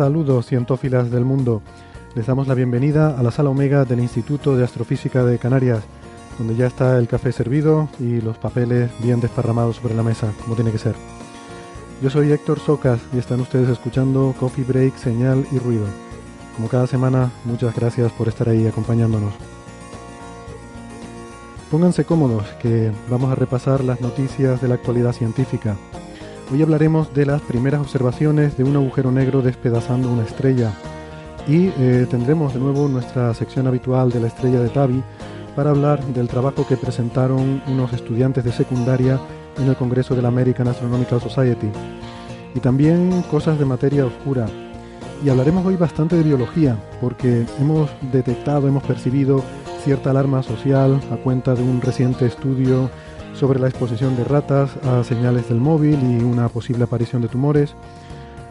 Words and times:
Saludos 0.00 0.46
cientófilas 0.46 1.10
del 1.10 1.26
mundo. 1.26 1.60
Les 2.14 2.24
damos 2.26 2.48
la 2.48 2.54
bienvenida 2.54 3.18
a 3.18 3.22
la 3.22 3.30
sala 3.30 3.50
Omega 3.50 3.84
del 3.84 4.00
Instituto 4.00 4.56
de 4.56 4.64
Astrofísica 4.64 5.26
de 5.26 5.38
Canarias, 5.38 5.82
donde 6.38 6.56
ya 6.56 6.68
está 6.68 6.96
el 6.96 7.06
café 7.06 7.32
servido 7.32 7.86
y 7.98 8.22
los 8.22 8.38
papeles 8.38 8.90
bien 9.02 9.20
desparramados 9.20 9.76
sobre 9.76 9.94
la 9.94 10.02
mesa, 10.02 10.32
como 10.42 10.54
tiene 10.54 10.72
que 10.72 10.78
ser. 10.78 10.94
Yo 12.00 12.08
soy 12.08 12.32
Héctor 12.32 12.60
Socas 12.60 12.98
y 13.12 13.18
están 13.18 13.42
ustedes 13.42 13.68
escuchando 13.68 14.34
Coffee 14.40 14.64
Break, 14.64 14.96
Señal 14.96 15.44
y 15.52 15.58
Ruido. 15.58 15.84
Como 16.56 16.68
cada 16.68 16.86
semana, 16.86 17.30
muchas 17.44 17.76
gracias 17.76 18.10
por 18.12 18.26
estar 18.26 18.48
ahí 18.48 18.66
acompañándonos. 18.66 19.34
Pónganse 21.70 22.06
cómodos, 22.06 22.46
que 22.62 22.90
vamos 23.10 23.30
a 23.30 23.34
repasar 23.34 23.84
las 23.84 24.00
noticias 24.00 24.62
de 24.62 24.68
la 24.68 24.76
actualidad 24.76 25.12
científica. 25.12 25.76
Hoy 26.52 26.62
hablaremos 26.62 27.14
de 27.14 27.26
las 27.26 27.40
primeras 27.42 27.80
observaciones 27.80 28.56
de 28.56 28.64
un 28.64 28.74
agujero 28.74 29.12
negro 29.12 29.40
despedazando 29.40 30.10
una 30.10 30.24
estrella. 30.24 30.72
Y 31.46 31.68
eh, 31.78 32.08
tendremos 32.10 32.52
de 32.52 32.58
nuevo 32.58 32.88
nuestra 32.88 33.32
sección 33.34 33.68
habitual 33.68 34.10
de 34.10 34.18
la 34.18 34.26
estrella 34.26 34.58
de 34.58 34.68
Tabi 34.68 35.00
para 35.54 35.70
hablar 35.70 36.04
del 36.06 36.26
trabajo 36.26 36.66
que 36.66 36.76
presentaron 36.76 37.62
unos 37.68 37.92
estudiantes 37.92 38.42
de 38.42 38.50
secundaria 38.50 39.20
en 39.58 39.68
el 39.68 39.76
Congreso 39.76 40.16
de 40.16 40.22
la 40.22 40.28
American 40.28 40.66
Astronomical 40.66 41.20
Society. 41.20 41.68
Y 42.52 42.58
también 42.58 43.22
cosas 43.30 43.56
de 43.56 43.64
materia 43.64 44.04
oscura. 44.04 44.46
Y 45.24 45.28
hablaremos 45.28 45.64
hoy 45.64 45.76
bastante 45.76 46.16
de 46.16 46.24
biología, 46.24 46.76
porque 47.00 47.46
hemos 47.60 47.88
detectado, 48.10 48.66
hemos 48.66 48.82
percibido 48.82 49.44
cierta 49.84 50.10
alarma 50.10 50.42
social 50.42 51.00
a 51.12 51.16
cuenta 51.16 51.54
de 51.54 51.62
un 51.62 51.80
reciente 51.80 52.26
estudio 52.26 52.90
sobre 53.40 53.58
la 53.58 53.68
exposición 53.68 54.16
de 54.16 54.24
ratas 54.24 54.76
a 54.84 55.02
señales 55.02 55.48
del 55.48 55.60
móvil 55.60 55.98
y 56.02 56.22
una 56.22 56.50
posible 56.50 56.84
aparición 56.84 57.22
de 57.22 57.28
tumores. 57.28 57.74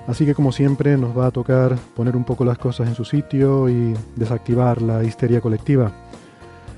Así 0.07 0.25
que 0.25 0.33
como 0.33 0.51
siempre 0.51 0.97
nos 0.97 1.15
va 1.15 1.27
a 1.27 1.31
tocar 1.31 1.77
poner 1.95 2.15
un 2.15 2.23
poco 2.23 2.43
las 2.43 2.57
cosas 2.57 2.87
en 2.87 2.95
su 2.95 3.05
sitio 3.05 3.69
y 3.69 3.93
desactivar 4.15 4.81
la 4.81 5.03
histeria 5.03 5.41
colectiva. 5.41 5.91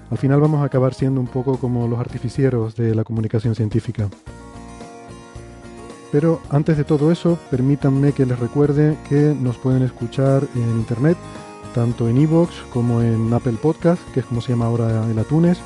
Al 0.09 0.17
final 0.17 0.41
vamos 0.41 0.61
a 0.61 0.66
acabar 0.66 0.94
siendo 0.94 1.22
un 1.22 1.27
poco 1.27 1.57
como 1.57 1.88
los 1.88 2.01
artificieros 2.01 2.75
de 2.75 2.94
la 2.94 3.05
comunicación 3.05 3.55
científica. 3.55 4.09
Pero 6.11 6.41
antes 6.49 6.75
de 6.75 6.83
todo 6.83 7.13
eso, 7.13 7.39
permítanme 7.49 8.11
que 8.11 8.25
les 8.25 8.38
recuerde 8.38 8.97
que 9.07 9.33
nos 9.39 9.57
pueden 9.57 9.83
escuchar 9.83 10.43
en 10.53 10.69
internet, 10.72 11.17
tanto 11.73 12.09
en 12.09 12.17
iVoox 12.17 12.51
como 12.73 13.01
en 13.01 13.33
Apple 13.33 13.57
Podcast, 13.61 14.01
que 14.13 14.19
es 14.19 14.25
como 14.25 14.41
se 14.41 14.51
llama 14.51 14.66
ahora 14.66 15.09
el 15.09 15.17
Atunes, 15.17 15.59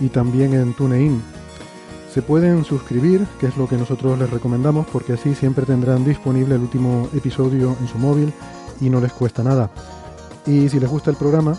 y 0.00 0.10
también 0.10 0.54
en 0.54 0.74
TuneIn. 0.74 1.41
Se 2.12 2.20
pueden 2.20 2.64
suscribir, 2.64 3.26
que 3.40 3.46
es 3.46 3.56
lo 3.56 3.66
que 3.66 3.76
nosotros 3.76 4.18
les 4.18 4.28
recomendamos, 4.28 4.86
porque 4.92 5.14
así 5.14 5.34
siempre 5.34 5.64
tendrán 5.64 6.04
disponible 6.04 6.56
el 6.56 6.60
último 6.60 7.08
episodio 7.14 7.74
en 7.80 7.88
su 7.88 7.96
móvil 7.98 8.34
y 8.82 8.90
no 8.90 9.00
les 9.00 9.12
cuesta 9.14 9.42
nada. 9.42 9.70
Y 10.46 10.68
si 10.68 10.78
les 10.78 10.90
gusta 10.90 11.10
el 11.10 11.16
programa, 11.16 11.56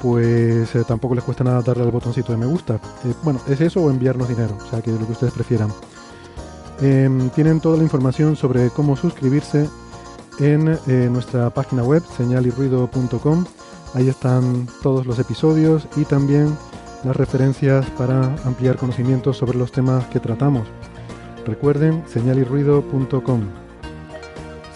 pues 0.00 0.74
eh, 0.74 0.84
tampoco 0.88 1.14
les 1.14 1.24
cuesta 1.24 1.44
nada 1.44 1.60
darle 1.60 1.82
al 1.82 1.90
botoncito 1.90 2.32
de 2.32 2.38
me 2.38 2.46
gusta. 2.46 2.76
Eh, 3.04 3.12
bueno, 3.22 3.40
es 3.46 3.60
eso 3.60 3.82
o 3.82 3.90
enviarnos 3.90 4.28
dinero, 4.28 4.56
o 4.56 4.70
sea 4.70 4.80
que 4.80 4.90
lo 4.90 5.04
que 5.04 5.12
ustedes 5.12 5.34
prefieran. 5.34 5.70
Em, 6.80 7.28
tienen 7.30 7.60
toda 7.60 7.76
la 7.76 7.82
información 7.82 8.36
sobre 8.36 8.70
cómo 8.70 8.96
suscribirse 8.96 9.68
en 10.38 10.78
eh, 10.86 11.08
nuestra 11.10 11.50
página 11.50 11.82
web 11.82 12.02
señalirruido.com. 12.16 13.44
Ahí 13.92 14.08
están 14.08 14.66
todos 14.82 15.04
los 15.04 15.18
episodios 15.18 15.86
y 15.96 16.06
también 16.06 16.56
las 17.04 17.16
referencias 17.16 17.86
para 17.90 18.34
ampliar 18.44 18.76
conocimientos 18.76 19.36
sobre 19.36 19.58
los 19.58 19.72
temas 19.72 20.06
que 20.06 20.20
tratamos. 20.20 20.68
Recuerden 21.46 22.02
señalirruido.com. 22.06 23.40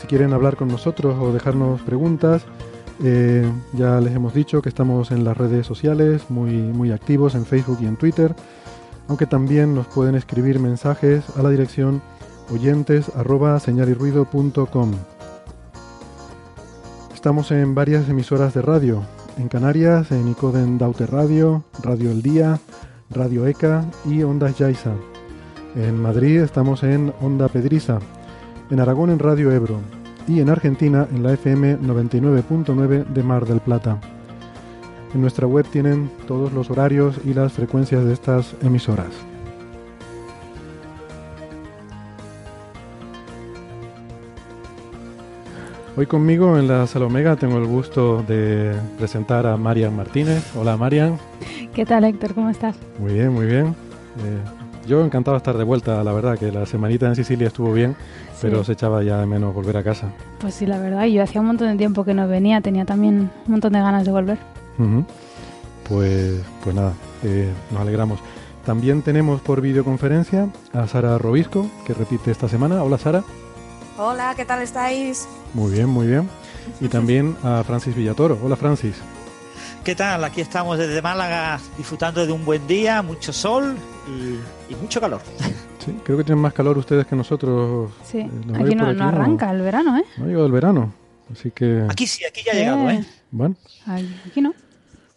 Si 0.01 0.07
quieren 0.07 0.33
hablar 0.33 0.57
con 0.57 0.69
nosotros 0.69 1.17
o 1.21 1.33
dejarnos 1.33 1.81
preguntas, 1.83 2.45
eh, 3.03 3.51
ya 3.73 4.01
les 4.01 4.15
hemos 4.15 4.35
dicho 4.35 4.63
que 4.63 4.69
estamos 4.69 5.11
en 5.11 5.25
las 5.25 5.37
redes 5.37 5.67
sociales 5.67 6.31
muy, 6.31 6.53
muy 6.53 6.93
activos 6.93 7.35
en 7.35 7.45
Facebook 7.45 7.79
y 7.81 7.87
en 7.87 7.97
Twitter, 7.97 8.35
aunque 9.09 9.27
también 9.27 9.75
nos 9.75 9.87
pueden 9.87 10.15
escribir 10.15 10.61
mensajes 10.61 11.25
a 11.37 11.43
la 11.43 11.51
dirección 11.51 12.03
oyentes. 12.53 13.11
Estamos 17.15 17.51
en 17.51 17.75
varias 17.75 18.09
emisoras 18.09 18.55
de 18.55 18.63
radio, 18.63 19.03
en 19.39 19.49
Canarias, 19.49 20.11
en 20.13 20.29
Icoden 20.29 20.79
Daute 20.79 21.07
Radio, 21.07 21.65
Radio 21.83 22.11
El 22.11 22.23
Día, 22.23 22.59
Radio 23.11 23.47
ECA 23.47 23.85
y 24.05 24.23
Ondas 24.23 24.59
Yaiza. 24.59 24.93
En 25.77 26.01
Madrid 26.01 26.41
estamos 26.41 26.83
en 26.83 27.13
Onda 27.21 27.49
Pedriza, 27.49 27.99
en 28.71 28.81
Aragón 28.81 29.11
en 29.11 29.19
Radio 29.19 29.53
Ebro 29.53 29.81
y 30.29 30.41
en 30.41 30.51
Argentina 30.51 31.07
en 31.13 31.23
la 31.23 31.33
FM 31.33 31.81
99.9 31.81 33.07
de 33.07 33.23
Mar 33.23 33.47
del 33.47 33.61
Plata. 33.61 34.01
En 35.15 35.21
nuestra 35.21 35.47
web 35.47 35.67
tienen 35.71 36.11
todos 36.27 36.53
los 36.53 36.71
horarios 36.71 37.21
y 37.25 37.35
las 37.35 37.53
frecuencias 37.53 38.05
de 38.05 38.13
estas 38.13 38.55
emisoras. 38.63 39.13
Hoy 45.97 46.07
conmigo 46.07 46.59
en 46.59 46.67
la 46.67 46.89
Sala 46.89 47.07
Omega 47.07 47.37
tengo 47.37 47.57
el 47.57 47.67
gusto 47.67 48.25
de 48.27 48.75
presentar 48.99 49.47
a 49.47 49.57
Marian 49.57 49.95
Martínez. 49.95 50.45
Hola 50.57 50.77
Marian. 50.77 51.19
¿Qué 51.73 51.87
tal, 51.87 52.03
Héctor? 52.03 52.35
¿Cómo 52.35 52.51
estás? 52.51 52.75
Muy 52.99 53.13
bien, 53.13 53.33
muy 53.33 53.47
bien. 53.47 53.67
Eh, 53.67 54.41
yo 54.89 55.05
encantado 55.05 55.37
de 55.37 55.39
estar 55.39 55.57
de 55.57 55.63
vuelta, 55.63 56.03
la 56.03 56.13
verdad, 56.13 56.37
que 56.37 56.51
la 56.51 56.67
semanita 56.67 57.07
en 57.07 57.15
Sicilia 57.15 57.47
estuvo 57.47 57.73
bien, 57.73 57.95
pero 58.43 58.65
se 58.65 58.73
echaba 58.73 59.05
ya 59.05 59.19
de 59.19 59.27
menos 59.27 59.55
volver 59.55 59.77
a 59.77 59.85
casa. 59.85 60.13
Pues 60.41 60.55
sí, 60.55 60.67
la 60.67 60.81
verdad, 60.81 61.05
yo 61.05 61.23
hacía 61.23 61.41
un 61.41 61.47
montón 61.47 61.69
de 61.69 61.77
tiempo 61.77 62.05
que 62.05 62.13
no 62.13 62.27
venía, 62.27 62.61
tenía 62.61 62.85
también 62.85 63.31
un 63.47 63.53
montón 63.53 63.73
de 63.73 63.79
ganas 63.79 64.05
de 64.05 64.11
volver. 64.11 64.39
Pues, 65.89 66.43
pues 66.65 66.75
nada, 66.75 66.93
eh, 67.23 67.49
nos 67.71 67.81
alegramos. 67.81 68.19
También 68.67 69.03
tenemos 69.03 69.41
por 69.43 69.61
videoconferencia 69.61 70.49
a 70.73 70.89
Sara 70.89 71.19
Robisco, 71.19 71.71
que 71.87 71.95
repite 71.95 72.33
esta 72.33 72.49
semana. 72.49 72.83
Hola 72.83 72.99
Sara. 72.99 73.23
Hola, 73.97 74.35
¿qué 74.37 74.45
tal 74.45 74.63
estáis? 74.63 75.29
Muy 75.53 75.73
bien, 75.73 75.89
muy 75.89 76.07
bien. 76.07 76.29
Y 76.81 76.89
también 76.89 77.37
a 77.43 77.63
Francis 77.65 77.95
Villatoro. 77.95 78.39
Hola 78.43 78.57
Francis. 78.57 78.97
¿Qué 79.85 79.95
tal? 79.95 80.25
Aquí 80.25 80.41
estamos 80.41 80.79
desde 80.79 81.01
Málaga 81.03 81.61
disfrutando 81.77 82.25
de 82.27 82.33
un 82.33 82.45
buen 82.45 82.67
día, 82.67 83.03
mucho 83.03 83.33
sol 83.33 83.77
y, 84.09 84.73
y 84.73 84.77
mucho 84.77 85.01
calor. 85.01 85.21
Sí, 85.85 85.95
creo 86.03 86.17
que 86.19 86.25
tienen 86.25 86.41
más 86.43 86.55
calor 86.55 86.79
ustedes 86.79 87.07
que 87.07 87.15
nosotros. 87.15 87.93
Sí, 88.05 88.19
Eh, 88.21 88.31
aquí 88.55 88.75
no, 88.75 88.87
arranca 88.87 89.51
el 89.51 89.61
verano, 89.61 89.99
¿eh? 89.99 90.05
No 90.17 90.25
ha 90.25 90.27
llegado 90.29 90.47
el 90.47 90.53
verano. 90.53 90.93
Así 91.33 91.51
que, 91.51 91.85
Aquí 91.89 92.07
sí, 92.07 92.25
aquí 92.25 92.43
ya 92.45 92.53
ha 92.53 92.55
llegado, 92.55 92.91
¿eh? 92.91 93.05
bueno, 93.31 93.55
Aquí 94.27 94.41
no. 94.41 94.55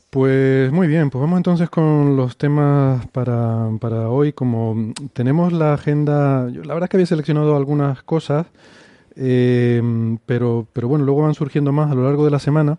Pues 0.09 0.71
muy 0.71 0.87
bien, 0.87 1.09
pues 1.09 1.19
vamos 1.21 1.37
entonces 1.37 1.69
con 1.69 2.15
los 2.15 2.37
temas 2.37 3.05
para, 3.07 3.69
para 3.79 4.09
hoy. 4.09 4.31
Como 4.31 4.93
tenemos 5.13 5.51
la 5.51 5.73
agenda, 5.73 6.45
la 6.45 6.73
verdad 6.73 6.83
es 6.83 6.89
que 6.89 6.97
había 6.97 7.05
seleccionado 7.05 7.57
algunas 7.57 8.03
cosas, 8.03 8.47
eh, 9.15 9.81
pero, 10.25 10.65
pero 10.71 10.87
bueno, 10.87 11.03
luego 11.03 11.23
van 11.23 11.33
surgiendo 11.33 11.73
más 11.73 11.91
a 11.91 11.95
lo 11.95 12.03
largo 12.05 12.23
de 12.23 12.31
la 12.31 12.39
semana. 12.39 12.77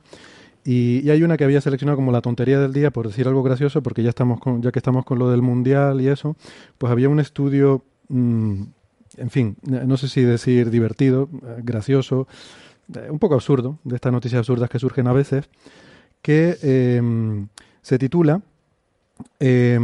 Y, 0.64 1.00
y 1.04 1.10
hay 1.10 1.22
una 1.22 1.36
que 1.36 1.44
había 1.44 1.60
seleccionado 1.60 1.96
como 1.96 2.12
la 2.12 2.22
tontería 2.22 2.60
del 2.60 2.72
día, 2.72 2.90
por 2.90 3.06
decir 3.06 3.28
algo 3.28 3.42
gracioso, 3.42 3.82
porque 3.82 4.02
ya 4.02 4.10
estamos 4.10 4.40
con, 4.40 4.62
ya 4.62 4.72
que 4.72 4.78
estamos 4.78 5.04
con 5.04 5.18
lo 5.18 5.30
del 5.30 5.42
mundial 5.42 6.00
y 6.00 6.08
eso, 6.08 6.36
pues 6.78 6.90
había 6.92 7.08
un 7.08 7.20
estudio, 7.20 7.84
mm, 8.08 8.62
en 9.18 9.30
fin, 9.30 9.56
no 9.62 9.96
sé 9.96 10.08
si 10.08 10.22
decir 10.22 10.70
divertido, 10.70 11.28
eh, 11.44 11.60
gracioso, 11.62 12.26
eh, 12.94 13.08
un 13.10 13.18
poco 13.18 13.34
absurdo, 13.34 13.78
de 13.84 13.96
estas 13.96 14.12
noticias 14.12 14.40
absurdas 14.40 14.70
que 14.70 14.78
surgen 14.78 15.06
a 15.06 15.12
veces, 15.12 15.48
que 16.22 16.58
eh, 16.62 17.46
se 17.82 17.98
titula 17.98 18.42
eh, 19.40 19.78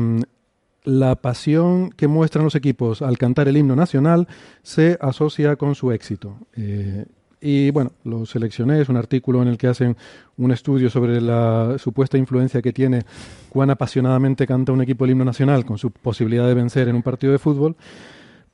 La 0.84 1.16
pasión 1.16 1.90
que 1.90 2.08
muestran 2.08 2.44
los 2.44 2.54
equipos 2.54 3.02
al 3.02 3.19
cantar 3.19 3.48
el 3.48 3.56
himno 3.56 3.76
nacional 3.76 4.28
se 4.62 4.98
asocia 5.00 5.56
con 5.56 5.75
su 5.75 5.92
éxito. 5.92 6.36
Eh, 6.56 7.06
y 7.40 7.70
bueno, 7.70 7.92
lo 8.04 8.25
seleccioné, 8.25 8.81
es 8.81 8.88
un 8.88 8.96
artículo 8.96 9.42
en 9.42 9.48
el 9.48 9.58
que 9.58 9.66
hacen 9.66 9.96
un 10.38 10.50
estudio 10.50 10.88
sobre 10.88 11.20
la 11.20 11.76
supuesta 11.78 12.16
influencia 12.16 12.62
que 12.62 12.72
tiene 12.72 13.02
cuán 13.50 13.69
apasionadamente 13.69 14.46
canta 14.46 14.72
un 14.72 14.80
equipo 14.80 15.04
el 15.04 15.10
himno 15.10 15.26
nacional 15.26 15.66
con 15.66 15.76
su 15.76 15.90
posibilidad 15.90 16.46
de 16.46 16.54
vencer 16.54 16.88
en 16.88 16.96
un 16.96 17.02
partido 17.02 17.32
de 17.32 17.38
fútbol. 17.38 17.76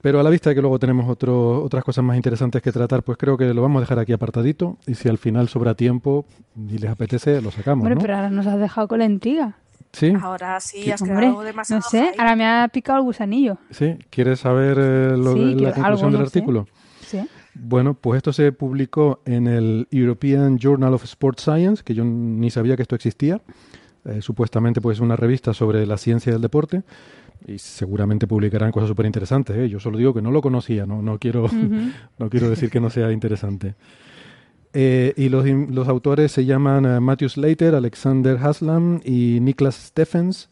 Pero 0.03 0.19
a 0.19 0.23
la 0.23 0.31
vista 0.31 0.49
de 0.51 0.55
que 0.57 0.63
luego 0.63 0.79
tenemos 0.79 1.09
otro, 1.09 1.63
otras 1.63 1.85
cosas 1.85 2.03
más 2.05 2.17
interesantes 2.17 2.63
que 2.63 2.73
tratar, 2.73 3.03
pues 3.03 3.19
creo 3.19 3.37
que 3.37 3.53
lo 3.53 3.61
vamos 3.63 3.79
a 3.79 3.81
dejar 3.81 3.99
aquí 3.99 4.13
apartadito. 4.13 4.79
Y 4.87 4.95
si 4.95 5.09
al 5.09 5.19
final 5.19 5.49
sobra 5.49 5.75
tiempo 5.75 6.25
y 6.57 6.79
les 6.79 6.91
apetece, 6.91 7.43
lo 7.43 7.51
sacamos. 7.51 7.83
Hombre, 7.83 7.97
¿no? 7.97 8.01
pero 8.01 8.17
ahora 8.17 8.31
nos 8.31 8.47
has 8.47 8.59
dejado 8.59 8.89
con 8.89 8.99
la 9.01 9.05
intriga. 9.05 9.57
Sí, 9.93 10.13
Ahora 10.23 10.59
sí, 10.61 10.85
Sí. 10.85 10.91
has 10.93 11.03
Hombre, 11.03 11.19
quedado 11.19 11.35
no 11.35 11.43
demasiado 11.43 11.83
sé, 11.83 12.05
hype. 12.11 12.15
ahora 12.21 12.37
me 12.37 12.47
ha 12.47 12.69
picado 12.69 12.99
el 13.01 13.05
gusanillo. 13.05 13.59
sí. 13.71 13.97
¿Quieres 14.09 14.39
saber 14.41 14.79
eh, 14.81 15.17
lo 15.17 15.35
Sí, 15.35 15.39
de 15.41 15.45
la 15.47 15.73
quiero- 15.73 15.75
conclusión 15.75 15.85
algo, 15.85 15.97
del 16.03 16.13
no 16.13 16.19
sé. 16.19 16.23
artículo? 16.39 16.67
Sí. 17.07 17.19
Bueno, 17.55 17.95
pues 17.95 18.19
esto 18.19 18.33
se 18.33 18.53
publicó 18.53 19.21
en 19.27 19.49
el 19.49 19.89
European 19.91 20.59
Journal 20.59 20.95
of 20.95 21.03
Sports 21.05 21.43
Science, 21.43 21.83
que 21.85 21.95
yo 21.95 22.05
ni 22.05 22.51
sabía 22.51 22.77
que 22.77 22.83
esto 22.83 22.95
existía. 22.95 23.41
Eh, 24.05 24.23
supuestamente 24.23 24.81
pues 24.81 25.01
una 25.01 25.15
revista 25.17 25.53
sobre 25.53 25.85
la 25.87 25.99
ciencia 25.99 26.33
del 26.33 26.41
deporte 26.41 26.85
y 27.47 27.59
seguramente 27.59 28.27
publicarán 28.27 28.71
cosas 28.73 28.89
súper 28.89 29.07
interesantes. 29.07 29.57
¿eh? 29.57 29.69
Yo 29.69 29.81
solo 29.81 29.99
digo 29.99 30.13
que 30.15 30.23
no 30.23 30.31
lo 30.31 30.41
conocía, 30.43 30.87
no, 30.87 31.03
no, 31.03 31.19
quiero, 31.19 31.47
no 32.19 32.31
quiero 32.31 32.49
decir 32.51 32.71
que 32.71 32.81
no 32.81 32.91
sea 32.91 33.11
interesante. 33.13 33.75
Eh, 34.73 35.15
y 35.17 35.29
los, 35.29 35.45
los 35.47 35.89
autores 35.89 36.31
se 36.31 36.45
llaman 36.45 36.85
eh, 36.87 37.01
Matthew 37.01 37.29
Slater, 37.31 37.75
Alexander 37.75 38.39
Haslam 38.41 39.01
y 39.05 39.39
Niklas 39.41 39.75
Stephens 39.75 40.49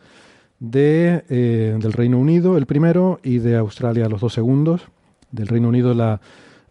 de, 0.59 1.23
eh, 1.29 1.77
del 1.81 1.93
Reino 1.93 2.19
Unido, 2.19 2.57
el 2.59 2.67
primero, 2.67 3.21
y 3.23 3.39
de 3.39 3.57
Australia, 3.57 4.09
los 4.09 4.21
dos 4.21 4.33
segundos. 4.35 4.83
Del 5.31 5.47
Reino 5.47 5.69
Unido, 5.69 5.95
la 5.95 6.21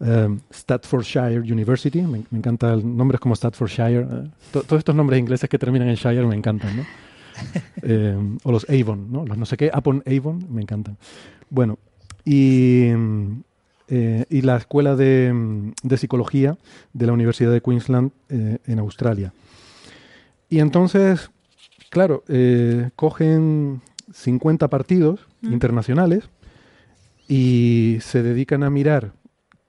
eh, 0.01 0.27
Staffordshire 0.51 1.39
University. 1.39 2.01
Me, 2.01 2.23
me 2.31 2.39
encanta 2.39 2.73
el 2.73 2.97
nombres 2.97 3.21
como 3.21 3.33
Staffordshire. 3.35 4.05
to- 4.51 4.63
todos 4.63 4.79
estos 4.79 4.95
nombres 4.95 5.19
ingleses 5.19 5.47
que 5.49 5.57
terminan 5.57 5.87
en 5.87 5.95
Shire 5.95 6.25
me 6.25 6.35
encantan, 6.35 6.75
¿no? 6.75 6.83
Eh, 7.83 8.17
o 8.43 8.51
los 8.51 8.67
Avon, 8.69 9.11
¿no? 9.11 9.25
Los 9.25 9.37
no 9.37 9.45
sé 9.45 9.55
qué, 9.55 9.71
Upon 9.73 10.03
Avon, 10.05 10.45
me 10.49 10.61
encantan. 10.61 10.97
Bueno, 11.49 11.77
y, 12.25 12.87
eh, 13.87 14.25
y 14.29 14.41
la 14.41 14.57
Escuela 14.57 14.95
de, 14.95 15.71
de 15.83 15.97
Psicología 15.97 16.57
de 16.91 17.05
la 17.05 17.13
Universidad 17.13 17.51
de 17.51 17.61
Queensland 17.61 18.11
eh, 18.29 18.57
en 18.65 18.79
Australia. 18.79 19.31
Y 20.49 20.59
entonces, 20.59 21.29
claro, 21.89 22.23
cogen 22.95 23.81
50 24.11 24.67
partidos 24.69 25.27
Mm. 25.41 25.53
internacionales 25.53 26.29
y 27.27 27.97
se 28.01 28.23
dedican 28.23 28.63
a 28.63 28.69
mirar 28.69 29.11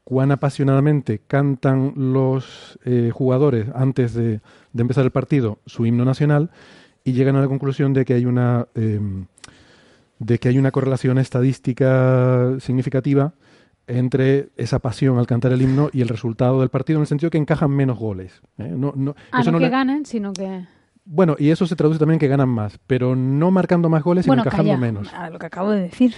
cuán 0.04 0.32
apasionadamente 0.32 1.20
cantan 1.26 1.92
los 1.96 2.78
eh, 2.84 3.10
jugadores 3.12 3.66
antes 3.74 4.14
de, 4.14 4.40
de 4.72 4.80
empezar 4.82 5.04
el 5.04 5.10
partido 5.10 5.58
su 5.66 5.84
himno 5.84 6.04
nacional 6.04 6.50
y 7.04 7.12
llegan 7.12 7.36
a 7.36 7.40
la 7.40 7.48
conclusión 7.48 7.92
de 7.92 8.04
que 8.04 8.14
hay 8.14 8.26
una 8.26 8.66
eh, 8.74 9.00
de 10.18 10.38
que 10.38 10.48
hay 10.48 10.58
una 10.58 10.70
correlación 10.70 11.18
estadística 11.18 12.54
significativa 12.60 13.32
entre 13.86 14.48
esa 14.56 14.80
pasión 14.80 15.18
al 15.18 15.26
cantar 15.26 15.52
el 15.52 15.62
himno 15.62 15.88
y 15.92 16.02
el 16.02 16.08
resultado 16.08 16.60
del 16.60 16.68
partido 16.68 16.98
en 16.98 17.02
el 17.02 17.06
sentido 17.06 17.30
que 17.30 17.38
encajan 17.38 17.70
menos 17.70 17.98
goles. 17.98 18.42
¿eh? 18.58 18.72
No, 18.76 18.92
no, 18.94 19.14
Ah, 19.32 19.40
eso 19.40 19.50
no 19.50 19.58
no 19.58 19.64
que 19.64 19.70
ganen, 19.70 20.04
sino 20.04 20.32
que... 20.32 20.66
bueno, 21.06 21.36
y 21.38 21.50
eso 21.50 21.66
se 21.66 21.74
traduce 21.76 21.98
también 21.98 22.16
en 22.16 22.20
que 22.20 22.28
ganan 22.28 22.50
más, 22.50 22.78
pero 22.86 23.16
no 23.16 23.50
marcando 23.50 23.88
más 23.88 24.02
goles, 24.02 24.24
sino 24.24 24.34
encajando 24.36 24.72
calla, 24.72 24.76
menos. 24.76 25.12
a 25.14 25.30
lo 25.30 25.38
que 25.38 25.46
acabo 25.46 25.70
de 25.70 25.80
decir. 25.82 26.14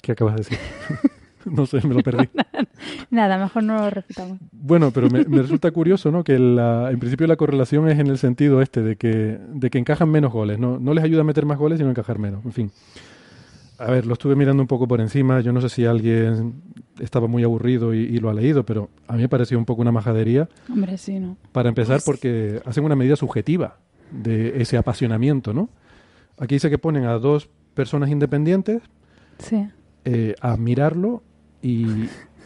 ¿Qué 0.00 0.12
acabas 0.12 0.34
de 0.36 0.38
decir? 0.44 0.58
no 1.52 1.66
sé, 1.66 1.86
me 1.86 1.94
lo 1.94 2.00
perdí. 2.02 2.28
Nada, 3.10 3.38
mejor 3.38 3.62
no 3.64 3.78
lo 3.78 3.90
repitamos. 3.90 4.38
Bueno, 4.52 4.90
pero 4.90 5.08
me, 5.10 5.24
me 5.24 5.42
resulta 5.42 5.70
curioso, 5.70 6.10
¿no? 6.10 6.24
Que 6.24 6.38
la, 6.38 6.90
en 6.90 6.98
principio 6.98 7.26
la 7.26 7.36
correlación 7.36 7.88
es 7.88 7.98
en 7.98 8.06
el 8.08 8.18
sentido 8.18 8.60
este 8.62 8.82
de 8.82 8.96
que, 8.96 9.38
de 9.52 9.70
que 9.70 9.78
encajan 9.78 10.10
menos 10.10 10.32
goles. 10.32 10.58
No, 10.58 10.78
no 10.78 10.94
les 10.94 11.04
ayuda 11.04 11.22
a 11.22 11.24
meter 11.24 11.46
más 11.46 11.58
goles, 11.58 11.78
sino 11.78 11.88
a 11.88 11.92
encajar 11.92 12.18
menos. 12.18 12.44
En 12.44 12.52
fin. 12.52 12.70
A 13.78 13.90
ver, 13.92 14.06
lo 14.06 14.14
estuve 14.14 14.34
mirando 14.34 14.60
un 14.62 14.66
poco 14.66 14.88
por 14.88 15.00
encima. 15.00 15.40
Yo 15.40 15.52
no 15.52 15.60
sé 15.60 15.68
si 15.68 15.84
alguien 15.86 16.54
estaba 16.98 17.28
muy 17.28 17.44
aburrido 17.44 17.94
y, 17.94 17.98
y 17.98 18.18
lo 18.18 18.28
ha 18.28 18.34
leído, 18.34 18.64
pero 18.64 18.90
a 19.06 19.12
mí 19.14 19.22
me 19.22 19.28
pareció 19.28 19.56
un 19.56 19.64
poco 19.64 19.82
una 19.82 19.92
majadería. 19.92 20.48
Hombre, 20.68 20.98
sí, 20.98 21.20
¿no? 21.20 21.36
Para 21.52 21.68
empezar, 21.68 22.00
porque 22.04 22.60
hacen 22.66 22.84
una 22.84 22.96
medida 22.96 23.14
subjetiva 23.14 23.78
de 24.10 24.60
ese 24.60 24.78
apasionamiento, 24.78 25.54
¿no? 25.54 25.68
Aquí 26.38 26.56
dice 26.56 26.70
que 26.70 26.78
ponen 26.78 27.04
a 27.04 27.18
dos 27.18 27.48
personas 27.74 28.10
independientes 28.10 28.82
Sí. 29.38 29.68
eh, 30.04 30.34
a 30.40 30.56
mirarlo 30.56 31.22
y 31.62 31.86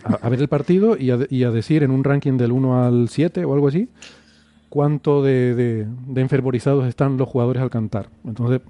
a, 0.04 0.14
a 0.22 0.28
ver 0.28 0.40
el 0.40 0.48
partido 0.48 0.96
y 0.96 1.10
a, 1.10 1.16
de- 1.16 1.26
y 1.30 1.44
a 1.44 1.50
decir 1.50 1.82
en 1.82 1.90
un 1.90 2.04
ranking 2.04 2.36
del 2.36 2.52
1 2.52 2.84
al 2.84 3.08
7 3.08 3.44
o 3.44 3.54
algo 3.54 3.68
así 3.68 3.88
cuánto 4.68 5.22
de, 5.22 5.54
de- 5.54 5.86
de 6.08 6.20
enfervorizados 6.20 6.86
están 6.86 7.16
los 7.16 7.28
jugadores 7.28 7.62
al 7.62 7.70
cantar. 7.70 8.08
Entonces, 8.26 8.60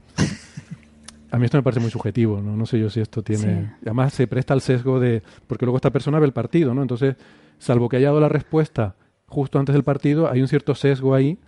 a 1.30 1.38
mí 1.38 1.44
esto 1.46 1.56
me 1.56 1.62
parece 1.62 1.80
muy 1.80 1.90
subjetivo, 1.90 2.40
¿no? 2.42 2.56
No 2.56 2.66
sé 2.66 2.78
yo 2.78 2.90
si 2.90 3.00
esto 3.00 3.22
tiene... 3.22 3.42
Sí. 3.62 3.68
Además, 3.82 4.12
se 4.12 4.26
presta 4.26 4.52
al 4.52 4.60
sesgo 4.60 5.00
de... 5.00 5.22
Porque 5.46 5.64
luego 5.64 5.76
esta 5.76 5.90
persona 5.90 6.18
ve 6.18 6.26
el 6.26 6.32
partido, 6.32 6.74
¿no? 6.74 6.82
Entonces, 6.82 7.16
salvo 7.58 7.88
que 7.88 7.96
haya 7.96 8.08
dado 8.08 8.20
la 8.20 8.28
respuesta 8.28 8.96
justo 9.26 9.58
antes 9.58 9.72
del 9.72 9.82
partido, 9.84 10.30
hay 10.30 10.42
un 10.42 10.48
cierto 10.48 10.74
sesgo 10.74 11.14
ahí 11.14 11.38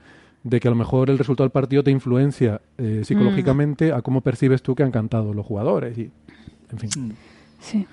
de 0.43 0.59
que 0.61 0.69
a 0.69 0.71
lo 0.71 0.77
mejor 0.77 1.11
el 1.11 1.19
resultado 1.19 1.45
del 1.45 1.53
partido 1.53 1.83
te 1.83 1.91
influencia 1.91 2.61
eh, 2.79 3.03
psicológicamente 3.05 3.93
a 3.93 4.01
cómo 4.03 4.21
percibes 4.23 4.63
tú 4.63 4.75
que 4.75 4.83
han 4.85 4.91
cantado 4.91 5.35
los 5.35 5.45
jugadores 5.45 5.99
y... 5.99 6.11
En 6.71 6.79
fin. 6.79 7.15
Sí. 7.61 7.87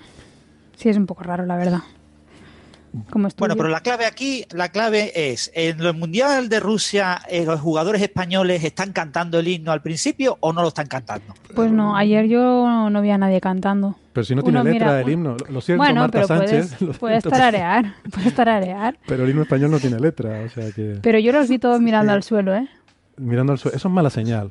Sí, 0.76 0.88
es 0.88 0.96
un 0.96 1.06
poco 1.06 1.22
raro, 1.24 1.44
la 1.46 1.56
verdad. 1.56 1.80
Como. 3.10 3.28
Bueno, 3.38 3.56
pero 3.56 3.70
la 3.70 3.80
clave 3.80 4.04
aquí, 4.04 4.44
la 4.50 4.68
clave 4.68 5.12
es, 5.32 5.50
en 5.54 5.80
el 5.80 5.94
Mundial 5.94 6.50
de 6.50 6.60
Rusia, 6.60 7.22
eh, 7.30 7.46
¿los 7.46 7.58
jugadores 7.58 8.02
españoles 8.02 8.62
están 8.64 8.92
cantando 8.92 9.38
el 9.38 9.48
himno 9.48 9.72
al 9.72 9.80
principio 9.80 10.36
o 10.40 10.52
no 10.52 10.60
lo 10.60 10.68
están 10.68 10.88
cantando? 10.88 11.32
Pues 11.54 11.72
no, 11.72 11.96
ayer 11.96 12.26
yo 12.26 12.90
no 12.90 13.00
vi 13.00 13.08
a 13.10 13.16
nadie 13.16 13.40
cantando. 13.40 13.96
Pero 14.12 14.24
si 14.26 14.34
no 14.34 14.42
tiene 14.42 14.60
Uno 14.60 14.70
letra 14.70 14.86
mira- 14.88 15.00
el 15.00 15.08
himno, 15.08 15.36
lo 15.48 15.62
siento 15.62 15.82
bueno, 15.82 16.02
Marta 16.02 16.18
pero 16.18 16.26
Sánchez, 16.26 16.76
puedes, 17.00 17.24
tararear, 17.24 17.94
puedes 18.12 18.34
tararear. 18.34 18.98
pero 19.06 19.24
el 19.24 19.30
himno 19.30 19.42
español 19.42 19.70
no 19.70 19.78
tiene 19.78 19.98
letra, 19.98 20.42
o 20.44 20.50
sea 20.50 20.70
que 20.70 20.98
Pero 21.00 21.18
yo 21.18 21.32
los 21.32 21.48
vi 21.48 21.58
todos 21.58 21.80
mirando 21.80 22.12
al 22.12 22.22
suelo, 22.22 22.54
¿eh? 22.54 22.68
mirando 23.16 23.52
al 23.54 23.58
suelo, 23.58 23.74
eso 23.74 23.88
es 23.88 23.94
mala 23.94 24.10
señal. 24.10 24.50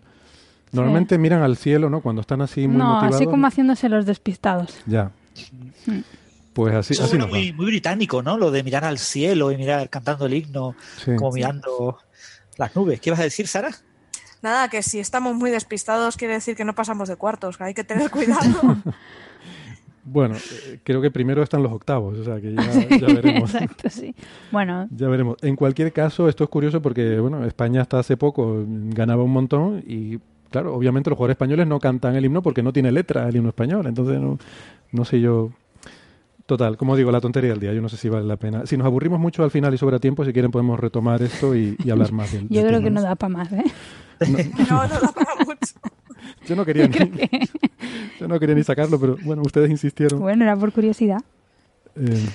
Normalmente 0.72 1.20
miran 1.20 1.44
al 1.44 1.58
cielo, 1.58 1.92
¿no? 1.92 2.02
Cuando 2.02 2.22
están 2.22 2.42
así 2.42 2.68
muy 2.68 2.78
no, 2.78 2.86
motivados. 2.94 3.16
así 3.18 3.26
como 3.26 3.46
haciéndose 3.46 3.88
los 3.88 4.08
despistados. 4.08 4.80
Ya. 4.88 5.12
Mm. 5.86 6.00
Pues 6.54 6.76
así, 6.76 6.94
Eso 6.94 7.06
así 7.06 7.18
va. 7.18 7.28
muy, 7.28 7.54
muy 7.54 7.68
británico, 7.68 8.22
¿no? 8.22 8.38
Lo 8.38 8.52
de 8.52 8.62
mirar 8.64 8.84
al 8.84 8.98
cielo 8.98 9.52
y 9.52 9.58
mirar 9.58 9.90
cantando 9.90 10.26
el 10.26 10.34
himno, 10.34 10.76
Sí. 10.98 11.16
como 11.16 11.32
mirando 11.32 11.98
las 12.58 12.76
nubes. 12.76 13.00
¿Qué 13.00 13.10
vas 13.12 13.22
a 13.22 13.24
decir, 13.24 13.48
Sara? 13.48 13.72
Nada, 14.42 14.68
que 14.70 14.84
si 14.84 15.00
estamos 15.00 15.36
muy 15.36 15.50
despistados 15.52 16.18
quiere 16.18 16.34
decir 16.34 16.56
que 16.56 16.66
no 16.66 16.76
pasamos 16.76 17.08
de 17.08 17.16
cuartos, 17.16 17.58
que 17.58 17.64
hay 17.64 17.74
que 17.74 17.84
tener 17.84 18.10
cuidado. 18.10 18.78
Bueno, 20.04 20.36
eh, 20.36 20.80
creo 20.84 21.00
que 21.00 21.12
primero 21.12 21.44
están 21.44 21.62
los 21.62 21.72
octavos, 21.72 22.18
o 22.18 22.24
sea 22.24 22.42
que 22.42 22.56
ya, 22.56 22.98
ya 22.98 23.06
veremos. 23.06 23.54
Exacto, 23.54 23.88
sí. 23.88 24.16
Bueno, 24.52 24.88
Ya 24.90 25.08
veremos. 25.08 25.38
En 25.44 25.56
cualquier 25.56 25.94
caso, 25.94 26.28
esto 26.28 26.44
es 26.44 26.50
curioso 26.50 26.82
porque, 26.82 27.20
bueno, 27.20 27.46
España 27.46 27.82
hasta 27.82 28.00
hace 28.00 28.18
poco 28.18 28.66
ganaba 28.68 29.22
un 29.24 29.32
montón 29.32 29.84
y, 29.86 30.18
claro, 30.52 30.76
obviamente 30.76 31.10
los 31.10 31.18
jugadores 31.18 31.36
españoles 31.36 31.66
no 31.66 31.80
cantan 31.80 32.16
el 32.16 32.24
himno 32.26 32.42
porque 32.44 32.62
no 32.62 32.72
tiene 32.72 32.92
letra 32.92 33.28
el 33.28 33.36
himno 33.36 33.50
español. 33.50 33.88
Entonces, 33.88 34.20
no, 34.20 34.38
no 34.92 35.06
sé 35.06 35.20
yo. 35.20 35.50
Total, 36.46 36.76
como 36.76 36.98
digo, 36.98 37.12
la 37.12 37.22
tontería 37.22 37.52
del 37.52 37.60
día. 37.62 37.74
Yo 37.74 37.82
no 37.82 37.88
sé 37.88 37.96
si 37.98 38.10
vale 38.10 38.26
la 38.28 38.36
pena. 38.36 38.66
Si 38.66 38.76
nos 38.76 38.86
aburrimos 38.86 39.20
mucho 39.20 39.44
al 39.44 39.52
final 39.52 39.74
y 39.74 39.78
sobra 39.78 40.00
tiempo, 40.00 40.26
si 40.26 40.34
quieren 40.34 40.52
podemos 40.52 40.78
retomar 40.80 41.22
esto 41.22 41.56
y, 41.56 41.78
y 41.84 41.90
hablar 41.92 42.12
más 42.12 42.32
del, 42.34 42.50
yo 42.50 42.60
del 42.60 42.68
creo 42.68 42.80
tema, 42.80 42.84
que 42.84 42.90
no 42.92 43.02
da 43.02 43.16
para 43.16 43.34
más, 43.34 43.52
¿eh? 43.54 43.64
No, 44.28 44.38
no 44.70 45.00
da 45.00 45.12
para 45.14 45.36
mucho. 45.46 45.74
Yo 46.48 46.56
no 46.56 46.66
quería 46.66 46.88
Creo 46.92 47.06
ni, 47.10 47.18
que- 47.18 47.48
yo 48.20 48.28
no 48.28 48.40
quería 48.40 48.56
ni 48.56 48.64
sacarlo, 48.64 49.00
pero 49.00 49.18
bueno, 49.24 49.42
ustedes 49.44 49.70
insistieron. 49.70 50.20
Bueno, 50.20 50.44
era 50.44 50.56
por 50.56 50.72
curiosidad. 50.72 51.20
Eh, 51.96 52.26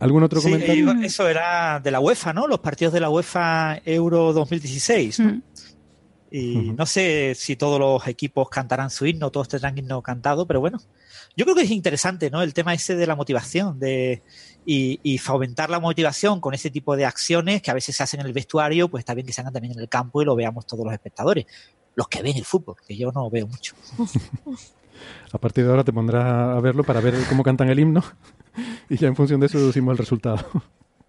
¿Algún 0.00 0.22
otro 0.22 0.40
Sí, 0.40 0.50
comentario? 0.50 0.90
eh, 0.92 0.96
eso 1.06 1.28
era 1.28 1.80
de 1.80 1.90
la 1.90 2.00
UEFA, 2.00 2.32
¿no? 2.32 2.46
Los 2.46 2.60
partidos 2.60 2.92
de 2.94 3.00
la 3.00 3.10
UEFA 3.10 3.80
Euro 3.84 4.32
2016. 4.32 5.20
¿no? 5.20 5.28
Mm. 5.28 5.42
Y 6.36 6.72
no 6.72 6.84
sé 6.84 7.36
si 7.36 7.54
todos 7.54 7.78
los 7.78 8.08
equipos 8.08 8.48
cantarán 8.48 8.90
su 8.90 9.06
himno, 9.06 9.30
todos 9.30 9.46
tendrán 9.46 9.78
himno 9.78 10.02
cantado, 10.02 10.48
pero 10.48 10.58
bueno, 10.58 10.80
yo 11.36 11.44
creo 11.44 11.54
que 11.54 11.62
es 11.62 11.70
interesante, 11.70 12.28
¿no? 12.28 12.42
El 12.42 12.52
tema 12.52 12.74
ese 12.74 12.96
de 12.96 13.06
la 13.06 13.14
motivación, 13.14 13.78
de 13.78 14.20
y, 14.66 14.98
y, 15.04 15.18
fomentar 15.18 15.70
la 15.70 15.78
motivación 15.78 16.40
con 16.40 16.52
ese 16.52 16.70
tipo 16.70 16.96
de 16.96 17.04
acciones 17.04 17.62
que 17.62 17.70
a 17.70 17.74
veces 17.74 17.94
se 17.94 18.02
hacen 18.02 18.18
en 18.18 18.26
el 18.26 18.32
vestuario, 18.32 18.88
pues 18.88 19.02
está 19.02 19.14
bien 19.14 19.28
que 19.28 19.32
se 19.32 19.42
hagan 19.42 19.52
también 19.52 19.74
en 19.74 19.78
el 19.78 19.88
campo 19.88 20.22
y 20.22 20.24
lo 20.24 20.34
veamos 20.34 20.66
todos 20.66 20.84
los 20.84 20.92
espectadores, 20.92 21.46
los 21.94 22.08
que 22.08 22.20
ven 22.20 22.36
el 22.36 22.44
fútbol, 22.44 22.74
que 22.84 22.96
yo 22.96 23.12
no 23.12 23.30
veo 23.30 23.46
mucho. 23.46 23.76
A 25.30 25.38
partir 25.38 25.62
de 25.62 25.70
ahora 25.70 25.84
te 25.84 25.92
pondrás 25.92 26.24
a 26.56 26.60
verlo 26.60 26.82
para 26.82 26.98
ver 26.98 27.14
cómo 27.28 27.44
cantan 27.44 27.70
el 27.70 27.78
himno 27.78 28.02
y 28.90 28.96
ya 28.96 29.06
en 29.06 29.14
función 29.14 29.38
de 29.38 29.46
eso 29.46 29.58
deducimos 29.58 29.92
el 29.92 29.98
resultado. 29.98 30.44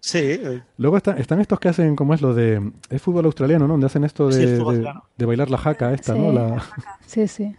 Sí. 0.06 0.38
Luego 0.78 0.96
está, 0.98 1.16
están 1.16 1.40
estos 1.40 1.58
que 1.58 1.68
hacen, 1.68 1.96
¿cómo 1.96 2.14
es 2.14 2.22
lo 2.22 2.32
de...? 2.32 2.62
Es 2.90 3.02
fútbol 3.02 3.24
australiano, 3.24 3.66
¿no? 3.66 3.72
Donde 3.74 3.86
hacen 3.86 4.04
esto 4.04 4.28
de, 4.28 4.34
Sí, 4.56 4.92
de, 5.16 5.26
bailar 5.26 5.50
la 5.50 5.58
jaca 5.58 5.92
esta, 5.92 6.14
Sí. 6.14 6.18
¿no? 6.20 6.30
La, 6.30 6.62
Sí, 7.04 7.26
sí. 7.26 7.56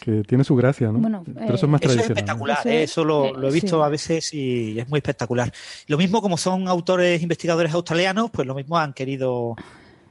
que 0.00 0.22
tiene 0.22 0.44
su 0.44 0.56
gracia, 0.56 0.90
¿no? 0.90 0.98
Bueno, 0.98 1.22
Pero 1.26 1.54
eso 1.56 1.66
es 1.66 1.70
más 1.70 1.82
Eso 1.82 1.90
es 1.90 1.96
tradicional. 1.96 2.08
¿no? 2.08 2.14
espectacular, 2.46 2.58
Eso 2.60 2.68
¿eh? 2.70 2.82
es- 2.84 2.90
eso 2.92 3.04
lo, 3.04 3.24
eh, 3.26 3.32
lo 3.36 3.48
he 3.48 3.52
visto 3.52 3.76
sí. 3.76 3.82
a 3.82 3.88
veces 3.88 4.32
y 4.32 4.78
es 4.80 4.88
muy 4.88 4.96
espectacular. 4.98 5.52
Lo 5.88 5.98
mismo 5.98 6.22
como 6.22 6.38
son 6.38 6.68
autores 6.68 7.20
investigadores 7.22 7.74
australianos, 7.74 8.30
pues 8.30 8.46
lo 8.46 8.54
mismo 8.54 8.78
han 8.78 8.94
querido 8.94 9.54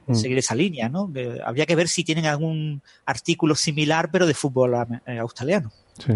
Mm. 0.06 0.14
seguir 0.14 0.38
esa 0.38 0.54
línea, 0.54 0.88
¿no? 0.88 1.12
Que 1.12 1.40
habría 1.44 1.66
que 1.66 1.74
ver 1.74 1.88
si 1.88 2.04
tienen 2.04 2.26
algún 2.26 2.82
artículo 3.04 3.54
similar, 3.56 4.10
pero 4.12 4.26
de 4.28 4.32
fútbol 4.34 4.74
eh, 5.06 5.18
australiano. 5.18 5.72
Sí. 5.98 6.12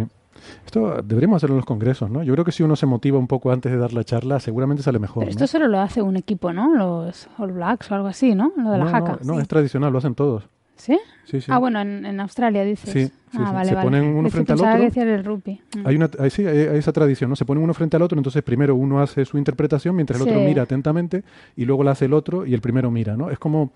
Esto 0.64 1.02
deberíamos 1.02 1.36
hacerlo 1.36 1.54
en 1.54 1.58
los 1.58 1.66
congresos, 1.66 2.10
¿no? 2.10 2.22
Yo 2.22 2.32
creo 2.34 2.44
que 2.44 2.52
si 2.52 2.62
uno 2.62 2.76
se 2.76 2.86
motiva 2.86 3.18
un 3.18 3.26
poco 3.26 3.52
antes 3.52 3.70
de 3.72 3.78
dar 3.78 3.92
la 3.92 4.04
charla, 4.04 4.40
seguramente 4.40 4.82
sale 4.82 4.98
mejor, 4.98 5.24
Pero 5.24 5.26
¿no? 5.26 5.30
esto 5.30 5.46
solo 5.46 5.68
lo 5.68 5.80
hace 5.80 6.02
un 6.02 6.16
equipo, 6.16 6.52
¿no? 6.52 6.74
Los 6.74 7.28
All 7.38 7.52
Blacks 7.52 7.90
o 7.90 7.94
algo 7.94 8.08
así, 8.08 8.34
¿no? 8.34 8.52
Lo 8.56 8.70
de 8.70 8.78
la 8.78 8.84
no, 8.84 8.90
jaca. 8.90 9.18
no, 9.24 9.34
no, 9.34 9.40
es 9.40 9.48
tradicional, 9.48 9.92
lo 9.92 9.98
hacen 9.98 10.14
todos. 10.14 10.48
¿Sí? 10.76 10.98
Sí, 11.24 11.40
sí. 11.40 11.46
Ah, 11.52 11.58
bueno, 11.58 11.80
en, 11.80 12.04
en 12.04 12.18
Australia 12.18 12.64
dices. 12.64 12.90
Sí, 12.90 13.06
sí, 13.06 13.12
ah, 13.38 13.46
sí. 13.46 13.54
vale, 13.54 13.68
Se 13.68 13.74
vale. 13.76 13.86
ponen 13.86 14.04
uno 14.04 14.28
frente 14.30 14.52
al 14.52 14.58
otro. 14.58 14.90
que 14.90 15.00
el 15.02 15.24
rugby. 15.24 15.60
Mm. 15.76 15.86
Hay, 15.86 15.94
una, 15.96 16.10
hay, 16.18 16.30
sí, 16.30 16.44
hay, 16.44 16.58
hay 16.58 16.78
esa 16.78 16.92
tradición, 16.92 17.30
¿no? 17.30 17.36
Se 17.36 17.44
ponen 17.44 17.62
uno 17.62 17.72
frente 17.72 17.96
al 17.96 18.02
otro, 18.02 18.18
entonces 18.18 18.42
primero 18.42 18.74
uno 18.74 19.00
hace 19.00 19.24
su 19.24 19.38
interpretación 19.38 19.94
mientras 19.94 20.20
el 20.20 20.28
otro 20.28 20.40
mira 20.40 20.62
atentamente 20.62 21.22
y 21.56 21.64
luego 21.66 21.84
la 21.84 21.92
hace 21.92 22.06
el 22.06 22.14
otro 22.14 22.44
y 22.46 22.54
el 22.54 22.60
primero 22.60 22.90
mira, 22.90 23.16
¿no? 23.16 23.30
Es 23.30 23.38
como 23.38 23.70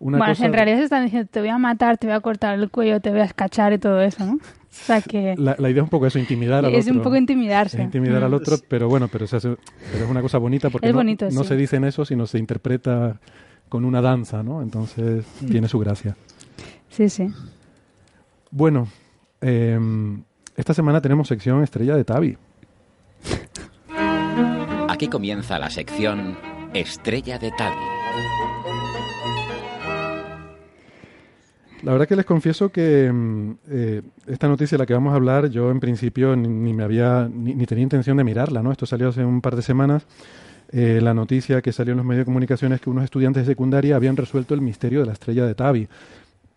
una 0.00 0.18
bueno, 0.18 0.32
cosa... 0.32 0.44
en 0.44 0.52
realidad 0.52 0.78
se 0.78 0.84
están 0.84 1.04
diciendo, 1.04 1.28
te 1.32 1.40
voy 1.40 1.48
a 1.48 1.56
matar, 1.56 1.96
te 1.96 2.06
voy 2.06 2.16
a 2.16 2.20
cortar 2.20 2.58
el 2.58 2.68
cuello, 2.70 3.00
te 3.00 3.10
voy 3.10 3.20
a 3.20 3.24
escachar 3.24 3.72
y 3.72 3.78
todo 3.78 4.02
eso, 4.02 4.26
¿no? 4.26 4.38
O 4.82 4.86
sea 4.86 5.00
que 5.00 5.34
La, 5.38 5.54
la 5.58 5.70
idea 5.70 5.80
es 5.82 5.84
un 5.84 5.88
poco 5.90 6.06
eso, 6.06 6.18
intimidar 6.18 6.64
al 6.64 6.74
es 6.74 6.84
otro. 6.86 6.96
un 6.98 7.02
poco 7.02 7.16
intimidarse. 7.16 7.76
Es 7.78 7.84
intimidar 7.84 8.20
Mm. 8.22 8.24
al 8.24 8.34
otro, 8.34 8.56
pero 8.68 8.88
bueno, 8.88 9.08
pero, 9.08 9.26
se 9.26 9.36
hace- 9.36 9.56
pero 9.92 10.04
es 10.04 10.10
una 10.10 10.20
cosa 10.20 10.38
bonita 10.38 10.68
porque 10.70 10.88
Es 10.88 10.92
no, 10.92 10.98
bonito, 10.98 11.26
no 11.30 11.42
sí. 11.42 11.48
se 11.48 11.56
dice 11.56 11.76
en 11.76 11.84
eso, 11.84 12.04
sino 12.04 12.26
se 12.26 12.38
interpreta 12.38 13.18
con 13.68 13.84
una 13.84 14.00
danza, 14.02 14.42
¿no? 14.42 14.62
Entonces 14.62 15.24
Mm. 15.40 15.46
tiene 15.48 15.68
su 15.68 15.78
gracia. 15.78 16.16
Sí, 16.90 17.08
sí. 17.08 17.28
Bueno, 18.50 18.88
eh, 19.40 19.78
esta 20.56 20.74
semana 20.74 21.00
tenemos 21.00 21.28
sección 21.28 21.62
Estrella 21.62 21.96
de 21.96 22.04
Tavi. 22.04 22.36
Aquí 24.88 25.08
comienza 25.08 25.58
la 25.58 25.70
sección 25.70 26.36
Estrella 26.72 27.38
de 27.38 27.50
Tavi. 27.52 27.76
La 31.84 31.92
verdad 31.92 32.08
que 32.08 32.16
les 32.16 32.24
confieso 32.24 32.70
que 32.70 33.12
mm, 33.12 33.50
eh, 33.68 34.02
esta 34.26 34.48
noticia 34.48 34.76
de 34.76 34.82
la 34.82 34.86
que 34.86 34.94
vamos 34.94 35.12
a 35.12 35.16
hablar, 35.16 35.50
yo 35.50 35.70
en 35.70 35.80
principio 35.80 36.34
ni, 36.34 36.72
me 36.72 36.82
había 36.82 37.28
ni, 37.30 37.54
ni 37.54 37.66
tenía 37.66 37.82
intención 37.82 38.16
de 38.16 38.24
mirarla, 38.24 38.62
¿no? 38.62 38.72
Esto 38.72 38.86
salió 38.86 39.10
hace 39.10 39.22
un 39.22 39.42
par 39.42 39.54
de 39.54 39.60
semanas. 39.60 40.06
Eh, 40.72 41.00
la 41.02 41.12
noticia 41.12 41.60
que 41.60 41.72
salió 41.72 41.92
en 41.92 41.98
los 41.98 42.06
medios 42.06 42.22
de 42.22 42.24
comunicación 42.24 42.72
es 42.72 42.80
que 42.80 42.88
unos 42.88 43.04
estudiantes 43.04 43.46
de 43.46 43.52
secundaria 43.52 43.96
habían 43.96 44.16
resuelto 44.16 44.54
el 44.54 44.62
misterio 44.62 45.00
de 45.00 45.06
la 45.06 45.12
estrella 45.12 45.44
de 45.46 45.54
Tavi. 45.54 45.86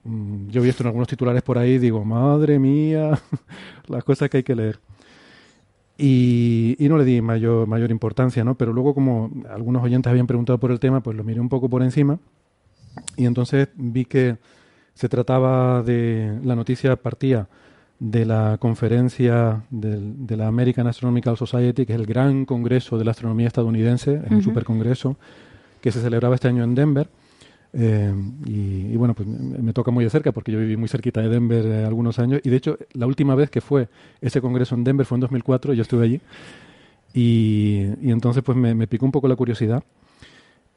Mm, 0.06 0.48
Yo 0.48 0.62
he 0.62 0.66
visto 0.66 0.84
en 0.84 0.88
algunos 0.88 1.10
titulares 1.10 1.44
por 1.44 1.58
ahí, 1.58 1.78
digo, 1.78 2.06
madre 2.06 2.58
mía, 2.58 3.20
las 3.88 4.06
cosas 4.06 4.30
que 4.30 4.38
hay 4.38 4.44
que 4.44 4.56
leer. 4.56 4.80
Y, 5.98 6.78
y 6.80 6.88
no 6.88 6.98
le 6.98 7.04
di 7.04 7.22
mayor, 7.22 7.68
mayor 7.68 7.92
importancia, 7.92 8.46
¿no? 8.46 8.56
Pero 8.56 8.72
luego, 8.72 8.94
como 8.94 9.30
algunos 9.50 9.84
oyentes 9.84 10.10
habían 10.10 10.28
preguntado 10.28 10.58
por 10.58 10.72
el 10.72 10.80
tema, 10.80 11.02
pues 11.02 11.18
lo 11.18 11.24
miré 11.26 11.42
un 11.42 11.50
poco 11.50 11.70
por 11.70 11.84
encima. 11.84 12.18
Y 13.18 13.26
entonces 13.26 13.68
vi 13.76 14.06
que 14.06 14.38
se 14.98 15.08
trataba 15.10 15.84
de. 15.84 16.40
La 16.44 16.56
noticia 16.56 16.96
partía 16.96 17.48
de 18.00 18.26
la 18.26 18.58
conferencia 18.60 19.64
del- 19.70 20.26
de 20.28 20.38
la 20.38 20.48
American 20.48 20.86
Astronomical 20.88 21.38
Society, 21.38 21.86
que 21.86 21.94
es 21.94 22.00
el 22.00 22.06
gran 22.06 22.46
congreso 22.46 22.98
de 22.98 23.06
la 23.06 23.12
astronomía 23.12 23.48
estadounidense, 23.48 24.16
es 24.24 24.30
un 24.32 24.38
Ujú. 24.38 24.42
supercongreso 24.50 25.18
que 25.82 25.92
se 25.92 26.02
celebraba 26.02 26.36
este 26.36 26.48
año 26.48 26.64
en 26.64 26.76
Denver. 26.76 27.08
Eh, 27.74 28.14
y, 28.46 28.88
y 28.94 28.96
bueno, 28.96 29.14
pues 29.14 29.28
me, 29.28 29.58
me 29.60 29.74
toca 29.74 29.92
muy 29.92 30.04
de 30.04 30.10
cerca 30.10 30.32
porque 30.32 30.52
yo 30.52 30.60
viví 30.60 30.78
muy 30.78 30.88
cerquita 30.88 31.22
de 31.22 31.30
Denver 31.30 31.66
eh, 31.66 31.86
algunos 31.86 32.18
años. 32.20 32.40
Y 32.44 32.50
de 32.50 32.56
hecho, 32.58 32.78
la 32.94 33.06
última 33.08 33.36
vez 33.36 33.50
que 33.50 33.62
fue 33.62 33.88
ese 34.22 34.42
congreso 34.42 34.74
en 34.76 34.84
Denver 34.84 35.06
fue 35.06 35.18
en 35.18 35.22
2004, 35.22 35.74
yo 35.74 35.82
estuve 35.82 36.06
allí. 36.06 36.22
Y, 37.14 37.88
y 38.02 38.12
entonces 38.12 38.44
pues 38.44 38.58
me, 38.58 38.74
me 38.76 38.88
picó 38.88 39.06
un 39.06 39.12
poco 39.12 39.28
la 39.28 39.36
curiosidad. 39.36 39.84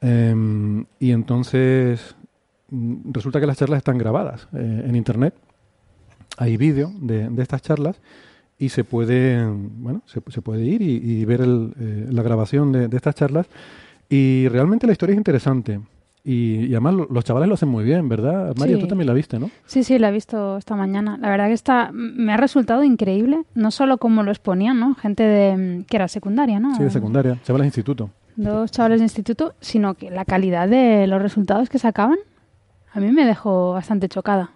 Em, 0.01 0.85
y 0.99 1.11
entonces 1.11 2.15
resulta 2.71 3.39
que 3.39 3.45
las 3.47 3.57
charlas 3.57 3.77
están 3.79 3.97
grabadas 3.97 4.47
eh, 4.53 4.85
en 4.87 4.95
internet. 4.95 5.33
Hay 6.37 6.57
vídeo 6.57 6.91
de, 6.99 7.29
de 7.29 7.41
estas 7.43 7.61
charlas 7.61 7.99
y 8.57 8.69
se 8.69 8.83
puede, 8.83 9.45
bueno, 9.45 10.01
se, 10.05 10.21
se 10.29 10.41
puede 10.41 10.63
ir 10.65 10.81
y, 10.81 10.95
y 11.03 11.25
ver 11.25 11.41
el, 11.41 11.73
eh, 11.79 12.07
la 12.09 12.21
grabación 12.23 12.71
de, 12.71 12.87
de 12.87 12.97
estas 12.97 13.15
charlas. 13.15 13.47
Y 14.09 14.47
realmente 14.49 14.85
la 14.87 14.93
historia 14.93 15.13
es 15.13 15.17
interesante. 15.17 15.79
Y, 16.23 16.65
y 16.65 16.71
además 16.73 16.93
lo- 16.93 17.07
los 17.09 17.23
chavales 17.25 17.47
lo 17.49 17.55
hacen 17.55 17.69
muy 17.69 17.83
bien, 17.83 18.07
¿verdad? 18.07 18.55
María, 18.57 18.75
Sí. 18.75 18.81
tú 18.83 18.87
también 18.87 19.07
la 19.07 19.13
viste, 19.13 19.39
¿no? 19.39 19.49
Sí, 19.65 19.83
sí, 19.83 19.97
la 19.97 20.09
he 20.09 20.11
visto 20.11 20.57
esta 20.57 20.75
mañana. 20.75 21.17
La 21.19 21.29
verdad 21.29 21.47
que 21.47 21.53
está, 21.53 21.89
me 21.91 22.31
ha 22.31 22.37
resultado 22.37 22.83
increíble, 22.83 23.43
no 23.55 23.71
solo 23.71 23.97
como 23.97 24.21
lo 24.21 24.29
exponían, 24.31 24.79
¿no? 24.79 24.93
Gente 24.95 25.23
de 25.23 25.83
que 25.89 25.97
era 25.97 26.07
secundaria, 26.07 26.59
¿no? 26.59 26.75
Sí, 26.75 26.83
de 26.83 26.91
secundaria, 26.91 27.39
chavales 27.43 27.63
de 27.63 27.67
instituto. 27.69 28.09
Dos 28.35 28.69
chavales 28.71 28.99
de 28.99 29.05
instituto, 29.05 29.55
sino 29.61 29.95
que 29.95 30.11
la 30.11 30.23
calidad 30.25 30.69
de 30.69 31.07
los 31.07 31.21
resultados 31.21 31.69
que 31.69 31.79
sacaban 31.79 32.17
a 32.93 32.99
mí 32.99 33.11
me 33.11 33.25
dejó 33.25 33.73
bastante 33.73 34.07
chocada. 34.09 34.51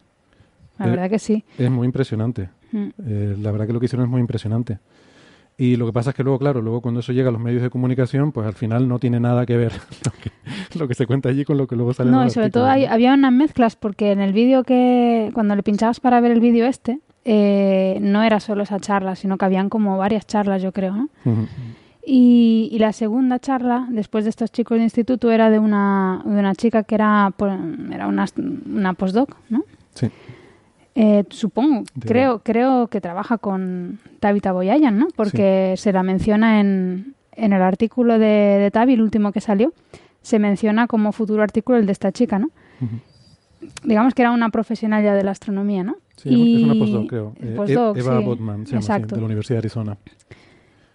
La 0.77 0.87
Eh, 0.87 0.89
verdad 0.89 1.09
que 1.09 1.19
sí. 1.19 1.43
Es 1.57 1.69
muy 1.71 1.85
impresionante. 1.85 2.49
Mm. 2.71 2.87
Eh, 3.05 3.37
la 3.41 3.51
verdad 3.51 3.67
que 3.67 3.73
lo 3.73 3.79
que 3.79 3.85
hicieron 3.85 4.05
es 4.05 4.11
muy 4.11 4.19
impresionante. 4.21 4.79
Y 5.57 5.77
lo 5.77 5.85
que 5.85 5.93
pasa 5.93 6.09
es 6.09 6.15
que 6.17 6.23
luego, 6.23 6.37
claro, 6.37 6.61
luego 6.61 6.81
cuando 6.81 6.99
eso 6.99 7.13
llega 7.13 7.29
a 7.29 7.31
los 7.31 7.39
medios 7.39 7.61
de 7.61 7.69
comunicación, 7.69 8.33
pues 8.33 8.45
al 8.45 8.55
final 8.55 8.89
no 8.89 8.99
tiene 8.99 9.21
nada 9.21 9.45
que 9.45 9.55
ver 9.55 9.71
lo 10.05 10.11
que, 10.11 10.31
lo 10.79 10.87
que 10.89 10.95
se 10.95 11.07
cuenta 11.07 11.29
allí 11.29 11.45
con 11.45 11.57
lo 11.57 11.65
que 11.65 11.77
luego 11.77 11.93
sale 11.93 12.09
en 12.09 12.15
No, 12.15 12.21
y 12.21 12.25
los 12.25 12.33
sobre 12.33 12.49
todo 12.49 12.65
hay- 12.67 12.83
había 12.85 13.13
unas 13.13 13.31
mezclas 13.31 13.77
porque 13.77 14.11
en 14.11 14.19
el 14.19 14.33
vídeo 14.33 14.63
que, 14.65 15.31
cuando 15.33 15.55
le 15.55 15.63
pinchabas 15.63 16.01
para 16.01 16.19
ver 16.19 16.31
el 16.33 16.41
vídeo 16.41 16.65
este, 16.65 16.99
eh, 17.23 17.97
no 18.01 18.21
era 18.23 18.41
solo 18.41 18.63
esa 18.63 18.79
charla, 18.81 19.15
sino 19.15 19.37
que 19.37 19.45
habían 19.45 19.69
como 19.69 19.97
varias 19.97 20.27
charlas, 20.27 20.61
yo 20.61 20.73
creo, 20.73 20.93
¿no? 20.93 21.07
¿no? 21.23 21.31
Ujú. 21.31 21.47
Y, 22.07 22.69
y 22.71 22.77
la 22.79 22.93
segunda 22.93 23.39
charla, 23.39 23.87
después 23.89 24.25
de 24.25 24.29
estos 24.29 24.51
chicos 24.51 24.77
de 24.77 24.83
instituto, 24.83 25.31
era 25.31 25.49
de 25.49 25.57
una, 25.59 26.21
de 26.23 26.37
una 26.39 26.53
chica 26.53 26.83
que 26.83 26.93
era, 26.95 27.33
po- 27.35 27.47
era 27.91 28.07
una, 28.07 28.25
una 28.71 28.93
postdoc, 28.93 29.35
¿no? 29.49 29.63
Sí. 29.95 30.09
Eh, 30.93 31.23
supongo, 31.29 31.83
De- 31.95 32.07
creo, 32.07 32.39
creo 32.43 32.87
que 32.87 33.01
trabaja 33.01 33.37
con 33.39 33.99
Tabitha 34.19 34.51
Boyayan, 34.51 34.97
¿no? 34.99 35.07
Porque 35.15 35.73
se 35.77 35.91
la 35.91 36.03
menciona 36.03 36.59
en, 36.59 37.15
en 37.31 37.53
el 37.53 37.61
artículo 37.63 38.19
de, 38.19 38.27
de 38.27 38.69
Tavi, 38.71 38.93
el 38.93 39.01
último 39.01 39.31
que 39.31 39.41
salió, 39.41 39.73
se 40.21 40.37
menciona 40.37 40.85
como 40.87 41.11
futuro 41.11 41.41
artículo 41.41 41.77
el 41.79 41.85
de 41.87 41.91
esta 41.91 42.11
chica, 42.11 42.37
¿no? 42.39 42.49
Digamos 43.83 44.13
que 44.13 44.21
era 44.21 44.31
una 44.31 44.49
profesional 44.49 45.03
ya 45.03 45.15
de 45.15 45.23
la 45.23 45.31
astronomía, 45.31 45.83
¿no? 45.83 45.95
Sí, 46.17 46.57
es 46.57 46.63
una 46.63 46.75
postdoc, 46.75 47.09
creo. 47.09 47.33
Eh, 47.41 47.53
postdoc, 47.55 47.97
Eva 47.97 48.19
sí, 48.19 48.25
Botman, 48.25 48.65
se 48.65 48.71
llama, 48.73 48.81
sí, 48.81 48.85
exacto. 48.91 49.15
de 49.15 49.21
la 49.21 49.25
Universidad 49.25 49.55
de 49.55 49.59
Arizona. 49.59 49.97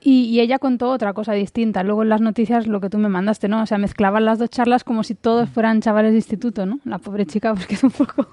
Y, 0.03 0.23
y 0.25 0.41
ella 0.41 0.59
contó 0.59 0.91
otra 0.91 1.13
cosa 1.13 1.33
distinta. 1.35 1.83
Luego 1.83 2.03
en 2.03 2.09
las 2.09 2.21
noticias 2.21 2.67
lo 2.67 2.81
que 2.81 2.89
tú 2.89 2.99
me 2.99 3.09
mandaste, 3.09 3.49
¿no? 3.49 3.63
O 3.63 3.67
sea, 3.67 3.79
mezclaban 3.79 4.25
las 4.25 4.39
dos 4.39 4.49
charlas 4.49 4.83
como 4.83 5.05
si 5.05 5.15
todos 5.15 5.49
fueran 5.51 5.81
chavales 5.81 6.13
de 6.13 6.19
instituto, 6.19 6.65
¿no? 6.67 6.81
La 6.85 6.99
pobre 6.99 7.27
chica, 7.27 7.55
pues 7.55 7.67
quedó 7.67 7.89
un 7.89 7.93
poco... 7.93 8.27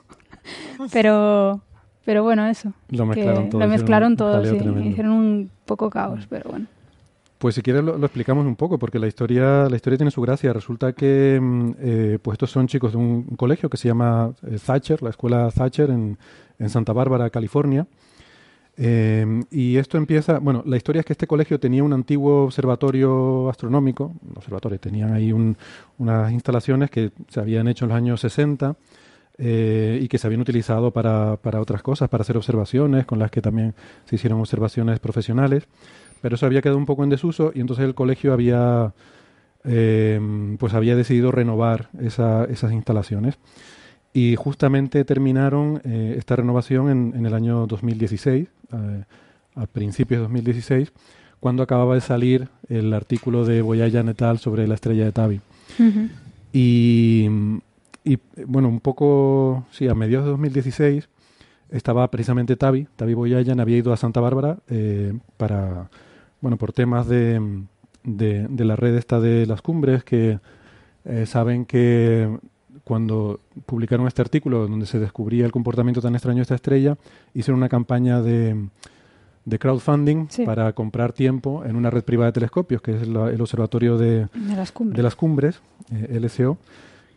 pero, 0.92 1.62
pero 2.06 2.24
bueno, 2.24 2.48
eso. 2.48 2.72
Lo 2.90 3.06
mezclaron 3.06 3.50
todo. 3.50 3.62
Lo 3.62 3.68
mezclaron 3.68 4.12
un 4.14 4.18
todo, 4.18 4.34
jaleo 4.34 4.54
sí. 4.54 4.60
tremendo. 4.60 4.90
Hicieron 4.90 5.12
un 5.12 5.52
poco 5.66 5.90
caos, 5.90 6.26
pero 6.30 6.50
bueno. 6.50 6.68
Pues 7.38 7.54
si 7.54 7.62
quieres 7.62 7.84
lo, 7.84 7.98
lo 7.98 8.06
explicamos 8.06 8.46
un 8.46 8.56
poco, 8.56 8.80
porque 8.80 8.98
la 8.98 9.08
historia, 9.08 9.70
la 9.70 9.76
historia 9.76 9.98
tiene 9.98 10.10
su 10.10 10.22
gracia. 10.22 10.54
Resulta 10.54 10.94
que 10.94 11.38
mm, 11.40 11.72
eh, 11.80 12.20
pues 12.22 12.36
estos 12.36 12.50
son 12.50 12.68
chicos 12.68 12.94
de 12.94 12.98
un 12.98 13.24
colegio 13.36 13.70
que 13.70 13.78
se 13.78 13.90
llama 13.90 14.32
eh, 14.44 14.58
Thatcher, 14.66 15.04
la 15.04 15.12
escuela 15.12 15.52
Thatcher 15.52 15.90
en, 15.90 16.18
en 16.58 16.70
Santa 16.70 16.94
Bárbara, 16.94 17.30
California. 17.30 17.86
Eh, 18.80 19.44
y 19.50 19.78
esto 19.78 19.98
empieza, 19.98 20.38
bueno, 20.40 20.62
la 20.66 20.78
historia 20.78 21.00
es 21.00 21.06
que 21.06 21.14
este 21.14 21.26
colegio 21.26 21.60
tenía 21.60 21.84
un 21.84 21.94
antiguo 21.94 22.44
observatorio 22.44 23.50
astronómico, 23.50 24.14
observatorio, 24.36 24.80
tenían 24.80 25.14
ahí 25.14 25.32
un- 25.32 25.58
unas 25.98 26.32
instalaciones 26.32 26.92
que 26.92 27.12
se 27.28 27.40
habían 27.40 27.68
hecho 27.68 27.86
en 27.86 27.90
los 27.90 27.98
años 27.98 28.22
60 28.22 28.76
eh, 29.40 30.00
y 30.02 30.08
que 30.08 30.18
se 30.20 30.28
habían 30.28 30.42
utilizado 30.42 30.92
para, 30.92 31.38
para 31.38 31.60
otras 31.60 31.82
cosas, 31.82 32.08
para 32.10 32.22
hacer 32.22 32.38
observaciones, 32.38 33.06
con 33.06 33.18
las 33.20 33.32
que 33.32 33.42
también 33.42 33.74
se 34.06 34.16
hicieron 34.16 34.40
observaciones 34.40 35.00
profesionales, 35.00 35.68
pero 36.22 36.36
eso 36.36 36.46
había 36.46 36.62
quedado 36.62 36.78
un 36.78 36.86
poco 36.86 37.04
en 37.04 37.10
desuso 37.10 37.52
y 37.56 37.62
entonces 37.62 37.86
el 37.86 37.96
colegio 37.96 38.32
había, 38.34 38.94
eh, 39.64 40.20
pues 40.60 40.74
había 40.74 40.96
decidido 40.96 41.32
renovar 41.32 41.90
esa- 42.00 42.46
esas 42.46 42.72
instalaciones. 42.74 43.38
Y 44.18 44.36
justamente 44.36 45.06
terminaron 45.06 45.80
eh, 45.84 46.16
esta 46.18 46.36
renovación 46.36 46.90
en, 46.90 47.14
en, 47.16 47.28
el 47.28 47.36
año 47.36 47.68
2016, 47.68 48.48
eh, 48.48 49.04
a 49.54 49.68
principios 49.68 50.18
de 50.18 50.24
2016, 50.24 50.92
cuando 51.40 51.62
acababa 51.62 51.94
de 51.94 52.02
salir 52.02 52.48
el 52.68 52.96
artículo 52.96 53.46
de 53.46 53.62
Boyaya 53.62 54.02
Netal 54.02 54.40
sobre 54.40 54.68
la 54.68 54.74
estrella 54.74 55.06
de 55.06 55.12
Tabi. 55.12 55.42
y, 56.52 57.30
y, 58.04 58.18
bueno, 58.48 58.70
un 58.70 58.80
poco, 58.80 59.68
sí, 59.70 59.88
a 59.88 59.94
mediados 59.94 60.26
de 60.26 60.32
2016 60.32 61.10
estaba 61.70 62.10
precisamente 62.10 62.56
Tabi, 62.56 62.88
Tabi 62.96 63.14
Boyayan 63.14 63.60
había 63.60 63.78
ido 63.78 63.94
a 63.94 63.98
Santa 63.98 64.20
Bárbara 64.20 64.58
eh, 64.68 65.14
para, 65.38 65.92
bueno, 66.42 66.58
por 66.58 66.74
temas 66.74 67.08
de, 67.08 67.40
de, 68.04 68.48
de, 68.48 68.66
la 68.66 68.76
red 68.76 68.96
esta 68.96 69.20
de 69.20 69.46
las 69.46 69.62
cumbres, 69.62 70.04
que 70.04 70.40
eh, 71.06 71.28
saben 71.28 71.66
que 71.66 72.36
cuando 72.88 73.42
publicaron 73.66 74.08
este 74.08 74.22
artículo 74.22 74.66
donde 74.68 74.86
se 74.86 74.98
descubría 75.00 75.46
el 75.46 75.52
comportamiento 75.52 76.00
tan 76.02 76.16
extraño 76.16 76.38
de 76.38 76.42
esta 76.44 76.56
estrella, 76.56 76.98
hicieron 77.34 77.58
una 77.60 77.68
campaña 77.68 78.22
de, 78.22 78.56
de 79.44 79.60
crowdfunding 79.60 80.28
Sí. 80.30 80.46
para 80.46 80.72
comprar 80.72 81.12
tiempo 81.12 81.66
en 81.66 81.76
una 81.76 81.90
red 81.90 82.04
privada 82.04 82.28
de 82.28 82.34
telescopios, 82.34 82.82
que 82.82 82.96
es 82.96 83.08
la- 83.08 83.30
el 83.30 83.42
Observatorio 83.42 83.98
de, 83.98 84.28
De 84.34 84.56
las 84.56 84.72
cumbres. 84.72 84.96
de 84.98 85.04
las 85.04 85.16
Cumbres, 85.16 85.62
eh, 85.92 86.18
LSO, 86.22 86.58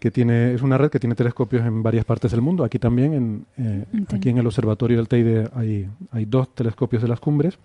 que 0.00 0.10
tiene, 0.10 0.54
es 0.54 0.62
una 0.62 0.76
red 0.76 0.90
que 0.90 0.98
tiene 0.98 1.14
telescopios 1.14 1.64
en 1.64 1.82
varias 1.84 2.04
partes 2.04 2.30
del 2.32 2.40
mundo. 2.40 2.64
Aquí 2.64 2.78
también, 2.78 3.12
en, 3.12 3.46
eh, 3.58 3.84
aquí 4.12 4.30
en 4.30 4.38
el 4.38 4.46
Observatorio 4.46 4.96
del 4.96 5.06
Teide 5.08 5.48
hay, 5.54 5.88
hay 6.10 6.24
dos 6.24 6.52
telescopios 6.54 7.02
de 7.02 7.08
las 7.08 7.20
Cumbres. 7.20 7.58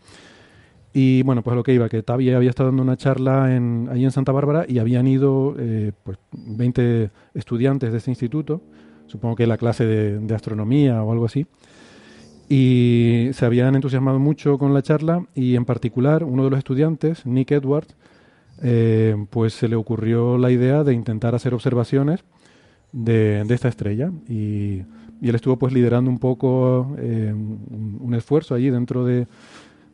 Y 0.98 1.24
bueno, 1.24 1.44
pues 1.44 1.58
lo 1.58 1.64
que 1.64 1.74
iba, 1.74 1.90
que 1.90 2.04
Tavi 2.04 2.32
había 2.32 2.50
estado 2.50 2.70
dando 2.70 2.82
una 2.82 2.96
charla 2.96 3.54
en, 3.54 3.90
ahí 3.92 4.06
en 4.06 4.12
Santa 4.12 4.32
Bárbara 4.32 4.64
y 4.66 4.80
habían 4.80 5.08
ido 5.08 5.54
eh, 5.60 5.92
pues 6.06 6.18
20 6.32 7.12
estudiantes 7.34 7.92
de 7.92 7.98
ese 7.98 8.12
instituto, 8.12 8.62
supongo 9.06 9.36
que 9.36 9.46
la 9.46 9.58
clase 9.58 9.86
de, 9.86 10.20
de 10.20 10.34
astronomía 10.34 11.04
o 11.04 11.12
algo 11.12 11.26
así, 11.26 11.48
y 12.48 13.28
se 13.34 13.46
habían 13.46 13.76
entusiasmado 13.76 14.20
mucho 14.20 14.58
con 14.58 14.74
la 14.74 14.82
charla 14.84 15.26
y 15.36 15.58
en 15.58 15.66
particular 15.66 16.24
uno 16.24 16.46
de 16.46 16.52
los 16.52 16.60
estudiantes, 16.60 17.26
Nick 17.26 17.52
Edwards, 17.52 17.94
eh, 18.62 19.18
pues 19.32 19.54
se 19.54 19.68
le 19.68 19.76
ocurrió 19.76 20.38
la 20.38 20.50
idea 20.50 20.86
de 20.86 20.94
intentar 20.94 21.36
hacer 21.36 21.54
observaciones 21.54 22.24
de, 22.94 23.44
de 23.44 23.54
esta 23.54 23.68
estrella 23.68 24.14
y, 24.30 24.84
y 25.22 25.28
él 25.28 25.36
estuvo 25.36 25.58
pues 25.58 25.74
liderando 25.74 26.10
un 26.10 26.20
poco 26.20 26.96
eh, 27.00 27.34
un, 27.34 27.98
un 28.00 28.14
esfuerzo 28.14 28.56
allí 28.56 28.70
dentro 28.70 29.04
de, 29.04 29.28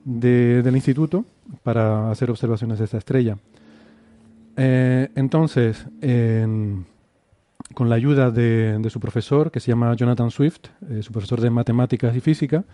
de- 0.03 0.61
del 0.63 0.75
instituto 0.75 1.25
para 1.63 2.11
hacer 2.11 2.29
observaciones 2.29 2.79
de 2.79 2.85
esta 2.85 2.97
estrella. 2.97 3.37
Eh, 4.57 5.09
entonces, 5.15 5.85
en- 6.01 6.85
con 7.73 7.89
la 7.89 7.95
ayuda 7.95 8.31
de, 8.31 8.85
su 8.89 8.99
profesor, 8.99 9.51
que 9.51 9.59
se 9.59 9.71
llama 9.71 9.95
Jonathan 9.95 10.31
Swift, 10.31 10.67
eh, 10.89 11.01
su 11.03 11.11
profesor 11.11 11.39
de 11.39 11.49
matemáticas 11.49 12.15
y 12.15 12.19
física, 12.19 12.65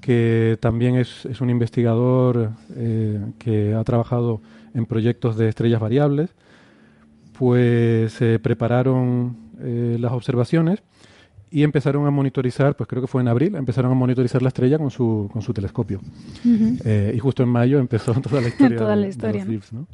que 0.00 0.58
también 0.60 0.96
es, 0.96 1.24
un 1.40 1.50
investigador 1.50 2.50
eh, 2.76 3.20
que 3.38 3.74
ha 3.74 3.82
trabajado 3.84 4.40
en 4.74 4.86
proyectos 4.86 5.36
de 5.36 5.48
estrellas 5.48 5.80
variables, 5.80 6.30
pues 7.38 8.12
se 8.12 8.38
prepararon 8.38 9.36
las 9.60 10.12
observaciones 10.12 10.82
y 11.50 11.62
empezaron 11.62 12.06
a 12.06 12.10
monitorizar, 12.10 12.76
pues 12.76 12.88
creo 12.88 13.00
que 13.02 13.08
fue 13.08 13.22
en 13.22 13.28
abril, 13.28 13.54
empezaron 13.56 13.90
a 13.90 13.94
monitorizar 13.94 14.42
la 14.42 14.48
estrella 14.48 14.78
con 14.78 14.90
su, 14.90 15.28
con 15.32 15.40
su 15.42 15.52
telescopio. 15.54 16.00
Eh, 16.84 17.12
y 17.14 17.18
justo 17.18 17.42
en 17.42 17.48
mayo 17.48 17.78
empezó 17.78 18.12
toda 18.20 18.40
la 18.40 18.48
historia, 18.48 18.76
Toda 18.78 18.96
de- 18.96 19.06
los 19.06 19.16
¿no? 19.16 19.44
VIPs, 19.46 19.72
¿no? 19.72 19.86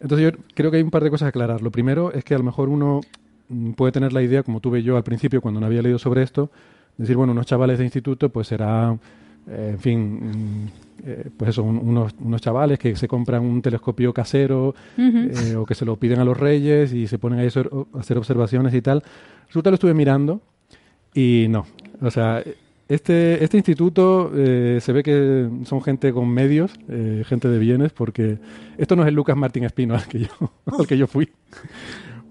Entonces 0.00 0.32
yo 0.32 0.38
creo 0.54 0.70
que 0.70 0.76
hay 0.78 0.82
un 0.82 0.90
par 0.90 1.02
de 1.02 1.10
cosas 1.10 1.26
a 1.26 1.28
aclarar. 1.30 1.60
Lo 1.60 1.70
primero 1.70 2.12
es 2.12 2.24
que 2.24 2.34
a 2.34 2.38
lo 2.38 2.44
mejor 2.44 2.68
uno 2.68 3.00
mm, 3.48 3.72
puede 3.72 3.92
tener 3.92 4.12
la 4.12 4.22
idea, 4.22 4.42
como 4.42 4.60
tuve 4.60 4.82
yo 4.82 4.96
al 4.96 5.02
principio 5.04 5.40
cuando 5.40 5.60
no 5.60 5.66
había 5.66 5.82
leído 5.82 5.98
sobre 5.98 6.22
esto, 6.22 6.50
decir, 6.96 7.16
bueno, 7.16 7.32
unos 7.32 7.46
chavales 7.46 7.78
de 7.78 7.84
instituto 7.84 8.28
pues 8.30 8.46
será, 8.48 8.96
eh, 9.48 9.70
en 9.72 9.78
fin, 9.78 10.00
mm, 10.00 10.66
eh, 11.04 11.24
pues 11.36 11.50
eso, 11.50 11.62
un- 11.62 11.78
unos, 11.78 12.14
unos 12.20 12.40
chavales 12.40 12.78
que 12.78 12.94
se 12.96 13.06
compran 13.08 13.42
un 13.44 13.62
telescopio 13.62 14.12
casero 14.12 14.74
Ujú. 14.96 15.18
eh, 15.30 15.56
o 15.56 15.64
que 15.64 15.74
se 15.74 15.84
lo 15.84 15.96
piden 15.96 16.18
a 16.20 16.24
los 16.24 16.36
reyes 16.36 16.92
y 16.92 17.06
se 17.06 17.18
ponen 17.18 17.38
ahí 17.38 17.46
a 17.46 17.48
hacer, 17.48 17.68
observaciones 18.18 18.74
y 18.74 18.82
tal. 18.82 19.02
Resulta 19.46 19.70
lo 19.70 19.74
estuve 19.74 19.94
mirando 19.94 20.40
y 21.14 21.46
no. 21.48 21.66
O 22.00 22.10
sea, 22.10 22.42
este, 22.88 23.42
este 23.44 23.56
instituto 23.58 24.30
eh, 24.34 24.78
se 24.80 24.92
ve 24.92 25.02
que 25.02 25.48
son 25.64 25.82
gente 25.82 26.12
con 26.12 26.28
medios, 26.28 26.72
eh, 26.88 27.22
gente 27.26 27.48
de 27.48 27.58
bienes, 27.58 27.92
porque 27.92 28.38
esto 28.78 28.96
no 28.96 29.02
es 29.02 29.08
el 29.08 29.14
Lucas 29.14 29.36
Martín 29.36 29.64
Espino 29.64 29.94
al 29.94 30.06
que 30.06 30.20
yo, 30.20 30.28
al 30.78 30.86
que 30.86 30.96
yo 30.98 31.06
fui. 31.06 31.28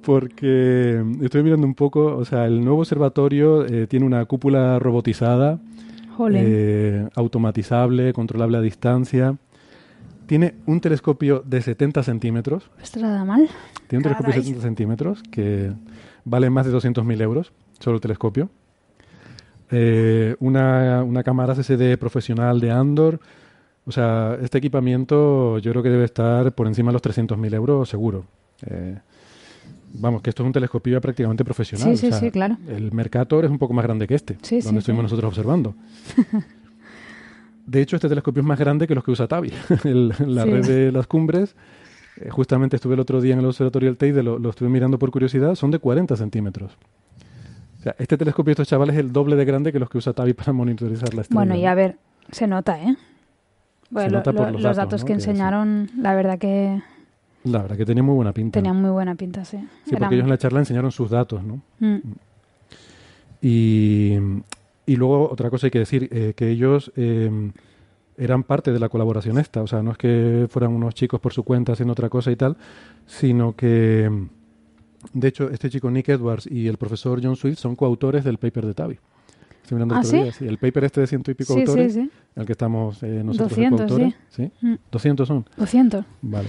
Porque 0.03 1.03
estoy 1.21 1.43
mirando 1.43 1.67
un 1.67 1.73
poco, 1.73 2.15
o 2.15 2.23
sea, 2.25 2.45
el 2.45 2.61
nuevo 2.61 2.79
observatorio 2.79 3.65
eh, 3.65 3.87
tiene 3.87 4.05
una 4.05 4.23
cúpula 4.25 4.79
robotizada. 4.79 5.59
Eh, 6.33 7.07
automatizable, 7.15 8.13
controlable 8.13 8.57
a 8.57 8.61
distancia. 8.61 9.37
Tiene 10.25 10.55
un 10.65 10.81
telescopio 10.81 11.41
de 11.45 11.61
70 11.61 12.03
centímetros. 12.03 12.69
¿Esto 12.81 12.99
nada 12.99 13.23
mal? 13.23 13.47
Tiene 13.87 13.99
un 13.99 14.03
telescopio 14.03 14.33
de 14.33 14.39
Caray. 14.39 14.43
70 14.43 14.61
centímetros 14.61 15.23
que 15.31 15.71
vale 16.25 16.49
más 16.49 16.65
de 16.65 16.73
200.000 16.73 17.21
euros, 17.21 17.53
solo 17.79 17.95
el 17.95 18.01
telescopio. 18.01 18.49
Eh, 19.71 20.35
una, 20.39 21.03
una 21.03 21.23
cámara 21.23 21.55
CCD 21.55 21.97
profesional 21.97 22.59
de 22.59 22.71
Andor. 22.71 23.19
O 23.85 23.91
sea, 23.91 24.37
este 24.41 24.57
equipamiento 24.57 25.59
yo 25.59 25.71
creo 25.71 25.83
que 25.83 25.89
debe 25.89 26.03
estar 26.03 26.51
por 26.53 26.67
encima 26.67 26.89
de 26.89 26.93
los 26.93 27.01
300.000 27.01 27.53
euros 27.53 27.87
seguro. 27.87 28.25
Eh, 28.65 28.97
vamos, 29.93 30.21
que 30.21 30.29
esto 30.29 30.43
es 30.43 30.47
un 30.47 30.53
telescopio 30.53 30.99
prácticamente 31.01 31.43
profesional. 31.45 31.89
Sí, 31.91 31.97
sí, 31.97 32.07
o 32.07 32.09
sea, 32.11 32.19
sí, 32.19 32.31
claro. 32.31 32.57
El 32.67 32.91
Mercator 32.91 33.45
es 33.45 33.51
un 33.51 33.57
poco 33.57 33.73
más 33.73 33.83
grande 33.83 34.07
que 34.07 34.15
este, 34.15 34.37
Sí, 34.41 34.57
donde 34.61 34.71
sí, 34.71 34.77
estuvimos 34.79 35.03
nosotros 35.03 35.29
observando. 35.29 35.75
De 37.65 37.81
hecho, 37.81 37.97
este 37.97 38.07
telescopio 38.07 38.41
es 38.41 38.47
más 38.47 38.57
grande 38.59 38.87
que 38.87 38.95
los 38.95 39.03
que 39.03 39.11
usa 39.11 39.27
Tavi. 39.27 39.51
El- 39.83 40.13
la 40.19 40.45
red 40.45 40.65
de 40.65 40.91
las 40.91 41.05
cumbres, 41.07 41.55
eh, 42.17 42.29
justamente 42.29 42.77
estuve 42.77 42.93
el 42.93 42.99
otro 43.01 43.19
día 43.19 43.33
en 43.33 43.39
el 43.39 43.45
observatorio 43.45 43.89
del 43.89 43.97
Teide, 43.97 44.23
lo, 44.23 44.39
lo 44.39 44.49
estuve 44.51 44.69
mirando 44.69 44.97
por 44.97 45.11
curiosidad, 45.11 45.55
son 45.55 45.71
de 45.71 45.79
40 45.79 46.15
centímetros. 46.15 46.77
O 47.79 47.83
sea, 47.83 47.95
este 47.99 48.17
telescopio 48.17 48.51
de 48.51 48.53
estos 48.53 48.67
chavales 48.69 48.95
es 48.95 49.01
el 49.01 49.11
doble 49.11 49.35
de 49.35 49.45
grande 49.45 49.71
que 49.73 49.79
los 49.79 49.89
que 49.89 49.97
usa 49.97 50.13
Tavi 50.13 50.33
para 50.33 50.53
monitorizar 50.53 51.13
la 51.13 51.21
estrella. 51.23 51.39
Bueno, 51.39 51.55
y 51.55 51.65
a 51.65 51.75
ver, 51.75 51.97
se 52.31 52.47
nota, 52.47 52.81
¿eh? 52.81 52.95
Bueno, 53.89 54.11
lo- 54.11 54.17
nota 54.19 54.31
por 54.33 54.45
lo- 54.47 54.51
los 54.53 54.61
los 54.63 54.75
datos, 54.77 55.03
que 55.03 55.13
enseñaron, 55.13 55.89
la 55.97 56.15
verdad 56.15 56.39
que 56.39 56.81
La 57.51 57.61
verdad 57.61 57.77
que 57.77 57.85
tenía 57.85 58.03
muy 58.03 58.15
buena 58.15 58.33
pinta. 58.33 58.59
tenían 58.59 58.81
muy 58.81 58.89
buena 58.91 59.15
pinta, 59.15 59.43
sí. 59.45 59.57
Sí, 59.57 59.91
Eran- 59.91 59.99
porque 59.99 60.15
ellos 60.15 60.23
en 60.25 60.29
la 60.29 60.37
charla 60.37 60.59
enseñaron 60.59 60.91
sus 60.91 61.09
datos, 61.09 61.43
¿no? 61.43 61.61
Mm, 61.79 61.97
Y, 63.41 64.13
y 64.85 64.95
luego 64.95 65.29
otra 65.31 65.49
cosa 65.49 65.67
hay 65.67 65.71
que 65.71 65.79
decir, 65.79 66.09
eh, 66.11 66.33
que 66.35 66.49
ellos 66.49 66.91
eh, 66.95 67.51
eran 68.17 68.43
parte 68.43 68.71
de 68.71 68.79
la 68.79 68.89
colaboración 68.89 69.37
esta, 69.37 69.61
o 69.61 69.67
sea, 69.67 69.83
no 69.83 69.91
es 69.91 69.97
que 69.97 70.47
fueran 70.49 70.71
unos 70.73 70.95
chicos 70.95 71.19
por 71.19 71.33
su 71.33 71.43
cuenta 71.43 71.73
haciendo 71.73 71.91
otra 71.93 72.09
cosa 72.09 72.31
y 72.31 72.35
tal, 72.35 72.57
sino 73.05 73.55
que, 73.55 74.09
de 75.13 75.27
hecho, 75.27 75.49
este 75.51 75.69
chico 75.69 75.91
Nick 75.91 76.09
Edwards 76.09 76.47
y 76.49 76.67
el 76.67 76.77
profesor 76.77 77.19
John 77.23 77.35
Swift 77.35 77.59
son 77.59 77.75
coautores 77.75 78.23
del 78.23 78.37
paper 78.39 78.65
de 78.65 78.73
Tavi. 78.73 78.97
Estoy 79.61 79.75
mirando 79.75 79.95
el 79.95 79.97
¿Ah, 79.97 80.01
otro 80.01 80.11
sí? 80.11 80.23
día, 80.23 80.31
sí, 80.31 80.47
El 80.47 80.57
paper 80.57 80.85
este 80.85 81.01
de 81.01 81.07
ciento 81.07 81.29
y 81.29 81.33
pico 81.33 81.53
Sí, 81.53 81.59
autores, 81.59 81.97
el 81.97 82.45
que 82.45 82.51
estamos 82.53 83.03
eh, 83.03 83.21
nosotros 83.23 83.49
200, 83.49 83.79
de 83.81 83.85
coautores. 83.87 84.15
¿Sí? 84.29 84.51
Mm. 84.65 84.75
200 84.91 85.27
son. 85.27 85.45
200. 85.57 86.05
Vale. 86.21 86.47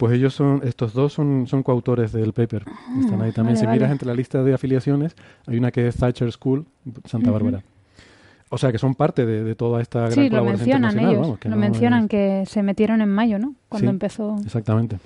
Pues 0.00 0.14
ellos 0.14 0.32
son, 0.32 0.62
estos 0.64 0.94
dos 0.94 1.12
son, 1.12 1.46
son 1.46 1.62
coautores 1.62 2.10
del 2.10 2.32
paper. 2.32 2.64
Están 2.98 3.20
ahí 3.20 3.32
también. 3.32 3.58
Ah, 3.58 3.60
vale, 3.60 3.60
si 3.60 3.66
miras 3.66 3.90
entre 3.92 4.06
la 4.08 4.14
lista 4.14 4.42
de 4.42 4.54
afiliaciones, 4.54 5.14
hay 5.46 5.58
una 5.58 5.70
que 5.70 5.86
es 5.86 5.94
Thatcher 5.96 6.32
School, 6.32 6.64
Santa 7.04 7.28
Ujú. 7.30 7.34
Bárbara. 7.38 7.62
O 8.48 8.56
sea, 8.56 8.72
que 8.72 8.78
son 8.78 8.94
parte 8.94 9.26
de, 9.26 9.44
de 9.44 9.54
toda 9.54 9.82
esta 9.82 10.00
gran 10.00 10.12
Sí, 10.12 10.22
lo 10.22 10.28
colaboración 10.30 10.58
mencionan 10.80 10.90
internacional, 10.92 11.12
ellos. 11.12 11.20
vamos, 11.26 11.38
que 11.38 11.48
lo 11.50 11.54
no 11.56 11.60
mencionan 11.60 12.02
es- 12.04 12.08
que 12.08 12.44
se 12.46 12.62
metieron 12.62 13.02
en 13.02 13.10
mayo, 13.10 13.38
¿no? 13.38 13.54
Cuando 13.68 13.88
Sí. 13.88 13.90
empezó. 13.90 14.36
Exactamente. 14.42 14.98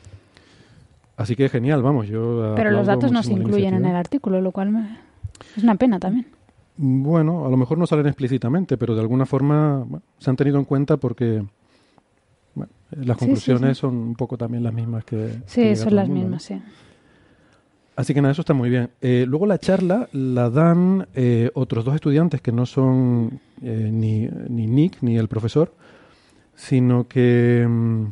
Así 1.17 1.35
que 1.35 1.49
genial, 1.49 1.83
vamos. 1.83 2.07
Yo 2.07 2.53
Pero 2.55 2.71
los 2.71 2.87
datos 2.87 3.11
no 3.11 3.23
se 3.25 3.33
incluyen 3.33 3.75
en 3.75 3.87
el 3.87 3.97
artículo, 3.97 4.41
lo 4.41 4.53
cual 4.53 4.71
me- 4.71 4.97
es 5.57 5.63
una 5.65 5.75
pena 5.75 5.99
también. 5.99 6.27
Bueno, 6.77 7.47
a 7.47 7.51
lo 7.51 7.57
mejor 7.57 7.79
no 7.79 7.87
salen 7.89 8.07
explícitamente, 8.07 8.77
pero 8.77 8.95
de 8.95 9.01
alguna 9.01 9.27
forma 9.27 9.79
bueno, 9.87 10.03
se 10.19 10.31
han 10.31 10.37
tenido 10.37 10.59
en 10.59 10.65
cuenta 10.65 10.97
porque 10.99 11.43
las 12.91 13.17
sí, 13.17 13.25
conclusiones 13.25 13.77
sí. 13.77 13.81
son 13.81 13.97
un 13.97 14.15
poco 14.15 14.37
también 14.37 14.63
las 14.63 14.73
mismas 14.73 15.05
que. 15.05 15.41
Sí, 15.47 15.77
son 15.77 15.97
las 15.97 16.09
mundo, 16.09 16.25
¿no? 16.25 16.37
mismas, 16.37 16.43
sí. 16.43 16.63
Así 17.97 18.13
que 18.13 18.21
nada, 18.21 18.33
eso 18.33 18.43
está 18.43 18.55
muy 18.55 18.71
bien. 18.71 18.91
Eh, 19.01 19.25
luego 19.29 19.47
la 19.47 19.59
charla 19.59 20.09
la 20.13 20.51
dan 20.51 21.07
eh, 21.15 21.51
otros 21.55 21.85
dos 21.85 21.95
estudiantes 21.95 22.41
que 22.41 22.51
no 22.51 22.67
son 22.67 23.41
eh, 23.63 23.91
ni, 23.93 24.29
ni 24.49 24.67
Nick 24.67 24.99
ni 25.01 25.17
el 25.17 25.29
profesor, 25.29 25.73
sino 26.57 27.07
que 27.07 27.65
mm, 27.69 28.05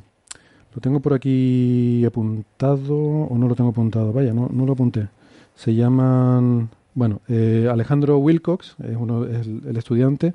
lo 0.74 0.80
tengo 0.80 1.00
por 1.00 1.14
aquí 1.14 2.04
apuntado 2.04 2.96
o 2.96 3.36
no 3.36 3.48
lo 3.48 3.56
tengo 3.56 3.70
apuntado. 3.70 4.12
Vaya, 4.12 4.32
no, 4.32 4.48
no 4.52 4.66
lo 4.66 4.74
apunté. 4.74 5.08
Se 5.56 5.74
llaman, 5.74 6.70
bueno, 6.94 7.20
eh, 7.28 7.68
Alejandro 7.70 8.18
Wilcox, 8.18 8.76
es, 8.84 8.96
uno, 8.96 9.24
es 9.24 9.46
el, 9.46 9.62
el 9.66 9.76
estudiante 9.76 10.32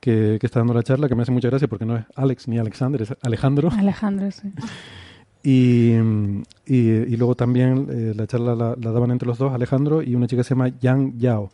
que, 0.00 0.38
que 0.40 0.46
está 0.46 0.60
dando 0.60 0.74
la 0.74 0.82
charla, 0.82 1.08
que 1.08 1.14
me 1.14 1.22
hace 1.22 1.32
mucha 1.32 1.48
gracia 1.48 1.68
porque 1.68 1.84
no 1.84 1.96
es 1.96 2.04
Alex 2.16 2.48
ni 2.48 2.58
Alexander, 2.58 3.02
es 3.02 3.14
Alejandro. 3.22 3.70
Alejandro, 3.76 4.30
sí. 4.30 4.50
Y, 5.42 5.92
y, 6.66 6.76
y 6.90 7.16
luego 7.16 7.34
también 7.34 7.86
eh, 7.90 8.12
la 8.14 8.26
charla 8.26 8.54
la, 8.54 8.76
la 8.78 8.90
daban 8.90 9.10
entre 9.10 9.26
los 9.26 9.38
dos, 9.38 9.54
Alejandro 9.54 10.02
y 10.02 10.14
una 10.14 10.26
chica 10.26 10.40
que 10.40 10.44
se 10.44 10.50
llama 10.54 10.68
Yang 10.68 11.16
Yao. 11.18 11.50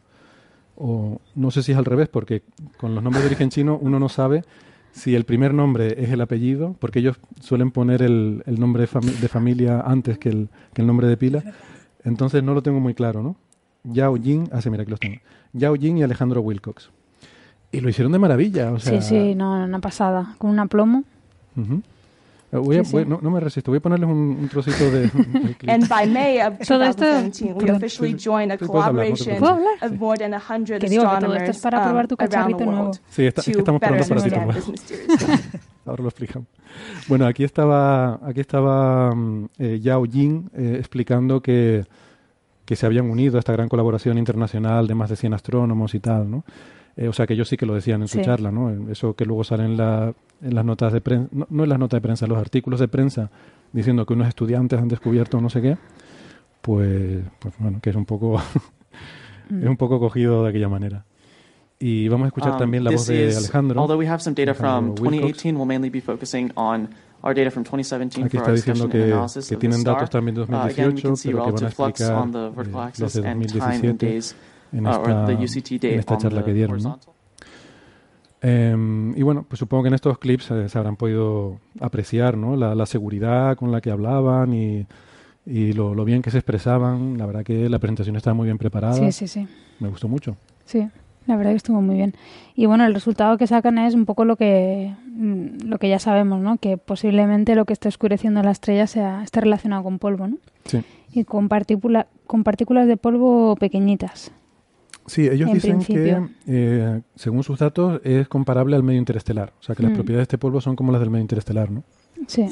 O 0.75 1.21
no 1.37 1.51
sé 1.53 1.63
si 1.63 1.71
es 1.71 1.79
al 1.79 1.85
revés, 1.85 2.09
porque 2.09 2.43
con 2.79 2.95
los 2.97 3.05
nombres 3.05 3.23
de 3.23 3.29
origen 3.29 3.49
chino 3.49 3.79
uno 3.81 4.01
no 4.01 4.09
sabe 4.09 4.43
si 4.91 5.15
el 5.15 5.23
primer 5.25 5.55
nombre 5.55 6.03
es 6.03 6.11
el 6.11 6.21
apellido, 6.21 6.75
porque 6.81 6.99
ellos 6.99 7.19
suelen 7.41 7.71
poner 7.71 8.03
el, 8.03 8.43
el 8.47 8.59
nombre 8.59 8.83
de, 8.83 8.89
fami- 8.89 9.17
de 9.21 9.29
familia 9.29 9.81
antes 9.83 10.19
que 10.19 10.31
el, 10.31 10.49
que 10.75 10.81
el 10.83 10.87
nombre 10.89 11.07
de 11.07 11.17
pila. 11.17 11.45
Entonces 12.03 12.43
no 12.43 12.55
lo 12.55 12.63
tengo 12.63 12.81
muy 12.81 12.95
claro, 12.95 13.23
¿no? 13.23 13.37
Yao 13.85 14.17
Jin, 14.17 14.49
ah, 14.51 14.61
sí, 14.61 14.69
mira, 14.69 14.83
aquí 14.83 14.91
los 14.91 14.99
tengo. 14.99 15.21
Yao 15.53 15.77
Jin 15.77 15.99
y 15.99 16.03
Alejandro 16.03 16.41
Wilcox. 16.41 16.91
Y 17.73 17.81
lo 17.81 17.89
hicieron 17.89 18.13
de 18.13 18.19
maravilla, 18.19 18.73
o 18.73 18.79
sea... 18.79 19.01
sí, 19.03 19.09
sí, 19.09 19.35
no, 19.35 19.65
una 19.65 19.79
pasada. 19.81 20.35
Con 20.39 20.51
un 20.51 20.59
aplomo. 20.61 21.05
Ujú. 21.57 21.83
Eh, 22.53 22.57
voy 22.59 22.77
a- 22.77 22.85
Sí, 22.85 22.91
sí. 22.91 22.93
voy- 22.97 23.07
no, 23.07 23.19
no 23.21 23.31
me 23.31 23.41
resisto, 23.41 23.71
voy 23.73 23.79
a 23.79 23.81
ponerles 23.81 24.09
un, 24.09 24.17
un 24.41 24.49
trocito 24.49 24.89
de. 24.91 25.11
And 25.67 25.89
by 25.89 26.07
May 26.09 26.41
of 26.41 26.59
Todo 26.67 26.85
esto- 26.85 27.05
2017, 27.05 27.55
we 27.55 27.71
officially 27.71 28.17
joined 28.17 28.53
a 28.53 28.57
collaboration 28.57 29.37
¿Puedo 29.39 29.55
hablar? 29.55 29.73
of 29.83 29.93
more 29.99 30.17
than 30.17 30.33
100 30.41 30.79
Que 30.79 30.89
digo 30.89 31.03
que 31.03 31.09
todo 31.09 31.35
esto 31.35 31.51
astronomers 31.51 31.57
es 31.57 31.63
para 31.63 31.85
probar 31.85 32.07
tu 32.07 32.15
um, 32.15 32.19
cacharrito 32.19 32.65
nuevo. 32.65 32.91
Sí, 33.11 33.27
está- 33.27 33.41
es 33.41 33.47
que 33.47 33.53
to 33.55 33.59
estamos 33.59 33.81
probando 33.81 34.07
para 34.07 34.23
ti. 34.23 34.31
Ahora 35.87 36.03
lo 36.03 36.09
explicamos. 36.09 36.49
Bueno, 37.09 37.27
aquí 37.27 37.45
estaba, 37.45 38.15
aquí 38.27 38.41
estaba 38.41 39.15
mm, 39.15 39.49
eh, 39.59 39.81
Yao 39.81 40.05
Jin 40.05 40.51
eh, 40.55 40.77
explicando 40.79 41.41
que, 41.41 41.85
que 42.65 42.77
se 42.77 42.87
habían 42.87 43.09
unido 43.11 43.37
a 43.37 43.41
esta 43.41 43.53
gran 43.53 43.69
colaboración 43.69 44.19
internacional 44.19 44.87
de 44.87 44.95
más 44.95 45.11
de 45.11 45.17
100 45.17 45.35
astrónomos 45.35 45.95
y 45.95 46.01
tal, 46.01 46.31
¿no? 46.31 46.45
Eh, 46.97 47.09
o 47.09 47.13
sea, 47.13 47.27
que 47.27 47.35
ellos 47.35 47.49
sí 47.49 47.57
que 47.59 47.67
lo 47.67 47.75
decían 47.75 48.01
en 48.03 48.09
su 48.09 48.19
Sí. 48.19 48.25
charla, 48.25 48.51
¿no? 48.51 48.91
Eso 48.91 49.15
que 49.15 49.25
luego 49.27 49.45
sale 49.45 49.65
en, 49.65 49.77
la, 49.77 50.15
en 50.41 50.55
las 50.55 50.65
notas 50.65 50.93
de 50.95 51.01
prensa, 51.03 51.29
no, 51.31 51.47
no 51.51 51.63
en 51.65 51.69
las 51.69 51.79
notas 51.79 51.99
de 51.99 52.01
prensa, 52.03 52.25
en 52.25 52.31
los 52.31 52.39
artículos 52.39 52.81
de 52.81 52.89
prensa 52.89 53.31
diciendo 53.73 54.07
que 54.07 54.15
unos 54.15 54.29
estudiantes 54.29 54.79
han 54.81 54.89
descubierto 54.89 55.39
no 55.41 55.51
sé 55.51 55.61
qué, 55.61 55.77
pues, 56.63 57.23
pues 57.39 57.55
bueno, 57.59 57.81
que 57.83 57.91
es 57.91 57.97
un 57.97 58.07
poco 58.07 58.41
es 59.51 59.69
un 59.69 59.77
poco 59.77 59.99
cogido 60.01 60.43
de 60.45 60.51
aquella 60.51 60.69
manera. 60.69 61.05
Y 61.79 62.09
vamos 62.09 62.25
a 62.25 62.29
escuchar 62.29 62.53
Um, 62.53 62.59
también 62.59 62.85
la 62.85 62.91
voz 62.91 63.07
de 63.07 63.27
is- 63.27 63.37
Alejandro. 63.37 63.81
Although 63.83 63.99
we 63.99 64.09
have 64.09 64.21
some 64.23 64.35
data 64.35 64.55
from 64.55 64.67
Alejandro 64.69 65.05
Wilcox. 65.05 65.43
2018, 65.43 65.57
we'll 65.57 65.67
mainly 65.67 65.91
be 65.91 66.01
focusing 66.01 66.51
on 66.57 66.89
our 67.23 67.35
data 67.35 67.51
from 67.51 67.65
2017 67.65 68.25
Aquí 68.25 68.39
for 68.39 68.41
está 68.41 68.51
our 68.53 68.57
diciendo 68.57 68.85
discussion 68.85 69.03
and 69.03 69.09
que, 69.09 69.13
analysis 69.13 69.49
que 69.49 69.57
tienen 69.59 69.85
datos 69.85 70.09
también 70.09 70.35
de 70.37 70.41
Uh, 70.41 70.45
again, 70.45 70.95
we 70.95 71.03
2018, 71.03 71.03
can 71.03 71.17
see 71.19 71.29
pero 71.31 71.45
que 71.45 71.51
van 71.51 71.55
a 71.55 71.57
relative 71.59 71.75
flux 71.77 72.01
explicar 72.01 72.23
on 72.23 72.33
the 72.33 72.49
vertical 72.57 72.81
eh, 72.81 72.85
axis 72.87 73.13
desde 73.13 73.29
and 73.29 73.43
time 73.43 73.45
in 73.45 73.53
2017 73.53 73.99
days, 73.99 74.37
en 74.73 74.87
uh, 74.87 74.91
esta, 74.91 75.33
en 75.33 75.99
esta 75.99 76.19
charla 76.19 76.45
que 76.45 76.53
dieron. 76.53 76.81
Eh, 78.43 79.13
y 79.17 79.23
bueno, 79.23 79.45
pues 79.49 79.59
supongo 79.59 79.85
que 79.85 79.89
en 79.89 79.95
estos 79.95 80.19
clips 80.19 80.51
eh, 80.51 80.69
se 80.69 80.79
habrán 80.79 80.97
podido 80.97 81.59
apreciar 81.81 82.37
¿no? 82.37 82.55
la, 82.55 82.75
la 82.75 82.87
seguridad 82.87 83.57
con 83.57 83.73
la 83.73 83.81
que 83.81 83.91
hablaban 83.91 84.53
y, 84.53 84.87
y 85.47 85.73
lo, 85.73 85.95
lo 85.95 86.05
bien 86.05 86.23
que 86.23 86.31
se 86.31 86.39
expresaban. 86.39 87.19
La 87.19 87.27
verdad 87.27 87.45
que 87.45 87.69
la 87.69 87.79
presentación 87.79 88.17
estaba 88.17 88.35
muy 88.35 88.45
bien 88.45 88.59
preparada. 88.59 88.95
Sí, 88.95 89.11
sí, 89.13 89.27
sí. 89.27 89.49
Me 89.81 89.89
gustó 89.89 90.07
mucho. 90.07 90.37
Sí, 90.65 90.87
la 91.27 91.37
verdad 91.37 91.53
que 91.53 91.57
estuvo 91.57 91.81
muy 91.81 91.97
bien. 91.97 92.15
Y 92.55 92.67
bueno, 92.67 92.85
el 92.85 92.95
resultado 92.95 93.39
que 93.39 93.47
sacan 93.47 93.79
es 93.79 93.95
un 93.95 94.05
poco 94.05 94.25
lo 94.25 94.37
que 94.37 94.95
mm, 95.07 95.67
lo 95.69 95.79
que 95.79 95.89
ya 95.89 95.99
sabemos, 95.99 96.41
¿no? 96.41 96.59
Que 96.59 96.77
posiblemente 96.77 97.55
lo 97.55 97.65
que 97.65 97.73
esté 97.73 97.89
oscureciendo 97.89 98.43
la 98.43 98.51
estrella 98.51 98.87
sea 98.87 99.23
esté 99.23 99.41
relacionado 99.41 99.83
con 99.83 99.99
polvo, 99.99 100.29
¿no? 100.29 100.37
Sí. 100.67 100.83
Y 101.13 101.25
con 101.25 101.49
partícula, 101.49 102.07
con 102.27 102.45
partículas 102.45 102.87
de 102.87 102.97
polvo 102.97 103.57
pequeñitas. 103.57 104.31
Sí, 105.07 105.27
ellos 105.29 105.49
En 105.49 105.55
dicen 105.55 105.71
principio. 105.79 106.03
que, 106.05 106.29
eh, 106.49 107.01
según 107.15 107.43
sus 107.45 107.59
datos, 107.59 108.01
es 108.05 108.27
comparable 108.29 108.75
al 108.77 108.83
medio 108.83 108.99
interestelar. 108.99 109.53
O 109.61 109.63
sea, 109.63 109.75
que 109.75 109.83
las 109.83 109.93
Mm. 109.93 109.95
propiedades 109.95 110.21
de 110.21 110.35
este 110.35 110.39
polvo 110.39 110.61
son 110.61 110.75
como 110.77 110.91
las 110.93 111.01
del 111.01 111.11
medio 111.11 111.23
interestelar, 111.23 111.71
¿no? 111.71 111.85
Sí. 112.27 112.49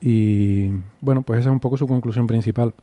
Y 0.00 0.70
bueno, 1.00 1.22
pues 1.22 1.40
esa 1.40 1.50
es 1.50 1.52
un 1.52 1.60
poco 1.60 1.76
su 1.76 1.86
conclusión 1.86 2.26
principal. 2.26 2.74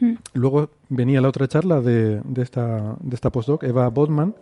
Mm. 0.00 0.14
Luego 0.34 0.70
venía 0.88 1.20
la 1.20 1.28
otra 1.28 1.46
charla 1.48 1.80
de, 1.80 2.20
de 2.22 2.42
esta, 2.42 2.96
de 3.00 3.14
esta 3.14 3.30
postdoc, 3.30 3.62
Eva 3.62 3.88
Bodman, 3.88 4.34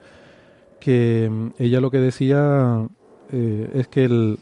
que 0.80 1.28
mm, 1.30 1.48
ella 1.58 1.80
lo 1.80 1.90
que 1.90 1.98
decía 2.00 2.86
eh, 3.32 3.70
es 3.74 3.88
que 3.88 4.04
el, 4.04 4.38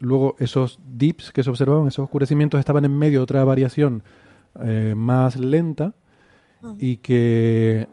luego 0.00 0.36
esos 0.38 0.78
dips 0.96 1.32
que 1.32 1.42
se 1.42 1.50
observaban, 1.50 1.88
esos 1.88 2.04
oscurecimientos, 2.04 2.58
estaban 2.60 2.84
en 2.84 2.96
medio 2.96 3.20
de 3.20 3.22
otra 3.24 3.44
variación 3.44 4.02
eh, 4.62 4.94
más 4.96 5.36
lenta 5.36 5.94
y 6.78 6.96
que 6.98 7.86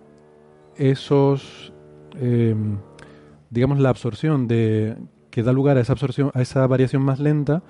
esos, 0.75 1.73
eh, 2.19 2.55
digamos, 3.49 3.79
la 3.79 3.89
absorción 3.89 4.47
de 4.47 4.95
que 5.29 5.43
da 5.43 5.51
lugar 5.53 5.77
a 5.77 5.81
esa 5.81 5.93
absorción, 5.93 6.31
a 6.33 6.41
esa 6.41 6.65
variación 6.67 7.01
más 7.01 7.19
lenta, 7.19 7.63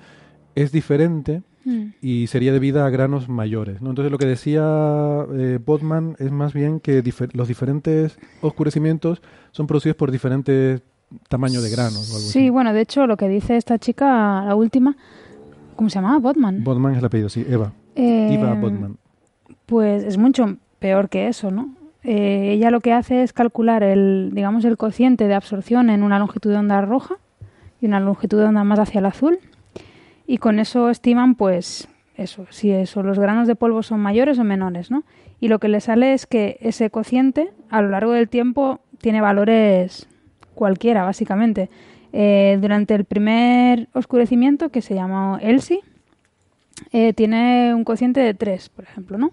es 0.54 0.72
diferente 0.72 1.42
Mm. 1.64 1.94
y 2.00 2.28
sería 2.28 2.52
debida 2.52 2.86
a 2.86 2.90
granos 2.90 3.28
mayores. 3.28 3.82
¿no? 3.82 3.90
Entonces 3.90 4.12
lo 4.12 4.18
que 4.18 4.26
decía 4.26 4.62
eh, 5.34 5.58
Bodman 5.64 6.14
es 6.20 6.30
más 6.30 6.52
bien 6.54 6.78
que 6.78 7.02
difer- 7.02 7.32
los 7.34 7.48
diferentes 7.48 8.20
oscurecimientos 8.40 9.20
son 9.50 9.66
producidos 9.66 9.96
por 9.96 10.12
diferentes 10.12 10.82
tamaños 11.28 11.64
de 11.64 11.70
granos. 11.70 12.08
O 12.12 12.16
algo 12.16 12.28
Sí, 12.28 12.50
bueno, 12.50 12.72
de 12.72 12.82
hecho, 12.82 13.08
lo 13.08 13.16
que 13.16 13.28
dice 13.28 13.56
esta 13.56 13.78
chica, 13.80 14.44
la 14.44 14.54
última, 14.54 14.96
¿cómo 15.74 15.90
se 15.90 15.96
llamaba? 15.96 16.18
Bodman. 16.20 16.54
así. 16.56 16.64
Bodman 16.64 16.92
es 16.92 16.98
el 17.00 17.04
apellido, 17.04 17.28
sí, 17.28 17.44
Eva. 17.48 17.72
Eh, 17.96 18.34
Eva 18.34 18.54
Bodman. 18.54 18.96
Pues 19.66 20.04
es 20.04 20.16
mucho 20.18 20.56
peor 20.86 21.08
que 21.08 21.26
eso, 21.26 21.50
¿no? 21.50 21.74
Eh, 22.04 22.52
ella 22.52 22.70
lo 22.70 22.78
que 22.78 22.92
hace 22.92 23.24
es 23.24 23.32
calcular 23.32 23.82
el, 23.82 24.30
digamos, 24.32 24.64
el 24.64 24.76
cociente 24.76 25.26
de 25.26 25.34
absorción 25.34 25.90
en 25.90 26.04
una 26.04 26.20
longitud 26.20 26.52
de 26.52 26.58
onda 26.58 26.80
roja 26.80 27.16
y 27.80 27.86
una 27.86 27.98
longitud 27.98 28.38
de 28.38 28.44
onda 28.44 28.62
más 28.62 28.78
hacia 28.78 29.00
el 29.00 29.06
azul. 29.06 29.40
Y 30.28 30.38
con 30.38 30.60
eso 30.60 30.88
estiman, 30.88 31.34
pues, 31.34 31.88
eso, 32.16 32.46
si 32.50 32.70
eso, 32.70 33.02
los 33.02 33.18
granos 33.18 33.48
de 33.48 33.56
polvo 33.56 33.82
son 33.82 33.98
mayores 33.98 34.38
o 34.38 34.44
menores, 34.44 34.92
¿no? 34.92 35.02
Y 35.40 35.48
lo 35.48 35.58
que 35.58 35.66
le 35.66 35.80
sale 35.80 36.12
es 36.12 36.28
que 36.28 36.56
ese 36.60 36.88
cociente, 36.88 37.50
a 37.68 37.82
lo 37.82 37.88
largo 37.88 38.12
del 38.12 38.28
tiempo, 38.28 38.78
tiene 39.00 39.20
valores 39.20 40.06
cualquiera, 40.54 41.02
básicamente. 41.02 41.68
Eh, 42.12 42.58
durante 42.60 42.94
el 42.94 43.04
primer 43.06 43.88
oscurecimiento, 43.92 44.68
que 44.68 44.82
se 44.82 44.94
llamó 44.94 45.38
ELSI, 45.42 45.80
eh, 46.92 47.12
tiene 47.12 47.74
un 47.74 47.82
cociente 47.82 48.20
de 48.20 48.34
3, 48.34 48.68
por 48.68 48.84
ejemplo, 48.84 49.18
¿no? 49.18 49.32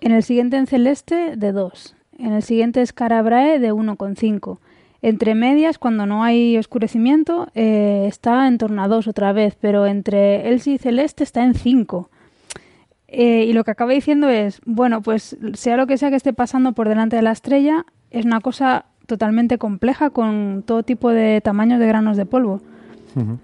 En 0.00 0.12
el 0.12 0.22
siguiente 0.22 0.56
en 0.56 0.66
celeste 0.66 1.36
de 1.36 1.52
2. 1.52 1.96
En 2.18 2.32
el 2.32 2.42
siguiente 2.42 2.84
Scarabrae 2.84 3.58
de 3.58 3.72
1,5. 3.72 4.58
Entre 5.00 5.34
medias, 5.34 5.78
cuando 5.78 6.06
no 6.06 6.24
hay 6.24 6.58
oscurecimiento, 6.58 7.48
eh, 7.54 8.06
está 8.08 8.48
en 8.48 8.58
torno 8.58 8.82
a 8.82 8.88
2 8.88 9.06
otra 9.06 9.32
vez, 9.32 9.56
pero 9.60 9.86
entre 9.86 10.48
Elsi 10.48 10.74
y 10.74 10.78
celeste 10.78 11.22
está 11.22 11.44
en 11.44 11.54
5. 11.54 12.10
Eh, 13.06 13.44
y 13.48 13.52
lo 13.52 13.64
que 13.64 13.70
acaba 13.70 13.92
diciendo 13.92 14.28
es, 14.28 14.60
bueno, 14.66 15.00
pues 15.00 15.36
sea 15.54 15.76
lo 15.76 15.86
que 15.86 15.96
sea 15.96 16.10
que 16.10 16.16
esté 16.16 16.32
pasando 16.32 16.72
por 16.72 16.88
delante 16.88 17.16
de 17.16 17.22
la 17.22 17.32
estrella, 17.32 17.86
es 18.10 18.24
una 18.24 18.40
cosa 18.40 18.86
totalmente 19.06 19.56
compleja 19.56 20.10
con 20.10 20.62
todo 20.66 20.82
tipo 20.82 21.10
de 21.10 21.40
tamaños 21.40 21.80
de 21.80 21.86
granos 21.86 22.16
de 22.16 22.26
polvo. 22.26 22.60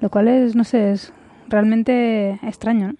Lo 0.00 0.08
cual 0.08 0.28
es, 0.28 0.54
no 0.54 0.62
sé, 0.62 0.92
es 0.92 1.12
realmente 1.48 2.38
extraño, 2.42 2.88
¿no? 2.88 2.94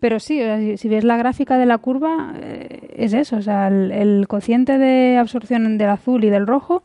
Pero 0.00 0.18
sí, 0.18 0.40
o 0.40 0.44
sea, 0.44 0.76
si, 0.78 0.88
ves 0.88 1.04
la 1.04 1.16
gráfica 1.18 1.58
de 1.58 1.66
la 1.66 1.76
curva, 1.78 2.32
eh, 2.40 2.94
es 2.96 3.12
eso. 3.12 3.36
O 3.36 3.42
sea, 3.42 3.68
el, 3.68 3.92
el 3.92 4.26
cociente 4.28 4.78
de 4.78 5.18
absorción 5.18 5.76
del 5.78 5.88
azul 5.90 6.24
y 6.24 6.30
del 6.30 6.46
rojo 6.46 6.82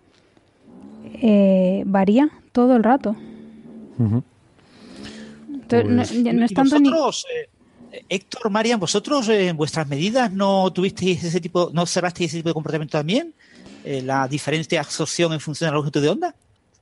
eh, 1.22 1.84
varía 1.86 2.30
todo 2.52 2.76
el 2.76 2.84
rato. 2.84 3.16
Ujú. 3.98 4.24
Entonces, 5.54 5.90
no- 5.90 5.96
Pues- 5.98 6.24
ya 6.24 6.34
no, 6.34 6.42
Y 6.42 6.46
es 6.46 6.54
tanto 6.54 6.80
ni... 6.80 6.90
vosotros, 6.90 7.26
eh, 7.92 8.04
Héctor, 8.10 8.50
Marian, 8.52 8.80
vosotros 8.80 9.30
eh, 9.30 9.48
en 9.48 9.58
vuestras 9.58 9.88
medidas 9.88 10.32
no 10.32 10.72
tuvisteis 10.74 11.24
ese 11.24 11.40
tipo, 11.40 11.70
no 11.74 11.84
observasteis 11.84 12.32
ese 12.32 12.38
tipo 12.40 12.50
de 12.50 12.54
comportamiento 12.54 12.98
también, 12.98 13.34
Eh, 13.88 14.02
la 14.02 14.28
diferente 14.28 14.80
absorción 14.80 15.32
en 15.32 15.40
función 15.40 15.68
de 15.68 15.72
la 15.72 15.78
longitud 15.78 16.02
de 16.02 16.10
onda. 16.10 16.34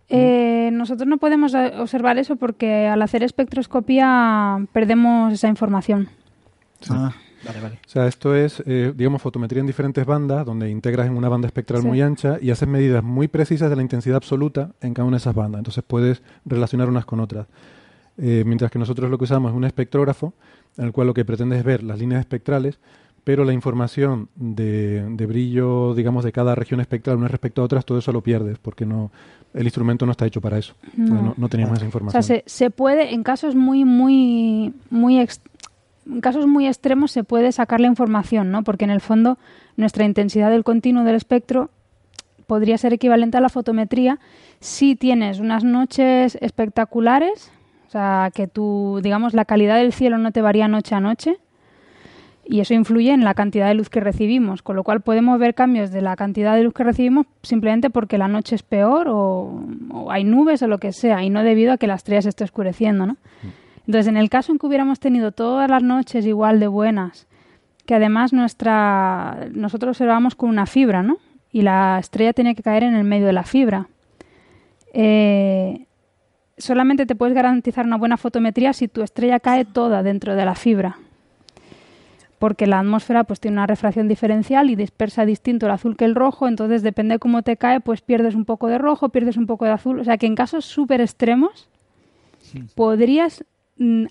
Eh, 0.08 0.70
nosotros 0.72 1.06
no 1.06 1.18
podemos 1.18 1.54
observar 1.54 2.18
eso 2.18 2.38
porque 2.38 2.88
al 2.88 3.02
hacer 3.02 3.24
espectroscopía 3.24 4.58
perdemos 4.72 5.34
esa 5.34 5.50
información. 5.50 6.08
Ah, 6.92 7.14
vale, 7.46 7.60
vale. 7.62 7.76
O 7.86 7.90
sea, 7.90 8.08
esto 8.08 8.36
es, 8.36 8.62
eh, 8.66 8.94
digamos, 8.96 9.22
fotometría 9.22 9.62
en 9.62 9.68
diferentes 9.68 10.06
bandas, 10.06 10.46
donde 10.46 10.70
integras 10.70 11.08
en 11.08 11.16
una 11.18 11.30
banda 11.30 11.48
espectral 11.48 11.82
Sí. 11.82 11.88
muy 11.88 12.02
ancha 12.02 12.38
y 12.42 12.52
haces 12.52 12.68
medidas 12.68 13.04
muy 13.04 13.28
precisas 13.28 13.70
de 13.70 13.76
la 13.76 13.82
intensidad 13.82 14.18
absoluta 14.18 14.72
en 14.82 14.94
cada 14.94 15.08
una 15.08 15.16
de 15.18 15.22
esas 15.22 15.36
bandas. 15.36 15.60
Entonces 15.60 15.84
puedes 15.86 16.22
relacionar 16.46 16.90
unas 16.90 17.06
con 17.06 17.20
otras. 17.20 17.48
Eh, 18.18 18.44
mientras 18.46 18.70
que 18.70 18.78
nosotros 18.80 19.10
lo 19.10 19.18
que 19.18 19.24
usamos 19.24 19.52
es 19.52 19.58
un 19.58 19.64
espectrógrafo, 19.64 20.34
en 20.78 20.86
el 20.86 20.92
cual 20.92 21.08
lo 21.08 21.14
que 21.14 21.26
pretende 21.26 21.58
es 21.58 21.64
ver 21.64 21.84
las 21.84 21.98
líneas 22.00 22.20
espectrales, 22.20 22.80
pero 23.24 23.46
la 23.46 23.54
información 23.54 24.28
de, 24.36 25.02
de 25.12 25.26
brillo, 25.26 25.94
digamos, 25.96 26.26
de 26.26 26.34
cada 26.34 26.56
región 26.56 26.82
espectral 26.82 27.16
unas 27.18 27.32
respecto 27.32 27.62
a 27.62 27.66
otras, 27.66 27.86
todo 27.86 27.98
eso 27.98 28.12
lo 28.12 28.22
pierdes, 28.22 28.60
porque 28.60 28.86
no 28.86 29.12
el 29.54 29.64
instrumento 29.64 30.06
no 30.06 30.12
está 30.12 30.26
hecho 30.26 30.42
para 30.42 30.58
eso. 30.58 30.74
No. 30.98 31.22
No, 31.22 31.34
no 31.38 31.48
teníamos 31.50 31.78
esa 31.78 31.86
O 31.86 31.88
información. 31.88 32.22
sea, 32.22 32.38
se, 32.40 32.44
se 32.46 32.70
puede, 32.70 33.14
en 33.14 33.24
casos 33.24 33.56
muy, 33.56 33.86
muy, 33.86 34.74
muy, 34.90 35.20
ex- 35.20 35.40
en 36.06 36.22
casos 36.22 36.48
muy 36.48 36.68
extremos 36.68 37.12
se 37.12 37.24
puede 37.24 37.52
sacar 37.52 37.80
la 37.80 37.88
información, 37.88 38.52
¿no? 38.52 38.64
Porque 38.64 38.86
en 38.86 38.92
el 38.92 39.02
fondo 39.02 39.38
nuestra 39.78 40.06
intensidad 40.06 40.50
del 40.52 40.64
continuo 40.64 41.04
del 41.04 41.16
espectro 41.16 41.70
podría 42.48 42.78
ser 42.78 42.94
equivalente 42.94 43.38
a 43.38 43.42
la 43.42 43.50
fotometría 43.50 44.20
si 44.60 44.96
tienes 44.96 45.40
unas 45.40 45.64
noches 45.64 46.38
espectaculares, 46.42 47.52
o 47.88 47.92
sea, 47.92 48.32
que 48.34 48.48
tu, 48.48 49.00
digamos, 49.04 49.34
la 49.34 49.46
calidad 49.46 49.78
del 49.78 49.94
cielo 49.94 50.18
no 50.18 50.32
te 50.32 50.42
varía 50.42 50.68
noche 50.68 50.96
a 50.96 51.00
noche 51.00 51.38
y 52.46 52.60
eso 52.60 52.74
influye 52.74 53.12
en 53.12 53.24
la 53.24 53.34
cantidad 53.34 53.68
de 53.68 53.74
luz 53.74 53.90
que 53.90 54.00
recibimos, 54.00 54.62
con 54.62 54.76
lo 54.76 54.84
cual 54.84 55.02
podemos 55.02 55.40
ver 55.40 55.56
cambios 55.56 55.92
de 55.92 56.02
la 56.02 56.16
cantidad 56.16 56.56
de 56.56 56.64
luz 56.64 56.74
que 56.74 56.84
recibimos 56.84 57.26
simplemente 57.42 57.90
porque 57.90 58.18
la 58.18 58.28
noche 58.28 58.56
es 58.56 58.64
peor 58.64 59.08
o, 59.10 59.64
hay 60.10 60.24
nubes 60.24 60.62
o 60.62 60.68
lo 60.68 60.78
que 60.78 60.92
sea 60.92 61.24
y 61.24 61.30
no 61.30 61.44
debido 61.44 61.74
a 61.74 61.78
que 61.78 61.88
la 61.88 61.96
estrella 61.96 62.22
se 62.22 62.30
esté 62.30 62.44
oscureciendo, 62.44 63.06
¿no? 63.06 63.18
Entonces, 63.86 64.08
en 64.08 64.18
el 64.18 64.30
caso 64.30 64.52
en 64.52 64.60
que 64.60 64.66
hubiéramos 64.66 65.00
tenido 65.00 65.32
todas 65.32 65.70
las 65.70 65.84
noches 65.84 66.26
igual 66.26 66.60
de 66.60 66.68
buenas, 66.68 67.28
que 67.86 67.96
además 67.96 68.32
nuestra 68.32 69.48
nosotros 69.52 69.98
observamos 69.98 70.36
con 70.36 70.50
una 70.50 70.66
fibra, 70.66 71.04
¿no? 71.04 71.18
Y 71.52 71.62
la 71.62 71.98
estrella 72.00 72.34
tiene 72.34 72.56
que 72.56 72.64
caer 72.64 72.84
en 72.84 72.96
el 72.96 73.04
medio 73.04 73.28
de 73.28 73.34
la 73.34 73.44
fibra. 73.44 73.88
Eh, 74.94 75.86
solamente 76.58 77.06
te 77.06 77.16
puedes 77.16 77.36
garantizar 77.36 77.86
una 77.86 77.98
buena 77.98 78.18
fotometría 78.18 78.74
si 78.74 78.88
tu 78.88 79.02
estrella 79.02 79.40
cae 79.40 79.66
toda 79.66 80.02
dentro 80.02 80.36
de 80.36 80.46
la 80.46 80.56
fibra. 80.56 80.98
Porque 82.40 82.68
la 82.68 82.80
atmósfera 82.80 83.24
pues 83.24 83.40
tiene 83.40 83.56
una 83.58 83.68
refracción 83.68 84.08
diferencial 84.08 84.70
y 84.70 84.76
dispersa 84.76 85.26
distinto 85.26 85.66
el 85.66 85.72
azul 85.74 85.96
que 85.96 86.06
el 86.06 86.16
rojo, 86.16 86.48
entonces 86.48 86.84
depende 86.84 87.16
de 87.16 87.20
cómo 87.20 87.42
te 87.42 87.58
cae, 87.58 87.80
pues 87.80 88.02
pierdes 88.02 88.36
un 88.36 88.46
poco 88.46 88.68
de 88.68 88.78
rojo, 88.78 89.10
pierdes 89.10 89.38
un 89.38 89.46
poco 89.46 89.66
de 89.66 89.72
azul. 89.72 90.00
O 90.00 90.04
sea 90.04 90.18
que 90.18 90.26
en 90.26 90.36
casos 90.36 90.66
súper 90.66 91.02
extremos 91.02 91.70
podrías 92.76 93.46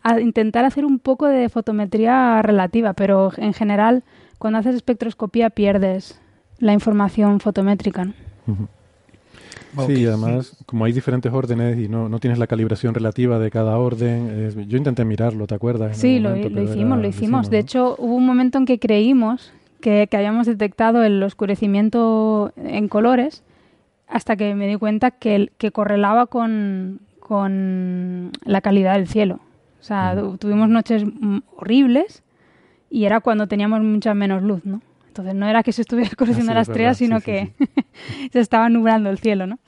a- 0.03 0.20
intentar 0.20 0.64
hacer 0.64 0.85
un 0.85 0.98
poco 0.98 1.27
de 1.27 1.48
fotometría 1.48 2.42
relativa, 2.42 2.92
pero 2.94 3.31
en 3.37 3.53
general 3.53 4.03
cuando 4.38 4.59
haces 4.59 4.75
espectroscopía 4.75 5.51
pierdes 5.51 6.20
la 6.59 6.72
información 6.72 7.40
fotométrica. 7.40 8.05
¿no? 8.05 9.87
Sí, 9.87 9.92
y 10.03 10.07
además, 10.07 10.57
como 10.66 10.85
hay 10.85 10.92
diferentes 10.92 11.33
órdenes 11.33 11.79
y 11.79 11.88
no, 11.88 12.09
no 12.09 12.18
tienes 12.18 12.38
la 12.38 12.46
calibración 12.46 12.92
relativa 12.94 13.38
de 13.38 13.51
cada 13.51 13.79
orden, 13.79 14.29
eh, 14.31 14.64
yo 14.68 14.77
intenté 14.77 15.05
mirarlo, 15.05 15.46
¿te 15.46 15.55
acuerdas? 15.55 15.96
Sí, 15.96 16.18
lo, 16.18 16.29
momento, 16.31 16.48
lo 16.51 16.55
pero 16.57 16.70
hicimos, 16.70 16.92
era- 16.92 17.03
lo 17.03 17.09
hicimos. 17.09 17.51
De 17.51 17.57
¿no? 17.57 17.61
hecho, 17.62 17.96
hubo 17.98 18.14
un 18.16 18.27
momento 18.27 18.59
en 18.59 18.66
que 18.66 18.79
creímos 18.79 19.53
que, 19.81 20.09
que 20.11 20.16
habíamos 20.16 20.46
detectado 20.46 21.03
el 21.05 21.22
oscurecimiento 21.22 22.53
en 22.57 22.88
colores 22.88 23.42
hasta 24.09 24.37
que 24.37 24.55
me 24.55 24.66
di 24.68 24.77
cuenta 24.77 25.11
que, 25.11 25.51
que 25.57 25.70
correlaba 25.70 26.27
con, 26.27 27.01
con 27.20 28.31
la 28.44 28.61
calidad 28.61 28.94
del 28.94 29.09
cielo. 29.09 29.40
O 29.83 29.85
sea, 29.85 30.14
tu- 30.16 30.38
tuvimos 30.38 30.68
noches 30.71 31.05
mm, 31.05 31.38
horribles 31.57 32.23
y 32.88 33.05
era 33.05 33.21
cuando 33.21 33.47
teníamos 33.49 33.83
mucha 33.83 34.14
menos 34.14 34.42
luz, 34.42 34.64
¿no? 34.64 34.81
Entonces 35.09 35.35
no 35.35 35.47
era 35.47 35.62
que 35.62 35.73
se 35.73 35.83
estuviera 35.83 36.09
oscureciendo 36.12 36.53
Ah, 36.53 36.55
sí, 36.55 36.55
la 36.55 36.61
es 36.62 36.68
estrella, 36.68 36.88
verdad. 36.90 36.99
Sí, 36.99 37.05
sino 37.05 37.18
sí, 37.21 37.25
que 37.27 37.53
se 38.33 38.40
estaba 38.40 38.68
nublando 38.71 39.11
el 39.11 39.18
cielo, 39.18 39.47
¿no? 39.47 39.59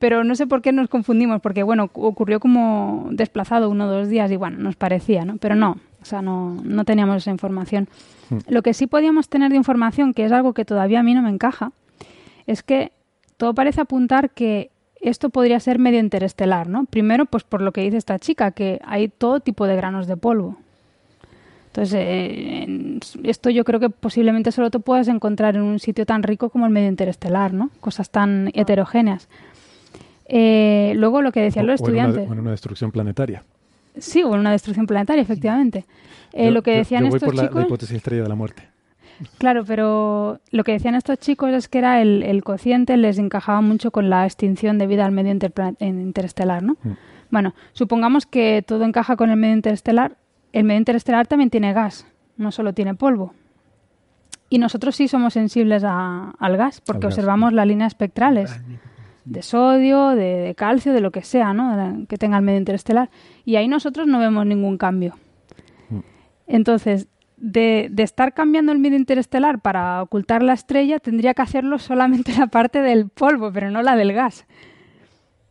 Pero 0.00 0.24
no 0.24 0.34
sé 0.34 0.48
por 0.48 0.62
qué 0.62 0.72
nos 0.72 0.88
confundimos, 0.88 1.40
porque 1.40 1.62
bueno, 1.62 1.86
cu- 1.88 2.04
ocurrió 2.04 2.40
como 2.40 3.06
desplazado 3.12 3.70
uno 3.70 3.84
o 3.86 3.88
dos 3.88 4.08
días 4.08 4.30
y 4.32 4.36
bueno, 4.36 4.58
nos 4.58 4.74
parecía, 4.74 5.24
¿no? 5.24 5.36
Pero 5.36 5.54
no, 5.54 5.76
o 6.00 6.04
sea, 6.04 6.22
no, 6.22 6.56
no 6.64 6.84
teníamos 6.84 7.18
esa 7.18 7.30
información. 7.30 7.88
Mm. 8.30 8.38
Lo 8.48 8.62
que 8.62 8.74
sí 8.74 8.88
podíamos 8.88 9.28
tener 9.28 9.50
de 9.52 9.56
información, 9.58 10.12
que 10.12 10.24
es 10.24 10.32
algo 10.32 10.54
que 10.54 10.64
todavía 10.64 10.98
a 11.00 11.02
mí 11.04 11.14
no 11.14 11.22
me 11.22 11.30
encaja, 11.30 11.70
es 12.48 12.64
que 12.64 12.90
todo 13.36 13.54
parece 13.54 13.80
apuntar 13.80 14.30
que 14.30 14.72
esto 15.02 15.30
podría 15.30 15.60
ser 15.60 15.78
medio 15.78 15.98
interestelar, 16.00 16.68
¿no? 16.68 16.84
Primero, 16.86 17.26
pues 17.26 17.44
por 17.44 17.60
lo 17.60 17.72
que 17.72 17.82
dice 17.82 17.96
esta 17.96 18.18
chica, 18.18 18.52
que 18.52 18.80
hay 18.84 19.08
todo 19.08 19.40
tipo 19.40 19.66
de 19.66 19.76
granos 19.76 20.06
de 20.06 20.16
polvo. 20.16 20.56
Entonces, 21.68 21.94
eh, 22.02 22.98
esto 23.24 23.48
yo 23.50 23.64
creo 23.64 23.80
que 23.80 23.88
posiblemente 23.90 24.52
solo 24.52 24.70
te 24.70 24.78
puedas 24.78 25.08
encontrar 25.08 25.56
en 25.56 25.62
un 25.62 25.78
sitio 25.78 26.04
tan 26.04 26.22
rico 26.22 26.50
como 26.50 26.66
el 26.66 26.72
medio 26.72 26.88
interestelar, 26.88 27.54
¿no? 27.54 27.70
Cosas 27.80 28.10
tan 28.10 28.50
heterogéneas. 28.54 29.28
Eh, 30.26 30.92
luego 30.96 31.22
lo 31.22 31.32
que 31.32 31.40
decían 31.40 31.66
los 31.66 31.80
O- 31.80 31.84
o 31.84 31.88
en 31.88 31.94
una- 31.94 32.02
estudiantes. 32.04 32.30
o 32.30 32.32
en 32.34 32.40
una 32.40 32.50
destrucción 32.50 32.90
planetaria. 32.92 33.42
Sí, 33.98 34.22
o 34.22 34.32
en 34.34 34.40
una 34.40 34.52
destrucción 34.52 34.86
planetaria, 34.86 35.22
efectivamente. 35.22 35.84
Eh, 36.32 36.46
Yo- 36.46 36.50
lo 36.52 36.62
que 36.62 36.72
yo- 36.72 36.78
decían 36.78 37.02
yo 37.04 37.08
voy 37.10 37.16
estos 37.16 37.26
por 37.26 37.34
la- 37.36 37.42
chicos. 37.42 37.56
la 37.60 37.66
hipótesis 37.66 37.96
estrella 37.96 38.22
de 38.22 38.28
la 38.28 38.34
muerte. 38.34 38.62
Claro, 39.38 39.64
pero 39.64 40.40
lo 40.50 40.64
que 40.64 40.72
decían 40.72 40.94
estos 40.94 41.18
chicos 41.18 41.50
es 41.52 41.68
que 41.68 41.78
era 41.78 42.00
el, 42.02 42.22
el 42.22 42.42
cociente 42.42 42.96
les 42.96 43.18
encajaba 43.18 43.60
mucho 43.60 43.90
con 43.90 44.10
la 44.10 44.24
extinción 44.24 44.78
debido 44.78 45.04
al 45.04 45.12
medio 45.12 45.32
interestelar, 45.80 46.62
¿no? 46.62 46.76
Mm. 46.82 46.90
Bueno, 47.30 47.54
supongamos 47.72 48.26
que 48.26 48.62
todo 48.66 48.84
encaja 48.84 49.16
con 49.16 49.30
el 49.30 49.36
medio 49.36 49.54
interestelar. 49.54 50.16
El 50.52 50.64
medio 50.64 50.78
interestelar 50.80 51.26
también 51.26 51.50
tiene 51.50 51.72
gas, 51.72 52.06
no 52.36 52.52
solo 52.52 52.74
tiene 52.74 52.94
polvo. 52.94 53.32
Y 54.50 54.58
nosotros 54.58 54.96
sí 54.96 55.08
somos 55.08 55.32
sensibles 55.32 55.82
a- 55.84 56.32
al 56.38 56.56
gas, 56.58 56.80
porque 56.82 57.06
Al 57.06 57.10
gas. 57.10 57.14
observamos 57.18 57.52
las 57.54 57.66
líneas 57.66 57.92
espectrales 57.92 58.60
de 59.24 59.42
sodio, 59.42 60.08
de, 60.10 60.38
de 60.40 60.54
calcio, 60.54 60.92
de 60.92 61.00
lo 61.00 61.10
que 61.10 61.22
sea, 61.22 61.54
¿no? 61.54 62.06
Que 62.06 62.18
tenga 62.18 62.36
el 62.36 62.42
medio 62.42 62.58
interestelar. 62.58 63.08
Y 63.46 63.56
ahí 63.56 63.66
nosotros 63.68 64.06
no 64.08 64.18
vemos 64.18 64.44
ningún 64.44 64.76
cambio. 64.76 65.14
Mm. 65.88 66.00
Entonces, 66.48 67.08
de, 67.44 67.88
de 67.90 68.02
estar 68.04 68.32
cambiando 68.34 68.70
el 68.70 68.78
medio 68.78 68.96
interestelar 68.96 69.60
para 69.60 70.00
ocultar 70.00 70.44
la 70.44 70.52
estrella, 70.52 71.00
tendría 71.00 71.34
que 71.34 71.42
hacerlo 71.42 71.78
solamente 71.80 72.32
la 72.38 72.46
parte 72.46 72.80
del 72.80 73.08
polvo, 73.08 73.52
pero 73.52 73.68
no 73.72 73.82
la 73.82 73.96
del 73.96 74.12
gas. 74.12 74.46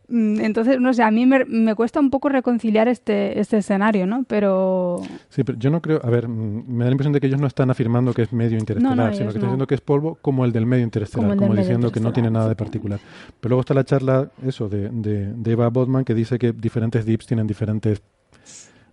Mm, 0.08 0.40
Entonces, 0.40 0.80
no 0.80 0.92
sé, 0.94 1.02
a 1.02 1.10
mí 1.10 1.26
me, 1.26 1.44
me 1.44 1.74
cuesta 1.74 2.00
un 2.00 2.08
poco 2.10 2.30
reconciliar 2.30 2.88
este, 2.88 3.38
este 3.38 3.58
escenario, 3.58 4.06
¿no? 4.06 4.24
Pero 4.24 5.00
Sí, 5.28 5.44
pero 5.44 5.58
yo 5.58 5.70
no 5.70 5.80
creo, 5.82 6.00
a 6.02 6.08
ver, 6.08 6.28
mm, 6.28 6.64
me 6.66 6.84
da 6.84 6.90
la 6.90 6.92
impresión 6.92 7.12
de 7.12 7.20
que 7.20 7.26
ellos 7.26 7.40
no 7.40 7.46
están 7.46 7.70
afirmando 7.70 8.14
que 8.14 8.22
es 8.22 8.32
medio 8.32 8.56
interestelar, 8.58 8.96
No, 8.96 9.06
no, 9.08 9.12
sino 9.12 9.26
que 9.26 9.34
están 9.36 9.42
diciendo 9.50 9.66
que 9.66 9.74
es 9.74 9.80
polvo 9.82 10.16
como 10.22 10.44
el 10.46 10.52
del 10.52 10.64
medio 10.64 10.84
interestelar, 10.84 11.36
Como 11.36 11.48
medio 11.50 11.60
diciendo 11.62 11.92
que 11.92 12.00
no 12.00 12.12
tiene 12.12 12.30
nada 12.30 12.48
de 12.48 12.56
particular. 12.56 13.00
Pero 13.38 13.50
luego 13.50 13.60
está 13.60 13.74
la 13.74 13.84
charla, 13.84 14.30
eso, 14.46 14.68
de, 14.68 14.88
de, 14.88 15.32
de 15.34 15.52
Eva 15.52 15.68
Bodman, 15.68 16.04
que 16.06 16.14
dice 16.14 16.38
que 16.38 16.52
diferentes 16.52 17.04
dips 17.04 17.26
tienen 17.26 17.46
diferentes... 17.46 18.02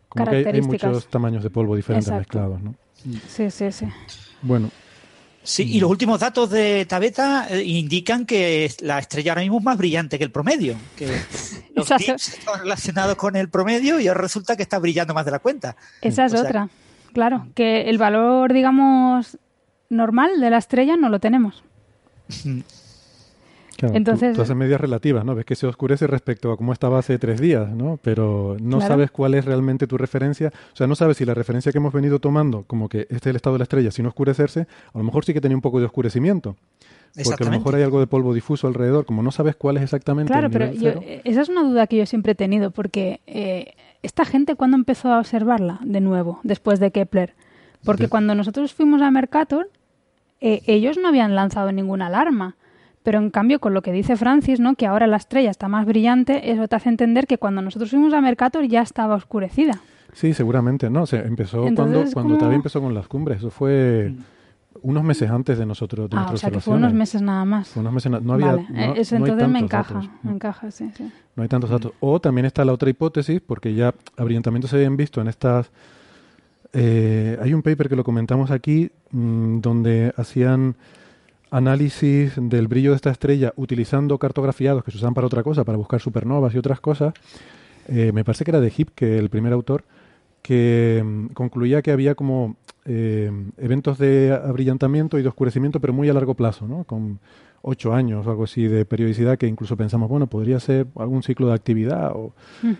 Como 0.10 0.26
que 0.26 0.38
hay- 0.38 0.62
muchos 0.62 1.08
tamaños 1.08 1.44
de 1.44 1.50
polvo 1.50 1.76
diferentes 1.76 2.08
Exacto. 2.08 2.20
mezclados, 2.40 2.62
¿no? 2.64 2.76
Sí, 3.28 3.50
sí, 3.52 3.72
sí. 3.72 3.86
Bueno, 4.42 4.70
Sí, 5.50 5.64
y 5.64 5.80
los 5.80 5.90
últimos 5.90 6.20
datos 6.20 6.50
de 6.52 6.86
Tabeta 6.86 7.48
eh, 7.50 7.64
indican 7.64 8.26
que 8.26 8.72
la 8.82 9.00
estrella 9.00 9.32
ahora 9.32 9.42
mismo 9.42 9.58
es 9.58 9.64
más 9.64 9.78
brillante 9.78 10.18
que 10.18 10.26
el 10.26 10.32
promedio. 10.32 10.76
Que 10.96 11.08
los 11.76 11.90
dips 11.90 12.36
están 12.38 12.60
relacionados 12.60 13.16
con 13.16 13.36
el 13.36 13.50
promedio 13.50 14.00
y 14.00 14.08
ahora 14.08 14.22
resulta 14.22 14.56
que 14.56 14.64
está 14.64 14.78
brillando 14.80 15.14
más 15.14 15.26
de 15.26 15.32
la 15.32 15.40
cuenta. 15.40 15.76
Esa 16.02 16.26
es 16.26 16.34
O 16.34 16.38
sea, 16.38 16.46
otra. 16.46 16.70
Claro, 17.14 17.48
que 17.56 17.90
el 17.90 17.98
valor, 17.98 18.54
digamos, 18.54 19.40
normal 19.90 20.40
de 20.40 20.50
la 20.50 20.58
estrella 20.58 20.98
no 20.98 21.10
lo 21.10 21.20
tenemos. 21.20 21.64
Claro, 23.80 23.96
Entonces- 23.96 24.32
tú, 24.34 24.38
tú 24.38 24.42
haces 24.44 24.56
medidas 24.56 24.80
relativas, 24.80 25.26
¿no? 25.26 25.36
Ves 25.36 25.46
que 25.46 25.56
se 25.56 25.66
oscurece 25.68 26.06
respecto 26.08 26.52
a 26.52 26.58
cómo 26.58 26.74
estaba 26.74 27.00
hace 27.00 27.18
tres 27.18 27.40
días, 27.42 27.70
¿no? 27.70 28.00
Pero 28.04 28.58
no 28.62 28.78
Claro. 28.78 28.94
sabes 28.94 29.12
cuál 29.12 29.34
es 29.34 29.46
realmente 29.46 29.88
tu 29.88 29.98
referencia. 29.98 30.52
O 30.74 30.76
sea, 30.76 30.86
no 30.88 30.96
sabes 30.96 31.18
si 31.18 31.26
la 31.26 31.34
referencia 31.34 31.72
que 31.72 31.78
hemos 31.78 31.94
venido 31.94 32.20
tomando, 32.20 32.64
como 32.68 32.90
que 32.90 33.02
este 33.10 33.16
es 33.16 33.28
el 33.28 33.36
estado 33.38 33.56
de 33.56 33.60
la 33.60 33.64
estrella 33.64 33.92
sin 33.92 34.06
oscurecerse, 34.06 34.68
a 34.94 34.98
lo 34.98 35.04
mejor 35.04 35.26
sí 35.26 35.34
que 35.34 35.42
tenía 35.42 35.56
un 35.58 35.62
poco 35.62 35.80
de 35.80 35.86
oscurecimiento. 35.86 36.56
Porque 37.24 37.44
a 37.44 37.46
lo 37.48 37.52
mejor 37.52 37.74
hay 37.74 37.82
algo 37.82 38.00
de 38.00 38.06
polvo 38.06 38.36
difuso 38.36 38.68
alrededor, 38.68 39.04
como 39.06 39.24
no 39.24 39.32
sabes 39.32 39.56
cuál 39.56 39.78
es 39.78 39.84
exactamente 39.84 40.32
Claro, 40.32 40.46
el 40.48 40.54
pero 40.54 40.66
nivel 40.68 40.80
yo- 40.82 40.90
cero. 40.92 41.02
eh, 41.04 41.22
esa 41.24 41.42
es 41.42 41.50
una 41.50 41.64
duda 41.64 41.88
que 41.88 41.98
yo 41.98 42.06
siempre 42.06 42.34
he 42.34 42.36
tenido, 42.36 42.70
porque 42.70 43.20
eh, 43.26 43.74
esta 44.04 44.26
gente, 44.26 44.54
¿cuándo 44.56 44.78
empezó 44.78 45.12
a 45.12 45.18
observarla 45.20 45.80
de 45.84 46.02
nuevo, 46.02 46.40
después 46.44 46.80
de 46.80 46.92
Kepler? 46.92 47.34
Porque 47.84 48.04
De- 48.04 48.10
cuando 48.10 48.36
nosotros 48.36 48.74
fuimos 48.76 49.02
a 49.02 49.10
Mercator, 49.10 49.70
eh, 50.40 50.62
ellos 50.68 50.98
no 51.02 51.08
habían 51.08 51.34
lanzado 51.34 51.72
ninguna 51.72 52.08
alarma. 52.08 52.56
Pero 53.04 53.18
en 53.20 53.30
cambio, 53.30 53.60
con 53.60 53.74
lo 53.74 53.82
que 53.82 53.92
dice 53.92 54.16
Francis, 54.18 54.60
¿no? 54.60 54.76
que 54.76 54.86
ahora 54.86 55.08
la 55.08 55.18
estrella 55.18 55.50
está 55.50 55.68
más 55.68 55.86
brillante, 55.86 56.52
eso 56.52 56.68
te 56.68 56.76
hace 56.76 56.90
entender 56.90 57.28
que 57.28 57.38
cuando 57.38 57.62
nosotros 57.62 57.90
fuimos 57.92 58.14
a 58.14 58.22
Mercator 58.22 58.66
ya 58.68 58.82
estaba 58.82 59.16
oscurecida. 59.16 59.80
Sí, 60.14 60.34
seguramente, 60.34 60.90
¿no? 60.90 61.06
Se 61.06 61.18
empezó 61.18 61.66
Entonces, 61.68 62.14
cuando, 62.14 62.38
Tavi 62.38 62.56
empezó 62.56 62.82
con 62.82 62.94
las 62.94 63.08
cumbres. 63.08 63.38
Eso 63.38 63.52
fue 63.52 64.12
unos 64.82 65.04
meses 65.04 65.30
antes 65.30 65.58
de 65.58 65.66
nosotros. 65.66 66.10
De 66.10 66.18
Ah, 66.18 66.30
o 66.34 66.38
sea 66.38 66.50
que 66.52 66.60
fue 66.60 66.76
unos 66.76 66.94
meses 66.94 67.22
nada 67.22 67.46
más. 67.46 67.70
Fue 67.70 67.82
unos 67.82 67.94
meses. 67.94 68.12
No 68.22 68.34
había. 68.34 68.48
Vale, 68.56 68.66
no- 68.70 68.80
eh, 68.80 68.94
eso 68.98 69.18
no 69.20 69.26
hay 69.26 69.32
entonces 69.32 69.54
me 69.54 69.60
encaja, 69.60 69.94
datos. 69.94 70.10
me 70.24 70.32
encaja, 70.32 70.72
sí, 70.72 70.90
sí. 70.98 71.12
No 71.36 71.44
hay 71.44 71.50
tantos 71.50 71.70
datos. 71.70 71.94
O 72.00 72.20
también 72.20 72.46
está 72.46 72.66
la 72.66 72.74
otra 72.74 72.90
hipótesis, 72.90 73.40
porque 73.40 73.74
ya 73.76 73.94
abrillantamientos 74.18 74.72
se 74.72 74.78
habían 74.78 74.98
visto 74.98 75.22
en 75.22 75.28
estas... 75.28 75.72
eh, 76.74 77.38
hay 77.42 77.54
un 77.54 77.62
paper 77.62 77.88
que 77.90 77.96
lo 77.96 78.04
comentamos 78.04 78.52
aquí, 78.52 78.92
mm, 79.12 79.60
donde 79.62 80.14
hacían 80.18 80.76
análisis 81.52 82.34
del 82.38 82.68
brillo 82.68 82.92
de 82.92 82.96
esta 82.98 83.10
estrella 83.12 83.54
utilizando 83.56 84.18
cartografiados 84.18 84.84
que 84.84 84.92
se 84.92 84.98
usan 84.98 85.14
para 85.14 85.28
otra 85.28 85.44
cosa, 85.44 85.64
para 85.64 85.78
buscar 85.78 86.00
supernovas 86.00 86.54
y 86.54 86.58
otras 86.58 86.80
cosas. 86.80 87.14
Eh, 87.88 88.12
me 88.14 88.24
parece 88.24 88.44
que 88.46 88.52
era 88.52 88.60
de 88.62 88.70
Hipke, 88.76 89.18
el 89.18 89.30
primer 89.30 89.52
autor, 89.54 89.84
que 90.42 91.02
mm, 91.04 91.28
concluía 91.34 91.82
que 91.82 91.92
había 91.92 92.16
como 92.16 92.56
eh, 92.86 93.32
eventos 93.58 93.98
de 93.98 94.32
abrillantamiento 94.32 95.18
y 95.18 95.22
de 95.24 95.28
oscurecimiento, 95.30 95.80
pero 95.80 95.94
muy 95.94 96.08
a 96.10 96.14
largo 96.14 96.34
plazo, 96.36 96.68
¿no? 96.68 96.84
Con 96.84 97.20
ocho 97.62 97.94
años 97.94 98.26
o 98.26 98.30
algo 98.30 98.46
así 98.46 98.68
de 98.68 98.86
periodicidad 98.86 99.38
que 99.38 99.46
incluso 99.48 99.76
pensamos, 99.76 100.08
bueno, 100.08 100.28
podría 100.28 100.60
ser 100.62 100.88
algún 100.96 101.24
ciclo 101.24 101.48
de 101.48 101.54
actividad 101.56 102.12
o, 102.16 102.34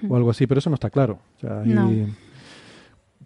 o 0.08 0.16
algo 0.16 0.30
así, 0.30 0.48
pero 0.48 0.60
eso 0.60 0.70
no 0.70 0.76
está 0.76 0.90
claro. 0.90 1.20
O 1.38 1.40
sea, 1.42 1.62
ahí 1.62 1.74
No. 1.74 1.92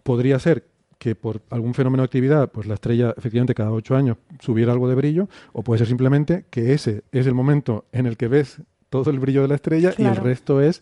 podría 0.03 0.39
ser 0.39 0.65
que 1.03 1.15
por 1.15 1.41
algún 1.49 1.73
fenómeno 1.73 2.01
de 2.01 2.05
actividad, 2.05 2.49
pues 2.49 2.65
la 2.65 2.75
estrella 2.75 3.13
efectivamente 3.17 3.53
cada 3.53 3.71
ocho 3.71 3.97
años 3.97 4.15
subiera 4.39 4.71
algo 4.71 4.87
de 4.87 4.95
brillo, 4.95 5.27
o 5.51 5.61
puede 5.61 5.79
ser 5.79 5.87
simplemente 5.87 6.45
que 6.49 6.71
ese 6.71 7.03
es 7.11 7.27
el 7.27 7.33
momento 7.33 7.83
en 7.91 8.05
el 8.05 8.15
que 8.15 8.29
ves 8.29 8.61
todo 8.89 9.11
el 9.11 9.19
brillo 9.19 9.41
de 9.41 9.49
la 9.49 9.55
estrella 9.55 9.93
y 9.97 10.03
el 10.03 10.15
resto 10.15 10.61
es 10.61 10.81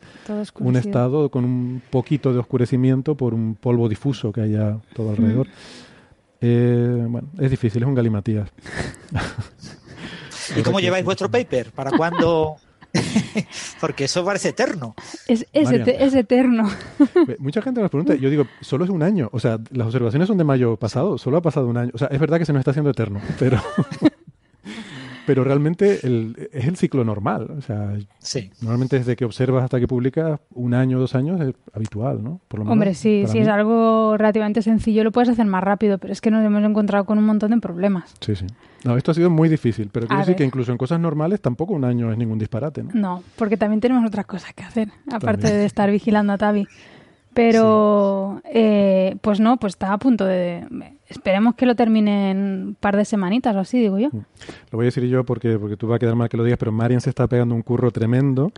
un 0.60 0.76
estado 0.76 1.32
con 1.32 1.44
un 1.44 1.82
poquito 1.90 2.34
de 2.34 2.40
oscurecimiento 2.40 3.16
por 3.16 3.34
un 3.34 3.56
polvo 3.56 3.90
difuso 3.90 4.32
que 4.32 4.42
haya 4.42 4.78
todo 4.94 5.10
alrededor. 5.10 5.48
Eh, 6.40 7.06
bueno, 7.08 7.30
es 7.40 7.50
difícil, 7.50 7.82
es 7.82 7.88
un 7.88 7.96
galimatías. 7.96 8.50
¿Y 10.56 10.62
cómo 10.62 10.80
lleváis 10.80 11.04
vuestro 11.04 11.32
paper? 11.32 11.72
¿Para 11.72 11.92
cuándo? 11.92 12.58
Porque 13.82 14.06
eso 14.06 14.24
parece 14.26 14.50
eterno. 14.50 14.96
Es, 15.28 15.46
es, 15.54 15.66
Marian. 15.66 15.86
ete- 15.88 15.96
es 16.00 16.14
eterno. 16.14 16.70
Mucha 17.40 17.62
gente 17.62 17.82
nos 17.82 17.90
pregunta, 17.90 18.16
yo 18.16 18.30
digo, 18.30 18.46
solo 18.62 18.84
es 18.86 18.90
un 18.90 19.04
año. 19.04 19.30
O 19.32 19.40
sea, 19.40 19.60
las 19.72 19.88
observaciones 19.88 20.28
son 20.28 20.38
de 20.38 20.44
mayo 20.44 20.78
pasado, 20.78 21.18
solo 21.18 21.38
ha 21.38 21.42
pasado 21.42 21.68
un 21.68 21.78
año. 21.78 21.92
O 21.94 21.98
sea, 21.98 22.08
es 22.08 22.20
verdad 22.20 22.38
que 22.40 22.46
se 22.46 22.54
nos 22.54 22.60
está 22.62 22.72
haciendo 22.72 22.92
eterno, 22.92 23.20
pero, 23.40 23.62
pero 25.32 25.46
realmente 25.46 26.06
el- 26.06 26.50
es 26.52 26.68
el 26.68 26.76
ciclo 26.76 27.06
normal. 27.06 27.48
O 27.58 27.62
sea, 27.62 27.94
Sí. 28.20 28.52
normalmente 28.60 29.00
desde 29.00 29.16
que 29.16 29.24
observas 29.24 29.64
hasta 29.64 29.80
que 29.80 29.88
publicas, 29.88 30.42
un 30.54 30.74
año, 30.74 31.00
dos 31.00 31.16
años 31.16 31.40
es 31.40 31.54
habitual, 31.72 32.22
¿no? 32.22 32.42
Por 32.50 32.60
lo 32.60 32.66
menos 32.66 32.74
Hombre, 32.74 32.94
sí, 32.94 33.24
si 33.28 33.36
mí. 33.38 33.40
es 33.44 33.48
algo 33.48 34.18
relativamente 34.18 34.62
sencillo 34.62 35.06
lo 35.06 35.14
puedes 35.14 35.30
hacer 35.30 35.46
más 35.46 35.64
rápido, 35.64 36.00
pero 36.00 36.12
es 36.12 36.20
que 36.20 36.32
nos 36.32 36.44
hemos 36.44 36.62
encontrado 36.66 37.06
con 37.06 37.18
un 37.18 37.24
montón 37.26 37.52
de 37.52 37.58
problemas. 37.62 38.14
Sí, 38.20 38.36
sí. 38.36 38.46
No, 38.84 38.98
esto 38.98 39.12
ha 39.12 39.14
sido 39.14 39.30
muy 39.30 39.48
difícil, 39.48 39.90
pero 39.92 40.08
quiero 40.08 40.18
A 40.18 40.26
decir 40.26 40.36
que 40.36 40.44
incluso 40.44 40.72
en 40.74 40.78
cosas 40.78 41.00
normales 41.00 41.40
tampoco 41.40 41.74
un 41.74 41.86
año 41.86 42.12
es 42.12 42.18
ningún 42.18 42.38
disparate, 42.40 42.84
¿no? 42.84 42.90
No, 42.94 43.24
porque 43.38 43.56
también 43.56 43.80
tenemos 43.80 44.04
otras 44.06 44.26
cosas 44.26 44.54
que 44.54 44.64
hacer, 44.64 44.90
aparte 45.08 45.44
También. 45.44 45.60
de 45.60 45.66
estar 45.66 45.90
vigilando 45.92 46.34
a 46.34 46.38
Tavi. 46.38 46.68
Pero, 47.34 48.42
eh, 48.46 49.16
pues 49.22 49.40
no, 49.40 49.58
pues 49.58 49.74
está 49.74 49.94
a 49.94 49.98
punto 49.98 50.26
de... 50.26 50.66
Esperemos 51.08 51.56
que 51.56 51.66
lo 51.66 51.76
termine 51.76 52.32
en 52.32 52.38
un 52.68 52.78
par 52.80 52.96
de 52.96 53.04
semanitas 53.06 53.54
o 53.56 53.60
así, 53.60 53.80
digo 53.80 54.00
yo. 54.00 54.10
Lo 54.14 54.78
voy 54.78 54.86
a 54.86 54.88
decir 54.88 55.04
yo 55.06 55.26
porque, 55.26 55.58
porque 55.60 55.76
tú 55.78 55.88
va 55.88 55.98
a 55.98 56.00
quedar 56.00 56.16
mal 56.16 56.30
que 56.30 56.38
lo 56.38 56.44
digas, 56.44 56.58
pero 56.60 56.72
Marian 56.72 57.02
se 57.02 57.10
está 57.10 57.28
pegando 57.28 57.54
un 57.56 57.62
curro 57.64 57.92
tremendo. 57.92 58.52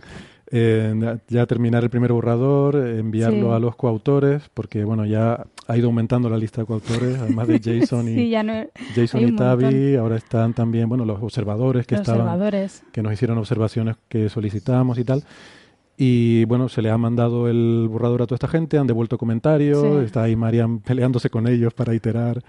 eh, 0.50 1.16
ya 1.28 1.46
terminar 1.46 1.82
el 1.82 1.90
primer 1.90 2.12
borrador, 2.12 2.76
enviarlo 2.76 3.48
Sí. 3.48 3.54
a 3.54 3.58
los 3.58 3.74
coautores, 3.76 4.42
porque 4.52 4.84
bueno, 4.84 5.04
ya 5.06 5.46
ha 5.66 5.76
ido 5.76 5.86
aumentando 5.88 6.28
la 6.28 6.36
lista 6.36 6.60
de 6.60 6.66
coautores, 6.66 7.18
además 7.18 7.48
de 7.48 7.58
Jason 7.64 8.08
y 8.08 8.14
Sí, 8.14 8.28
ya 8.28 8.42
no... 8.42 8.52
Jason 8.94 9.22
y 9.28 9.34
Tavi, 9.34 9.96
ahora 9.96 10.16
están 10.16 10.52
también, 10.52 10.88
bueno, 10.88 11.04
los 11.06 11.20
observadores 11.22 11.86
que 11.86 11.94
Los 11.96 12.02
estaban, 12.02 12.20
observadores. 12.28 12.82
que 12.92 13.02
nos 13.02 13.12
hicieron 13.14 13.38
observaciones 13.38 13.96
que 14.08 14.28
solicitamos 14.28 14.98
y 14.98 15.04
tal. 15.04 15.24
Y 15.96 16.44
bueno, 16.46 16.68
se 16.68 16.82
le 16.82 16.90
ha 16.90 16.98
mandado 16.98 17.48
el 17.48 17.86
borrador 17.88 18.22
a 18.22 18.26
toda 18.26 18.36
esta 18.36 18.48
gente, 18.48 18.78
han 18.78 18.86
devuelto 18.86 19.16
comentarios, 19.16 19.80
Sí. 19.80 20.04
está 20.04 20.24
ahí 20.24 20.34
Marian 20.36 20.78
peleándose 20.80 21.30
con 21.30 21.46
ellos 21.46 21.72
para 21.74 21.94
iterar. 21.94 22.42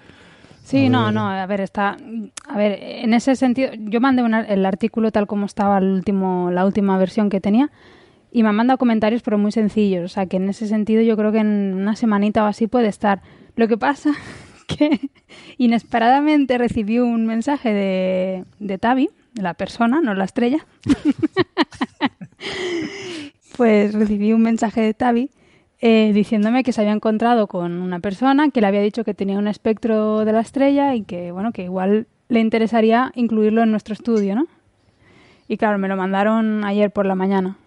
Sí, 0.64 0.90
no, 0.90 1.12
no, 1.12 1.30
a 1.30 1.46
ver, 1.46 1.62
está... 1.62 1.96
A 2.48 2.58
ver, 2.58 2.80
en 2.82 3.14
ese 3.14 3.36
sentido, 3.36 3.70
yo 3.78 4.02
mandé 4.02 4.24
una- 4.24 4.42
el 4.42 4.66
artículo 4.66 5.12
tal 5.12 5.28
como 5.28 5.46
estaba 5.46 5.78
el 5.78 5.86
último, 5.86 6.50
la 6.52 6.66
última 6.66 6.98
versión 6.98 7.30
que 7.30 7.40
tenía 7.40 7.70
y 8.32 8.42
me 8.42 8.50
han 8.50 8.56
mandado 8.56 8.80
comentarios 8.80 9.22
pero 9.22 9.38
muy 9.38 9.52
sencillos, 9.52 10.04
o 10.06 10.08
sea 10.08 10.26
que 10.26 10.38
en 10.38 10.50
ese 10.50 10.68
sentido 10.68 11.04
yo 11.04 11.16
creo 11.16 11.32
que 11.32 11.38
en 11.38 11.76
una 11.76 11.96
semanita 11.96 12.44
o 12.44 12.48
así 12.48 12.66
puede 12.66 12.88
estar. 12.88 13.22
Lo 13.56 13.68
que 13.68 13.78
pasa 13.78 14.12
que 14.68 15.00
inesperadamente 15.60 16.58
recibí 16.58 16.98
un 16.98 17.28
mensaje 17.28 17.72
de, 17.72 18.46
de 18.60 18.78
Tavi, 18.80 19.10
la 19.36 19.54
persona, 19.54 20.02
no 20.02 20.16
la 20.16 20.26
estrella. 20.26 20.66
pues 23.58 23.94
recibí 23.94 24.34
un 24.34 24.41
mensaje 24.41 24.82
de 24.82 24.94
Tavi 24.94 25.30
eh, 25.82 26.12
diciéndome 26.13 26.63
que 26.63 26.72
se 26.72 26.82
había 26.82 26.94
encontrado 26.94 27.48
con 27.48 27.82
una 27.82 28.00
persona 28.00 28.50
que 28.50 28.62
le 28.62 28.68
había 28.68 28.82
dicho 28.82 29.04
que 29.04 29.13
tenía 29.13 29.38
un 29.38 29.48
espectro 29.48 30.26
de 30.26 30.32
la 30.32 30.39
estrella 30.41 30.96
y 30.96 31.04
que 31.04 31.32
bueno 31.32 31.52
que 31.52 31.63
igual 31.63 32.08
le 32.30 32.39
interesaría 32.39 33.12
incluirlo 33.15 33.62
en 33.63 33.72
nuestro 33.72 33.94
estudio, 33.94 34.36
¿no? 34.36 34.48
Y 35.48 35.58
claro, 35.58 35.78
me 35.78 35.88
lo 35.88 35.96
mandaron 35.96 36.63
ayer 36.65 36.89
por 36.91 37.06
la 37.06 37.13
mañana. 37.13 37.58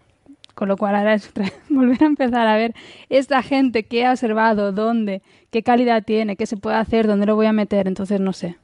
Con 0.55 0.66
lo 0.66 0.77
cual 0.77 0.96
ahora 0.96 1.14
es 1.14 1.31
volver 1.68 2.03
a 2.03 2.07
empezar 2.07 2.48
a 2.48 2.57
ver 2.57 2.74
esta 3.09 3.40
gente 3.42 3.85
que 3.85 4.05
ha 4.05 4.11
observado, 4.11 4.72
dónde, 4.72 5.22
qué 5.53 5.62
calidad 5.62 6.03
tiene, 6.03 6.35
qué 6.35 6.46
se 6.46 6.57
puede 6.57 6.77
hacer, 6.77 7.07
dónde 7.07 7.27
lo 7.27 7.37
voy 7.37 7.46
a 7.46 7.53
meter. 7.53 7.87
Entonces 7.87 8.20
no 8.20 8.33
sé. 8.33 8.57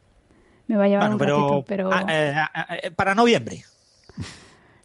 Me 0.67 0.77
va 0.77 0.85
a 0.85 0.89
llevar 0.89 1.03
Bueno, 1.11 1.15
un 1.15 1.19
pero, 1.21 1.37
ratito, 1.39 1.65
pero... 1.69 2.09
eh, 2.09 2.35
eh, 2.83 2.91
para 2.91 3.15
noviembre. 3.15 3.63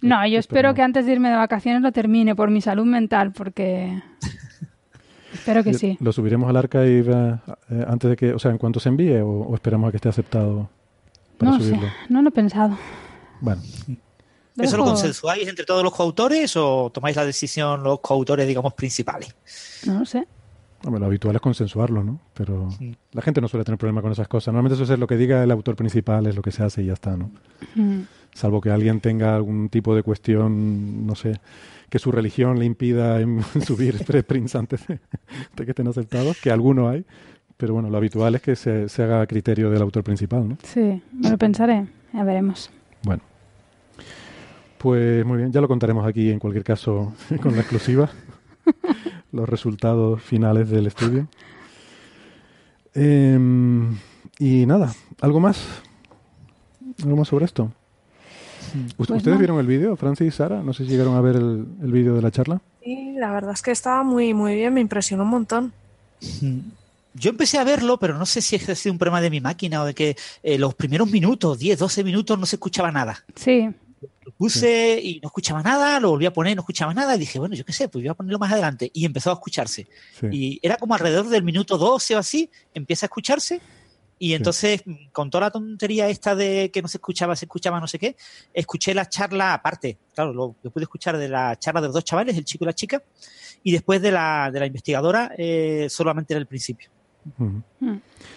No, 0.02 0.26
yo 0.28 0.40
espero 0.40 0.74
que 0.74 0.82
antes 0.82 1.06
de 1.06 1.12
irme 1.14 1.30
de 1.30 1.36
vacaciones 1.36 1.82
lo 1.82 1.92
termine 1.92 2.36
por 2.36 2.50
mi 2.50 2.62
salud 2.62 2.86
mental, 2.86 3.32
porque 3.34 4.02
espero 5.34 5.64
que 5.64 5.74
sí. 5.74 5.98
¿Lo 6.00 6.12
subiremos 6.14 6.50
al 6.50 6.58
archive 6.58 7.40
eh, 7.70 7.86
antes 7.88 8.10
de 8.12 8.16
que, 8.16 8.34
o 8.34 8.40
sea, 8.40 8.52
en 8.52 8.58
cuanto 8.58 8.80
se 8.80 8.90
envíe 8.90 9.18
o, 9.22 9.28
o 9.30 9.56
esperamos 9.56 9.88
a 9.88 9.92
que 9.92 9.98
esté 9.98 10.10
aceptado 10.10 10.70
para 11.38 11.52
No 11.52 11.58
lo 11.58 11.64
sé, 11.64 11.70
subirlo? 11.70 11.90
no 12.10 12.22
lo 12.22 12.30
he 12.30 12.32
pensado. 12.32 12.78
Bueno, 13.42 13.62
Lo 14.56 14.64
¿Eso 14.64 14.78
lo 14.78 14.84
consensuáis 14.86 15.48
entre 15.48 15.66
todos 15.66 15.84
los 15.84 15.94
coautores 15.96 16.56
o 16.58 16.90
tomáis 16.94 17.16
la 17.16 17.26
decisión 17.26 17.82
los 17.84 18.00
coautores, 18.02 18.46
digamos, 18.48 18.74
principales? 18.74 19.34
No 19.86 20.00
lo 20.00 20.06
sé. 20.06 20.28
hombre, 20.84 21.00
lo 21.00 21.06
habitual 21.06 21.36
es 21.36 21.42
consensuarlo, 21.42 22.04
¿no? 22.04 22.20
Pero 22.34 22.70
Sí. 22.72 22.96
la 23.14 23.22
gente 23.22 23.40
no 23.40 23.48
suele 23.48 23.64
tener 23.64 23.78
problema 23.78 24.02
con 24.02 24.12
esas 24.12 24.28
cosas. 24.28 24.54
Normalmente 24.54 24.82
eso 24.82 24.94
es 24.94 25.00
lo 25.00 25.08
que 25.08 25.16
diga 25.18 25.44
el 25.44 25.52
autor 25.52 25.76
principal, 25.78 26.26
es 26.28 26.36
lo 26.36 26.42
que 26.42 26.52
se 26.52 26.64
hace 26.64 26.82
y 26.84 26.88
ya 26.88 26.94
está, 26.94 27.16
¿no? 27.16 27.32
Mm. 27.76 28.02
Salvo 28.34 28.62
que 28.62 28.70
alguien 28.70 29.02
tenga 29.02 29.36
algún 29.36 29.70
tipo 29.70 29.96
de 29.96 30.04
cuestión, 30.04 31.06
no 31.06 31.16
sé, 31.16 31.40
que 31.90 32.00
su 32.00 32.12
religión 32.12 32.60
le 32.60 32.66
impida 32.66 33.20
subir 33.66 34.04
preprints 34.06 34.56
antes 34.56 34.88
de, 34.88 35.00
de 35.56 35.66
que 35.66 35.72
estén 35.72 35.88
aceptados, 35.88 36.40
que 36.42 36.52
alguno 36.52 36.90
hay. 36.90 37.06
Pero 37.58 37.74
bueno, 37.74 37.90
lo 37.90 37.98
habitual 37.98 38.36
es 38.36 38.42
que 38.42 38.56
se, 38.56 38.88
se 38.88 39.04
haga 39.04 39.22
a 39.22 39.28
criterio 39.28 39.70
del 39.70 39.82
autor 39.82 40.04
principal, 40.04 40.48
¿no? 40.48 40.58
Sí, 40.64 41.02
me 41.12 41.30
lo 41.30 41.38
pensaré. 41.38 41.88
Ya 42.14 42.24
veremos. 42.24 42.72
Bueno. 43.04 43.22
Pues 44.78 45.26
muy 45.26 45.38
bien, 45.38 45.52
ya 45.52 45.60
lo 45.60 45.68
contaremos 45.68 46.08
aquí 46.08 46.32
en 46.32 46.40
cualquier 46.40 46.64
caso 46.64 47.14
con 47.42 47.54
la 47.54 47.60
exclusiva. 47.60 48.10
los 49.32 49.48
resultados 49.48 50.22
finales 50.22 50.70
del 50.70 50.88
estudio. 50.88 51.28
Em, 52.94 53.98
y 54.40 54.66
nada, 54.66 54.94
¿algo 55.22 55.40
más? 55.40 55.82
¿Algo 57.04 57.18
más 57.18 57.28
sobre 57.28 57.46
esto? 57.46 57.72
¿Ust- 58.74 58.96
Pues 58.98 59.10
¿Ustedes 59.10 59.36
no. 59.36 59.38
vieron 59.40 59.60
el 59.60 59.68
vídeo, 59.68 59.96
Francis 59.96 60.28
y 60.28 60.32
Sara? 60.32 60.62
No 60.62 60.74
sé 60.74 60.84
si 60.86 60.92
llegaron 60.92 61.16
a 61.16 61.22
ver 61.22 61.36
el, 61.36 61.66
el 61.82 61.92
vídeo 61.92 62.16
de 62.16 62.22
la 62.22 62.32
charla. 62.32 62.62
Sí, 62.84 63.14
la 63.18 63.32
verdad 63.32 63.54
es 63.54 63.62
que 63.62 63.72
estaba 63.72 64.04
muy, 64.04 64.34
muy 64.34 64.56
bien, 64.56 64.74
me 64.74 64.82
impresionó 64.82 65.24
un 65.24 65.30
montón. 65.30 65.74
Yo 67.16 67.30
empecé 67.32 67.58
a 67.58 67.64
verlo, 67.64 67.98
pero 67.98 68.18
no 68.18 68.26
sé 68.26 68.42
si 68.42 68.56
es 68.56 68.66
que 68.66 68.72
ha 68.72 68.76
sido 68.76 68.94
un 68.94 69.00
problema 69.00 69.20
de 69.22 69.30
mi 69.30 69.42
máquina 69.42 69.82
o 69.82 69.86
de 69.86 69.94
que 69.94 70.16
eh, 70.44 70.58
los 70.58 70.76
primeros 70.76 71.10
minutos, 71.10 71.58
10, 71.58 71.80
12 71.80 72.04
minutos, 72.04 72.38
no 72.40 72.46
se 72.46 72.56
escuchaba 72.58 72.92
nada. 72.92 73.24
Sí, 73.36 73.68
Lo 74.24 74.32
puse 74.34 75.00
y 75.04 75.20
no 75.22 75.28
escuchaba 75.28 75.62
nada, 75.64 76.00
lo 76.00 76.12
volví 76.12 76.26
a 76.28 76.32
poner, 76.34 76.56
no 76.56 76.62
escuchaba 76.62 76.94
nada, 76.94 77.16
y 77.16 77.20
dije, 77.20 77.40
bueno, 77.40 77.56
yo 77.56 77.66
qué 77.66 77.74
sé, 77.74 77.90
pues 77.90 78.04
voy 78.04 78.10
a 78.10 78.14
ponerlo 78.14 78.38
más 78.40 78.52
adelante. 78.52 78.92
Y 78.94 79.06
empezó 79.06 79.32
a 79.32 79.34
escucharse. 79.34 79.88
Sí. 80.20 80.28
Y 80.32 80.60
era 80.62 80.78
como 80.78 80.94
alrededor 80.94 81.28
del 81.30 81.44
minuto 81.44 81.78
12 81.78 82.16
o 82.16 82.20
así, 82.20 82.50
empieza 82.74 83.06
a 83.06 83.08
escucharse. 83.08 83.60
Y 84.20 84.34
entonces, 84.34 84.84
con 85.14 85.30
toda 85.30 85.46
la 85.46 85.52
tontería 85.52 86.10
esta 86.10 86.36
de 86.36 86.70
que 86.72 86.82
no 86.82 86.90
se 86.90 86.98
escuchaba, 86.98 87.38
se 87.38 87.46
escuchaba, 87.46 87.80
no 87.80 87.88
sé 87.88 87.98
qué, 87.98 88.18
escuché 88.54 88.94
la 88.94 89.08
charla 89.08 89.54
aparte. 89.54 89.98
Claro, 90.14 90.34
lo, 90.34 90.56
lo 90.62 90.72
pude 90.72 90.84
escuchar 90.84 91.18
de 91.18 91.30
la 91.30 91.58
charla 91.58 91.80
de 91.80 91.88
los 91.88 91.94
dos 91.94 92.04
chavales, 92.04 92.38
el 92.38 92.44
chico 92.44 92.66
y 92.66 92.68
la 92.68 92.74
chica, 92.74 93.02
y 93.64 93.72
después 93.72 94.02
de 94.02 94.12
la, 94.12 94.52
de 94.52 94.60
la 94.60 94.66
investigadora, 94.66 95.32
eh, 95.38 95.88
solamente 95.90 96.34
era 96.34 96.40
el 96.40 96.48
principio. 96.48 96.90
Mm. 97.38 97.96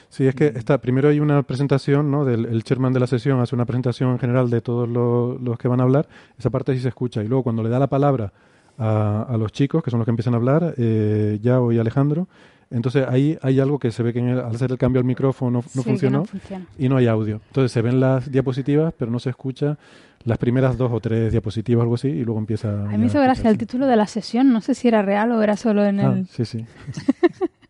Sí, 0.09 0.27
es 0.27 0.35
que 0.35 0.47
está, 0.47 0.79
primero 0.79 1.09
hay 1.09 1.19
una 1.19 1.43
presentación, 1.43 2.11
¿no? 2.11 2.25
Del 2.25 2.47
el 2.47 2.63
chairman 2.63 2.93
de 2.93 3.01
la 3.01 3.07
sesión 3.07 3.41
hace 3.41 3.55
una 3.55 3.65
presentación 3.65 4.11
en 4.11 4.19
general 4.19 4.51
de 4.51 4.61
todos 4.61 4.89
los, 4.89 5.41
los 5.41 5.59
que 5.59 5.69
van 5.69 5.81
a 5.81 5.85
hablar. 5.85 6.09
Esa 6.39 6.51
parte 6.51 6.75
sí 6.75 6.81
se 6.81 6.89
escucha. 6.89 7.23
Y 7.23 7.29
luego 7.29 7.43
cuando 7.45 7.63
le 7.63 7.71
da 7.71 7.79
la 7.79 7.87
palabra 7.87 8.33
a, 8.79 9.23
a 9.23 9.37
los 9.37 9.51
chicos, 9.53 9.83
que 9.83 9.91
son 9.91 9.99
los 9.99 10.05
que 10.05 10.11
empiezan 10.11 10.35
a 10.35 10.37
hablar, 10.37 10.75
eh, 10.77 11.39
Yao 11.41 11.73
y 11.73 11.79
Alejandro, 11.79 12.29
entonces 12.73 13.07
ahí 13.09 13.39
hay 13.43 13.61
algo 13.61 13.79
que 13.79 13.91
se 13.91 14.03
ve 14.03 14.13
que 14.13 14.19
en 14.21 14.29
el- 14.31 14.41
al 14.41 14.55
hacer 14.55 14.71
el 14.71 14.79
cambio 14.79 15.01
al 15.01 15.05
micrófono 15.07 15.51
no, 15.51 15.59
no 15.75 15.83
sí, 15.83 15.89
funcionó 15.91 16.19
no 16.19 16.25
funciona. 16.25 16.67
y 16.79 16.89
no 16.89 16.97
hay 16.97 17.07
audio. 17.07 17.41
Entonces 17.49 17.71
se 17.73 17.83
ven 17.83 18.01
las 18.01 18.31
diapositivas, 18.31 18.93
pero 18.99 19.11
no 19.11 19.19
se 19.19 19.31
escucha 19.31 19.77
las 20.25 20.39
primeras 20.39 20.77
dos 20.79 20.91
o 20.93 21.01
tres 21.01 21.33
diapositivas 21.33 21.81
o 21.81 21.83
algo 21.83 21.95
así 21.97 22.09
y 22.09 22.25
luego 22.25 22.39
empieza... 22.39 22.85
A 22.85 22.89
mí 22.89 22.99
me 22.99 23.07
hizo 23.07 23.21
gracia 23.21 23.51
el 23.51 23.59
título 23.59 23.87
de 23.87 23.97
la 23.97 24.07
sesión. 24.07 24.53
No 24.53 24.61
sé 24.61 24.75
si 24.75 24.87
era 24.89 25.03
real 25.03 25.33
o 25.33 25.43
era 25.43 25.57
solo 25.57 25.85
en 25.85 26.01
Ah, 26.01 26.13
el... 26.13 26.27
sí, 26.29 26.45
sí. 26.45 26.65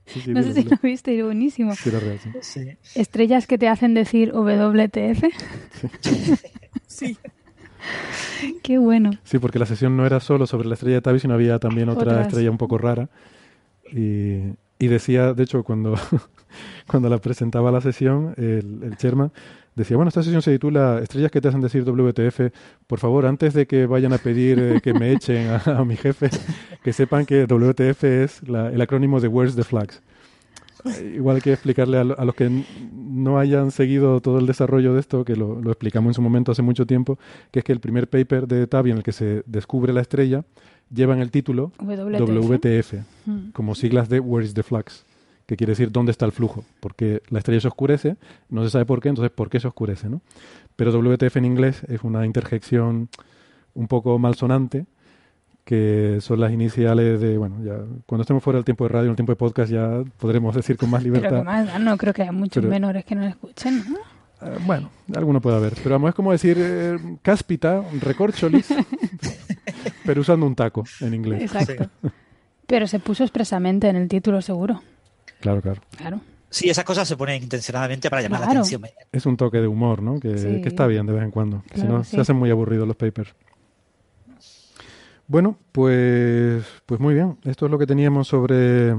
Sí, 0.07 0.21
sí, 0.25 0.35
no 0.35 0.43
sé 0.43 0.53
si 0.53 0.63
lo 0.65 0.77
viste, 0.83 1.15
y 1.15 1.23
buenísimo. 1.23 1.73
sí, 1.75 1.89
era 1.89 1.99
real, 2.01 2.19
sí. 2.43 2.69
Estrellas 2.95 3.47
que 3.47 3.57
te 3.59 3.69
hacen 3.69 3.95
decir 3.95 4.33
WTF. 4.35 5.25
Sí. 6.87 7.17
Qué 8.63 8.79
bueno. 8.79 9.11
Sí, 9.25 9.39
porque 9.39 9.59
la 9.59 9.67
sesión 9.67 9.97
no 9.97 10.07
era 10.07 10.21
solo 10.21 10.47
sobre 10.47 10.69
la 10.69 10.75
estrella 10.75 10.97
de 10.97 11.03
Tabi, 11.03 11.19
sino 11.21 11.35
había 11.35 11.59
también 11.59 11.89
otra 11.89 12.03
Otras. 12.13 12.27
estrella 12.29 12.51
un 12.51 12.59
poco 12.59 12.79
rara. 12.79 13.09
Y, 13.93 14.53
y 14.85 14.89
decía, 14.89 15.33
de 15.35 15.43
hecho, 15.45 15.63
cuando, 15.63 15.95
cuando 16.87 17.09
la 17.09 17.19
presentaba 17.19 17.71
la 17.71 17.81
sesión, 17.81 18.35
el, 18.37 18.81
el 18.83 18.97
chairman 18.97 19.31
decía, 19.75 19.97
bueno, 19.97 20.09
esta 20.09 20.23
sesión 20.23 20.43
se 20.43 20.53
titula 20.53 20.99
Estrellas 21.03 21.31
que 21.31 21.41
te 21.41 21.49
hacen 21.49 21.61
decir 21.61 21.85
WTF. 21.85 22.53
Por 22.87 22.99
favor, 22.99 23.27
antes 23.27 23.55
de 23.55 23.67
que 23.67 23.87
vayan 23.87 24.13
a 24.13 24.19
pedir 24.19 24.59
eh, 24.59 24.81
que 24.83 24.93
me 24.93 25.13
echen 25.13 25.49
a, 25.51 25.57
a 25.79 25.85
mi 25.85 25.97
jefe, 25.97 26.29
que 26.83 26.93
sepan 26.93 27.25
que 27.27 27.47
WTF 27.47 28.05
es 28.05 28.49
la- 28.49 28.71
el 28.71 28.81
acrónimo 28.81 29.21
de 29.21 29.29
Where's 29.29 29.57
the 29.57 29.65
Flags. 29.65 30.03
igual 31.15 31.41
que 31.43 31.53
explicarle 31.53 31.99
a, 31.99 32.05
lo- 32.05 32.19
a 32.19 32.25
los 32.25 32.35
que 32.35 32.51
no 32.93 33.39
hayan 33.39 33.71
seguido 33.71 34.21
todo 34.21 34.39
el 34.41 34.47
desarrollo 34.47 34.95
de 34.95 35.01
esto, 35.01 35.25
que 35.25 35.37
lo, 35.37 35.61
lo 35.63 35.71
explicamos 35.71 36.11
en 36.11 36.15
su 36.15 36.23
momento 36.23 36.51
hace 36.53 36.63
mucho 36.63 36.87
tiempo, 36.87 37.19
que 37.53 37.61
es 37.61 37.65
que 37.65 37.73
el 37.73 37.79
primer 37.81 38.09
paper 38.09 38.47
de 38.49 38.67
Tavi 38.67 38.91
en 38.91 38.97
el 38.99 39.03
que 39.05 39.13
se 39.13 39.43
descubre 39.47 39.93
la 39.93 40.01
estrella 40.01 40.45
lleva 40.95 41.15
en 41.15 41.21
el 41.21 41.31
título 41.31 41.73
WTF. 41.79 42.49
WTF, 42.49 42.95
Mm. 43.27 43.51
como 43.53 43.75
siglas 43.75 44.09
de 44.09 44.21
Where 44.21 44.45
is 44.47 44.55
the 44.55 44.63
Flux, 44.63 45.05
que 45.47 45.57
quiere 45.57 45.73
decir 45.73 45.91
dónde 45.91 46.13
está 46.13 46.25
el 46.27 46.33
flujo, 46.33 46.65
porque 46.81 47.23
la 47.31 47.39
estrella 47.39 47.61
se 47.61 47.69
oscurece, 47.69 48.17
no 48.49 48.63
se 48.65 48.71
sabe 48.71 48.85
por 48.87 49.01
qué, 49.01 49.09
entonces 49.09 49.31
por 49.33 49.49
qué 49.51 49.61
se 49.61 49.69
oscurece, 49.69 50.09
¿no? 50.09 50.21
Pero 50.77 50.91
WTF 50.93 51.37
en 51.39 51.45
inglés 51.45 51.83
es 51.89 52.03
una 52.03 52.25
interjección 52.27 53.09
un 53.75 53.89
poco 53.89 54.19
malsonante, 54.19 54.87
que 55.65 56.19
son 56.21 56.41
las 56.41 56.51
iniciales 56.53 57.21
de, 57.21 57.39
bueno, 57.39 57.57
ya 57.65 57.77
cuando 58.07 58.23
estemos 58.23 58.43
fuera 58.43 58.57
del 58.59 58.65
tiempo 58.65 58.85
de 58.85 58.89
radio, 58.89 59.05
en 59.07 59.11
el 59.11 59.17
tiempo 59.17 59.33
de 59.33 59.37
podcast 59.37 59.71
ya 59.71 60.03
podremos 60.19 60.55
decir 60.57 60.77
con 60.77 60.91
más 60.91 61.03
Pero 61.03 61.15
libertad. 61.15 61.39
que 61.39 61.45
más 61.45 61.67
da, 61.67 61.79
no 61.79 61.97
creo 61.97 62.13
que 62.13 62.23
haya 62.23 62.33
muchos 62.33 62.61
Pero- 62.63 62.69
menores 62.71 63.05
que 63.05 63.15
no 63.15 63.25
escuchen, 63.25 63.83
¿no? 63.89 63.99
Eh, 64.45 64.59
bueno, 64.67 64.91
alguno 65.15 65.41
puede 65.41 65.57
haber, 65.57 65.75
pero 65.83 65.91
vamos, 65.95 66.09
es 66.11 66.15
como 66.15 66.33
decir 66.33 66.57
eh, 66.59 66.99
cáspita, 67.23 67.83
recorcholis, 68.01 68.67
pero 70.05 70.21
usando 70.21 70.47
un 70.47 70.55
taco 70.55 70.85
en 71.01 71.15
inglés. 71.15 71.43
Exacto. 71.43 71.89
Pero 72.67 72.87
se 72.87 72.99
puso 72.99 73.23
expresamente 73.25 73.89
en 73.89 73.97
el 73.97 74.09
título, 74.09 74.41
seguro. 74.43 74.83
Claro, 75.41 75.61
claro. 75.61 75.81
Claro. 75.97 76.21
Sí, 76.49 76.69
esas 76.69 76.85
cosas 76.85 77.09
se 77.09 77.17
ponen 77.17 77.43
intencionadamente 77.43 78.11
para 78.11 78.23
llamar 78.23 78.41
Claro. 78.41 78.55
la 78.55 78.61
atención. 78.61 78.83
Es 79.11 79.27
un 79.27 79.37
toque 79.37 79.59
de 79.59 79.67
humor, 79.67 80.03
¿no? 80.03 80.21
Que, 80.21 80.37
Sí. 80.39 80.61
que 80.61 80.69
está 80.69 80.87
bien 80.87 81.07
de 81.07 81.13
vez 81.15 81.23
en 81.23 81.31
cuando. 81.31 81.63
si 81.75 81.83
no, 81.85 82.05
se 82.05 82.21
hacen 82.21 82.37
muy 82.37 82.51
aburridos 82.51 82.87
los 82.87 82.97
papers. 82.97 83.35
Bueno, 85.27 85.57
pues, 85.73 86.63
pues 86.85 87.01
muy 87.01 87.15
bien. 87.15 87.39
Esto 87.45 87.67
es 87.67 87.71
lo 87.73 87.79
que 87.79 87.87
teníamos 87.87 88.29
sobre 88.29 88.95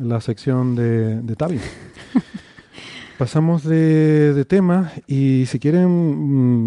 la 0.00 0.20
sección 0.20 0.74
de, 0.74 1.20
de 1.22 1.36
Tavi. 1.36 1.60
Pasamos 3.18 3.64
de, 3.64 4.34
de 4.34 4.44
tema 4.44 4.92
y 5.06 5.44
si 5.46 5.58
quieren, 5.58 5.88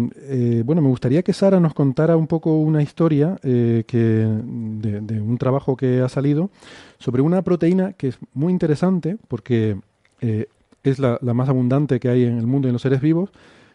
mm, 0.06 0.10
eh, 0.16 0.62
bueno, 0.66 0.82
me 0.82 0.88
gustaría 0.88 1.22
que 1.22 1.32
Sara 1.32 1.60
nos 1.60 1.74
contara 1.74 2.16
un 2.16 2.26
poco 2.26 2.56
una 2.58 2.82
historia 2.82 3.36
eh, 3.44 3.84
que, 3.86 3.98
de, 3.98 5.00
de 5.00 5.20
un 5.20 5.38
trabajo 5.38 5.76
que 5.76 6.00
ha 6.00 6.08
salido 6.08 6.50
sobre 6.98 7.22
una 7.22 7.42
proteína 7.42 7.92
que 7.92 8.08
es 8.08 8.18
muy 8.34 8.52
interesante 8.52 9.16
porque 9.28 9.76
eh, 10.22 10.46
es 10.82 10.98
la, 10.98 11.18
la 11.22 11.34
más 11.34 11.48
abundante 11.48 12.00
que 12.00 12.08
hay 12.08 12.24
en 12.24 12.38
el 12.38 12.48
mundo 12.48 12.66
y 12.66 12.70
en 12.70 12.72
los 12.72 12.82
seres 12.82 13.00
vivos. 13.00 13.30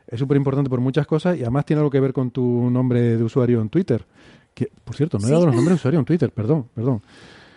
Es 0.08 0.20
súper 0.20 0.36
importante 0.36 0.70
por 0.70 0.82
muchas 0.82 1.08
cosas 1.08 1.38
y 1.38 1.42
además 1.44 1.66
tiene 1.66 1.80
algo 1.80 1.90
que 1.92 2.00
ver 2.02 2.12
con 2.12 2.30
tu 2.30 2.70
nombre 2.70 3.16
de 3.16 3.24
usuario 3.24 3.62
en 3.62 3.70
Twitter. 3.70 4.04
Que, 4.54 4.70
por 4.84 4.96
cierto, 4.98 5.18
no 5.18 5.24
he 5.24 5.28
Sí. 5.28 5.32
dado 5.34 5.46
los 5.46 5.56
nombres 5.56 5.72
de 5.72 5.80
usuario 5.80 6.00
en 6.00 6.06
Twitter, 6.06 6.30
perdón, 6.32 6.66
perdón. 6.76 7.02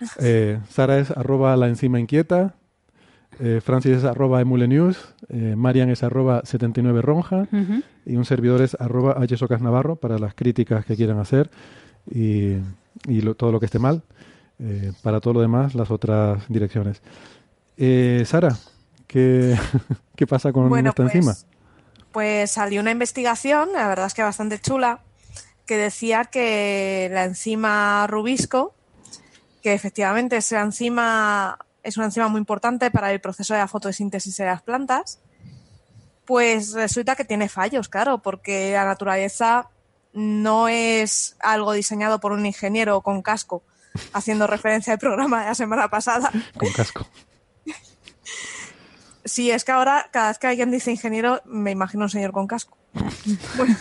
Eh, 0.21 0.61
Sara 0.69 0.99
es 1.01 1.11
arroba 1.11 1.57
la 1.57 1.67
enzima 1.67 1.99
inquieta, 1.99 2.55
eh, 3.41 3.61
Francis 3.65 3.99
es 3.99 4.05
arroba 4.05 4.41
emulenews, 4.41 4.99
eh, 5.29 5.55
Marian 5.57 5.91
es 5.91 6.03
arroba 6.03 6.43
79ronja 6.43 7.49
Ujú. 7.53 7.83
y 8.07 8.17
un 8.17 8.25
servidor 8.25 8.63
es 8.63 8.77
arroba 8.81 9.17
hsocasnavarro 9.27 9.97
para 9.97 10.19
las 10.19 10.35
críticas 10.35 10.85
que 10.85 10.97
quieran 10.97 11.19
hacer 11.19 11.51
y, 12.11 12.55
y 13.07 13.21
lo- 13.23 13.35
todo 13.35 13.53
lo 13.53 13.61
que 13.61 13.67
esté 13.67 13.79
mal. 13.79 14.03
Eh, 14.61 14.93
para 15.03 15.21
todo 15.21 15.35
lo 15.35 15.41
demás, 15.41 15.75
las 15.77 15.91
otras 15.91 16.43
direcciones. 16.49 17.01
Eh, 17.77 18.25
Sara, 18.27 18.57
¿qué, 19.07 19.57
¿qué 20.17 20.27
pasa 20.27 20.53
con 20.53 20.69
Bueno, 20.69 20.91
esta 20.91 21.05
pues, 21.05 21.15
enzima? 21.15 21.35
Pues 22.11 22.51
salió 22.51 22.81
una 22.81 22.91
investigación, 22.91 23.69
la 23.73 23.87
verdad 23.87 24.07
es 24.07 24.15
que 24.15 24.23
bastante 24.25 24.59
chula, 24.59 25.01
que 25.65 25.77
decía 25.77 26.25
que 26.25 27.09
la 27.13 27.25
enzima 27.25 28.07
rubisco, 28.09 28.75
que 29.63 29.75
efectivamente 29.75 30.39
esa 30.39 30.63
enzima 30.63 31.59
es 31.89 31.97
una 31.97 32.07
enzima 32.07 32.29
muy 32.29 32.39
importante 32.39 32.91
para 32.91 33.13
el 33.13 33.21
proceso 33.21 33.55
de 33.55 33.61
la 33.61 33.69
fotosíntesis 33.69 34.37
de 34.37 34.47
las 34.47 34.63
plantas, 34.63 35.21
pues 36.25 36.73
resulta 36.73 37.17
que 37.17 37.25
tiene 37.25 37.49
fallos, 37.49 37.89
claro, 37.89 38.19
porque 38.23 38.73
la 38.73 38.85
naturaleza 38.85 39.69
no 40.13 40.69
es 40.69 41.37
algo 41.41 41.73
diseñado 41.73 42.21
por 42.21 42.33
un 42.33 42.47
ingeniero 42.47 43.01
con 43.01 43.23
casco, 43.23 43.63
haciendo 44.13 44.47
referencia 44.47 44.93
al 44.93 44.99
programa 44.99 45.41
de 45.41 45.47
la 45.47 45.55
semana 45.55 45.89
pasada. 45.89 46.31
Con 46.57 46.73
casco. 46.73 47.07
Sí, 49.25 49.51
es 49.51 49.65
que 49.65 49.73
ahora 49.73 50.09
cada 50.11 50.29
vez 50.29 50.39
que 50.39 50.47
alguien 50.47 50.71
dice 50.71 50.91
ingeniero 50.91 51.43
me 51.45 51.71
imagino 51.71 52.05
un 52.05 52.11
señor 52.11 52.33
con 52.33 52.47
casco. 52.47 52.79
Bueno, 53.57 53.77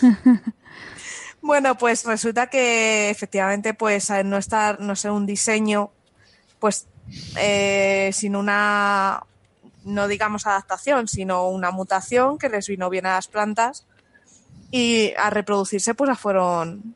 Bueno, 1.42 1.78
pues 1.78 2.04
resulta 2.04 2.48
que 2.48 3.10
efectivamente 3.10 3.74
pues 3.74 4.10
al 4.12 4.30
no 4.30 4.38
estar, 4.38 4.80
no 4.80 4.96
ser 4.96 5.12
un 5.12 5.26
diseño, 5.26 5.92
pues 6.60 6.88
eh, 7.38 8.12
sin 8.14 8.36
una, 8.36 9.24
no 9.84 10.08
digamos 10.08 10.48
adaptación, 10.48 11.08
sino 11.08 11.50
una 11.50 11.72
mutación 11.72 12.38
que 12.38 12.50
les 12.50 12.68
vino 12.68 12.90
bien 12.90 13.06
a 13.06 13.16
las 13.16 13.28
plantas 13.28 13.86
y 14.72 15.14
a 15.18 15.30
reproducirse 15.30 15.94
pues 15.94 16.10
las 16.10 16.20
fueron 16.20 16.96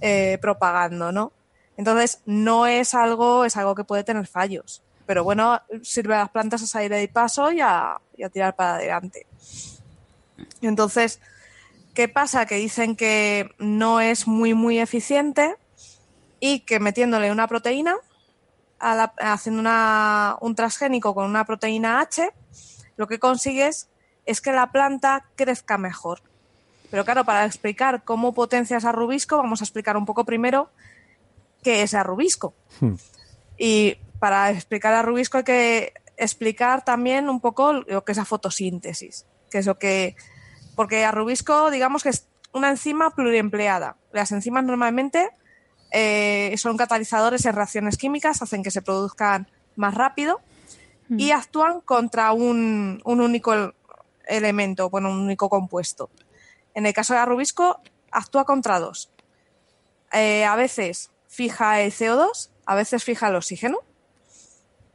eh, 0.00 0.38
propagando, 0.40 1.12
¿no? 1.12 1.32
Entonces 1.76 2.20
no 2.26 2.66
es 2.66 2.94
algo, 2.94 3.44
es 3.44 3.56
algo 3.56 3.74
que 3.74 3.84
puede 3.84 4.04
tener 4.04 4.26
fallos, 4.26 4.82
pero 5.06 5.24
bueno, 5.24 5.60
sirve 5.82 6.14
a 6.14 6.20
las 6.20 6.30
plantas 6.30 6.62
a 6.62 6.66
salir 6.66 6.90
de 6.90 7.08
paso 7.08 7.50
y 7.52 7.60
a, 7.60 7.98
y 8.16 8.22
a 8.22 8.28
tirar 8.28 8.54
para 8.54 8.76
adelante. 8.76 9.26
Entonces, 10.60 11.20
¿qué 11.94 12.08
pasa? 12.08 12.46
Que 12.46 12.56
dicen 12.56 12.96
que 12.96 13.50
no 13.58 14.00
es 14.00 14.26
muy, 14.26 14.54
muy 14.54 14.78
eficiente 14.78 15.56
y 16.40 16.60
que 16.60 16.80
metiéndole 16.80 17.30
una 17.30 17.48
proteína, 17.48 17.96
a 18.82 18.94
la- 18.94 19.14
haciendo 19.20 19.60
una- 19.60 20.36
un 20.40 20.54
transgénico 20.54 21.14
con 21.14 21.24
una 21.24 21.44
proteína 21.46 22.00
H, 22.00 22.30
lo 22.96 23.06
que 23.06 23.18
consigues 23.18 23.88
es 24.26 24.40
que 24.40 24.52
la 24.52 24.70
planta 24.72 25.24
crezca 25.36 25.78
mejor. 25.78 26.20
Pero 26.90 27.04
claro, 27.04 27.24
para 27.24 27.46
explicar 27.46 28.02
cómo 28.04 28.34
potencias 28.34 28.84
a 28.84 28.92
rubisco, 28.92 29.38
vamos 29.38 29.62
a 29.62 29.64
explicar 29.64 29.96
un 29.96 30.04
poco 30.04 30.24
primero 30.24 30.70
qué 31.62 31.82
es 31.82 31.94
a 31.94 32.02
rubisco. 32.02 32.54
Hmm. 32.80 32.94
Y 33.56 33.96
para 34.18 34.50
explicar 34.50 34.92
a 34.92 35.02
rubisco 35.02 35.38
hay 35.38 35.44
que 35.44 35.94
explicar 36.16 36.84
también 36.84 37.30
un 37.30 37.40
poco 37.40 37.72
lo 37.72 38.04
que 38.04 38.12
es 38.12 38.18
la 38.18 38.24
fotosíntesis, 38.24 39.26
que 39.50 39.58
es 39.58 39.66
lo 39.66 39.78
que... 39.78 40.16
Porque 40.76 41.04
a 41.04 41.12
rubisco, 41.12 41.70
digamos 41.70 42.02
que 42.02 42.10
es 42.10 42.26
una 42.52 42.68
enzima 42.68 43.10
pluriempleada. 43.10 43.96
Las 44.12 44.32
enzimas 44.32 44.64
normalmente 44.64 45.30
eh, 45.92 46.54
son 46.56 46.76
catalizadores 46.76 47.44
en 47.46 47.54
reacciones 47.54 47.96
químicas, 47.96 48.42
hacen 48.42 48.62
que 48.62 48.70
se 48.70 48.82
produzcan 48.82 49.48
más 49.76 49.94
rápido 49.94 50.40
y 51.18 51.30
actúan 51.32 51.80
contra 51.82 52.32
un, 52.32 53.00
un 53.04 53.20
único 53.20 53.52
el- 53.52 53.74
elemento, 54.26 54.88
bueno, 54.88 55.10
un 55.10 55.18
único 55.20 55.48
compuesto. 55.50 56.08
En 56.74 56.86
el 56.86 56.94
caso 56.94 57.12
de 57.12 57.18
la 57.20 57.26
rubisco, 57.26 57.80
actúa 58.10 58.44
contra 58.44 58.78
dos. 58.80 59.10
Eh, 60.12 60.44
a 60.44 60.56
veces 60.56 61.10
fija 61.28 61.80
el 61.82 61.92
CO2, 61.92 62.48
a 62.64 62.74
veces 62.74 63.04
fija 63.04 63.28
el 63.28 63.36
oxígeno, 63.36 63.78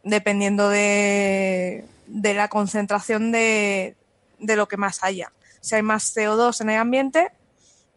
dependiendo 0.03 0.69
de, 0.69 1.85
de 2.07 2.33
la 2.33 2.47
concentración 2.47 3.31
de, 3.31 3.95
de 4.39 4.55
lo 4.55 4.67
que 4.67 4.77
más 4.77 5.03
haya. 5.03 5.31
Si 5.61 5.75
hay 5.75 5.81
más 5.81 6.15
CO2 6.15 6.61
en 6.61 6.69
el 6.69 6.77
ambiente, 6.79 7.31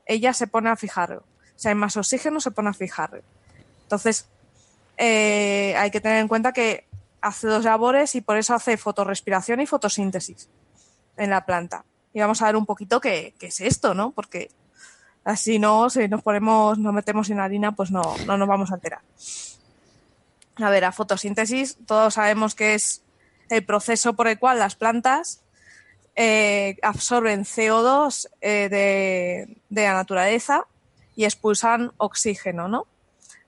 ella 0.06 0.32
se 0.34 0.46
pone 0.46 0.70
a 0.70 0.76
fijarlo. 0.76 1.24
Si 1.60 1.68
hay 1.68 1.74
más 1.74 1.94
oxígeno, 1.98 2.40
se 2.40 2.52
pone 2.52 2.70
a 2.70 2.72
fijarlo. 2.72 3.20
Entonces, 3.82 4.26
eh, 4.96 5.74
hay 5.76 5.90
que 5.90 6.00
tener 6.00 6.16
en 6.16 6.26
cuenta 6.26 6.54
que 6.54 6.86
hace 7.20 7.48
dos 7.48 7.64
labores 7.64 8.14
y 8.14 8.22
por 8.22 8.38
eso 8.38 8.54
hace 8.54 8.78
fotorrespiración 8.78 9.60
y 9.60 9.66
fotosíntesis 9.66 10.48
en 11.18 11.28
la 11.28 11.44
planta. 11.44 11.84
Y 12.14 12.20
vamos 12.20 12.40
a 12.40 12.46
ver 12.46 12.56
un 12.56 12.64
poquito 12.64 12.98
qué, 12.98 13.34
es 13.38 13.60
esto, 13.60 13.92
¿no? 13.92 14.10
Porque 14.12 14.50
así 15.22 15.58
no, 15.58 15.90
si 15.90 16.08
nos 16.08 16.22
ponemos, 16.22 16.78
nos 16.78 16.94
metemos 16.94 17.28
en 17.28 17.40
harina, 17.40 17.72
pues 17.72 17.90
no, 17.90 18.16
no 18.24 18.38
nos 18.38 18.48
vamos 18.48 18.72
a 18.72 18.76
enterar. 18.76 19.02
A 20.56 20.70
ver, 20.70 20.86
a 20.86 20.92
fotosíntesis, 20.92 21.76
todos 21.84 22.14
sabemos 22.14 22.54
que 22.54 22.72
es 22.72 23.02
el 23.50 23.66
proceso 23.66 24.14
por 24.14 24.28
el 24.28 24.38
cual 24.38 24.60
las 24.60 24.76
plantas 24.76 25.42
eh, 26.16 26.78
absorben 26.80 27.44
CO2 27.44 28.30
eh, 28.40 29.46
de 29.68 29.82
la 29.82 29.92
naturaleza 29.92 30.66
y 31.16 31.24
expulsan 31.24 31.92
oxígeno, 31.96 32.68
¿no? 32.68 32.86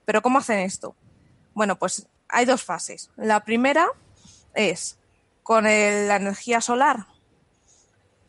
Pero 0.04 0.22
¿cómo 0.22 0.38
hacen 0.38 0.58
esto? 0.58 0.94
Bueno, 1.54 1.76
pues 1.78 2.06
hay 2.28 2.44
dos 2.44 2.62
fases. 2.64 3.10
La 3.16 3.44
primera 3.44 3.88
es 4.54 4.98
con 5.42 5.66
el- 5.66 6.08
la 6.08 6.16
energía 6.16 6.60
solar 6.60 7.06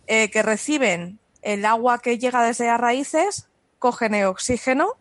eh, 0.08 0.30
que 0.32 0.42
reciben 0.44 1.20
el 1.42 1.66
agua 1.66 2.00
que 2.00 2.18
llega 2.20 2.44
desde 2.44 2.68
las 2.68 2.80
raíces, 2.80 3.48
cogen 3.80 4.14
el 4.14 4.26
oxígeno, 4.26 4.94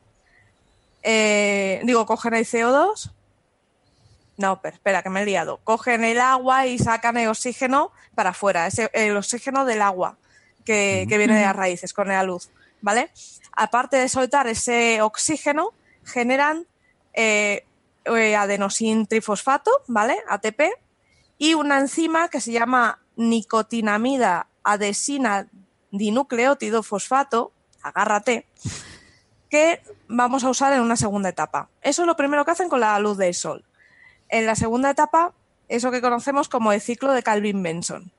eh, 1.03 1.81
digo, 1.85 2.07
cogen 2.07 2.35
el 2.35 2.45
CO2. 2.47 3.11
No, 4.37 4.61
pero 4.63 4.75
espera, 4.75 5.03
que 5.03 5.11
me 5.11 5.23
he 5.23 5.27
liado. 5.27 5.59
Cogen 5.65 6.05
el 6.05 6.21
agua 6.21 6.67
y 6.67 6.79
sacan 6.79 7.17
el 7.17 7.29
oxígeno 7.29 7.93
para 8.15 8.31
afuera, 8.31 8.67
ese, 8.67 8.91
el 8.93 9.17
oxígeno 9.17 9.65
del 9.65 9.83
agua 9.83 10.17
que, 10.65 11.07
que 11.09 11.19
viene 11.19 11.35
de 11.37 11.43
las 11.43 11.57
raíces 11.57 11.93
con 11.93 12.09
la 12.09 12.23
luz, 12.23 12.51
¿vale? 12.81 13.11
Aparte 13.53 13.97
de 13.97 14.09
soltar 14.09 14.47
ese 14.47 15.03
oxígeno, 15.03 15.71
generan 16.05 16.67
eh, 17.13 17.65
eh, 18.05 18.37
adenosin 18.37 19.07
trifosfato, 19.07 19.71
¿vale? 19.87 20.19
ATP, 20.29 20.63
y 21.39 21.55
una 21.55 21.79
enzima 21.79 22.29
que 22.29 22.41
se 22.41 22.53
llama 22.53 23.01
nicotinamida 23.17 24.49
adesina 24.65 25.49
dinucleótido 25.91 26.83
fosfato, 26.83 27.53
agárrate, 27.83 28.47
que 29.51 29.83
vamos 30.09 30.45
a 30.45 30.51
usar 30.51 30.73
en 30.73 30.81
una 30.81 30.97
segunda 30.97 31.29
etapa. 31.29 31.69
Eso 31.83 32.03
es 32.03 32.07
lo 32.07 32.17
primero 32.17 32.45
que 32.45 32.53
hacen 32.53 32.69
con 32.69 32.81
la 32.81 32.99
luz 32.99 33.19
del 33.19 33.35
sol. 33.35 33.65
En 34.29 34.47
la 34.47 34.55
segunda 34.55 34.91
etapa, 34.91 35.35
eso 35.69 35.91
que 35.91 36.01
conocemos 36.01 36.49
como 36.49 36.73
el 36.73 36.81
ciclo 36.81 37.13
de 37.13 37.23
Calvin-Benson, 37.23 38.13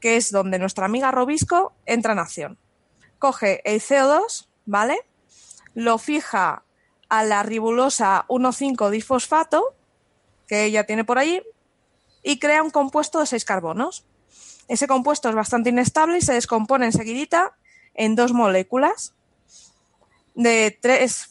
que 0.00 0.16
es 0.16 0.30
donde 0.30 0.58
nuestra 0.58 0.86
amiga 0.86 1.10
Robisco 1.10 1.74
entra 1.84 2.14
en 2.14 2.18
acción. 2.18 2.58
Coge 3.20 3.62
el 3.64 3.80
CO2, 3.80 4.48
¿vale? 4.66 4.98
Lo 5.74 5.98
fija 5.98 6.64
a 7.08 7.22
la 7.22 7.44
ribulosa 7.44 8.24
1,5-difosfato, 8.28 9.62
que 10.48 10.64
ella 10.64 10.84
tiene 10.84 11.04
por 11.04 11.18
ahí, 11.18 11.42
y 12.24 12.38
crea 12.38 12.62
un 12.62 12.70
compuesto 12.70 13.20
de 13.20 13.26
seis 13.26 13.44
carbonos. 13.44 14.04
Ese 14.68 14.88
compuesto 14.88 15.28
es 15.28 15.34
bastante 15.34 15.70
inestable 15.70 16.18
y 16.18 16.22
se 16.22 16.32
descompone 16.32 16.86
enseguidita 16.86 17.56
en 17.94 18.16
dos 18.16 18.32
moléculas 18.32 19.14
de 20.34 20.78
tres 20.80 21.28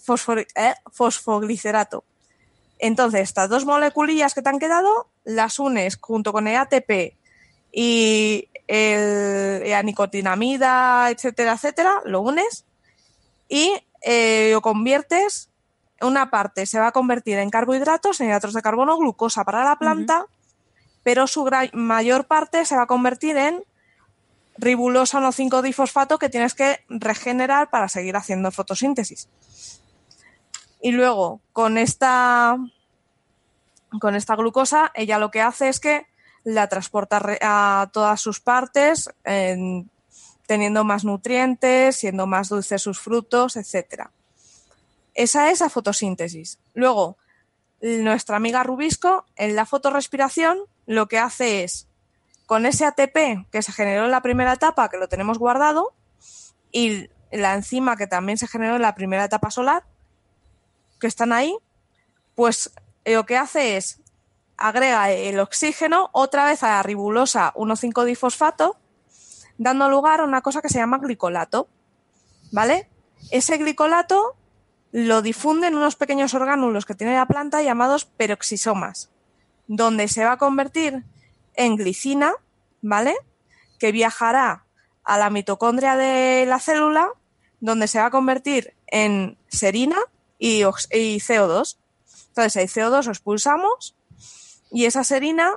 eh, 0.56 0.74
fosfoglicerato. 0.92 2.04
Entonces, 2.78 3.22
estas 3.22 3.50
dos 3.50 3.66
moleculillas 3.66 4.34
que 4.34 4.42
te 4.42 4.50
han 4.50 4.60
quedado, 4.60 5.10
las 5.24 5.60
unes 5.60 5.98
junto 6.00 6.32
con 6.32 6.48
el 6.48 6.56
ATP 6.56 7.16
y 7.72 8.49
el, 8.72 9.68
la 9.68 9.82
nicotinamida, 9.82 11.10
etcétera, 11.10 11.54
etcétera, 11.54 12.02
lo 12.06 12.22
unes 12.22 12.66
y 13.48 13.74
eh, 14.02 14.52
lo 14.54 14.62
conviertes. 14.62 15.50
Una 16.02 16.30
parte 16.30 16.66
se 16.68 16.80
va 16.80 16.88
a 16.88 16.92
convertir 16.92 17.40
en 17.40 17.50
carbohidratos, 17.50 18.22
en 18.22 18.28
hidratos 18.28 18.54
de 18.54 18.62
carbono, 18.62 18.96
glucosa 18.98 19.44
para 19.44 19.66
la 19.66 19.78
planta, 19.78 20.28
pero 21.04 21.26
su 21.26 21.44
gran- 21.44 21.72
mayor 21.74 22.26
parte 22.28 22.64
se 22.64 22.76
va 22.76 22.84
a 22.84 22.88
convertir 22.88 23.36
en 23.38 23.64
ribulosa 24.58 25.20
1,5-difosfato 25.20 26.20
que 26.20 26.30
tienes 26.30 26.54
que 26.54 26.86
regenerar 26.90 27.70
para 27.70 27.88
seguir 27.90 28.16
haciendo 28.16 28.52
fotosíntesis. 28.52 29.30
Y 30.82 30.92
luego, 30.92 31.42
con 31.54 31.78
esta, 31.78 32.56
con 34.00 34.16
esta 34.16 34.36
glucosa, 34.36 34.92
ella 34.94 35.18
lo 35.18 35.32
que 35.32 35.42
hace 35.42 35.70
es 35.70 35.80
que 35.80 36.06
la 36.54 36.68
transporta 36.68 37.22
a 37.42 37.90
todas 37.92 38.20
sus 38.22 38.40
partes, 38.40 39.10
en- 39.24 39.90
teniendo 40.48 40.84
más 40.84 41.04
nutrientes, 41.04 41.96
siendo 41.96 42.26
más 42.26 42.50
dulces 42.50 42.82
sus 42.82 43.00
frutos, 43.00 43.56
etcétera. 43.56 44.12
Esa 45.14 45.52
es 45.52 45.60
la 45.60 45.70
fotosíntesis. 45.70 46.58
Luego, 46.74 47.18
nuestra 47.82 48.38
amiga 48.38 48.64
Rubisco, 48.64 49.26
en 49.36 49.56
la 49.56 49.66
fotorrespiración, 49.66 50.60
lo 50.86 51.08
que 51.08 51.20
hace 51.20 51.64
es, 51.64 51.88
con 52.46 52.66
ese 52.66 52.86
ATP 52.86 53.46
que 53.52 53.62
se 53.62 53.72
generó 53.72 54.06
en 54.06 54.12
la 54.12 54.22
primera 54.22 54.54
etapa, 54.54 54.90
que 54.90 54.98
lo 54.98 55.08
tenemos 55.08 55.38
guardado, 55.38 55.94
y 56.72 57.10
la 57.32 57.54
enzima 57.54 57.96
que 57.96 58.08
también 58.08 58.40
se 58.40 58.48
generó 58.48 58.76
en 58.76 58.82
la 58.82 58.96
primera 58.96 59.24
etapa 59.24 59.52
solar, 59.52 59.84
que 61.00 61.08
están 61.08 61.32
ahí, 61.32 61.56
pues 62.34 62.72
lo 63.06 63.26
que 63.26 63.38
hace 63.38 63.78
es 63.78 64.00
agrega 64.60 65.12
el 65.12 65.40
oxígeno 65.40 66.10
otra 66.12 66.46
vez 66.46 66.64
a 66.64 66.70
la 66.70 66.84
ribulosa 66.84 67.54
1,5-difosfato, 67.56 68.76
dando 69.58 69.90
lugar 69.90 70.20
a 70.20 70.26
una 70.26 70.42
cosa 70.42 70.62
que 70.62 70.70
se 70.70 70.80
llama 70.80 71.00
glicolato. 71.00 71.68
¿Vale? 72.52 72.90
Ese 73.32 73.58
glicolato 73.58 74.36
lo 74.92 75.22
difunde 75.22 75.68
en 75.68 75.76
unos 75.76 75.96
pequeños 75.96 76.34
orgánulos 76.34 76.86
que 76.86 76.96
tiene 76.96 77.16
la 77.16 77.28
planta 77.28 77.62
llamados 77.62 78.06
peroxisomas, 78.06 79.10
donde 79.68 80.08
se 80.08 80.26
va 80.26 80.34
a 80.34 80.38
convertir 80.38 81.04
en 81.56 81.76
glicina, 81.76 82.34
¿vale? 82.82 83.16
Que 83.78 83.92
viajará 83.92 84.66
a 85.04 85.18
la 85.18 85.30
mitocondria 85.30 85.96
de 85.96 86.46
la 86.48 86.60
célula, 86.60 87.10
donde 87.60 87.88
se 87.88 88.00
va 88.00 88.08
a 88.08 88.12
convertir 88.12 88.74
en 88.88 89.38
serina 89.48 89.98
y, 90.40 90.62
y 90.62 91.20
CO2. 91.20 91.78
Entonces, 92.30 92.56
el 92.56 92.70
CO2 92.70 93.06
lo 93.06 93.12
expulsamos 93.12 93.96
y 94.72 94.86
esa 94.86 95.04
serina 95.04 95.52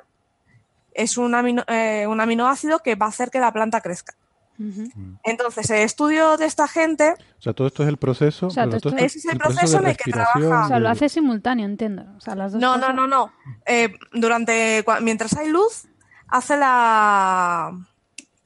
es 0.94 1.16
un, 1.18 1.32
amino- 1.32 1.64
eh, 1.68 2.06
un 2.06 2.20
aminoácido 2.20 2.80
que 2.80 2.94
va 2.96 3.06
a 3.06 3.08
hacer 3.10 3.30
que 3.30 3.40
la 3.40 3.52
planta 3.52 3.80
crezca. 3.80 4.14
Entonces, 5.24 5.68
el 5.70 5.78
estudio 5.78 6.36
de 6.36 6.44
esta 6.44 6.68
gente 6.68 7.14
O 7.38 7.42
sea, 7.42 7.52
todo 7.52 7.66
esto 7.66 7.82
es 7.82 7.88
el 7.88 7.96
proceso. 7.96 8.46
O 8.46 8.50
sea, 8.50 8.64
todo 8.64 8.78
todo 8.78 8.90
esto- 8.94 9.04
esto 9.04 9.06
Ese 9.06 9.18
es 9.18 9.24
el 9.24 9.38
proceso 9.38 9.58
proceso 9.58 9.78
de 9.78 9.82
en 9.84 9.90
el 9.90 9.96
que 9.96 10.04
respiración, 10.04 10.42
trabaja. 10.42 10.64
O 10.66 10.68
sea, 10.68 10.78
lo 10.78 10.88
hace 10.88 11.08
simultáneo, 11.08 11.66
entiendo. 11.66 12.04
O 12.16 12.20
sea, 12.20 12.34
las 12.36 12.52
dos 12.52 12.60
No, 12.60 12.74
cosas. 12.74 12.94
no, 12.94 12.94
no, 12.94 13.06
no. 13.08 13.32
Eh, 13.66 13.92
durante 14.12 14.84
cua- 14.84 15.00
mientras 15.00 15.36
hay 15.36 15.48
luz, 15.48 15.86
hace 16.28 16.56
la, 16.56 17.72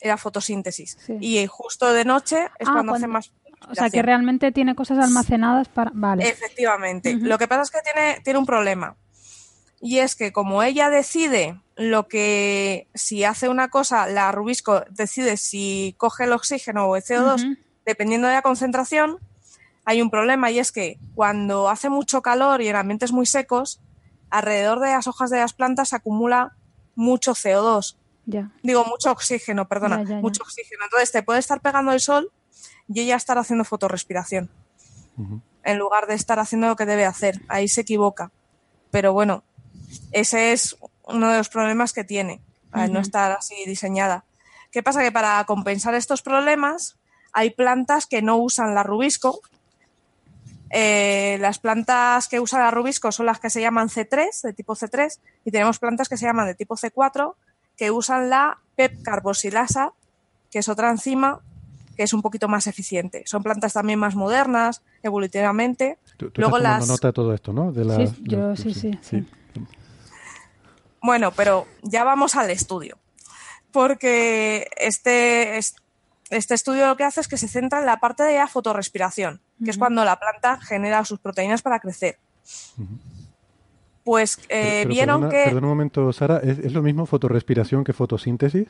la 0.01 0.17
fotosíntesis. 0.17 0.97
Sí. 1.05 1.17
Y 1.21 1.47
justo 1.49 1.93
de 1.93 2.05
noche 2.07 2.47
es 2.59 2.69
Ah, 2.69 2.73
cuando, 2.73 2.95
hace 2.95 3.09
más. 3.09 3.33
O 3.69 3.75
sea, 3.75 3.91
que 3.91 4.01
realmente 4.01 4.53
tiene 4.53 4.75
cosas 4.75 4.99
almacenadas 5.05 5.69
para... 5.69 5.91
Vale. 5.93 6.27
Efectivamente. 6.29 7.15
Lo 7.17 7.37
que 7.37 7.49
pasa 7.49 7.63
es 7.63 7.71
que 7.71 7.79
tiene, 7.93 8.21
tiene 8.23 8.39
un 8.39 8.47
problema. 8.47 8.95
Y 9.81 9.99
es 9.99 10.17
que 10.17 10.33
como 10.33 10.63
ella 10.63 10.89
decide 10.91 11.61
lo 11.77 12.09
que, 12.09 12.89
si 12.95 13.25
hace 13.25 13.49
una 13.49 13.69
cosa, 13.69 14.07
la 14.07 14.33
Rubisco 14.33 14.85
decide 14.91 15.37
si 15.37 15.95
coge 15.99 16.25
el 16.25 16.33
oxígeno 16.33 16.87
o 16.87 16.97
el 16.97 17.03
CO2, 17.03 17.45
Ujú. 17.45 17.57
dependiendo 17.85 18.27
de 18.29 18.35
la 18.35 18.43
concentración, 18.43 19.19
hay 19.85 20.01
un 20.03 20.11
problema 20.11 20.51
y 20.51 20.59
es 20.59 20.73
que 20.73 20.99
cuando 21.15 21.69
hace 21.69 21.91
mucho 21.91 22.23
calor 22.23 22.63
y 22.63 22.69
en 22.69 22.77
ambientes 22.77 23.13
muy 23.13 23.27
secos, 23.27 23.81
alrededor 24.31 24.81
de 24.81 24.91
las 24.91 25.07
hojas 25.07 25.31
de 25.31 25.39
las 25.39 25.53
plantas 25.53 25.91
se 25.91 25.97
acumula 25.97 26.57
mucho 26.95 27.33
CO2. 27.35 27.97
Ya. 28.25 28.51
Digo, 28.63 28.85
mucho 28.87 29.13
oxígeno, 29.13 29.69
perdona, 29.69 29.99
Ya, 29.99 30.03
ya, 30.05 30.09
ya. 30.17 30.21
mucho 30.21 30.43
oxígeno. 30.43 30.85
Entonces 30.85 31.13
te 31.13 31.23
puede 31.23 31.39
estar 31.39 31.61
pegando 31.61 31.93
el 31.93 32.01
sol 32.01 32.33
y 32.89 33.01
ella 33.01 33.15
estar 33.17 33.39
haciendo 33.39 33.65
fotorrespiración 33.65 34.51
en 35.63 35.79
lugar 35.79 36.07
de 36.07 36.15
estar 36.15 36.39
haciendo 36.39 36.67
lo 36.69 36.77
que 36.77 36.87
debe 36.87 37.05
hacer. 37.05 37.41
Ahí 37.49 37.69
se 37.69 37.83
equivoca. 37.83 38.33
Pero 38.91 39.13
bueno, 39.13 39.45
ese 40.13 40.53
es 40.53 40.77
uno 41.05 41.31
de 41.31 41.39
los 41.39 41.49
problemas 41.49 41.93
que 41.93 42.05
tiene, 42.05 42.41
al 42.73 42.93
no 42.93 43.01
estar 43.01 43.33
así 43.33 43.55
diseñada. 43.67 44.25
¿Qué 44.71 44.83
pasa? 44.83 45.03
Que 45.03 45.13
para 45.13 45.43
compensar 45.45 45.95
estos 45.95 46.23
problemas 46.23 46.97
hay 47.33 47.51
plantas 47.51 48.07
que 48.07 48.23
no 48.23 48.37
usan 48.37 48.75
la 48.75 48.83
rubisco. 48.83 49.41
Eh, 50.71 51.39
las 51.41 51.59
plantas 51.59 52.29
que 52.29 52.41
usan 52.41 52.61
la 52.61 52.71
rubisco 52.71 53.13
son 53.13 53.27
las 53.27 53.39
que 53.41 53.51
se 53.51 53.61
llaman 53.61 53.89
C3, 53.89 54.43
de 54.43 54.53
tipo 54.53 54.75
C3, 54.75 55.19
y 55.45 55.51
tenemos 55.51 55.79
plantas 55.79 56.09
que 56.09 56.17
se 56.17 56.27
llaman 56.27 56.47
de 56.47 56.55
tipo 56.55 56.77
C4, 56.77 57.35
que 57.77 57.91
usan 57.91 58.29
la 58.31 58.59
PEP 58.75 59.01
carboxilasa, 59.03 59.93
que 60.51 60.59
es 60.59 60.69
otra 60.69 60.91
enzima 60.91 61.41
que 61.97 62.03
es 62.03 62.13
un 62.13 62.21
poquito 62.21 62.47
más 62.47 62.67
eficiente. 62.67 63.23
Son 63.25 63.43
plantas 63.43 63.73
también 63.73 63.99
más 63.99 64.15
modernas, 64.15 64.83
evolutivamente. 65.03 65.97
Tú, 66.19 66.31
tú 66.31 66.43
Luego 66.43 66.59
estás 66.59 66.79
las... 66.81 66.89
nota 66.89 67.07
de 67.09 67.13
todo 67.15 67.33
esto, 67.33 67.55
¿no? 67.55 67.73
De 67.73 67.87
las- 67.87 68.11
Sí, 68.11 68.23
yo 68.25 68.49
de- 68.51 68.57
sí, 68.59 68.75
sí, 68.75 68.99
sí. 69.01 69.27
Bueno, 71.07 71.31
pero 71.33 71.67
ya 71.83 72.05
vamos 72.05 72.35
al 72.37 72.51
estudio. 72.51 72.99
Porque 73.73 74.69
este, 74.77 75.57
es- 75.59 75.77
este 76.31 76.55
estudio 76.55 76.87
lo 76.87 76.97
que 76.97 77.05
hace 77.05 77.21
es 77.21 77.29
que 77.29 77.37
se 77.37 77.47
centra 77.49 77.79
en 77.81 77.87
la 77.87 77.99
parte 78.01 78.23
de 78.25 78.37
la 78.37 78.49
fotorrespiración, 78.49 79.41
que 79.65 79.71
es 79.71 79.79
cuando 79.79 80.05
la 80.05 80.19
planta 80.19 80.59
genera 80.61 81.05
sus 81.05 81.19
proteínas 81.21 81.63
para 81.63 81.79
crecer. 81.81 82.19
Pues 84.05 84.39
eh, 84.39 84.43
Pero- 84.49 84.79
pero 84.83 84.89
vieron 84.91 85.21
perdona, 85.23 85.39
que... 85.39 85.45
Perdona 85.51 85.67
un 85.67 85.73
momento, 85.73 86.13
Sara, 86.13 86.39
¿es, 86.39 86.59
es 86.61 86.73
lo 86.73 86.83
mismo 86.83 87.07
fotorrespiración 87.07 87.83
que 87.85 87.93
fotosíntesis? 87.93 88.69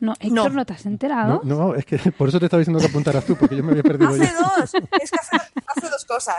No, 0.00 0.14
Héctor, 0.20 0.52
¿no, 0.52 0.64
te 0.64 0.72
has 0.74 0.86
enterado? 0.86 1.40
No, 1.42 1.56
no, 1.70 1.74
es 1.74 1.84
que 1.84 1.98
por 2.18 2.28
eso 2.28 2.38
te 2.38 2.46
estaba 2.46 2.58
diciendo 2.60 2.78
que 2.80 2.86
apuntaras 2.86 3.24
tú, 3.24 3.34
porque 3.36 3.56
yo 3.56 3.64
me 3.64 3.72
había 3.72 3.82
perdido 3.82 4.10
Hace 4.10 4.24
ya. 4.26 4.34
dos, 4.38 4.74
es 4.74 5.10
que 5.10 5.18
hace, 5.18 5.36
hace 5.66 5.90
dos 5.90 6.04
cosas. 6.04 6.36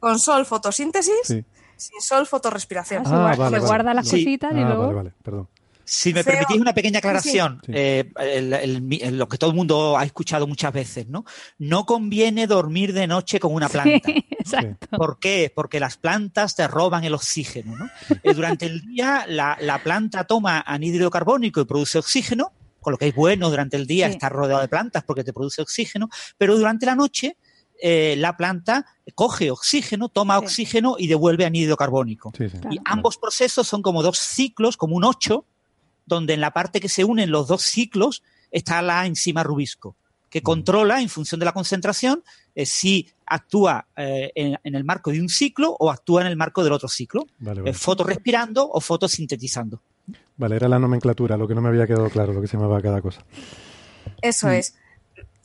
Con 0.00 0.18
sol 0.18 0.44
fotosíntesis, 0.46 1.14
Sí. 1.24 1.44
Sin 1.80 2.00
sol 2.00 2.26
fotorrespiración. 2.26 3.02
Ah, 3.06 3.08
se 3.08 3.16
guarda- 3.36 3.50
se 3.50 3.66
guarda 3.66 3.94
las 3.94 4.08
Sí. 4.08 4.24
cositas 4.24 4.52
y 4.54 4.58
Ah, 4.60 4.64
luego... 4.66 4.82
vale, 4.82 4.94
vale, 4.94 5.12
perdón. 5.22 5.48
Si 5.82 6.14
me 6.14 6.22
permitís 6.22 6.56
una 6.60 6.72
pequeña 6.72 6.98
aclaración, 7.00 7.60
Sí. 7.66 7.72
eh, 7.74 8.12
el- 8.20 8.52
el- 8.52 8.80
mi- 8.80 9.00
lo 9.00 9.28
que 9.28 9.38
todo 9.38 9.50
el 9.50 9.56
mundo 9.56 9.98
ha 9.98 10.04
escuchado 10.04 10.46
muchas 10.46 10.72
veces, 10.72 11.08
¿no? 11.08 11.24
No 11.58 11.84
conviene 11.84 12.46
dormir 12.46 12.92
de 12.92 13.08
noche 13.08 13.40
con 13.40 13.52
una 13.52 13.68
planta. 13.68 13.90
Sí, 14.06 14.24
exacto. 14.30 14.86
¿Por 14.96 15.18
qué? 15.18 15.52
Porque 15.54 15.80
las 15.80 15.96
plantas 15.96 16.54
te 16.54 16.66
roban 16.68 17.02
el 17.04 17.12
oxígeno. 17.14 17.76
¿no? 17.76 17.90
Eh, 18.22 18.34
durante 18.34 18.66
el 18.66 18.82
día 18.82 19.24
la, 19.28 19.58
la 19.60 19.82
planta 19.82 20.24
toma 20.24 20.60
anhídrido 20.64 21.10
carbónico 21.10 21.60
y 21.60 21.64
produce 21.64 21.98
oxígeno, 21.98 22.52
con 22.80 22.92
lo 22.92 22.96
que 22.96 23.08
es 23.08 23.14
bueno 23.14 23.50
durante 23.50 23.76
el 23.76 23.86
día 23.86 24.06
Sí. 24.06 24.12
estar 24.12 24.32
rodeado 24.32 24.62
de 24.62 24.68
plantas 24.68 25.02
porque 25.04 25.24
te 25.24 25.32
produce 25.32 25.60
oxígeno, 25.60 26.08
pero 26.38 26.56
durante 26.56 26.86
la 26.86 26.94
noche 26.94 27.36
eh, 27.82 28.14
la 28.18 28.36
planta 28.36 28.86
coge 29.14 29.50
oxígeno, 29.50 30.08
toma 30.08 30.38
Sí. 30.38 30.44
oxígeno 30.44 30.96
y 30.98 31.06
devuelve 31.06 31.44
anhídrido 31.44 31.76
carbónico. 31.76 32.32
Sí, 32.36 32.48
sí. 32.48 32.58
Claro. 32.58 32.74
Y 32.74 32.78
ambos 32.84 33.16
procesos 33.16 33.66
son 33.66 33.82
como 33.82 34.02
dos 34.02 34.18
ciclos, 34.18 34.76
como 34.76 34.96
un 34.96 35.04
8, 35.04 35.44
donde 36.06 36.34
en 36.34 36.40
la 36.40 36.52
parte 36.52 36.80
que 36.80 36.88
se 36.88 37.04
unen 37.04 37.30
los 37.30 37.48
dos 37.48 37.62
ciclos 37.62 38.22
está 38.50 38.82
la 38.82 39.06
enzima 39.06 39.42
rubisco, 39.42 39.96
que 40.28 40.42
controla 40.42 41.00
en 41.00 41.08
función 41.08 41.38
de 41.38 41.44
la 41.46 41.52
concentración 41.52 42.22
eh, 42.54 42.66
si 42.66 43.08
actúa 43.26 43.86
eh, 43.96 44.32
en, 44.34 44.58
en 44.64 44.74
el 44.74 44.82
marco 44.84 45.10
de 45.12 45.20
un 45.20 45.28
ciclo 45.28 45.76
o 45.78 45.90
actúa 45.90 46.22
en 46.22 46.26
el 46.26 46.36
marco 46.36 46.64
del 46.64 46.72
otro 46.72 46.88
ciclo, 46.88 47.26
Vale, 47.38 47.60
eh, 47.60 47.62
vale. 47.62 47.74
fotorrespirando 47.74 48.68
o 48.68 48.80
fotosintetizando. 48.80 49.80
Vale, 50.36 50.56
era 50.56 50.68
la 50.68 50.78
nomenclatura, 50.80 51.36
lo 51.36 51.46
que 51.46 51.54
no 51.54 51.60
me 51.60 51.68
había 51.68 51.86
quedado 51.86 52.08
claro, 52.10 52.32
lo 52.32 52.40
que 52.40 52.48
se 52.48 52.56
llamaba 52.56 52.80
cada 52.80 53.00
cosa. 53.00 53.24
Eso 54.22 54.48
es. 54.50 54.74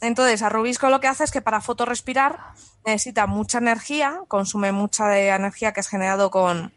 Entonces, 0.05 0.43
Arrubisco 0.43 0.89
lo 0.89 0.99
que 0.99 1.07
hace 1.07 1.23
es 1.23 1.31
que 1.31 1.41
para 1.41 1.61
fotorespirar 1.61 2.39
necesita 2.85 3.25
mucha 3.25 3.57
energía, 3.57 4.21
consume 4.27 4.71
mucha 4.71 5.07
de 5.07 5.29
energía 5.29 5.73
que 5.73 5.79
es 5.79 5.87
generado 5.87 6.29
con, 6.29 6.71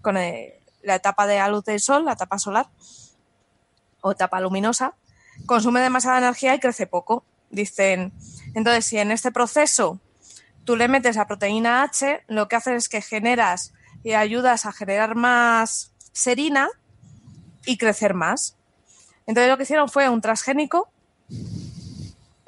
con 0.00 0.16
eh, 0.16 0.58
la 0.82 0.94
etapa 0.94 1.26
de 1.26 1.36
la 1.36 1.48
luz 1.48 1.62
del 1.66 1.78
sol, 1.78 2.06
la 2.06 2.14
etapa 2.14 2.38
solar 2.38 2.68
o 4.00 4.12
etapa 4.12 4.40
luminosa, 4.40 4.94
consume 5.44 5.80
demasiada 5.80 6.16
energía 6.16 6.54
y 6.54 6.58
crece 6.58 6.86
poco. 6.86 7.22
Dicen, 7.50 8.14
entonces 8.54 8.86
si 8.86 8.96
en 8.96 9.10
este 9.10 9.30
proceso 9.30 10.00
tú 10.64 10.74
le 10.74 10.88
metes 10.88 11.16
la 11.16 11.26
proteína 11.26 11.82
H, 11.82 12.24
lo 12.28 12.48
que 12.48 12.56
haces 12.56 12.84
es 12.84 12.88
que 12.88 13.02
generas 13.02 13.74
y 14.02 14.12
ayudas 14.12 14.64
a 14.64 14.72
generar 14.72 15.16
más 15.16 15.92
serina 16.12 16.70
y 17.66 17.76
crecer 17.76 18.14
más. 18.14 18.56
Entonces 19.26 19.50
lo 19.50 19.58
que 19.58 19.64
hicieron 19.64 19.90
fue 19.90 20.08
un 20.08 20.22
transgénico, 20.22 20.88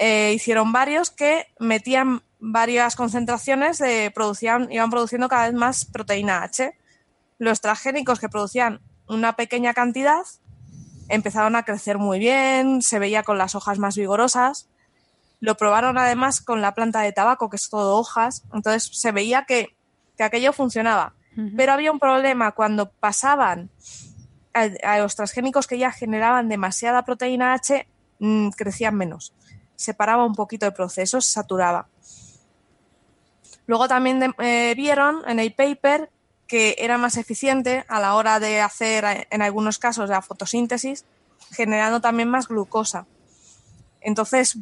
eh, 0.05 0.32
hicieron 0.32 0.72
varios 0.72 1.11
que 1.11 1.46
metían 1.61 2.22
varias 2.40 2.96
concentraciones 2.96 3.78
de 3.78 4.11
producían, 4.12 4.66
iban 4.72 4.90
produciendo 4.90 5.28
cada 5.28 5.44
vez 5.44 5.55
más 5.55 5.84
proteína 5.84 6.42
H. 6.42 6.76
Los 7.38 7.61
transgénicos 7.61 8.18
que 8.18 8.28
producían 8.28 8.80
una 9.07 9.36
pequeña 9.36 9.74
cantidad 9.74 10.22
empezaron 11.09 11.55
a 11.55 11.62
crecer 11.62 11.98
muy 11.98 12.18
bien, 12.18 12.82
se 12.82 12.98
veía 12.98 13.22
con 13.22 13.38
las 13.38 13.55
hojas 13.55 13.78
más 13.78 13.96
vigorosas. 13.96 14.68
Lo 15.38 15.57
probaron 15.57 15.96
además 15.96 16.40
con 16.40 16.62
la 16.62 16.74
planta 16.74 17.03
de 17.03 17.12
tabaco, 17.12 17.48
que 17.48 17.57
es 17.57 17.70
todo 17.70 17.96
hojas, 17.96 18.42
entonces 18.53 18.90
se 18.92 19.12
veía 19.12 19.44
que, 19.44 19.76
que 20.16 20.24
aquello 20.24 20.53
funcionaba. 20.53 21.14
Pero 21.57 21.74
había 21.74 21.92
un 21.92 22.00
problema 22.00 22.50
cuando 22.50 22.90
pasaban 22.90 23.70
a, 24.53 24.68
a 24.82 24.98
los 24.98 25.14
transgénicos 25.14 25.68
que 25.68 25.78
ya 25.78 25.92
generaban 25.92 26.48
demasiada 26.48 27.05
proteína 27.05 27.55
H, 27.55 27.86
mm, 28.18 28.48
crecían 28.48 28.96
menos. 28.96 29.32
Se 29.77 29.95
paraba 29.95 30.25
un 30.25 30.35
poquito 30.35 30.66
el 30.66 30.73
proceso, 30.73 31.20
se 31.20 31.33
saturaba. 31.33 31.89
Luego 33.66 33.89
también 33.89 34.35
eh, 34.39 34.75
vieron 34.77 35.23
en 35.27 35.39
el 35.39 35.55
paper 35.55 36.11
que 36.47 36.77
era 36.79 36.99
más 36.99 37.16
eficiente 37.16 37.85
a 37.89 38.01
la 38.01 38.14
hora 38.14 38.39
de 38.41 38.61
hacer, 38.61 39.05
eh, 39.05 39.27
en 39.31 39.43
algunos 39.43 39.79
casos, 39.79 40.11
la 40.11 40.20
fotosíntesis, 40.23 41.05
generando 41.51 42.01
también 42.01 42.29
más 42.29 42.49
glucosa. 42.49 43.07
Entonces, 44.01 44.59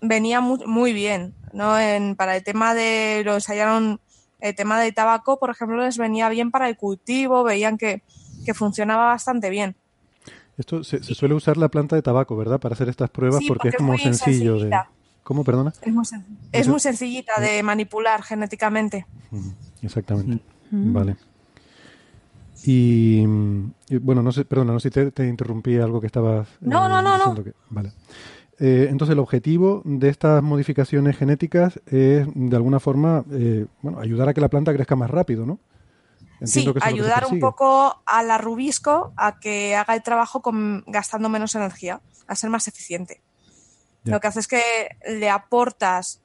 venía 0.00 0.40
muy, 0.40 0.64
muy 0.66 0.92
bien. 0.92 1.34
¿no? 1.52 1.78
En- 1.78 2.16
para 2.16 2.36
el 2.36 2.44
tema 2.44 2.74
de, 2.74 3.22
lo 3.24 3.34
ensayaron, 3.34 4.00
el 4.40 4.54
tema 4.54 4.78
del 4.80 4.94
tabaco, 4.94 5.38
por 5.38 5.50
ejemplo, 5.50 5.78
les 5.82 5.96
venía 5.98 6.28
bien 6.28 6.50
para 6.50 6.68
el 6.68 6.76
cultivo, 6.76 7.42
veían 7.42 7.78
que, 7.78 8.02
que 8.44 8.54
funcionaba 8.54 9.06
bastante 9.06 9.48
bien. 9.50 9.74
Esto 10.56 10.82
se, 10.84 11.02
se 11.02 11.14
suele 11.14 11.34
usar 11.34 11.56
la 11.56 11.68
planta 11.68 11.96
de 11.96 12.02
tabaco, 12.02 12.36
¿verdad? 12.36 12.58
Para 12.60 12.74
hacer 12.74 12.88
estas 12.88 13.10
pruebas 13.10 13.40
Sí, 13.40 13.48
porque, 13.48 13.58
porque 13.58 13.68
es 13.68 13.74
es 13.74 13.78
como 13.78 13.92
muy 13.92 13.98
sencillo 13.98 14.58
de... 14.58 14.70
¿Cómo, 15.22 15.44
perdona? 15.44 15.72
Es 15.82 15.92
muy, 15.92 16.04
sen- 16.04 16.24
es 16.52 16.68
muy 16.68 16.80
sencillita 16.80 17.40
de 17.40 17.62
manipular 17.62 18.22
genéticamente. 18.22 19.06
Exactamente. 19.82 20.42
Vale. 20.70 21.16
Y, 22.64 23.24
mm, 23.26 23.72
y, 23.90 23.96
bueno, 23.98 24.22
no 24.22 24.32
sé, 24.32 24.44
perdona, 24.44 24.72
no 24.72 24.80
sé 24.80 24.88
si 24.88 24.92
te, 24.94 25.10
te 25.12 25.26
interrumpí 25.28 25.76
algo 25.76 26.00
que 26.00 26.06
estabas. 26.06 26.48
No, 26.60 26.88
no, 26.88 27.02
no, 27.02 27.18
no. 27.18 27.44
que- 27.44 27.52
vale. 27.70 27.92
Eh, 28.58 28.86
entonces, 28.90 29.12
el 29.12 29.18
objetivo 29.18 29.82
de 29.84 30.08
estas 30.08 30.42
modificaciones 30.42 31.16
genéticas 31.16 31.78
es, 31.86 32.26
de 32.34 32.56
alguna 32.56 32.80
forma, 32.80 33.24
eh, 33.32 33.66
bueno, 33.82 34.00
ayudar 34.00 34.28
a 34.30 34.34
que 34.34 34.40
la 34.40 34.48
planta 34.48 34.72
crezca 34.72 34.96
más 34.96 35.10
rápido, 35.10 35.44
¿no? 35.44 35.58
Sí, 36.44 36.64
que 36.64 36.74
que 36.74 36.84
ayudar 36.84 37.24
un 37.26 37.40
poco 37.40 38.02
a 38.04 38.22
la 38.22 38.38
rubisco 38.38 39.12
a 39.16 39.38
que 39.38 39.74
haga 39.76 39.94
el 39.94 40.02
trabajo 40.02 40.42
con, 40.42 40.84
gastando 40.86 41.28
menos 41.28 41.54
energía, 41.54 42.00
a 42.26 42.34
ser 42.34 42.50
más 42.50 42.68
eficiente. 42.68 43.22
Ya. 44.04 44.12
Lo 44.12 44.20
que 44.20 44.26
hace 44.28 44.40
es 44.40 44.48
que 44.48 44.62
le 45.08 45.30
aportas 45.30 46.20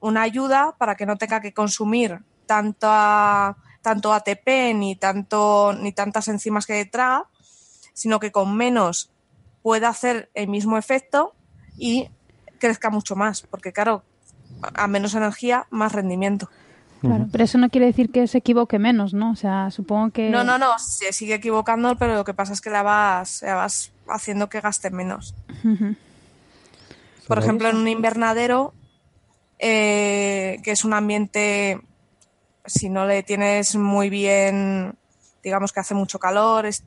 una 0.00 0.22
ayuda 0.22 0.74
para 0.78 0.96
que 0.96 1.06
no 1.06 1.16
tenga 1.16 1.40
que 1.40 1.54
consumir 1.54 2.20
tanto, 2.46 2.88
a- 2.90 3.56
tanto 3.80 4.12
ATP 4.12 4.74
ni, 4.74 4.96
tanto, 4.96 5.72
ni 5.72 5.92
tantas 5.92 6.28
enzimas 6.28 6.66
que 6.66 6.84
traga, 6.84 7.28
sino 7.94 8.20
que 8.20 8.32
con 8.32 8.54
menos 8.56 9.10
pueda 9.62 9.88
hacer 9.88 10.30
el 10.34 10.48
mismo 10.48 10.76
efecto 10.76 11.34
y 11.78 12.10
crezca 12.58 12.90
mucho 12.90 13.16
más, 13.16 13.42
porque 13.42 13.72
claro, 13.72 14.04
a 14.74 14.86
menos 14.86 15.14
energía, 15.14 15.66
más 15.70 15.92
rendimiento. 15.92 16.50
Claro, 17.04 17.26
pero 17.30 17.44
eso 17.44 17.58
no 17.58 17.68
quiere 17.70 17.86
decir 17.86 18.10
que 18.10 18.26
se 18.26 18.38
equivoque 18.38 18.78
menos, 18.78 19.12
¿no? 19.14 19.30
O 19.32 19.36
sea, 19.36 19.70
supongo 19.70 20.10
que... 20.10 20.28
No, 20.30 20.42
no, 20.44 20.58
no, 20.58 20.78
se 20.78 21.12
sigue 21.12 21.34
equivocando, 21.34 21.96
pero 21.96 22.14
lo 22.14 22.24
que 22.24 22.34
pasa 22.34 22.52
es 22.52 22.60
que 22.60 22.70
la 22.70 22.82
vas, 22.82 23.42
la 23.42 23.54
vas 23.56 23.92
haciendo 24.08 24.48
que 24.48 24.60
gaste 24.60 24.90
menos. 24.90 25.34
Por 27.28 27.38
ejemplo, 27.38 27.68
en 27.68 27.76
un 27.76 27.88
invernadero, 27.88 28.74
eh, 29.58 30.58
que 30.62 30.70
es 30.72 30.84
un 30.84 30.92
ambiente, 30.94 31.80
si 32.66 32.88
no 32.90 33.06
le 33.06 33.22
tienes 33.22 33.76
muy 33.76 34.10
bien, 34.10 34.94
digamos 35.42 35.72
que 35.72 35.80
hace 35.80 35.94
mucho 35.94 36.18
calor, 36.18 36.66
es- 36.66 36.84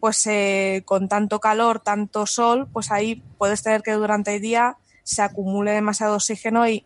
pues 0.00 0.26
eh, 0.28 0.82
con 0.84 1.08
tanto 1.08 1.40
calor, 1.40 1.80
tanto 1.80 2.24
sol, 2.26 2.68
pues 2.72 2.90
ahí 2.92 3.22
puedes 3.36 3.62
tener 3.62 3.82
que 3.82 3.92
durante 3.92 4.36
el 4.36 4.40
día 4.42 4.76
se 5.02 5.22
acumule 5.22 5.72
demasiado 5.72 6.14
oxígeno 6.14 6.68
y 6.68 6.84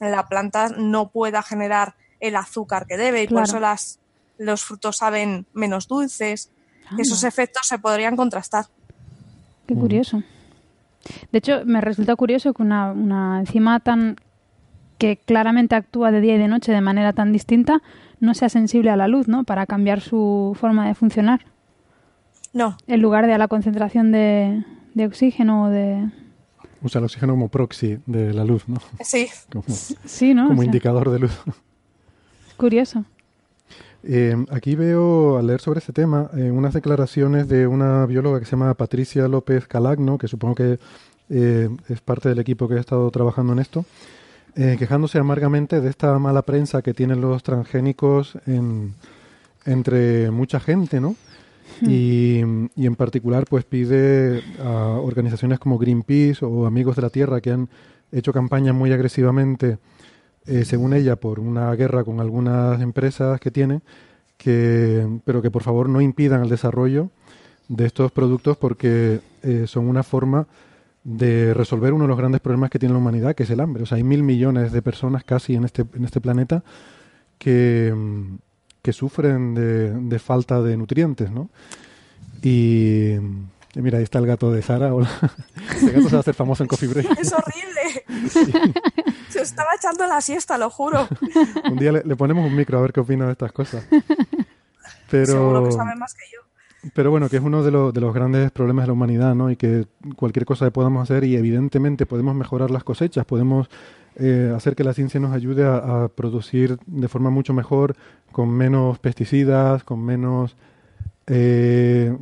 la 0.00 0.26
planta 0.28 0.68
no 0.76 1.08
pueda 1.08 1.42
generar 1.42 1.94
el 2.20 2.36
azúcar 2.36 2.86
que 2.86 2.96
debe 2.96 3.22
y 3.22 3.26
Claro. 3.26 3.42
por 3.42 3.48
eso 3.48 3.60
las, 3.60 3.98
los 4.38 4.64
frutos 4.64 4.96
saben 4.96 5.46
menos 5.52 5.88
dulces. 5.88 6.50
Anda. 6.90 7.02
Esos 7.02 7.24
efectos 7.24 7.66
se 7.66 7.78
podrían 7.78 8.16
contrastar. 8.16 8.66
Qué 9.66 9.74
curioso. 9.74 10.22
De 11.32 11.38
hecho, 11.38 11.60
me 11.64 11.80
resulta 11.80 12.16
curioso 12.16 12.52
que 12.54 12.62
una, 12.62 12.92
una 12.92 13.40
enzima 13.40 13.80
tan 13.80 14.16
que 14.98 15.16
claramente 15.16 15.76
actúa 15.76 16.10
de 16.10 16.20
día 16.20 16.34
y 16.34 16.38
de 16.38 16.48
noche 16.48 16.72
de 16.72 16.80
manera 16.80 17.12
tan 17.12 17.32
distinta 17.32 17.82
no 18.20 18.34
sea 18.34 18.48
sensible 18.48 18.90
a 18.90 18.96
la 18.96 19.06
luz, 19.06 19.28
¿no? 19.28 19.44
Para 19.44 19.64
cambiar 19.66 20.00
su 20.00 20.56
forma 20.58 20.88
de 20.88 20.94
funcionar. 20.94 21.44
No, 22.52 22.76
En 22.86 23.00
lugar 23.02 23.26
de 23.26 23.34
a 23.34 23.38
la 23.38 23.46
concentración 23.46 24.10
de, 24.10 24.64
de 24.94 25.06
oxígeno 25.06 25.64
o 25.64 25.68
de... 25.68 26.10
Usa 26.82 26.98
el 27.00 27.04
oxígeno 27.06 27.32
como 27.32 27.48
proxy 27.48 27.98
de 28.06 28.32
la 28.32 28.44
luz, 28.44 28.68
¿no? 28.68 28.78
sí, 29.02 29.28
Como, 29.52 29.64
Sí, 29.68 30.34
¿no? 30.34 30.42
como 30.48 30.54
O 30.54 30.56
sea, 30.62 30.64
indicador 30.64 31.10
de 31.10 31.18
luz. 31.20 31.32
Curioso. 32.56 33.04
Eh, 34.04 34.36
aquí 34.50 34.74
veo, 34.76 35.38
al 35.38 35.46
leer 35.48 35.60
sobre 35.60 35.80
este 35.80 35.92
tema, 35.92 36.30
eh, 36.36 36.50
unas 36.50 36.72
declaraciones 36.74 37.48
de 37.48 37.66
una 37.66 38.06
bióloga 38.06 38.38
que 38.38 38.44
se 38.44 38.52
llama 38.52 38.72
Patricia 38.74 39.26
López 39.28 39.66
Calagno, 39.66 40.18
que 40.18 40.28
supongo 40.28 40.54
que 40.54 40.78
eh, 41.30 41.68
es 41.88 42.00
parte 42.00 42.28
del 42.28 42.38
equipo 42.38 42.68
que 42.68 42.74
ha 42.74 42.80
estado 42.80 43.10
trabajando 43.10 43.52
en 43.52 43.58
esto, 43.58 43.84
eh, 44.54 44.76
quejándose 44.78 45.18
amargamente 45.18 45.80
de 45.80 45.90
esta 45.90 46.18
mala 46.18 46.42
prensa 46.42 46.80
que 46.80 46.94
tienen 46.94 47.20
los 47.20 47.42
transgénicos 47.42 48.38
en- 48.46 48.94
entre 49.66 50.30
mucha 50.30 50.58
gente, 50.60 51.00
¿no? 51.00 51.16
Y, 51.82 52.40
en 52.40 52.96
particular, 52.96 53.44
pues 53.48 53.64
pide 53.64 54.42
a 54.62 54.98
organizaciones 55.00 55.58
como 55.58 55.78
Greenpeace 55.78 56.44
o 56.44 56.66
Amigos 56.66 56.96
de 56.96 57.02
la 57.02 57.10
Tierra 57.10 57.40
que 57.40 57.52
han 57.52 57.68
hecho 58.10 58.32
campañas 58.32 58.74
muy 58.74 58.92
agresivamente 58.92 59.78
eh, 60.46 60.64
según 60.64 60.94
ella, 60.94 61.16
por 61.16 61.40
una 61.40 61.74
guerra 61.74 62.04
con 62.04 62.20
algunas 62.20 62.80
empresas 62.80 63.38
que 63.38 63.50
tiene, 63.50 63.82
que, 64.38 65.06
pero 65.24 65.42
que 65.42 65.50
por 65.50 65.62
favor 65.62 65.90
no 65.90 66.00
impidan 66.00 66.42
el 66.42 66.48
desarrollo 66.48 67.10
de 67.68 67.84
estos 67.84 68.12
productos 68.12 68.56
porque 68.56 69.20
eh, 69.42 69.64
son 69.66 69.88
una 69.88 70.02
forma 70.02 70.46
de 71.04 71.52
resolver 71.52 71.92
uno 71.92 72.04
de 72.04 72.08
los 72.08 72.18
grandes 72.18 72.40
problemas 72.40 72.70
que 72.70 72.78
tiene 72.78 72.94
la 72.94 72.98
humanidad, 72.98 73.34
que 73.34 73.42
es 73.42 73.50
el 73.50 73.60
hambre. 73.60 73.82
O 73.82 73.86
sea, 73.86 73.96
hay 73.96 74.04
mil 74.04 74.22
millones 74.22 74.72
de 74.72 74.80
personas 74.80 75.22
casi 75.22 75.54
en 75.54 75.64
este, 75.64 75.84
en 75.94 76.04
este 76.04 76.20
planeta 76.20 76.64
que, 77.38 77.94
que 78.82 78.92
sufren 78.92 79.54
de, 79.54 79.90
de 79.92 80.18
falta 80.18 80.60
de 80.62 80.76
nutrientes, 80.76 81.30
¿no? 81.30 81.50
Y, 82.42 83.14
y 83.14 83.82
mira, 83.82 83.98
ahí 83.98 84.04
está 84.04 84.18
el 84.18 84.26
gato 84.26 84.50
de 84.52 84.62
Sara. 84.62 84.94
Hola. 84.94 85.10
Este 85.74 85.92
gato 85.92 86.08
se 86.08 86.12
va 86.14 86.18
a 86.18 86.20
hacer 86.20 86.34
famoso 86.34 86.62
en 86.62 86.68
Coffee 86.68 86.88
Break. 86.88 87.18
es 87.18 87.32
horrible. 87.32 88.38
Se 89.28 89.42
estaba 89.42 89.70
echando 89.76 90.06
la 90.06 90.20
siesta, 90.20 90.56
lo 90.58 90.70
juro. 90.70 91.06
Un 91.70 91.76
día 91.78 91.92
le, 91.92 92.02
le 92.04 92.16
ponemos 92.16 92.46
un 92.46 92.56
micro 92.56 92.78
a 92.78 92.82
ver 92.82 92.92
qué 92.92 93.00
opina 93.00 93.26
de 93.26 93.32
estas 93.32 93.52
cosas. 93.52 93.86
Pero, 95.10 95.26
Seguro 95.26 95.64
que 95.64 95.72
sabe 95.72 95.94
más 95.96 96.14
que 96.14 96.24
yo. 96.32 96.90
pero 96.94 97.10
bueno, 97.10 97.28
que 97.28 97.36
es 97.36 97.42
uno 97.42 97.62
de, 97.62 97.70
los- 97.70 97.92
de 97.94 98.00
los 98.00 98.12
grandes 98.14 98.50
problemas 98.50 98.84
de 98.84 98.86
la 98.88 98.92
humanidad, 98.92 99.34
¿no? 99.34 99.50
Y 99.50 99.56
que 99.56 99.86
cualquier 100.16 100.44
cosa 100.44 100.66
que 100.66 100.70
podamos 100.70 101.02
hacer, 101.02 101.24
y 101.24 101.36
evidentemente 101.36 102.06
podemos 102.06 102.34
mejorar 102.34 102.70
las 102.70 102.84
cosechas, 102.84 103.24
podemos 103.24 103.68
eh, 104.16 104.52
hacer 104.54 104.74
que 104.76 104.84
la 104.84 104.92
ciencia 104.94 105.18
nos 105.20 105.32
ayude 105.32 105.64
a, 105.64 106.04
a 106.04 106.08
producir 106.08 106.78
de 106.86 107.08
forma 107.08 107.30
mucho 107.30 107.52
mejor, 107.54 107.96
con 108.32 108.48
menos 108.50 108.98
pesticidas, 108.98 109.84
con 109.84 110.04
menos 110.04 110.56
eh, 111.26 112.16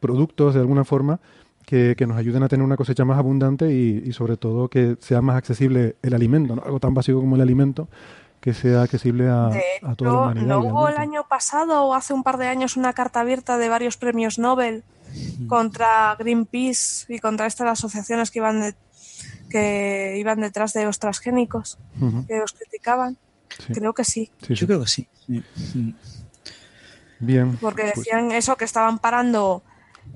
productos 0.00 0.54
de 0.54 0.60
alguna 0.60 0.84
forma, 0.84 1.20
que, 1.66 1.94
que 1.96 2.06
nos 2.06 2.16
ayuden 2.18 2.42
a 2.42 2.48
tener 2.48 2.64
una 2.64 2.76
cosecha 2.76 3.04
más 3.04 3.18
abundante 3.18 3.72
y, 3.72 4.02
y 4.06 4.12
sobre 4.12 4.36
todo 4.36 4.68
que 4.68 4.96
sea 5.00 5.22
más 5.22 5.36
accesible 5.36 5.96
el 6.02 6.14
alimento, 6.14 6.54
¿no? 6.56 6.62
Algo 6.62 6.78
tan 6.80 6.92
básico 6.92 7.20
como 7.20 7.36
el 7.36 7.42
alimento, 7.42 7.88
que 8.40 8.52
sea 8.52 8.82
accesible 8.82 9.28
a, 9.28 9.46
De 9.48 9.62
a 9.82 9.94
toda 9.94 10.10
la 10.10 10.16
hecho, 10.18 10.22
humanidad. 10.22 10.46
¿no 10.46 10.58
hubo 10.60 10.88
el 10.88 10.98
año 10.98 11.24
pasado 11.26 11.84
o 11.84 11.94
hace 11.94 12.12
un 12.12 12.22
par 12.22 12.36
de 12.36 12.48
años 12.48 12.76
una 12.76 12.92
carta 12.92 13.20
abierta 13.20 13.56
de 13.56 13.70
varios 13.70 13.96
premios 13.96 14.38
Nobel 14.38 14.82
contra 15.48 16.14
Greenpeace 16.18 17.06
y 17.14 17.18
contra 17.20 17.46
estas 17.46 17.68
asociaciones 17.70 18.30
que 18.30 18.40
iban 18.40 18.60
de- 18.60 18.74
que 19.48 20.16
iban 20.18 20.40
detrás 20.40 20.72
de 20.72 20.84
los 20.84 20.98
transgénicos 20.98 21.78
que 22.26 22.38
los 22.38 22.52
criticaban? 22.52 23.16
Sí, 23.66 23.72
Creo 23.72 23.92
que 23.92 24.04
sí, 24.04 24.30
sí, 24.40 24.46
sí. 24.48 24.54
Yo 24.54 24.66
creo 24.66 24.80
que 24.82 24.86
sí. 24.88 25.08
Sí. 25.26 25.94
Bien. 27.20 27.56
porque 27.60 27.82
pues, 27.82 27.94
decían 27.96 28.32
eso 28.32 28.56
que 28.56 28.64
estaban 28.64 28.98
parando 28.98 29.62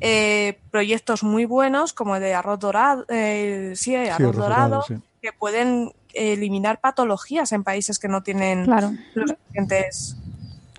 eh, 0.00 0.58
proyectos 0.70 1.22
muy 1.22 1.44
buenos 1.46 1.92
como 1.92 2.16
el 2.16 2.22
de 2.22 2.34
arroz 2.34 2.58
dorado, 2.60 3.06
eh, 3.08 3.72
sí, 3.76 3.94
arroz, 3.96 4.10
arroz 4.20 4.36
dorado, 4.36 4.68
dorado, 4.68 4.84
sí. 4.88 4.94
que 5.22 5.32
pueden 5.32 5.92
eliminar 6.12 6.80
patologías 6.80 7.52
en 7.52 7.64
países 7.64 7.98
que 7.98 8.08
no 8.08 8.22
tienen 8.22 8.64
Claro. 8.64 8.92
los 9.14 9.30
suficientes 9.30 10.16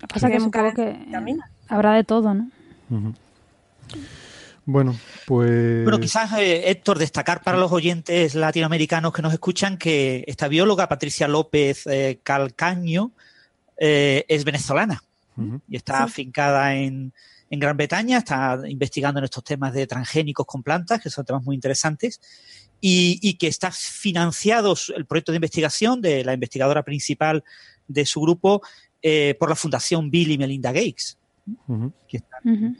que 0.00 0.06
pasa 0.14 0.28
es 0.28 0.44
que 0.44 0.74
que 0.74 0.92
vitaminas. 1.04 1.50
habrá 1.68 1.94
de 1.94 2.04
todo, 2.04 2.34
¿no? 2.34 2.50
Bueno, 4.70 4.96
pues. 5.26 5.82
Bueno, 5.82 5.98
quizás, 5.98 6.32
eh, 6.38 6.70
Héctor, 6.70 6.98
destacar 6.98 7.42
para 7.42 7.58
los 7.58 7.72
oyentes 7.72 8.36
latinoamericanos 8.36 9.12
que 9.12 9.20
nos 9.20 9.32
escuchan 9.32 9.76
que 9.76 10.22
esta 10.28 10.46
bióloga, 10.46 10.88
Patricia 10.88 11.26
López 11.26 11.88
eh, 11.88 12.20
Calcaño, 12.22 13.10
eh, 13.76 14.24
es 14.28 14.44
venezolana 14.44 15.02
y 15.68 15.76
está 15.76 16.04
afincada 16.04 16.76
en, 16.76 17.12
en 17.48 17.60
Gran 17.60 17.76
Bretaña, 17.76 18.18
está 18.18 18.60
investigando 18.68 19.18
en 19.18 19.24
estos 19.24 19.42
temas 19.42 19.72
de 19.72 19.86
transgénicos 19.86 20.46
con 20.46 20.62
plantas, 20.62 21.00
que 21.00 21.10
son 21.10 21.24
temas 21.24 21.42
muy 21.42 21.56
interesantes, 21.56 22.20
y, 22.80 23.18
y 23.22 23.34
que 23.34 23.48
está 23.48 23.72
financiado 23.72 24.76
el 24.94 25.06
proyecto 25.06 25.32
de 25.32 25.36
investigación 25.36 26.00
de 26.00 26.24
la 26.24 26.34
investigadora 26.34 26.82
principal 26.84 27.42
de 27.88 28.06
su 28.06 28.20
grupo 28.20 28.62
eh, 29.02 29.34
por 29.40 29.48
la 29.48 29.56
Fundación 29.56 30.10
Bill 30.10 30.30
y 30.30 30.38
Melinda 30.38 30.70
Gates 30.72 31.16
que 32.08 32.18
eh, 32.18 32.74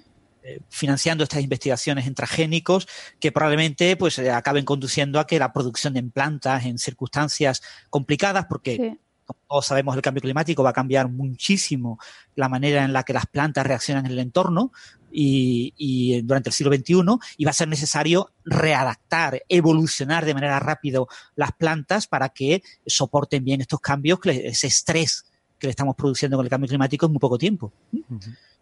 financiando 0.68 1.24
estas 1.24 1.42
investigaciones 1.42 2.06
en 2.06 2.14
transgénicos 2.14 2.88
que 3.18 3.32
probablemente 3.32 3.96
pues 3.96 4.18
eh, 4.18 4.30
acaben 4.30 4.64
conduciendo 4.64 5.20
a 5.20 5.26
que 5.26 5.38
la 5.38 5.52
producción 5.52 5.94
de 5.94 6.02
plantas 6.02 6.64
en 6.64 6.78
circunstancias 6.78 7.62
complicadas 7.90 8.46
porque 8.46 8.76
Sí. 8.76 8.98
como 9.26 9.40
todos 9.48 9.66
sabemos 9.66 9.94
el 9.96 10.02
cambio 10.02 10.22
climático 10.22 10.62
va 10.62 10.70
a 10.70 10.72
cambiar 10.72 11.08
muchísimo 11.08 11.98
la 12.34 12.48
manera 12.48 12.84
en 12.84 12.92
la 12.92 13.02
que 13.02 13.12
las 13.12 13.26
plantas 13.26 13.66
reaccionan 13.66 14.06
en 14.06 14.12
el 14.12 14.18
entorno 14.18 14.72
y, 15.12 15.74
y 15.76 16.22
durante 16.22 16.50
el 16.50 16.54
siglo 16.54 16.72
XXI 16.74 17.18
y 17.36 17.44
va 17.44 17.50
a 17.50 17.54
ser 17.54 17.68
necesario 17.68 18.30
readaptar, 18.44 19.42
evolucionar 19.48 20.24
de 20.24 20.34
manera 20.34 20.58
rápida 20.60 21.00
las 21.36 21.52
plantas 21.52 22.06
para 22.06 22.28
que 22.30 22.62
soporten 22.86 23.44
bien 23.44 23.60
estos 23.60 23.80
cambios, 23.80 24.20
ese 24.24 24.68
estrés 24.68 25.24
que 25.58 25.66
le 25.66 25.72
estamos 25.72 25.94
produciendo 25.96 26.36
con 26.36 26.46
el 26.46 26.50
cambio 26.50 26.68
climático 26.68 27.06
en 27.06 27.12
muy 27.12 27.18
poco 27.20 27.36
tiempo 27.38 27.72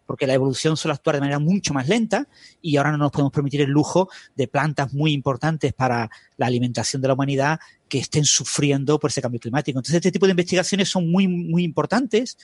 porque 0.09 0.25
la 0.25 0.33
evolución 0.33 0.75
suele 0.75 0.95
actuar 0.95 1.17
de 1.17 1.19
manera 1.19 1.37
mucho 1.37 1.71
más 1.71 1.87
lenta 1.87 2.27
y 2.63 2.77
ahora 2.77 2.89
no 2.91 2.97
nos 2.97 3.11
podemos 3.11 3.31
permitir 3.31 3.61
el 3.61 3.69
lujo 3.69 4.09
de 4.35 4.47
plantas 4.47 4.91
muy 4.91 5.13
importantes 5.13 5.71
para 5.71 6.09
la 6.35 6.47
alimentación 6.47 6.99
de 6.99 7.09
la 7.09 7.13
humanidad 7.13 7.59
que 7.87 7.99
estén 7.99 8.25
sufriendo 8.25 8.99
por 8.99 9.11
ese 9.11 9.21
cambio 9.21 9.39
climático. 9.39 9.77
Entonces, 9.77 9.97
este 9.97 10.11
tipo 10.11 10.25
de 10.25 10.31
investigaciones 10.31 10.89
son 10.89 11.11
muy, 11.11 11.27
muy 11.27 11.63
importantes 11.63 12.39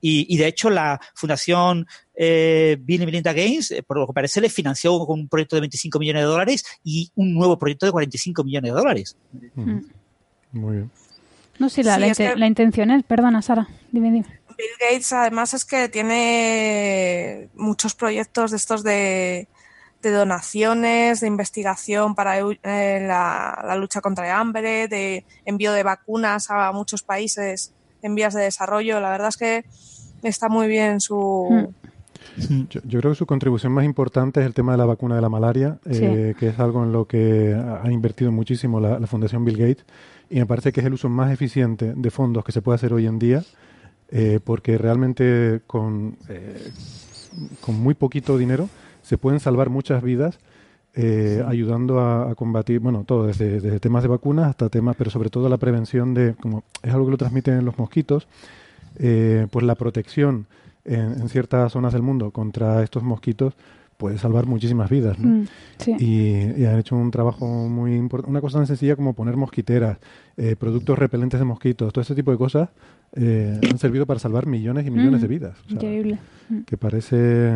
y, 0.00 0.24
y, 0.34 0.38
de 0.38 0.46
hecho 0.46 0.70
la 0.70 0.98
Fundación 1.14 1.86
eh, 2.14 2.78
Bill 2.80 3.02
y 3.02 3.04
Melinda 3.04 3.34
Gates, 3.34 3.70
eh, 3.70 3.82
por 3.82 3.98
lo 3.98 4.06
que 4.06 4.14
parece, 4.14 4.40
le 4.40 4.48
financió 4.48 4.98
con 5.04 5.20
un 5.20 5.28
proyecto 5.28 5.56
de 5.56 5.60
25 5.60 5.98
millones 5.98 6.22
de 6.22 6.26
dólares 6.26 6.64
y 6.82 7.10
un 7.16 7.34
nuevo 7.34 7.58
proyecto 7.58 7.84
de 7.84 7.92
45 7.92 8.44
millones 8.44 8.72
de 8.72 8.78
dólares. 8.78 9.14
Muy 10.52 10.76
bien. 10.76 10.90
No, 11.58 11.68
sí, 11.68 11.82
la, 11.82 11.96
Sí, 11.96 12.00
la, 12.00 12.06
es 12.06 12.18
inte- 12.18 12.32
que- 12.32 12.38
la 12.38 12.46
intención 12.46 12.90
es, 12.90 13.04
perdona, 13.04 13.42
Sara, 13.42 13.68
dime, 13.92 14.10
dime. 14.10 14.39
Bill 14.60 14.90
Gates 14.90 15.12
además 15.12 15.54
es 15.54 15.64
que 15.64 15.88
tiene 15.88 17.48
muchos 17.54 17.94
proyectos 17.94 18.50
de 18.50 18.56
estos 18.58 18.82
de, 18.82 19.48
de 20.02 20.10
donaciones, 20.10 21.20
de 21.20 21.26
investigación 21.26 22.14
para 22.14 22.38
eh, 22.38 23.04
la, 23.06 23.62
la 23.66 23.76
lucha 23.76 24.00
contra 24.00 24.26
el 24.26 24.32
hambre, 24.32 24.86
de 24.88 25.24
envío 25.46 25.72
de 25.72 25.82
vacunas 25.82 26.50
a 26.50 26.72
muchos 26.72 27.02
países 27.02 27.72
en 28.02 28.14
vías 28.14 28.34
de 28.34 28.42
desarrollo. 28.42 29.00
La 29.00 29.10
verdad 29.10 29.28
es 29.28 29.36
que 29.36 29.64
está 30.22 30.48
muy 30.48 30.68
bien 30.68 31.00
su... 31.00 31.72
Yo, 32.68 32.80
yo 32.84 33.00
creo 33.00 33.12
que 33.12 33.18
su 33.18 33.26
contribución 33.26 33.72
más 33.72 33.84
importante 33.84 34.40
es 34.40 34.46
el 34.46 34.52
tema 34.52 34.72
de 34.72 34.78
la 34.78 34.84
vacuna 34.84 35.16
de 35.16 35.22
la 35.22 35.30
malaria, 35.30 35.78
eh, 35.86 36.34
que 36.38 36.48
es 36.48 36.58
algo 36.58 36.84
en 36.84 36.92
lo 36.92 37.06
que 37.06 37.54
ha 37.54 37.82
ha 37.82 37.90
invertido 37.90 38.30
muchísimo 38.30 38.78
la, 38.78 39.00
la 39.00 39.06
Fundación 39.06 39.44
Bill 39.44 39.56
Gates 39.56 39.84
y 40.28 40.36
me 40.36 40.46
parece 40.46 40.70
que 40.70 40.80
es 40.80 40.86
el 40.86 40.92
uso 40.92 41.08
más 41.08 41.32
eficiente 41.32 41.94
de 41.96 42.10
fondos 42.10 42.44
que 42.44 42.52
se 42.52 42.62
puede 42.62 42.76
hacer 42.76 42.92
hoy 42.92 43.06
en 43.06 43.18
día, 43.18 43.42
eh, 44.10 44.40
porque 44.42 44.78
realmente 44.78 45.62
con, 45.66 46.16
eh, 46.28 46.70
con 47.60 47.76
muy 47.80 47.94
poquito 47.94 48.36
dinero 48.38 48.68
se 49.02 49.18
pueden 49.18 49.40
salvar 49.40 49.70
muchas 49.70 50.02
vidas. 50.02 50.38
eh, 50.94 51.42
ayudando 51.46 52.00
a, 52.00 52.30
a 52.30 52.34
combatir, 52.34 52.80
bueno, 52.80 53.04
todo, 53.04 53.26
desde, 53.26 53.60
desde 53.60 53.78
temas 53.78 54.02
de 54.02 54.08
vacunas 54.08 54.48
hasta 54.48 54.68
temas, 54.68 54.96
pero 54.96 55.10
sobre 55.10 55.30
todo 55.30 55.48
la 55.48 55.56
prevención 55.58 56.14
de, 56.14 56.34
como 56.34 56.64
es 56.82 56.92
algo 56.92 57.06
que 57.06 57.12
lo 57.12 57.16
transmiten 57.16 57.64
los 57.64 57.78
mosquitos, 57.78 58.26
eh, 58.96 59.46
pues 59.50 59.64
la 59.64 59.76
protección 59.76 60.46
en, 60.84 61.20
en 61.20 61.28
ciertas 61.28 61.72
zonas 61.72 61.92
del 61.92 62.02
mundo 62.02 62.32
contra 62.32 62.82
estos 62.82 63.02
mosquitos 63.02 63.54
puede 64.00 64.18
salvar 64.18 64.46
muchísimas 64.46 64.90
vidas, 64.90 65.16
¿no? 65.20 65.28
Mm, 65.28 65.46
sí. 65.78 65.94
Y, 66.00 66.60
y 66.62 66.64
han 66.64 66.78
hecho 66.80 66.96
un 66.96 67.10
trabajo 67.12 67.46
muy 67.68 67.94
importante. 67.94 68.30
Una 68.30 68.40
cosa 68.40 68.58
tan 68.58 68.66
sencilla 68.66 68.96
como 68.96 69.12
poner 69.12 69.36
mosquiteras, 69.36 69.98
eh, 70.36 70.56
productos 70.58 70.98
repelentes 70.98 71.38
de 71.38 71.44
mosquitos, 71.46 71.92
todo 71.92 72.02
ese 72.02 72.14
tipo 72.16 72.32
de 72.32 72.38
cosas 72.38 72.70
eh, 73.14 73.60
han 73.70 73.78
servido 73.78 74.06
para 74.06 74.18
salvar 74.18 74.46
millones 74.46 74.86
y 74.86 74.90
millones 74.90 75.20
Mm, 75.20 75.22
de 75.22 75.28
vidas. 75.28 75.58
O 75.60 75.64
sea, 75.64 75.74
Increíble. 75.74 76.18
Mm. 76.48 76.60
que 76.62 76.76
parece 76.76 77.54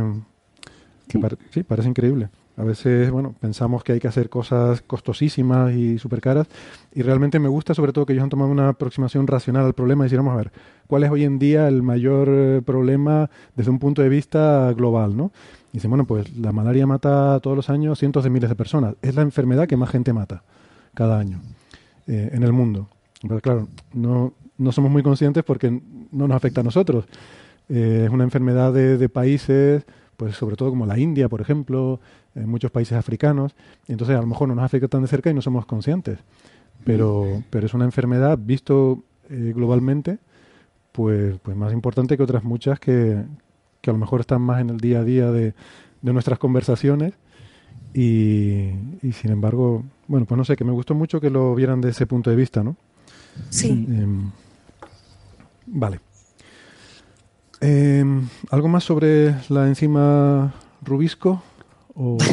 que 1.08 1.12
Sí. 1.12 1.18
pare- 1.18 1.36
sí, 1.50 1.62
parece 1.62 1.88
increíble. 1.88 2.28
A 2.56 2.62
veces, 2.62 3.10
bueno, 3.10 3.34
pensamos 3.40 3.82
que 3.82 3.92
hay 3.92 3.98
que 4.00 4.06
hacer 4.06 4.28
cosas 4.28 4.80
costosísimas 4.82 5.74
y 5.74 5.98
súper 5.98 6.20
caras 6.20 6.46
y 6.94 7.02
realmente 7.02 7.40
me 7.40 7.48
gusta 7.48 7.74
sobre 7.74 7.92
todo 7.92 8.06
que 8.06 8.12
ellos 8.12 8.22
han 8.22 8.28
tomado 8.30 8.50
una 8.52 8.68
aproximación 8.68 9.26
racional 9.26 9.64
al 9.66 9.74
problema 9.74 10.04
y 10.04 10.06
decir, 10.06 10.18
vamos 10.18 10.34
a 10.34 10.36
ver, 10.36 10.52
¿cuál 10.86 11.02
es 11.02 11.10
hoy 11.10 11.24
en 11.24 11.40
día 11.40 11.66
el 11.66 11.82
mayor 11.82 12.28
eh, 12.30 12.62
problema 12.64 13.28
desde 13.56 13.70
un 13.72 13.80
punto 13.80 14.02
de 14.02 14.08
vista 14.08 14.72
global, 14.72 15.16
no? 15.16 15.32
Dicen, 15.74 15.90
bueno, 15.90 16.06
pues 16.06 16.36
la 16.36 16.52
malaria 16.52 16.86
mata 16.86 17.40
todos 17.40 17.56
los 17.56 17.68
años 17.68 17.98
cientos 17.98 18.22
de 18.22 18.30
miles 18.30 18.48
de 18.48 18.54
personas. 18.54 18.94
Es 19.02 19.16
la 19.16 19.22
enfermedad 19.22 19.66
que 19.66 19.76
más 19.76 19.90
gente 19.90 20.12
mata 20.12 20.44
cada 20.94 21.18
año 21.18 21.40
eh, 22.06 22.30
en 22.32 22.44
el 22.44 22.52
mundo. 22.52 22.88
Pero 23.20 23.40
claro, 23.40 23.66
no, 23.92 24.34
no 24.56 24.70
somos 24.70 24.92
muy 24.92 25.02
conscientes 25.02 25.42
porque 25.42 25.72
no 26.12 26.28
nos 26.28 26.36
afecta 26.36 26.60
a 26.60 26.64
nosotros. 26.64 27.06
Eh, 27.68 28.04
es 28.06 28.10
una 28.12 28.22
enfermedad 28.22 28.72
de, 28.72 29.08
países, 29.08 29.84
pues 30.16 30.36
sobre 30.36 30.54
todo 30.54 30.70
como 30.70 30.86
la 30.86 30.96
India, 30.96 31.28
por 31.28 31.40
ejemplo, 31.40 31.98
en 32.36 32.48
muchos 32.48 32.70
países 32.70 32.96
africanos. 32.96 33.56
Entonces 33.88 34.16
a 34.16 34.20
lo 34.20 34.28
mejor 34.28 34.46
no 34.46 34.54
nos 34.54 34.66
afecta 34.66 34.86
tan 34.86 35.02
de 35.02 35.08
cerca 35.08 35.30
y 35.30 35.34
no 35.34 35.42
somos 35.42 35.66
conscientes. 35.66 36.20
Pero, 36.84 37.42
pero 37.50 37.66
es 37.66 37.74
una 37.74 37.84
enfermedad, 37.84 38.38
visto 38.40 39.02
eh, 39.28 39.52
globalmente, 39.52 40.18
pues, 40.92 41.34
pues 41.42 41.56
más 41.56 41.72
importante 41.72 42.16
que 42.16 42.22
otras 42.22 42.44
muchas 42.44 42.78
que, 42.78 43.24
que 43.84 43.90
a 43.90 43.92
lo 43.92 43.98
mejor 43.98 44.20
están 44.20 44.40
más 44.40 44.62
en 44.62 44.70
el 44.70 44.78
día 44.78 45.00
a 45.00 45.04
día 45.04 45.30
de, 45.30 45.52
de 46.00 46.12
nuestras 46.12 46.38
conversaciones. 46.38 47.12
Y, 47.92 48.70
y 49.02 49.12
sin 49.12 49.30
embargo, 49.30 49.84
bueno, 50.08 50.24
pues 50.26 50.38
no 50.38 50.44
sé, 50.44 50.56
que 50.56 50.64
me 50.64 50.72
gustó 50.72 50.94
mucho 50.94 51.20
que 51.20 51.28
lo 51.28 51.54
vieran 51.54 51.82
de 51.82 51.90
ese 51.90 52.06
punto 52.06 52.30
de 52.30 52.36
vista, 52.36 52.64
¿no? 52.64 52.76
Sí. 53.50 53.68
Em, 53.68 54.30
vale. 55.66 56.00
Em, 57.60 58.26
¿Algo 58.50 58.68
más 58.68 58.84
sobre 58.84 59.34
la 59.50 59.68
enzima 59.68 60.54
rubisco? 60.82 61.42
O... 61.94 62.16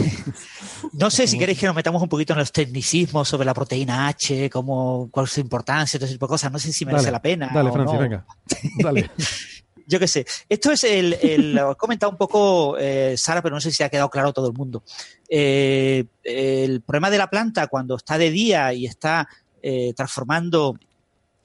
No 0.93 1.09
sé 1.09 1.27
si 1.27 1.37
queréis 1.37 1.59
que 1.59 1.67
nos 1.67 1.75
metamos 1.75 2.01
un 2.01 2.09
poquito 2.09 2.33
en 2.33 2.39
los 2.39 2.51
tecnicismos 2.51 3.27
sobre 3.27 3.45
la 3.45 3.53
proteína 3.53 4.07
H, 4.07 4.49
cómo, 4.49 5.09
cuál 5.11 5.25
es 5.25 5.33
su 5.33 5.39
importancia, 5.41 5.99
todo 5.99 6.05
ese 6.05 6.15
tipo 6.15 6.25
de 6.25 6.31
cosas. 6.31 6.51
No 6.51 6.59
sé 6.59 6.73
si 6.73 6.85
merece 6.85 7.05
Dale, 7.05 7.11
la 7.11 7.21
pena. 7.21 7.51
Dale, 7.53 7.71
Francis, 7.71 7.93
no. 7.93 8.01
venga. 8.01 8.25
Dale. 8.81 9.11
Yo 9.91 9.99
qué 9.99 10.07
sé. 10.07 10.25
Esto 10.47 10.71
es 10.71 10.85
el, 10.85 11.53
lo 11.53 11.71
ha 11.71 11.75
comentado 11.75 12.13
un 12.13 12.17
poco 12.17 12.77
eh, 12.77 13.15
Sara, 13.17 13.41
pero 13.41 13.53
no 13.53 13.59
sé 13.59 13.71
si 13.71 13.83
ha 13.83 13.89
quedado 13.89 14.09
claro 14.09 14.31
todo 14.31 14.47
el 14.47 14.53
mundo. 14.53 14.83
Eh, 15.27 16.05
el 16.23 16.79
problema 16.79 17.09
de 17.09 17.17
la 17.17 17.29
planta 17.29 17.67
cuando 17.67 17.97
está 17.97 18.17
de 18.17 18.31
día 18.31 18.73
y 18.73 18.85
está 18.85 19.27
eh, 19.61 19.93
transformando 19.93 20.79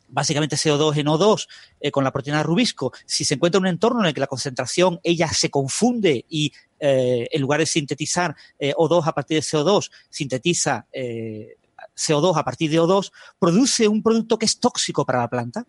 básicamente 0.09 0.55
CO2 0.55 0.97
en 0.97 1.07
O2 1.09 1.49
eh, 1.81 1.91
con 1.91 2.05
la 2.05 2.13
proteína 2.13 2.45
rubisco, 2.45 2.93
si 3.05 3.25
se 3.25 3.35
encuentra 3.35 3.59
en 3.59 3.65
un 3.65 3.69
entorno 3.69 4.01
en 4.03 4.07
el 4.07 4.15
que 4.15 4.21
la 4.21 4.29
concentración 4.29 5.01
ella 5.03 5.27
se 5.33 5.51
confunde 5.51 6.25
y 6.29 6.53
en 6.79 7.41
lugar 7.41 7.59
de 7.59 7.67
sintetizar 7.67 8.37
eh, 8.59 8.75
O2 8.75 9.07
a 9.07 9.13
partir 9.13 9.39
de 9.39 9.43
CO2, 9.43 9.91
sintetiza 10.09 10.87
eh, 10.93 11.57
CO2 11.97 12.37
a 12.37 12.45
partir 12.45 12.71
de 12.71 12.81
O2, 12.81 13.11
produce 13.41 13.89
un 13.89 14.03
producto 14.03 14.39
que 14.39 14.47
es 14.47 14.61
tóxico 14.61 15.05
para 15.05 15.21
la 15.21 15.29
planta 15.29 15.67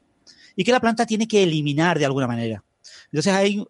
y 0.57 0.65
que 0.65 0.73
la 0.73 0.81
planta 0.81 1.05
tiene 1.05 1.25
que 1.25 1.43
eliminar 1.43 1.97
de 1.97 2.05
alguna 2.05 2.27
manera. 2.27 2.61
Entonces 3.05 3.33
hay 3.33 3.63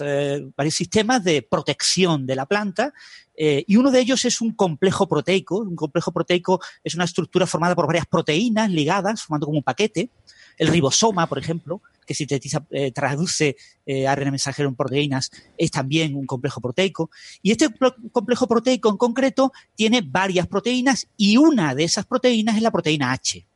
eh, 0.00 0.46
varios 0.56 0.74
sistemas 0.74 1.24
de 1.24 1.40
protección 1.40 2.26
de 2.26 2.36
la 2.36 2.44
planta 2.44 2.92
eh, 3.36 3.64
y 3.66 3.76
uno 3.76 3.90
de 3.90 4.00
ellos 4.00 4.24
es 4.24 4.40
un 4.40 4.52
complejo 4.52 5.08
proteico. 5.08 5.58
Un 5.58 5.76
complejo 5.76 6.12
proteico 6.12 6.60
es 6.82 6.94
una 6.94 7.04
estructura 7.04 7.46
formada 7.46 7.74
por 7.74 7.86
varias 7.86 8.06
proteínas 8.06 8.70
ligadas, 8.70 9.22
formando 9.22 9.46
como 9.46 9.58
un 9.58 9.64
paquete. 9.64 10.10
El 10.56 10.68
ribosoma, 10.68 11.26
por 11.26 11.38
ejemplo, 11.38 11.82
que 12.06 12.14
sintetiza, 12.14 12.64
eh, 12.70 12.92
traduce 12.92 13.56
eh, 13.86 14.06
ARN 14.06 14.30
mensajero 14.30 14.68
en 14.68 14.76
proteínas, 14.76 15.30
es 15.58 15.70
también 15.70 16.14
un 16.14 16.26
complejo 16.26 16.60
proteico. 16.60 17.10
Y 17.42 17.50
este 17.50 17.68
complejo 18.12 18.46
proteico 18.46 18.88
en 18.88 18.96
concreto 18.96 19.52
tiene 19.74 20.02
varias 20.04 20.46
proteínas 20.46 21.08
y 21.16 21.38
una 21.38 21.74
de 21.74 21.84
esas 21.84 22.06
proteínas 22.06 22.56
es 22.56 22.62
la 22.62 22.70
proteína 22.70 23.12
H. 23.12 23.46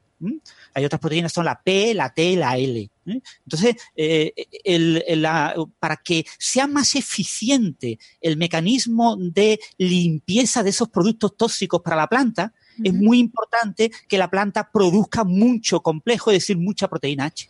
Hay 0.75 0.85
otras 0.85 1.01
proteínas, 1.01 1.33
son 1.33 1.45
la 1.45 1.61
P, 1.63 1.95
la 1.95 2.13
T, 2.13 2.37
la 2.37 2.57
L. 2.57 2.91
Entonces, 3.07 3.77
eh, 3.97 4.33
el- 4.65 5.03
el- 5.07 5.23
la- 5.23 5.55
para 5.79 5.97
que 5.97 6.27
sea 6.39 6.67
más 6.67 6.95
eficiente 6.97 7.99
el 8.21 8.37
mecanismo 8.37 9.17
de 9.17 9.59
limpieza 9.79 10.63
de 10.63 10.71
esos 10.71 10.89
productos 10.89 11.37
tóxicos 11.37 11.81
para 11.83 11.97
la 11.97 12.07
planta, 12.09 12.53
es 12.85 12.93
muy 12.95 13.19
importante 13.19 13.91
que 14.09 14.19
la 14.19 14.31
planta 14.31 14.71
produzca 14.71 15.25
mucho 15.25 15.81
complejo, 15.81 16.31
es 16.31 16.37
decir, 16.37 16.57
mucha 16.59 16.87
proteína 16.89 17.25
H. 17.27 17.49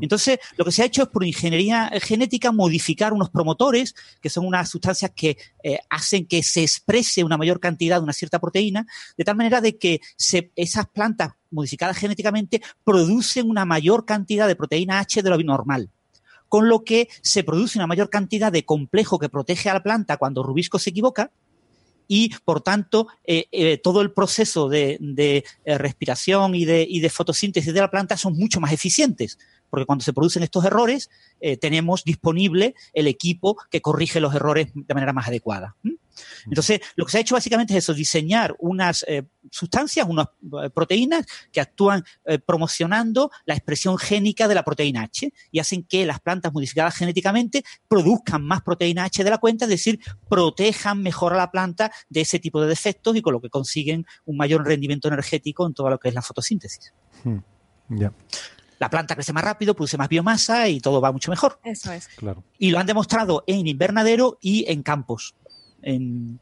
Entonces, 0.00 0.38
lo 0.56 0.64
que 0.64 0.72
se 0.72 0.82
ha 0.82 0.86
hecho 0.86 1.02
es 1.02 1.08
por 1.08 1.24
ingeniería 1.24 1.90
genética 2.00 2.52
modificar 2.52 3.12
unos 3.12 3.30
promotores, 3.30 3.94
que 4.20 4.30
son 4.30 4.46
unas 4.46 4.68
sustancias 4.68 5.10
que 5.14 5.36
eh, 5.62 5.78
hacen 5.90 6.26
que 6.26 6.42
se 6.42 6.62
exprese 6.62 7.24
una 7.24 7.36
mayor 7.36 7.60
cantidad 7.60 7.98
de 7.98 8.04
una 8.04 8.12
cierta 8.12 8.38
proteína, 8.40 8.86
de 9.16 9.24
tal 9.24 9.36
manera 9.36 9.60
de 9.60 9.76
que 9.76 10.00
se- 10.16 10.50
esas 10.56 10.86
plantas 10.86 11.32
modificadas 11.50 11.96
genéticamente 11.96 12.62
producen 12.84 13.50
una 13.50 13.64
mayor 13.64 14.04
cantidad 14.04 14.46
de 14.48 14.56
proteína 14.56 14.98
H 15.00 15.22
de 15.22 15.30
lo 15.30 15.38
normal. 15.38 15.90
Con 16.48 16.68
lo 16.68 16.84
que 16.84 17.08
se 17.22 17.44
produce 17.44 17.78
una 17.78 17.86
mayor 17.86 18.10
cantidad 18.10 18.52
de 18.52 18.64
complejo 18.64 19.18
que 19.18 19.28
protege 19.28 19.70
a 19.70 19.74
la 19.74 19.82
planta 19.82 20.18
cuando 20.18 20.42
Rubisco 20.42 20.78
se 20.78 20.90
equivoca, 20.90 21.30
y 22.08 22.34
por 22.44 22.60
tanto 22.60 23.08
eh, 23.24 23.46
eh, 23.52 23.78
todo 23.78 24.00
el 24.00 24.12
proceso 24.12 24.68
de, 24.68 24.98
eh, 25.16 25.78
respiración 25.78 26.54
y 26.54 26.64
de, 26.64 26.86
y 26.88 27.00
de 27.00 27.10
fotosíntesis 27.10 27.72
de 27.72 27.80
la 27.80 27.90
planta 27.90 28.16
son 28.16 28.34
mucho 28.36 28.60
más 28.60 28.72
eficientes, 28.72 29.38
porque 29.70 29.86
cuando 29.86 30.04
se 30.04 30.12
producen 30.12 30.42
estos 30.42 30.64
errores 30.64 31.08
tenemos 31.60 32.04
disponible 32.04 32.74
el 32.92 33.06
equipo 33.06 33.56
que 33.70 33.80
corrige 33.80 34.20
los 34.20 34.34
errores 34.34 34.68
de 34.74 34.94
manera 34.94 35.12
más 35.12 35.28
adecuada. 35.28 35.76
Entonces, 36.46 36.80
lo 36.96 37.04
que 37.04 37.12
se 37.12 37.18
ha 37.18 37.20
hecho 37.20 37.34
básicamente 37.34 37.72
es 37.76 37.84
eso, 37.84 37.94
diseñar 37.94 38.54
unas 38.58 39.04
eh, 39.08 39.24
sustancias, 39.50 40.06
unas 40.08 40.26
eh, 40.62 40.70
proteínas 40.70 41.26
que 41.50 41.60
actúan 41.60 42.04
eh, 42.24 42.38
promocionando 42.38 43.30
la 43.44 43.54
expresión 43.54 43.98
génica 43.98 44.48
de 44.48 44.54
la 44.54 44.62
proteína 44.62 45.02
H 45.02 45.32
y 45.50 45.58
hacen 45.58 45.84
que 45.84 46.06
las 46.06 46.20
plantas 46.20 46.52
modificadas 46.52 46.94
genéticamente 46.96 47.64
produzcan 47.88 48.44
más 48.44 48.62
proteína 48.62 49.04
H 49.04 49.24
de 49.24 49.30
la 49.30 49.38
cuenta, 49.38 49.64
es 49.64 49.70
decir, 49.70 50.00
protejan 50.28 51.02
mejor 51.02 51.32
a 51.34 51.36
la 51.36 51.50
planta 51.50 51.92
de 52.08 52.20
ese 52.22 52.38
tipo 52.38 52.60
de 52.60 52.68
defectos 52.68 53.16
y 53.16 53.22
con 53.22 53.32
lo 53.32 53.40
que 53.40 53.50
consiguen 53.50 54.06
un 54.24 54.36
mayor 54.36 54.64
rendimiento 54.64 55.08
energético 55.08 55.66
en 55.66 55.74
todo 55.74 55.90
lo 55.90 55.98
que 55.98 56.08
es 56.08 56.14
la 56.14 56.22
fotosíntesis. 56.22 56.92
Hmm, 57.24 57.38
Ya, 57.88 58.12
La 58.78 58.88
planta 58.90 59.14
crece 59.14 59.32
más 59.32 59.44
rápido, 59.44 59.74
produce 59.74 59.96
más 59.96 60.08
biomasa 60.08 60.68
y 60.68 60.80
todo 60.80 61.00
va 61.00 61.12
mucho 61.12 61.30
mejor. 61.30 61.60
Eso 61.62 61.92
es. 61.92 62.08
claro. 62.16 62.42
Y 62.58 62.70
lo 62.70 62.78
han 62.78 62.86
demostrado 62.86 63.44
en 63.46 63.66
invernadero 63.66 64.38
y 64.40 64.64
en 64.70 64.82
campos, 64.82 65.34
en, 65.82 66.40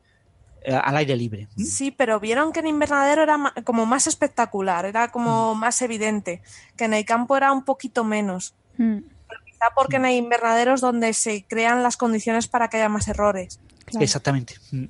eh, 0.63 0.75
al 0.75 0.97
aire 0.99 1.17
libre. 1.17 1.49
Sí, 1.57 1.91
pero 1.91 2.21
vieron 2.21 2.53
que 2.53 2.61
en 2.61 2.67
invernadero 2.69 3.23
era 3.23 3.39
como 3.65 3.87
más 3.87 4.07
espectacular, 4.07 4.85
era 4.85 5.11
como 5.11 5.55
más 5.55 5.81
evidente, 5.83 6.43
que 6.77 6.85
en 6.85 6.95
el 6.95 7.05
campo 7.05 7.37
era 7.37 7.53
un 7.53 7.65
poquito 7.65 8.05
menos. 8.05 8.55
Mm, 8.77 8.99
Quizá 9.47 9.67
porque 9.75 9.97
en 9.97 10.07
el 10.07 10.17
invernadero 10.17 10.75
es 10.75 10.81
donde 10.81 11.13
se 11.13 11.45
crean 11.45 11.83
las 11.83 11.97
condiciones 11.97 12.47
para 12.49 12.69
que 12.69 12.77
haya 12.79 12.89
más 12.89 13.09
errores. 13.09 13.59
claro. 13.87 14.05
Exactamente. 14.05 14.55
Mm. 14.71 14.85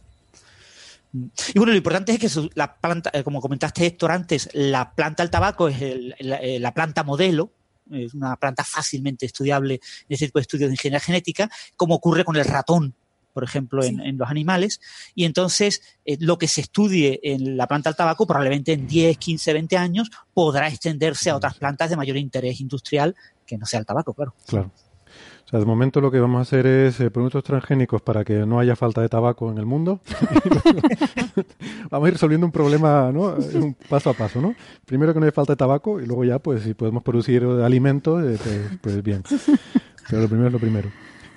Mm. 1.13 1.25
Y 1.55 1.59
bueno, 1.59 1.73
lo 1.73 1.77
importante 1.79 2.13
es 2.13 2.19
que 2.19 2.51
la 2.55 2.77
planta, 2.77 3.11
eh, 3.13 3.25
como 3.25 3.41
comentaste 3.41 3.85
Héctor 3.87 4.13
antes, 4.13 4.49
la 4.53 4.93
planta 4.95 5.23
del 5.23 5.31
tabaco 5.31 5.69
es 5.69 5.81
el- 5.83 6.15
la, 6.21 6.37
eh, 6.37 6.61
la 6.61 6.73
planta 6.73 7.03
modelo, 7.03 7.53
es 7.91 8.15
una 8.15 8.37
planta 8.37 8.63
fácilmente 8.63 9.27
estudiable 9.27 9.75
en 9.75 9.81
este 10.09 10.27
tipo 10.27 10.39
de 10.39 10.43
estudios 10.43 10.69
de 10.69 10.75
ingeniería 10.75 11.01
genética, 11.01 11.51
como 11.77 11.97
ocurre 11.97 12.25
con 12.25 12.37
el 12.37 12.45
ratón, 12.45 12.95
por 13.33 13.45
ejemplo, 13.45 13.83
en, 13.85 14.01
en 14.01 14.19
los 14.19 14.29
animales. 14.29 14.81
Y 15.15 15.25
entonces, 15.25 15.83
eh, 16.05 16.17
lo 16.21 16.39
que 16.39 16.49
se 16.49 16.61
estudie 16.61 17.21
en 17.23 17.57
la 17.57 17.67
planta 17.67 17.91
del 17.91 17.97
tabaco, 17.97 18.27
probablemente 18.27 18.73
en 18.73 18.87
10, 18.87 19.19
15, 19.19 19.53
20 19.53 19.77
años, 19.77 20.11
podrá 20.35 20.69
extenderse 20.69 21.31
a 21.31 21.37
otras 21.37 21.57
plantas 21.57 21.91
de 21.91 21.97
mayor 21.97 22.17
interés 22.17 22.61
industrial 22.61 23.15
que 23.47 23.59
no 23.59 23.67
sea 23.67 23.81
el 23.81 23.87
tabaco, 23.87 24.15
claro. 24.15 24.35
Claro. 24.47 24.71
O 25.47 25.49
sea, 25.51 25.59
de 25.59 25.67
momento 25.67 26.01
lo 26.01 26.13
que 26.13 26.21
vamos 26.21 26.39
a 26.39 26.43
hacer 26.43 26.65
es 26.65 27.01
eh, 27.01 27.11
productos 27.11 27.43
transgénicos 27.43 28.01
para 28.03 28.25
que 28.25 28.47
no 28.47 28.61
haya 28.61 28.77
falta 28.77 29.01
de 29.01 29.09
tabaco 29.09 29.51
en 29.51 29.59
el 29.59 29.67
mundo. 29.67 30.01
vamos 31.91 32.07
a 32.07 32.09
ir 32.09 32.15
resolviendo 32.15 32.47
un 32.47 32.53
problema, 32.53 33.11
¿no? 33.13 33.35
Un 33.55 33.75
paso 33.89 34.11
a 34.11 34.15
paso, 34.15 34.41
¿no? 34.41 34.55
Primero 34.87 35.13
que 35.13 35.19
no 35.19 35.27
haya 35.27 35.33
falta 35.33 35.55
de 35.55 35.57
tabaco 35.57 36.01
y 36.01 36.07
luego 36.07 36.25
ya, 36.25 36.39
pues, 36.39 36.63
si 36.63 36.75
podemos 36.75 37.03
producir 37.03 37.43
alimentos, 37.43 38.23
eh, 38.23 38.39
pues, 38.41 38.79
pues 38.81 39.03
bien. 39.03 39.25
Pero 40.09 40.23
lo 40.23 40.29
primero 40.29 40.47
es 40.47 40.53
lo 40.53 40.61
primero. 40.61 40.91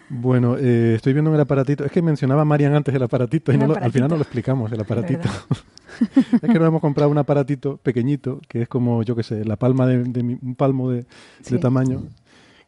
Bueno, 0.10 0.58
eh, 0.60 0.94
estoy 0.96 1.14
viendo 1.14 1.32
en 1.32 1.36
el 1.36 1.42
aparatito. 1.42 1.84
Es 1.86 1.92
que 1.92 2.02
mencionaba 2.02 2.46
Marian 2.46 2.76
antes 2.76 2.94
el 2.94 3.02
aparatito 3.04 3.52
y 3.52 3.58
no 3.58 3.68
lo- 3.68 3.76
al 3.78 3.92
final 3.92 4.10
no 4.10 4.16
lo 4.16 4.22
explicamos, 4.22 4.72
el 4.72 4.80
aparatito. 4.82 5.28
es 6.34 6.42
que 6.42 6.60
nos 6.60 6.68
hemos 6.68 6.82
comprado 6.82 7.10
un 7.10 7.18
aparatito 7.18 7.78
pequeñito, 7.78 8.40
que 8.48 8.64
es 8.64 8.68
como, 8.68 9.02
yo 9.04 9.16
qué 9.16 9.24
sé, 9.24 9.44
la 9.46 9.56
palma 9.56 9.88
de, 9.88 10.04
de 10.04 10.24
mi- 10.24 10.38
un 10.42 10.56
palmo 10.56 10.92
de, 10.92 11.06
tamaño, 11.60 12.04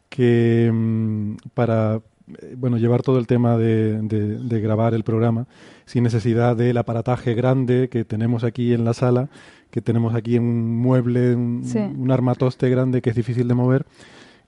que 0.08 0.70
mm, 0.72 1.34
para 1.54 2.00
eh, 2.42 2.54
bueno 2.56 2.78
llevar 2.78 3.02
todo 3.02 3.18
el 3.18 3.26
tema 3.26 3.56
de, 3.56 4.00
de- 4.02 4.38
de 4.38 4.60
grabar 4.60 4.94
el 4.94 5.04
programa 5.04 5.46
sin 5.84 6.02
necesidad 6.02 6.56
del 6.56 6.76
aparataje 6.78 7.34
grande 7.34 7.88
que 7.90 8.04
tenemos 8.04 8.42
aquí 8.44 8.72
en 8.72 8.84
la 8.84 8.94
sala, 8.94 9.28
que 9.70 9.80
tenemos 9.82 10.14
aquí 10.14 10.36
en 10.36 10.42
un 10.44 10.76
mueble, 10.78 11.34
un, 11.36 11.62
Sí. 11.64 11.78
un 11.78 12.10
armatoste 12.10 12.68
grande 12.70 13.02
que 13.02 13.10
es 13.10 13.16
difícil 13.16 13.46
de 13.46 13.54
mover. 13.54 13.86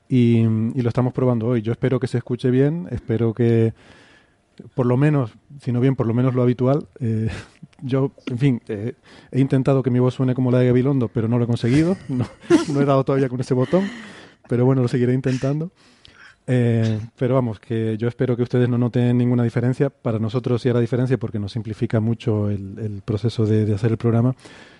Y, 0.09 0.43
lo 0.43 0.89
estamos 0.89 1.13
probando 1.13 1.47
hoy. 1.47 1.63
Yo 1.63 1.73
espero 1.73 2.01
que 2.01 2.07
se 2.07 2.19
escuche 2.19 2.51
bien, 2.51 2.89
espero 2.91 3.35
que 3.35 3.75
por 4.75 4.87
lo 4.87 4.97
menos, 4.97 5.31
si 5.61 5.71
no 5.71 5.81
bien, 5.81 5.95
por 5.95 6.07
lo 6.07 6.15
menos 6.15 6.35
lo 6.35 6.43
habitual. 6.43 6.89
eh, 7.01 7.29
yo, 7.83 8.13
en 8.27 8.39
fin, 8.39 8.63
eh, 8.69 8.95
he 9.31 9.41
intentado 9.41 9.83
que 9.83 9.91
mi 9.91 9.99
voz 9.99 10.15
suene 10.15 10.35
como 10.35 10.51
la 10.51 10.59
de 10.59 10.67
Gabilondo, 10.67 11.09
pero 11.09 11.29
no 11.29 11.39
lo 11.39 11.45
he 11.45 11.47
conseguido. 11.47 11.97
No, 12.73 12.81
he 12.81 12.85
dado 12.85 13.05
todavía 13.05 13.29
con 13.29 13.41
ese 13.41 13.55
botón, 13.55 13.89
pero 14.49 14.65
bueno, 14.65 14.83
lo 14.83 14.89
seguiré 14.89 15.15
intentando. 15.15 15.71
Eh, 16.47 16.99
pero 17.17 17.35
vamos, 17.35 17.61
que 17.61 17.97
yo 17.99 18.09
espero 18.09 18.37
que 18.37 18.43
ustedes 18.43 18.69
no 18.69 18.79
noten 18.79 19.17
ninguna 19.19 19.43
diferencia. 19.43 19.91
Para 19.91 20.19
nosotros 20.19 20.63
sí 20.63 20.69
hará 20.69 20.81
diferencia 20.81 21.19
porque 21.19 21.39
nos 21.39 21.53
simplifica 21.53 22.01
mucho 22.01 22.49
el, 22.51 22.79
el 22.79 23.03
proceso 23.05 23.45
de 23.45 23.73
hacer 23.75 23.91
el 23.91 23.99
programa, 23.99 24.35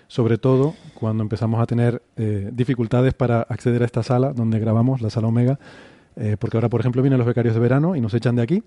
sobre 0.09 0.37
todo 0.37 0.73
cuando 0.95 1.23
empezamos 1.23 1.61
a 1.61 1.65
tener 1.65 2.01
eh, 2.17 2.49
dificultades 2.51 3.13
para 3.13 3.43
acceder 3.43 3.83
a 3.83 3.85
esta 3.85 4.03
sala 4.03 4.33
donde 4.33 4.59
grabamos, 4.59 5.01
la 5.01 5.09
sala 5.09 5.27
Omega, 5.27 5.57
eh, 6.17 6.35
porque 6.37 6.57
ahora, 6.57 6.67
por 6.67 6.81
ejemplo, 6.81 7.01
vienen 7.01 7.19
los 7.19 7.27
becarios 7.27 7.53
de 7.53 7.61
verano 7.61 7.95
y 7.95 8.01
nos 8.01 8.13
echan 8.13 8.35
de 8.35 8.41
aquí. 8.41 8.63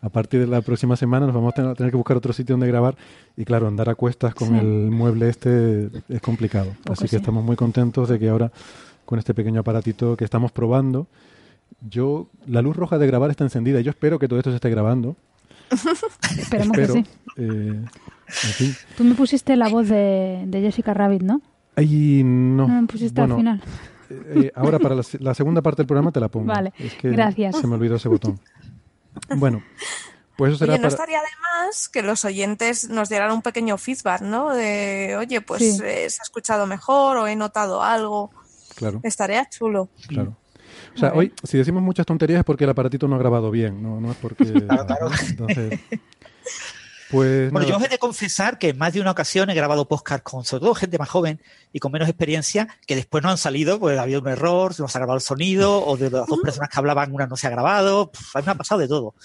A 0.00 0.08
partir 0.08 0.40
de 0.40 0.48
la 0.48 0.60
próxima 0.60 0.96
semana 0.96 1.26
nos 1.26 1.34
vamos 1.34 1.52
a 1.56 1.74
tener, 1.74 1.90
que 1.92 1.96
buscar 1.96 2.16
otro 2.16 2.32
sitio 2.32 2.54
donde 2.54 2.66
grabar 2.66 2.96
y 3.36 3.44
claro, 3.44 3.68
andar 3.68 3.88
a 3.88 3.94
cuestas 3.94 4.34
con 4.34 4.48
Sí. 4.48 4.54
el 4.58 4.90
mueble 4.90 5.28
este 5.28 5.88
es 6.08 6.20
complicado. 6.20 6.72
Poco 6.82 6.94
Así 6.94 7.04
que 7.04 7.08
sí. 7.10 7.16
estamos 7.16 7.44
muy 7.44 7.54
contentos 7.54 8.08
de 8.08 8.18
que 8.18 8.28
ahora 8.28 8.50
con 9.04 9.20
este 9.20 9.32
pequeño 9.32 9.60
aparatito 9.60 10.16
que 10.16 10.24
estamos 10.24 10.50
probando, 10.50 11.06
yo 11.88 12.26
la 12.48 12.60
luz 12.62 12.76
roja 12.76 12.98
de 12.98 13.06
grabar 13.06 13.30
está 13.30 13.44
encendida. 13.44 13.78
y 13.78 13.84
Yo 13.84 13.90
espero 13.90 14.18
que 14.18 14.26
todo 14.26 14.40
esto 14.40 14.50
se 14.50 14.56
esté 14.56 14.68
grabando. 14.70 15.14
Esperemos 16.36 16.76
que 16.76 16.86
sí. 16.88 17.04
eh, 17.36 17.84
Tú 18.96 19.04
me 19.04 19.14
pusiste 19.14 19.56
la 19.56 19.68
voz 19.68 19.88
de, 19.88 20.42
de 20.46 20.60
Jessica 20.60 20.94
Rabbit, 20.94 21.22
¿no? 21.22 21.40
Ahí 21.76 22.22
no. 22.24 22.68
No 22.68 22.80
me 22.82 22.86
pusiste 22.86 23.20
Bueno, 23.20 23.34
al 23.34 23.40
final. 23.40 23.62
eh, 24.44 24.52
ahora 24.54 24.78
para 24.78 24.94
la, 24.94 25.02
la 25.20 25.34
segunda 25.34 25.62
parte 25.62 25.78
del 25.82 25.86
programa 25.86 26.12
te 26.12 26.20
la 26.20 26.28
pongo. 26.28 26.46
Vale, 26.46 26.72
Es 26.78 26.94
que 26.94 27.10
gracias. 27.10 27.56
Se 27.58 27.66
me 27.66 27.74
olvidó 27.76 27.96
ese 27.96 28.08
botón. 28.08 28.38
Bueno, 29.36 29.62
pues 30.36 30.50
eso 30.50 30.58
será 30.60 30.72
Oye, 30.74 30.78
no 30.80 30.88
para... 30.88 30.94
estaría 30.94 31.18
de 31.18 31.26
más 31.66 31.88
que 31.88 32.02
los 32.02 32.24
oyentes 32.24 32.88
nos 32.88 33.08
dieran 33.08 33.30
un 33.32 33.42
pequeño 33.42 33.76
feedback, 33.78 34.22
¿no? 34.22 34.50
De, 34.54 35.16
oye, 35.18 35.40
pues 35.40 35.60
Sí. 35.76 35.82
eh, 35.84 36.08
se 36.10 36.20
ha 36.20 36.24
escuchado 36.24 36.66
mejor 36.66 37.16
o 37.18 37.26
he 37.26 37.36
notado 37.36 37.82
algo. 37.82 38.30
Claro, 38.74 39.00
Estaría 39.02 39.48
chulo. 39.48 39.88
claro. 40.08 40.36
O 40.94 40.98
sea, 40.98 41.12
hoy, 41.14 41.32
si 41.42 41.56
decimos 41.58 41.82
muchas 41.82 42.04
tonterías 42.04 42.40
es 42.40 42.44
porque 42.44 42.64
el 42.64 42.70
aparatito 42.70 43.08
no 43.08 43.16
ha 43.16 43.18
grabado 43.18 43.50
bien, 43.50 43.82
no, 43.82 43.98
no 44.00 44.10
es 44.10 44.16
porque... 44.18 44.44
claro. 44.66 45.10
Entonces, 45.28 45.80
pues 47.12 47.52
Bueno, 47.52 47.68
yo 47.68 47.76
os 47.76 47.84
he 47.84 47.88
de 47.88 47.98
confesar 47.98 48.58
que 48.58 48.70
en 48.70 48.78
más 48.78 48.94
de 48.94 49.00
una 49.00 49.10
ocasión 49.10 49.50
he 49.50 49.54
grabado 49.54 49.86
podcast 49.86 50.22
con, 50.24 50.44
sobre 50.44 50.62
todo, 50.62 50.74
gente 50.74 50.98
más 50.98 51.10
joven 51.10 51.40
y 51.72 51.78
con 51.78 51.92
menos 51.92 52.08
experiencia, 52.08 52.68
que 52.86 52.96
después 52.96 53.22
no 53.22 53.28
han 53.28 53.38
salido, 53.38 53.78
pues 53.78 53.98
ha 53.98 54.02
habido 54.02 54.20
un 54.20 54.28
error, 54.28 54.72
se 54.72 54.82
nos 54.82 54.96
ha 54.96 54.98
grabado 54.98 55.18
el 55.18 55.22
sonido, 55.22 55.84
o 55.84 55.96
de 55.98 56.10
las 56.10 56.26
dos 56.26 56.40
personas 56.42 56.70
que 56.70 56.78
hablaban, 56.78 57.12
una 57.12 57.26
no 57.26 57.36
se 57.36 57.46
ha 57.46 57.50
grabado. 57.50 58.10
Pff, 58.10 58.36
a 58.36 58.38
mí 58.40 58.46
me 58.46 58.52
ha 58.52 58.54
pasado 58.56 58.80
de 58.80 58.88
todo. 58.88 59.14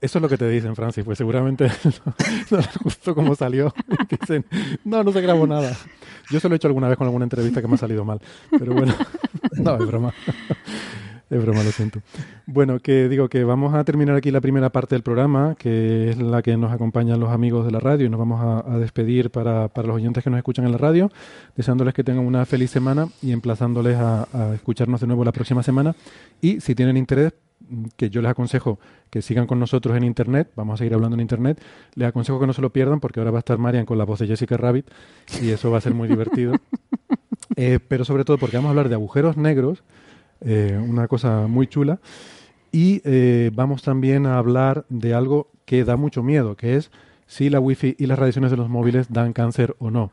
Eso 0.00 0.18
es 0.18 0.22
lo 0.22 0.28
que 0.28 0.36
te 0.36 0.48
dicen, 0.48 0.74
Francis, 0.74 1.04
pues 1.04 1.18
seguramente 1.18 1.66
no, 1.84 2.14
no 2.50 2.56
les 2.56 2.78
gustó 2.78 3.14
cómo 3.14 3.34
salió. 3.34 3.72
Dicen, 4.08 4.44
no, 4.84 5.02
no 5.04 5.12
se 5.12 5.20
grabó 5.20 5.46
nada. 5.46 5.76
Yo 6.30 6.40
se 6.40 6.48
lo 6.48 6.54
he 6.54 6.56
hecho 6.56 6.68
alguna 6.68 6.88
vez 6.88 6.96
con 6.96 7.06
alguna 7.06 7.24
entrevista 7.24 7.60
que 7.60 7.68
me 7.68 7.74
ha 7.74 7.78
salido 7.78 8.04
mal, 8.04 8.20
pero 8.50 8.74
bueno, 8.74 8.94
no, 9.52 9.76
es 9.76 9.86
broma. 9.86 10.14
Es 11.34 11.42
broma, 11.42 11.64
lo 11.64 11.72
siento. 11.72 12.00
Bueno, 12.46 12.78
que 12.78 13.08
digo 13.08 13.28
que 13.28 13.42
vamos 13.42 13.74
a 13.74 13.82
terminar 13.82 14.14
aquí 14.14 14.30
la 14.30 14.40
primera 14.40 14.70
parte 14.70 14.94
del 14.94 15.02
programa, 15.02 15.56
que 15.58 16.10
es 16.10 16.16
la 16.16 16.42
que 16.42 16.56
nos 16.56 16.70
acompañan 16.70 17.18
los 17.18 17.30
amigos 17.30 17.66
de 17.66 17.72
la 17.72 17.80
radio, 17.80 18.06
y 18.06 18.08
nos 18.08 18.20
vamos 18.20 18.40
a, 18.40 18.72
a 18.72 18.78
despedir 18.78 19.30
para, 19.30 19.66
para, 19.66 19.88
los 19.88 19.96
oyentes 19.96 20.22
que 20.22 20.30
nos 20.30 20.38
escuchan 20.38 20.64
en 20.64 20.70
la 20.70 20.78
radio, 20.78 21.10
deseándoles 21.56 21.92
que 21.92 22.04
tengan 22.04 22.24
una 22.24 22.46
feliz 22.46 22.70
semana 22.70 23.08
y 23.20 23.32
emplazándoles 23.32 23.96
a, 23.96 24.28
a 24.32 24.54
escucharnos 24.54 25.00
de 25.00 25.08
nuevo 25.08 25.24
la 25.24 25.32
próxima 25.32 25.64
semana. 25.64 25.96
Y 26.40 26.60
si 26.60 26.76
tienen 26.76 26.96
interés, 26.96 27.32
que 27.96 28.10
yo 28.10 28.22
les 28.22 28.30
aconsejo 28.30 28.78
que 29.10 29.20
sigan 29.20 29.48
con 29.48 29.58
nosotros 29.58 29.96
en 29.96 30.04
Internet, 30.04 30.52
vamos 30.54 30.74
a 30.74 30.76
seguir 30.78 30.94
hablando 30.94 31.14
en 31.14 31.20
Internet, 31.20 31.60
les 31.96 32.06
aconsejo 32.06 32.38
que 32.38 32.46
no 32.46 32.52
se 32.52 32.62
lo 32.62 32.70
pierdan 32.70 33.00
porque 33.00 33.18
ahora 33.18 33.32
va 33.32 33.38
a 33.38 33.40
estar 33.40 33.58
Marian 33.58 33.86
con 33.86 33.98
la 33.98 34.04
voz 34.04 34.20
de 34.20 34.28
Jessica 34.28 34.56
Rabbit 34.56 34.86
y 35.42 35.50
eso 35.50 35.68
va 35.72 35.78
a 35.78 35.80
ser 35.80 35.94
muy 35.94 36.06
divertido. 36.06 36.54
Eh, 37.56 37.78
pero 37.86 38.04
sobre 38.04 38.24
todo 38.24 38.38
porque 38.38 38.56
vamos 38.56 38.68
a 38.68 38.70
hablar 38.70 38.88
de 38.88 38.96
agujeros 38.96 39.36
negros, 39.36 39.84
eh, 40.40 40.80
una 40.82 41.08
cosa 41.08 41.46
muy 41.46 41.66
chula, 41.66 42.00
y 42.72 43.00
eh, 43.04 43.50
vamos 43.54 43.82
también 43.82 44.26
a 44.26 44.38
hablar 44.38 44.84
de 44.88 45.14
algo 45.14 45.48
que 45.64 45.84
da 45.84 45.96
mucho 45.96 46.22
miedo, 46.22 46.56
que 46.56 46.76
es 46.76 46.90
si 47.26 47.48
la 47.48 47.60
wifi 47.60 47.94
y 47.98 48.06
las 48.06 48.18
radiaciones 48.18 48.50
de 48.50 48.56
los 48.56 48.68
móviles 48.68 49.12
dan 49.12 49.32
cáncer 49.32 49.76
o 49.78 49.90
no. 49.90 50.10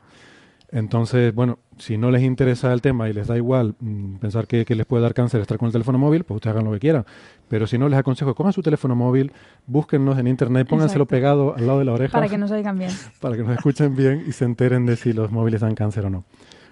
Entonces, 0.72 1.36
bueno, 1.36 1.60
si 1.78 1.98
no 1.98 2.12
les 2.12 2.24
interesa 2.24 2.72
el 2.72 2.82
tema 2.82 3.10
y 3.10 3.14
les 3.14 3.28
da 3.28 3.36
igual 3.36 3.76
mmm, 3.80 4.16
pensar 4.16 4.48
que, 4.48 4.64
que, 4.64 4.76
les 4.76 4.86
puede 4.86 5.04
dar 5.04 5.14
cáncer 5.14 5.42
estar 5.42 5.58
con 5.58 5.66
el 5.66 5.74
teléfono 5.74 5.98
móvil, 5.98 6.24
pues 6.24 6.38
ustedes 6.38 6.54
hagan 6.54 6.66
lo 6.66 6.72
que 6.72 6.80
quieran. 6.80 7.06
Pero 7.50 7.68
si 7.68 7.78
no, 7.78 7.90
les 7.90 8.00
aconsejo, 8.00 8.34
cojan 8.36 8.54
su 8.54 8.62
teléfono 8.62 8.96
móvil, 8.96 9.34
búsquennos 9.68 10.18
en 10.18 10.28
internet, 10.28 10.68
pónganselo 10.68 11.04
Exacto. 11.04 11.16
pegado 11.16 11.56
al 11.58 11.68
lado 11.68 11.80
de 11.80 11.86
la 11.86 11.92
oreja. 11.94 12.14
Para 12.14 12.30
que 12.30 12.38
nos 12.38 12.52
oigan 12.52 12.78
bien. 12.78 12.92
Para 13.20 13.36
que 13.36 13.44
nos 13.44 13.52
escuchen 13.52 13.96
bien 13.96 14.24
y 14.26 14.32
se 14.32 14.46
enteren 14.46 14.86
de 14.86 14.96
si 14.96 15.12
los 15.12 15.32
móviles 15.32 15.60
dan 15.60 15.76
cáncer 15.76 16.06
o 16.06 16.10
no. 16.10 16.24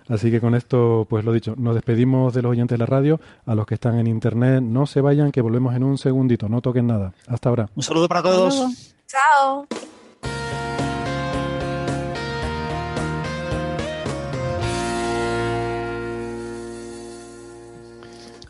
Así 0.09 0.31
que 0.31 0.41
con 0.41 0.55
esto, 0.55 1.05
pues 1.07 1.23
lo 1.23 1.31
dicho, 1.31 1.53
nos 1.57 1.75
despedimos 1.75 2.33
de 2.33 2.41
los 2.41 2.51
oyentes 2.51 2.75
de 2.75 2.79
la 2.79 2.87
radio. 2.87 3.19
A 3.45 3.53
los 3.53 3.65
que 3.67 3.75
están 3.75 3.99
en 3.99 4.07
internet, 4.07 4.61
no 4.61 4.87
se 4.87 5.01
vayan, 5.01 5.31
que 5.31 5.41
volvemos 5.41 5.75
en 5.75 5.83
un 5.83 5.97
segundito, 5.97 6.49
no 6.49 6.61
toquen 6.61 6.87
nada. 6.87 7.13
Hasta 7.27 7.49
ahora. 7.49 7.69
Un 7.75 7.83
saludo 7.83 8.07
para 8.07 8.23
todos. 8.23 8.95
Chao. 9.07 9.67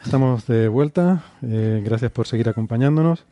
Estamos 0.04 0.48
de 0.48 0.70
vuelta. 0.70 1.24
Eh, 1.44 1.84
gracias 1.86 2.12
por 2.12 2.26
seguir 2.26 2.50
acompañándonos. 2.50 3.26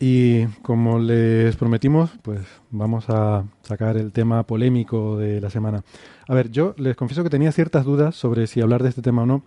Y 0.00 0.46
como 0.62 1.00
les 1.00 1.56
prometimos, 1.56 2.10
pues 2.22 2.40
vamos 2.70 3.06
a 3.08 3.44
sacar 3.62 3.96
el 3.96 4.12
tema 4.12 4.44
polémico 4.44 5.16
de 5.16 5.40
la 5.40 5.50
semana. 5.50 5.82
A 6.28 6.34
ver, 6.34 6.50
yo 6.50 6.74
les 6.78 6.96
confieso 6.96 7.24
que 7.24 7.30
tenía 7.30 7.50
ciertas 7.50 7.84
dudas 7.84 8.14
sobre 8.14 8.46
si 8.46 8.60
hablar 8.60 8.82
de 8.82 8.90
este 8.90 9.02
tema 9.02 9.22
o 9.22 9.26
no, 9.26 9.42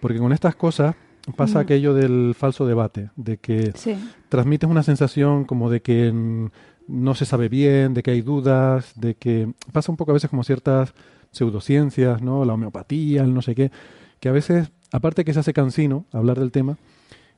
porque 0.00 0.18
con 0.18 0.32
estas 0.32 0.56
cosas 0.56 0.96
pasa 1.36 1.58
mm. 1.58 1.62
aquello 1.62 1.94
del 1.94 2.34
falso 2.36 2.66
debate, 2.66 3.10
de 3.14 3.36
que 3.36 3.72
sí. 3.76 3.96
transmites 4.28 4.68
una 4.68 4.82
sensación 4.82 5.44
como 5.44 5.70
de 5.70 5.82
que 5.82 6.12
no 6.88 7.14
se 7.14 7.24
sabe 7.24 7.48
bien, 7.48 7.94
de 7.94 8.02
que 8.02 8.10
hay 8.10 8.22
dudas, 8.22 8.92
de 8.96 9.14
que 9.14 9.52
pasa 9.72 9.92
un 9.92 9.96
poco 9.96 10.10
a 10.10 10.14
veces 10.14 10.30
como 10.30 10.42
ciertas 10.42 10.94
pseudociencias, 11.30 12.22
¿no? 12.22 12.44
La 12.44 12.54
homeopatía, 12.54 13.22
el 13.22 13.32
no 13.32 13.40
sé 13.40 13.54
qué, 13.54 13.70
que 14.18 14.28
a 14.28 14.32
veces, 14.32 14.72
aparte 14.90 15.24
que 15.24 15.32
se 15.32 15.40
hace 15.40 15.52
cansino 15.52 16.06
hablar 16.12 16.40
del 16.40 16.50
tema 16.50 16.76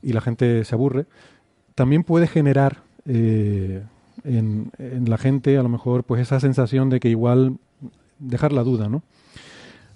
y 0.03 0.13
la 0.13 0.21
gente 0.23 0.65
se 0.65 0.75
aburre, 0.75 1.07
también 1.75 2.05
puede 2.05 2.27
generar 2.27 2.83
eh, 3.07 3.83
en, 4.25 4.71
en, 4.79 5.11
la 5.11 5.19
gente 5.19 5.59
a 5.59 5.63
lo 5.63 5.69
mejor 5.69 6.05
pues 6.05 6.21
esa 6.21 6.41
sensación 6.41 6.91
de 6.91 7.01
que 7.01 7.09
igual 7.09 7.59
dejar 8.19 8.53
la 8.53 8.63
duda, 8.63 8.89
¿no? 8.89 9.03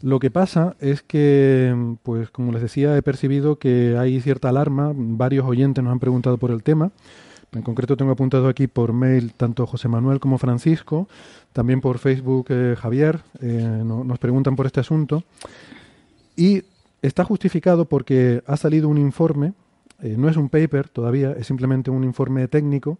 Lo 0.01 0.20
que 0.20 0.31
pasa 0.31 0.76
es 0.79 1.03
que, 1.03 1.74
pues 2.05 2.31
como 2.31 2.53
les 2.53 2.62
decía, 2.62 2.97
he 2.97 3.03
percibido 3.03 3.59
que 3.59 3.97
hay 3.99 4.20
cierta 4.20 4.49
alarma, 4.49 4.93
varios 4.95 5.45
oyentes 5.45 5.83
nos 5.83 5.93
han 5.93 5.99
preguntado 5.99 6.39
por 6.39 6.53
el 6.53 6.62
tema, 6.62 6.93
en 7.53 7.62
concreto 7.62 7.97
tengo 7.97 8.12
apuntado 8.12 8.47
aquí 8.47 8.68
por 8.68 8.93
mail 8.93 9.33
tanto 9.33 9.66
José 9.66 9.89
Manuel 9.89 10.20
como 10.20 10.39
Francisco, 10.39 11.09
también 11.53 11.81
por 11.81 11.99
Facebook 11.99 12.47
eh, 12.51 12.76
Javier, 12.79 13.20
eh, 13.41 13.83
no, 13.85 14.05
nos 14.05 14.18
preguntan 14.20 14.55
por 14.55 14.66
este 14.66 14.79
asunto, 14.81 15.24
y 16.37 16.62
está 17.03 17.24
justificado 17.24 17.87
porque 17.87 18.43
ha 18.47 18.57
salido 18.57 18.89
un 18.89 18.99
informe 18.99 19.53
eh, 20.03 20.15
no 20.17 20.29
es 20.29 20.37
un 20.37 20.49
paper 20.49 20.89
todavía, 20.89 21.33
es 21.33 21.47
simplemente 21.47 21.91
un 21.91 22.05
informe 22.05 22.47
técnico 22.49 22.99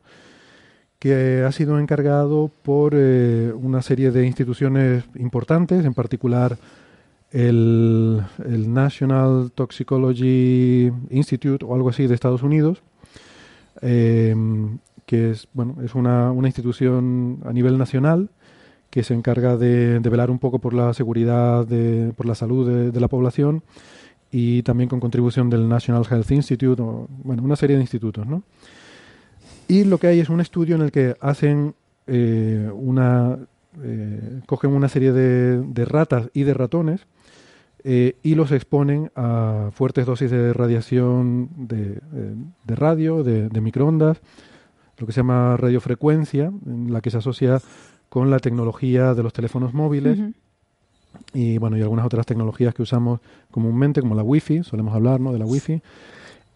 que 0.99 1.45
ha 1.47 1.53
sido 1.53 1.79
encargado 1.79 2.51
por 2.63 2.93
eh, 2.97 3.53
una 3.55 3.83
serie 3.83 4.11
de 4.11 4.27
instituciones 4.27 5.05
importantes, 5.15 5.85
en 5.85 5.95
particular 5.95 6.59
el, 7.31 8.23
National 8.67 9.53
Toxicology 9.55 10.91
Institute 11.11 11.65
o 11.65 11.75
algo 11.75 11.91
así 11.91 12.09
de 12.09 12.15
Estados 12.15 12.43
Unidos, 12.43 12.83
eh, 13.81 14.35
que 15.07 15.31
es, 15.31 15.47
bueno, 15.53 15.77
es 15.85 15.95
una, 15.95 16.33
una, 16.33 16.49
institución 16.49 17.39
a 17.45 17.53
nivel 17.53 17.79
nacional 17.79 18.31
que 18.91 19.05
se 19.05 19.15
encarga 19.15 19.57
de, 19.57 20.01
velar 20.01 20.31
un 20.31 20.41
poco 20.41 20.59
por 20.59 20.75
la 20.75 20.93
seguridad, 20.95 21.65
de, 21.65 22.13
por 22.17 22.27
la 22.27 22.35
salud 22.35 22.91
de 22.91 23.01
la 23.01 23.09
población 23.09 23.63
y 24.31 24.62
también 24.62 24.89
con 24.89 25.01
contribución 25.01 25.49
del 25.51 25.68
National 25.68 26.07
Health 26.09 26.31
Institute, 26.31 26.81
o, 26.81 27.09
bueno, 27.24 27.43
una 27.43 27.57
serie 27.57 27.76
de 27.76 27.83
institutos, 27.83 28.26
¿no? 28.26 28.43
Y 29.68 29.85
lo 29.85 29.99
que 29.99 30.07
hay 30.07 30.20
es 30.20 30.29
un 30.29 30.41
estudio 30.41 30.76
en 30.76 30.83
el 30.83 30.91
que 30.91 31.16
hacen 31.20 31.74
eh, 32.07 32.70
una, 32.72 33.39
eh, 33.83 34.41
cogen 34.47 34.70
una 34.70 34.89
serie 34.89 35.12
de, 35.12 35.62
de, 35.62 35.85
ratas 35.85 36.31
y 36.33 36.45
de 36.45 36.55
ratones 36.55 37.07
eh, 37.85 38.16
y 38.22 38.35
los 38.35 38.51
exponen 38.51 39.12
a 39.14 39.68
fuertes 39.72 40.07
dosis 40.07 40.31
de 40.31 40.53
radiación 40.53 41.51
de, 41.57 42.01
de 42.64 42.74
radio, 42.74 43.22
de, 43.22 43.61
microondas, 43.61 44.20
lo 44.97 45.07
que 45.07 45.12
se 45.12 45.20
llama 45.20 45.57
radiofrecuencia, 45.57 46.51
en 46.66 46.93
la 46.93 47.01
que 47.01 47.11
se 47.11 47.18
asocia 47.18 47.61
con 48.09 48.31
la 48.31 48.39
tecnología 48.39 49.14
de 49.14 49.22
los 49.22 49.33
teléfonos 49.33 49.74
móviles. 49.74 50.18
Y 51.33 51.59
bueno 51.59 51.77
y 51.77 51.83
algunas 51.83 52.07
otras 52.07 52.27
tecnologías 52.27 52.75
que 52.75 52.83
usamos 52.83 53.21
comúnmente 53.51 54.01
como 54.01 54.14
la 54.14 54.23
wifi 54.23 54.62
solemos 54.62 54.95
hablar 54.95 55.21
¿no? 55.21 55.33
de 55.33 55.39
la 55.39 55.47
wifi. 55.47 55.83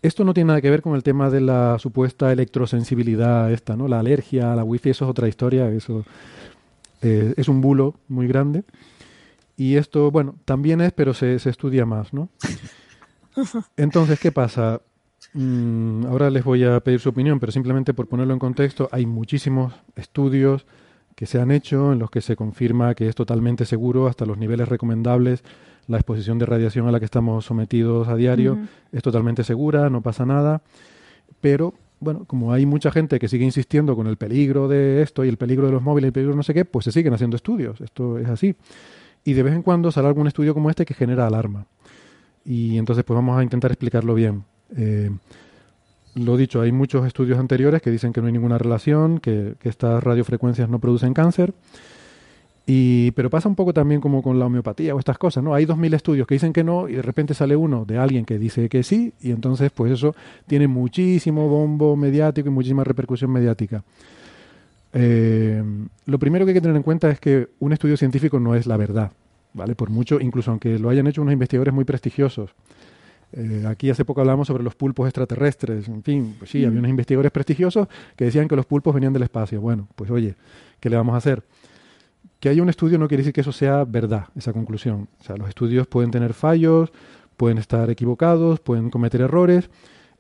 Esto 0.02 0.24
no 0.24 0.34
tiene 0.34 0.48
nada 0.48 0.60
que 0.60 0.70
ver 0.70 0.82
con 0.82 0.96
el 0.96 1.04
tema 1.04 1.30
de 1.30 1.40
la 1.40 1.78
supuesta 1.78 2.32
electrosensibilidad 2.32 3.52
esta 3.52 3.76
no 3.76 3.88
la 3.88 4.00
alergia 4.00 4.52
a 4.52 4.56
la 4.56 4.64
wifi 4.64 4.90
eso 4.90 5.04
es 5.04 5.10
otra 5.10 5.28
historia 5.28 5.68
eso 5.70 6.04
eh, 7.02 7.34
es 7.36 7.48
un 7.48 7.60
bulo 7.60 7.94
muy 8.08 8.26
grande. 8.26 8.64
Y 9.56 9.76
esto 9.76 10.10
bueno 10.10 10.36
también 10.44 10.80
es 10.80 10.92
pero 10.92 11.14
se, 11.14 11.38
se 11.38 11.50
estudia 11.50 11.86
más 11.86 12.12
no 12.12 12.28
entonces 13.76 14.18
qué 14.18 14.32
pasa 14.32 14.80
mm, 15.34 16.06
ahora 16.06 16.30
les 16.30 16.44
voy 16.44 16.64
a 16.64 16.80
pedir 16.80 17.00
su 17.00 17.10
opinión 17.10 17.38
pero 17.38 17.52
simplemente 17.52 17.94
por 17.94 18.08
ponerlo 18.08 18.32
en 18.32 18.38
contexto 18.38 18.88
hay 18.92 19.06
muchísimos 19.06 19.74
estudios 19.96 20.66
que 21.14 21.26
se 21.26 21.40
han 21.40 21.50
hecho 21.50 21.92
en 21.92 21.98
los 21.98 22.10
que 22.10 22.20
se 22.20 22.36
confirma 22.36 22.94
que 22.94 23.08
es 23.08 23.14
totalmente 23.14 23.64
seguro 23.64 24.06
hasta 24.06 24.26
los 24.26 24.38
niveles 24.38 24.68
recomendables 24.68 25.42
la 25.86 25.96
exposición 25.96 26.38
de 26.38 26.46
radiación 26.46 26.86
a 26.88 26.92
la 26.92 26.98
que 26.98 27.04
estamos 27.04 27.44
sometidos 27.44 28.08
a 28.08 28.16
diario 28.16 28.54
uh 28.54 28.56
-huh. 28.56 28.68
es 28.92 29.02
totalmente 29.02 29.44
segura, 29.44 29.90
no 29.90 30.00
pasa 30.00 30.24
nada, 30.24 30.62
pero 31.40 31.74
bueno, 32.00 32.24
como 32.24 32.52
hay 32.52 32.66
mucha 32.66 32.90
gente 32.90 33.18
que 33.18 33.28
sigue 33.28 33.44
insistiendo 33.44 33.94
con 33.94 34.06
el 34.08 34.16
peligro 34.16 34.66
de 34.66 35.02
esto 35.02 35.24
y 35.24 35.28
el 35.28 35.36
peligro 35.36 35.66
de 35.66 35.72
los 35.72 35.82
móviles 35.82 36.06
y 36.06 36.08
el 36.08 36.12
peligro 36.12 36.32
de 36.32 36.36
no 36.36 36.42
sé 36.42 36.52
qué, 36.52 36.64
pues 36.64 36.84
se 36.84 36.92
siguen 36.92 37.14
haciendo 37.14 37.36
estudios, 37.36 37.80
esto 37.80 38.18
es 38.18 38.28
así. 38.28 38.56
Y 39.24 39.34
de 39.34 39.42
vez 39.44 39.54
en 39.54 39.62
cuando 39.62 39.92
sale 39.92 40.08
algún 40.08 40.26
estudio 40.26 40.52
como 40.52 40.68
este 40.68 40.84
que 40.84 40.94
genera 40.94 41.28
alarma. 41.28 41.66
Y 42.44 42.76
entonces 42.76 43.04
pues 43.04 43.14
vamos 43.14 43.38
a 43.38 43.42
intentar 43.44 43.70
explicarlo 43.70 44.14
bien. 44.14 44.42
Eh, 44.76 45.10
lo 46.14 46.36
dicho, 46.36 46.60
hay 46.60 46.72
muchos 46.72 47.06
estudios 47.06 47.38
anteriores 47.38 47.80
que 47.80 47.90
dicen 47.90 48.12
que 48.12 48.20
no 48.20 48.26
hay 48.26 48.32
ninguna 48.32 48.58
relación, 48.58 49.18
que, 49.18 49.54
estas 49.62 50.02
radiofrecuencias 50.02 50.68
no 50.68 50.78
producen 50.78 51.14
cáncer. 51.14 51.54
Y, 52.64 53.10
pero 53.12 53.28
pasa 53.28 53.48
un 53.48 53.56
poco 53.56 53.72
también 53.72 54.00
como 54.00 54.22
con 54.22 54.38
la 54.38 54.46
homeopatía 54.46 54.94
o 54.94 54.98
estas 54.98 55.18
cosas, 55.18 55.42
¿no? 55.42 55.52
Hay 55.52 55.64
2.000 55.64 55.94
estudios 55.94 56.26
que 56.28 56.34
dicen 56.34 56.52
que 56.52 56.62
no 56.62 56.88
y 56.88 56.92
de 56.92 57.02
repente 57.02 57.34
sale 57.34 57.56
uno 57.56 57.84
de 57.84 57.98
alguien 57.98 58.24
que 58.24 58.38
dice 58.38 58.68
que 58.68 58.84
sí 58.84 59.12
y 59.20 59.32
entonces 59.32 59.72
pues 59.72 59.90
eso 59.90 60.14
tiene 60.46 60.68
muchísimo 60.68 61.48
bombo 61.48 61.96
mediático 61.96 62.48
y 62.48 62.52
muchísima 62.52 62.84
repercusión 62.84 63.32
mediática. 63.32 63.82
Eh, 64.92 65.60
lo 66.06 66.18
primero 66.20 66.44
que 66.44 66.50
hay 66.50 66.54
que 66.54 66.60
tener 66.60 66.76
en 66.76 66.84
cuenta 66.84 67.10
es 67.10 67.18
que 67.18 67.48
un 67.58 67.72
estudio 67.72 67.96
científico 67.96 68.38
no 68.38 68.54
es 68.54 68.66
la 68.66 68.76
verdad, 68.76 69.10
¿vale? 69.54 69.74
Por 69.74 69.90
mucho, 69.90 70.20
incluso 70.20 70.52
aunque 70.52 70.78
lo 70.78 70.88
hayan 70.88 71.08
hecho 71.08 71.22
unos 71.22 71.32
investigadores 71.32 71.74
muy 71.74 71.84
prestigiosos. 71.84 72.50
Eh, 73.32 73.64
aquí 73.66 73.88
hace 73.90 74.04
poco 74.04 74.20
hablamos 74.20 74.46
sobre 74.46 74.62
los 74.62 74.74
pulpos 74.74 75.06
extraterrestres. 75.06 75.88
En 75.88 76.02
fin, 76.02 76.36
pues 76.38 76.50
sí, 76.50 76.62
mm. 76.62 76.66
había 76.66 76.78
unos 76.78 76.90
investigadores 76.90 77.32
prestigiosos 77.32 77.88
que 78.16 78.24
decían 78.24 78.48
que 78.48 78.56
los 78.56 78.66
pulpos 78.66 78.94
venían 78.94 79.12
del 79.12 79.22
espacio. 79.22 79.60
Bueno, 79.60 79.88
pues 79.94 80.10
oye, 80.10 80.36
¿qué 80.80 80.90
le 80.90 80.96
vamos 80.96 81.14
a 81.14 81.18
hacer? 81.18 81.42
Que 82.40 82.48
haya 82.48 82.62
un 82.62 82.68
estudio 82.68 82.98
no 82.98 83.08
quiere 83.08 83.22
decir 83.22 83.32
que 83.32 83.40
eso 83.40 83.52
sea 83.52 83.84
verdad, 83.84 84.26
esa 84.36 84.52
conclusión. 84.52 85.08
O 85.20 85.24
sea, 85.24 85.36
los 85.36 85.48
estudios 85.48 85.86
pueden 85.86 86.10
tener 86.10 86.34
fallos, 86.34 86.92
pueden 87.36 87.58
estar 87.58 87.88
equivocados, 87.88 88.60
pueden 88.60 88.90
cometer 88.90 89.20
errores 89.20 89.70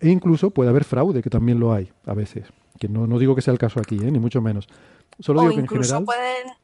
e 0.00 0.08
incluso 0.08 0.50
puede 0.50 0.70
haber 0.70 0.84
fraude, 0.84 1.22
que 1.22 1.30
también 1.30 1.60
lo 1.60 1.72
hay 1.72 1.92
a 2.06 2.14
veces. 2.14 2.46
Que 2.78 2.88
no, 2.88 3.06
no 3.06 3.18
digo 3.18 3.34
que 3.34 3.42
sea 3.42 3.52
el 3.52 3.58
caso 3.58 3.80
aquí, 3.80 3.96
¿eh? 3.96 4.10
ni 4.10 4.18
mucho 4.18 4.40
menos. 4.40 4.68
Solo 5.18 5.40
o 5.40 5.42
digo 5.42 5.54
que 5.54 5.60
incluso 5.60 5.96
en 5.96 6.00
general... 6.00 6.04
pueden, 6.04 6.56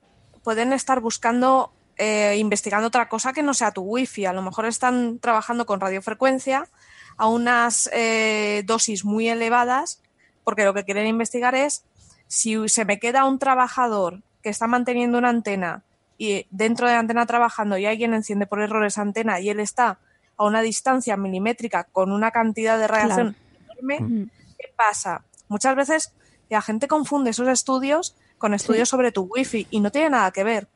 pueden 0.42 0.72
estar 0.72 1.00
buscando 1.00 1.72
eh, 1.98 2.36
investigando 2.38 2.88
otra 2.88 3.08
cosa 3.08 3.32
que 3.32 3.42
no 3.42 3.54
sea 3.54 3.72
tu 3.72 3.82
wifi. 3.82 4.26
A 4.26 4.32
lo 4.32 4.42
mejor 4.42 4.66
están 4.66 5.18
trabajando 5.18 5.66
con 5.66 5.80
radiofrecuencia, 5.80 6.68
a 7.16 7.28
unas 7.28 7.90
eh, 7.92 8.62
dosis 8.64 9.04
muy 9.04 9.28
elevadas, 9.28 10.00
porque 10.44 10.64
lo 10.64 10.72
que 10.72 10.84
quieren 10.84 11.06
investigar 11.06 11.54
es 11.54 11.84
si 12.28 12.68
se 12.68 12.84
me 12.84 12.98
queda 12.98 13.24
un 13.24 13.38
trabajador 13.38 14.22
que 14.42 14.48
está 14.48 14.66
manteniendo 14.66 15.18
una 15.18 15.28
antena 15.28 15.82
y 16.16 16.46
dentro 16.50 16.86
de 16.86 16.94
la 16.94 17.00
antena 17.00 17.26
trabajando 17.26 17.76
y 17.78 17.86
alguien 17.86 18.14
enciende 18.14 18.46
por 18.46 18.60
error 18.60 18.84
esa 18.84 19.02
antena 19.02 19.40
y 19.40 19.50
él 19.50 19.60
está 19.60 19.98
a 20.36 20.44
una 20.44 20.62
distancia 20.62 21.16
milimétrica 21.16 21.84
con 21.84 22.12
una 22.12 22.30
cantidad 22.30 22.78
de 22.78 22.86
radiación 22.86 23.36
enorme, 23.64 24.28
¿qué 24.58 24.72
pasa? 24.76 25.24
Muchas 25.48 25.74
veces 25.74 26.12
la 26.48 26.62
gente 26.62 26.88
confunde 26.88 27.30
esos 27.30 27.48
estudios 27.48 28.14
con 28.38 28.54
estudios 28.54 28.88
sobre 28.88 29.12
tu 29.12 29.22
wifi 29.22 29.66
y 29.70 29.80
no 29.80 29.90
tiene 29.90 30.10
nada 30.10 30.30
que 30.30 30.44
ver. 30.44 30.68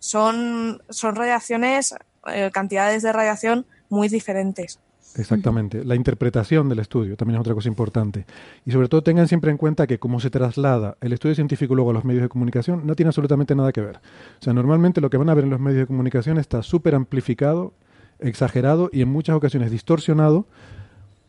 Son, 0.00 0.82
son 0.88 1.14
radiaciones, 1.16 1.94
eh, 2.26 2.50
cantidades 2.52 3.02
de 3.02 3.12
radiación 3.12 3.66
muy 3.88 4.08
diferentes. 4.08 4.78
Exactamente. 5.16 5.84
La 5.84 5.94
interpretación 5.94 6.68
del 6.68 6.80
estudio 6.80 7.16
también 7.16 7.36
es 7.36 7.40
otra 7.40 7.54
cosa 7.54 7.68
importante. 7.68 8.26
Y 8.64 8.72
sobre 8.72 8.88
todo 8.88 9.02
tengan 9.02 9.28
siempre 9.28 9.50
en 9.50 9.56
cuenta 9.56 9.86
que 9.86 9.98
como 9.98 10.18
se 10.18 10.30
traslada 10.30 10.96
el 11.00 11.12
estudio 11.12 11.34
científico 11.34 11.74
luego 11.74 11.90
a 11.90 11.94
los 11.94 12.04
medios 12.04 12.22
de 12.22 12.28
comunicación, 12.28 12.86
no 12.86 12.96
tiene 12.96 13.08
absolutamente 13.08 13.54
nada 13.54 13.72
que 13.72 13.80
ver. 13.80 13.96
O 13.96 14.42
sea, 14.42 14.52
normalmente 14.52 15.00
lo 15.00 15.10
que 15.10 15.16
van 15.16 15.28
a 15.28 15.34
ver 15.34 15.44
en 15.44 15.50
los 15.50 15.60
medios 15.60 15.80
de 15.80 15.86
comunicación 15.86 16.38
está 16.38 16.62
súper 16.62 16.94
amplificado, 16.94 17.72
exagerado 18.18 18.90
y 18.92 19.02
en 19.02 19.08
muchas 19.08 19.36
ocasiones 19.36 19.70
distorsionado 19.70 20.46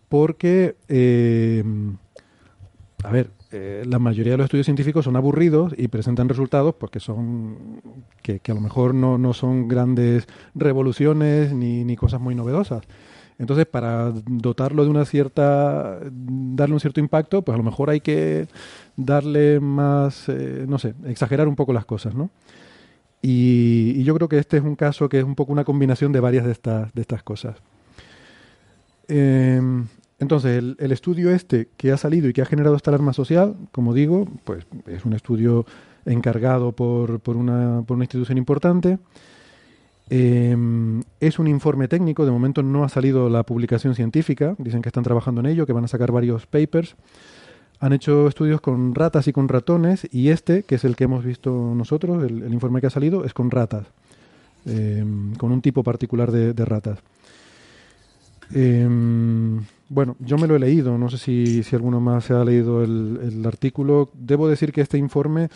porque, 0.10 0.76
eh, 0.88 1.64
a 3.04 3.12
ver, 3.12 3.30
la 3.86 4.00
mayoría 4.00 4.34
de 4.34 4.38
los 4.38 4.46
estudios 4.46 4.66
científicos 4.66 5.06
son 5.06 5.16
aburridos 5.16 5.74
y 5.78 5.88
presentan 5.88 6.30
resultados 6.30 6.76
porque 6.76 7.00
son 7.00 7.82
que, 8.22 8.42
a 8.48 8.54
lo 8.54 8.62
mejor 8.62 8.94
no, 8.94 9.18
no 9.18 9.34
son 9.34 9.68
grandes 9.68 10.28
revoluciones 10.54 11.54
ni, 11.54 11.84
ni 11.84 11.96
cosas 11.96 12.22
muy 12.22 12.36
novedosas. 12.36 12.84
Entonces, 13.38 13.66
para 13.66 14.12
dotarlo 14.12 14.84
de 14.84 14.90
una 14.90 15.06
cierta, 15.06 16.00
darle 16.12 16.74
un 16.74 16.80
cierto 16.80 17.02
impacto, 17.02 17.42
pues 17.42 17.54
a 17.54 17.58
lo 17.58 17.64
mejor 17.64 17.90
hay 17.90 18.00
que 18.00 18.48
darle 18.96 19.60
más, 19.60 20.30
eh, 20.30 20.66
no 20.68 20.80
sé, 20.80 20.94
exagerar 21.06 21.48
un 21.48 21.56
poco 21.56 21.74
las 21.74 21.86
cosas, 21.86 22.16
¿no? 22.16 22.30
Y, 23.22 24.04
yo 24.04 24.14
creo 24.16 24.30
que 24.30 24.38
este 24.38 24.58
es 24.58 24.64
un 24.64 24.76
caso 24.76 25.10
que 25.10 25.20
es 25.20 25.26
un 25.26 25.36
poco 25.36 25.52
una 25.52 25.66
combinación 25.66 26.12
de 26.12 26.20
varias 26.20 26.46
de 26.46 26.52
estas, 26.52 26.94
de 26.94 27.02
estas 27.02 27.24
cosas. 27.24 27.58
Eh, 29.08 29.62
entonces, 30.20 30.64
el, 30.78 30.92
estudio 30.92 31.32
este 31.32 31.68
que 31.76 31.92
ha 31.92 31.98
salido 31.98 32.30
y 32.30 32.34
que 32.34 32.42
ha 32.42 32.46
generado 32.46 32.76
esta 32.76 32.92
alarma 32.92 33.12
social, 33.12 33.56
como 33.72 33.94
digo, 33.94 34.28
pues 34.46 34.66
es 34.88 35.04
un 35.04 35.14
estudio 35.14 35.66
encargado 36.06 36.72
por, 36.72 37.20
por, 37.20 37.36
una, 37.36 37.84
por 37.86 37.96
una 37.96 38.06
institución 38.06 38.38
importante. 38.38 38.98
Eh, 40.10 40.56
es 41.20 41.40
un 41.40 41.48
informe 41.48 41.88
técnico, 41.90 42.26
de 42.26 42.32
momento 42.32 42.64
no 42.64 42.84
ha 42.84 42.90
salido 42.90 43.28
la 43.28 43.44
publicación 43.44 43.94
científica, 43.96 44.56
dicen 44.58 44.82
que 44.82 44.90
están 44.90 45.04
trabajando 45.04 45.42
en 45.42 45.48
ello, 45.48 45.66
que 45.66 45.74
van 45.74 45.84
a 45.84 45.90
sacar 45.90 46.12
varios 46.12 46.46
papers. 46.46 46.96
Han 47.82 47.92
hecho 47.92 48.30
estudios 48.30 48.62
con 48.62 48.96
ratas 48.96 49.28
y 49.28 49.34
con 49.34 49.50
ratones 49.50 50.08
y 50.10 50.30
este, 50.30 50.64
que 50.64 50.76
es 50.76 50.86
el 50.86 50.96
que 50.96 51.04
hemos 51.04 51.26
visto 51.26 51.74
nosotros, 51.76 52.24
el, 52.24 52.54
informe 52.54 52.80
que 52.80 52.88
ha 52.88 52.92
salido, 52.92 53.26
es 53.26 53.34
con 53.34 53.52
ratas, 53.52 53.88
eh, 54.66 55.04
con 55.38 55.52
un 55.52 55.62
tipo 55.62 55.84
particular 55.84 56.32
de, 56.32 56.54
de 56.54 56.64
ratas. 56.64 57.00
Eh, 58.54 58.88
bueno, 59.90 60.16
yo 60.20 60.38
me 60.38 60.48
lo 60.48 60.56
he 60.56 60.60
leído, 60.60 60.98
no 60.98 61.10
sé 61.10 61.18
si, 61.18 61.64
si 61.64 61.76
alguno 61.76 62.00
más 62.00 62.26
se 62.26 62.34
ha 62.34 62.44
leído 62.44 62.84
el, 62.84 63.20
el 63.22 63.46
artículo. 63.46 64.10
Debo 64.14 64.48
decir 64.48 64.72
que 64.72 64.82
este 64.82 64.98
informe, 64.98 65.50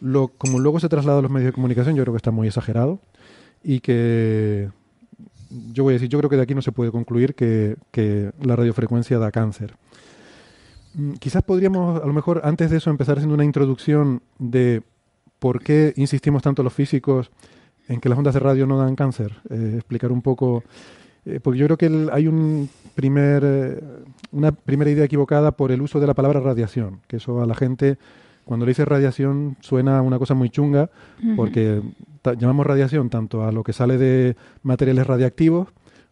lo, 0.00 0.28
como 0.28 0.58
luego 0.58 0.80
se 0.80 0.88
traslada 0.88 1.18
a 1.18 1.22
los 1.22 1.30
medios 1.30 1.48
de 1.48 1.54
comunicación, 1.54 1.96
yo 1.96 2.02
creo 2.02 2.14
que 2.14 2.18
está 2.18 2.30
muy 2.30 2.48
exagerado 2.48 3.00
y 3.62 3.80
que 3.80 4.68
yo 5.72 5.84
voy 5.84 5.92
a 5.92 5.94
decir, 5.94 6.08
yo 6.08 6.18
creo 6.18 6.30
que 6.30 6.36
de 6.36 6.42
aquí 6.42 6.54
no 6.54 6.62
se 6.62 6.72
puede 6.72 6.90
concluir 6.90 7.34
que, 7.34 7.76
que 7.90 8.32
la 8.42 8.56
radiofrecuencia 8.56 9.18
da 9.18 9.30
cáncer. 9.30 9.74
Mm, 10.94 11.12
Quizás 11.14 11.42
podríamos, 11.42 12.02
a 12.02 12.06
lo 12.06 12.12
mejor, 12.12 12.40
antes 12.44 12.70
de 12.70 12.78
eso, 12.78 12.90
empezar 12.90 13.16
haciendo 13.16 13.34
una 13.34 13.44
introducción 13.44 14.22
de 14.38 14.82
por 15.38 15.62
qué 15.62 15.92
insistimos 15.96 16.42
tanto 16.42 16.62
los 16.62 16.72
físicos 16.72 17.30
en 17.88 18.00
que 18.00 18.08
las 18.08 18.18
ondas 18.18 18.34
de 18.34 18.40
radio 18.40 18.66
no 18.66 18.78
dan 18.78 18.96
cáncer. 18.96 19.36
Eh, 19.50 19.72
explicar 19.76 20.10
un 20.12 20.22
poco, 20.22 20.64
eh, 21.26 21.40
porque 21.42 21.58
yo 21.58 21.66
creo 21.66 21.76
que 21.78 21.86
el- 21.86 22.10
hay 22.12 22.26
un 22.28 22.68
primer, 22.94 23.42
eh, 23.44 23.80
una 24.32 24.52
primera 24.52 24.90
idea 24.90 25.04
equivocada 25.04 25.52
por 25.52 25.72
el 25.72 25.82
uso 25.82 26.00
de 26.00 26.06
la 26.06 26.14
palabra 26.14 26.40
radiación, 26.40 27.00
que 27.08 27.16
eso 27.16 27.40
a 27.42 27.46
la 27.46 27.54
gente, 27.54 27.98
cuando 28.44 28.66
le 28.66 28.70
dice 28.70 28.84
radiación, 28.84 29.56
suena 29.60 30.02
una 30.02 30.18
cosa 30.18 30.34
muy 30.34 30.50
chunga, 30.50 30.90
porque 31.36 31.80
llamamos 32.38 32.66
radiación 32.66 33.10
tanto 33.10 33.44
a 33.44 33.52
lo 33.52 33.62
que 33.64 33.72
sale 33.72 33.98
de 33.98 34.36
materiales 34.62 35.06
radiactivos 35.06 35.68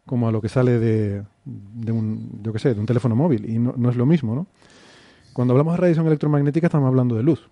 como 0.06 0.28
a 0.28 0.32
lo 0.32 0.40
que 0.40 0.48
sale 0.48 0.78
de, 0.78 1.22
de 1.44 1.92
un, 1.92 2.40
yo 2.42 2.52
qué 2.52 2.58
sé, 2.58 2.74
de 2.74 2.80
un 2.80 2.86
teléfono 2.86 3.14
móvil, 3.14 3.48
y 3.48 3.58
no, 3.58 3.74
no 3.76 3.90
es 3.90 3.96
lo 3.96 4.06
mismo, 4.06 4.34
¿no? 4.34 4.46
Cuando 5.32 5.52
hablamos 5.54 5.74
de 5.74 5.80
radiación 5.80 6.06
electromagnética 6.06 6.66
estamos 6.66 6.88
hablando 6.88 7.14
de 7.14 7.22
luz. 7.22 7.48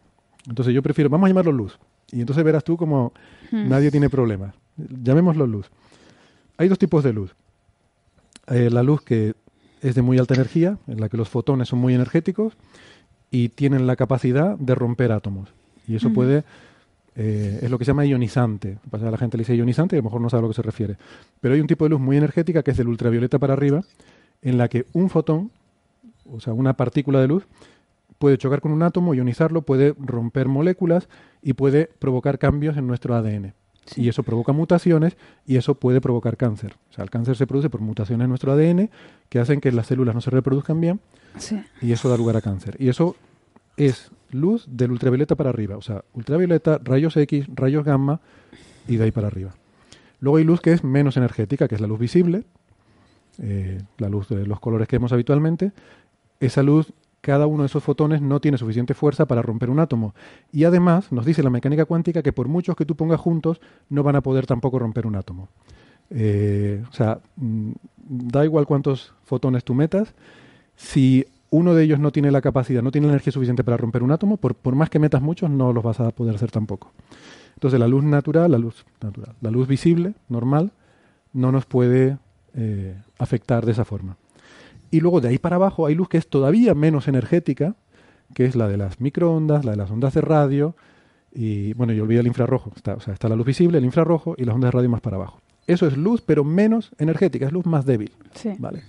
Entonces 0.49 0.75
yo 0.75 0.83
prefiero, 0.83 1.09
vamos 1.11 1.27
a 1.27 1.29
llamarlo 1.31 1.53
luz. 1.53 1.79
Y 2.13 2.21
entonces 2.21 2.43
verás 2.45 2.65
tú 2.65 2.77
como 2.77 3.13
Hmm. 3.53 3.69
nadie 3.69 3.91
tiene 3.91 4.09
problemas. 4.11 4.55
Llamémoslo 4.77 5.47
luz. 5.47 5.71
Hay 6.59 6.69
dos 6.69 6.79
tipos 6.79 7.03
de 7.05 7.13
luz. 7.13 7.35
Eh, 8.49 8.71
la 8.71 8.83
luz 8.83 9.03
que 9.03 9.35
es 9.83 9.95
de 9.95 10.03
muy 10.03 10.19
alta 10.19 10.35
energía, 10.35 10.79
en 10.87 11.01
la 11.01 11.09
que 11.09 11.17
los 11.17 11.29
fotones 11.29 11.69
son 11.69 11.79
muy 11.79 11.95
energéticos 11.95 12.55
y 13.31 13.51
tienen 13.51 13.87
la 13.87 13.97
capacidad 13.97 14.59
de 14.59 14.75
romper 14.75 15.13
átomos. 15.13 15.53
Y 15.87 15.97
eso 15.97 16.09
Ujú. 16.09 16.17
puede, 16.17 16.45
eh, 17.17 17.61
es 17.63 17.71
lo 17.71 17.79
que 17.79 17.85
se 17.85 17.91
llama 17.91 18.05
ionizante. 18.05 18.79
Que 18.91 18.99
la 18.99 19.17
gente 19.17 19.37
le 19.37 19.43
dice 19.43 19.57
ionizante 19.57 19.97
y 19.97 19.99
a 19.99 20.03
lo 20.03 20.05
mejor 20.05 20.21
no 20.21 20.31
sabe 20.31 20.41
a 20.41 20.43
lo 20.43 20.49
que 20.49 20.55
se 20.55 20.63
refiere. 20.63 20.97
Pero 21.41 21.55
hay 21.55 21.61
un 21.61 21.67
tipo 21.67 21.85
de 21.85 21.91
luz 21.91 22.01
muy 22.01 22.17
energética 22.17 22.63
que 22.63 22.73
es 22.73 22.77
del 22.77 22.89
ultravioleta 22.89 23.39
para 23.39 23.55
arriba, 23.55 23.83
en 24.43 24.59
la 24.59 24.69
que 24.69 24.87
un 24.93 25.11
fotón, 25.11 25.51
o 26.31 26.41
sea, 26.41 26.53
una 26.53 26.75
partícula 26.75 27.21
de 27.21 27.29
luz, 27.29 27.47
puede 28.19 28.37
chocar 28.37 28.61
con 28.61 28.73
un 28.73 28.83
átomo, 28.83 29.15
ionizarlo, 29.15 29.63
puede 29.63 29.95
romper 29.99 30.47
moléculas 30.49 31.09
y 31.43 31.55
puede 31.55 31.89
provocar 31.99 32.39
cambios 32.39 32.77
en 32.77 32.87
nuestro 32.87 33.15
ADN. 33.15 33.55
Y 33.97 34.09
eso 34.09 34.23
provoca 34.23 34.53
mutaciones 34.53 35.17
y 35.47 35.57
eso 35.57 35.75
puede 35.75 36.01
provocar 36.01 36.37
cáncer. 36.37 36.75
O 36.91 36.93
sea, 36.95 37.05
el 37.05 37.11
cáncer 37.11 37.37
se 37.37 37.47
produce 37.47 37.71
por 37.71 37.81
mutaciones 37.81 38.25
en 38.25 38.29
nuestro 38.31 38.53
ADN 38.53 38.91
que 39.29 39.39
hacen 39.39 39.61
que 39.61 39.73
las 39.73 39.87
células 39.87 40.15
no 40.15 40.21
se 40.21 40.31
reproduzcan 40.31 40.81
bien 40.81 41.01
Sí. 41.39 41.61
y 41.83 41.93
eso 41.93 42.09
da 42.09 42.17
lugar 42.17 42.37
a 42.37 42.41
cáncer. 42.41 42.77
Y 42.79 42.89
eso 42.89 43.17
es 43.77 44.11
luz 44.31 44.67
del 44.69 44.93
ultravioleta 44.93 45.35
para 45.37 45.51
arriba. 45.51 45.77
O 45.77 45.83
sea, 45.83 46.05
ultravioleta, 46.15 46.79
rayos 46.85 47.17
X, 47.17 47.47
rayos 47.55 47.85
gamma 47.85 48.21
y 48.87 48.97
de 48.97 49.05
ahí 49.05 49.11
para 49.11 49.27
arriba. 49.29 49.55
Luego 50.21 50.37
hay 50.37 50.45
luz 50.45 50.61
que 50.61 50.73
es 50.73 50.85
menos 50.85 51.17
energética, 51.17 51.67
que 51.67 51.75
es 51.77 51.81
la 51.81 51.87
luz 51.87 51.99
visible, 51.99 52.45
eh, 53.39 53.81
la 53.99 54.09
luz 54.09 54.29
de 54.29 54.47
los 54.47 54.61
colores 54.61 54.87
que 54.87 54.97
vemos 54.97 55.13
habitualmente. 55.13 55.73
Esa 56.41 56.63
luz, 56.63 56.93
cada 57.21 57.47
uno 57.47 57.63
de 57.63 57.67
esos 57.67 57.83
fotones 57.83 58.23
no 58.23 58.41
tiene 58.41 58.59
suficiente 58.59 58.95
fuerza 58.95 59.27
para 59.27 59.43
romper 59.43 59.71
un 59.71 59.81
átomo. 59.81 60.15
Y 60.53 60.65
además 60.65 61.13
nos 61.13 61.27
dice 61.27 61.43
la 61.43 61.51
mecánica 61.51 61.85
cuántica 61.85 62.23
que 62.23 62.33
por 62.33 62.49
muchos 62.49 62.77
que 62.77 62.87
tú 62.87 62.97
pongas 62.97 63.21
juntos, 63.21 63.61
no 63.89 64.03
van 64.03 64.17
a 64.17 64.23
poder 64.23 64.47
tampoco 64.47 64.79
romper 64.79 65.07
un 65.07 65.17
átomo. 65.17 65.49
Eh, 66.11 66.83
o 66.89 66.93
sea, 66.93 67.21
mm, 67.37 67.73
da 67.97 68.45
igual 68.45 68.67
cuántos 68.67 69.15
fotones 69.25 69.65
tú 69.65 69.75
metas, 69.75 70.15
si 70.77 71.27
uno 71.51 71.75
de 71.75 71.85
ellos 71.85 71.99
no 71.99 72.13
tiene 72.13 72.31
la 72.31 72.41
capacidad, 72.41 72.83
no 72.83 72.91
tiene 72.91 73.07
la 73.07 73.15
energía 73.15 73.33
suficiente 73.33 73.65
para 73.65 73.77
romper 73.77 74.03
un 74.03 74.13
átomo, 74.13 74.37
por, 74.37 74.55
por 74.55 74.75
más 74.75 74.89
que 74.89 74.99
metas 74.99 75.21
muchos, 75.21 75.51
no 75.51 75.73
los 75.73 75.85
vas 75.85 76.01
a 76.01 76.11
poder 76.11 76.35
hacer 76.35 76.51
tampoco. 76.51 76.93
Entonces 77.55 77.79
la 77.79 77.89
luz 77.89 78.05
natural, 78.05 78.51
la 78.53 78.59
luz 78.59 78.87
natural, 79.03 79.35
la 79.41 79.51
luz 79.51 79.69
visible, 79.69 80.15
normal, 80.29 80.73
no 81.33 81.53
nos 81.53 81.67
puede 81.67 82.19
eh, 82.55 82.97
afectar 83.19 83.67
de 83.67 83.73
esa 83.73 83.85
forma. 83.85 84.17
Y 84.91 85.01
luego 85.01 85.21
de 85.21 85.29
ahí 85.29 85.39
para 85.39 85.57
abajo 85.57 85.87
hay 85.87 85.95
luz 85.95 86.09
que 86.09 86.19
es 86.19 86.29
todavía 86.29 86.75
menos 86.75 87.09
energética, 87.09 87.77
que 88.35 88.45
es 88.45 88.57
la 88.57 88.69
de 88.69 88.77
las 88.77 89.01
microondas, 89.01 89.65
la 89.65 89.73
de 89.73 89.77
las 89.77 89.91
ondas 89.91 90.15
de 90.15 90.21
radio, 90.21 90.75
y 91.33 91.73
bueno, 91.75 91.93
yo 91.93 92.03
olvidé 92.03 92.21
el 92.21 92.27
infrarrojo. 92.27 92.73
Está, 92.75 92.95
o 92.95 93.01
sea, 93.01 93.15
está 93.15 93.29
la 93.29 93.37
luz 93.37 93.47
visible, 93.47 93.79
el 93.79 93.85
infrarrojo 93.85 94.35
y 94.37 94.45
las 94.45 94.55
ondas 94.55 94.69
de 94.69 94.73
radio 94.73 94.89
más 94.89 95.01
para 95.01 95.17
abajo. 95.17 95.41
Eso 95.67 95.87
es 95.87 95.97
luz, 95.97 96.23
pero 96.23 96.43
menos 96.45 96.91
energética, 96.99 97.47
es 97.47 97.53
luz 97.53 97.67
más 97.67 97.87
débil. 97.87 98.13
Sí. 98.35 98.55
¿Vale? 98.59 98.83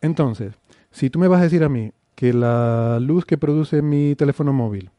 Entonces, 0.00 0.54
si 0.90 1.10
tú 1.10 1.18
me 1.18 1.28
vas 1.28 1.40
a 1.40 1.44
decir 1.44 1.62
a 1.62 1.68
mí 1.68 1.92
que 2.14 2.32
la 2.32 2.98
luz 3.00 3.24
que 3.24 3.36
produce 3.36 3.82
mi 3.82 4.14
teléfono 4.14 4.52
móvil 4.52 4.90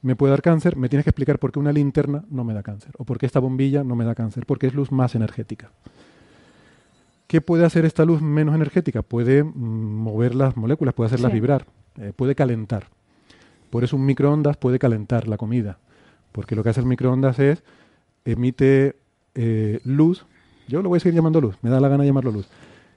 me 0.00 0.16
puede 0.16 0.32
dar 0.32 0.42
cáncer, 0.42 0.76
me 0.76 0.88
tienes 0.88 1.04
que 1.04 1.10
explicar 1.10 1.38
por 1.38 1.52
qué 1.52 1.60
una 1.60 1.72
linterna 1.72 2.24
no 2.28 2.42
me 2.42 2.54
da 2.54 2.62
cáncer 2.64 2.92
o 2.98 3.04
por 3.04 3.18
qué 3.18 3.26
esta 3.26 3.38
bombilla 3.38 3.84
no 3.84 3.94
me 3.94 4.04
da 4.04 4.16
cáncer, 4.16 4.46
porque 4.46 4.66
es 4.66 4.74
luz 4.74 4.90
más 4.90 5.14
energética. 5.14 5.70
¿Qué 7.32 7.40
puede 7.40 7.64
hacer 7.64 7.86
esta 7.86 8.04
luz 8.04 8.20
menos 8.20 8.54
energética? 8.54 9.00
Puede 9.00 9.42
mm, 9.42 9.48
mover 9.54 10.34
las 10.34 10.54
moléculas, 10.54 10.92
puede 10.92 11.06
hacerlas 11.06 11.30
Sí. 11.30 11.36
vibrar, 11.36 11.64
eh, 11.98 12.12
puede 12.14 12.34
calentar. 12.34 12.88
Por 13.70 13.84
eso 13.84 13.96
un 13.96 14.04
microondas 14.04 14.58
puede 14.58 14.78
calentar 14.78 15.26
la 15.28 15.38
comida, 15.38 15.78
porque 16.30 16.54
lo 16.54 16.62
que 16.62 16.68
hace 16.68 16.80
el 16.80 16.86
microondas 16.86 17.38
es 17.38 17.62
emite 18.26 18.96
eh, 19.34 19.80
luz, 19.82 20.26
yo 20.68 20.82
lo 20.82 20.90
voy 20.90 20.98
a 20.98 21.00
seguir 21.00 21.14
llamando 21.14 21.40
luz, 21.40 21.56
me 21.62 21.70
da 21.70 21.80
la 21.80 21.88
gana 21.88 22.04
llamarlo 22.04 22.32
luz, 22.32 22.50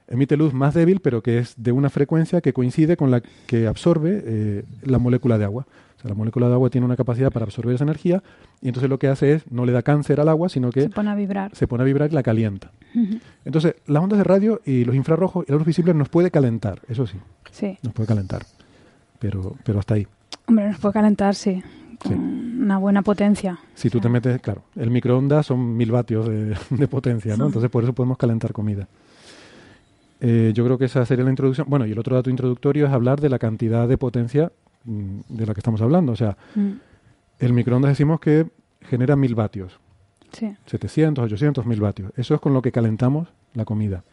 emite 0.10 0.36
luz 0.36 0.53
más 0.53 0.74
débil, 0.74 0.99
pero 0.99 1.24
que 1.24 1.38
es 1.38 1.53
de 1.56 1.72
una 1.72 1.90
frecuencia 1.90 2.41
que 2.41 2.52
coincide 2.52 2.98
con 2.98 3.12
la 3.12 3.22
que 3.22 3.68
absorbe 3.68 4.22
eh, 4.26 4.64
la 4.82 4.99
molécula 4.99 5.38
de 5.38 5.45
agua. 5.45 5.66
Sea, 6.06 6.10
la 6.10 6.15
molécula 6.15 6.48
de 6.48 6.53
agua 6.53 6.69
tiene 6.69 6.86
una 6.86 6.95
capacidad 6.95 7.32
para 7.32 7.45
absorber 7.45 7.73
esa 7.76 7.84
energía 7.84 8.22
y 8.61 8.68
entonces 8.68 8.90
lo 8.90 8.99
que 8.99 9.07
hace 9.07 9.34
es, 9.34 9.52
no 9.52 9.65
le 9.65 9.72
da 9.72 9.82
cáncer 9.82 10.19
al 10.19 10.30
agua, 10.30 10.49
sino 10.49 10.69
que 10.69 10.82
Se 10.82 10.90
pone 10.90 11.10
a 11.10 11.15
vibrar. 11.15 11.56
se 11.56 11.68
pone 11.68 11.84
a 11.84 11.86
vibrar 11.86 12.11
y 12.11 12.14
la 12.15 12.23
calienta. 12.23 12.72
Entonces, 13.44 13.76
las 13.88 14.02
ondas 14.03 14.18
de 14.18 14.23
radio 14.23 14.61
y 14.65 14.86
los 14.86 14.95
infrarrojos 14.95 15.45
y 15.48 15.52
la 15.52 15.57
luz 15.57 15.65
visible 15.68 15.94
nos 15.94 16.07
puede 16.10 16.32
calentar, 16.32 16.80
eso 16.88 17.06
sí, 17.07 17.18
Sí. 17.52 17.77
nos 17.84 17.94
puede 17.94 18.07
calentar. 18.07 18.44
Pero, 19.19 19.56
pero 19.65 19.80
hasta 19.80 19.95
ahí. 19.95 20.07
Hombre, 20.48 20.69
nos 20.69 20.80
puede 20.80 20.94
calentar, 20.94 21.34
sí. 21.36 21.61
Con 22.02 22.14
una 22.61 22.77
buena 22.77 23.02
potencia. 23.02 23.57
Si 23.73 23.90
tú 23.90 23.99
te 23.99 24.10
metes, 24.10 24.40
claro, 24.41 24.64
el 24.76 24.91
microondas 24.91 25.45
son 25.48 25.76
mil 25.76 25.91
vatios 25.91 26.27
de, 26.27 26.56
de 26.69 26.88
potencia, 26.88 27.36
¿no? 27.38 27.48
Entonces 27.48 27.69
por 27.72 27.84
eso 27.84 27.94
podemos 27.94 28.18
calentar 28.18 28.53
comida. 28.53 28.88
Eh, 30.22 30.52
yo 30.56 30.64
creo 30.65 30.77
que 30.77 30.86
esa 30.86 31.06
sería 31.06 31.23
la 31.26 31.30
introducción. 31.32 31.68
Bueno, 31.69 31.86
y 31.86 31.91
el 31.91 31.99
otro 31.99 32.15
dato 32.15 32.30
introductorio 32.30 32.86
es 32.86 32.91
hablar 32.94 33.19
de 33.22 33.30
la 33.30 33.40
cantidad 33.40 33.88
de 33.88 33.98
potencia 33.98 34.52
de 34.86 35.45
la 35.45 35.53
que 35.53 35.60
estamos 35.60 35.82
hablando. 35.82 36.12
O 36.12 36.16
sea, 36.16 36.38
Mm, 36.56 36.72
el 37.40 37.53
microondas 37.53 37.90
decimos 37.90 38.20
que 38.20 38.48
genera 38.82 39.16
mil 39.16 39.36
vatios, 39.36 39.80
Sí. 40.32 40.56
700, 40.66 41.26
800, 41.26 41.66
mil 41.66 41.80
vatios. 41.82 42.12
Eso 42.18 42.36
es 42.36 42.41
con 42.41 42.53
lo 42.53 42.62
que 42.62 42.72
calentamos 42.72 43.30
la 43.53 43.66
comida. 43.66 44.03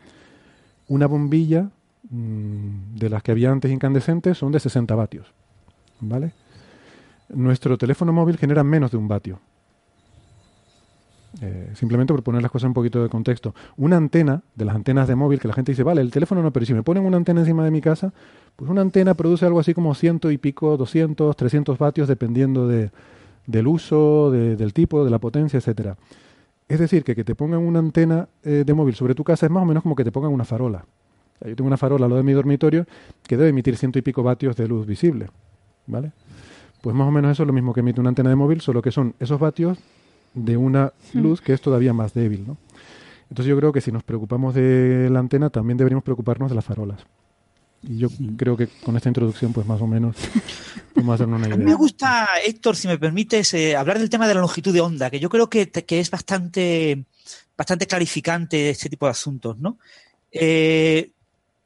Una 0.88 1.06
bombilla 1.06 1.70
mm, 2.10 2.96
de 2.96 3.08
las 3.10 3.22
que 3.22 3.32
había 3.32 3.50
antes 3.50 3.70
incandescentes 3.70 4.38
son 4.38 4.52
de 4.52 4.60
60 4.60 4.94
vatios, 4.94 5.32
¿vale? 6.00 6.32
Nuestro 7.28 7.78
teléfono 7.78 8.12
móvil 8.12 8.36
genera 8.36 8.62
menos 8.64 8.90
de 8.90 8.96
un 8.98 9.08
vatio. 9.08 9.40
Eh, 11.40 11.70
simplemente 11.74 12.12
por 12.12 12.22
poner 12.22 12.42
las 12.42 12.50
cosas 12.50 12.68
un 12.68 12.74
poquito 12.74 13.02
de 13.02 13.08
contexto. 13.08 13.54
Una 13.78 13.96
antena, 13.96 14.42
de 14.54 14.64
las 14.66 14.74
antenas 14.74 15.08
de 15.08 15.14
móvil, 15.14 15.40
que 15.40 15.48
la 15.48 15.54
gente 15.54 15.72
dice, 15.72 15.82
vale, 15.82 16.02
el 16.02 16.10
teléfono 16.10 16.42
no, 16.42 16.52
pero 16.52 16.66
si 16.66 16.74
me 16.74 16.82
ponen 16.82 17.04
una 17.06 17.16
antena 17.16 17.40
encima 17.40 17.64
de 17.64 17.70
mi 17.70 17.80
casa, 17.80 18.12
pues 18.54 18.70
una 18.70 18.82
antena 18.82 19.14
produce 19.14 19.46
algo 19.46 19.58
así 19.58 19.72
como 19.72 19.94
ciento 19.94 20.30
y 20.30 20.36
pico, 20.36 20.76
200, 20.76 21.34
300 21.34 21.78
vatios, 21.78 22.06
dependiendo 22.06 22.68
de, 22.68 22.90
del 23.46 23.66
uso, 23.66 24.30
de- 24.30 24.56
del 24.56 24.74
tipo, 24.74 25.04
de 25.04 25.10
la 25.10 25.18
potencia, 25.18 25.56
etcétera. 25.56 25.96
Es 26.68 26.78
decir, 26.78 27.02
que 27.02 27.14
que 27.14 27.24
te 27.24 27.34
pongan 27.34 27.60
una 27.60 27.78
antena 27.78 28.28
eh, 28.44 28.62
de 28.66 28.74
móvil 28.74 28.94
sobre 28.94 29.14
tu 29.14 29.24
casa 29.24 29.46
es 29.46 29.52
más 29.52 29.62
o 29.62 29.66
menos 29.66 29.82
como 29.82 29.96
que 29.96 30.04
te 30.04 30.12
pongan 30.12 30.32
una 30.32 30.44
farola. 30.44 30.84
Yo 31.44 31.56
tengo 31.56 31.66
una 31.66 31.76
farola, 31.78 32.06
lo 32.08 32.16
de 32.16 32.22
mi 32.22 32.32
dormitorio, 32.34 32.86
que 33.26 33.36
debe 33.36 33.48
emitir 33.50 33.76
ciento 33.76 33.98
y 33.98 34.02
pico 34.02 34.22
vatios 34.22 34.54
de 34.56 34.68
luz 34.68 34.86
visible. 34.86 35.28
¿Vale? 35.86 36.12
Pues 36.82 36.94
más 36.94 37.08
o 37.08 37.10
menos 37.10 37.32
eso 37.32 37.42
es 37.42 37.46
lo 37.46 37.52
mismo 37.52 37.72
que 37.72 37.80
emite 37.80 38.00
una 38.00 38.10
antena 38.10 38.28
de 38.30 38.36
móvil, 38.36 38.60
solo 38.60 38.80
que 38.82 38.92
son 38.92 39.14
esos 39.18 39.40
vatios 39.40 39.78
de 40.34 40.56
una 40.56 40.92
luz 41.12 41.40
que 41.40 41.52
es 41.52 41.60
todavía 41.60 41.92
más 41.92 42.14
débil, 42.14 42.46
¿no? 42.46 42.56
Entonces 43.30 43.48
yo 43.48 43.56
creo 43.56 43.72
que 43.72 43.80
si 43.80 43.90
nos 43.90 44.02
preocupamos 44.02 44.54
de 44.54 45.08
la 45.10 45.18
antena, 45.20 45.50
también 45.50 45.78
deberíamos 45.78 46.04
preocuparnos 46.04 46.50
de 46.50 46.54
las 46.54 46.64
farolas. 46.64 47.00
Y 47.82 47.98
yo 47.98 48.08
creo 48.36 48.56
que 48.56 48.68
con 48.84 48.96
esta 48.96 49.08
introducción, 49.08 49.52
pues 49.52 49.66
más 49.66 49.80
o 49.80 49.86
menos, 49.86 50.16
podemos 50.94 51.14
hacernos 51.14 51.38
una 51.38 51.46
A 51.54 51.56
mí 51.56 51.64
me 51.64 51.70
idea. 51.70 51.76
gusta, 51.76 52.28
Héctor, 52.44 52.76
si 52.76 52.88
me 52.88 52.98
permites, 52.98 53.54
eh, 53.54 53.74
hablar 53.74 53.98
del 53.98 54.10
tema 54.10 54.28
de 54.28 54.34
la 54.34 54.40
longitud 54.40 54.72
de 54.72 54.80
onda, 54.80 55.10
que 55.10 55.18
yo 55.18 55.28
creo 55.28 55.48
que, 55.48 55.70
que 55.70 55.98
es 55.98 56.10
bastante, 56.10 57.04
bastante 57.56 57.86
clarificante 57.86 58.70
este 58.70 58.88
tipo 58.88 59.06
de 59.06 59.10
asuntos, 59.12 59.58
¿no? 59.58 59.78
Eh, 60.30 61.10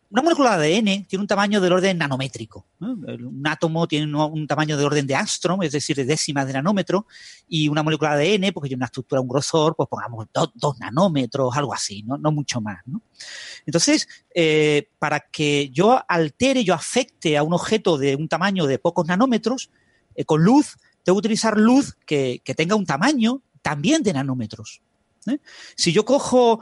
una 0.09 0.23
molécula 0.23 0.57
de 0.57 0.77
ADN 0.77 1.05
tiene 1.07 1.20
un 1.20 1.27
tamaño 1.27 1.61
del 1.61 1.73
orden 1.73 1.99
nanométrico. 1.99 2.66
Un 2.78 3.43
átomo 3.45 3.89
tiene 3.89 4.15
un, 4.15 4.47
tamaño 4.47 4.77
de 4.77 4.85
orden 4.85 5.07
de 5.07 5.16
angstrom, 5.16 5.62
es 5.62 5.73
decir, 5.73 5.97
de 5.97 6.05
décimas 6.05 6.47
de 6.47 6.53
nanómetro, 6.53 7.07
y 7.49 7.69
una 7.69 7.83
molécula 7.83 8.16
de 8.16 8.35
ADN, 8.35 8.53
porque 8.53 8.69
tiene 8.69 8.78
una 8.81 8.87
estructura, 8.87 9.20
un 9.20 9.28
grosor, 9.28 9.74
pues 9.74 9.89
pongamos 9.89 10.27
do- 10.33 10.53
dos 10.55 10.78
nanómetros, 10.78 11.57
algo 11.57 11.74
así, 11.74 12.03
¿no? 12.05 12.19
no 12.19 12.31
mucho 12.31 12.61
más. 12.61 12.78
¿no? 12.87 13.03
Entonces, 13.66 14.09
eh, 14.35 14.89
para 14.99 15.20
que 15.20 15.70
yo 15.70 16.01
altere, 16.07 16.62
yo 16.62 16.74
afecte 16.74 17.37
a 17.37 17.43
un 17.43 17.53
objeto 17.55 17.99
de 17.99 18.15
un 18.15 18.28
tamaño 18.28 18.66
de 18.66 18.78
pocos 18.78 19.07
nanómetros, 19.07 19.70
eh, 20.15 20.24
con 20.24 20.43
luz, 20.43 20.77
tengo 21.03 21.16
que 21.16 21.27
utilizar 21.27 21.59
luz 21.59 21.97
que, 22.07 22.43
que 22.45 22.55
tenga 22.55 22.77
un 22.77 22.87
tamaño 22.87 23.43
también 23.61 24.05
de 24.05 24.12
nanómetros. 24.12 24.83
¿eh? 25.27 25.39
Si 25.74 25.93
yo 25.93 26.05
cojo 26.05 26.61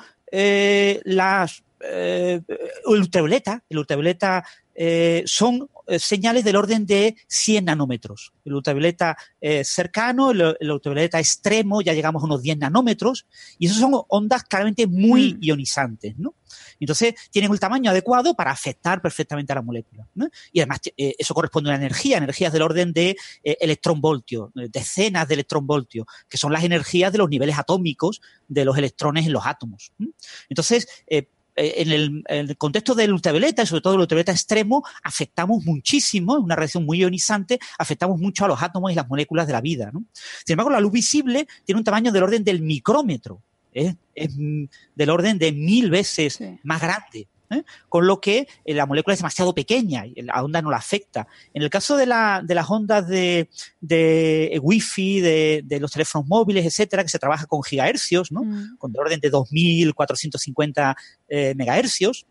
las 1.05 1.64
eh, 1.85 2.41
el 2.49 3.01
ultravioleta, 3.01 3.63
el 3.69 3.79
ultravioleta 3.79 4.45
eh, 4.75 5.23
son 5.27 5.69
eh, 5.87 5.99
señales 5.99 6.45
del 6.45 6.57
orden 6.57 6.87
de 6.87 7.17
100 7.29 7.67
nanómetros. 7.67 8.33
El 8.45 8.55
ultravioleta 8.55 9.17
eh, 9.41 9.65
cercano, 9.65 10.31
el, 10.31 10.57
el 10.59 10.71
ultravioleta 10.71 11.19
extremo, 11.19 11.83
ya 11.83 11.93
llegamos 11.93 12.23
a 12.23 12.27
unos 12.27 12.43
10 12.43 12.59
nanómetros, 12.59 13.27
y 13.59 13.67
esas 13.67 13.79
son 13.79 14.01
ondas 14.09 14.45
claramente 14.45 14.87
muy 14.87 15.39
ionizantes, 15.41 16.17
¿no? 16.19 16.35
Entonces, 16.81 17.15
tienen 17.31 17.51
el 17.53 17.61
tamaño 17.61 17.91
adecuado 17.91 18.35
para 18.35 18.51
afectar 18.51 19.01
perfectamente 19.01 19.53
a 19.53 19.57
la 19.57 19.63
molécula. 19.63 20.07
¿no? 20.15 20.29
Y 20.53 20.61
además, 20.61 20.81
eh, 20.97 21.15
eso 21.19 21.35
corresponde 21.35 21.71
a 21.71 21.75
una 21.75 21.85
energía, 21.85 22.19
energías 22.19 22.53
del 22.53 22.63
orden 22.63 22.93
de 22.93 23.17
eh, 23.43 23.57
electronvoltio, 23.61 24.53
eh, 24.57 24.69
decenas 24.71 25.29
de 25.29 25.35
electronvoltios, 25.35 26.07
que 26.29 26.39
son 26.39 26.53
las 26.53 26.65
energías 26.65 27.13
de 27.13 27.19
los 27.19 27.29
niveles 27.29 27.59
atómicos 27.59 28.21
de 28.49 28.65
los 28.65 28.77
electrones 28.77 29.27
en 29.27 29.33
los 29.33 29.47
átomos. 29.47 29.93
¿no? 29.99 30.09
Entonces, 30.49 30.87
eh, 31.07 31.17
eh, 31.19 31.29
en 31.57 31.93
el, 31.93 32.23
en 32.29 32.49
el 32.51 32.57
contexto 32.57 32.95
del 32.95 33.13
ultravioleta, 33.13 33.63
y 33.63 33.67
sobre 33.67 33.83
todo 33.83 33.95
el 33.95 34.01
ultravioleta 34.01 34.33
extremo, 34.33 34.85
afectamos 35.03 35.65
muchísimo, 35.65 36.37
es 36.37 36.43
una 36.43 36.57
reacción 36.57 36.85
muy 36.85 36.99
ionizante, 36.99 37.59
afectamos 37.79 38.21
mucho 38.21 38.45
a 38.45 38.49
los 38.49 38.63
átomos 38.63 38.93
y 38.93 38.95
las 38.95 39.09
moléculas 39.09 39.47
de 39.47 39.53
la 39.53 39.61
vida. 39.61 39.91
¿no? 39.93 40.05
Sin 40.45 40.55
embargo, 40.55 40.71
la 40.71 40.81
luz 40.81 40.93
visible 40.93 41.47
tiene 41.65 41.79
un 41.79 41.85
tamaño 41.85 42.13
del 42.13 42.23
orden 42.23 42.45
del 42.45 42.61
micrómetro, 42.61 43.41
¿eh? 43.73 43.95
es 44.15 44.37
mm, 44.37 44.65
del 44.95 45.11
orden 45.11 45.39
de 45.39 45.53
mil 45.53 45.91
veces 45.91 46.41
más 46.63 46.81
grande. 46.81 47.29
¿Eh? 47.55 47.65
Con 47.89 48.07
lo 48.07 48.21
que 48.21 48.49
eh, 48.65 48.75
la 48.75 48.87
molécula 48.87 49.15
es 49.15 49.21
demasiado 49.21 49.55
pequeña 49.55 50.07
y 50.07 50.21
la 50.23 50.43
onda 50.43 50.61
no 50.61 50.71
la 50.71 50.77
afecta. 50.77 51.27
En 51.53 51.63
el 51.63 51.71
caso 51.71 51.97
de, 51.97 52.07
la, 52.07 52.43
de 52.45 52.55
las 52.55 52.71
ondas 52.71 53.09
de, 53.09 53.49
de 53.81 54.51
eh, 54.53 54.59
wifi, 54.59 55.21
de, 55.21 55.63
de 55.65 55.81
los 55.81 55.93
teléfonos 55.93 56.29
móviles, 56.29 56.67
etcétera, 56.67 57.03
que 57.03 57.09
se 57.09 57.19
trabaja 57.19 57.47
con 57.47 57.63
gigahercios, 57.63 58.33
¿no? 58.33 58.43
con 58.79 58.93
del 58.93 59.01
orden 59.01 59.21
de 59.21 59.33
2.450 59.33 60.95
eh, 61.29 61.55
megahercios. 61.57 62.27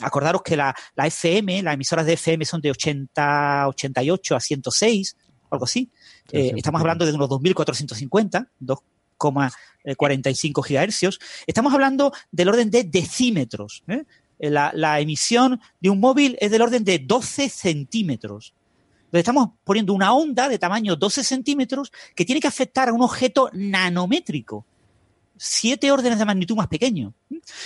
Acordaros 0.00 0.42
que 0.42 0.56
la, 0.56 0.74
la 0.94 1.06
FM, 1.06 1.62
las 1.62 1.74
emisoras 1.74 2.06
de 2.06 2.12
FM 2.12 2.44
son 2.44 2.60
de 2.60 2.70
80, 2.70 3.68
88 3.68 4.36
a 4.36 4.40
106, 4.40 5.16
algo 5.50 5.64
así. 5.64 5.90
Eh, 6.30 6.52
estamos 6.56 6.80
hablando 6.80 7.04
de 7.04 7.12
unos 7.12 7.28
2.450, 7.28 8.48
2,45 8.60 10.64
gigahercios. 10.64 11.18
Estamos 11.46 11.74
hablando 11.74 12.12
del 12.30 12.48
orden 12.48 12.70
de 12.70 12.84
decímetros. 12.84 13.82
¿eh? 13.88 14.04
La, 14.38 14.70
la 14.74 15.00
emisión 15.00 15.60
de 15.80 15.90
un 15.90 16.00
móvil 16.00 16.36
es 16.40 16.50
del 16.50 16.62
orden 16.62 16.84
de 16.84 16.98
12 16.98 17.48
centímetros. 17.48 18.54
Estamos 19.12 19.50
poniendo 19.64 19.94
una 19.94 20.12
onda 20.12 20.48
de 20.48 20.58
tamaño 20.58 20.94
12 20.94 21.24
centímetros 21.24 21.90
que 22.14 22.24
tiene 22.24 22.40
que 22.40 22.48
afectar 22.48 22.88
a 22.88 22.92
un 22.92 23.02
objeto 23.02 23.50
nanométrico. 23.52 24.66
Siete 25.36 25.90
órdenes 25.90 26.18
de 26.18 26.24
magnitud 26.24 26.56
más 26.56 26.68
pequeño. 26.68 27.14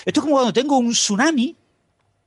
Esto 0.05 0.21
es 0.21 0.21
como 0.21 0.35
cuando 0.35 0.53
tengo 0.53 0.79
un 0.79 0.93
tsunami 0.93 1.57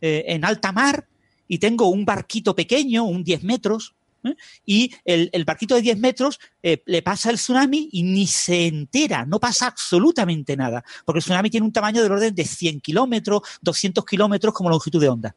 eh, 0.02 0.26
en 0.28 0.44
alta 0.44 0.72
mar 0.72 1.08
y 1.48 1.60
tengo 1.60 1.88
un 1.88 2.04
barquito 2.04 2.56
pequeño, 2.56 3.06
un 3.06 3.24
10 3.24 3.44
metros, 3.44 3.95
¿eh? 4.28 4.36
y 4.66 4.92
el, 5.04 5.30
el, 5.32 5.46
barquito 5.46 5.76
de 5.76 5.82
10 5.82 6.00
metros 6.00 6.40
eh, 6.64 6.82
le 6.86 7.02
pasa 7.02 7.30
el 7.30 7.38
tsunami 7.38 7.90
y 7.92 8.04
ni 8.04 8.28
se 8.28 8.68
entera, 8.68 9.26
no 9.26 9.40
pasa 9.40 9.68
absolutamente 9.68 10.56
nada, 10.58 10.84
porque 11.06 11.20
el 11.20 11.24
tsunami 11.24 11.50
tiene 11.50 11.66
un 11.66 11.74
tamaño 11.74 12.02
del 12.02 12.12
orden 12.12 12.34
de 12.34 12.46
100 12.46 12.82
kilómetros, 12.82 13.42
200 13.62 14.06
kilómetros 14.06 14.54
como 14.54 14.70
longitud 14.70 15.02
de 15.02 15.10
onda. 15.10 15.36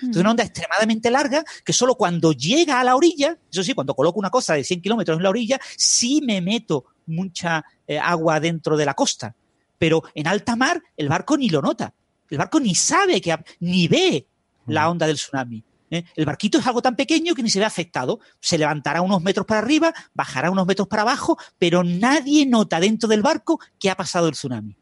Entonces, 0.00 0.20
una 0.20 0.30
onda 0.30 0.44
extremadamente 0.44 1.10
larga 1.10 1.44
que 1.64 1.72
solo 1.72 1.94
cuando 1.94 2.32
llega 2.32 2.80
a 2.80 2.84
la 2.84 2.96
orilla, 2.96 3.36
eso 3.52 3.62
sí, 3.62 3.74
cuando 3.74 3.94
coloco 3.94 4.18
una 4.18 4.30
cosa 4.30 4.54
de 4.54 4.64
100 4.64 4.80
kilómetros 4.80 5.18
en 5.18 5.22
la 5.22 5.30
orilla, 5.30 5.60
sí 5.76 6.22
me 6.24 6.40
meto 6.40 6.86
mucha 7.06 7.64
eh, 7.86 7.98
agua 7.98 8.40
dentro 8.40 8.76
de 8.76 8.86
la 8.86 8.94
costa. 8.94 9.34
Pero 9.78 10.02
en 10.14 10.26
alta 10.26 10.56
mar, 10.56 10.82
el 10.96 11.08
barco 11.08 11.36
ni 11.36 11.50
lo 11.50 11.60
nota. 11.60 11.92
El 12.30 12.38
barco 12.38 12.60
ni 12.60 12.74
sabe, 12.74 13.20
que 13.20 13.36
ni 13.60 13.88
ve 13.88 14.26
la 14.66 14.88
onda 14.88 15.06
del 15.06 15.16
tsunami. 15.16 15.62
¿Eh? 15.90 16.04
El 16.16 16.26
barquito 16.26 16.58
es 16.58 16.66
algo 16.66 16.82
tan 16.82 16.96
pequeño 16.96 17.34
que 17.34 17.42
ni 17.42 17.50
se 17.50 17.58
ve 17.58 17.64
afectado. 17.64 18.20
Se 18.40 18.58
levantará 18.58 19.02
unos 19.02 19.22
metros 19.22 19.46
para 19.46 19.60
arriba, 19.60 19.92
bajará 20.14 20.50
unos 20.50 20.66
metros 20.66 20.88
para 20.88 21.02
abajo, 21.02 21.38
pero 21.58 21.84
nadie 21.84 22.46
nota 22.46 22.80
dentro 22.80 23.08
del 23.08 23.22
barco 23.22 23.60
que 23.78 23.90
ha 23.90 23.96
pasado 23.96 24.28
el 24.28 24.34
tsunami. 24.34 24.76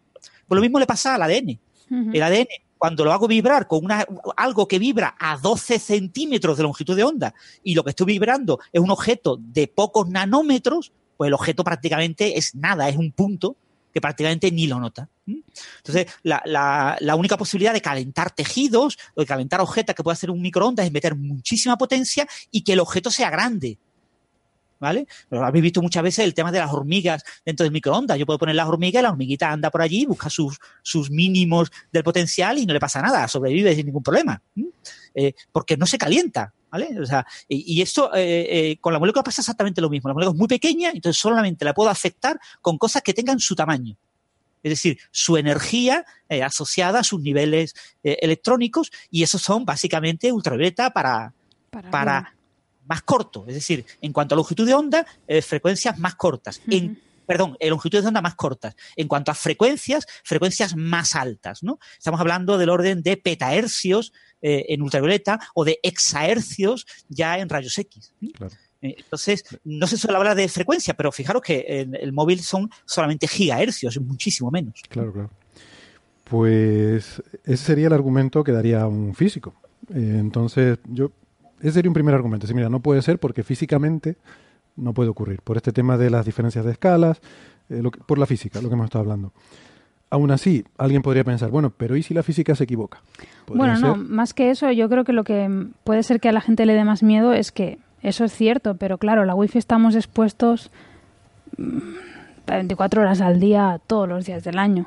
Pues 0.47 0.57
lo 0.57 0.63
mismo 0.63 0.79
le 0.79 0.87
pasa 0.87 1.15
al 1.15 1.23
ADN. 1.23 1.61
Uh 1.91 1.95
-huh. 1.95 2.15
El 2.15 2.23
ADN 2.23 2.49
cuando 2.79 3.05
lo 3.05 3.13
hago 3.13 3.27
vibrar 3.27 3.67
con 3.67 3.85
una, 3.85 4.07
algo 4.37 4.69
que 4.69 4.79
vibra 4.79 5.17
a 5.19 5.37
12 5.37 5.79
centímetros 5.79 6.57
de 6.57 6.63
longitud 6.63 6.97
de 6.97 7.05
onda 7.05 7.35
y 7.63 7.75
lo 7.75 7.83
que 7.83 7.91
estoy 7.91 8.07
vibrando 8.07 8.61
es 8.73 8.81
un 8.81 8.91
objeto 8.91 9.37
de 9.39 9.67
pocos 9.67 10.09
nanómetros, 10.09 10.93
pues 11.17 11.29
el 11.29 11.35
objeto 11.35 11.65
prácticamente 11.65 12.39
es 12.39 12.55
nada, 12.55 12.89
es 12.89 12.97
un 12.97 13.11
punto 13.11 13.57
que 13.93 14.01
prácticamente 14.01 14.51
ni 14.53 14.69
lo 14.69 14.79
nota. 14.79 15.09
Entonces, 15.29 16.07
la, 16.23 17.15
única 17.17 17.37
posibilidad 17.37 17.73
de 17.73 17.81
calentar 17.81 18.31
tejidos 18.31 18.99
o 19.15 19.21
de 19.21 19.27
calentar 19.27 19.61
objetos 19.61 19.95
que 19.95 20.03
puede 20.03 20.15
hacer 20.15 20.31
un 20.31 20.41
microondas 20.41 20.87
es 20.87 20.93
meter 20.93 21.15
muchísima 21.15 21.77
potencia 21.77 22.27
y 22.51 22.63
que 22.63 22.73
el 22.73 22.81
objeto 22.81 23.11
sea 23.11 23.31
grande. 23.31 23.79
¿Vale? 24.81 25.09
Habéis 25.33 25.63
visto 25.65 25.83
muchas 25.83 26.05
veces 26.05 26.25
el 26.25 26.35
tema 26.35 26.53
de 26.53 26.61
las 26.61 26.73
hormigas 26.73 27.25
dentro 27.45 27.65
del 27.65 27.73
microondas. 27.73 28.17
Yo 28.17 28.25
puedo 28.25 28.39
poner 28.39 28.55
las 28.55 28.69
hormigas 28.69 29.01
y 29.01 29.03
la 29.03 29.11
hormiguita 29.11 29.51
anda 29.51 29.71
por 29.71 29.83
allí, 29.83 30.07
busca 30.07 30.31
sus, 30.31 31.11
mínimos 31.11 31.71
del 31.91 32.05
potencial 32.05 32.59
y 32.59 32.67
no 32.67 32.73
le 32.73 32.79
pasa 32.79 33.03
nada, 33.03 33.27
sobrevive 33.27 33.75
sin 33.75 33.87
ningún 33.87 34.05
problema. 34.05 34.41
Eh, 35.15 35.35
porque 35.51 35.77
no 35.77 35.87
se 35.87 35.99
calienta. 35.99 36.53
¿Vale? 36.71 37.01
O 37.01 37.07
sea, 37.07 37.27
y, 37.49 37.79
y 37.79 37.81
esto 37.81 38.15
eh, 38.15 38.47
eh, 38.51 38.77
con 38.79 38.93
la 38.93 38.99
molécula 38.99 39.25
pasa 39.25 39.41
exactamente 39.41 39.81
lo 39.81 39.89
mismo. 39.89 40.11
La 40.11 40.15
molécula 40.15 40.35
es 40.35 40.39
muy 40.39 40.49
pequeña, 40.49 40.91
entonces 40.91 41.21
solamente 41.21 41.65
la 41.65 41.73
puedo 41.73 41.89
afectar 41.89 42.39
con 42.61 42.77
cosas 42.77 43.03
que 43.03 43.15
tengan 43.15 43.41
su 43.41 43.57
tamaño. 43.57 43.97
Es 44.63 44.71
decir, 44.71 44.99
su 45.11 45.37
energía 45.37 46.05
eh, 46.29 46.43
asociada 46.43 47.01
a 47.01 47.05
sus 47.05 47.21
niveles 47.21 47.75
eh, 48.03 48.19
electrónicos, 48.21 48.91
y 49.11 49.23
esos 49.23 49.43
son 49.43 49.65
básicamente 49.65 50.33
ultravioleta 50.33 50.91
para, 50.91 51.33
Para, 51.71 51.91
para 51.91 52.35
más 52.89 53.03
corto. 53.03 53.45
Es 53.47 53.55
decir, 53.55 53.85
en 54.01 54.13
cuanto 54.13 54.35
a 54.35 54.37
longitud 54.37 54.67
de 54.67 54.75
onda, 54.75 55.07
eh, 55.27 55.43
frecuencias 55.43 55.99
más 55.99 56.15
cortas. 56.15 56.61
En, 56.69 57.01
perdón, 57.27 57.57
longitudes 57.61 58.05
de 58.05 58.09
onda 58.09 58.23
más 58.23 58.35
cortas. 58.35 58.75
En 58.97 59.07
cuanto 59.07 59.31
a 59.31 59.35
frecuencias, 59.35 60.07
frecuencias 60.25 60.75
más 60.75 61.15
altas. 61.15 61.63
¿no? 61.63 61.79
Estamos 61.99 62.19
hablando 62.19 62.57
del 62.57 62.71
orden 62.71 63.03
de 63.03 63.19
petahercios 63.19 64.13
eh, 64.41 64.67
en 64.71 64.83
ultravioleta 64.83 65.39
o 65.55 65.65
de 65.65 65.79
exahercios 65.83 66.87
ya 67.09 67.39
en 67.39 67.49
rayos 67.49 67.77
X. 67.77 68.15
¿sí? 68.19 68.33
Claro. 68.33 68.55
Eh, 68.83 68.95
Entonces, 68.99 69.45
no 69.65 69.87
se 69.87 69.97
suele 69.97 70.17
hablar 70.17 70.37
de 70.37 70.49
frecuencia, 70.49 70.95
pero 70.95 71.11
fijaros 71.13 71.43
que 71.43 71.65
en 71.69 71.95
el 71.95 72.13
móvil 72.13 72.41
son 72.41 72.71
solamente 72.85 73.27
gigahercios, 73.27 73.97
es 73.97 74.03
muchísimo 74.03 74.51
menos. 74.51 74.83
Claro, 74.89 75.13
claro. 75.13 75.31
Pues 76.25 77.23
ese 77.45 77.57
sería 77.65 77.87
el 77.87 77.93
argumento 77.93 78.45
que 78.45 78.53
daría 78.53 78.87
un 78.87 79.15
físico. 79.15 79.55
Eh, 79.95 80.17
entonces, 80.19 80.79
yo, 80.85 81.11
ese 81.61 81.73
sería 81.73 81.89
un 81.91 81.95
primer 81.95 82.15
argumento. 82.15 82.47
Si 82.47 82.53
mira, 82.55 82.69
no 82.69 82.81
puede 82.81 83.01
ser 83.03 83.19
porque 83.19 83.43
físicamente 83.43 84.17
no 84.77 84.93
puede 84.93 85.09
ocurrir. 85.09 85.41
Por 85.43 85.57
este 85.57 85.73
tema 85.73 85.97
de 85.97 86.11
las 86.11 86.27
diferencias 86.27 86.65
de 86.65 86.73
escalas, 86.73 87.21
eh, 87.71 87.81
lo 87.83 87.91
que- 87.91 88.01
por 88.01 88.19
la 88.19 88.27
física, 88.27 88.61
lo 88.61 88.69
que 88.69 88.75
hemos 88.75 88.85
estado 88.85 89.03
hablando. 89.03 89.33
Aún 90.11 90.31
así, 90.31 90.65
alguien 90.79 91.03
podría 91.03 91.25
pensar, 91.25 91.51
bueno, 91.51 91.71
pero 91.77 91.97
¿y 91.97 92.03
si 92.03 92.15
la 92.15 92.23
física 92.23 92.55
se 92.55 92.65
equivoca? 92.65 93.03
¿Podría 93.47 93.75
Bueno, 93.75 93.79
no, 93.89 93.95
ser? 93.95 94.05
más 94.05 94.35
que 94.35 94.51
eso, 94.51 94.71
yo 94.71 94.89
creo 94.89 95.05
que 95.05 95.13
lo 95.13 95.25
que 95.25 95.67
puede 95.85 96.03
ser 96.03 96.21
que 96.21 96.29
a 96.29 96.33
la 96.33 96.41
gente 96.41 96.65
le 96.67 96.75
dé 96.75 96.85
más 96.85 97.03
miedo 97.03 97.33
es 97.33 97.53
que 97.53 97.79
eso 98.03 98.25
es 98.25 98.33
cierto, 98.33 98.77
pero 98.77 98.99
claro, 98.99 99.25
la 99.25 99.35
wifi 99.35 99.59
estamos 99.59 99.95
expuestos 99.95 100.71
mm, 101.57 101.79
24 102.47 103.03
horas 103.03 103.21
al 103.21 103.41
día, 103.41 103.81
todos 103.87 104.09
los 104.09 104.25
días 104.25 104.45
del 104.45 104.59
año. 104.59 104.87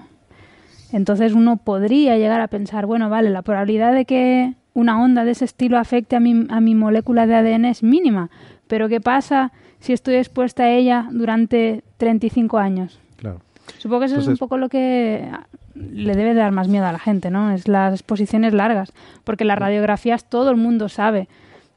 Entonces 0.92 1.34
uno 1.34 1.58
podría 1.58 2.18
llegar 2.18 2.42
a 2.42 2.48
pensar, 2.48 2.86
bueno, 2.86 3.10
vale, 3.10 3.30
la 3.30 3.42
probabilidad 3.42 3.94
de 3.94 4.06
que 4.06 4.54
una 4.74 5.02
onda 5.02 5.24
de 5.24 5.32
ese 5.32 5.46
estilo 5.46 5.78
afecte 5.78 6.16
a 6.16 6.20
mi, 6.20 6.48
a 6.50 6.60
mi 6.60 6.76
molécula 6.76 7.28
de 7.28 7.36
ADN 7.36 7.66
es 7.66 7.84
mínima, 7.84 8.30
pero 8.68 8.90
¿qué 8.90 9.02
pasa 9.02 9.52
si 9.80 9.94
estoy 9.94 10.16
expuesta 10.16 10.64
a 10.64 10.72
ella 10.72 11.08
durante 11.12 11.84
35 11.98 12.58
años? 12.58 13.00
Claro. 13.18 13.42
Supongo 13.78 14.02
que 14.02 14.06
eso 14.08 14.20
es 14.20 14.28
un 14.28 14.38
poco 14.38 14.58
lo 14.58 14.70
que 14.70 15.30
le 15.76 16.16
debe 16.16 16.34
dar 16.34 16.52
más 16.52 16.68
miedo 16.68 16.86
a 16.86 16.92
la 16.92 17.00
gente, 17.00 17.32
¿no? 17.32 17.52
Es 17.52 17.68
las 17.68 17.94
exposiciones 17.94 18.54
largas, 18.54 18.92
porque 19.24 19.46
las 19.46 19.58
radiografías 19.58 20.26
todo 20.26 20.52
el 20.52 20.58
mundo 20.58 20.90
sabe 20.90 21.28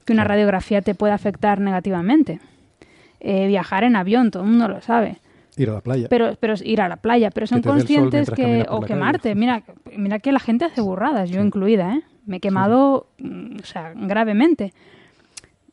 que 0.04 0.12
una 0.12 0.24
radiografía 0.24 0.82
te 0.82 0.94
puede 0.94 1.12
afectar 1.12 1.60
negativamente. 1.60 2.40
Eh, 3.20 3.46
viajar 3.46 3.84
en 3.84 3.96
avión, 3.96 4.30
todo 4.30 4.42
el 4.42 4.50
mundo 4.50 4.68
lo 4.68 4.80
sabe. 4.82 5.16
Ir 5.56 5.70
a 5.70 5.74
la 5.74 5.80
playa. 5.80 6.08
Pero, 6.10 6.36
pero 6.40 6.54
ir 6.64 6.80
a 6.80 6.88
la 6.88 6.96
playa, 6.96 7.30
pero 7.30 7.46
son 7.46 7.62
conscientes 7.62 8.28
que 8.30 8.66
o 8.68 8.80
quemarte. 8.82 9.30
calle. 9.30 9.34
Mira, 9.40 9.62
mira 9.96 10.18
que 10.18 10.32
la 10.32 10.40
gente 10.40 10.64
hace 10.64 10.80
burradas, 10.80 11.30
yo 11.30 11.40
incluida, 11.42 11.94
¿eh? 11.94 12.02
Me 12.26 12.36
he 12.36 12.40
quemado, 12.40 13.06
mm, 13.18 13.56
o 13.62 13.64
sea, 13.66 13.92
gravemente. 13.94 14.72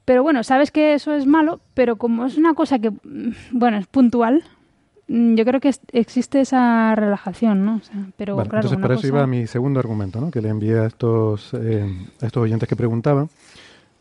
Pero 0.05 0.23
bueno, 0.23 0.43
sabes 0.43 0.71
que 0.71 0.93
eso 0.93 1.13
es 1.13 1.25
malo, 1.25 1.59
pero 1.73 1.95
como 1.95 2.25
es 2.25 2.37
una 2.37 2.53
cosa 2.53 2.79
que, 2.79 2.91
mm, 2.91 3.31
bueno, 3.53 3.77
es 3.77 3.87
puntual, 3.87 4.43
mm, 5.07 5.35
yo 5.35 5.45
creo 5.45 5.59
que 5.61 5.69
es- 5.69 5.81
existe 5.93 6.41
esa 6.41 6.93
relajación, 6.95 7.65
¿no? 7.65 7.75
O 7.77 7.79
sea, 7.81 7.95
pero 8.17 8.35
claro, 8.35 8.57
entonces 8.57 8.79
para 8.79 8.95
eso 8.95 9.07
iba 9.07 9.25
mi 9.27 9.47
segundo 9.47 9.79
argumento, 9.79 10.19
¿no? 10.19 10.29
que 10.31 10.41
le 10.41 10.49
envié 10.49 10.79
a 10.79 10.85
estos, 10.87 11.53
eh, 11.53 11.85
a 12.21 12.25
estos 12.25 12.43
oyentes 12.43 12.67
que 12.67 12.75
preguntaban. 12.75 13.29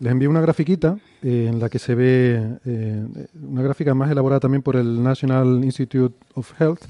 Les 0.01 0.11
envié 0.11 0.29
una 0.29 0.41
grafiquita 0.41 0.97
eh, 1.23 1.47
en 1.51 1.61
la 1.61 1.69
que 1.69 1.79
se 1.79 1.95
ve 1.95 2.59
eh, 2.65 3.05
una 3.43 3.61
gráfica 3.61 3.93
más 3.95 4.11
elaborada 4.11 4.41
también 4.41 4.63
por 4.63 4.77
el 4.77 5.03
National 5.03 5.63
Institute 5.63 6.17
of 6.33 6.59
Health, 6.59 6.81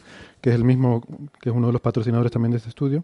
que 0.41 0.51
es 0.51 0.55
el 0.55 0.63
mismo, 0.63 1.03
que 1.41 1.51
es 1.51 1.55
uno 1.55 1.67
de 1.67 1.73
los 1.73 1.83
patrocinadores 1.83 2.31
también 2.31 2.53
de 2.53 2.59
este 2.59 2.69
estudio. 2.69 3.03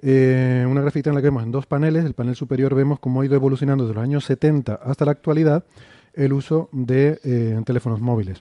Eh, 0.00 0.64
una 0.70 0.82
gráfica 0.82 1.10
en 1.10 1.16
la 1.16 1.20
que 1.20 1.26
vemos 1.26 1.42
en 1.42 1.50
dos 1.50 1.66
paneles. 1.66 2.04
El 2.04 2.14
panel 2.14 2.36
superior 2.36 2.76
vemos 2.76 3.00
cómo 3.00 3.22
ha 3.22 3.26
ido 3.26 3.34
evolucionando 3.34 3.84
desde 3.84 3.96
los 3.96 4.04
años 4.04 4.24
70 4.24 4.74
hasta 4.74 5.04
la 5.04 5.10
actualidad 5.10 5.64
el 6.12 6.32
uso 6.32 6.68
de 6.70 7.60
teléfonos 7.66 8.00
móviles. 8.00 8.40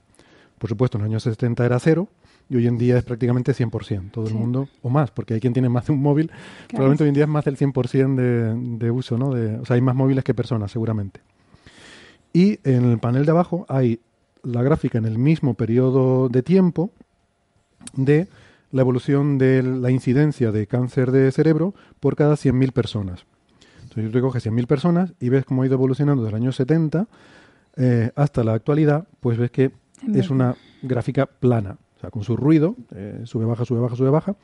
Por 0.60 0.70
supuesto, 0.70 1.00
en 1.00 1.06
los 1.06 1.10
años 1.10 1.24
70 1.24 1.66
era 1.66 1.80
cero 1.80 2.08
y 2.50 2.56
hoy 2.56 2.68
en 2.68 2.78
día 2.78 2.98
es 2.98 3.04
prácticamente 3.04 3.54
100%. 3.54 4.12
Todo 4.12 4.28
el 4.28 4.34
mundo, 4.34 4.68
o 4.82 4.90
más, 4.90 5.12
porque 5.12 5.36
hay 5.36 5.40
quien 5.40 5.54
tiene 5.54 5.70
más 5.70 5.88
de 5.88 5.94
un 5.94 6.02
móvil. 6.02 6.32
Probablemente 6.68 7.04
hoy 7.04 7.10
en 7.10 7.16
día 7.16 7.24
es 7.24 7.30
más 7.30 7.46
del 7.46 7.58
100% 7.58 8.16
de, 8.16 8.78
de 8.78 8.92
uso, 8.92 9.18
¿no? 9.18 9.34
De, 9.34 9.58
o 9.58 9.66
sea, 9.66 9.76
hay 9.76 9.82
más 9.82 9.96
móviles 9.96 10.24
que 10.24 10.34
personas, 10.34 10.72
seguramente. 10.72 11.22
Y 12.34 12.60
en 12.64 12.86
el 12.92 13.00
panel 13.00 13.26
de 13.26 13.32
abajo 13.32 13.66
hay 13.70 14.00
la 14.44 14.62
gráfica 14.64 14.98
en 14.98 15.06
el 15.06 15.18
mismo 15.18 15.54
periodo 15.54 16.30
de 16.30 16.44
tiempo 16.44 16.92
de 17.96 18.28
la 18.72 18.82
evolución 18.82 19.38
de 19.38 19.62
la 19.62 19.92
incidencia 19.92 20.52
de 20.52 20.68
cáncer 20.68 21.12
de 21.12 21.32
cerebro 21.32 21.74
por 22.00 22.16
cada 22.16 22.34
100.000 22.34 22.72
personas. 22.72 23.26
Entonces, 23.84 24.12
tú 24.12 24.16
recoges 24.16 24.46
100.000 24.46 24.66
personas 24.66 25.14
y 25.20 25.30
ves 25.30 25.46
cómo 25.46 25.62
ha 25.62 25.68
ido 25.68 25.76
evolucionando 25.76 26.24
desde 26.24 26.36
el 26.36 26.44
año 26.44 26.52
70 26.52 27.08
eh, 27.76 28.12
hasta 28.16 28.44
la 28.44 28.54
actualidad, 28.54 29.08
pues 29.20 29.38
ves 29.38 29.52
que 29.52 29.72
es 30.14 30.30
una 30.30 30.56
gráfica 30.82 31.28
plana, 31.28 31.78
sea, 32.04 32.12
con 32.12 32.24
su 32.24 32.36
ruido, 32.36 32.76
eh, 32.96 33.22
sube, 33.24 33.46
baja, 33.46 33.66
sube, 33.66 33.80
baja, 33.80 33.96
sube, 33.96 34.10
baja, 34.10 34.36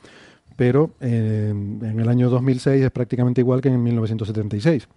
pero 0.55 0.91
eh, 1.01 1.49
en 1.51 1.99
el 1.99 2.09
año 2.09 2.29
2006 2.29 2.83
es 2.83 2.91
prácticamente 2.91 3.41
igual 3.41 3.61
que 3.61 3.69
en 3.69 3.83
1976. 3.83 4.87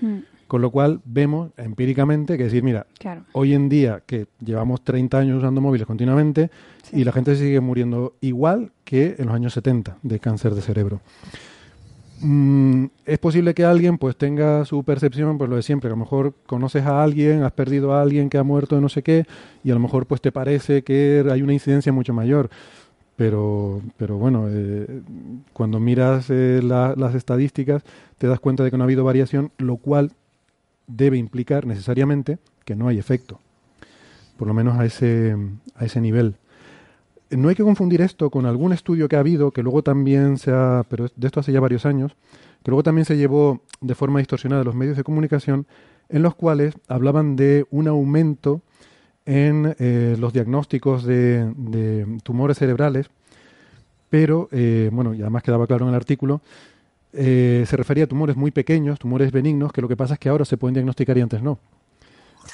Mm, 0.00 0.16
Con 0.46 0.62
lo 0.62 0.70
cual 0.70 1.00
vemos 1.04 1.50
empíricamente 1.56 2.36
que 2.38 2.44
decir, 2.44 2.62
mira, 2.62 2.86
claro. 3.00 3.22
hoy 3.32 3.52
en 3.54 3.68
día 3.68 4.02
que 4.06 4.26
llevamos 4.44 4.82
30 4.84 5.18
años 5.18 5.38
usando 5.38 5.60
móviles 5.60 5.86
continuamente 5.86 6.50
Sí. 6.84 7.00
y 7.00 7.04
la 7.04 7.10
gente 7.10 7.34
sigue 7.34 7.58
muriendo 7.60 8.14
igual 8.20 8.70
que 8.84 9.16
en 9.18 9.26
los 9.26 9.34
años 9.34 9.52
70 9.54 9.96
de 10.04 10.20
cáncer 10.20 10.54
de 10.54 10.62
cerebro. 10.62 11.00
Mm, 12.20 12.86
es 13.04 13.18
posible 13.18 13.52
que 13.54 13.64
alguien 13.64 13.98
pues 13.98 14.16
tenga 14.16 14.64
su 14.64 14.82
percepción, 14.84 15.36
pues 15.36 15.50
lo 15.50 15.56
de 15.56 15.62
siempre, 15.62 15.88
a 15.88 15.90
lo 15.90 15.96
mejor 15.96 16.32
conoces 16.46 16.84
a 16.86 17.02
alguien, 17.02 17.42
has 17.42 17.52
perdido 17.52 17.92
a 17.92 18.00
alguien 18.00 18.30
que 18.30 18.38
ha 18.38 18.42
muerto 18.42 18.74
de 18.74 18.80
no 18.80 18.88
sé 18.88 19.02
qué, 19.02 19.26
y 19.62 19.70
a 19.70 19.74
lo 19.74 19.80
mejor 19.80 20.06
pues 20.06 20.20
te 20.22 20.32
parece 20.32 20.82
que 20.82 21.24
hay 21.30 21.42
una 21.42 21.52
incidencia 21.52 21.92
mucho 21.92 22.14
mayor. 22.14 22.48
Pero, 23.16 23.80
pero 23.96 24.18
bueno, 24.18 24.46
eh, 24.50 25.00
cuando 25.54 25.80
miras 25.80 26.26
eh, 26.30 26.60
la- 26.62 26.94
las 26.96 27.14
estadísticas 27.14 27.82
te 28.18 28.26
das 28.26 28.40
cuenta 28.40 28.62
de 28.62 28.70
que 28.70 28.76
no 28.76 28.84
ha 28.84 28.86
habido 28.86 29.04
variación, 29.04 29.52
lo 29.58 29.76
cual 29.78 30.12
debe 30.86 31.16
implicar 31.16 31.66
necesariamente 31.66 32.38
que 32.64 32.76
no 32.76 32.88
hay 32.88 32.98
efecto, 32.98 33.40
por 34.38 34.48
lo 34.48 34.54
menos 34.54 34.78
a 34.78 34.84
ese, 34.84 35.36
a 35.76 35.84
ese 35.86 36.00
nivel. 36.00 36.34
No 37.30 37.48
hay 37.48 37.56
que 37.56 37.64
confundir 37.64 38.02
esto 38.02 38.30
con 38.30 38.46
algún 38.46 38.72
estudio 38.72 39.08
que 39.08 39.16
ha 39.16 39.20
habido, 39.20 39.50
que 39.50 39.62
luego 39.62 39.82
también 39.82 40.38
se 40.38 40.52
ha, 40.52 40.84
pero 40.88 41.08
de 41.14 41.26
esto 41.26 41.40
hace 41.40 41.52
ya 41.52 41.60
varios 41.60 41.84
años, 41.84 42.14
que 42.62 42.70
luego 42.70 42.84
también 42.84 43.04
se 43.04 43.16
llevó 43.16 43.62
de 43.80 43.94
forma 43.94 44.20
distorsionada 44.20 44.62
a 44.62 44.64
los 44.64 44.76
medios 44.76 44.96
de 44.96 45.02
comunicación, 45.02 45.66
en 46.08 46.22
los 46.22 46.36
cuales 46.36 46.74
hablaban 46.86 47.34
de 47.34 47.66
un 47.70 47.88
aumento 47.88 48.62
en 49.24 49.74
eh, 49.80 50.16
los 50.18 50.32
diagnósticos 50.32 51.04
de, 51.04 52.06
tumores 52.22 52.58
cerebrales, 52.58 53.10
pero, 54.08 54.48
eh, 54.52 54.88
bueno, 54.92 55.12
y 55.12 55.20
además 55.20 55.42
quedaba 55.42 55.66
claro 55.66 55.84
en 55.84 55.90
el 55.90 55.96
artículo, 55.96 56.40
eh, 57.12 57.64
se 57.66 57.76
refería 57.76 58.04
a 58.04 58.06
tumores 58.06 58.36
muy 58.36 58.52
pequeños, 58.52 59.00
tumores 59.00 59.32
benignos, 59.32 59.72
que 59.72 59.80
lo 59.80 59.88
que 59.88 59.96
pasa 59.96 60.14
es 60.14 60.20
que 60.20 60.28
ahora 60.28 60.44
se 60.44 60.56
pueden 60.56 60.74
diagnosticar 60.74 61.18
y 61.18 61.22
antes 61.22 61.42
no. 61.42 61.58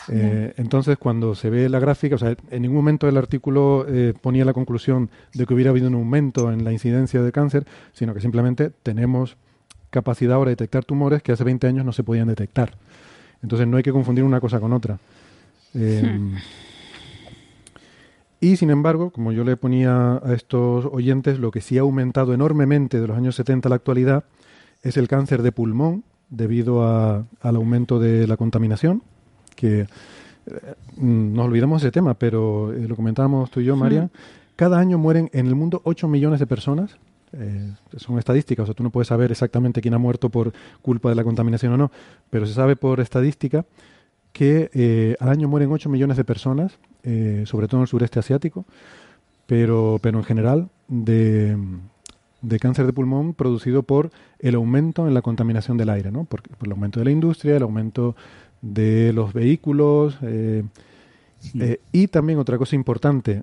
Eh, 0.09 0.53
entonces, 0.57 0.99
cuando 0.99 1.35
se 1.35 1.49
ve 1.51 1.69
la 1.69 1.79
gráfica, 1.79 2.16
o 2.16 2.19
sea, 2.19 2.35
en 2.51 2.62
ningún 2.62 2.77
momento 2.77 3.09
el 3.09 3.16
artículo 3.16 3.87
eh, 3.89 4.15
ponía 4.20 4.45
la 4.45 4.53
conclusión 4.53 5.11
de 5.35 5.47
que 5.47 5.55
hubiera 5.55 5.70
habido 5.70 5.89
un 5.89 5.95
aumento 5.95 6.51
en 6.53 6.65
la 6.65 6.73
incidencia 6.73 7.23
de 7.23 7.31
cáncer, 7.33 7.66
sino 7.93 8.12
que 8.15 8.20
simplemente 8.20 8.70
tenemos 8.83 9.37
capacidad 9.91 10.35
ahora 10.37 10.49
de 10.49 10.53
detectar 10.57 10.85
tumores 10.85 11.23
que 11.23 11.33
hace 11.33 11.45
20 11.45 11.66
años 11.66 11.85
no 11.85 11.93
se 11.93 12.03
podían 12.03 12.29
detectar. 12.29 12.74
Entonces, 13.43 13.66
no 13.69 13.77
hay 13.77 13.83
que 13.83 13.93
confundir 13.93 14.24
una 14.24 14.41
cosa 14.41 14.59
con 14.61 14.73
otra. 14.73 14.99
Eh, 15.74 16.20
y 18.41 18.57
sin 18.57 18.70
embargo, 18.70 19.11
como 19.11 19.31
yo 19.33 19.45
le 19.45 19.57
ponía 19.57 20.15
a 20.16 20.33
estos 20.35 20.87
oyentes, 20.87 21.39
lo 21.39 21.51
que 21.53 21.61
sí 21.61 21.79
ha 21.79 21.83
aumentado 21.83 22.35
enormemente 22.35 23.01
de 23.01 23.07
los 23.07 23.16
años 23.16 23.37
70 23.37 23.69
a 23.69 23.70
la 23.70 23.77
actualidad 23.77 24.24
es 24.83 24.97
el 24.97 25.07
cáncer 25.07 25.43
de 25.43 25.53
pulmón 25.53 26.03
debido 26.29 26.83
a- 26.85 27.24
al 27.41 27.57
aumento 27.57 28.01
de 28.01 28.27
la 28.27 28.37
contaminación, 28.37 29.03
que 29.63 29.83
eh, 29.83 29.87
nos 30.97 31.47
olvidamos 31.47 31.81
de 31.81 31.89
ese 31.89 31.93
tema, 31.93 32.15
pero 32.15 32.73
eh, 32.75 32.89
lo 32.89 32.97
comentábamos 32.97 33.49
tú 33.49 33.61
y 33.61 33.65
yo, 33.65 33.77
María. 33.77 34.11
Cada 34.57 34.79
año 34.79 34.99
mueren 34.99 35.31
en 35.33 35.47
el 35.47 35.55
mundo 35.55 35.81
8 35.85 36.09
millones 36.09 36.41
de 36.41 36.49
personas. 36.49 36.97
Eh, 37.33 37.73
son 37.97 38.19
estadísticas, 38.19 38.65
o 38.65 38.67
sea, 38.67 38.75
tú 38.75 38.83
no 38.83 38.91
puedes 38.91 39.07
saber 39.07 39.31
exactamente 39.31 39.81
quién 39.81 39.95
ha 39.95 39.99
muerto 39.99 40.31
por 40.31 40.53
culpa 40.83 41.09
de 41.11 41.15
la 41.15 41.23
contaminación 41.23 41.73
o 41.73 41.77
no, 41.77 41.93
pero 42.29 42.45
se 42.45 42.55
sabe 42.55 42.75
por 42.75 42.99
estadística 43.01 43.65
que 44.33 44.69
eh, 44.75 45.17
al 45.21 45.29
año 45.29 45.49
mueren 45.49 45.71
8 45.71 45.89
millones 45.89 46.17
de 46.17 46.25
personas, 46.25 46.79
sobre 47.45 47.69
todo 47.69 47.79
en 47.79 47.83
el 47.83 47.89
sureste 47.89 48.19
asiático, 48.19 48.65
pero, 49.47 49.99
pero 50.03 50.19
en 50.19 50.25
general 50.25 50.69
de, 50.89 51.57
de 52.43 52.59
cáncer 52.59 52.87
de 52.87 52.93
pulmón 52.93 53.35
producido 53.35 53.83
por 53.83 54.11
el 54.39 54.55
aumento 54.55 55.09
en 55.09 55.15
la 55.15 55.23
contaminación 55.23 55.77
del 55.79 55.91
aire, 55.91 56.13
¿no? 56.13 56.25
por, 56.25 56.43
por 56.43 56.67
el 56.67 56.73
aumento 56.73 57.01
de 57.01 57.07
la 57.07 57.11
industria, 57.11 57.57
el 57.57 57.63
aumento 57.63 58.15
de 58.63 59.13
los 59.13 59.33
vehículos. 59.35 60.17
eh, 60.23 60.65
eh, 61.59 61.81
y 61.93 62.07
también 62.09 62.39
otra 62.39 62.57
cosa 62.57 62.77
importante, 62.77 63.43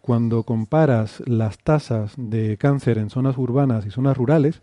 cuando 0.00 0.44
comparas 0.44 1.22
las 1.26 1.58
tasas 1.58 2.14
de 2.16 2.56
cáncer 2.56 2.98
en 2.98 3.10
zonas 3.10 3.36
urbanas 3.36 3.86
y 3.86 3.90
zonas 3.90 4.16
rurales, 4.16 4.62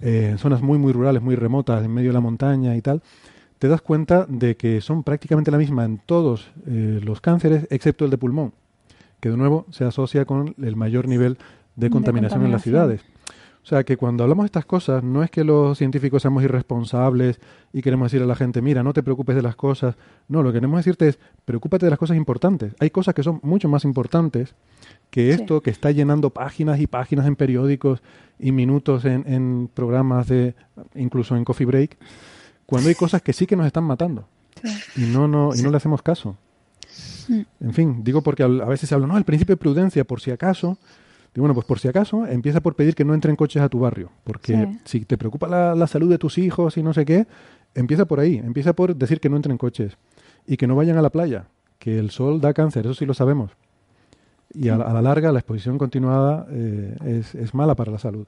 eh, 0.00 0.28
en 0.30 0.38
zonas 0.38 0.62
muy, 0.62 0.78
muy 0.78 0.92
rurales, 0.92 1.22
muy 1.22 1.34
remotas, 1.34 1.84
en 1.84 1.92
medio 1.92 2.10
de 2.10 2.14
la 2.14 2.20
montaña 2.20 2.76
y 2.76 2.80
tal, 2.80 3.02
te 3.58 3.68
das 3.68 3.82
cuenta 3.82 4.26
de 4.28 4.56
que 4.56 4.80
son 4.80 5.02
prácticamente 5.02 5.50
la 5.50 5.58
misma 5.58 5.84
en 5.84 5.98
todos 5.98 6.50
eh, 6.66 7.00
los 7.02 7.20
cánceres, 7.20 7.66
excepto 7.70 8.04
el 8.04 8.10
de 8.10 8.18
pulmón, 8.18 8.52
que 9.20 9.30
de 9.30 9.36
nuevo 9.36 9.66
se 9.70 9.84
asocia 9.84 10.24
con 10.24 10.54
el 10.62 10.76
mayor 10.76 11.08
nivel 11.08 11.38
de 11.76 11.88
De 11.88 11.90
contaminación 11.90 12.44
en 12.44 12.52
las 12.52 12.62
ciudades. 12.62 13.00
O 13.64 13.66
sea 13.66 13.82
que 13.82 13.96
cuando 13.96 14.24
hablamos 14.24 14.44
de 14.44 14.48
estas 14.48 14.66
cosas, 14.66 15.02
no 15.02 15.22
es 15.22 15.30
que 15.30 15.42
los 15.42 15.78
científicos 15.78 16.20
seamos 16.20 16.44
irresponsables 16.44 17.40
y 17.72 17.80
queremos 17.80 18.12
decir 18.12 18.22
a 18.22 18.26
la 18.26 18.36
gente, 18.36 18.60
mira, 18.60 18.82
no 18.82 18.92
te 18.92 19.02
preocupes 19.02 19.34
de 19.34 19.40
las 19.40 19.56
cosas. 19.56 19.96
No, 20.28 20.42
lo 20.42 20.50
que 20.50 20.56
queremos 20.58 20.78
decirte 20.78 21.08
es, 21.08 21.18
preocúpate 21.46 21.86
de 21.86 21.90
las 21.90 21.98
cosas 21.98 22.18
importantes. 22.18 22.74
Hay 22.78 22.90
cosas 22.90 23.14
que 23.14 23.22
son 23.22 23.40
mucho 23.42 23.70
más 23.70 23.84
importantes 23.86 24.54
que 25.08 25.32
Sí. 25.32 25.40
esto 25.40 25.62
que 25.62 25.70
está 25.70 25.90
llenando 25.92 26.28
páginas 26.28 26.78
y 26.78 26.86
páginas 26.86 27.26
en 27.26 27.36
periódicos 27.36 28.02
y 28.38 28.52
minutos 28.52 29.06
en, 29.06 29.24
en 29.26 29.70
programas 29.72 30.28
de, 30.28 30.54
incluso 30.94 31.34
en 31.34 31.44
Coffee 31.44 31.66
Break, 31.66 31.96
cuando 32.66 32.90
hay 32.90 32.94
cosas 32.94 33.22
que 33.22 33.32
sí 33.32 33.46
que 33.46 33.56
nos 33.56 33.66
están 33.66 33.84
matando 33.84 34.28
y 34.94 35.06
no, 35.06 35.26
no, 35.26 35.54
y 35.54 35.62
no 35.62 35.70
le 35.70 35.78
hacemos 35.78 36.02
caso. 36.02 36.36
Mm. 37.28 37.40
En 37.60 37.72
fin, 37.72 38.04
digo 38.04 38.22
porque 38.22 38.42
a 38.42 38.48
veces 38.48 38.90
se 38.90 38.94
habla, 38.94 39.06
no, 39.06 39.16
el 39.16 39.24
principio 39.24 39.54
de 39.54 39.58
prudencia, 39.58 40.04
por 40.04 40.20
si 40.20 40.30
acaso. 40.30 40.76
Digo, 41.34 41.42
bueno, 41.42 41.54
pues 41.54 41.66
por 41.66 41.78
si 41.80 41.88
acaso, 41.88 42.26
empieza 42.26 42.60
por 42.60 42.76
pedir 42.76 42.94
que 42.94 43.04
no 43.04 43.12
entren 43.12 43.34
coches 43.36 43.60
a 43.62 43.68
tu 43.68 43.80
barrio. 43.80 44.10
Porque 44.22 44.54
Sí. 44.56 44.78
si 44.84 45.04
te 45.04 45.18
preocupa 45.18 45.48
la, 45.48 45.74
la 45.74 45.86
salud 45.88 46.08
de 46.08 46.16
tus 46.18 46.38
hijos 46.38 46.76
y 46.76 46.82
no 46.82 46.94
sé 46.94 47.04
qué, 47.04 47.26
empieza 47.74 48.04
por 48.06 48.20
ahí. 48.20 48.36
Empieza 48.36 48.72
por 48.72 48.94
decir 48.94 49.18
que 49.20 49.28
no 49.28 49.36
entren 49.36 49.58
coches 49.58 49.96
y 50.46 50.56
que 50.56 50.66
no 50.68 50.76
vayan 50.76 50.96
a 50.96 51.02
la 51.02 51.10
playa. 51.10 51.46
Que 51.78 51.98
el 51.98 52.10
sol 52.10 52.40
da 52.40 52.54
cáncer, 52.54 52.86
eso 52.86 52.94
sí 52.94 53.04
lo 53.04 53.14
sabemos. 53.14 53.50
Y 54.54 54.68
a, 54.68 54.76
la- 54.76 54.84
a 54.84 54.92
la 54.94 55.02
larga, 55.02 55.32
la 55.32 55.40
exposición 55.40 55.76
continuada 55.76 56.46
eh, 56.50 56.96
es, 57.04 57.34
es 57.34 57.52
mala 57.52 57.74
para 57.74 57.90
la 57.90 57.98
salud. 57.98 58.26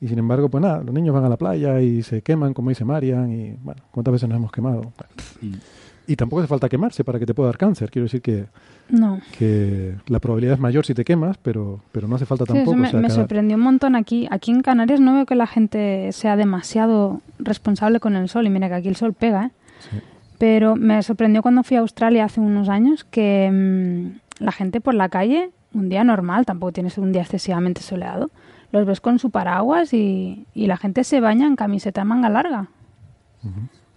Y 0.00 0.06
sin 0.06 0.20
embargo, 0.20 0.48
pues 0.48 0.62
nada, 0.62 0.84
los 0.84 0.94
niños 0.94 1.12
van 1.12 1.24
a 1.24 1.28
la 1.28 1.36
playa 1.36 1.80
y 1.80 2.04
se 2.04 2.22
queman, 2.22 2.54
como 2.54 2.68
dice 2.68 2.84
Marian, 2.84 3.32
y 3.32 3.56
bueno, 3.64 3.82
¿cuántas 3.90 4.12
veces 4.12 4.28
nos 4.28 4.36
hemos 4.36 4.52
quemado? 4.52 4.92
Bueno. 5.40 5.56
Y 6.08 6.16
tampoco 6.16 6.40
hace 6.40 6.48
falta 6.48 6.68
quemarse 6.68 7.04
para 7.04 7.18
que 7.18 7.26
te 7.26 7.34
pueda 7.34 7.48
dar 7.50 7.58
cáncer. 7.58 7.90
Quiero 7.90 8.04
decir 8.04 8.22
que, 8.22 8.46
No. 8.88 9.20
que 9.38 9.94
la 10.06 10.18
probabilidad 10.20 10.54
es 10.54 10.60
mayor 10.60 10.84
si 10.86 10.94
te 10.94 11.04
quemas, 11.04 11.36
pero, 11.38 11.80
pero 11.92 12.08
no 12.08 12.16
hace 12.16 12.24
falta 12.26 12.44
Sí, 12.46 12.52
tampoco. 12.54 12.72
eso 12.72 12.76
me, 12.80 12.88
o 12.88 12.90
sea, 12.90 13.00
me 13.00 13.08
cada- 13.08 13.14
sorprendió 13.20 13.56
un 13.58 13.62
montón 13.62 13.94
aquí. 13.94 14.26
Aquí 14.30 14.50
en 14.50 14.62
Canarias 14.62 15.00
no 15.00 15.12
veo 15.14 15.26
que 15.26 15.34
la 15.34 15.46
gente 15.46 16.10
sea 16.12 16.36
demasiado 16.36 17.20
responsable 17.38 18.00
con 18.00 18.16
el 18.16 18.28
sol. 18.30 18.46
Y 18.46 18.50
mira 18.50 18.68
que 18.68 18.74
aquí 18.74 18.88
el 18.88 18.96
sol 18.96 19.12
pega, 19.12 19.44
¿eh? 19.46 19.50
Sí. 19.90 19.98
Pero 20.38 20.76
me 20.76 21.02
sorprendió 21.02 21.42
cuando 21.42 21.62
fui 21.62 21.76
a 21.76 21.80
Australia 21.80 22.24
hace 22.24 22.40
unos 22.40 22.68
años 22.70 23.04
que 23.04 23.50
mm, 23.52 24.42
la 24.44 24.52
gente 24.52 24.80
por 24.80 24.94
la 24.94 25.08
calle, 25.10 25.50
un 25.74 25.88
día 25.90 26.04
normal, 26.04 26.46
tampoco 26.46 26.72
tienes 26.72 26.96
un 26.96 27.12
día 27.12 27.22
excesivamente 27.22 27.82
soleado, 27.82 28.30
los 28.72 28.86
ves 28.86 29.00
con 29.02 29.18
su 29.18 29.30
paraguas 29.30 29.92
y, 29.92 30.46
y 30.54 30.68
la 30.68 30.76
gente 30.78 31.04
se 31.04 31.20
baña 31.20 31.46
en 31.46 31.56
camiseta 31.56 32.04
manga 32.04 32.28
larga 32.30 32.68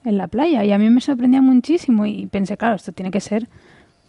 en 0.06 0.18
la 0.18 0.28
playa. 0.28 0.64
Y 0.64 0.72
a 0.72 0.78
mí 0.78 0.90
me 0.90 1.02
sorprendía 1.02 1.42
muchísimo 1.42 2.06
y 2.06 2.26
pensé, 2.28 2.58
claro, 2.58 2.76
esto 2.76 2.92
tiene 2.92 3.12
que 3.12 3.20
ser 3.20 3.48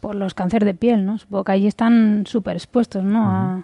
por 0.01 0.15
los 0.15 0.35
cánceres 0.35 0.67
de 0.67 0.75
piel, 0.75 1.05
¿no? 1.07 1.19
Supongo 1.19 1.45
que 1.45 1.53
allí 1.53 1.67
están 1.67 2.25
súper 2.27 2.57
expuestos, 2.57 3.05
¿no? 3.05 3.23
A- 3.31 3.63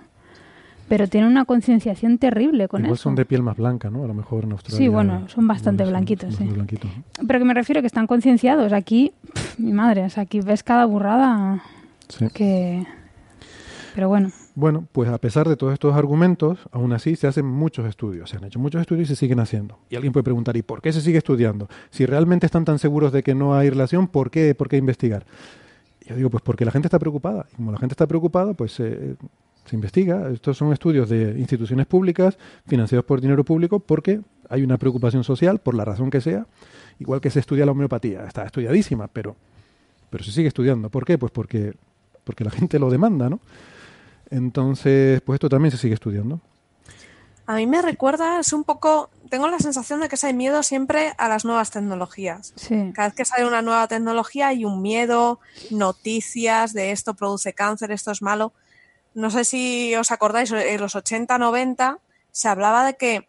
Pero 0.88 1.06
tienen 1.06 1.30
una 1.30 1.44
concienciación 1.44 2.16
terrible 2.16 2.66
con 2.68 2.80
Igual 2.80 2.94
eso. 2.94 3.02
son 3.02 3.14
de 3.14 3.26
piel 3.26 3.42
más 3.42 3.56
blanca, 3.58 3.90
¿no? 3.90 4.04
A 4.04 4.06
lo 4.06 4.14
mejor 4.14 4.44
en 4.44 4.52
Australia. 4.52 4.78
Sí, 4.78 4.88
bueno, 4.88 5.28
son 5.28 5.46
bastante 5.46 5.82
bueno, 5.82 5.98
blanquitos, 5.98 6.34
son 6.34 6.46
sí. 6.48 6.52
blanquitos, 6.54 6.90
¿no? 6.96 7.26
Pero 7.26 7.38
que 7.40 7.44
me 7.44 7.52
refiero 7.54 7.80
que 7.82 7.86
están 7.88 8.06
concienciados. 8.06 8.72
Aquí, 8.72 9.12
mi 9.58 9.72
madre, 9.72 10.04
o 10.04 10.08
sea, 10.10 10.22
aquí 10.22 10.40
ves 10.40 10.62
cada 10.62 10.86
burrada 10.86 11.62
Sí. 12.08 12.26
que... 12.32 12.86
Pero 13.94 14.08
bueno, 14.08 14.30
Bueno, 14.58 14.88
pues 14.90 15.08
a 15.08 15.18
pesar 15.18 15.48
de 15.48 15.54
todos 15.54 15.72
estos 15.72 15.94
argumentos, 15.94 16.58
aún 16.72 16.92
así 16.92 17.14
se 17.14 17.28
hacen 17.28 17.46
muchos 17.46 17.86
estudios. 17.86 18.28
Se 18.28 18.38
han 18.38 18.42
hecho 18.42 18.58
muchos 18.58 18.80
estudios 18.80 19.08
y 19.08 19.14
se 19.14 19.14
siguen 19.14 19.38
haciendo. 19.38 19.78
Y 19.88 19.94
alguien 19.94 20.12
puede 20.12 20.24
preguntar, 20.24 20.56
¿y 20.56 20.62
por 20.62 20.82
qué 20.82 20.92
se 20.92 21.00
sigue 21.00 21.18
estudiando? 21.18 21.68
Si 21.90 22.04
realmente 22.06 22.44
están 22.44 22.64
tan 22.64 22.80
seguros 22.80 23.12
de 23.12 23.22
que 23.22 23.36
no 23.36 23.54
hay 23.54 23.70
relación, 23.70 24.08
¿por 24.08 24.32
qué, 24.32 24.56
por 24.56 24.68
qué 24.68 24.76
investigar? 24.76 25.24
Yo 26.04 26.16
digo, 26.16 26.28
pues 26.28 26.42
porque 26.42 26.64
la 26.64 26.72
gente 26.72 26.88
está 26.88 26.98
preocupada. 26.98 27.46
Y 27.52 27.54
como 27.54 27.70
la 27.70 27.78
gente 27.78 27.92
está 27.92 28.08
preocupada, 28.08 28.52
pues 28.54 28.80
eh, 28.80 29.14
se 29.64 29.76
investiga. 29.76 30.28
Estos 30.28 30.56
son 30.56 30.72
estudios 30.72 31.08
de 31.08 31.38
instituciones 31.38 31.86
públicas, 31.86 32.36
financiados 32.66 33.04
por 33.04 33.20
dinero 33.20 33.44
público, 33.44 33.78
porque 33.78 34.22
hay 34.48 34.64
una 34.64 34.76
preocupación 34.76 35.22
social, 35.22 35.60
por 35.60 35.76
la 35.76 35.84
razón 35.84 36.10
que 36.10 36.20
sea. 36.20 36.48
Igual 36.98 37.20
que 37.20 37.30
se 37.30 37.38
estudia 37.38 37.64
la 37.64 37.70
homeopatía. 37.70 38.26
Está 38.26 38.44
estudiadísima, 38.44 39.06
pero, 39.06 39.36
pero 40.10 40.24
se 40.24 40.32
sigue 40.32 40.48
estudiando. 40.48 40.90
¿Por 40.90 41.04
qué? 41.04 41.16
Pues 41.16 41.30
porque, 41.30 41.74
porque 42.24 42.42
la 42.42 42.50
gente 42.50 42.80
lo 42.80 42.90
demanda, 42.90 43.30
¿no? 43.30 43.38
Entonces, 44.30 45.20
pues 45.22 45.36
esto 45.36 45.48
también 45.48 45.72
se 45.72 45.78
sigue 45.78 45.94
estudiando. 45.94 46.40
A 47.46 47.54
mí 47.56 47.66
me 47.66 47.80
recuerda, 47.80 48.40
es 48.40 48.52
un 48.52 48.62
poco, 48.62 49.08
tengo 49.30 49.48
la 49.48 49.58
sensación 49.58 50.00
de 50.00 50.08
que 50.10 50.16
hay 50.26 50.34
miedo 50.34 50.62
siempre 50.62 51.14
a 51.16 51.28
las 51.28 51.46
nuevas 51.46 51.70
tecnologías. 51.70 52.52
sí. 52.56 52.90
Cada 52.94 53.08
vez 53.08 53.14
que 53.16 53.24
sale 53.24 53.46
una 53.46 53.62
nueva 53.62 53.88
tecnología 53.88 54.48
hay 54.48 54.66
un 54.66 54.82
miedo, 54.82 55.40
noticias 55.70 56.74
de 56.74 56.92
esto 56.92 57.14
produce 57.14 57.54
cáncer, 57.54 57.90
esto 57.90 58.10
es 58.10 58.20
malo. 58.20 58.52
No 59.14 59.30
sé 59.30 59.44
si 59.44 59.94
os 59.96 60.10
acordáis, 60.10 60.52
en 60.52 60.80
los 60.80 60.94
80, 60.94 61.38
90 61.38 61.98
se 62.30 62.48
hablaba 62.48 62.84
de 62.84 62.96
que 62.96 63.28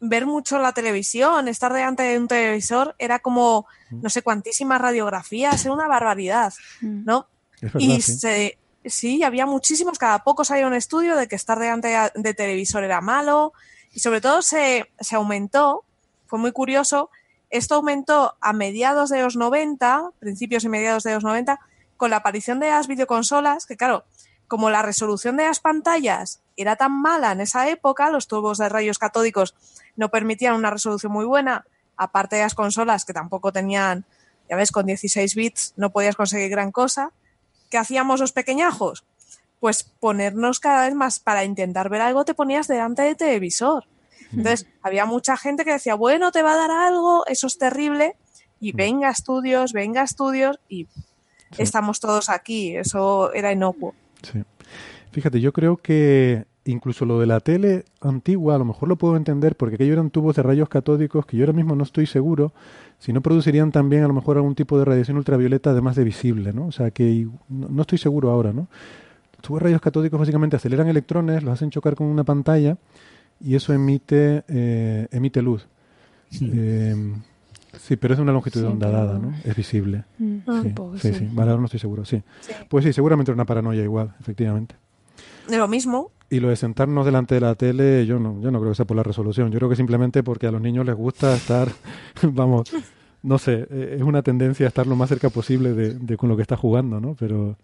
ver 0.00 0.24
mucho 0.26 0.58
la 0.58 0.72
televisión, 0.72 1.46
estar 1.46 1.72
delante 1.72 2.02
de 2.02 2.18
un 2.18 2.28
televisor, 2.28 2.94
era 2.98 3.18
como, 3.18 3.66
no 3.90 4.08
sé, 4.08 4.22
cuantísimas 4.22 4.80
radiografías, 4.80 5.64
era 5.64 5.74
una 5.74 5.86
barbaridad, 5.86 6.52
Mm. 6.80 7.04
¿no? 7.04 7.26
Es 7.60 7.72
verdad, 7.72 7.80
Y 7.80 8.00
sí. 8.02 8.18
se, 8.18 8.58
sí, 8.84 9.22
había 9.22 9.46
muchísimos, 9.46 9.98
cada 9.98 10.24
poco 10.24 10.44
salía 10.44 10.66
un 10.66 10.74
estudio 10.74 11.16
de 11.16 11.28
que 11.28 11.36
estar 11.36 11.58
delante 11.58 11.96
de, 12.14 12.34
televisor 12.34 12.84
era 12.84 13.00
malo 13.00 13.52
y 13.92 14.00
sobre 14.00 14.20
todo 14.20 14.42
se, 14.42 14.90
se 15.00 15.16
aumentó, 15.16 15.84
fue 16.26 16.38
muy 16.38 16.52
curioso, 16.52 17.10
esto 17.50 17.76
aumentó 17.76 18.36
a 18.40 18.52
mediados 18.52 19.10
de 19.10 19.22
los 19.22 19.36
90, 19.36 20.10
principios 20.18 20.64
y 20.64 20.68
mediados 20.68 21.04
de 21.04 21.14
los 21.14 21.22
90, 21.22 21.60
con 21.96 22.10
la 22.10 22.16
aparición 22.16 22.60
de 22.60 22.70
las 22.70 22.88
videoconsolas, 22.88 23.66
que 23.66 23.76
claro, 23.76 24.04
como 24.48 24.70
la 24.70 24.82
resolución 24.82 25.36
de 25.36 25.44
las 25.44 25.60
pantallas 25.60 26.40
era 26.56 26.76
tan 26.76 26.92
mala 26.92 27.32
en 27.32 27.40
esa 27.40 27.68
época, 27.68 28.10
los 28.10 28.28
tubos 28.28 28.58
de 28.58 28.68
rayos 28.68 28.98
catódicos 28.98 29.54
no 29.96 30.10
permitían 30.10 30.54
una 30.54 30.70
resolución 30.70 31.12
muy 31.12 31.24
buena, 31.24 31.64
aparte 31.96 32.36
de 32.36 32.42
las 32.42 32.54
consolas 32.54 33.04
que 33.04 33.12
tampoco 33.12 33.52
tenían, 33.52 34.04
ya 34.48 34.56
ves, 34.56 34.70
con 34.70 34.86
16 34.86 35.34
bits 35.34 35.74
no 35.76 35.90
podías 35.90 36.16
conseguir 36.16 36.50
gran 36.50 36.72
cosa. 36.72 37.12
¿Qué 37.74 37.78
hacíamos 37.78 38.20
los 38.20 38.30
pequeñajos? 38.30 39.04
Pues 39.58 39.82
ponernos 39.82 40.60
cada 40.60 40.86
vez 40.86 40.94
más 40.94 41.18
para 41.18 41.42
intentar 41.42 41.88
ver 41.88 42.02
algo, 42.02 42.24
te 42.24 42.32
ponías 42.32 42.68
delante 42.68 43.02
del 43.02 43.16
televisor. 43.16 43.88
Entonces, 44.30 44.68
había 44.80 45.06
mucha 45.06 45.36
gente 45.36 45.64
que 45.64 45.72
decía, 45.72 45.96
bueno, 45.96 46.30
te 46.30 46.42
va 46.42 46.52
a 46.52 46.56
dar 46.56 46.70
algo, 46.70 47.26
eso 47.26 47.48
es 47.48 47.58
terrible, 47.58 48.14
y 48.60 48.70
venga 48.70 49.10
estudios, 49.10 49.72
venga 49.72 50.04
estudios, 50.04 50.60
y 50.68 50.86
estamos 51.58 51.98
todos 51.98 52.28
aquí, 52.28 52.76
eso 52.76 53.32
era 53.32 53.50
inocuo. 53.50 53.92
Sí. 54.22 54.44
Fíjate, 55.10 55.40
yo 55.40 55.52
creo 55.52 55.76
que 55.76 56.46
incluso 56.66 57.04
lo 57.04 57.20
de 57.20 57.26
la 57.26 57.40
tele 57.40 57.84
antigua, 58.00 58.54
a 58.54 58.58
lo 58.58 58.64
mejor 58.64 58.88
lo 58.88 58.96
puedo 58.96 59.16
entender 59.16 59.54
porque 59.56 59.74
aquello 59.74 59.92
eran 59.94 60.10
tubos 60.10 60.36
de 60.36 60.42
rayos 60.42 60.68
catódicos 60.68 61.26
que 61.26 61.36
yo 61.36 61.44
ahora 61.44 61.52
mismo 61.52 61.74
no 61.76 61.82
estoy 61.82 62.06
seguro 62.06 62.52
si 62.98 63.12
no 63.12 63.20
producirían 63.20 63.70
también 63.70 64.02
a 64.04 64.08
lo 64.08 64.14
mejor 64.14 64.36
algún 64.38 64.54
tipo 64.54 64.78
de 64.78 64.84
radiación 64.86 65.16
ultravioleta 65.18 65.70
además 65.70 65.94
de 65.96 66.04
visible, 66.04 66.52
¿no? 66.54 66.66
O 66.66 66.72
sea 66.72 66.90
que 66.90 67.26
no, 67.48 67.68
no 67.68 67.82
estoy 67.82 67.98
seguro 67.98 68.30
ahora, 68.30 68.52
¿no? 68.54 68.68
Los 69.36 69.42
tubos 69.42 69.60
de 69.60 69.64
rayos 69.64 69.80
catódicos 69.82 70.18
básicamente 70.18 70.56
aceleran 70.56 70.88
electrones, 70.88 71.42
los 71.42 71.52
hacen 71.52 71.68
chocar 71.70 71.94
con 71.96 72.06
una 72.06 72.24
pantalla 72.24 72.78
y 73.40 73.54
eso 73.56 73.74
emite 73.74 74.42
eh, 74.48 75.06
emite 75.10 75.42
luz. 75.42 75.66
Eh, 76.40 77.14
sí, 77.78 77.96
pero 77.96 78.14
es 78.14 78.18
de 78.18 78.22
una 78.22 78.32
longitud 78.32 78.60
de 78.62 78.66
Sí, 78.66 78.72
onda 78.72 78.86
pero- 78.86 78.98
dada, 78.98 79.18
¿no? 79.18 79.34
Es 79.44 79.54
visible. 79.54 80.04
Mm, 80.18 80.36
Sí, 80.62 80.68
supongo 80.70 80.92
que 80.92 80.98
sí, 81.00 81.12
sí. 81.12 81.18
sí. 81.18 81.28
Vale, 81.32 81.50
ahora 81.50 81.60
no 81.60 81.66
estoy 81.66 81.80
seguro, 81.80 82.04
sí. 82.06 82.22
Sí. 82.40 82.52
Pues 82.68 82.84
sí, 82.84 82.92
seguramente 82.92 83.30
era 83.30 83.34
una 83.34 83.44
paranoia 83.44 83.82
igual, 83.82 84.14
efectivamente. 84.20 84.76
De 85.48 85.58
lo 85.58 85.68
mismo, 85.68 86.10
Y 86.30 86.40
lo 86.40 86.48
de 86.48 86.56
sentarnos 86.56 87.04
delante 87.04 87.34
de 87.34 87.40
la 87.42 87.54
tele, 87.54 88.06
yo 88.06 88.18
no, 88.18 88.40
yo 88.40 88.50
no 88.50 88.58
creo 88.58 88.72
que 88.72 88.76
sea 88.76 88.86
por 88.86 88.96
la 88.96 89.02
resolución. 89.02 89.50
Yo 89.50 89.58
creo 89.58 89.68
que 89.68 89.76
simplemente 89.76 90.22
porque 90.22 90.46
a 90.46 90.50
los 90.50 90.60
niños 90.60 90.86
les 90.86 90.94
gusta 90.94 91.34
estar, 91.34 91.68
vamos, 92.22 92.70
no 93.22 93.38
sé, 93.38 93.66
eh, 93.70 93.96
es 93.98 94.02
una 94.02 94.22
tendencia 94.22 94.66
a 94.66 94.68
estar 94.68 94.86
lo 94.86 94.96
más 94.96 95.08
cerca 95.08 95.30
posible 95.30 95.72
de, 95.74 95.94
de 95.94 96.16
con 96.16 96.28
lo 96.28 96.36
que 96.36 96.42
está 96.42 96.56
jugando, 96.56 97.00
¿no? 97.00 97.14
Pero 97.18 97.56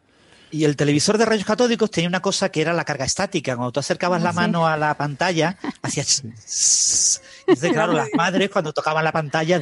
Y 0.51 0.65
el 0.65 0.77
televisor 0.77 1.19
de 1.19 1.25
rayos 1.25 1.45
catódicos 1.45 1.91
tenía 1.91 2.09
una 2.09 2.21
cosa 2.21 2.49
que 2.51 2.61
era 2.61 2.73
la 2.73 2.85
carga 2.85 3.05
estática. 3.05 3.57
Cuando 3.57 3.73
tú 3.73 3.81
acercabas 3.81 4.23
la 4.23 4.31
sí. 4.31 4.37
mano 4.37 4.67
a 4.67 4.77
la 4.77 4.95
pantalla, 4.95 5.57
hacía... 5.83 6.03
Entonces, 6.03 7.73
claro, 7.73 7.93
las 7.93 8.09
madres 8.15 8.51
cuando 8.51 8.73
tocaban 8.73 9.05
la 9.05 9.13
pantalla 9.13 9.61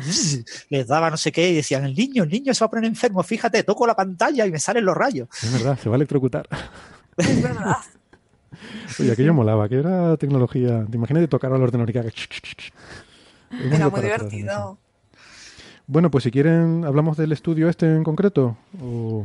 les 0.68 0.86
daba 0.86 1.10
no 1.10 1.16
sé 1.16 1.32
qué 1.32 1.50
y 1.50 1.54
decían, 1.54 1.84
el 1.84 1.94
niño, 1.94 2.24
el 2.24 2.30
niño 2.30 2.52
se 2.52 2.60
va 2.60 2.66
a 2.66 2.70
poner 2.70 2.84
enfermo, 2.84 3.22
fíjate, 3.22 3.62
toco 3.62 3.86
la 3.86 3.96
pantalla 3.96 4.44
y 4.44 4.50
me 4.50 4.58
salen 4.58 4.84
los 4.84 4.96
rayos. 4.96 5.28
es 5.42 5.52
verdad, 5.52 5.78
se 5.82 5.88
va 5.88 5.94
a 5.94 5.96
electrocutar. 5.96 6.48
es 7.16 7.42
verdad. 7.42 7.76
Oye, 9.00 9.12
aquello 9.12 9.34
molaba, 9.34 9.68
que 9.68 9.76
era 9.76 10.16
tecnología. 10.16 10.86
Te 10.90 10.96
imaginas 10.96 11.22
de 11.22 11.28
tocar 11.28 11.52
al 11.52 11.62
ordenador 11.62 11.90
y 11.90 11.92
que 11.92 11.98
haga 11.98 12.10
Era 13.50 13.88
muy 13.88 14.00
divertido. 14.00 14.78
Bueno, 15.86 16.10
pues 16.10 16.24
si 16.24 16.30
quieren, 16.30 16.84
hablamos 16.84 17.16
del 17.16 17.32
estudio 17.32 17.68
este 17.68 17.86
en 17.94 18.04
concreto. 18.04 18.56
¿O 18.82 19.24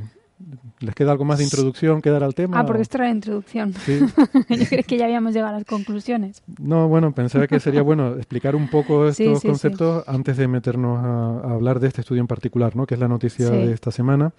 les 0.80 0.96
queda 0.96 1.12
algo 1.12 1.26
más 1.26 1.38
de 1.38 1.46
introducción 1.46 2.02
que 2.02 2.10
dar 2.10 2.24
al 2.24 2.36
tema? 2.36 2.60
Ah, 2.60 2.66
porque 2.66 2.82
esto 2.82 2.98
era 2.98 3.06
la 3.06 3.12
introducción. 3.12 3.74
Sí. 3.74 4.00
Yo 4.50 4.66
creo 4.66 4.84
que 4.84 4.98
ya 4.98 5.06
habíamos 5.06 5.34
llegado 5.34 5.54
a 5.54 5.58
las 5.58 5.66
conclusiones. 5.66 6.42
No, 6.60 6.88
bueno, 6.88 7.14
pensaba 7.14 7.48
que 7.48 7.60
sería 7.60 7.82
bueno 7.82 8.16
explicar 8.16 8.56
un 8.56 8.70
poco 8.70 9.08
estos 9.08 9.40
sí, 9.40 9.42
sí. 9.42 9.48
conceptos 9.48 10.04
antes 10.08 10.38
de 10.38 10.48
meternos 10.48 11.04
a, 11.04 11.48
a 11.50 11.54
hablar 11.54 11.80
de 11.80 11.88
este 11.88 12.02
estudio 12.02 12.22
en 12.22 12.28
particular, 12.28 12.76
¿no? 12.76 12.86
que 12.86 12.96
es 12.96 13.00
la 13.00 13.08
noticia 13.08 13.50
de 13.50 13.74
esta 13.74 13.92
semana. 13.92 14.34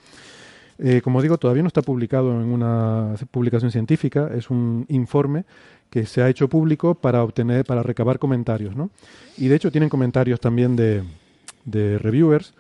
Eh, 0.79 1.01
como 1.03 1.23
digo, 1.23 1.39
todavía 1.39 1.63
no 1.63 1.69
está 1.69 1.83
publicado 1.83 2.33
en 2.33 2.49
una 2.49 3.15
publicación 3.31 3.71
científica, 3.71 4.31
es 4.35 4.51
un 4.51 4.87
informe 4.89 5.45
que 5.91 6.07
se 6.07 6.23
ha 6.23 6.29
hecho 6.29 6.49
público 6.49 6.95
para 6.97 7.23
obtener, 7.23 7.65
para 7.65 7.83
recabar 7.83 8.19
comentarios, 8.19 8.75
¿no? 8.75 8.91
Y 9.39 9.47
de 9.49 9.57
hecho 9.57 9.71
tienen 9.71 9.89
comentarios 9.89 10.41
también 10.41 10.75
de, 10.77 11.03
reviewers 11.99 12.55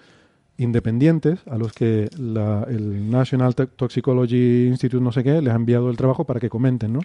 independientes 0.56 1.40
a 1.50 1.58
los 1.58 1.72
que 1.72 2.08
la- 2.16 2.64
el 2.68 3.10
National 3.10 3.54
To- 3.56 3.66
Toxicology 3.66 4.66
Institute 4.68 5.02
no 5.02 5.10
sé 5.10 5.24
qué 5.24 5.42
les 5.42 5.52
ha 5.52 5.56
enviado 5.56 5.90
el 5.90 5.96
trabajo 5.96 6.24
para 6.24 6.38
que 6.38 6.48
comenten, 6.48 6.92
¿no? 6.92 7.00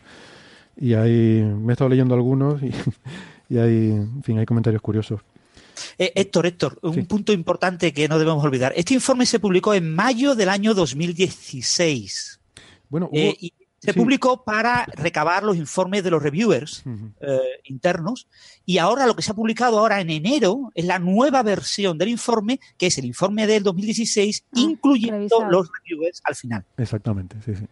Y 0.77 0.93
ahí 0.93 1.43
me 1.59 1.71
he 1.71 1.73
estado 1.73 1.89
leyendo 1.89 2.13
algunos 2.15 2.61
y, 2.61 2.69
y 3.49 3.57
hay, 3.57 3.91
en 3.91 4.23
fin, 4.23 4.37
hay 4.37 4.45
comentarios 4.45 4.81
curiosos. 4.81 5.21
Eh, 5.97 6.11
Héctor, 6.15 6.45
Héctor, 6.45 6.79
un 6.83 7.05
punto 7.05 7.31
importante 7.33 7.93
que 7.93 8.07
no 8.07 8.17
debemos 8.19 8.43
olvidar. 8.43 8.73
Este 8.75 8.93
informe 8.93 9.25
se 9.25 9.39
publicó 9.39 9.73
en 9.73 9.93
mayo 9.93 10.35
del 10.35 10.49
año 10.49 10.73
2016. 10.73 12.39
Bueno, 12.89 13.09
Eh, 13.13 13.29
hubo- 13.29 13.37
y 13.39 13.53
se 13.81 13.93
sí. 13.93 13.99
publicó 13.99 14.43
para 14.43 14.85
recabar 14.87 15.43
los 15.43 15.55
informes 15.55 16.03
de 16.03 16.11
los 16.11 16.21
reviewers 16.21 16.83
eh, 17.21 17.39
internos. 17.65 18.27
Y 18.65 18.77
ahora 18.77 19.07
lo 19.07 19.15
que 19.15 19.21
se 19.21 19.31
ha 19.31 19.35
publicado 19.35 19.79
ahora 19.79 20.01
en 20.01 20.09
enero 20.09 20.69
es 20.75 20.83
la 20.85 20.99
nueva 20.99 21.43
versión 21.43 21.97
del 21.97 22.09
informe, 22.09 22.59
que 22.77 22.87
es 22.87 22.97
el 22.97 23.05
informe 23.05 23.47
del 23.47 23.63
2016, 23.63 24.43
incluyendo 24.55 25.17
revisado. 25.17 25.49
los 25.49 25.69
reviewers 25.79 26.21
al 26.25 26.35
final. 26.35 26.65
Exactamente, 26.77 27.37
sí, 27.45 27.55
sí. 27.55 27.65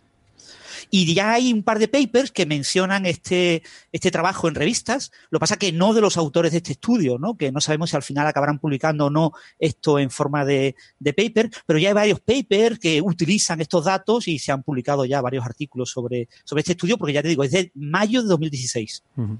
Y 0.89 1.13
ya 1.13 1.33
hay 1.33 1.53
un 1.53 1.63
par 1.63 1.79
de 1.79 1.87
papers 1.87 2.31
que 2.31 2.45
mencionan 2.45 3.05
este, 3.05 3.63
este 3.91 4.11
trabajo 4.11 4.47
en 4.47 4.55
revistas. 4.55 5.11
Lo 5.29 5.39
que 5.39 5.41
pasa 5.41 5.57
que 5.57 5.71
no 5.71 5.93
de 5.93 6.01
los 6.01 6.17
autores 6.17 6.51
de 6.51 6.57
este 6.57 6.73
estudio, 6.73 7.17
¿no? 7.17 7.37
Que 7.37 7.51
no 7.51 7.61
sabemos 7.61 7.89
si 7.89 7.95
al 7.95 8.03
final 8.03 8.27
acabarán 8.27 8.59
publicando 8.59 9.05
o 9.05 9.09
no 9.09 9.31
esto 9.59 9.99
en 9.99 10.09
forma 10.09 10.45
de, 10.45 10.75
de 10.99 11.13
paper, 11.13 11.49
pero 11.65 11.79
ya 11.79 11.89
hay 11.89 11.93
varios 11.93 12.19
papers 12.19 12.79
que 12.79 13.01
utilizan 13.01 13.61
estos 13.61 13.85
datos 13.85 14.27
y 14.27 14.39
se 14.39 14.51
han 14.51 14.63
publicado 14.63 15.05
ya 15.05 15.21
varios 15.21 15.45
artículos 15.45 15.89
sobre, 15.89 16.27
sobre 16.43 16.61
este 16.61 16.73
estudio, 16.73 16.97
porque 16.97 17.13
ya 17.13 17.21
te 17.21 17.29
digo, 17.29 17.43
es 17.43 17.51
de 17.51 17.71
mayo 17.75 18.21
de 18.21 18.29
2016. 18.29 19.03
Ujú. 19.15 19.39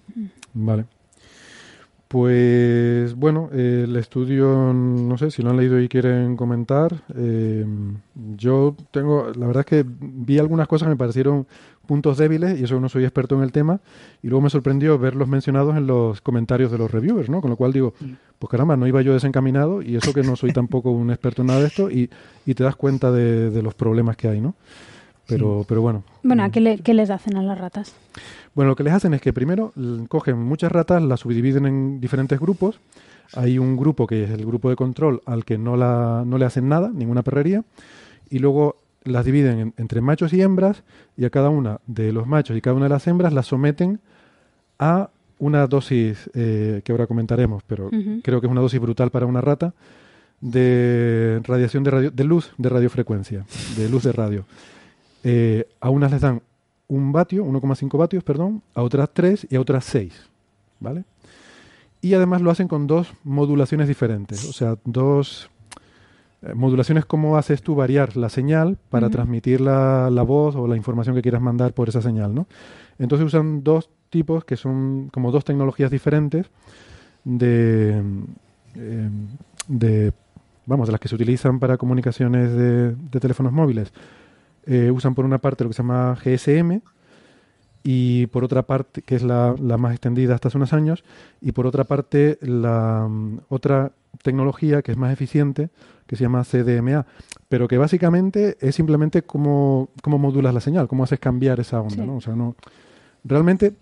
Vale. 0.54 0.86
Pues 2.08 3.16
bueno, 3.16 3.50
eh, 3.52 3.82
el 3.86 3.96
estudio, 3.98 4.72
no 4.74 5.18
sé 5.18 5.30
si 5.30 5.42
lo 5.42 5.50
han 5.50 5.58
leído 5.58 5.78
y 5.82 5.90
quieren 5.90 6.38
comentar. 6.38 7.04
eh, 7.16 7.66
yo 8.38 8.76
tengo, 8.92 9.32
la 9.36 9.46
verdad 9.48 9.62
es 9.62 9.66
que 9.66 9.86
vi 9.88 10.40
algunas 10.40 10.70
cosas 10.70 10.86
que 10.86 10.92
me 10.92 10.96
parecieron 10.98 11.48
puntos 11.86 12.18
débiles 12.18 12.60
y 12.60 12.64
eso 12.64 12.80
no 12.80 12.88
soy 12.88 13.04
experto 13.04 13.36
en 13.36 13.44
el 13.44 13.52
tema. 13.52 13.82
Y 14.24 14.28
luego 14.30 14.42
me 14.42 14.50
sorprendió 14.50 14.98
verlos 14.98 15.28
mencionados 15.28 15.76
en 15.76 15.86
los 15.88 16.22
comentarios 16.22 16.72
de 16.72 16.78
los 16.78 16.92
reviewers, 16.92 17.30
¿no? 17.30 17.42
Con 17.42 17.50
lo 17.50 17.58
cual 17.58 17.74
digo, 17.74 17.94
pues 18.40 18.50
caramba, 18.50 18.78
no 18.78 18.88
iba 18.88 19.02
yo 19.02 19.12
desencaminado 19.14 19.82
y 19.82 19.98
eso 19.98 20.14
que 20.14 20.24
no 20.24 20.38
soy 20.38 20.54
tampoco 20.54 20.92
un 20.92 21.10
experto 21.12 21.42
en 21.42 21.48
nada 21.48 21.60
de 21.60 21.68
esto 21.68 21.92
y, 21.92 22.10
y 22.46 22.54
te 22.54 22.64
das 22.64 22.78
cuenta 22.78 23.12
de, 23.12 23.50
de 23.50 23.62
los 23.64 23.76
problemas 23.76 24.16
que 24.16 24.30
hay, 24.30 24.40
¿no? 24.40 24.56
Pero, 25.28 25.66
pero 25.68 25.82
bueno, 25.82 26.04
Bueno, 26.24 26.44
¿a 26.44 26.50
¿qué, 26.50 26.60
le- 26.62 26.80
qué 26.80 26.94
les 26.94 27.10
hacen 27.10 27.36
a 27.38 27.42
las 27.44 27.58
ratas? 27.60 27.94
bueno, 28.56 28.70
lo 28.70 28.76
que 28.76 28.84
les 28.84 28.94
hacen 28.94 29.14
es 29.14 29.22
que 29.22 29.34
primero 29.34 29.74
cogen 30.10 30.38
muchas 30.42 30.72
ratas, 30.72 31.02
las 31.04 31.20
subdividen 31.20 31.66
en 31.66 32.00
diferentes 32.02 32.40
grupos. 32.40 32.80
Hay 33.36 33.60
un 33.60 33.76
grupo 33.78 34.08
que 34.08 34.24
es 34.24 34.30
el 34.32 34.46
grupo 34.46 34.70
de 34.70 34.76
control 34.78 35.22
al 35.26 35.44
que 35.46 35.58
no, 35.58 35.76
la, 35.78 36.24
no 36.26 36.38
le 36.38 36.46
hacen 36.46 36.70
nada, 36.70 36.90
ninguna 36.94 37.24
perrería. 37.24 37.64
Y 38.30 38.40
luego 38.40 38.78
las 39.04 39.26
dividen 39.26 39.60
en- 39.60 39.74
entre 39.78 40.02
machos 40.02 40.34
y 40.34 40.42
hembras 40.42 40.84
y 41.18 41.26
a 41.26 41.30
cada 41.30 41.50
una 41.50 41.80
de 41.88 42.12
los 42.14 42.26
machos 42.26 42.56
y 42.58 42.62
cada 42.62 42.76
una 42.76 42.86
de 42.86 42.90
las 42.90 43.06
hembras 43.08 43.34
las 43.34 43.48
someten 43.48 44.00
a 44.80 45.10
una 45.40 45.68
dosis 45.68 46.30
eh, 46.34 46.82
que 46.84 46.92
ahora 46.94 47.06
comentaremos, 47.06 47.64
pero 47.68 47.92
creo 48.24 48.42
que 48.42 48.48
es 48.48 48.52
una 48.52 48.62
dosis 48.62 48.80
brutal 48.80 49.12
para 49.12 49.26
una 49.28 49.40
rata 49.42 49.74
de 50.42 51.42
radiación 51.44 51.84
de, 51.84 51.92
radio, 51.92 52.12
de 52.12 52.24
luz 52.24 52.52
de 52.58 52.70
radiofrecuencia, 52.70 53.46
de 53.78 53.90
luz 53.90 54.04
de 54.04 54.12
radio. 54.14 54.46
Eh, 55.30 55.68
a 55.82 55.90
unas 55.90 56.10
les 56.10 56.22
dan 56.22 56.42
un 56.88 57.12
vatio, 57.12 57.44
1,5 57.44 57.98
vatios, 57.98 58.24
perdón, 58.24 58.62
a 58.74 58.82
otras 58.82 59.10
3 59.12 59.48
y 59.50 59.58
a 59.58 59.60
otras 59.60 59.84
6, 59.84 60.14
¿vale? 60.80 61.04
Y 62.00 62.14
además 62.14 62.42
lo 62.42 62.50
hacen 62.50 62.70
con 62.70 62.88
dos 62.88 63.12
modulaciones 63.26 63.90
diferentes, 63.90 64.46
o 64.46 64.54
sea, 64.54 64.78
dos 64.86 65.50
eh, 66.44 66.54
modulaciones 66.54 67.04
como 67.04 67.36
haces 67.36 67.62
tú 67.62 67.76
variar 67.76 68.16
la 68.16 68.30
señal 68.30 68.78
para 68.90 69.10
transmitir 69.10 69.60
la, 69.60 70.10
la 70.10 70.24
voz 70.24 70.56
o 70.56 70.66
la 70.66 70.78
información 70.78 71.14
que 71.14 71.22
quieras 71.22 71.42
mandar 71.42 71.74
por 71.74 71.90
esa 71.90 72.02
señal, 72.02 72.34
¿no? 72.34 72.48
Entonces 72.98 73.28
usan 73.28 73.66
dos 73.66 73.90
tipos 74.10 74.46
que 74.46 74.56
son 74.56 75.10
como 75.10 75.34
dos 75.34 75.44
tecnologías 75.44 75.92
diferentes 75.92 76.46
de, 77.26 78.02
eh, 78.76 79.10
de 79.68 80.14
vamos, 80.66 80.88
de 80.88 80.94
las 80.94 81.02
que 81.02 81.10
se 81.10 81.16
utilizan 81.16 81.60
para 81.60 81.76
comunicaciones 81.76 82.54
de, 82.54 82.96
de 82.96 83.20
teléfonos 83.20 83.52
móviles. 83.52 83.92
Eh, 84.68 84.92
usan 84.92 85.16
por 85.16 85.26
una 85.26 85.38
parte 85.38 85.64
lo 85.64 85.70
que 85.70 85.74
se 85.76 85.82
llama 85.82 86.16
GSM 86.24 86.82
y 87.84 88.28
por 88.28 88.44
otra 88.44 88.64
parte, 88.64 89.02
que 89.02 89.16
es 89.16 89.24
la, 89.24 89.56
la 89.60 89.78
más 89.78 89.94
extendida 89.94 90.36
hasta 90.36 90.50
hace 90.50 90.58
unos 90.58 90.74
años, 90.74 91.06
y 91.40 91.54
por 91.54 91.66
otra 91.66 91.86
parte 91.86 92.38
la 92.42 93.08
mm, 93.10 93.40
otra 93.48 93.94
tecnología 94.24 94.82
que 94.82 94.92
es 94.92 94.98
más 94.98 95.14
eficiente, 95.14 95.70
que 96.06 96.16
se 96.18 96.24
llama 96.24 96.44
CDMA, 96.44 97.06
pero 97.48 97.68
que 97.68 97.78
básicamente 97.78 98.58
es 98.60 98.76
simplemente 98.76 99.22
cómo, 99.22 99.90
cómo 100.02 100.18
modulas 100.18 100.54
la 100.54 100.60
señal, 100.60 100.88
cómo 100.88 101.04
haces 101.06 101.20
cambiar 101.20 101.60
esa 101.60 101.80
onda, 101.80 101.96
Sí. 101.96 102.02
¿no? 102.02 102.18
O 102.18 102.22
sea, 102.22 102.36
no, 102.36 102.56
realmente 103.24 103.74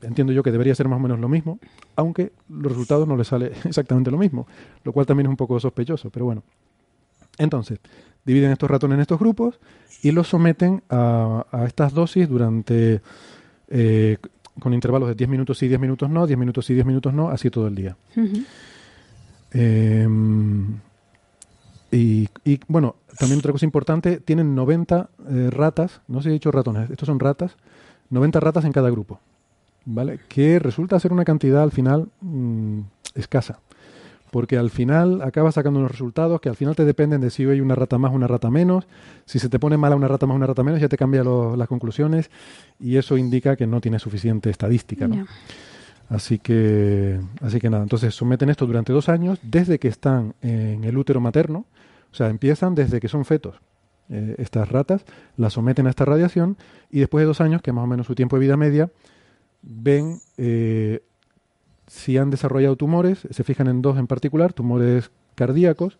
entiendo 0.00 0.32
yo 0.32 0.42
que 0.42 0.50
debería 0.50 0.74
ser 0.74 0.88
más 0.88 0.96
o 0.96 1.00
menos 1.00 1.18
lo 1.20 1.28
mismo, 1.28 1.58
aunque 1.96 2.32
los 2.48 2.72
resultados 2.72 3.06
no 3.06 3.16
les 3.16 3.28
sale 3.28 3.52
exactamente 3.64 4.10
lo 4.10 4.18
mismo, 4.18 4.46
lo 4.84 4.92
cual 4.92 5.04
también 5.06 5.26
es 5.26 5.30
un 5.30 5.36
poco 5.36 5.60
sospechoso, 5.60 6.08
pero 6.10 6.24
bueno. 6.24 6.42
Entonces, 7.38 7.80
dividen 8.24 8.52
estos 8.52 8.70
ratones 8.70 8.96
en 8.96 9.00
estos 9.02 9.18
grupos 9.18 9.58
y 10.02 10.10
los 10.12 10.28
someten 10.28 10.82
a, 10.88 11.46
a 11.50 11.64
estas 11.64 11.92
dosis 11.94 12.28
durante, 12.28 13.00
eh, 13.68 14.18
con 14.60 14.74
intervalos 14.74 15.08
de 15.08 15.14
10 15.14 15.30
minutos 15.30 15.58
sí, 15.58 15.68
10 15.68 15.80
minutos 15.80 16.10
no, 16.10 16.26
10 16.26 16.38
minutos 16.38 16.66
sí, 16.66 16.74
10 16.74 16.86
minutos 16.86 17.14
no, 17.14 17.28
así 17.28 17.50
todo 17.50 17.66
el 17.66 17.74
día. 17.74 17.96
Eh, 19.52 20.08
y, 21.90 22.28
y, 22.44 22.60
bueno, 22.68 22.96
también 23.18 23.38
otra 23.38 23.52
cosa 23.52 23.66
importante, 23.66 24.18
tienen 24.18 24.54
90 24.54 25.10
eh, 25.28 25.50
ratas, 25.50 26.00
no 26.08 26.20
sé 26.20 26.24
si 26.24 26.28
he 26.30 26.32
dicho 26.32 26.50
ratones, 26.50 26.90
estos 26.90 27.06
son 27.06 27.20
ratas, 27.20 27.56
90 28.10 28.40
ratas 28.40 28.64
en 28.64 28.72
cada 28.72 28.90
grupo, 28.90 29.20
¿vale? 29.84 30.20
Que 30.28 30.58
resulta 30.58 30.98
ser 30.98 31.12
una 31.12 31.24
cantidad 31.24 31.62
al 31.62 31.70
final 31.70 32.08
mm, 32.22 32.80
escasa, 33.14 33.60
porque 34.32 34.56
al 34.56 34.70
final 34.70 35.20
acabas 35.20 35.56
sacando 35.56 35.78
unos 35.78 35.90
resultados 35.92 36.40
que 36.40 36.48
al 36.48 36.56
final 36.56 36.74
te 36.74 36.86
dependen 36.86 37.20
de 37.20 37.28
si 37.28 37.44
hay 37.44 37.60
una 37.60 37.74
rata 37.74 37.98
más, 37.98 38.12
una 38.14 38.26
rata 38.26 38.48
menos, 38.50 38.86
si 39.26 39.38
se 39.38 39.50
te 39.50 39.58
pone 39.58 39.76
mala 39.76 39.94
una 39.94 40.08
rata 40.08 40.26
más, 40.26 40.34
una 40.34 40.46
rata 40.46 40.62
menos, 40.62 40.80
ya 40.80 40.88
te 40.88 40.96
cambia 40.96 41.22
lo- 41.22 41.54
las 41.54 41.68
conclusiones 41.68 42.30
y 42.80 42.96
eso 42.96 43.18
indica 43.18 43.56
que 43.56 43.66
no 43.66 43.82
tienes 43.82 44.00
suficiente 44.00 44.48
estadística, 44.48 45.06
¿no? 45.06 45.16
Así 46.08 46.38
que, 46.38 47.20
así 47.42 47.60
que 47.60 47.68
nada, 47.70 47.82
entonces 47.82 48.14
someten 48.14 48.48
esto 48.48 48.66
durante 48.66 48.92
dos 48.92 49.08
años 49.10 49.38
desde 49.42 49.78
que 49.78 49.88
están 49.88 50.34
en 50.40 50.84
el 50.84 50.96
útero 50.96 51.20
materno, 51.20 51.66
o 52.10 52.14
sea, 52.14 52.28
empiezan 52.28 52.74
desde 52.74 53.00
que 53.00 53.08
son 53.08 53.24
fetos. 53.26 53.60
eh, 54.08 54.34
estas 54.38 54.68
ratas 54.70 55.04
las 55.36 55.52
someten 55.54 55.86
a 55.86 55.90
esta 55.90 56.04
radiación 56.04 56.56
y 56.90 57.00
después 57.00 57.22
de 57.22 57.26
dos 57.26 57.40
años, 57.40 57.62
que 57.62 57.70
es 57.70 57.74
más 57.74 57.84
o 57.84 57.86
menos 57.86 58.06
su 58.06 58.14
tiempo 58.14 58.36
de 58.36 58.40
vida 58.40 58.56
media, 58.56 58.90
ven 59.62 60.18
eh, 60.36 61.02
si 61.92 62.16
han 62.16 62.30
desarrollado 62.30 62.76
tumores, 62.76 63.26
se 63.30 63.44
fijan 63.44 63.66
en 63.68 63.82
dos 63.82 63.98
en 63.98 64.06
particular, 64.06 64.52
tumores 64.54 65.10
cardíacos, 65.34 65.98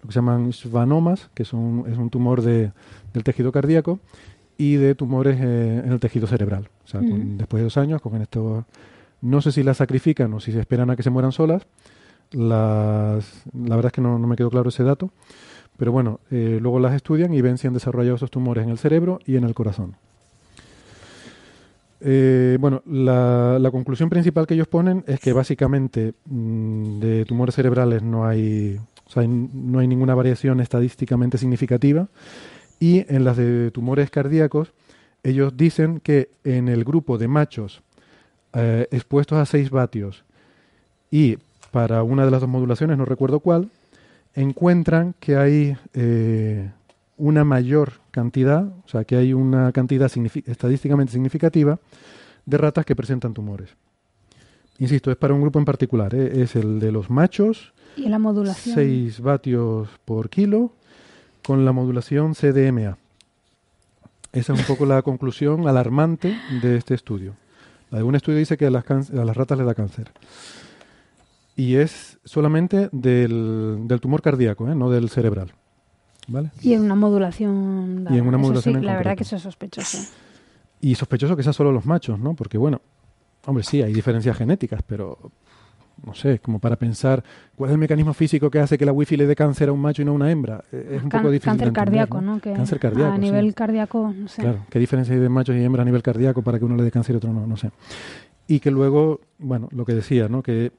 lo 0.00 0.06
que 0.08 0.12
se 0.12 0.18
llaman 0.20 0.52
schwannomas, 0.52 1.28
que 1.34 1.44
son, 1.44 1.84
es 1.86 1.98
un 1.98 2.08
tumor 2.08 2.40
de- 2.42 2.72
del 3.12 3.24
tejido 3.24 3.52
cardíaco, 3.52 3.98
y 4.56 4.76
de 4.76 4.94
tumores 4.94 5.36
eh, 5.40 5.82
en 5.84 5.92
el 5.92 6.00
tejido 6.00 6.26
cerebral. 6.26 6.68
O 6.84 6.88
sea, 6.88 7.00
con- 7.00 7.36
después 7.38 7.60
de 7.60 7.64
dos 7.64 7.76
años, 7.76 8.00
cogen 8.00 8.22
estos 8.22 8.64
no 9.20 9.40
sé 9.42 9.52
si 9.52 9.62
las 9.62 9.76
sacrifican 9.78 10.32
o 10.34 10.40
si 10.40 10.50
se 10.52 10.60
esperan 10.60 10.90
a 10.90 10.96
que 10.96 11.02
se 11.02 11.10
mueran 11.10 11.32
solas. 11.32 11.66
Las, 12.32 13.42
la 13.52 13.76
verdad 13.76 13.86
es 13.86 13.92
que 13.92 14.00
no, 14.00 14.18
no 14.18 14.26
me 14.26 14.36
quedó 14.36 14.50
claro 14.50 14.68
ese 14.68 14.82
dato. 14.84 15.10
Pero 15.76 15.92
bueno, 15.92 16.20
eh, 16.30 16.58
luego 16.60 16.78
las 16.78 16.94
estudian 16.94 17.32
y 17.34 17.40
ven 17.42 17.58
si 17.58 17.66
han 17.66 17.74
desarrollado 17.74 18.16
esos 18.16 18.30
tumores 18.30 18.64
en 18.64 18.70
el 18.70 18.78
cerebro 18.78 19.18
y 19.26 19.36
en 19.36 19.44
el 19.44 19.54
corazón. 19.54 19.96
Eh, 22.06 22.58
bueno, 22.60 22.82
la, 22.84 23.70
conclusión 23.72 24.10
principal 24.10 24.46
que 24.46 24.52
ellos 24.52 24.68
ponen 24.68 25.04
es 25.06 25.20
que 25.20 25.32
básicamente 25.32 26.12
mm, 26.26 27.00
de 27.00 27.24
tumores 27.24 27.54
cerebrales 27.54 28.02
no 28.02 28.26
hay, 28.26 28.78
o 29.06 29.10
sea, 29.10 29.26
no 29.26 29.78
hay 29.78 29.88
ninguna 29.88 30.14
variación 30.14 30.60
estadísticamente 30.60 31.38
significativa. 31.38 32.08
Y 32.78 33.06
en 33.12 33.24
las 33.24 33.38
de 33.38 33.70
tumores 33.70 34.10
cardíacos, 34.10 34.74
ellos 35.22 35.56
dicen 35.56 36.00
que 36.00 36.28
en 36.44 36.68
el 36.68 36.84
grupo 36.84 37.16
de 37.16 37.28
machos 37.28 37.82
eh, 38.52 38.86
expuestos 38.90 39.38
a 39.38 39.46
6 39.46 39.70
vatios 39.70 40.24
y 41.10 41.38
para 41.70 42.02
una 42.02 42.26
de 42.26 42.30
las 42.30 42.40
dos 42.40 42.50
modulaciones, 42.50 42.98
no 42.98 43.06
recuerdo 43.06 43.40
cuál, 43.40 43.70
encuentran 44.34 45.14
que 45.18 45.36
hay 45.36 45.76
eh, 45.94 46.70
una 47.16 47.44
mayor 47.44 48.03
cantidad, 48.14 48.64
o 48.64 48.88
sea, 48.88 49.04
que 49.04 49.16
hay 49.16 49.32
una 49.34 49.70
cantidad 49.72 50.10
estadísticamente 50.46 51.12
significativa 51.12 51.78
de 52.46 52.56
ratas 52.56 52.86
que 52.86 52.96
presentan 52.96 53.34
tumores. 53.34 53.70
Insisto, 54.78 55.10
es 55.10 55.16
para 55.18 55.34
un 55.34 55.42
grupo 55.42 55.58
en 55.58 55.64
particular, 55.66 56.14
¿eh? 56.14 56.42
es 56.42 56.56
el 56.56 56.80
de 56.80 56.90
los 56.92 57.10
machos, 57.10 57.72
Y 57.96 58.08
la 58.08 58.18
modulación. 58.18 58.74
6 58.74 59.20
vatios 59.20 59.88
por 60.06 60.28
kilo, 60.30 60.72
con 61.46 61.64
la 61.64 61.72
modulación 61.72 62.34
CDMA. 62.34 62.96
Esa 64.32 64.52
es 64.54 64.58
un 64.60 64.64
poco 64.66 64.84
la 64.86 65.02
conclusión 65.02 65.68
alarmante 65.68 66.36
de 66.62 66.76
este 66.76 66.94
estudio. 66.94 67.34
Un 67.92 68.14
estudio 68.16 68.38
dice 68.38 68.56
que 68.56 68.66
a 68.66 68.70
las, 68.70 68.82
can- 68.84 69.06
a 69.16 69.24
las 69.24 69.36
ratas 69.36 69.58
les 69.58 69.66
da 69.66 69.74
cáncer. 69.74 70.10
Y 71.54 71.76
es 71.76 72.18
solamente 72.24 72.88
del, 72.90 73.82
del 73.86 74.00
tumor 74.00 74.22
cardíaco, 74.22 74.68
¿eh? 74.68 74.74
no 74.74 74.90
del 74.90 75.08
cerebral. 75.08 75.52
¿Vale? 76.26 76.50
Y 76.62 76.72
en 76.72 76.82
una 76.82 76.94
modulación. 76.94 78.06
Y 78.10 78.18
en 78.18 78.26
una 78.26 78.36
Eso 78.36 78.38
modulación 78.38 78.74
sí, 78.74 78.78
en 78.80 78.86
la 78.86 78.96
verdad 78.96 79.16
que 79.16 79.24
eso 79.24 79.36
es 79.36 79.42
sospechoso. 79.42 79.98
Y 80.80 80.94
sospechoso 80.94 81.36
que 81.36 81.42
sea 81.42 81.52
solo 81.52 81.72
los 81.72 81.86
machos, 81.86 82.18
¿no? 82.18 82.34
Porque, 82.34 82.58
bueno, 82.58 82.80
hombre, 83.46 83.64
sí, 83.64 83.82
hay 83.82 83.92
diferencias 83.92 84.36
genéticas, 84.36 84.80
pero 84.86 85.18
no 86.04 86.12
sé, 86.14 86.40
como 86.40 86.58
para 86.58 86.76
pensar 86.76 87.22
cuál 87.54 87.70
es 87.70 87.72
el 87.74 87.78
mecanismo 87.78 88.12
físico 88.12 88.50
que 88.50 88.58
hace 88.58 88.76
que 88.76 88.84
la 88.84 88.92
wifi 88.92 89.16
le 89.16 89.26
dé 89.26 89.36
cáncer 89.36 89.68
a 89.68 89.72
un 89.72 89.80
macho 89.80 90.02
y 90.02 90.04
no 90.04 90.10
a 90.12 90.14
una 90.14 90.30
hembra. 90.30 90.62
Eh, 90.72 90.96
Es 90.96 91.02
un 91.02 91.08
Can- 91.08 91.22
poco 91.22 91.30
difícil. 91.30 91.50
cáncer 91.50 91.66
de 91.66 91.68
entender, 91.68 91.84
cardíaco, 92.08 92.20
¿no? 92.20 92.40
Que 92.40 92.52
Cáncer 92.52 92.78
cardíaco. 92.80 93.12
A 93.12 93.16
sí. 93.16 93.20
nivel 93.22 93.54
cardíaco, 93.54 94.12
no 94.16 94.28
sé. 94.28 94.42
Claro, 94.42 94.58
¿qué 94.70 94.78
diferencia 94.78 95.14
hay 95.14 95.20
de 95.20 95.28
machos 95.28 95.54
y 95.56 95.62
hembras 95.62 95.82
a 95.82 95.84
nivel 95.86 96.02
cardíaco 96.02 96.42
para 96.42 96.58
que 96.58 96.64
uno 96.64 96.76
le 96.76 96.82
dé 96.82 96.90
cáncer 96.90 97.14
y 97.14 97.18
otro 97.18 97.32
no? 97.32 97.46
No 97.46 97.56
sé. 97.56 97.70
Y 98.48 98.60
que 98.60 98.70
luego, 98.70 99.20
bueno, 99.38 99.68
lo 99.72 99.84
que 99.86 99.94
decía, 99.94 100.28
¿no? 100.28 100.42
Que 100.42 100.72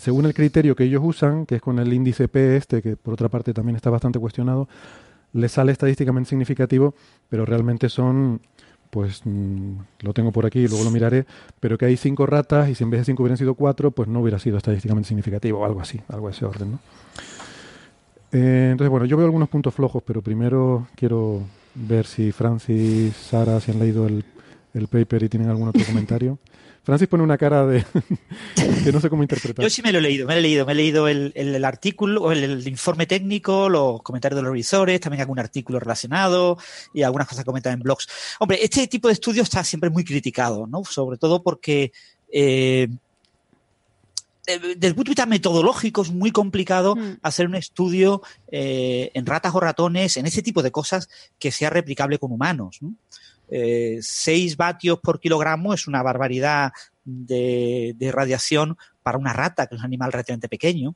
según 0.00 0.24
el 0.24 0.34
criterio 0.34 0.74
que 0.74 0.84
ellos 0.84 1.02
usan, 1.04 1.44
que 1.44 1.56
es 1.56 1.62
con 1.62 1.78
el 1.78 1.92
índice 1.92 2.26
P 2.26 2.56
este, 2.56 2.80
que 2.80 2.96
por 2.96 3.14
otra 3.14 3.28
parte 3.28 3.52
también 3.52 3.76
está 3.76 3.90
bastante 3.90 4.18
cuestionado, 4.18 4.66
les 5.34 5.52
sale 5.52 5.72
estadísticamente 5.72 6.30
significativo, 6.30 6.94
pero 7.28 7.44
realmente 7.44 7.88
son, 7.88 8.40
pues, 8.90 9.20
mm, 9.24 9.74
lo 10.00 10.14
tengo 10.14 10.32
por 10.32 10.46
aquí, 10.46 10.66
luego 10.66 10.84
lo 10.84 10.90
miraré, 10.90 11.26
pero 11.60 11.76
que 11.76 11.84
hay 11.84 11.96
cinco 11.96 12.24
ratas 12.26 12.70
y 12.70 12.74
si 12.74 12.82
en 12.82 12.90
vez 12.90 13.02
de 13.02 13.04
cinco 13.04 13.22
hubieran 13.22 13.36
sido 13.36 13.54
cuatro, 13.54 13.90
pues 13.90 14.08
no 14.08 14.20
hubiera 14.20 14.38
sido 14.38 14.56
estadísticamente 14.56 15.08
significativo 15.08 15.64
algo 15.64 15.80
así, 15.80 16.00
algo 16.08 16.28
de 16.28 16.32
ese 16.32 16.46
orden, 16.46 16.72
¿no? 16.72 16.78
Eh, 18.32 18.68
entonces, 18.72 18.90
bueno, 18.90 19.06
yo 19.06 19.16
veo 19.16 19.26
algunos 19.26 19.48
puntos 19.48 19.74
flojos, 19.74 20.02
pero 20.06 20.22
primero 20.22 20.86
quiero 20.94 21.42
ver 21.74 22.06
si 22.06 22.32
Francis, 22.32 23.14
Sara, 23.16 23.60
si 23.60 23.70
han 23.70 23.80
leído 23.80 24.06
el, 24.06 24.24
el 24.72 24.86
paper 24.86 25.24
y 25.24 25.28
tienen 25.28 25.50
algún 25.50 25.68
otro 25.68 25.84
comentario. 25.84 26.38
Francis 26.90 27.08
pone 27.08 27.22
una 27.22 27.38
cara 27.38 27.64
de 27.66 27.84
que 28.84 28.92
no 28.92 29.00
sé 29.00 29.08
cómo 29.08 29.22
interpretar. 29.22 29.62
Yo 29.62 29.70
sí 29.70 29.80
me 29.82 29.92
lo 29.92 29.98
he 29.98 30.02
leído, 30.02 30.26
me 30.26 30.34
lo 30.34 30.38
he 30.38 30.42
leído, 30.42 30.66
me 30.66 30.72
he 30.72 30.74
leído 30.74 31.08
el, 31.08 31.32
el- 31.34 31.54
el 31.54 31.64
artículo, 31.64 32.32
el, 32.32 32.42
el 32.44 32.68
informe 32.68 33.06
técnico, 33.06 33.68
los 33.68 34.02
comentarios 34.02 34.36
de 34.36 34.42
los 34.42 34.50
revisores, 34.50 35.00
también 35.00 35.20
algún 35.20 35.38
artículo 35.38 35.78
relacionado 35.80 36.58
y 36.92 37.02
algunas 37.02 37.28
cosas 37.28 37.44
comentadas 37.44 37.76
en 37.76 37.82
blogs. 37.82 38.08
Hombre, 38.40 38.58
este 38.62 38.86
tipo 38.88 39.08
de 39.08 39.14
estudio 39.14 39.42
está 39.42 39.62
siempre 39.64 39.88
muy 39.90 40.04
criticado, 40.04 40.66
¿no? 40.66 40.84
Sobre 40.84 41.16
todo 41.16 41.42
porque 41.42 41.92
eh, 42.32 42.88
eh, 44.46 44.58
desde 44.58 44.86
el 44.88 44.94
punto 44.94 45.08
de 45.08 45.12
vista 45.12 45.26
metodológico 45.26 46.02
es 46.02 46.10
muy 46.10 46.32
complicado 46.32 46.96
Mm. 46.96 47.18
hacer 47.22 47.46
un 47.46 47.54
estudio 47.54 48.22
eh, 48.50 49.10
en 49.14 49.26
ratas 49.26 49.54
o 49.54 49.60
ratones, 49.60 50.16
en 50.16 50.26
ese 50.26 50.42
tipo 50.42 50.62
de 50.62 50.70
cosas 50.72 51.08
que 51.38 51.52
sea 51.52 51.70
replicable 51.70 52.18
con 52.18 52.32
humanos. 52.32 52.78
¿no? 52.80 52.94
Eh, 53.50 53.98
6 54.00 54.56
vatios 54.56 55.00
por 55.00 55.18
kilogramo 55.18 55.74
es 55.74 55.86
una 55.86 56.02
barbaridad 56.02 56.72
de, 57.04 58.10
radiación 58.12 58.76
para 59.02 59.18
una 59.18 59.32
rata, 59.32 59.66
que 59.66 59.74
es 59.74 59.80
un 59.80 59.86
animal 59.86 60.12
relativamente 60.12 60.48
pequeño. 60.48 60.94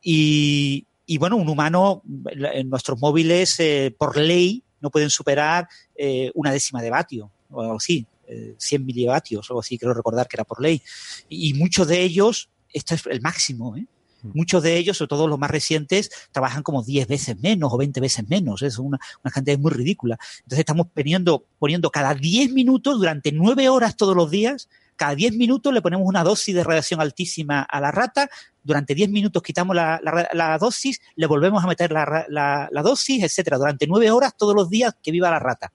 Y, 0.00 0.86
bueno, 1.18 1.36
un 1.36 1.48
humano, 1.48 2.02
en 2.34 2.70
nuestros 2.70 2.98
móviles, 2.98 3.60
eh, 3.60 3.94
por 3.96 4.16
ley, 4.16 4.62
no 4.80 4.90
pueden 4.90 5.10
superar 5.10 5.68
eh, 5.94 6.30
una 6.34 6.50
décima 6.50 6.82
de 6.82 6.90
vatio, 6.90 7.30
o 7.50 7.60
algo 7.60 7.76
así, 7.76 8.06
eh, 8.26 8.54
100 8.58 8.84
milivatios, 8.84 9.48
o 9.48 9.52
algo 9.52 9.60
así, 9.60 9.78
creo 9.78 9.94
recordar 9.94 10.26
que 10.26 10.36
era 10.36 10.44
por 10.44 10.60
ley. 10.60 10.82
Y, 11.28 11.50
y 11.50 11.54
muchos 11.54 11.86
de 11.86 12.02
ellos, 12.02 12.48
esto 12.72 12.94
es 12.94 13.06
el 13.06 13.20
máximo, 13.20 13.76
¿eh? 13.76 13.86
Muchos 14.22 14.62
de 14.62 14.76
ellos, 14.76 14.96
sobre 14.96 15.08
todo 15.08 15.26
los 15.28 15.38
más 15.38 15.50
recientes, 15.50 16.10
trabajan 16.30 16.62
como 16.62 16.82
10 16.82 17.08
veces 17.08 17.38
menos 17.40 17.72
o 17.72 17.76
20 17.76 18.00
veces 18.00 18.28
menos. 18.28 18.62
Es 18.62 18.78
una, 18.78 18.98
una 19.24 19.30
cantidad 19.32 19.58
muy 19.58 19.70
ridícula. 19.72 20.18
Entonces 20.38 20.60
estamos 20.60 20.86
poniendo, 20.94 21.44
poniendo 21.58 21.90
cada 21.90 22.14
10 22.14 22.52
minutos 22.52 22.98
durante 22.98 23.32
9 23.32 23.68
horas 23.68 23.96
todos 23.96 24.14
los 24.16 24.30
días, 24.30 24.68
cada 24.96 25.14
10 25.14 25.34
minutos 25.34 25.72
le 25.74 25.82
ponemos 25.82 26.06
una 26.06 26.22
dosis 26.22 26.54
de 26.54 26.62
radiación 26.62 27.00
altísima 27.00 27.62
a 27.62 27.80
la 27.80 27.90
rata, 27.90 28.28
durante 28.62 28.94
10 28.94 29.10
minutos 29.10 29.42
quitamos 29.42 29.74
la, 29.74 29.98
la- 30.04 30.28
la 30.32 30.58
dosis, 30.58 31.00
le 31.16 31.26
volvemos 31.26 31.64
a 31.64 31.66
meter 31.66 31.90
la, 31.90 32.24
la- 32.28 32.82
dosis, 32.82 33.24
etcétera, 33.24 33.58
durante 33.58 33.86
9 33.88 34.10
horas 34.12 34.36
todos 34.36 34.54
los 34.54 34.70
días 34.70 34.94
que 35.02 35.10
viva 35.10 35.30
la 35.30 35.40
rata. 35.40 35.72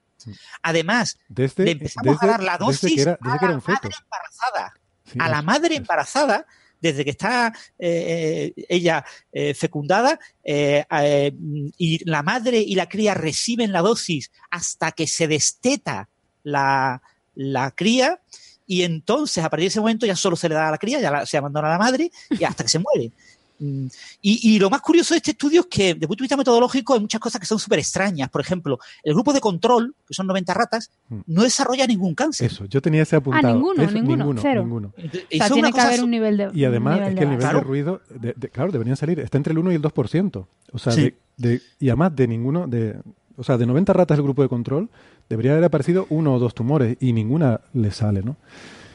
Además, 0.62 1.18
Desde, 1.28 1.64
le 1.64 1.70
empezamos 1.72 2.14
desde- 2.18 2.26
a 2.26 2.30
dar 2.30 2.42
la 2.42 2.52
desde 2.52 2.64
dosis 2.64 2.94
que 2.94 3.02
era, 3.02 3.18
desde 3.20 3.36
a 3.36 3.38
que 3.38 3.44
era 3.44 3.48
la 3.52 3.54
un 3.56 3.62
feto. 3.62 3.80
madre 3.82 3.96
embarazada 4.02 4.74
Sí, 5.04 5.18
a 5.20 5.28
la 5.28 5.42
madre 5.42 5.76
embarazada, 5.76 6.46
desde 6.80 7.04
que 7.04 7.10
está 7.10 7.52
eh, 7.78 8.52
ella 8.68 9.04
eh, 9.32 9.54
fecundada, 9.54 10.18
eh, 10.44 10.84
eh, 11.02 11.32
y 11.76 12.04
la 12.08 12.22
madre 12.22 12.58
y 12.60 12.74
la 12.74 12.88
cría 12.88 13.14
reciben 13.14 13.72
la 13.72 13.82
dosis 13.82 14.30
hasta 14.50 14.92
que 14.92 15.06
se 15.06 15.26
desteta 15.28 16.08
la, 16.44 17.02
la 17.34 17.70
cría, 17.72 18.20
y 18.66 18.82
entonces 18.82 19.42
a 19.42 19.48
partir 19.50 19.64
de 19.64 19.68
ese 19.68 19.80
momento 19.80 20.04
ya 20.06 20.14
solo 20.14 20.36
se 20.36 20.48
le 20.48 20.54
da 20.54 20.68
a 20.68 20.70
la 20.70 20.78
cría, 20.78 21.00
ya 21.00 21.10
la- 21.10 21.26
se 21.26 21.36
abandona 21.38 21.68
a 21.68 21.72
la 21.72 21.78
madre, 21.78 22.10
y 22.30 22.44
hasta 22.44 22.62
que 22.64 22.68
se 22.68 22.78
muere. 22.78 23.12
Mm, 23.60 23.86
Y, 24.22 24.54
y 24.54 24.58
lo 24.58 24.70
más 24.70 24.80
curioso 24.80 25.14
de 25.14 25.18
este 25.18 25.32
estudio 25.32 25.62
es 25.62 25.66
que, 25.66 25.82
desde 25.94 26.04
el 26.04 26.08
punto 26.08 26.22
de 26.22 26.24
vista 26.24 26.36
metodológico, 26.36 26.94
hay 26.94 27.00
muchas 27.00 27.20
cosas 27.20 27.40
que 27.40 27.46
son 27.46 27.58
súper 27.58 27.78
extrañas. 27.78 28.28
Por 28.30 28.40
ejemplo, 28.40 28.78
el 29.02 29.14
grupo 29.14 29.32
de 29.32 29.40
control, 29.40 29.94
que 30.06 30.14
son 30.14 30.26
90 30.26 30.54
ratas, 30.54 30.90
Mm. 31.08 31.20
no 31.26 31.42
desarrolla 31.42 31.86
ningún 31.86 32.14
cáncer. 32.14 32.50
Eso, 32.50 32.64
yo 32.66 32.80
tenía 32.82 33.02
ese 33.02 33.16
apuntado. 33.16 33.48
Ah, 33.48 33.52
ninguno, 33.54 33.82
Eso, 33.82 33.92
ninguno, 33.94 34.16
ninguno, 34.18 34.40
cero. 34.42 34.62
ninguno. 34.62 34.92
O 34.96 35.36
sea, 35.36 35.50
tiene 35.50 35.72
que 35.72 35.80
haber 35.80 36.02
un 36.04 36.10
nivel 36.10 36.36
de. 36.36 36.50
Y 36.54 36.64
además 36.64 37.00
es 37.00 37.14
que 37.14 37.22
el 37.22 37.28
nivel. 37.30 37.38
Claro. 37.38 37.58
de 37.58 37.64
ruido, 37.64 38.00
de- 38.10 38.34
de- 38.36 38.48
claro, 38.50 38.70
deberían 38.72 38.96
salir, 38.96 39.18
está 39.20 39.36
entre 39.38 39.52
el 39.52 39.58
1 39.58 39.72
y 39.72 39.74
el 39.76 39.82
2%. 39.82 40.46
O 40.72 40.78
sea, 40.78 40.92
Sí. 40.92 41.14
de, 41.36 41.48
de- 41.50 41.62
y 41.80 41.88
además 41.88 42.14
de 42.14 42.28
ninguno, 42.28 42.66
de, 42.66 43.00
o 43.36 43.42
sea, 43.44 43.56
de 43.58 43.66
90 43.66 43.92
ratas 43.92 44.16
del 44.18 44.24
grupo 44.24 44.42
de 44.42 44.48
control, 44.48 44.88
debería 45.28 45.52
haber 45.52 45.64
aparecido 45.64 46.06
uno 46.10 46.34
o 46.34 46.38
dos 46.38 46.54
tumores 46.54 46.96
y 47.00 47.12
ninguna 47.12 47.60
le 47.72 47.90
sale, 47.90 48.22
¿no? 48.22 48.36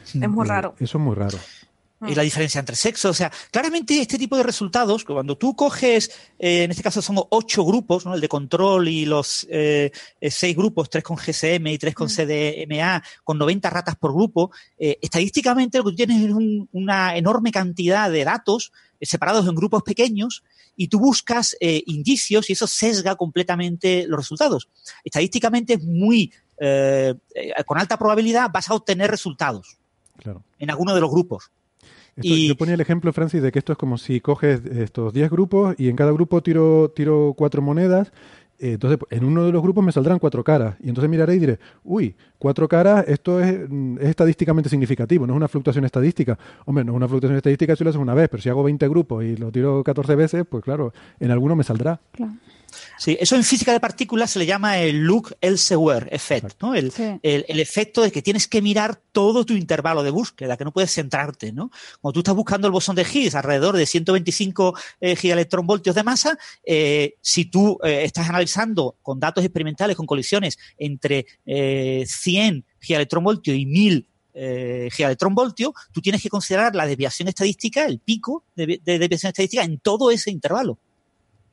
Es 0.04 0.14
muy 0.28 0.46
raro. 0.46 0.74
Eso 0.78 0.98
es 0.98 1.04
muy 1.04 1.14
raro. 1.14 1.38
Y 2.08 2.14
la 2.14 2.22
diferencia 2.22 2.58
entre 2.58 2.76
sexos. 2.76 3.10
O 3.10 3.14
sea, 3.14 3.30
claramente 3.50 4.00
este 4.00 4.18
tipo 4.18 4.36
de 4.36 4.42
resultados, 4.42 5.04
cuando 5.04 5.36
tú 5.36 5.54
coges, 5.56 6.10
eh, 6.38 6.64
en 6.64 6.70
este 6.70 6.82
caso 6.82 7.00
son 7.02 7.16
ocho 7.30 7.64
grupos, 7.64 8.04
¿no? 8.06 8.14
el 8.14 8.20
de 8.20 8.28
control 8.28 8.88
y 8.88 9.04
los 9.06 9.46
eh, 9.50 9.90
eh, 10.20 10.30
seis 10.30 10.56
grupos, 10.56 10.90
tres 10.90 11.04
con 11.04 11.16
GSM 11.16 11.66
y 11.68 11.78
tres 11.78 11.94
con 11.94 12.08
CDMA, 12.08 13.02
con 13.22 13.38
90 13.38 13.70
ratas 13.70 13.96
por 13.96 14.12
grupo, 14.12 14.50
eh, 14.78 14.98
estadísticamente 15.00 15.78
lo 15.78 15.84
que 15.84 15.90
tú 15.90 15.96
tienes 15.96 16.22
es 16.24 16.30
un- 16.32 16.68
una 16.72 17.16
enorme 17.16 17.50
cantidad 17.52 18.10
de 18.10 18.24
datos 18.24 18.72
eh, 19.00 19.06
separados 19.06 19.46
en 19.46 19.54
grupos 19.54 19.82
pequeños 19.82 20.42
y 20.76 20.88
tú 20.88 20.98
buscas 20.98 21.56
eh, 21.60 21.82
indicios 21.86 22.50
y 22.50 22.54
eso 22.54 22.66
sesga 22.66 23.16
completamente 23.16 24.06
los 24.08 24.18
resultados. 24.18 24.68
Estadísticamente 25.04 25.74
es 25.74 25.84
muy, 25.84 26.32
eh, 26.58 27.14
eh, 27.34 27.52
con 27.66 27.78
alta 27.78 27.96
probabilidad 27.98 28.50
vas 28.52 28.70
a 28.70 28.74
obtener 28.74 29.10
resultados 29.10 29.76
Claro. 30.18 30.42
en 30.58 30.70
alguno 30.70 30.94
de 30.94 31.00
los 31.00 31.10
grupos. 31.10 31.50
Esto- 32.16 32.28
Y- 32.34 32.48
Yo 32.48 32.56
ponía 32.56 32.74
el 32.74 32.80
ejemplo, 32.80 33.12
Francis, 33.12 33.42
de 33.42 33.50
que 33.52 33.58
esto 33.58 33.72
es 33.72 33.78
como 33.78 33.98
si 33.98 34.20
coges 34.20 34.64
estos 34.66 35.12
10 35.12 35.30
grupos 35.30 35.74
y 35.78 35.88
en 35.88 35.96
cada 35.96 36.12
grupo 36.12 36.42
tiro, 36.42 36.90
tiro 36.94 37.34
cuatro 37.36 37.60
monedas. 37.62 38.12
eh, 38.60 38.74
entonces, 38.74 39.00
en 39.10 39.24
uno 39.24 39.44
de 39.44 39.50
los 39.50 39.60
grupos 39.60 39.84
me 39.84 39.90
saldrán 39.90 40.20
cuatro 40.20 40.44
caras. 40.44 40.76
Y 40.80 40.88
entonces 40.88 41.10
miraré 41.10 41.34
y 41.34 41.38
diré, 41.40 41.58
uy, 41.82 42.14
cuatro 42.38 42.68
caras, 42.68 43.04
esto 43.08 43.40
es, 43.40 43.68
mm, 43.68 43.98
es 43.98 44.08
estadísticamente 44.10 44.70
significativo, 44.70 45.26
no 45.26 45.32
es 45.32 45.36
una 45.36 45.48
fluctuación 45.48 45.84
estadística. 45.84 46.38
Hombre, 46.64 46.84
no 46.84 46.92
es 46.92 46.96
una 46.96 47.08
fluctuación 47.08 47.36
estadística 47.36 47.74
si 47.74 47.82
lo 47.82 47.90
haces 47.90 48.00
una 48.00 48.14
vez, 48.14 48.28
pero 48.28 48.40
si 48.40 48.48
hago 48.48 48.62
20 48.62 48.86
grupos 48.88 49.24
y 49.24 49.36
lo 49.36 49.50
tiro 49.50 49.82
14 49.82 50.14
veces, 50.14 50.44
pues 50.48 50.62
claro, 50.62 50.92
en 51.18 51.32
alguno 51.32 51.56
me 51.56 51.64
saldrá. 51.64 52.00
Claro. 52.12 52.32
Sí, 52.98 53.16
eso 53.20 53.36
en 53.36 53.44
física 53.44 53.72
de 53.72 53.80
partículas 53.80 54.30
se 54.30 54.38
le 54.38 54.46
llama 54.46 54.78
el 54.78 55.00
look 55.04 55.36
elsewhere 55.40 56.08
effect, 56.10 56.60
¿no? 56.62 56.74
El, 56.74 56.90
Sí. 56.92 57.18
el, 57.22 57.44
el 57.48 57.60
efecto 57.60 58.02
de 58.02 58.12
que 58.12 58.22
tienes 58.22 58.46
que 58.48 58.62
mirar 58.62 59.00
todo 59.12 59.44
tu 59.44 59.54
intervalo 59.54 60.02
de 60.02 60.10
búsqueda, 60.10 60.56
que 60.56 60.64
no 60.64 60.72
puedes 60.72 60.92
centrarte, 60.92 61.52
¿no? 61.52 61.70
Cuando 62.00 62.14
tú 62.14 62.20
estás 62.20 62.34
buscando 62.34 62.66
el 62.66 62.72
bosón 62.72 62.96
de 62.96 63.02
Higgs 63.10 63.34
alrededor 63.34 63.76
de 63.76 63.86
125 63.86 64.74
eh, 65.00 65.16
gigaelectronvoltios 65.16 65.94
de 65.94 66.02
masa, 66.02 66.38
eh, 66.64 67.14
si 67.20 67.46
tú 67.46 67.78
eh, 67.82 68.02
estás 68.04 68.28
analizando 68.28 68.96
con 69.02 69.18
datos 69.20 69.44
experimentales, 69.44 69.96
con 69.96 70.06
colisiones 70.06 70.58
entre 70.78 71.26
eh, 71.46 72.04
100 72.06 72.64
gigaelectronvoltios 72.80 73.56
y 73.56 73.66
1000 73.66 74.08
eh, 74.36 74.88
gigaelectronvoltios, 74.92 75.72
tú 75.92 76.00
tienes 76.00 76.20
que 76.20 76.28
considerar 76.28 76.74
la 76.74 76.86
desviación 76.86 77.28
estadística, 77.28 77.84
el 77.86 78.00
pico 78.00 78.44
de, 78.56 78.80
de 78.84 78.98
desviación 78.98 79.28
estadística 79.30 79.62
en 79.62 79.78
todo 79.78 80.10
ese 80.10 80.30
intervalo. 80.30 80.78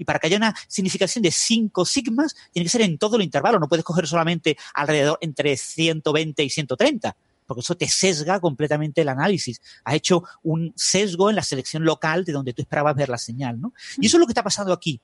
Y 0.01 0.03
para 0.03 0.17
que 0.17 0.25
haya 0.25 0.37
una 0.37 0.55
significación 0.67 1.21
de 1.21 1.29
5 1.29 1.85
sigmas, 1.85 2.35
tiene 2.51 2.65
que 2.65 2.71
ser 2.71 2.81
en 2.81 2.97
todo 2.97 3.17
el 3.17 3.21
intervalo. 3.21 3.59
No 3.59 3.67
puedes 3.67 3.85
coger 3.85 4.07
solamente 4.07 4.57
alrededor 4.73 5.19
entre 5.21 5.55
120 5.55 6.43
y 6.43 6.49
130, 6.49 7.15
porque 7.45 7.59
eso 7.59 7.77
te 7.77 7.87
sesga 7.87 8.39
completamente 8.39 9.01
el 9.01 9.09
análisis. 9.09 9.61
Has 9.83 9.93
hecho 9.93 10.23
un 10.41 10.73
sesgo 10.75 11.29
en 11.29 11.35
la 11.35 11.43
selección 11.43 11.85
local 11.85 12.25
de 12.25 12.33
donde 12.33 12.51
tú 12.51 12.63
esperabas 12.63 12.95
ver 12.95 13.09
la 13.09 13.19
señal, 13.19 13.61
¿no? 13.61 13.73
Y 13.99 14.07
eso 14.07 14.17
es 14.17 14.21
lo 14.21 14.25
que 14.25 14.31
está 14.31 14.41
pasando 14.41 14.73
aquí. 14.73 14.99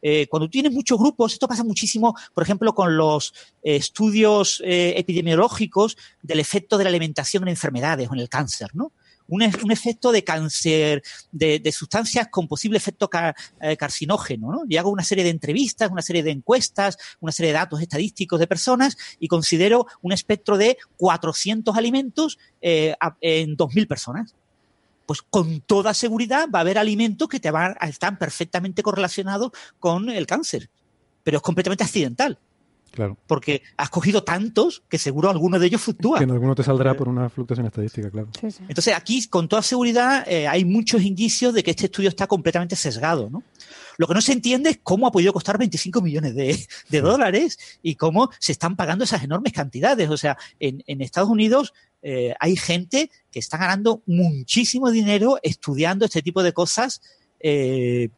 Eh, 0.00 0.26
cuando 0.28 0.48
tienes 0.48 0.72
muchos 0.72 0.98
grupos, 0.98 1.34
esto 1.34 1.46
pasa 1.46 1.62
muchísimo, 1.62 2.16
por 2.32 2.42
ejemplo, 2.42 2.74
con 2.74 2.96
los 2.96 3.34
eh, 3.62 3.76
estudios 3.76 4.62
eh, 4.64 4.94
epidemiológicos 4.96 5.98
del 6.22 6.40
efecto 6.40 6.78
de 6.78 6.84
la 6.84 6.88
alimentación 6.88 7.42
en 7.42 7.50
enfermedades 7.50 8.08
o 8.08 8.14
en 8.14 8.20
el 8.20 8.30
cáncer, 8.30 8.70
¿no? 8.72 8.92
Un, 9.30 9.42
e- 9.42 9.52
un 9.64 9.70
efecto 9.70 10.12
de 10.12 10.22
cáncer, 10.24 11.02
de, 11.32 11.72
sustancias 11.72 12.28
con 12.30 12.46
posible 12.48 12.76
efecto 12.76 13.08
ca- 13.08 13.34
eh, 13.60 13.76
carcinógeno, 13.76 14.52
¿no? 14.52 14.62
Y 14.68 14.76
hago 14.76 14.90
una 14.90 15.04
serie 15.04 15.24
de 15.24 15.30
entrevistas, 15.30 15.90
una 15.90 16.02
serie 16.02 16.22
de 16.22 16.32
encuestas, 16.32 16.98
una 17.20 17.32
serie 17.32 17.52
de 17.52 17.58
datos 17.58 17.80
estadísticos 17.80 18.38
de 18.38 18.46
personas 18.46 18.96
y 19.18 19.28
considero 19.28 19.86
un 20.02 20.12
espectro 20.12 20.58
de 20.58 20.76
400 20.96 21.76
alimentos 21.76 22.38
eh, 22.60 22.94
en 23.20 23.56
2.000 23.56 23.86
personas 23.88 24.34
pues 25.06 25.22
con 25.22 25.60
toda 25.62 25.92
seguridad 25.92 26.48
va 26.54 26.60
a 26.60 26.62
haber 26.62 26.78
alimentos 26.78 27.28
que 27.28 27.38
estar 27.38 28.18
perfectamente 28.18 28.80
correlacionados 28.84 29.50
con 29.80 30.08
el 30.08 30.24
cáncer. 30.24 30.70
Pero 31.24 31.38
es 31.38 31.42
completamente 31.42 31.82
accidental, 31.82 32.38
Claro. 32.92 33.16
porque 33.26 33.62
has 33.76 33.88
cogido 33.90 34.24
tantos 34.24 34.82
que 34.88 34.98
seguro 34.98 35.30
alguno 35.30 35.58
de 35.58 35.66
ellos 35.66 35.80
fluctúa. 35.80 36.18
Que 36.18 36.24
en 36.24 36.30
alguno 36.32 36.54
te 36.54 36.62
saldrá 36.64 36.94
por 36.94 37.08
una 37.08 37.28
fluctuación 37.30 37.66
estadística, 37.66 38.10
claro. 38.10 38.28
Sí, 38.40 38.50
sí. 38.50 38.62
Entonces 38.68 38.94
aquí, 38.94 39.26
con 39.28 39.48
toda 39.48 39.62
seguridad, 39.62 40.24
eh, 40.26 40.48
hay 40.48 40.64
muchos 40.64 41.02
indicios 41.02 41.54
de 41.54 41.62
que 41.62 41.70
este 41.70 41.86
estudio 41.86 42.08
está 42.08 42.26
completamente 42.26 42.74
sesgado, 42.76 43.30
¿no? 43.30 43.42
Lo 43.96 44.06
que 44.06 44.14
no 44.14 44.20
se 44.20 44.32
entiende 44.32 44.70
es 44.70 44.80
cómo 44.82 45.06
ha 45.06 45.12
podido 45.12 45.32
costar 45.32 45.58
25 45.58 46.00
millones 46.00 46.34
de, 46.34 46.58
de 46.88 47.00
dólares 47.00 47.58
y 47.82 47.94
cómo 47.96 48.30
se 48.38 48.52
están 48.52 48.74
pagando 48.74 49.04
esas 49.04 49.22
enormes 49.22 49.52
cantidades. 49.52 50.08
O 50.08 50.16
sea, 50.16 50.36
en, 50.58 50.82
en 50.86 51.00
Estados 51.02 51.28
Unidos 51.28 51.74
eh, 52.02 52.34
hay 52.40 52.56
gente 52.56 53.10
que 53.30 53.38
está 53.38 53.58
ganando 53.58 54.02
muchísimo 54.06 54.90
dinero 54.90 55.38
estudiando 55.42 56.06
este 56.06 56.22
tipo 56.22 56.42
de 56.42 56.52
cosas. 56.52 57.02
eh, 57.40 58.08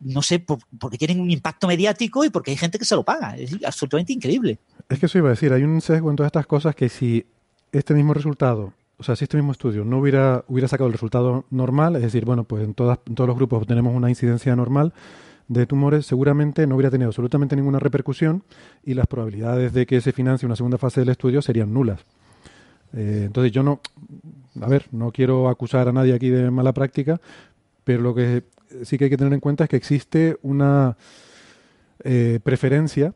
no 0.00 0.22
sé, 0.22 0.38
por- 0.38 0.58
porque 0.78 0.98
tienen 0.98 1.20
un 1.20 1.30
impacto 1.30 1.66
mediático 1.66 2.24
y 2.24 2.30
porque 2.30 2.50
hay 2.52 2.56
gente 2.56 2.78
que 2.78 2.84
se 2.84 2.94
lo 2.94 3.02
paga. 3.02 3.36
Es 3.36 3.56
absolutamente 3.64 4.12
increíble. 4.12 4.58
Es 4.88 4.98
que 4.98 5.06
eso 5.06 5.18
iba 5.18 5.28
a 5.28 5.30
decir, 5.30 5.52
hay 5.52 5.62
un 5.62 5.80
sesgo 5.80 6.10
en 6.10 6.16
todas 6.16 6.28
estas 6.28 6.46
cosas 6.46 6.74
que 6.74 6.88
si 6.88 7.26
este 7.72 7.94
mismo 7.94 8.14
resultado, 8.14 8.72
o 8.96 9.02
sea, 9.02 9.16
si 9.16 9.24
este 9.24 9.36
mismo 9.36 9.52
estudio 9.52 9.84
no 9.84 9.98
hubiera, 9.98 10.44
hubiera 10.48 10.68
sacado 10.68 10.86
el 10.86 10.92
resultado 10.92 11.44
normal, 11.50 11.96
es 11.96 12.02
decir, 12.02 12.24
bueno, 12.24 12.44
pues 12.44 12.64
en, 12.64 12.74
todas, 12.74 12.98
en 13.06 13.14
todos 13.14 13.28
los 13.28 13.36
grupos 13.36 13.66
tenemos 13.66 13.94
una 13.94 14.08
incidencia 14.08 14.54
normal 14.56 14.92
de 15.48 15.66
tumores, 15.66 16.04
seguramente 16.06 16.66
no 16.66 16.74
hubiera 16.76 16.90
tenido 16.90 17.08
absolutamente 17.08 17.56
ninguna 17.56 17.78
repercusión 17.78 18.42
y 18.84 18.94
las 18.94 19.06
probabilidades 19.06 19.72
de 19.72 19.86
que 19.86 20.00
se 20.00 20.12
financie 20.12 20.46
una 20.46 20.56
segunda 20.56 20.78
fase 20.78 21.00
del 21.00 21.08
estudio 21.10 21.40
serían 21.42 21.72
nulas. 21.72 22.00
Eh, 22.94 23.24
entonces 23.26 23.52
yo 23.52 23.62
no, 23.62 23.80
a 24.60 24.66
ver, 24.68 24.86
no 24.92 25.10
quiero 25.12 25.48
acusar 25.48 25.88
a 25.88 25.92
nadie 25.92 26.14
aquí 26.14 26.28
de 26.30 26.50
mala 26.50 26.72
práctica, 26.72 27.20
pero 27.88 28.02
lo 28.02 28.14
que 28.14 28.42
sí 28.82 28.98
que 28.98 29.04
hay 29.04 29.10
que 29.10 29.16
tener 29.16 29.32
en 29.32 29.40
cuenta 29.40 29.64
es 29.64 29.70
que 29.70 29.76
existe 29.76 30.36
una 30.42 30.94
eh, 32.04 32.38
preferencia, 32.44 33.14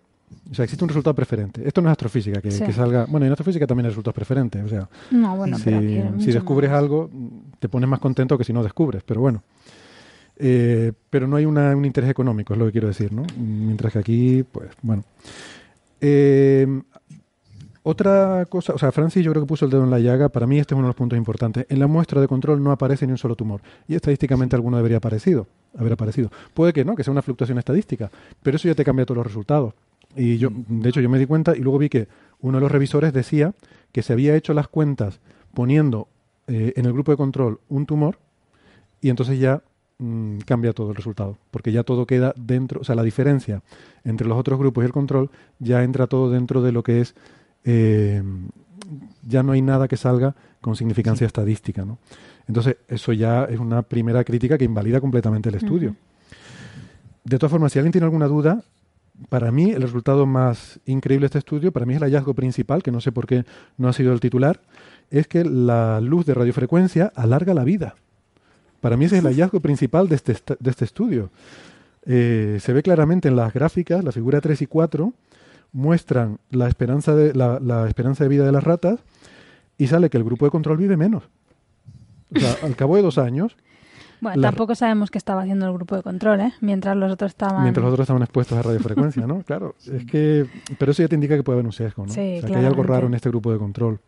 o 0.50 0.54
sea, 0.54 0.64
existe 0.64 0.82
un 0.82 0.88
resultado 0.88 1.14
preferente. 1.14 1.60
Esto 1.68 1.82
no 1.82 1.88
es 1.88 1.92
astrofísica, 1.92 2.40
que, 2.40 2.50
Sí. 2.50 2.64
que 2.64 2.72
salga, 2.72 3.04
bueno, 3.04 3.26
en 3.26 3.32
astrofísica 3.32 3.66
también 3.66 3.84
hay 3.84 3.90
resultados 3.90 4.14
preferentes, 4.14 4.64
o 4.64 4.68
sea, 4.68 4.88
No, 5.10 5.36
bueno, 5.36 5.58
si, 5.58 5.70
si 6.20 6.32
descubres 6.32 6.70
más. 6.70 6.78
algo, 6.78 7.10
te 7.58 7.68
pones 7.68 7.86
más 7.86 8.00
contento 8.00 8.38
que 8.38 8.44
si 8.44 8.54
no 8.54 8.62
descubres, 8.62 9.02
pero 9.04 9.20
bueno. 9.20 9.42
Eh, 10.38 10.92
pero 11.10 11.28
no 11.28 11.36
hay 11.36 11.44
una- 11.44 11.76
un 11.76 11.84
interés 11.84 12.08
económico, 12.08 12.54
es 12.54 12.58
lo 12.58 12.64
que 12.64 12.72
quiero 12.72 12.88
decir, 12.88 13.12
¿no? 13.12 13.24
Mientras 13.36 13.92
que 13.92 13.98
aquí, 13.98 14.42
pues, 14.50 14.70
bueno. 14.80 15.04
Eh, 16.00 16.66
otra 17.84 18.46
cosa, 18.48 18.74
o 18.74 18.78
sea, 18.78 18.92
Francis 18.92 19.24
yo 19.24 19.32
creo 19.32 19.42
que 19.42 19.48
puso 19.48 19.64
el 19.64 19.70
dedo 19.70 19.82
en 19.82 19.90
la 19.90 19.98
llaga, 19.98 20.28
para 20.28 20.46
mí 20.46 20.58
este 20.58 20.74
es 20.74 20.76
uno 20.76 20.86
de 20.86 20.90
los 20.90 20.96
puntos 20.96 21.16
importantes. 21.16 21.66
En 21.68 21.80
la 21.80 21.86
muestra 21.86 22.20
de 22.20 22.28
control 22.28 22.62
no 22.62 22.70
aparece 22.70 23.06
ni 23.06 23.12
un 23.12 23.18
solo 23.18 23.34
tumor, 23.34 23.60
y 23.88 23.94
estadísticamente 23.94 24.54
alguno 24.54 24.76
debería 24.76 24.98
aparecido, 24.98 25.46
haber 25.76 25.94
aparecido. 25.94 26.30
Puede 26.54 26.72
que 26.72 26.84
no, 26.84 26.94
que 26.94 27.02
sea 27.02 27.10
una 27.10 27.22
fluctuación 27.22 27.58
estadística, 27.58 28.10
pero 28.42 28.56
eso 28.56 28.68
ya 28.68 28.74
te 28.74 28.84
cambia 28.84 29.04
todos 29.04 29.16
los 29.16 29.26
resultados. 29.26 29.74
Y 30.14 30.38
yo, 30.38 30.50
de 30.52 30.88
hecho, 30.88 31.00
yo 31.00 31.08
me 31.08 31.18
di 31.18 31.26
cuenta 31.26 31.56
y 31.56 31.60
luego 31.60 31.78
vi 31.78 31.88
que 31.88 32.06
uno 32.40 32.58
de 32.58 32.62
los 32.62 32.70
revisores 32.70 33.12
decía 33.12 33.54
que 33.92 34.02
se 34.02 34.12
había 34.12 34.36
hecho 34.36 34.54
las 34.54 34.68
cuentas 34.68 35.20
poniendo 35.54 36.08
eh, 36.46 36.72
en 36.76 36.86
el 36.86 36.92
grupo 36.92 37.12
de 37.12 37.16
control 37.16 37.60
un 37.68 37.86
tumor 37.86 38.18
y 39.00 39.10
entonces 39.10 39.38
ya 39.38 39.62
mm, 39.98 40.38
cambia 40.40 40.72
todo 40.72 40.90
el 40.90 40.96
resultado, 40.96 41.38
porque 41.50 41.72
ya 41.72 41.82
todo 41.82 42.06
queda 42.06 42.34
dentro, 42.36 42.80
o 42.80 42.84
sea, 42.84 42.94
la 42.94 43.02
diferencia 43.02 43.62
entre 44.04 44.26
los 44.26 44.38
otros 44.38 44.58
grupos 44.58 44.82
y 44.82 44.86
el 44.86 44.92
control 44.92 45.30
ya 45.58 45.82
entra 45.82 46.06
todo 46.06 46.30
dentro 46.30 46.62
de 46.62 46.72
lo 46.72 46.82
que 46.82 47.00
es, 47.00 47.14
eh, 47.64 48.22
ya 49.26 49.42
no 49.42 49.52
hay 49.52 49.62
nada 49.62 49.88
que 49.88 49.96
salga 49.96 50.34
con 50.60 50.76
significancia 50.76 51.26
estadística, 51.26 51.84
¿no? 51.84 51.98
Entonces, 52.48 52.76
eso 52.88 53.12
ya 53.12 53.44
es 53.44 53.58
una 53.58 53.82
primera 53.82 54.24
crítica 54.24 54.58
que 54.58 54.64
invalida 54.64 55.00
completamente 55.00 55.48
el 55.48 55.56
estudio. 55.56 55.94
De 57.24 57.38
todas 57.38 57.50
formas, 57.50 57.72
si 57.72 57.78
alguien 57.78 57.92
tiene 57.92 58.04
alguna 58.04 58.26
duda, 58.26 58.62
para 59.28 59.52
mí 59.52 59.70
el 59.70 59.82
resultado 59.82 60.26
más 60.26 60.80
increíble 60.86 61.24
de 61.24 61.26
este 61.26 61.38
estudio, 61.38 61.72
para 61.72 61.86
mí 61.86 61.94
es 61.94 61.98
el 61.98 62.04
hallazgo 62.04 62.34
principal, 62.34 62.82
que 62.82 62.90
no 62.90 63.00
sé 63.00 63.12
por 63.12 63.26
qué 63.26 63.44
no 63.76 63.88
ha 63.88 63.92
sido 63.92 64.12
el 64.12 64.20
titular, 64.20 64.60
es 65.10 65.28
que 65.28 65.44
la 65.44 66.00
luz 66.00 66.26
de 66.26 66.34
radiofrecuencia 66.34 67.12
alarga 67.14 67.54
la 67.54 67.64
vida. 67.64 67.94
Para 68.80 68.96
mí 68.96 69.04
ese 69.04 69.16
es 69.16 69.24
el 69.24 69.28
hallazgo 69.28 69.60
principal 69.60 70.08
de 70.08 70.16
este, 70.16 70.36
de 70.58 70.70
este 70.70 70.84
estudio. 70.84 71.30
Eh, 72.04 72.58
se 72.60 72.72
ve 72.72 72.82
claramente 72.82 73.28
en 73.28 73.36
las 73.36 73.52
gráficas, 73.52 74.02
la 74.02 74.10
figura 74.10 74.40
3 74.40 74.62
y 74.62 74.66
4 74.66 75.12
muestran 75.72 76.38
la 76.50 76.68
esperanza, 76.68 77.14
de, 77.14 77.34
la, 77.34 77.58
la 77.60 77.88
esperanza 77.88 78.24
de 78.24 78.28
vida 78.28 78.44
de 78.44 78.52
las 78.52 78.62
ratas 78.64 79.00
y 79.78 79.86
sale 79.86 80.10
que 80.10 80.18
el 80.18 80.24
grupo 80.24 80.44
de 80.44 80.50
control 80.50 80.76
vive 80.76 80.96
menos. 80.96 81.24
O 82.34 82.38
sea, 82.38 82.56
al 82.62 82.76
cabo 82.76 82.96
de 82.96 83.02
dos 83.02 83.18
años, 83.18 83.56
Bueno, 84.20 84.40
la- 84.40 84.48
tampoco 84.48 84.74
sabemos 84.74 85.10
qué 85.10 85.18
estaba 85.18 85.42
haciendo 85.42 85.66
el 85.66 85.72
grupo 85.74 85.96
de 85.96 86.02
control, 86.02 86.40
¿eh? 86.40 86.52
Mientras 86.60 86.96
los 86.96 87.10
otros 87.12 87.30
estaban... 87.32 87.62
Mientras 87.62 87.82
los 87.84 87.92
otros 87.92 88.04
estaban 88.04 88.22
expuestos 88.22 88.56
a 88.58 88.62
radiofrecuencia, 88.62 89.26
¿no? 89.26 89.42
Claro, 89.46 89.74
es 89.90 90.04
que... 90.06 90.46
Pero 90.78 90.92
eso 90.92 91.02
ya 91.02 91.08
te 91.08 91.14
indica 91.14 91.36
que 91.36 91.42
puede 91.42 91.56
haber 91.56 91.66
un 91.66 91.72
sesgo, 91.72 92.06
¿no? 92.06 92.12
Sí, 92.12 92.36
o 92.38 92.40
sea, 92.40 92.50
que 92.50 92.56
hay 92.56 92.64
algo 92.64 92.82
raro 92.82 93.06
en 93.06 93.14
este 93.14 93.28
grupo 93.28 93.52
de 93.52 93.58
control. 93.58 94.00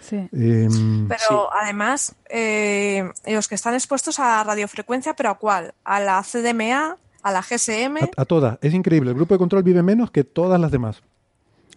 Sí. 0.00 0.16
Em, 0.32 1.06
Pero 1.08 1.48
además, 1.54 2.16
eh, 2.28 3.08
los 3.26 3.46
que 3.46 3.54
están 3.54 3.74
expuestos 3.74 4.18
a 4.18 4.42
radiofrecuencia, 4.42 5.14
¿pero 5.14 5.30
a 5.30 5.34
cuál? 5.38 5.74
¿A 5.84 6.00
la 6.00 6.22
CDMA? 6.24 6.96
¿A 7.22 7.32
la 7.32 7.42
GSM? 7.42 7.96
a, 8.16 8.22
a 8.22 8.24
todas. 8.24 8.58
Es 8.62 8.72
increíble. 8.74 9.10
El 9.10 9.16
grupo 9.16 9.34
de 9.34 9.38
control 9.38 9.62
vive 9.62 9.82
menos 9.82 10.10
que 10.10 10.24
todas 10.24 10.60
las 10.60 10.70
demás. 10.70 11.02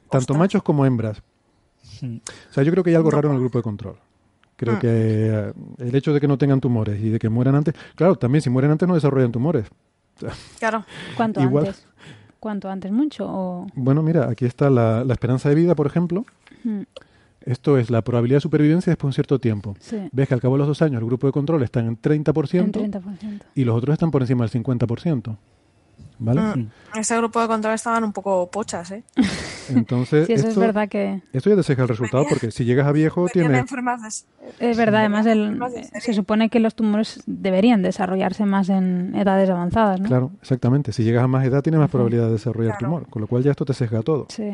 Tanto 0.09 0.17
Ostras. 0.33 0.39
machos 0.39 0.63
como 0.63 0.85
hembras. 0.85 1.21
O 2.01 2.53
sea, 2.53 2.63
yo 2.63 2.71
creo 2.71 2.83
que 2.83 2.89
hay 2.91 2.95
algo 2.95 3.11
raro 3.11 3.29
en 3.29 3.35
el 3.35 3.41
grupo 3.41 3.57
de 3.59 3.63
control. 3.63 3.95
Creo 4.55 4.75
Mm. 4.75 4.79
que 4.79 4.87
eh, 4.89 5.53
el 5.79 5.95
hecho 5.95 6.13
de 6.13 6.19
que 6.21 6.27
no 6.27 6.37
tengan 6.37 6.59
tumores 6.61 6.99
y 7.01 7.09
de 7.09 7.19
que 7.19 7.29
mueran 7.29 7.55
antes... 7.55 7.73
Claro, 7.95 8.15
también 8.15 8.41
si 8.41 8.49
mueren 8.49 8.71
antes 8.71 8.87
no 8.87 8.93
desarrollan 8.95 9.31
tumores. 9.31 9.65
Claro. 10.59 10.85
¿Cuánto 11.17 11.41
Igual. 11.41 11.65
antes? 11.67 11.85
¿Cuánto 12.39 12.69
antes? 12.69 12.91
¿Mucho? 12.91 13.25
O... 13.27 13.67
Bueno, 13.73 14.03
mira, 14.03 14.29
aquí 14.29 14.45
está 14.45 14.69
la, 14.69 15.03
la 15.03 15.13
esperanza 15.13 15.49
de 15.49 15.55
vida, 15.55 15.75
por 15.75 15.87
ejemplo. 15.87 16.25
Mm, 16.63 16.81
Esto 17.45 17.77
es 17.77 17.89
la 17.89 18.01
probabilidad 18.01 18.37
de 18.37 18.41
supervivencia 18.41 18.91
después 18.91 19.07
de 19.07 19.07
un 19.09 19.13
cierto 19.13 19.39
tiempo. 19.39 19.75
Sí. 19.79 19.97
Ves 20.11 20.27
que 20.27 20.33
al 20.33 20.41
cabo 20.41 20.55
de 20.55 20.59
los 20.59 20.67
dos 20.67 20.81
años 20.81 20.99
el 21.01 21.05
grupo 21.05 21.27
de 21.27 21.33
control 21.33 21.61
está 21.63 21.79
en 21.81 21.99
30%, 22.01 22.59
En 22.83 22.91
30%. 22.91 23.41
y 23.55 23.63
los 23.65 23.75
otros 23.77 23.93
están 23.93 24.11
por 24.11 24.21
encima 24.21 24.45
del 24.47 24.63
50%. 24.63 25.35
¿Vale? 26.19 26.41
Mm. 26.41 26.69
Ese 26.99 27.17
grupo 27.17 27.41
de 27.41 27.47
control 27.47 27.73
estaban 27.73 28.03
un 28.03 28.13
poco 28.13 28.49
pochas, 28.49 28.91
¿eh? 28.91 29.03
Entonces, 29.69 30.27
Sí, 30.27 30.33
eso 30.33 30.47
esto, 30.47 30.61
es 30.61 30.67
verdad 30.67 30.87
que... 30.87 31.21
esto 31.33 31.49
ya 31.49 31.61
te 31.61 31.81
el 31.81 31.87
resultado 31.87 32.25
porque 32.29 32.51
si 32.51 32.65
llegas 32.65 32.87
a 32.87 32.91
viejo 32.91 33.27
tienes... 33.31 33.65
Es 34.59 34.77
verdad, 34.77 35.01
además 35.01 35.25
el- 35.25 35.59
serie. 35.71 36.01
se 36.01 36.13
supone 36.13 36.49
que 36.49 36.59
los 36.59 36.75
tumores 36.75 37.23
deberían 37.25 37.81
desarrollarse 37.81 38.45
más 38.45 38.69
en 38.69 39.15
edades 39.15 39.49
avanzadas, 39.49 39.99
¿no? 39.99 40.07
Claro, 40.07 40.31
exactamente. 40.41 40.93
Si 40.93 41.03
llegas 41.03 41.23
a 41.23 41.27
más 41.27 41.45
edad 41.45 41.61
tienes 41.61 41.79
más 41.79 41.89
probabilidad 41.89 42.27
de 42.27 42.33
desarrollar 42.33 42.77
Claro. 42.77 42.85
tumor, 42.95 43.09
con 43.09 43.21
lo 43.21 43.27
cual 43.27 43.43
ya 43.43 43.51
esto 43.51 43.65
te 43.65 43.73
sesga 43.73 44.01
todo. 44.01 44.27
Sí. 44.29 44.51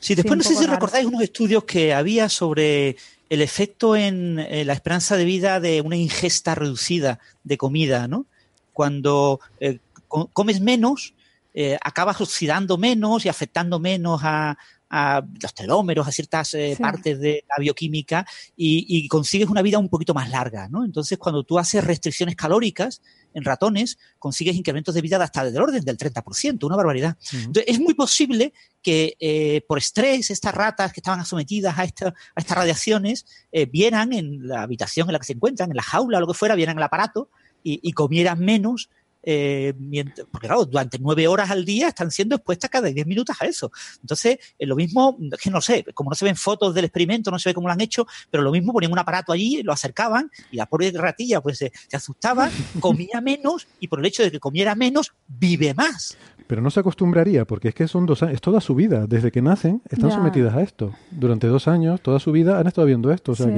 Sí, 0.00 0.14
después 0.14 0.36
no 0.38 0.42
sé 0.44 0.54
si 0.54 0.64
raro. 0.64 0.72
recordáis 0.74 1.06
unos 1.06 1.22
estudios 1.22 1.64
que 1.64 1.92
había 1.94 2.28
sobre 2.28 2.96
el 3.28 3.42
efecto 3.42 3.94
en 3.96 4.38
eh, 4.38 4.64
la 4.64 4.72
esperanza 4.72 5.16
de 5.16 5.24
vida 5.24 5.60
de 5.60 5.80
una 5.80 5.96
ingesta 5.96 6.54
reducida 6.54 7.20
de 7.44 7.56
comida, 7.56 8.08
¿no? 8.08 8.26
Cuando 8.72 9.40
eh, 9.60 9.78
co- 10.08 10.28
comes 10.32 10.60
menos, 10.60 11.14
eh, 11.54 11.78
acabas 11.82 12.20
oxidando 12.20 12.78
menos 12.78 13.24
y 13.24 13.28
afectando 13.28 13.78
menos 13.78 14.20
a, 14.24 14.56
a 14.90 15.22
los 15.40 15.54
telómeros, 15.54 16.06
a 16.08 16.12
ciertas 16.12 16.52
eh, 16.54 16.74
Sí. 16.76 16.82
partes 16.82 17.20
de 17.20 17.44
la 17.48 17.60
bioquímica 17.60 18.26
y, 18.56 18.84
y 18.88 19.06
consigues 19.08 19.48
una 19.48 19.62
vida 19.62 19.78
un 19.78 19.88
poquito 19.88 20.12
más 20.14 20.28
larga, 20.30 20.68
¿no? 20.68 20.84
Entonces, 20.84 21.16
cuando 21.16 21.44
tú 21.44 21.58
haces 21.58 21.84
restricciones 21.84 22.34
calóricas 22.36 23.00
en 23.32 23.44
ratones, 23.44 23.98
consigues 24.18 24.56
incrementos 24.56 24.92
de 24.94 25.00
vida 25.00 25.16
de 25.18 25.24
hasta 25.24 25.44
del 25.44 25.62
orden 25.62 25.84
del 25.84 25.96
30%, 25.96 26.64
una 26.66 26.74
barbaridad. 26.76 27.16
Entonces, 27.32 27.64
es 27.68 27.78
muy 27.80 27.94
posible 27.94 28.52
que 28.82 29.14
eh, 29.20 29.62
por 29.68 29.78
estrés 29.78 30.30
estas 30.30 30.54
ratas 30.54 30.92
que 30.92 30.98
estaban 31.00 31.24
sometidas 31.24 31.78
a, 31.78 31.84
esta- 31.84 32.08
a 32.08 32.40
estas 32.40 32.56
radiaciones 32.56 33.26
eh, 33.52 33.66
vieran 33.66 34.12
en 34.12 34.48
la 34.48 34.62
habitación 34.62 35.08
en 35.08 35.12
la 35.12 35.18
que 35.20 35.26
se 35.26 35.34
encuentran, 35.34 35.70
en 35.70 35.76
la 35.76 35.82
jaula 35.82 36.18
o 36.18 36.20
lo 36.20 36.26
que 36.26 36.34
fuera, 36.34 36.56
vieran 36.56 36.76
el 36.78 36.82
aparato 36.82 37.30
y, 37.62 37.78
y 37.88 37.92
comieran 37.92 38.40
menos 38.40 38.90
eh, 39.22 39.74
mient- 39.78 40.26
porque 40.30 40.46
claro, 40.46 40.64
durante 40.64 40.98
nueve 40.98 41.28
horas 41.28 41.50
al 41.50 41.64
día 41.64 41.88
están 41.88 42.10
siendo 42.10 42.36
expuestas 42.36 42.70
cada 42.70 42.88
diez 42.88 43.06
minutos 43.06 43.36
a 43.40 43.46
eso. 43.46 43.70
Entonces, 44.00 44.38
eh, 44.58 44.66
lo 44.66 44.76
mismo, 44.76 45.18
es 45.32 45.38
que 45.40 45.50
no 45.50 45.60
sé, 45.60 45.84
como 45.94 46.10
no 46.10 46.16
se 46.16 46.24
ven 46.24 46.36
fotos 46.36 46.74
del 46.74 46.84
experimento, 46.86 47.30
no 47.30 47.38
se 47.38 47.50
ve 47.50 47.54
cómo 47.54 47.68
lo 47.68 47.72
han 47.72 47.80
hecho, 47.80 48.06
pero 48.30 48.42
lo 48.42 48.50
mismo 48.52 48.72
ponían 48.72 48.92
un 48.92 48.98
aparato 48.98 49.32
allí, 49.32 49.62
lo 49.62 49.72
acercaban 49.72 50.30
y 50.50 50.56
la 50.56 50.66
pobre 50.66 50.90
ratilla 50.92 51.40
pues 51.40 51.58
se, 51.58 51.72
se 51.88 51.96
asustaba, 51.96 52.50
comía 52.80 53.20
menos 53.20 53.66
y 53.78 53.88
por 53.88 54.00
el 54.00 54.06
hecho 54.06 54.22
de 54.22 54.30
que 54.30 54.40
comiera 54.40 54.74
menos, 54.74 55.12
vive 55.28 55.74
más. 55.74 56.16
Pero 56.46 56.62
no 56.62 56.70
se 56.70 56.80
acostumbraría, 56.80 57.44
porque 57.44 57.68
es 57.68 57.74
que 57.74 57.86
son 57.86 58.06
dos 58.06 58.22
años, 58.22 58.34
es 58.34 58.40
toda 58.40 58.60
su 58.60 58.74
vida, 58.74 59.06
desde 59.06 59.30
que 59.30 59.40
nacen, 59.40 59.82
están 59.88 60.10
sometidas 60.10 60.54
a 60.54 60.62
esto. 60.62 60.92
Durante 61.12 61.46
dos 61.46 61.68
años, 61.68 62.00
toda 62.00 62.18
su 62.18 62.32
vida 62.32 62.58
han 62.58 62.66
estado 62.66 62.86
viendo 62.88 63.12
esto, 63.12 63.32
o 63.32 63.34
sea 63.36 63.46
Sí. 63.46 63.52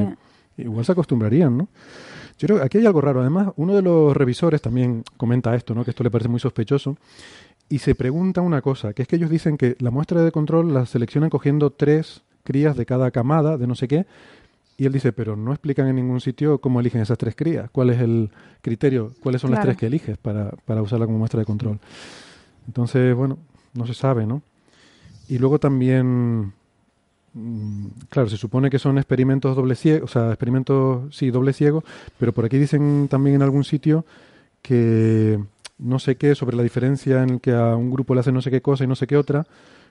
que 0.57 0.63
igual 0.65 0.85
se 0.85 0.93
acostumbrarían, 0.93 1.57
¿no? 1.57 1.69
Yo 2.39 2.47
creo 2.47 2.59
que 2.59 2.65
aquí 2.65 2.79
hay 2.79 2.87
algo 2.87 3.01
raro. 3.01 3.21
Además, 3.21 3.49
uno 3.57 3.75
de 3.75 3.83
los 3.83 4.17
revisores 4.17 4.61
también 4.61 5.05
comenta 5.17 5.55
esto, 5.55 5.75
¿no? 5.75 5.85
Que 5.85 5.91
esto 5.91 6.03
le 6.03 6.11
parece 6.11 6.29
muy 6.29 6.41
sospechoso. 6.41 6.97
Y 7.69 7.79
se 7.79 7.95
pregunta 7.95 8.41
una 8.41 8.61
cosa, 8.61 8.93
que 8.93 9.03
es 9.03 9.09
que 9.09 9.17
ellos 9.17 9.31
dicen 9.31 9.57
que 9.57 9.77
la 9.79 9.91
muestra 9.91 10.23
de 10.23 10.33
control 10.33 10.75
la 10.75 10.85
seleccionan 10.85 11.31
cogiendo 11.31 11.71
tres 11.71 12.23
crías 12.45 12.77
de 12.77 12.85
cada 12.85 13.11
camada, 13.11 13.57
de 13.57 13.67
no 13.67 13.75
sé 13.75 13.89
qué, 13.89 14.07
y 14.77 14.87
él 14.87 14.93
dice, 14.93 15.13
pero 15.13 15.37
no 15.37 15.53
explican 15.53 15.87
en 15.87 15.97
ningún 15.97 16.21
sitio 16.21 16.59
cómo 16.59 16.81
eligen 16.81 17.01
esas 17.01 17.17
tres 17.17 17.37
crías, 17.37 17.71
cuál 17.71 17.91
es 17.91 18.01
el 18.01 18.31
criterio, 18.63 19.13
cuáles 19.23 19.41
son 19.41 19.53
las 19.53 19.63
tres 19.63 19.77
que 19.77 19.87
eliges 19.87 20.19
para, 20.19 20.51
para 20.65 20.83
usarla 20.83 21.07
como 21.07 21.19
muestra 21.19 21.41
de 21.41 21.47
control. 21.47 21.79
Entonces, 22.67 23.15
bueno, 23.15 23.39
no 23.75 23.87
se 23.87 23.95
sabe, 23.95 24.27
¿no? 24.27 24.43
Y 25.29 25.39
luego 25.39 25.59
también, 25.59 26.53
claro, 28.09 28.29
se 28.29 28.37
supone 28.37 28.71
que 28.71 28.79
son 28.79 28.99
experimentos 28.99 29.57
doble 29.57 29.75
ciego, 29.75 30.05
o 30.05 30.09
sea, 30.09 30.29
experimentos, 30.29 31.15
sí, 31.17 31.31
doble 31.31 31.53
ciego, 31.53 31.83
pero 32.19 32.33
por 32.33 32.45
aquí 32.45 32.59
dicen 32.59 33.09
también 33.09 33.37
en 33.37 33.43
algún 33.43 33.65
sitio 33.65 34.05
que 34.61 35.39
no 35.79 35.99
sé 35.99 36.17
qué 36.17 36.35
sobre 36.35 36.57
la 36.57 36.63
diferencia 36.63 37.23
en 37.23 37.31
el 37.31 37.41
que 37.41 37.53
a 37.53 37.75
un 37.75 37.91
grupo 37.91 38.15
le 38.15 38.21
hacen 38.21 38.35
no 38.35 38.43
sé 38.43 38.51
qué 38.51 38.61
cosa 38.61 38.85
y 38.85 38.87
no 38.87 38.95
sé 38.95 39.07
qué 39.07 39.17
otra, 39.17 39.47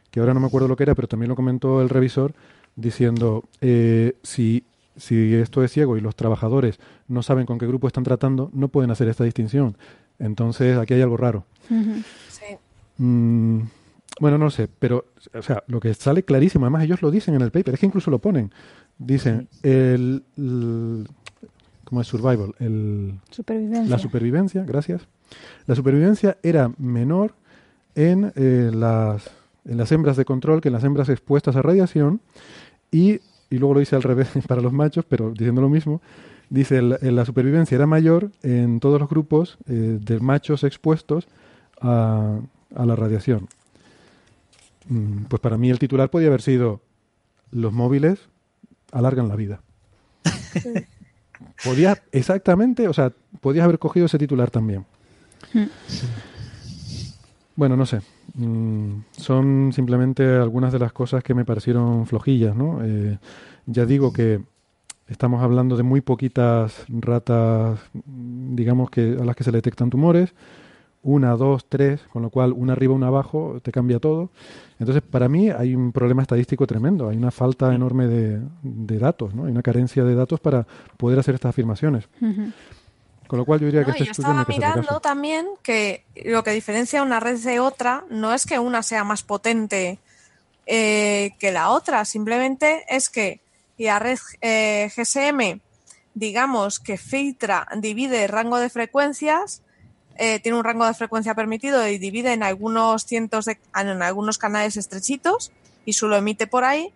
que 0.10 0.20
ahora 0.20 0.34
no 0.34 0.40
me 0.40 0.48
acuerdo 0.48 0.68
lo 0.68 0.76
que 0.76 0.84
era, 0.84 0.96
pero 0.96 1.08
también 1.08 1.30
lo 1.30 1.36
comentó 1.36 1.82
el 1.82 1.90
revisor 1.90 2.34
diciendo, 2.76 3.44
eh, 3.60 4.16
si, 4.24 4.64
si 4.96 5.34
esto 5.34 5.64
es 5.64 5.72
ciego 5.72 5.98
y 5.98 6.02
los 6.02 6.16
trabajadores 6.16 6.80
no 7.08 7.24
saben 7.24 7.46
con 7.46 7.58
qué 7.58 7.68
grupo 7.68 7.88
están 7.88 8.04
tratando, 8.04 8.50
no 8.54 8.68
pueden 8.68 8.92
hacer 8.92 9.08
esta 9.08 9.24
distinción. 9.24 9.78
Entonces, 10.20 10.78
aquí 10.78 10.94
hay 10.94 11.02
algo 11.02 11.18
raro. 11.18 11.46
Sí. 11.68 12.58
Mm, 12.98 13.62
bueno, 14.22 14.38
no 14.38 14.50
sé, 14.50 14.70
pero, 14.80 15.06
o 15.34 15.42
sea, 15.42 15.64
lo 15.68 15.80
que 15.80 15.94
sale 15.94 16.24
clarísimo, 16.24 16.66
además 16.66 16.84
ellos 16.84 17.02
lo 17.02 17.12
dicen 17.12 17.34
en 17.36 17.42
el 17.42 17.52
paper, 17.52 17.74
es 17.74 17.80
que 17.80 17.86
incluso 17.88 18.10
lo 18.12 18.20
ponen. 18.20 18.52
Dicen, 18.98 19.50
el, 19.64 20.24
el- 20.38 21.08
¿cómo 21.84 22.02
es 22.02 22.08
survival? 22.08 22.54
El, 22.60 23.16
Supervivencia. 23.32 23.90
la 23.90 23.98
supervivencia, 23.98 24.64
gracias. 24.64 25.08
La 25.66 25.76
supervivencia 25.76 26.38
era 26.44 26.72
menor 26.78 27.34
en, 27.96 28.32
eh, 28.36 28.72
las, 28.74 29.30
en 29.66 29.78
las 29.78 29.92
hembras 29.92 30.16
de 30.18 30.24
control 30.26 30.62
que 30.62 30.70
en 30.70 30.74
las 30.74 30.84
hembras 30.84 31.10
expuestas 31.10 31.56
a 31.56 31.62
radiación 31.62 32.22
y, 32.92 33.20
y 33.50 33.58
luego 33.58 33.74
lo 33.74 33.80
dice 33.82 33.96
al 33.96 34.04
revés 34.04 34.30
para 34.48 34.62
los 34.62 34.72
machos, 34.72 35.04
pero 35.06 35.32
diciendo 35.32 35.62
lo 35.62 35.70
mismo, 35.70 36.02
dice 36.50 36.78
el- 36.78 36.98
el- 37.02 37.16
la 37.16 37.26
supervivencia 37.26 37.76
era 37.76 37.88
mayor 37.88 38.30
en 38.44 38.80
todos 38.80 39.00
los 39.00 39.10
grupos 39.10 39.58
eh, 39.68 39.98
de 40.00 40.20
machos 40.20 40.64
expuestos 40.64 41.28
a, 41.82 42.40
a 42.76 42.86
la 42.86 42.96
radiación. 42.96 43.48
Mm, 44.92 45.26
Pues 45.30 45.40
para 45.40 45.58
mí 45.58 45.70
el 45.70 45.80
titular 45.80 46.10
podía 46.10 46.28
haber 46.28 46.42
sido 46.42 46.82
los 47.52 47.72
móviles 47.72 48.20
alargan 48.92 49.30
la 49.30 49.36
vida. 49.36 49.62
Podía, 51.64 51.98
exactamente, 52.12 52.88
o 52.88 52.94
sea, 52.94 53.12
podías 53.40 53.64
haber 53.66 53.80
cogido 53.80 54.06
ese 54.06 54.18
titular 54.20 54.52
también. 54.52 54.86
Mm. 55.54 55.64
Bueno, 57.56 57.76
no 57.76 57.86
sé. 57.86 58.02
Mm, 58.36 59.02
son 59.12 59.72
simplemente 59.74 60.24
algunas 60.24 60.72
de 60.72 60.80
las 60.80 60.94
cosas 60.94 61.24
que 61.24 61.34
me 61.34 61.46
parecieron 61.46 62.06
flojillas, 62.06 62.56
¿no? 62.56 62.80
Eh, 62.84 63.18
ya 63.66 63.86
digo 63.86 64.14
que 64.14 64.42
estamos 65.08 65.42
hablando 65.42 65.78
de 65.78 65.84
muy 65.84 66.02
poquitas 66.02 66.86
ratas, 66.90 67.80
digamos 67.94 68.90
que 68.90 69.18
a 69.20 69.26
las 69.26 69.36
que 69.36 69.44
se 69.44 69.52
le 69.52 69.58
detectan 69.60 69.90
tumores. 69.90 70.34
Una, 71.04 71.32
dos, 71.36 71.66
tres, 71.68 72.02
con 72.14 72.22
lo 72.22 72.30
cual 72.30 72.54
una 72.54 72.74
arriba, 72.74 72.94
una 72.94 73.08
abajo, 73.08 73.60
te 73.64 73.72
cambia 73.72 74.00
todo. 74.00 74.30
Entonces, 74.80 75.02
para 75.02 75.28
mí 75.30 75.50
hay 75.50 75.76
un 75.76 75.92
problema 75.92 76.22
estadístico 76.22 76.68
tremendo, 76.68 77.10
hay 77.10 77.18
una 77.18 77.32
falta 77.32 77.74
enorme 77.74 78.08
de, 78.08 78.40
de 78.62 79.00
datos, 79.00 79.34
¿no? 79.34 79.46
Hay 79.46 79.52
una 79.52 79.64
carencia 79.64 80.04
de 80.04 80.14
datos 80.14 80.40
para 80.40 80.66
poder 80.98 81.18
hacer 81.20 81.34
estas 81.36 81.50
afirmaciones. 81.50 82.08
Con 83.28 83.40
lo 83.40 83.46
cual 83.46 83.62
yo 83.62 83.66
diría 83.68 83.82
No, 83.82 83.86
que 83.86 83.92
este 83.94 84.06
yo 84.06 84.12
estudio 84.12 84.30
estaba 84.30 84.46
que 84.46 84.54
mirando 84.54 84.88
caso. 84.88 85.00
también 85.00 85.48
que 85.64 86.04
lo 86.26 86.44
que 86.44 86.52
diferencia 86.52 87.02
una 87.02 87.20
red 87.20 87.40
de 87.40 87.60
otra 87.60 88.04
no 88.10 88.34
es 88.34 88.46
que 88.46 88.60
una 88.60 88.84
sea 88.84 89.04
más 89.04 89.24
potente 89.24 90.00
eh, 90.68 91.32
que 91.40 91.52
la 91.52 91.70
otra, 91.70 92.06
simplemente 92.06 92.84
es 92.90 93.10
que 93.10 93.40
la 93.78 94.00
red 94.00 94.20
eh, 94.42 94.92
GSM, 94.96 95.60
digamos 96.14 96.80
que 96.80 96.98
filtra, 96.98 97.68
divide 97.78 98.26
el 98.26 98.30
rango 98.30 98.58
de 98.60 98.70
frecuencias, 98.70 99.64
eh, 100.18 100.40
tiene 100.40 100.58
un 100.58 100.64
rango 100.64 100.86
de 100.86 100.94
frecuencia 100.94 101.36
permitido 101.36 101.88
y 101.88 101.98
divide 101.98 102.34
en 102.34 102.44
algunos 102.44 103.06
cientos 103.06 103.46
de, 103.46 103.60
en 103.76 104.02
algunos 104.02 104.38
canales 104.38 104.78
estrechitos 104.78 105.52
y 105.86 105.94
solo 105.94 106.16
emite 106.16 106.48
por 106.48 106.64
ahí, 106.64 106.94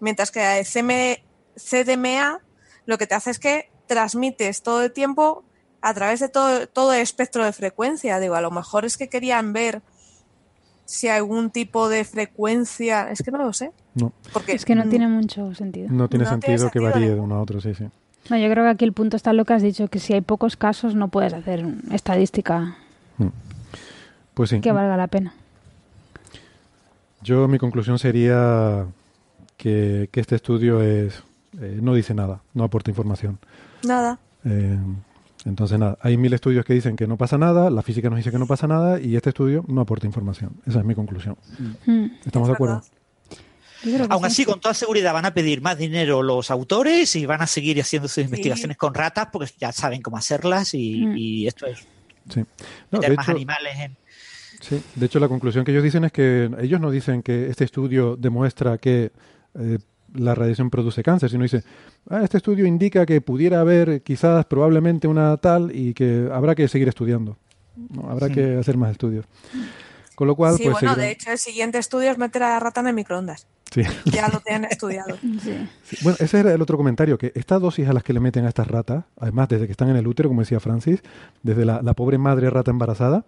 mientras 0.00 0.30
que 0.30 0.62
CM 0.64 1.22
CDMA 1.56 2.40
lo 2.84 2.98
que 2.98 3.06
te 3.06 3.14
hace 3.14 3.30
es 3.30 3.38
que 3.38 3.70
transmites 3.86 4.62
todo 4.62 4.82
el 4.82 4.92
tiempo 4.92 5.44
a 5.80 5.94
través 5.94 6.20
de 6.20 6.28
todo, 6.28 6.66
todo 6.66 6.92
el 6.92 7.00
espectro 7.00 7.44
de 7.44 7.52
frecuencia. 7.52 8.18
Digo, 8.18 8.34
a 8.34 8.40
lo 8.40 8.50
mejor 8.50 8.84
es 8.84 8.96
que 8.96 9.08
querían 9.08 9.52
ver 9.52 9.82
si 10.84 11.08
algún 11.08 11.50
tipo 11.50 11.88
de 11.88 12.04
frecuencia. 12.04 13.10
Es 13.10 13.22
que 13.22 13.30
no 13.30 13.38
lo 13.38 13.52
sé. 13.52 13.72
No, 13.94 14.12
Porque 14.32 14.52
Es 14.52 14.64
que 14.64 14.74
no 14.74 14.84
mm, 14.84 14.90
tiene 14.90 15.08
mucho 15.08 15.54
sentido. 15.54 15.88
no 15.90 16.08
tiene 16.08 16.24
No 16.24 16.30
sentido 16.30 16.56
tiene 16.56 16.70
que 16.70 16.78
sentido 16.78 16.92
varíe 16.92 17.14
de 17.14 17.20
uno 17.20 17.36
a 17.36 17.42
otro, 17.42 17.60
sí, 17.60 17.74
sí. 17.74 17.86
No, 18.30 18.36
yo 18.36 18.50
creo 18.50 18.64
que 18.64 18.70
aquí 18.70 18.84
el 18.84 18.92
punto 18.92 19.16
está 19.16 19.30
en 19.30 19.36
lo 19.36 19.44
que 19.44 19.52
has 19.54 19.62
dicho, 19.62 19.88
que 19.88 19.98
si 19.98 20.12
hay 20.12 20.20
pocos 20.20 20.56
casos 20.56 20.94
no 20.94 21.08
puedes 21.08 21.32
hacer 21.32 21.64
estadística 21.92 22.76
Pues 24.34 24.50
sí. 24.50 24.60
que 24.60 24.72
valga 24.72 24.96
la 24.96 25.06
pena. 25.06 25.34
Yo 27.22 27.48
mi 27.48 27.58
conclusión 27.58 27.98
sería 27.98 28.86
que, 29.56 30.08
que 30.12 30.20
este 30.20 30.36
estudio 30.36 30.82
es 30.82 31.22
eh, 31.60 31.78
no 31.82 31.94
dice 31.94 32.14
nada, 32.14 32.40
no 32.54 32.64
aporta 32.64 32.90
información. 32.90 33.38
Nada. 33.84 34.18
Eh, 34.44 34.78
entonces 35.44 35.78
nada, 35.78 35.96
hay 36.02 36.16
mil 36.16 36.32
estudios 36.32 36.64
que 36.64 36.74
dicen 36.74 36.96
que 36.96 37.06
no 37.06 37.16
pasa 37.16 37.38
nada, 37.38 37.70
la 37.70 37.82
física 37.82 38.10
nos 38.10 38.18
dice 38.18 38.30
que 38.30 38.38
no 38.38 38.46
pasa 38.46 38.66
nada 38.66 39.00
y 39.00 39.16
este 39.16 39.30
estudio 39.30 39.64
no 39.68 39.80
aporta 39.80 40.06
información. 40.06 40.52
Esa 40.66 40.80
es 40.80 40.84
mi 40.84 40.94
conclusión. 40.94 41.36
Mm. 41.86 42.06
¿Estamos 42.24 42.48
de 42.48 42.54
acuerdo? 42.54 42.74
verdad. 42.76 42.90
Aún 44.08 44.22
sí. 44.22 44.26
así, 44.26 44.44
con 44.44 44.60
toda 44.60 44.74
seguridad 44.74 45.12
van 45.12 45.26
a 45.26 45.34
pedir 45.34 45.60
más 45.60 45.76
dinero 45.78 46.22
los 46.22 46.50
autores 46.50 47.14
y 47.16 47.26
van 47.26 47.42
a 47.42 47.46
seguir 47.46 47.80
haciendo 47.80 48.08
sus 48.08 48.24
investigaciones 48.24 48.76
con 48.76 48.94
ratas 48.94 49.28
porque 49.32 49.50
ya 49.58 49.72
saben 49.72 50.02
cómo 50.02 50.16
hacerlas 50.16 50.74
y, 50.74 51.04
Mm. 51.06 51.16
y 51.16 51.46
esto 51.46 51.66
es 51.66 51.78
Sí. 52.28 52.40
No, 52.90 52.98
meter 52.98 53.10
de, 53.10 53.16
más 53.16 53.28
hecho, 53.28 53.36
animales 53.36 53.76
en... 53.78 53.96
sí, 54.60 54.82
de 54.96 55.06
hecho, 55.06 55.20
la 55.20 55.28
conclusión 55.28 55.64
que 55.64 55.70
ellos 55.70 55.84
dicen 55.84 56.04
es 56.04 56.12
que 56.12 56.50
ellos 56.60 56.80
no 56.80 56.90
dicen 56.90 57.22
que 57.22 57.48
este 57.48 57.62
estudio 57.64 58.16
demuestra 58.16 58.78
que 58.78 59.12
eh, 59.58 59.78
la 60.14 60.34
radiación 60.34 60.70
produce 60.70 61.02
cáncer, 61.04 61.30
sino 61.30 61.42
dice, 61.44 61.62
"Ah, 62.10 62.22
este 62.24 62.38
estudio 62.38 62.66
indica 62.66 63.04
que 63.06 63.20
pudiera 63.20 63.60
haber 63.60 64.02
quizás 64.02 64.44
probablemente 64.46 65.06
una 65.06 65.36
tal 65.36 65.70
y 65.74 65.94
que 65.94 66.28
habrá 66.32 66.54
que 66.54 66.66
seguir 66.68 66.88
estudiando. 66.88 67.36
¿no? 67.90 68.10
Habrá 68.10 68.28
que 68.30 68.56
hacer 68.56 68.76
más 68.76 68.90
estudios. 68.92 69.26
Con 70.16 70.26
lo 70.26 70.34
cual, 70.34 70.56
Sí, 70.56 70.64
pues 70.64 70.72
bueno, 70.80 70.88
seguirán- 70.94 70.98
de 71.06 71.10
hecho, 71.12 71.30
el 71.30 71.38
siguiente 71.38 71.78
estudio 71.78 72.10
es 72.10 72.18
meter 72.18 72.42
a 72.42 72.48
la 72.54 72.58
rata 72.60 72.80
en 72.80 72.88
el 72.88 72.94
microondas. 72.94 73.46
Sí. 73.70 73.82
Ya 74.06 74.28
lo 74.28 74.40
tienen 74.40 74.64
estudiado. 74.70 75.16
Sí. 75.42 75.68
Sí, 75.84 75.96
Bueno, 76.02 76.16
ese 76.20 76.40
era 76.40 76.52
el 76.52 76.60
otro 76.62 76.76
comentario, 76.76 77.16
que 77.18 77.30
esta 77.36 77.58
dosis 77.60 77.86
a 77.88 77.92
las 77.92 78.02
que 78.02 78.12
le 78.12 78.18
meten 78.20 78.44
a 78.46 78.48
estas 78.48 78.66
ratas, 78.66 79.04
además 79.20 79.48
desde 79.48 79.66
que 79.66 79.72
están 79.72 79.88
en 79.90 79.96
el 79.96 80.06
útero, 80.08 80.28
como 80.28 80.40
decía 80.40 80.58
Francis, 80.58 81.02
desde 81.42 81.64
la, 81.64 81.80
la 81.82 81.94
pobre 81.94 82.18
madre 82.18 82.50
rata 82.50 82.70
embarazada, 82.72 83.24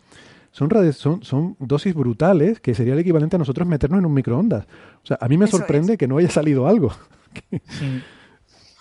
son, 0.51 0.71
son, 0.95 1.23
son 1.23 1.57
dosis 1.59 1.95
brutales 1.95 2.59
que 2.61 2.75
sería 2.75 2.95
el 2.95 2.99
equivalente 3.01 3.37
a 3.37 3.39
nosotros 3.39 3.69
meternos 3.69 3.99
en 3.99 4.07
un 4.07 4.15
microondas. 4.15 4.65
O 5.05 5.07
sea, 5.07 5.19
a 5.21 5.29
mí 5.29 5.37
me 5.37 5.45
Eso 5.45 5.59
sorprende 5.59 5.99
que 5.99 6.09
no 6.09 6.17
haya 6.17 6.31
salido 6.31 6.67
algo. 6.67 6.91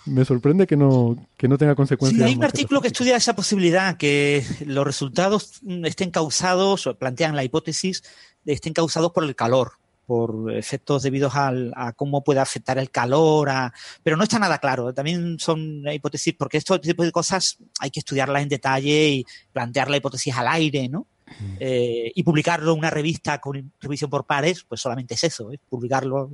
Me 0.08 0.24
sorprende 0.24 0.66
que 0.66 0.76
no, 0.76 1.16
que 1.36 1.48
no 1.48 1.56
tenga 1.58 1.74
consecuencias. 1.74 2.20
Sí, 2.22 2.26
hay 2.32 2.36
un 2.36 2.44
artículo 2.44 2.80
que 2.80 2.88
estudia 2.88 3.16
esa 3.16 3.34
posibilidad, 3.36 3.96
que 3.96 4.44
los 4.66 4.84
resultados 4.86 5.60
mm, 5.62 5.84
estén 5.86 6.10
causados, 6.10 6.86
o 6.86 6.94
plantean 6.96 7.36
la 7.36 7.44
hipótesis, 7.44 8.02
de 8.44 8.52
estén 8.54 8.72
causados 8.72 9.12
por 9.12 9.24
el 9.24 9.36
calor, 9.36 9.72
por 10.06 10.52
efectos 10.54 11.02
debidos 11.02 11.34
al- 11.36 11.72
a 11.76 11.92
cómo 11.92 12.24
puede 12.24 12.40
afectar 12.40 12.78
el 12.78 12.90
calor, 12.90 13.50
a- 13.50 13.72
pero 14.02 14.16
no 14.16 14.22
está 14.22 14.38
nada 14.38 14.58
claro. 14.58 14.92
También 14.94 15.38
son 15.38 15.84
hipótesis, 15.92 16.34
porque 16.38 16.56
este 16.58 16.78
tipo 16.78 17.04
de 17.04 17.12
cosas 17.12 17.58
hay 17.78 17.90
que 17.90 18.00
estudiarlas 18.00 18.42
en 18.42 18.48
detalle 18.48 19.08
y 19.10 19.26
plantear 19.52 19.90
la 19.90 19.98
hipótesis 19.98 20.34
al 20.34 20.48
aire, 20.48 20.88
¿no? 20.88 21.06
Eh, 21.60 22.10
y 22.14 22.22
publicarlo 22.22 22.72
en 22.72 22.78
una 22.78 22.88
revista 22.88 23.38
con 23.38 23.70
revisión 23.82 24.08
por 24.08 24.24
pares, 24.24 24.64
pues 24.66 24.80
solamente 24.80 25.12
es 25.12 25.24
eso, 25.24 25.52
¿eh? 25.52 25.58
publicarlo 25.68 26.30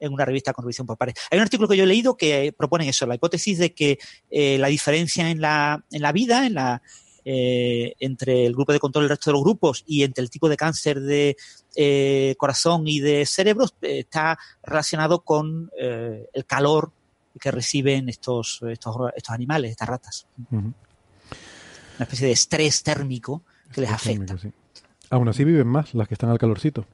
en 0.00 0.12
una 0.12 0.24
revista 0.24 0.52
con 0.52 0.64
revisión 0.64 0.86
por 0.86 0.96
pares. 0.96 1.14
Hay 1.30 1.38
un 1.38 1.42
artículo 1.42 1.68
que 1.68 1.76
yo 1.76 1.84
he 1.84 1.86
leído 1.86 2.16
que 2.16 2.52
propone 2.56 2.88
eso, 2.88 3.06
la 3.06 3.14
hipótesis 3.14 3.58
de 3.58 3.74
que 3.74 3.98
eh, 4.30 4.58
la 4.58 4.68
diferencia 4.68 5.30
en 5.30 5.40
la, 5.40 5.84
en 5.90 6.02
la 6.02 6.12
vida, 6.12 6.46
en 6.46 6.54
la, 6.54 6.82
eh, 7.30 7.94
entre 8.00 8.46
el 8.46 8.54
grupo 8.54 8.72
de 8.72 8.80
control 8.80 9.04
y 9.04 9.06
el 9.06 9.10
resto 9.10 9.28
de 9.28 9.34
los 9.34 9.42
grupos 9.42 9.84
y 9.86 10.02
entre 10.02 10.22
el 10.22 10.30
tipo 10.30 10.48
de 10.48 10.56
cáncer 10.56 10.98
de 10.98 11.36
eh, 11.76 12.34
corazón 12.38 12.88
y 12.88 13.00
de 13.00 13.26
cerebro 13.26 13.66
eh, 13.82 13.98
está 13.98 14.38
relacionado 14.62 15.22
con 15.22 15.70
el 15.78 16.46
calor 16.46 16.90
que 17.38 17.50
reciben 17.50 18.08
estos, 18.08 18.60
estos, 18.70 18.96
estos 19.14 19.34
animales, 19.34 19.72
estas 19.72 19.88
ratas. 19.88 20.26
Una 20.50 20.72
especie 21.98 22.28
de 22.28 22.32
estrés 22.32 22.82
térmico 22.82 23.42
que 23.74 23.82
les 23.82 23.90
afecta. 23.90 24.34
Térmico, 24.34 24.38
sí. 24.38 24.80
Aún 25.10 25.28
así 25.28 25.44
viven 25.44 25.66
más 25.66 25.92
las 25.92 26.08
que 26.08 26.14
están 26.14 26.30
al 26.30 26.38
calorcito. 26.38 26.86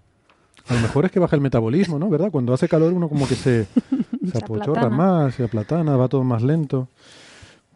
A 0.69 0.75
lo 0.75 0.81
mejor 0.81 1.05
es 1.05 1.11
que 1.11 1.21
baja 1.21 1.37
el 1.37 1.43
metabolismo, 1.43 1.99
¿no? 1.99 2.09
¿Verdad? 2.09 2.31
Cuando 2.31 2.55
hace 2.55 2.69
calor 2.69 2.93
uno 2.93 3.09
como 3.09 3.29
que 3.29 3.35
se, 3.35 3.67
se 4.33 4.39
apochorra 4.39 4.89
más, 4.89 5.35
se 5.35 5.45
aplatana, 5.45 5.97
va 5.97 6.09
todo 6.09 6.25
más 6.25 6.43
lento. 6.43 6.89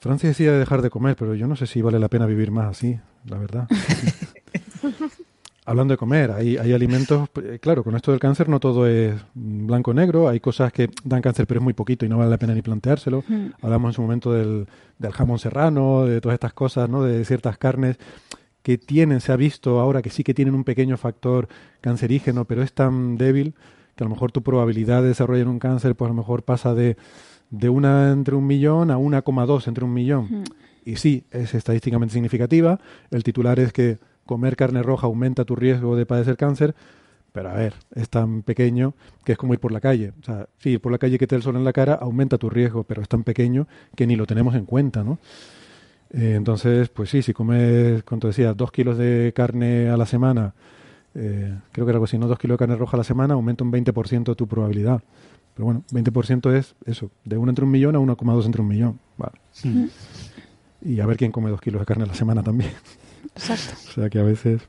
Francis 0.01 0.31
decía 0.31 0.53
de 0.53 0.59
dejar 0.59 0.81
de 0.81 0.91
comer, 0.91 1.17
pero 1.17 1.35
yo 1.35 1.47
no 1.47 1.57
sé 1.57 1.67
si 1.67 1.83
vale 1.83 1.99
la 1.99 2.09
pena 2.09 2.27
vivir 2.27 2.51
más 2.51 2.67
así, 2.67 2.99
la 3.27 3.39
verdad. 3.39 3.69
Hablando 5.67 5.93
de 5.93 5.99
comer, 5.99 6.31
hay, 6.31 6.57
hay 6.57 6.73
alimentos, 6.73 7.29
eh, 7.43 7.59
claro, 7.61 7.85
con 7.85 7.95
esto 7.95 8.11
del 8.11 8.19
cáncer 8.19 8.49
no 8.49 8.59
todo 8.59 8.87
es 8.87 9.15
blanco-negro, 9.35 10.27
hay 10.27 10.41
cosas 10.41 10.73
que 10.73 10.89
dan 11.05 11.21
cáncer 11.21 11.47
pero 11.47 11.61
es 11.61 11.65
muy 11.65 11.75
poquito 11.75 12.07
y 12.07 12.09
no 12.09 12.17
vale 12.17 12.31
la 12.31 12.39
pena 12.39 12.55
ni 12.55 12.63
planteárselo. 12.63 13.23
Mm. 13.29 13.49
Hablamos 13.61 13.91
en 13.91 13.93
su 13.93 14.01
momento 14.01 14.33
del, 14.33 14.67
del 14.99 15.13
jamón 15.13 15.39
serrano, 15.39 16.07
de 16.07 16.23
todas 16.23 16.35
estas 16.35 16.55
cosas, 16.55 16.89
¿no? 16.89 17.03
De 17.03 17.23
ciertas 17.27 17.59
carnes 17.59 17.99
que 18.69 18.77
tienen, 18.77 19.23
se 19.23 19.33
ha 19.33 19.37
visto 19.37 19.81
ahora 19.81 20.03
que 20.03 20.11
sí 20.11 20.23
que 20.23 20.35
tienen 20.35 20.55
un 20.55 20.63
pequeño 20.63 20.99
factor 20.99 21.49
cancerígeno, 21.81 22.45
pero 22.45 22.63
es 22.63 22.75
tan 22.75 23.17
débil 23.17 23.55
que 23.97 24.05
a 24.05 24.07
lo 24.07 24.11
mejor 24.11 24.31
tu 24.31 24.43
probabilidad 24.43 25.01
de 25.01 25.09
desarrollar 25.09 25.49
un 25.49 25.59
cáncer, 25.59 25.97
pues 25.97 26.07
a 26.07 26.13
lo 26.13 26.17
mejor 26.19 26.43
pasa 26.43 26.75
de, 26.75 26.99
de 27.49 27.71
una 27.71 28.13
entre 28.13 28.35
un 28.35 28.47
millón 28.47 28.91
a 28.91 28.99
1,2 28.99 29.69
entre 29.69 29.87
un 29.87 29.95
millón. 29.95 30.25
Mm. 30.25 30.45
Y 30.85 30.97
sí, 30.97 31.25
es 31.31 31.55
estadísticamente 31.55 32.13
significativa. 32.13 32.79
El 33.11 33.25
titular 33.25 33.59
es 33.59 33.73
que 33.73 33.97
comer 34.27 34.55
carne 34.55 34.83
roja 34.83 35.07
aumenta 35.07 35.47
tu 35.47 35.57
riesgo 35.57 35.97
de 35.97 36.05
padecer 36.05 36.37
cáncer, 36.37 36.75
pero 37.33 37.49
a 37.49 37.55
ver, 37.55 37.73
es 37.95 38.11
tan 38.11 38.43
pequeño 38.43 38.93
que 39.25 39.33
es 39.33 39.39
como 39.39 39.55
ir 39.55 39.61
por 39.61 39.73
la 39.73 39.81
calle. 39.81 40.13
O 40.21 40.25
sea, 40.25 40.47
sí, 40.59 40.73
ir 40.73 40.81
por 40.83 40.93
la 40.93 40.99
calle 40.99 41.19
que 41.19 41.27
te 41.27 41.37
dé 41.37 41.39
el 41.39 41.43
sol 41.43 41.57
en 41.57 41.65
la 41.65 41.73
cara 41.73 41.95
aumenta 41.95 42.37
tu 42.37 42.51
riesgo, 42.51 42.85
pero 42.85 43.01
es 43.01 43.09
tan 43.09 43.25
pequeño 43.25 43.67
que 43.97 44.07
ni 44.07 44.15
lo 44.15 44.27
tenemos 44.27 44.55
en 44.55 44.67
cuenta, 44.67 45.05
¿no? 45.05 45.19
Eh, 46.11 46.35
entonces, 46.37 46.89
pues 46.89 47.11
sí, 47.11 47.23
si 47.23 47.33
comes, 47.35 48.03
como 48.05 48.21
te 48.21 48.27
decía, 48.29 48.55
dos 48.55 48.73
kilos 48.73 48.97
de 48.99 49.33
carne 49.37 49.89
a 49.91 49.97
la 49.97 50.07
semana, 50.07 50.55
eh, 51.15 51.55
creo 51.73 51.85
que 51.87 51.91
era 51.91 51.97
algo 51.97 52.05
así, 52.05 52.19
¿no? 52.19 52.27
Dos 52.29 52.39
kilos 52.39 52.55
de 52.55 52.59
carne 52.61 52.77
roja 52.77 52.97
a 52.97 52.99
la 52.99 53.05
semana, 53.05 53.35
aumenta 53.35 53.65
un 53.65 53.73
20% 53.73 54.35
tu 54.37 54.47
probabilidad. 54.47 55.03
Pero 55.55 55.67
bueno, 55.67 55.83
20% 55.93 56.53
es 56.55 56.75
eso, 56.87 57.11
de 57.25 57.37
1 57.37 57.51
entre 57.51 57.65
un 57.65 57.71
millón 57.71 57.97
a 57.97 57.99
1,2 57.99 58.47
entre 58.47 58.63
un 58.63 58.69
millón. 58.69 59.01
Vale. 59.17 59.33
Y 60.81 61.01
a 61.01 61.07
ver 61.07 61.17
quién 61.17 61.33
come 61.33 61.51
dos 61.51 61.61
kilos 61.61 61.81
de 61.81 61.87
carne 61.87 62.05
a 62.05 62.07
la 62.07 62.15
semana 62.15 62.43
también. 62.43 62.71
Exacto. 63.35 63.75
O 63.89 63.93
sea 63.93 64.09
que 64.09 64.19
a 64.21 64.23
veces... 64.23 64.63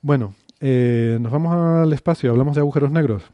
Bueno, 0.00 0.34
eh, 0.60 1.18
nos 1.20 1.32
vamos 1.32 1.54
al 1.54 1.92
espacio, 1.92 2.30
hablamos 2.30 2.54
de 2.54 2.60
agujeros 2.60 2.90
negros. 2.92 3.24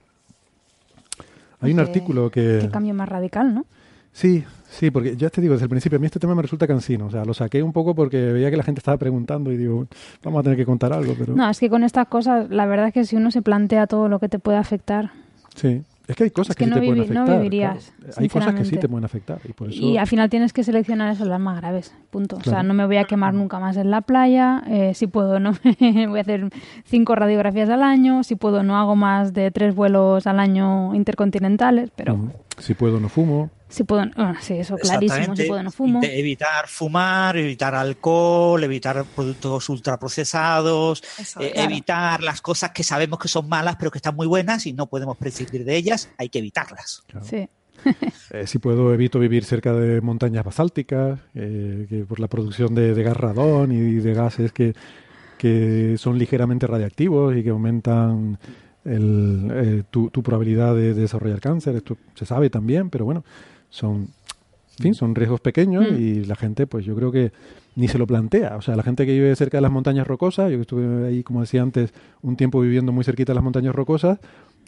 Hay 1.60 1.72
un 1.72 1.76
Qué- 1.76 1.82
artículo 1.82 2.30
que... 2.30 2.58
Qué 2.62 2.70
cambio 2.70 2.94
más 2.94 3.08
radical, 3.08 3.54
¿no? 3.54 3.66
Sí, 4.12 4.44
sí, 4.70 4.90
porque 4.90 5.16
ya 5.16 5.31
te 5.31 5.40
digo, 5.40 5.55
desde 5.55 5.65
el 5.65 5.70
principio 5.70 5.97
a 5.97 6.01
mí 6.01 6.07
este 6.07 6.19
tema 6.20 6.35
me 6.35 6.43
resulta 6.43 6.66
cansino. 6.66 7.07
O 7.07 7.11
sea, 7.11 7.24
lo 7.24 7.35
saqué 7.35 7.62
un 7.62 7.73
poco 7.73 7.95
porque 7.95 8.32
veía 8.32 8.51
que 8.51 8.57
la 8.57 8.62
gente 8.62 8.78
estaba 8.81 8.97
preguntando 8.97 9.51
y 9.53 9.57
digo, 9.57 9.86
vamos 10.23 10.40
a 10.40 10.43
tener 10.43 10.57
que 10.59 10.66
contar 10.66 10.93
algo, 10.93 11.15
pero... 11.19 11.35
No, 11.35 11.49
es 11.49 11.59
que 11.59 11.69
con 11.70 11.85
estas 11.85 12.07
cosas, 12.09 12.49
la 12.51 12.66
verdad 12.66 12.89
es 12.89 12.95
que 12.95 13.05
si 13.05 13.16
uno 13.16 13.31
se 13.31 13.43
plantea 13.43 13.86
todo 13.86 14.09
lo 14.09 14.19
que 14.19 14.28
te 14.28 14.39
puede 14.39 14.59
afectar, 14.59 15.11
Sí, 15.55 15.82
es 16.07 16.15
que 16.15 16.24
hay 16.24 16.31
cosas 16.31 16.51
Es 16.51 16.57
que 16.57 16.65
que, 16.65 16.65
sí 16.66 16.70
no 16.70 16.77
te 16.81 16.86
pueden 16.86 17.05
vivi- 17.05 17.12
no 17.12 17.20
afectar. 17.23 17.39
vivirías, 17.40 17.93
claro. 17.99 18.15
Hay 18.19 18.28
cosas 18.28 18.55
que 18.55 18.65
sí 18.65 18.77
te 18.77 18.89
pueden 18.89 19.05
afectar 19.05 19.40
y 19.49 19.53
por 19.53 19.70
eso... 19.70 19.82
y 19.82 19.97
al 19.99 20.07
final 20.07 20.31
tienes 20.31 20.53
que 20.53 20.62
seleccionar 20.62 21.12
eso 21.12 21.24
las 21.24 21.40
más 21.40 21.57
graves, 21.61 21.93
punto. 22.11 22.36
O 22.36 22.45
sea, 22.45 22.62
no 22.62 22.74
me 22.74 22.86
voy 22.86 22.99
a 22.99 23.05
quemar 23.05 23.35
nunca 23.35 23.59
más 23.59 23.77
en 23.77 23.90
la 23.90 24.03
playa, 24.03 24.62
eh, 24.69 24.93
si 24.95 25.09
puedo 25.09 25.40
no 25.40 25.53
voy 26.09 26.19
a 26.19 26.20
hacer 26.20 26.49
cinco 26.85 27.16
radiografías 27.16 27.69
al 27.70 27.82
año, 27.82 28.23
si 28.23 28.36
puedo 28.36 28.62
no 28.62 28.77
hago 28.77 28.95
más 28.95 29.32
de 29.32 29.51
tres 29.51 29.74
vuelos 29.74 30.28
al 30.28 30.39
año 30.39 30.95
intercontinentales, 30.95 31.90
pero. 31.97 32.16
Si 32.59 32.74
puedo, 32.74 33.01
no 33.01 33.09
fumo. 33.09 33.51
Si 33.69 33.85
puedo, 33.85 34.03
bueno, 34.16 34.35
sí, 34.40 34.55
eso 34.55 34.77
clarísimo, 34.77 34.99
si 34.99 35.20
Exactamente. 35.20 35.47
puedo 35.47 35.62
no 35.62 35.70
fumo. 35.70 36.01
De 36.01 36.19
evitar 36.19 36.69
fumar, 36.69 37.36
evitar 37.36 37.74
alcohol, 37.74 38.62
evitar 38.65 39.05
productos 39.05 39.69
ultraprocesados, 39.69 41.03
Eso, 41.19 41.40
eh, 41.40 41.53
claro. 41.53 41.70
evitar 41.70 42.23
las 42.23 42.40
cosas 42.40 42.70
que 42.70 42.82
sabemos 42.82 43.19
que 43.19 43.28
son 43.28 43.49
malas 43.49 43.77
pero 43.77 43.90
que 43.90 43.99
están 43.99 44.16
muy 44.16 44.27
buenas 44.27 44.66
y 44.66 44.73
no 44.73 44.86
podemos 44.86 45.16
prescindir 45.16 45.65
de 45.65 45.77
ellas, 45.77 46.09
hay 46.16 46.28
que 46.28 46.39
evitarlas. 46.39 47.03
Claro. 47.07 47.27
Sí. 47.27 47.49
Eh, 48.31 48.47
si 48.47 48.59
puedo, 48.59 48.93
evito 48.93 49.19
vivir 49.19 49.45
cerca 49.45 49.73
de 49.73 50.01
montañas 50.01 50.45
basálticas, 50.45 51.20
eh, 51.35 51.86
que 51.89 52.05
por 52.05 52.20
la 52.20 52.28
producción 52.28 52.74
de, 52.74 52.93
de 52.93 53.03
gas 53.03 53.16
radón 53.16 53.73
y 53.73 53.95
de 54.01 54.15
gases 54.15 54.53
que, 54.53 54.74
que 55.39 55.95
son 55.97 56.19
ligeramente 56.19 56.66
radiactivos 56.66 57.35
y 57.36 57.43
que 57.43 57.51
aumentan 57.51 58.39
el, 58.85 59.51
eh, 59.51 59.82
tu, 59.90 60.11
tu 60.11 60.23
probabilidad 60.23 60.74
de, 60.74 60.93
de 60.93 61.03
desarrollar 61.03 61.40
cáncer. 61.40 61.77
Esto 61.77 61.97
se 62.15 62.27
sabe 62.27 62.51
también, 62.51 62.90
pero 62.90 63.05
bueno, 63.05 63.24
son, 63.70 64.09
en 64.78 64.82
fin, 64.82 64.95
son 64.95 65.15
riesgos 65.15 65.40
pequeños 65.40 65.86
Mm. 65.90 65.97
y 65.97 66.24
la 66.24 66.36
gente, 66.36 66.66
pues 66.66 66.85
yo 66.85 66.95
creo 66.95 67.11
que 67.12 67.32
ni 67.77 67.89
se 67.89 67.99
lo 67.99 68.07
plantea. 68.07 68.57
O 68.57 68.62
sea, 68.62 68.74
la 68.77 68.82
gente 68.82 69.07
que 69.07 69.12
vive 69.12 69.35
cerca 69.36 69.59
de 69.59 69.62
las 69.62 69.70
montañas 69.70 70.07
rocosas, 70.07 70.51
yo 70.51 70.57
que 70.57 70.62
estuve 70.62 71.07
ahí, 71.07 71.23
como 71.23 71.40
decía 71.40 71.62
antes, 71.62 71.93
un 72.23 72.36
tiempo 72.36 72.61
viviendo 72.61 72.90
muy 72.93 73.05
cerquita 73.05 73.32
de 73.32 73.36
las 73.36 73.45
montañas 73.45 73.74
rocosas, 73.74 74.19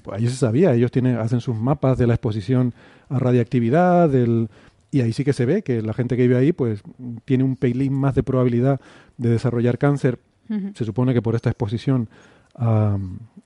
pues 0.04 0.20
ahí 0.20 0.28
se 0.28 0.36
sabía, 0.36 0.74
ellos 0.74 0.90
tienen, 0.90 1.16
hacen 1.16 1.40
sus 1.40 1.56
mapas 1.56 1.98
de 1.98 2.06
la 2.06 2.14
exposición 2.14 2.72
a 3.08 3.18
radiactividad, 3.18 4.08
del, 4.08 4.48
y 4.92 5.00
ahí 5.00 5.12
sí 5.12 5.24
que 5.24 5.32
se 5.32 5.44
ve 5.44 5.62
que 5.62 5.82
la 5.82 5.92
gente 5.92 6.16
que 6.16 6.22
vive 6.22 6.36
ahí, 6.36 6.52
pues 6.52 6.82
tiene 7.24 7.44
un 7.44 7.56
pelín 7.56 7.92
más 7.94 8.14
de 8.14 8.22
probabilidad 8.22 8.80
de 9.18 9.28
desarrollar 9.30 9.76
cáncer. 9.78 10.18
Se 10.74 10.84
supone 10.84 11.14
que 11.14 11.22
por 11.22 11.36
esta 11.36 11.48
exposición 11.48 12.08
a, 12.56 12.98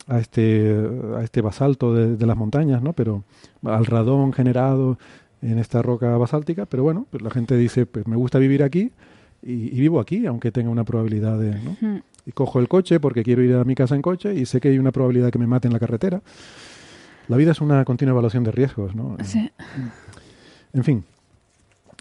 a 0.06 0.18
este, 0.20 0.74
a 1.16 1.22
este 1.22 1.42
basalto 1.42 1.92
de, 1.94 2.16
de 2.16 2.26
las 2.26 2.36
montañas, 2.36 2.80
¿no? 2.80 2.94
Pero 2.94 3.24
al 3.62 3.84
radón 3.84 4.32
generado 4.32 4.98
en 5.44 5.58
esta 5.58 5.82
roca 5.82 6.16
basáltica, 6.16 6.66
pero 6.66 6.82
bueno, 6.82 7.06
pues 7.10 7.22
la 7.22 7.30
gente 7.30 7.56
dice, 7.56 7.86
pues 7.86 8.06
me 8.06 8.16
gusta 8.16 8.38
vivir 8.38 8.62
aquí 8.62 8.90
y, 9.42 9.52
y 9.76 9.80
vivo 9.80 10.00
aquí, 10.00 10.26
aunque 10.26 10.50
tenga 10.50 10.70
una 10.70 10.84
probabilidad 10.84 11.38
de, 11.38 11.54
¿no? 11.60 11.70
Ujú. 11.72 12.00
y 12.26 12.32
cojo 12.32 12.58
el 12.60 12.68
coche 12.68 12.98
porque 13.00 13.22
quiero 13.22 13.42
ir 13.42 13.54
a 13.54 13.64
mi 13.64 13.74
casa 13.74 13.94
en 13.94 14.02
coche 14.02 14.34
y 14.34 14.46
sé 14.46 14.60
que 14.60 14.68
hay 14.68 14.78
una 14.78 14.90
probabilidad 14.92 15.30
que 15.30 15.38
me 15.38 15.46
mate 15.46 15.68
en 15.68 15.72
la 15.74 15.78
carretera. 15.78 16.22
La 17.28 17.36
vida 17.36 17.52
es 17.52 17.60
una 17.60 17.84
continua 17.84 18.12
evaluación 18.12 18.44
de 18.44 18.52
riesgos, 18.52 18.94
¿no? 18.94 19.16
Sí. 19.24 19.50
En 20.72 20.84
fin. 20.84 21.04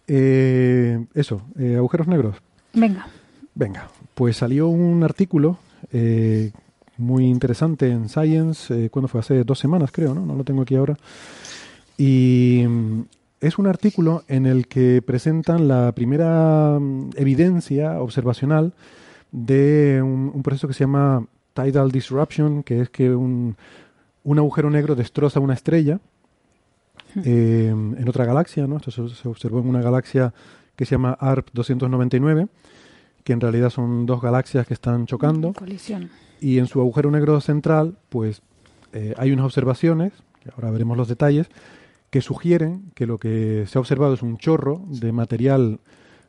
Eh, 0.07 1.05
eso, 1.13 1.41
eh, 1.57 1.75
agujeros 1.77 2.07
negros. 2.07 2.35
Venga. 2.73 3.07
Venga, 3.55 3.87
pues 4.15 4.37
salió 4.37 4.67
un 4.67 5.03
artículo 5.03 5.59
eh, 5.91 6.51
muy 6.97 7.25
interesante 7.25 7.89
en 7.89 8.09
Science, 8.09 8.85
eh, 8.85 8.89
¿cuándo 8.89 9.07
fue? 9.07 9.19
Hace 9.19 9.43
dos 9.43 9.59
semanas 9.59 9.91
creo, 9.91 10.13
¿no? 10.13 10.25
No 10.25 10.35
lo 10.35 10.43
tengo 10.43 10.61
aquí 10.63 10.75
ahora. 10.75 10.97
Y 11.97 12.65
es 13.43 13.57
un 13.57 13.67
artículo 13.67 14.23
en 14.27 14.45
el 14.45 14.67
que 14.67 15.01
presentan 15.01 15.67
la 15.67 15.91
primera 15.91 16.77
mm, 16.79 17.11
evidencia 17.17 18.01
observacional 18.01 18.73
de 19.31 20.01
un, 20.01 20.31
un 20.33 20.43
proceso 20.43 20.67
que 20.67 20.73
se 20.73 20.85
llama 20.85 21.27
tidal 21.53 21.91
disruption, 21.91 22.63
que 22.63 22.81
es 22.81 22.89
que 22.89 23.13
un, 23.13 23.57
un 24.23 24.39
agujero 24.39 24.69
negro 24.69 24.95
destroza 24.95 25.41
una 25.41 25.53
estrella 25.53 25.99
eh, 27.23 27.69
en 27.69 28.09
otra 28.09 28.25
galaxia, 28.25 28.65
¿no? 28.65 28.77
Esto 28.77 28.91
se, 28.91 29.07
se 29.09 29.27
observó 29.27 29.59
en 29.59 29.67
una 29.67 29.81
galaxia 29.81 30.33
que 30.75 30.85
se 30.85 30.91
llama 30.91 31.17
ARP 31.19 31.49
299, 31.53 32.47
que 33.23 33.33
en 33.33 33.41
realidad 33.41 33.69
son 33.69 34.05
dos 34.05 34.21
galaxias 34.21 34.65
que 34.65 34.73
están 34.73 35.05
chocando 35.05 35.53
Colisión. 35.53 36.09
y 36.39 36.59
en 36.59 36.67
su 36.67 36.79
agujero 36.79 37.11
negro 37.11 37.39
central, 37.41 37.97
pues 38.09 38.41
eh, 38.93 39.13
hay 39.17 39.31
unas 39.31 39.45
observaciones, 39.45 40.13
que 40.41 40.49
ahora 40.55 40.71
veremos 40.71 40.97
los 40.97 41.07
detalles, 41.07 41.49
que 42.13 42.21
sugieren 42.21 42.91
que 42.93 43.07
lo 43.07 43.17
que 43.17 43.65
se 43.67 43.79
ha 43.79 43.81
observado 43.81 44.13
es 44.13 44.21
un 44.21 44.37
chorro 44.37 44.83
de 44.87 45.11
material 45.11 45.79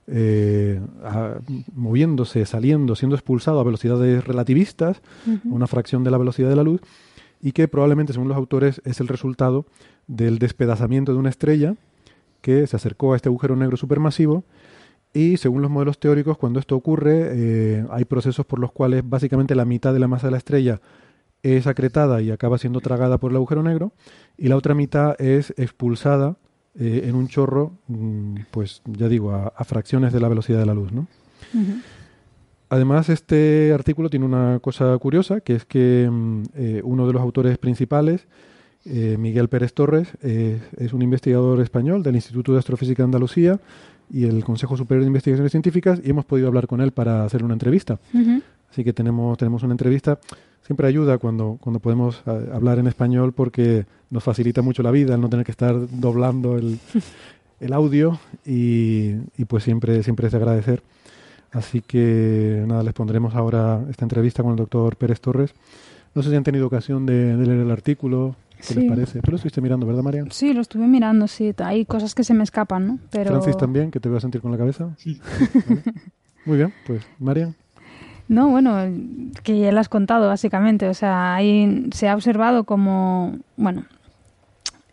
eh, 0.07 0.81
a- 1.05 1.35
moviéndose, 1.75 2.47
saliendo, 2.47 2.97
siendo 2.97 3.15
expulsado 3.17 3.61
a 3.61 3.65
velocidades 3.65 4.25
relativistas, 4.25 5.03
una 5.45 5.67
fracción 5.67 6.03
de 6.03 6.11
la 6.11 6.17
velocidad 6.17 6.49
de 6.49 6.57
la 6.57 6.63
luz, 6.63 6.81
y 7.43 7.53
que 7.53 7.69
probablemente, 7.69 8.15
según 8.15 8.29
los 8.29 8.37
autores, 8.39 8.81
es 8.87 9.01
el 9.01 9.09
resultado 9.09 9.67
del 10.07 10.39
despedazamiento 10.39 11.13
de 11.13 11.19
una 11.19 11.29
estrella 11.29 11.75
que 12.41 12.67
se 12.67 12.77
acercó 12.77 13.13
a 13.13 13.17
este 13.17 13.29
agujero 13.29 13.55
negro 13.55 13.77
supermasivo. 13.77 14.45
Y 15.13 15.37
según 15.37 15.61
los 15.61 15.71
modelos 15.71 15.99
teóricos, 15.99 16.39
cuando 16.39 16.61
esto 16.61 16.77
ocurre, 16.77 17.29
eh, 17.33 17.85
hay 17.91 18.07
procesos 18.07 18.47
por 18.47 18.59
los 18.59 18.73
cuales 18.73 19.03
básicamente 19.07 19.55
la 19.55 19.67
mitad 19.67 19.93
de 19.93 19.99
la 20.01 20.09
masa 20.09 20.29
de 20.29 20.31
la 20.33 20.39
estrella 20.39 20.81
es 21.43 21.67
acretada 21.67 22.23
y 22.23 22.31
acaba 22.31 22.57
siendo 22.57 22.81
tragada 22.81 23.19
por 23.19 23.31
el 23.31 23.37
agujero 23.37 23.63
negro, 23.63 23.93
y 24.37 24.49
la 24.49 24.57
otra 24.57 24.75
mitad 24.75 25.21
es 25.21 25.55
expulsada 25.57 26.37
eh, 26.79 27.05
en 27.05 27.15
un 27.15 27.29
chorro, 27.29 27.73
mm, 27.87 28.37
pues 28.51 28.83
ya 28.85 29.09
digo, 29.09 29.31
a, 29.33 29.53
a 29.57 29.65
fracciones 29.65 30.13
de 30.13 30.21
la 30.21 30.29
velocidad 30.29 30.59
de 30.59 30.67
la 30.67 30.75
luz. 30.75 30.93
¿no? 30.93 31.07
Además, 32.69 33.09
este 33.09 33.73
artículo 33.73 34.11
tiene 34.11 34.27
una 34.27 34.59
cosa 34.61 34.97
curiosa, 34.99 35.41
que 35.41 35.55
es 35.55 35.65
que 35.65 36.09
mm, 36.11 36.43
eh, 36.55 36.81
uno 36.85 37.07
de 37.07 37.13
los 37.13 37.23
autores 37.23 37.59
principales 37.59 38.27
Eh, 38.87 39.17
Miguel 39.19 39.49
Pérez 39.49 39.73
Torres 39.73 40.09
es 40.21 40.93
un 40.93 41.01
investigador 41.01 41.59
español 41.63 42.03
del 42.03 42.17
Instituto 42.17 42.53
de 42.53 42.59
Astrofísica 42.59 43.03
de 43.03 43.05
Andalucía 43.05 43.59
y 44.11 44.25
el 44.27 44.45
Consejo 44.45 44.77
Superior 44.77 45.05
de 45.05 45.09
Investigaciones 45.09 45.53
Científicas 45.53 46.03
y 46.05 46.11
hemos 46.11 46.27
podido 46.27 46.49
hablar 46.49 46.67
con 46.67 46.83
él 46.83 46.91
para 46.93 47.25
hacer 47.25 47.43
una 47.45 47.55
entrevista. 47.55 47.99
Así 48.71 48.85
que 48.85 48.93
tenemos, 48.93 49.39
tenemos 49.39 49.63
una 49.63 49.73
entrevista. 49.73 50.19
Siempre 50.67 50.87
ayuda 50.89 51.19
cuando, 51.19 51.59
cuando 51.61 51.79
podemos 51.79 52.23
eh, 52.27 52.49
hablar 52.53 52.79
en 52.79 52.87
español 52.87 53.33
porque 53.33 53.85
nos 54.11 54.25
facilita 54.25 54.63
mucho 54.63 54.83
la 54.83 54.91
vida 54.91 55.15
el 55.15 55.21
no 55.21 55.29
tener 55.29 55.45
que 55.45 55.53
estar 55.53 55.75
doblando 55.91 56.57
el, 56.57 56.79
el 57.61 57.73
audio 57.73 58.19
y, 58.47 59.13
y 59.37 59.45
pues 59.47 59.63
siempre, 59.65 60.03
siempre 60.03 60.27
es 60.27 60.33
de 60.33 60.39
agradecer. 60.39 60.83
Así 61.53 61.83
que 61.83 62.65
nada, 62.67 62.83
les 62.83 62.95
pondremos 62.95 63.35
ahora 63.35 63.81
esta 63.91 64.05
entrevista 64.05 64.43
con 64.43 64.53
el 64.53 64.57
doctor 64.57 64.97
Pérez 64.97 65.21
Torres. 65.21 65.55
No 66.15 66.23
sé 66.23 66.31
si 66.31 66.37
han 66.37 66.45
tenido 66.45 66.67
ocasión 66.67 67.07
de, 67.07 67.37
de 67.37 67.47
leer 67.47 67.61
el 67.61 67.71
artículo. 67.71 68.35
¿Qué 68.57 68.63
Sí. 68.63 68.75
les 68.81 68.89
parece? 68.89 69.21
Tú 69.21 69.33
lo 69.33 69.37
estuviste 69.37 69.61
mirando, 69.61 69.87
¿verdad, 69.87 70.03
Marian? 70.03 70.31
Sí, 70.31 70.55
lo 70.55 70.63
estuve 70.63 70.87
mirando, 70.87 71.29
sí. 71.29 71.53
Hay 71.59 71.85
cosas 71.85 72.15
que 72.15 72.25
se 72.25 72.33
me 72.35 72.43
escapan, 72.45 72.87
¿no? 72.87 72.99
Pero... 73.11 73.31
Francis 73.31 73.57
también, 73.57 73.91
que 73.91 74.01
te 74.01 74.09
voy 74.09 74.17
a 74.19 74.21
sentir 74.21 74.41
con 74.41 74.51
la 74.51 74.57
cabeza. 74.59 74.97
Vale. 75.05 75.83
Muy 76.47 76.57
bien, 76.57 76.73
pues 76.87 77.03
Marian. 77.19 77.55
No, 78.29 78.49
bueno, 78.49 78.77
que 79.43 79.59
ya 79.59 79.73
lo 79.73 79.81
has 79.81 79.89
contado 79.89 80.29
básicamente. 80.29 80.89
O 80.89 80.95
sea, 80.95 81.35
ahí 81.35 81.89
se 81.93 82.09
ha 82.09 82.15
observado 82.15 82.65
como, 82.65 83.37
bueno, 83.57 83.85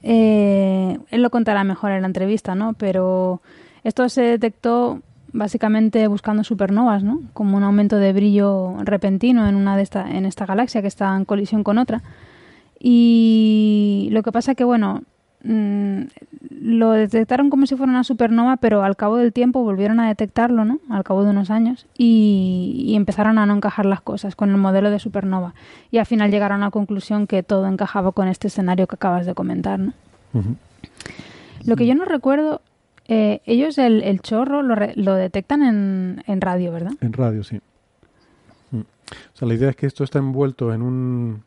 eh, 0.04 0.98
él 1.10 1.22
lo 1.22 1.30
contará 1.30 1.64
mejor 1.64 1.92
en 1.92 2.02
la 2.02 2.08
entrevista, 2.08 2.56
¿no? 2.56 2.74
Pero 2.74 3.42
esto 3.84 4.10
se 4.10 4.22
detectó 4.22 5.02
básicamente 5.34 6.08
buscando 6.08 6.44
supernovas, 6.44 7.04
¿no? 7.04 7.22
Como 7.34 7.58
un 7.58 7.64
aumento 7.64 7.98
de 7.98 8.14
brillo 8.14 8.76
repentino 8.84 9.48
en 9.48 9.56
una 9.56 9.78
de 9.78 9.84
esta, 9.84 10.10
en 10.10 10.26
esta 10.26 10.46
galaxia 10.46 10.82
que 10.82 10.88
está 10.88 11.16
en 11.16 11.26
colisión 11.26 11.64
con 11.64 11.78
otra. 11.78 12.04
Y 12.80 14.10
lo 14.12 14.24
que 14.24 14.32
pasa 14.32 14.56
que, 14.56 14.64
bueno, 14.64 15.04
mm, 15.44 16.02
lo 16.62 16.92
detectaron 16.92 17.50
como 17.50 17.66
si 17.66 17.76
fuera 17.76 17.92
una 17.92 18.04
supernova, 18.04 18.58
pero 18.58 18.84
al 18.84 18.96
cabo 18.96 19.18
del 19.18 19.34
tiempo 19.34 19.64
volvieron 19.64 20.00
a 20.00 20.08
detectarlo, 20.08 20.66
¿no? 20.66 20.80
Al 20.90 21.04
cabo 21.04 21.24
de 21.24 21.32
unos 21.32 21.50
años 21.50 21.88
y, 21.98 22.84
y 22.88 22.96
empezaron 22.96 23.38
a 23.38 23.46
no 23.46 23.56
encajar 23.56 23.86
las 23.86 24.02
cosas 24.02 24.36
con 24.36 24.50
el 24.52 24.58
modelo 24.58 24.92
de 24.92 25.00
supernova. 25.00 25.54
Y 25.90 25.98
al 25.98 26.06
final 26.06 26.30
llegaron 26.32 26.62
a 26.62 26.68
la 26.68 26.72
conclusión 26.72 27.26
que 27.28 27.42
todo 27.44 27.68
encajaba 27.68 28.12
con 28.12 28.28
este 28.28 28.48
escenario 28.48 28.88
que 28.88 28.96
acabas 28.96 29.26
de 29.26 29.34
comentar, 29.34 29.80
¿no? 29.80 29.94
Lo 31.66 31.76
que 31.76 31.86
yo 31.86 31.96
no 31.96 32.06
recuerdo, 32.06 32.62
eh, 33.08 33.42
ellos 33.46 33.78
el, 33.78 34.04
el 34.04 34.22
chorro 34.22 34.62
lo, 34.64 34.76
re- 34.76 34.94
lo 34.96 35.14
detectan 35.16 35.62
en, 35.64 36.24
en 36.28 36.42
radio, 36.42 36.72
¿verdad? 36.72 36.94
En 37.02 37.14
radio, 37.14 37.44
sí. 37.44 37.60
Mm. 38.72 38.80
O 38.80 39.36
sea, 39.38 39.48
la 39.48 39.54
idea 39.54 39.70
es 39.70 39.76
que 39.76 39.86
esto 39.88 40.04
está 40.04 40.20
envuelto 40.20 40.74
en 40.74 40.82
un, 40.82 41.44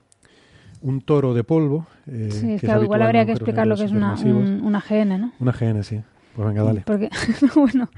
un 0.84 1.00
toro 1.00 1.34
de 1.34 1.42
polvo. 1.44 1.86
eh, 2.06 2.28
sí, 2.30 2.46
que 2.60 2.66
es 2.66 2.82
igual 2.82 3.00
habría 3.02 3.24
que 3.26 3.32
explicar 3.32 3.66
lo 3.66 3.74
que 3.76 3.84
es 3.84 3.92
una, 3.92 4.14
un- 4.36 4.60
una 4.64 4.80
GN, 4.80 5.18
¿no? 5.18 5.32
Una 5.40 5.52
GN, 5.52 5.82
sí. 5.82 6.00
Pues 6.36 6.46
venga, 6.48 6.62
dale. 6.62 6.82
Porque, 6.86 7.08
bueno, 7.56 7.88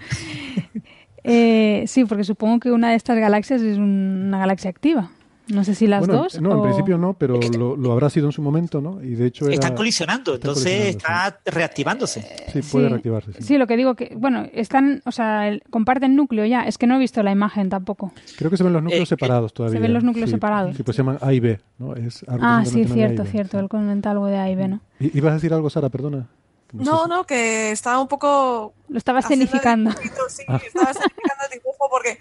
eh, 1.24 1.84
sí, 1.86 2.04
porque 2.04 2.24
supongo 2.24 2.60
que 2.60 2.70
una 2.70 2.90
de 2.90 2.96
estas 2.96 3.18
galaxias 3.18 3.60
es 3.62 3.76
un- 3.78 4.24
una 4.28 4.38
galaxia 4.38 4.70
activa. 4.70 5.10
No 5.48 5.62
sé 5.62 5.74
si 5.76 5.86
las 5.86 6.00
Bueno, 6.00 6.22
dos. 6.24 6.40
No, 6.40 6.50
en 6.52 6.58
o- 6.58 6.62
principio 6.64 6.98
no, 6.98 7.14
pero 7.14 7.38
lo, 7.56 7.76
lo 7.76 7.92
habrá 7.92 8.10
sido 8.10 8.26
en 8.26 8.32
su 8.32 8.42
momento, 8.42 8.80
¿no? 8.80 9.00
Y 9.02 9.14
de 9.14 9.26
hecho 9.26 9.44
era- 9.46 9.54
Están 9.54 9.76
colisionando, 9.76 10.34
está 10.34 10.48
entonces 10.48 10.72
colisionando, 10.96 11.36
está 11.36 11.40
reactivándose. 11.50 12.22
Sí, 12.52 12.62
Sí, 12.62 12.68
puede 12.72 12.86
Sí. 12.86 12.90
reactivarse. 12.90 13.32
Sí. 13.34 13.42
Sí, 13.42 13.58
lo 13.58 13.66
que 13.68 13.76
digo 13.76 13.94
que, 13.94 14.14
bueno, 14.16 14.44
están, 14.52 15.02
o 15.04 15.12
sea, 15.12 15.46
el- 15.48 15.62
comparten 15.70 16.16
núcleo 16.16 16.44
ya. 16.46 16.62
Es 16.62 16.78
que 16.78 16.86
no 16.88 16.96
he 16.96 16.98
visto 16.98 17.22
la 17.22 17.30
imagen 17.30 17.68
tampoco. 17.68 18.12
Creo 18.36 18.50
que 18.50 18.56
se 18.56 18.64
ven 18.64 18.72
los 18.72 18.82
núcleos 18.82 19.02
Eh, 19.04 19.06
separados 19.06 19.54
todavía. 19.54 19.78
se 19.78 19.82
ven 19.82 19.94
los 19.94 20.02
núcleos 20.02 20.28
Sí, 20.30 20.34
separados. 20.34 20.76
Sí, 20.76 20.82
pues 20.82 20.96
se 20.96 21.02
llaman 21.02 21.18
A 21.20 21.32
y 21.32 21.38
B, 21.40 21.60
¿no? 21.78 21.94
Es 21.94 22.24
Ah, 22.28 22.62
sí, 22.64 22.70
199 22.72 22.82
A 22.82 22.82
y 22.82 22.92
cierto, 22.94 23.22
B, 23.24 23.30
cierto. 23.30 23.56
sí. 23.58 23.62
Él 23.62 23.68
comenta 23.68 24.10
algo 24.10 24.26
de 24.26 24.38
A 24.38 24.50
y 24.50 24.54
B, 24.56 24.66
¿no? 24.68 24.80
I- 24.98 25.16
¿Ibas 25.16 25.30
a 25.30 25.34
decir 25.34 25.54
algo, 25.54 25.70
Sara? 25.70 25.88
Perdona. 25.90 26.26
No, 26.72 27.04
si- 27.04 27.08
no, 27.10 27.24
que 27.24 27.70
estaba 27.70 28.00
un 28.00 28.08
poco... 28.08 28.74
Lo 28.88 28.98
estaba 28.98 29.20
escenificando. 29.20 29.92
Sí, 30.28 30.42
Ah. 30.48 30.60
estaba 30.66 30.90
escenificando 30.90 31.44
el 31.52 31.58
dibujo 31.60 31.86
porque 31.88 32.18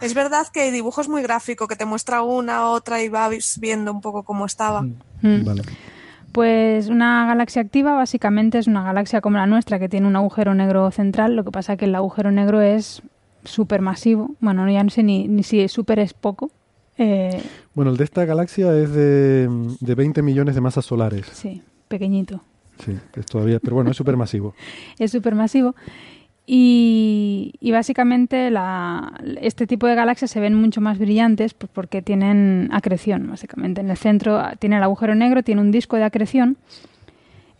es 0.00 0.14
verdad 0.14 0.46
que 0.52 0.68
el 0.68 0.74
dibujo 0.74 1.00
es 1.00 1.08
muy 1.08 1.22
gráfico, 1.22 1.66
que 1.68 1.76
te 1.76 1.84
muestra 1.84 2.22
una, 2.22 2.70
otra 2.70 3.02
y 3.02 3.08
vas 3.08 3.58
viendo 3.60 3.92
un 3.92 4.00
poco 4.00 4.22
cómo 4.22 4.46
estaba. 4.46 4.82
Mm. 4.82 5.44
Vale. 5.44 5.62
Pues 6.32 6.88
una 6.88 7.26
galaxia 7.26 7.62
activa 7.62 7.94
básicamente 7.94 8.58
es 8.58 8.66
una 8.66 8.82
galaxia 8.82 9.20
como 9.20 9.38
la 9.38 9.46
nuestra 9.46 9.78
que 9.78 9.88
tiene 9.88 10.06
un 10.06 10.14
agujero 10.14 10.54
negro 10.54 10.90
central. 10.90 11.34
Lo 11.34 11.44
que 11.44 11.50
pasa 11.50 11.76
que 11.76 11.86
el 11.86 11.94
agujero 11.94 12.30
negro 12.30 12.60
es 12.60 13.02
supermasivo. 13.44 14.36
Bueno, 14.40 14.68
ya 14.70 14.84
no 14.84 14.90
sé 14.90 15.02
ni, 15.02 15.26
ni 15.26 15.42
si 15.42 15.66
súper 15.68 15.98
es 15.98 16.12
poco. 16.12 16.50
Eh, 16.98 17.42
Bueno, 17.74 17.90
el 17.92 17.96
de 17.96 18.04
esta 18.04 18.24
galaxia 18.24 18.72
es 18.76 18.92
de, 18.92 19.48
de 19.80 19.94
20 19.94 20.20
millones 20.22 20.54
de 20.54 20.60
masas 20.60 20.84
solares. 20.84 21.26
sí, 21.32 21.62
pequeñito. 21.88 22.42
Sí, 22.84 22.96
es 23.14 23.26
todavía, 23.26 23.58
pero 23.58 23.74
bueno, 23.74 23.90
es 23.90 23.96
supermasivo. 23.96 24.54
es 24.98 25.10
supermasivo. 25.10 25.74
Y, 26.50 27.52
y 27.60 27.72
básicamente 27.72 28.50
la, 28.50 29.12
este 29.42 29.66
tipo 29.66 29.86
de 29.86 29.94
galaxias 29.94 30.30
se 30.30 30.40
ven 30.40 30.54
mucho 30.54 30.80
más 30.80 30.98
brillantes 30.98 31.52
pues 31.52 31.70
porque 31.70 32.00
tienen 32.00 32.70
acreción, 32.72 33.28
básicamente. 33.28 33.82
En 33.82 33.90
el 33.90 33.98
centro 33.98 34.42
tiene 34.58 34.78
el 34.78 34.82
agujero 34.82 35.14
negro, 35.14 35.42
tiene 35.42 35.60
un 35.60 35.70
disco 35.70 35.96
de 35.96 36.04
acreción. 36.04 36.56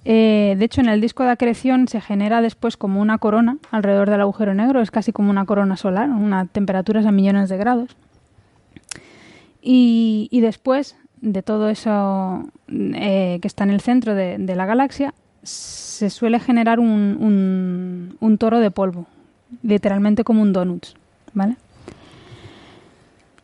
Eh, 0.06 0.56
de 0.58 0.64
hecho, 0.64 0.80
en 0.80 0.88
el 0.88 1.02
disco 1.02 1.22
de 1.22 1.28
acreción 1.28 1.86
se 1.86 2.00
genera 2.00 2.40
después 2.40 2.78
como 2.78 3.02
una 3.02 3.18
corona 3.18 3.58
alrededor 3.70 4.08
del 4.08 4.22
agujero 4.22 4.54
negro, 4.54 4.80
es 4.80 4.90
casi 4.90 5.12
como 5.12 5.28
una 5.28 5.44
corona 5.44 5.76
solar, 5.76 6.08
una 6.08 6.46
temperaturas 6.46 7.04
a 7.04 7.12
millones 7.12 7.50
de 7.50 7.58
grados. 7.58 7.94
Y, 9.60 10.28
y 10.30 10.40
después 10.40 10.96
de 11.20 11.42
todo 11.42 11.68
eso 11.68 12.48
eh, 12.68 13.38
que 13.42 13.48
está 13.48 13.64
en 13.64 13.70
el 13.70 13.82
centro 13.82 14.14
de 14.14 14.56
la 14.56 14.64
galaxia, 14.64 15.12
se 15.48 16.10
suele 16.10 16.38
generar 16.38 16.78
un, 16.78 17.16
un, 17.18 18.16
un 18.20 18.38
toro 18.38 18.60
de 18.60 18.70
polvo, 18.70 19.06
literalmente 19.62 20.24
como 20.24 20.42
un 20.42 20.52
donut, 20.52 20.86
¿vale? 21.34 21.56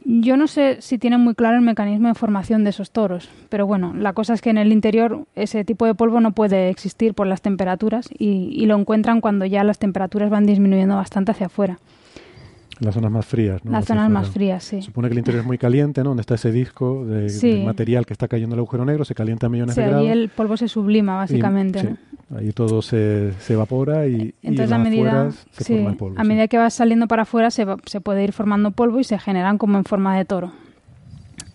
Yo 0.07 0.37
no 0.37 0.47
sé 0.47 0.83
si 0.83 0.99
tienen 0.99 1.21
muy 1.21 1.35
claro 1.35 1.57
el 1.57 1.63
mecanismo 1.63 2.09
de 2.09 2.15
formación 2.15 2.63
de 2.63 2.71
esos 2.71 2.91
toros, 2.91 3.31
pero 3.49 3.67
bueno, 3.67 3.95
la 3.95 4.13
cosa 4.13 4.35
es 4.35 4.43
que 4.43 4.51
en 4.51 4.59
el 4.59 4.71
interior 4.71 5.25
ese 5.35 5.65
tipo 5.65 5.87
de 5.87 5.95
polvo 5.95 6.21
no 6.21 6.33
puede 6.33 6.69
existir 6.69 7.15
por 7.15 7.27
las 7.27 7.41
temperaturas 7.41 8.11
y, 8.19 8.51
y 8.53 8.67
lo 8.67 8.77
encuentran 8.77 9.23
cuando 9.23 9.47
ya 9.47 9.65
las 9.65 9.79
temperaturas 9.79 10.29
van 10.29 10.45
disminuyendo 10.45 10.97
bastante 10.97 11.33
hacia 11.33 11.47
afuera. 11.47 11.79
Las 12.81 12.95
zonas 12.95 13.11
más 13.13 13.25
frías, 13.25 13.65
¿no? 13.65 13.71
Las 13.71 13.85
zonas 13.87 14.11
más 14.11 14.29
frías, 14.31 14.65
sí. 14.65 14.83
Supone 14.83 15.09
que 15.09 15.13
el 15.13 15.19
interior 15.19 15.43
es 15.43 15.47
muy 15.47 15.59
caliente, 15.59 16.03
¿no? 16.03 16.11
Donde 16.11 16.23
está 16.23 16.35
ese 16.35 16.51
disco 16.51 17.05
de, 17.05 17.29
Sí. 17.29 17.53
de 17.61 17.65
material 17.65 18.05
que 18.05 18.13
está 18.13 18.27
cayendo 18.29 18.55
en 18.55 18.59
el 18.59 18.63
agujero 18.63 18.85
negro, 18.85 19.05
se 19.05 19.15
calienta 19.15 19.47
a 19.47 19.49
millones 19.51 19.75
Sí, 19.77 19.81
de 19.81 19.87
grados. 19.87 20.03
allí 20.09 20.11
el 20.13 20.29
polvo 20.29 20.57
se 20.57 20.67
sublima, 20.69 21.13
y- 21.13 21.17
básicamente. 21.19 21.81
sí, 21.81 21.89
¿no? 22.31 22.39
ahí 22.39 22.51
todo 22.53 22.83
se, 22.83 23.33
se 23.39 23.53
evapora 23.53 24.07
y, 24.09 24.15
y 24.15 24.35
Entonces, 24.43 24.69
en 24.71 24.73
a 24.75 24.79
medida, 24.79 25.31
se 25.53 25.63
sí, 25.65 25.75
forma 25.75 25.91
el 25.91 25.97
polvo. 25.97 26.19
a 26.19 26.23
sí. 26.23 26.29
medida 26.29 26.49
que 26.49 26.59
vas 26.59 26.75
saliendo 26.75 27.07
para 27.07 27.23
afuera 27.23 27.51
se, 27.53 27.65
va- 27.65 27.77
se 27.87 28.01
puede 28.01 28.25
ir 28.25 28.33
formando 28.33 28.73
polvo 28.73 28.99
y 28.99 29.05
se 29.05 29.19
generan 29.19 29.57
como 29.59 29.79
en 29.79 29.85
forma 29.85 30.17
de 30.17 30.25
toro. 30.25 30.51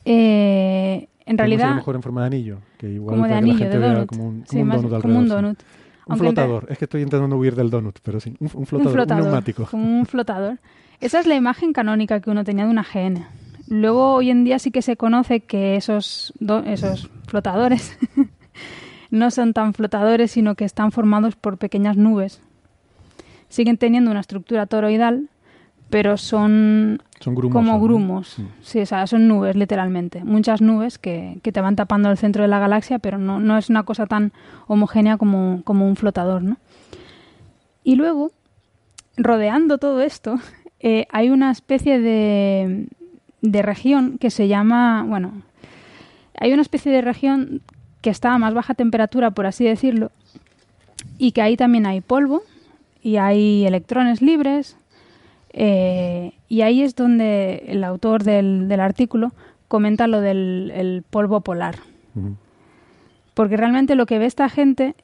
Eh, 0.05 1.07
en 1.25 1.37
Podemos 1.37 1.37
ir 1.37 1.41
a 1.41 1.43
lo 1.43 1.57
realidad, 1.57 1.75
mejor 1.75 1.95
en 1.95 2.01
forma 2.03 2.21
de 2.21 2.27
anillo, 2.27 2.57
que 2.77 2.89
igual 2.89 3.15
como 3.15 3.23
de 3.23 3.29
que 3.29 3.33
la 3.33 3.37
anillo, 3.39 3.57
gente 3.57 3.79
de 3.79 3.87
donut. 3.89 4.05
como 4.07 4.23
un, 4.27 4.33
como 4.35 4.45
Sí, 4.47 4.57
un 4.61 4.69
donut 4.69 5.01
como 5.01 5.17
un 5.19 5.23
sí. 5.25 5.29
donut. 5.29 5.59
Un 5.59 6.13
Aunque 6.13 6.25
flotador. 6.25 6.65
Es 6.69 6.77
que 6.79 6.85
estoy 6.85 7.01
intentando 7.03 7.37
huir 7.37 7.55
del 7.55 7.69
donut, 7.69 7.99
pero 8.01 8.19
sí. 8.19 8.35
Un, 8.39 8.49
un 8.53 8.59
un 8.61 8.65
flotador, 8.65 8.87
un, 8.91 8.93
flotador, 8.95 9.23
neumático. 9.25 9.65
como 9.65 9.99
un 9.99 10.05
flotador. 10.05 10.57
Esa 11.01 11.19
es 11.19 11.27
la 11.27 11.35
imagen 11.35 11.73
canónica 11.73 12.19
que 12.19 12.29
uno 12.29 12.43
tenía 12.43 12.65
de 12.65 12.71
una 12.71 12.83
GN. 12.83 13.25
Luego, 13.67 14.13
hoy 14.15 14.31
en 14.31 14.43
día 14.43 14.59
sí 14.59 14.71
que 14.71 14.81
se 14.81 14.97
conoce 14.97 15.41
que 15.41 15.75
esos, 15.75 16.33
do- 16.39 16.63
esos 16.65 17.09
flotadores 17.27 17.97
no 19.11 19.31
son 19.31 19.53
tan 19.53 19.73
flotadores, 19.73 20.31
sino 20.31 20.55
que 20.55 20.65
están 20.65 20.91
formados 20.91 21.35
por 21.35 21.57
pequeñas 21.57 21.95
nubes. 21.95 22.41
Siguen 23.47 23.77
teniendo 23.77 24.11
una 24.11 24.19
estructura 24.19 24.65
toroidal, 24.65 25.29
pero 25.89 26.17
son 26.17 27.01
Son 27.19 27.33
grumosos. 27.35 27.53
como 27.65 27.77
¿no? 27.77 27.83
grumos. 27.83 28.27
Sí. 28.29 28.47
Sí, 28.61 28.79
o 28.81 28.85
sea, 28.85 29.07
son 29.07 29.27
nubes, 29.27 29.55
literalmente. 29.55 30.23
Muchas 30.23 30.61
nubes 30.61 30.97
que, 30.99 31.39
que 31.43 31.51
te 31.51 31.61
van 31.61 31.75
tapando 31.75 32.11
el 32.11 32.17
centro 32.17 32.41
de 32.43 32.47
la 32.49 32.59
galaxia, 32.59 32.99
pero 32.99 33.17
no, 33.17 33.39
no 33.39 33.57
es 33.57 33.69
una 33.69 33.83
cosa 33.83 34.05
tan 34.05 34.31
homogénea 34.67 35.17
como, 35.17 35.61
como 35.63 35.87
un 35.87 35.95
flotador, 35.95 36.43
¿no? 36.43 36.57
Y 37.83 37.95
luego, 37.95 38.31
rodeando 39.17 39.77
todo 39.79 40.01
esto, 40.01 40.35
eh, 40.79 41.05
hay 41.11 41.29
una 41.29 41.51
especie 41.51 41.99
de, 41.99 42.87
de 43.41 43.61
región 43.61 44.17
que 44.17 44.29
se 44.29 44.47
llama, 44.47 45.03
bueno, 45.07 45.41
hay 46.37 46.53
una 46.53 46.61
especie 46.61 46.91
de 46.91 47.01
región 47.01 47.61
que 48.01 48.09
está 48.09 48.33
a 48.33 48.37
más 48.37 48.53
baja 48.53 48.73
temperatura, 48.73 49.31
por 49.31 49.45
así 49.45 49.65
decirlo, 49.65 50.11
y 51.17 51.31
que 51.31 51.41
ahí 51.41 51.57
también 51.57 51.85
hay 51.85 52.01
polvo 52.01 52.43
y 53.01 53.17
hay 53.17 53.65
electrones 53.65 54.21
libres, 54.21 54.77
eh, 55.51 56.33
y 56.47 56.61
ahí 56.61 56.81
es 56.81 56.95
donde 56.95 57.63
el 57.67 57.83
autor 57.83 58.23
del, 58.23 58.67
del 58.67 58.79
artículo 58.79 59.33
comenta 59.67 60.07
lo 60.07 60.21
del 60.21 60.71
el 60.75 61.03
polvo 61.09 61.41
polar. 61.41 61.75
Porque 63.33 63.55
realmente 63.55 63.95
lo 63.95 64.05
que 64.05 64.19
ve 64.19 64.25
esta 64.25 64.49
gente 64.49 64.95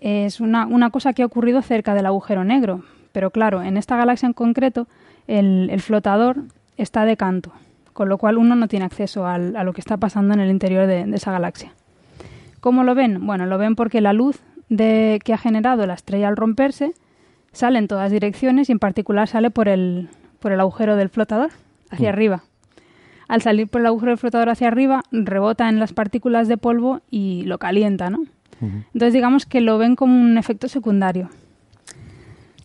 es 0.00 0.40
una, 0.40 0.66
una 0.66 0.90
cosa 0.90 1.12
que 1.12 1.22
ha 1.22 1.26
ocurrido 1.26 1.60
cerca 1.60 1.94
del 1.94 2.06
agujero 2.06 2.44
negro. 2.44 2.82
Pero 3.12 3.30
claro, 3.30 3.62
en 3.62 3.76
esta 3.76 3.96
galaxia 3.96 4.26
en 4.26 4.32
concreto, 4.32 4.88
el, 5.26 5.68
el 5.70 5.80
flotador 5.80 6.42
está 6.76 7.04
de 7.04 7.16
canto, 7.16 7.52
con 7.92 8.08
lo 8.08 8.18
cual 8.18 8.38
uno 8.38 8.54
no 8.54 8.68
tiene 8.68 8.84
acceso 8.84 9.26
al- 9.26 9.56
a 9.56 9.64
lo 9.64 9.72
que 9.72 9.80
está 9.80 9.96
pasando 9.96 10.34
en 10.34 10.40
el 10.40 10.50
interior 10.50 10.86
de, 10.86 11.04
de 11.06 11.16
esa 11.16 11.32
galaxia. 11.32 11.72
¿Cómo 12.60 12.82
lo 12.84 12.94
ven? 12.94 13.26
Bueno, 13.26 13.46
lo 13.46 13.58
ven 13.58 13.74
porque 13.76 14.00
la 14.00 14.12
luz 14.12 14.40
de, 14.68 15.20
que 15.24 15.32
ha 15.34 15.38
generado 15.38 15.86
la 15.86 15.94
estrella 15.94 16.28
al 16.28 16.36
romperse 16.36 16.92
sale 17.52 17.78
en 17.78 17.86
todas 17.88 18.10
direcciones 18.10 18.68
y 18.68 18.72
en 18.72 18.78
particular 18.78 19.28
sale 19.28 19.50
por 19.50 19.68
el, 19.68 20.08
por 20.40 20.52
el 20.52 20.60
agujero 20.60 20.96
del 20.96 21.08
flotador, 21.10 21.50
hacia 21.90 22.08
Mm. 22.10 22.12
arriba. 22.14 22.42
Al 23.28 23.40
salir 23.42 23.68
por 23.68 23.80
el 23.80 23.86
agujero 23.86 24.10
del 24.10 24.18
flotador 24.18 24.48
hacia 24.50 24.68
arriba, 24.68 25.02
rebota 25.12 25.68
en 25.68 25.78
las 25.78 25.92
partículas 25.92 26.48
de 26.48 26.56
polvo 26.58 27.00
y 27.10 27.42
lo 27.44 27.58
calienta, 27.58 28.10
¿no? 28.10 28.24
Entonces 28.60 29.12
digamos 29.12 29.44
que 29.46 29.60
lo 29.60 29.76
ven 29.78 29.94
como 29.96 30.18
un 30.18 30.38
efecto 30.38 30.68
secundario. 30.68 31.28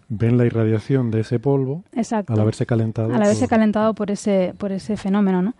Ven 0.09 0.37
la 0.37 0.45
irradiación 0.45 1.11
de 1.11 1.19
ese 1.21 1.39
polvo 1.39 1.83
Exacto. 1.93 2.33
al 2.33 2.39
haberse 2.39 2.65
calentado. 2.65 3.13
al 3.13 3.21
haberse 3.21 3.41
por- 3.41 3.49
calentado 3.49 3.93
por 3.93 4.09
ese, 4.11 4.53
por 4.57 4.71
ese 4.71 4.97
fenómeno, 4.97 5.41
¿no? 5.41 5.53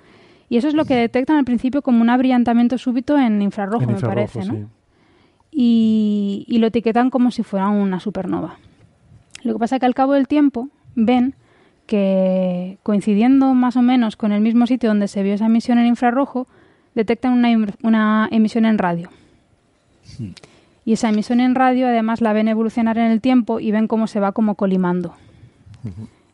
Y 0.50 0.58
eso 0.58 0.68
es 0.68 0.74
lo 0.74 0.86
que 0.86 0.96
detectan 0.96 1.38
al 1.38 1.46
principio 1.46 1.84
como 1.84 2.02
un 2.02 2.10
abrillantamiento 2.10 2.78
súbito 2.80 3.18
en 3.20 3.42
infrarrojo, 3.44 3.84
en 3.84 3.94
me 3.94 4.00
parece, 4.02 4.40
¿no? 4.46 4.54
sí. 4.56 4.66
Y, 5.52 6.46
y 6.48 6.58
lo 6.60 6.68
etiquetan 6.68 7.10
como 7.12 7.30
si 7.32 7.44
fuera 7.44 7.70
una 7.70 8.00
supernova. 8.00 8.58
Lo 9.44 9.54
que 9.54 9.60
pasa 9.60 9.76
es 9.76 9.80
que 9.80 9.86
al 9.86 9.94
cabo 9.96 10.14
del 10.14 10.28
tiempo 10.28 10.70
ven 10.96 11.36
que 11.86 12.78
coincidiendo 12.84 13.54
más 13.54 13.76
o 13.76 13.82
menos 13.82 14.16
con 14.16 14.32
el 14.32 14.42
mismo 14.42 14.66
sitio 14.68 14.90
donde 14.90 15.08
se 15.08 15.24
vio 15.24 15.34
esa 15.34 15.46
emisión 15.48 15.78
en 15.80 15.86
infrarrojo, 15.88 16.48
detectan 16.96 17.34
una, 17.34 17.50
una 17.84 18.28
emisión 18.32 18.66
en 18.66 18.78
radio. 18.78 19.10
Y 20.90 20.94
esa 20.94 21.10
emisión 21.10 21.40
en 21.40 21.54
radio 21.54 21.86
además 21.86 22.20
la 22.20 22.34
ven 22.34 22.48
evolucionar 22.48 22.98
en 22.98 23.12
el 23.12 23.22
tiempo 23.22 23.60
y 23.60 23.70
ven 23.70 23.88
cómo 23.88 24.08
se 24.08 24.20
va 24.20 24.32
como 24.32 24.56
colimando. 24.56 25.14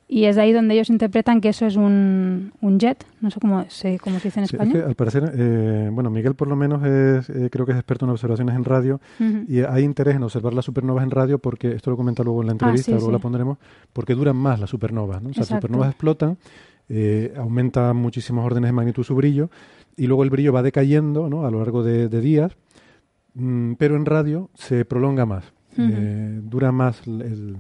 Y 0.08 0.24
es 0.24 0.38
de 0.38 0.44
ahí 0.44 0.54
donde 0.54 0.76
ellos 0.76 0.90
interpretan 0.90 1.42
que 1.42 1.50
eso 1.50 1.66
es 1.66 1.76
un, 1.76 2.54
un 2.62 2.80
jet, 2.80 3.06
no 3.20 3.32
sé 3.32 3.42
cómo 3.42 3.66
se, 3.68 4.00
cómo 4.00 4.18
se 4.20 4.30
dice 4.30 4.40
en 4.40 4.48
Sí, 4.48 4.56
es 4.56 4.62
español. 4.62 4.82
que 4.82 4.88
al 4.88 4.96
parecer, 4.96 5.30
eh, 5.36 5.90
bueno, 5.92 6.10
Miguel 6.10 6.36
por 6.36 6.48
lo 6.48 6.56
menos 6.56 6.82
es, 6.86 7.30
eh, 7.32 7.50
creo 7.52 7.66
que 7.66 7.74
es 7.74 7.78
experto 7.78 8.06
en 8.06 8.12
observaciones 8.12 8.56
en 8.56 8.64
radio 8.64 9.02
y 9.50 9.60
hay 9.60 9.84
interés 9.84 10.16
en 10.16 10.24
observar 10.24 10.54
las 10.54 10.64
supernovas 10.64 11.04
en 11.04 11.12
radio 11.12 11.38
porque, 11.38 11.74
esto 11.74 11.92
lo 11.92 11.98
comenta 11.98 12.24
luego 12.24 12.40
en 12.40 12.48
la 12.48 12.54
entrevista, 12.54 12.86
sí, 12.86 12.92
luego 12.92 13.08
sí. 13.08 13.12
la 13.12 13.20
pondremos, 13.20 13.58
porque 13.92 14.16
duran 14.16 14.38
más 14.38 14.58
las 14.58 14.70
supernovas, 14.70 15.22
¿no? 15.22 15.32
O 15.32 15.34
sea, 15.34 15.42
las 15.42 15.50
supernovas 15.50 15.90
explotan, 15.90 16.38
eh, 16.88 17.34
aumenta 17.36 17.92
muchísimos 17.92 18.46
órdenes 18.46 18.70
de 18.70 18.72
magnitud 18.72 19.04
su 19.04 19.16
brillo 19.16 19.50
y 19.98 20.08
luego 20.08 20.24
el 20.24 20.30
brillo 20.30 20.54
va 20.54 20.64
decayendo, 20.64 21.30
¿no? 21.30 21.46
A 21.46 21.52
lo 21.52 21.60
largo 21.60 21.84
de, 21.84 22.08
de 22.08 22.22
días, 22.22 22.56
mm, 23.36 23.74
pero 23.74 23.96
en 23.96 24.06
radio 24.06 24.50
se 24.56 24.84
prolonga 24.86 25.26
más, 25.26 25.46
eh, 25.78 26.40
dura 26.44 26.72
más 26.72 27.06
el- 27.08 27.58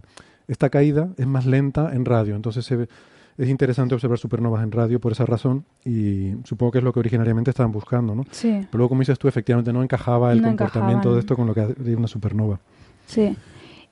esta 0.47 0.69
caída 0.69 1.09
es 1.17 1.27
más 1.27 1.45
lenta 1.45 1.93
en 1.93 2.05
radio, 2.05 2.35
entonces 2.35 2.65
se 2.65 2.75
ve- 2.75 2.89
es 3.37 3.49
interesante 3.49 3.93
observar 3.95 4.17
supernovas 4.17 4.63
en 4.63 4.71
radio 4.71 4.99
por 5.01 5.11
esa 5.11 5.25
razón 5.25 5.65
y 5.83 6.31
supongo 6.45 6.71
que 6.71 6.77
es 6.77 6.83
lo 6.83 6.93
que 6.93 6.99
originariamente 6.99 7.49
estaban 7.49 7.71
buscando, 7.73 8.15
¿no? 8.15 8.23
Sí. 8.31 8.49
Pero 8.71 8.77
luego, 8.77 8.89
como 8.89 9.01
dices 9.01 9.19
tú, 9.19 9.27
efectivamente 9.27 9.73
no 9.73 9.83
encajaba 9.83 10.31
el 10.31 10.41
No 10.41 10.47
comportamiento 10.49 10.93
encajaban. 11.09 11.15
de 11.15 11.19
esto 11.19 11.35
con 11.35 11.47
lo 11.47 11.53
que 11.53 11.59
hace 11.61 11.95
una 11.95 12.07
supernova. 12.07 12.59
Sí. 13.07 13.35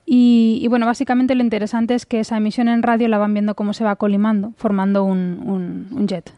Y, 0.06 0.60
y 0.62 0.68
bueno, 0.68 0.86
básicamente 0.86 1.34
lo 1.34 1.42
interesante 1.42 1.94
es 1.94 2.06
que 2.06 2.20
esa 2.20 2.36
emisión 2.36 2.68
en 2.68 2.82
radio 2.82 3.08
la 3.08 3.18
van 3.18 3.32
viendo 3.34 3.54
cómo 3.54 3.72
se 3.74 3.84
va 3.84 3.96
colimando, 3.96 4.52
formando 4.56 5.02
un, 5.04 5.40
un, 5.44 5.88
un 5.92 6.06
jet. 6.08 6.32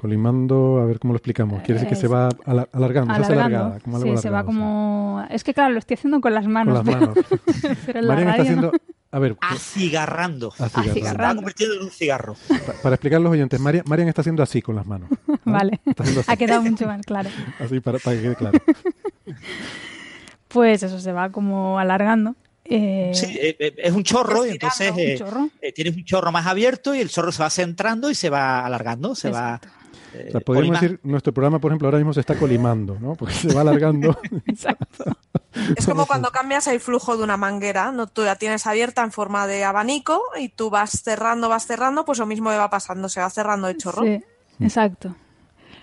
Colimando, 0.00 0.78
a 0.80 0.84
ver 0.84 1.00
cómo 1.00 1.12
lo 1.12 1.16
explicamos. 1.16 1.60
Quiere 1.62 1.80
decir 1.80 1.88
que 1.88 1.96
se 2.00 2.06
va 2.06 2.28
ala- 2.46 2.68
alargando, 2.72 3.12
se 3.16 3.20
hace 3.20 3.32
Alargando. 3.32 3.56
alargada. 3.58 3.80
Como 3.80 3.96
algo 3.96 4.16
sí, 4.16 4.22
se 4.22 4.30
va 4.30 4.44
como... 4.44 5.26
Es 5.28 5.42
que 5.42 5.52
claro, 5.52 5.72
lo 5.72 5.80
estoy 5.80 5.94
haciendo 5.96 6.20
con 6.20 6.32
las 6.34 6.46
manos. 6.46 6.78
Con 6.84 6.86
las 6.86 6.94
pero- 7.00 7.14
manos. 7.14 7.78
pero 7.86 7.98
en 7.98 8.06
la 8.06 8.14
Marian 8.14 8.28
está 8.28 8.36
no. 8.38 8.42
haciendo... 8.44 8.72
A 9.10 9.18
ver, 9.18 9.36
Acigarrando. 9.40 10.52
Acigarrando. 10.56 10.92
Se 10.92 11.00
está 11.00 11.34
convirtiendo 11.34 11.74
en 11.74 11.82
un 11.82 11.90
cigarro. 11.90 12.36
pa- 12.48 12.72
para 12.80 12.94
explicar 12.94 13.16
a 13.16 13.20
los 13.24 13.32
oyentes, 13.32 13.58
Marian, 13.58 13.84
Marian 13.88 14.06
está 14.08 14.20
haciendo 14.20 14.40
así 14.44 14.62
con 14.62 14.76
las 14.76 14.86
manos. 14.86 15.08
¿no? 15.26 15.36
Vale, 15.52 15.80
Está 15.84 16.04
haciendo 16.04 16.20
así. 16.20 16.30
ha 16.30 16.36
quedado 16.36 16.62
mucho 16.62 16.86
más 16.86 17.04
claro. 17.04 17.30
Así 17.58 17.80
para, 17.80 17.98
para 17.98 18.14
que 18.16 18.22
quede 18.22 18.36
claro. 18.36 18.58
Pues 20.48 20.82
eso 20.82 20.98
se 21.00 21.12
va 21.12 21.30
como 21.30 21.78
alargando. 21.78 22.36
eh, 22.64 23.10
Sí, 23.14 23.26
eh, 23.36 23.56
eh, 23.58 23.74
es 23.78 23.92
un 23.92 24.02
chorro 24.04 24.46
y 24.46 24.50
entonces 24.50 24.92
un 24.92 25.16
chorro. 25.26 25.48
eh, 25.60 25.72
tienes 25.72 25.96
un 25.96 26.04
chorro 26.04 26.30
más 26.32 26.46
abierto 26.46 26.94
y 26.94 27.00
el 27.00 27.08
chorro 27.10 27.32
se 27.32 27.42
va 27.42 27.50
centrando 27.50 28.10
y 28.10 28.14
se 28.14 28.30
va 28.30 28.64
alargando, 28.64 29.14
se 29.14 29.28
Exacto. 29.28 29.68
va... 29.68 29.74
eh, 30.14 30.26
O 30.28 30.30
sea, 30.32 30.40
podríamos 30.40 30.80
decir, 30.80 31.00
nuestro 31.02 31.32
programa, 31.32 31.58
por 31.58 31.70
ejemplo, 31.70 31.88
ahora 31.88 31.98
mismo 31.98 32.12
se 32.12 32.20
está 32.20 32.34
colimando, 32.36 32.96
¿no? 33.00 33.14
Porque 33.14 33.34
se 33.34 33.52
va 33.54 33.60
alargando. 33.62 34.16
Exacto. 34.46 35.04
Es 35.76 35.86
como 35.86 36.06
cuando 36.06 36.30
cambias 36.30 36.66
el 36.68 36.80
flujo 36.80 37.16
de 37.16 37.24
una 37.24 37.36
manguera, 37.36 37.90
¿no? 37.92 38.06
Tú 38.06 38.22
la 38.22 38.36
tienes 38.36 38.66
abierta 38.66 39.02
en 39.02 39.12
forma 39.12 39.46
de 39.46 39.64
abanico 39.64 40.20
y 40.40 40.48
tú 40.50 40.70
vas 40.70 40.90
cerrando, 41.02 41.48
vas 41.48 41.66
cerrando, 41.66 42.04
pues 42.04 42.18
lo 42.18 42.26
mismo 42.26 42.50
va 42.50 42.70
pasando, 42.70 43.08
se 43.08 43.20
va 43.20 43.30
cerrando 43.30 43.68
el 43.68 43.76
chorro. 43.76 44.02
Sí, 44.04 44.22
exacto. 44.60 45.14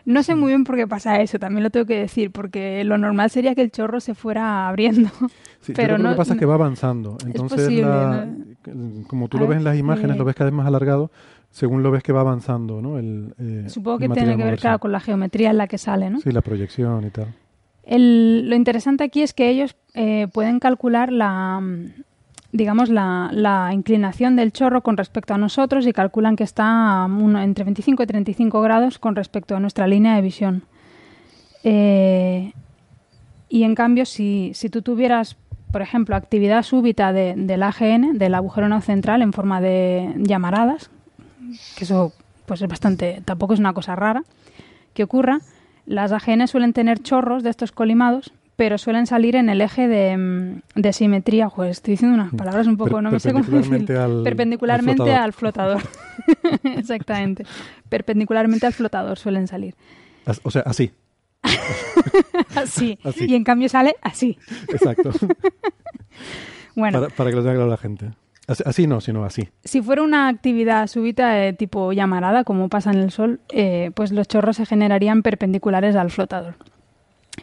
No 0.05 0.21
sé 0.21 0.35
muy 0.35 0.49
bien 0.49 0.63
por 0.65 0.75
qué 0.75 0.85
pasa 0.87 1.19
eso, 1.19 1.39
también 1.39 1.63
lo 1.63 1.71
tengo 1.71 1.87
que 1.87 1.99
decir, 1.99 2.31
porque 2.31 2.83
lo 2.83 2.95
normal 2.99 3.31
sería 3.31 3.55
que 3.55 3.63
el 3.63 3.71
chorro 3.71 3.99
se 3.99 4.13
fuera 4.15 4.67
abriendo. 4.67 5.09
Sí, 5.65 5.71
yo 5.71 5.77
pero 5.77 5.95
que 5.97 6.03
no, 6.03 6.09
lo 6.09 6.13
que 6.13 6.17
pasa 6.19 6.33
es 6.33 6.39
que 6.39 6.45
va 6.45 6.53
avanzando. 6.53 7.17
Entonces, 7.25 7.61
posible, 7.61 7.81
la- 7.81 8.25
¿no? 8.27 9.07
como 9.07 9.27
tú 9.27 9.37
A 9.37 9.39
lo 9.39 9.47
ves 9.47 9.49
ver, 9.49 9.57
en 9.57 9.63
las 9.63 9.77
imágenes, 9.77 10.15
eh, 10.15 10.19
lo 10.19 10.23
ves 10.23 10.35
cada 10.35 10.51
vez 10.51 10.55
más 10.55 10.67
alargado, 10.67 11.09
según 11.55 11.83
lo 11.83 11.89
ves 11.91 12.03
que 12.03 12.11
va 12.11 12.19
avanzando, 12.19 12.81
¿no? 12.81 12.97
El, 12.99 13.33
eh, 13.39 13.69
Supongo 13.69 13.97
que 13.99 14.09
tiene 14.09 14.35
que 14.35 14.43
ver, 14.43 14.59
claro, 14.59 14.79
con 14.79 14.91
la 14.91 14.99
geometría 14.99 15.51
en 15.51 15.57
la 15.57 15.67
que 15.67 15.77
sale, 15.77 16.09
¿no? 16.09 16.19
Sí, 16.19 16.29
la 16.33 16.41
proyección 16.41 17.05
y 17.07 17.11
tal. 17.11 17.27
El- 17.83 18.49
lo 18.49 18.55
interesante 18.57 19.05
aquí 19.05 19.21
es 19.21 19.33
que 19.33 19.47
ellos 19.49 19.77
eh, 19.93 20.27
pueden 20.33 20.59
calcular 20.59 21.13
la, 21.13 21.61
mm, 21.61 21.91
digamos, 22.51 22.89
la, 22.89 23.29
la 23.31 23.69
inclinación 23.73 24.35
del 24.35 24.51
chorro 24.51 24.81
con 24.81 24.97
respecto 24.97 25.33
a 25.33 25.37
nosotros 25.37 25.87
y 25.87 25.93
calculan 25.93 26.35
que 26.35 26.43
está 26.43 27.03
a 27.03 27.05
uno- 27.05 27.41
entre 27.41 27.63
25 27.63 28.03
y 28.03 28.05
35 28.05 28.61
grados 28.61 28.99
con 28.99 29.15
respecto 29.15 29.55
a 29.55 29.61
nuestra 29.61 29.87
línea 29.87 30.13
de 30.17 30.21
visión. 30.21 30.63
Eh, 31.63 32.51
y 33.47 33.63
en 33.63 33.75
cambio, 33.75 34.05
si, 34.05 34.51
si 34.55 34.69
tú 34.69 34.81
tuvieras, 34.81 35.37
por 35.71 35.81
ejemplo, 35.81 36.17
actividad 36.17 36.63
súbita 36.63 37.13
de- 37.13 37.35
del 37.37 37.63
AGN, 37.63 38.17
del 38.17 38.35
agujero 38.35 38.67
no 38.67 38.81
central, 38.81 39.21
en 39.21 39.31
forma 39.31 39.61
de 39.61 40.13
llamaradas, 40.17 40.89
que 41.77 41.83
eso 41.83 42.13
pues 42.45 42.61
es 42.61 42.67
bastante, 42.67 43.21
tampoco 43.25 43.53
es 43.55 43.59
una 43.59 43.73
cosa 43.73 43.95
rara 43.95 44.23
que 44.93 45.03
ocurra, 45.03 45.39
las 45.85 46.11
AGN 46.11 46.47
suelen 46.47 46.73
tener 46.73 46.99
chorros 46.99 47.43
de 47.43 47.49
estos 47.49 47.71
colimados, 47.71 48.31
pero 48.55 48.77
suelen 48.77 49.05
salir 49.07 49.35
en 49.35 49.49
el 49.49 49.59
eje 49.61 49.87
de, 49.87 50.15
mm, 50.15 50.61
de 50.79 50.93
simetría. 50.93 51.49
Estoy 51.69 51.93
diciendo 51.93 52.15
unas 52.15 52.33
palabras 52.33 52.67
un 52.67 52.77
poco, 52.77 52.91
Per- 52.95 53.03
no 53.03 53.11
me 53.11 53.19
sé 53.19 53.33
cómo 53.33 53.43
al- 53.43 54.23
perpendicularmente 54.23 55.11
al 55.13 55.23
al 55.23 55.33
flotador. 55.33 55.81
Exactamente. 56.63 57.45
Perpendicularmente 57.89 58.65
al 58.65 58.73
flotador 58.73 59.17
suelen 59.19 59.47
salir. 59.47 59.75
As- 60.25 60.39
O 60.43 60.51
sea, 60.51 60.61
así. 60.65 60.91
Así. 62.55 62.97
Así. 63.03 63.25
Y 63.25 63.35
en 63.35 63.43
cambio 63.43 63.69
sale 63.69 63.95
así. 64.01 64.37
Exacto. 64.69 65.11
Bueno, 66.75 66.99
para, 66.99 67.13
para 67.15 67.29
que 67.29 67.35
lo 67.37 67.41
tenga 67.41 67.55
claro 67.55 67.69
la 67.69 67.77
gente. 67.77 68.11
Así, 68.47 68.85
no, 68.85 69.01
sino 69.01 69.25
así. 69.25 69.49
si 69.63 69.81
fuera 69.81 70.03
una 70.03 70.27
actividad 70.27 70.85
súbita 70.87 71.29
de 71.31 71.53
tipo 71.53 71.91
llamarada, 71.93 72.43
como 72.43 72.69
pasa 72.69 72.91
en 72.91 72.99
el 72.99 73.09
Sol, 73.11 73.39
eh, 73.49 73.91
pues 73.95 74.11
los 74.11 74.27
chorros 74.27 74.57
se 74.57 74.65
generarían 74.67 75.23
perpendiculares 75.23 75.95
al 75.95 76.11
flotador. 76.11 76.55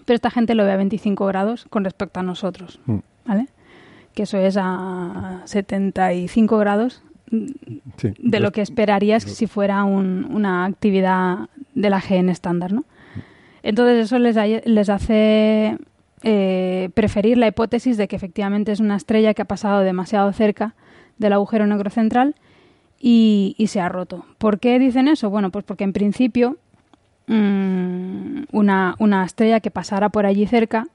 Pero 0.04 0.14
esta 0.14 0.30
gente 0.30 0.54
lo 0.54 0.64
ve 0.64 0.72
a 0.72 0.76
25 0.76 1.26
grados 1.26 1.66
con 1.70 1.84
respecto 1.84 2.20
a 2.20 2.22
nosotros, 2.22 2.80
Mm. 2.86 2.98
¿vale? 3.26 3.46
Que 4.14 4.22
eso 4.24 4.38
es 4.38 4.56
a 4.60 5.42
75 5.44 6.56
grados 6.58 7.02
Sí. 7.96 8.12
de 8.18 8.40
lo 8.40 8.52
que 8.52 8.60
esperarías 8.60 9.22
si 9.22 9.46
fuera 9.46 9.84
un- 9.84 10.26
una 10.30 10.66
actividad 10.66 11.48
de 11.74 11.90
la 11.90 11.98
GN 12.00 12.30
estándar, 12.30 12.72
¿no? 12.72 12.84
Entonces 13.62 14.04
eso 14.06 14.18
les 14.18 14.88
hace 14.88 15.78
eh, 16.24 16.90
preferir 16.94 17.36
la 17.38 17.48
hipótesis 17.48 17.96
de 17.96 18.06
que 18.06 18.14
efectivamente 18.14 18.70
es 18.70 18.78
una 18.78 18.94
estrella 18.94 19.34
que 19.34 19.42
ha 19.42 19.46
pasado 19.46 19.80
demasiado 19.80 20.32
cerca 20.32 20.74
del 21.18 21.32
agujero 21.32 21.66
negro 21.66 21.90
central 21.90 22.34
y, 23.00 23.54
y 23.58 23.66
se 23.68 23.80
ha 23.80 23.88
roto. 23.88 24.24
¿Por 24.38 24.58
qué 24.60 24.78
dicen 24.78 25.08
eso? 25.08 25.28
Bueno, 25.30 25.50
pues 25.50 25.64
porque 25.64 25.84
en 25.84 25.92
principio 25.92 26.56
mm, 27.26 28.44
una, 28.52 28.94
una 28.98 29.24
estrella 29.24 29.60
que 29.60 29.70
pasara 29.70 30.08
por 30.08 30.26
allí 30.26 30.46
cerca 30.46 30.86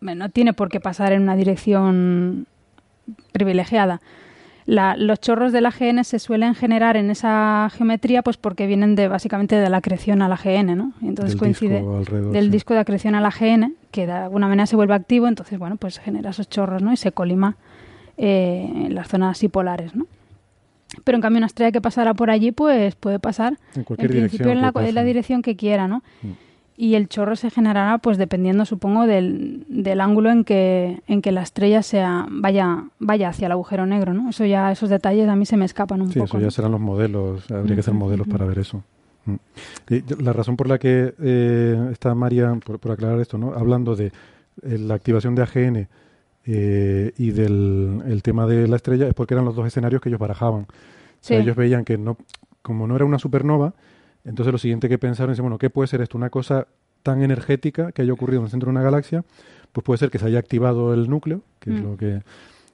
no 0.00 0.28
tiene 0.28 0.52
por 0.52 0.68
qué 0.68 0.78
pasar 0.78 1.12
en 1.12 1.22
una 1.22 1.36
dirección 1.36 2.46
privilegiada. 3.32 4.00
La- 4.66 4.96
los 4.96 5.20
chorros 5.20 5.52
del 5.52 5.64
AGN 5.66 6.02
se 6.04 6.18
suelen 6.18 6.54
generar 6.54 6.96
en 6.96 7.10
esa 7.10 7.68
geometría 7.72 8.22
pues 8.22 8.36
porque 8.36 8.66
vienen 8.66 8.94
de 8.96 9.06
básicamente 9.08 9.54
de 9.56 9.70
la 9.70 9.76
acreción 9.78 10.22
al 10.22 10.32
AGN, 10.32 10.76
¿no? 10.76 10.92
Y 11.00 11.06
entonces 11.08 11.32
Del 11.34 11.38
coincide 11.40 11.78
disco 11.80 12.30
del 12.32 12.44
sí. 12.46 12.50
disco 12.50 12.74
de 12.74 12.80
acreción 12.80 13.14
al 13.14 13.24
AGN, 13.26 13.74
que 13.92 14.06
de 14.06 14.12
alguna 14.12 14.48
manera 14.48 14.66
se 14.66 14.74
vuelve 14.76 14.94
activo, 14.94 15.28
entonces 15.28 15.58
bueno, 15.58 15.76
pues 15.76 15.98
genera 15.98 16.30
esos 16.30 16.48
chorros, 16.48 16.82
¿no? 16.82 16.92
Y 16.92 16.96
se 16.96 17.12
colima 17.12 17.56
eh, 18.16 18.68
en 18.86 18.94
las 18.94 19.08
zonas 19.08 19.38
polares, 19.50 19.94
¿no? 19.94 20.06
Pero 21.04 21.16
en 21.16 21.22
cambio 21.22 21.38
una 21.38 21.46
estrella 21.46 21.72
que 21.72 21.80
pasara 21.80 22.14
por 22.14 22.30
allí, 22.30 22.52
pues 22.52 22.94
puede 22.94 23.18
pasar 23.18 23.58
En 23.74 23.84
cualquier 23.84 24.12
en 24.12 24.18
principio 24.18 24.50
en 24.50 24.62
la, 24.62 24.72
en 24.74 25.06
dirección 25.06 25.42
que 25.42 25.56
quiera, 25.56 25.88
¿no? 25.88 26.02
Mm. 26.22 26.28
Y 26.78 26.94
el 26.94 27.08
chorro 27.08 27.36
se 27.36 27.50
generará, 27.50 27.98
pues 27.98 28.18
dependiendo, 28.18 28.66
supongo, 28.66 29.06
del, 29.06 29.64
del 29.68 30.00
ángulo 30.00 30.30
en 30.30 30.44
que, 30.44 31.00
en 31.06 31.22
que 31.22 31.32
la 31.32 31.42
estrella 31.42 31.82
sea 31.82 32.26
vaya 32.30 32.84
vaya 32.98 33.30
hacia 33.30 33.46
el 33.46 33.52
agujero 33.52 33.86
negro, 33.86 34.12
¿no? 34.12 34.28
Eso 34.28 34.44
ya, 34.44 34.70
esos 34.70 34.90
detalles 34.90 35.28
a 35.28 35.36
mí 35.36 35.46
se 35.46 35.56
me 35.56 35.64
escapan 35.64 36.02
un 36.02 36.12
Sí, 36.12 36.18
poco. 36.18 36.26
eso 36.26 36.38
ya 36.38 36.44
¿no? 36.44 36.50
serán 36.50 36.72
los 36.72 36.80
modelos. 36.80 37.50
Habría 37.50 37.74
que 37.76 37.80
hacer 37.80 37.94
modelos 37.94 38.28
para 38.28 38.44
ver 38.44 38.58
eso. 38.58 38.82
Mm. 39.24 39.34
La 40.22 40.32
razón 40.34 40.56
por 40.56 40.68
la 40.68 40.78
que 40.78 41.14
eh, 41.20 41.88
está 41.92 42.14
María, 42.14 42.54
por, 42.64 42.78
por 42.78 42.92
aclarar 42.92 43.20
esto, 43.20 43.38
¿no? 43.38 43.54
hablando 43.54 43.96
de 43.96 44.06
eh, 44.62 44.78
la 44.78 44.94
activación 44.94 45.34
de 45.34 45.42
AGN 45.42 45.88
eh, 46.46 47.12
y 47.18 47.30
del 47.32 48.02
el 48.06 48.22
tema 48.22 48.46
de 48.46 48.68
la 48.68 48.76
estrella 48.76 49.08
es 49.08 49.14
porque 49.14 49.34
eran 49.34 49.44
los 49.44 49.56
dos 49.56 49.66
escenarios 49.66 50.00
que 50.00 50.08
ellos 50.08 50.20
barajaban. 50.20 50.62
O 50.62 50.66
sea, 51.20 51.38
ellos 51.38 51.56
veían 51.56 51.84
que 51.84 51.98
no, 51.98 52.16
como 52.62 52.86
no 52.86 52.94
era 52.94 53.04
una 53.04 53.18
supernova, 53.18 53.74
entonces 54.24 54.52
lo 54.52 54.58
siguiente 54.58 54.88
que 54.88 54.98
pensaron 54.98 55.32
es, 55.32 55.40
bueno, 55.40 55.58
¿qué 55.58 55.70
puede 55.70 55.88
ser 55.88 56.00
esto? 56.00 56.16
Una 56.16 56.30
cosa 56.30 56.68
tan 57.02 57.22
energética 57.22 57.92
que 57.92 58.02
haya 58.02 58.12
ocurrido 58.12 58.40
en 58.40 58.44
el 58.44 58.50
centro 58.50 58.66
de 58.68 58.72
una 58.72 58.82
galaxia, 58.82 59.24
pues 59.72 59.84
puede 59.84 59.98
ser 59.98 60.10
que 60.10 60.18
se 60.18 60.26
haya 60.26 60.38
activado 60.38 60.94
el 60.94 61.08
núcleo, 61.10 61.42
que 61.60 61.70
es 61.70 61.80
Mm. 61.80 61.82
lo 61.84 61.96
que 61.96 62.22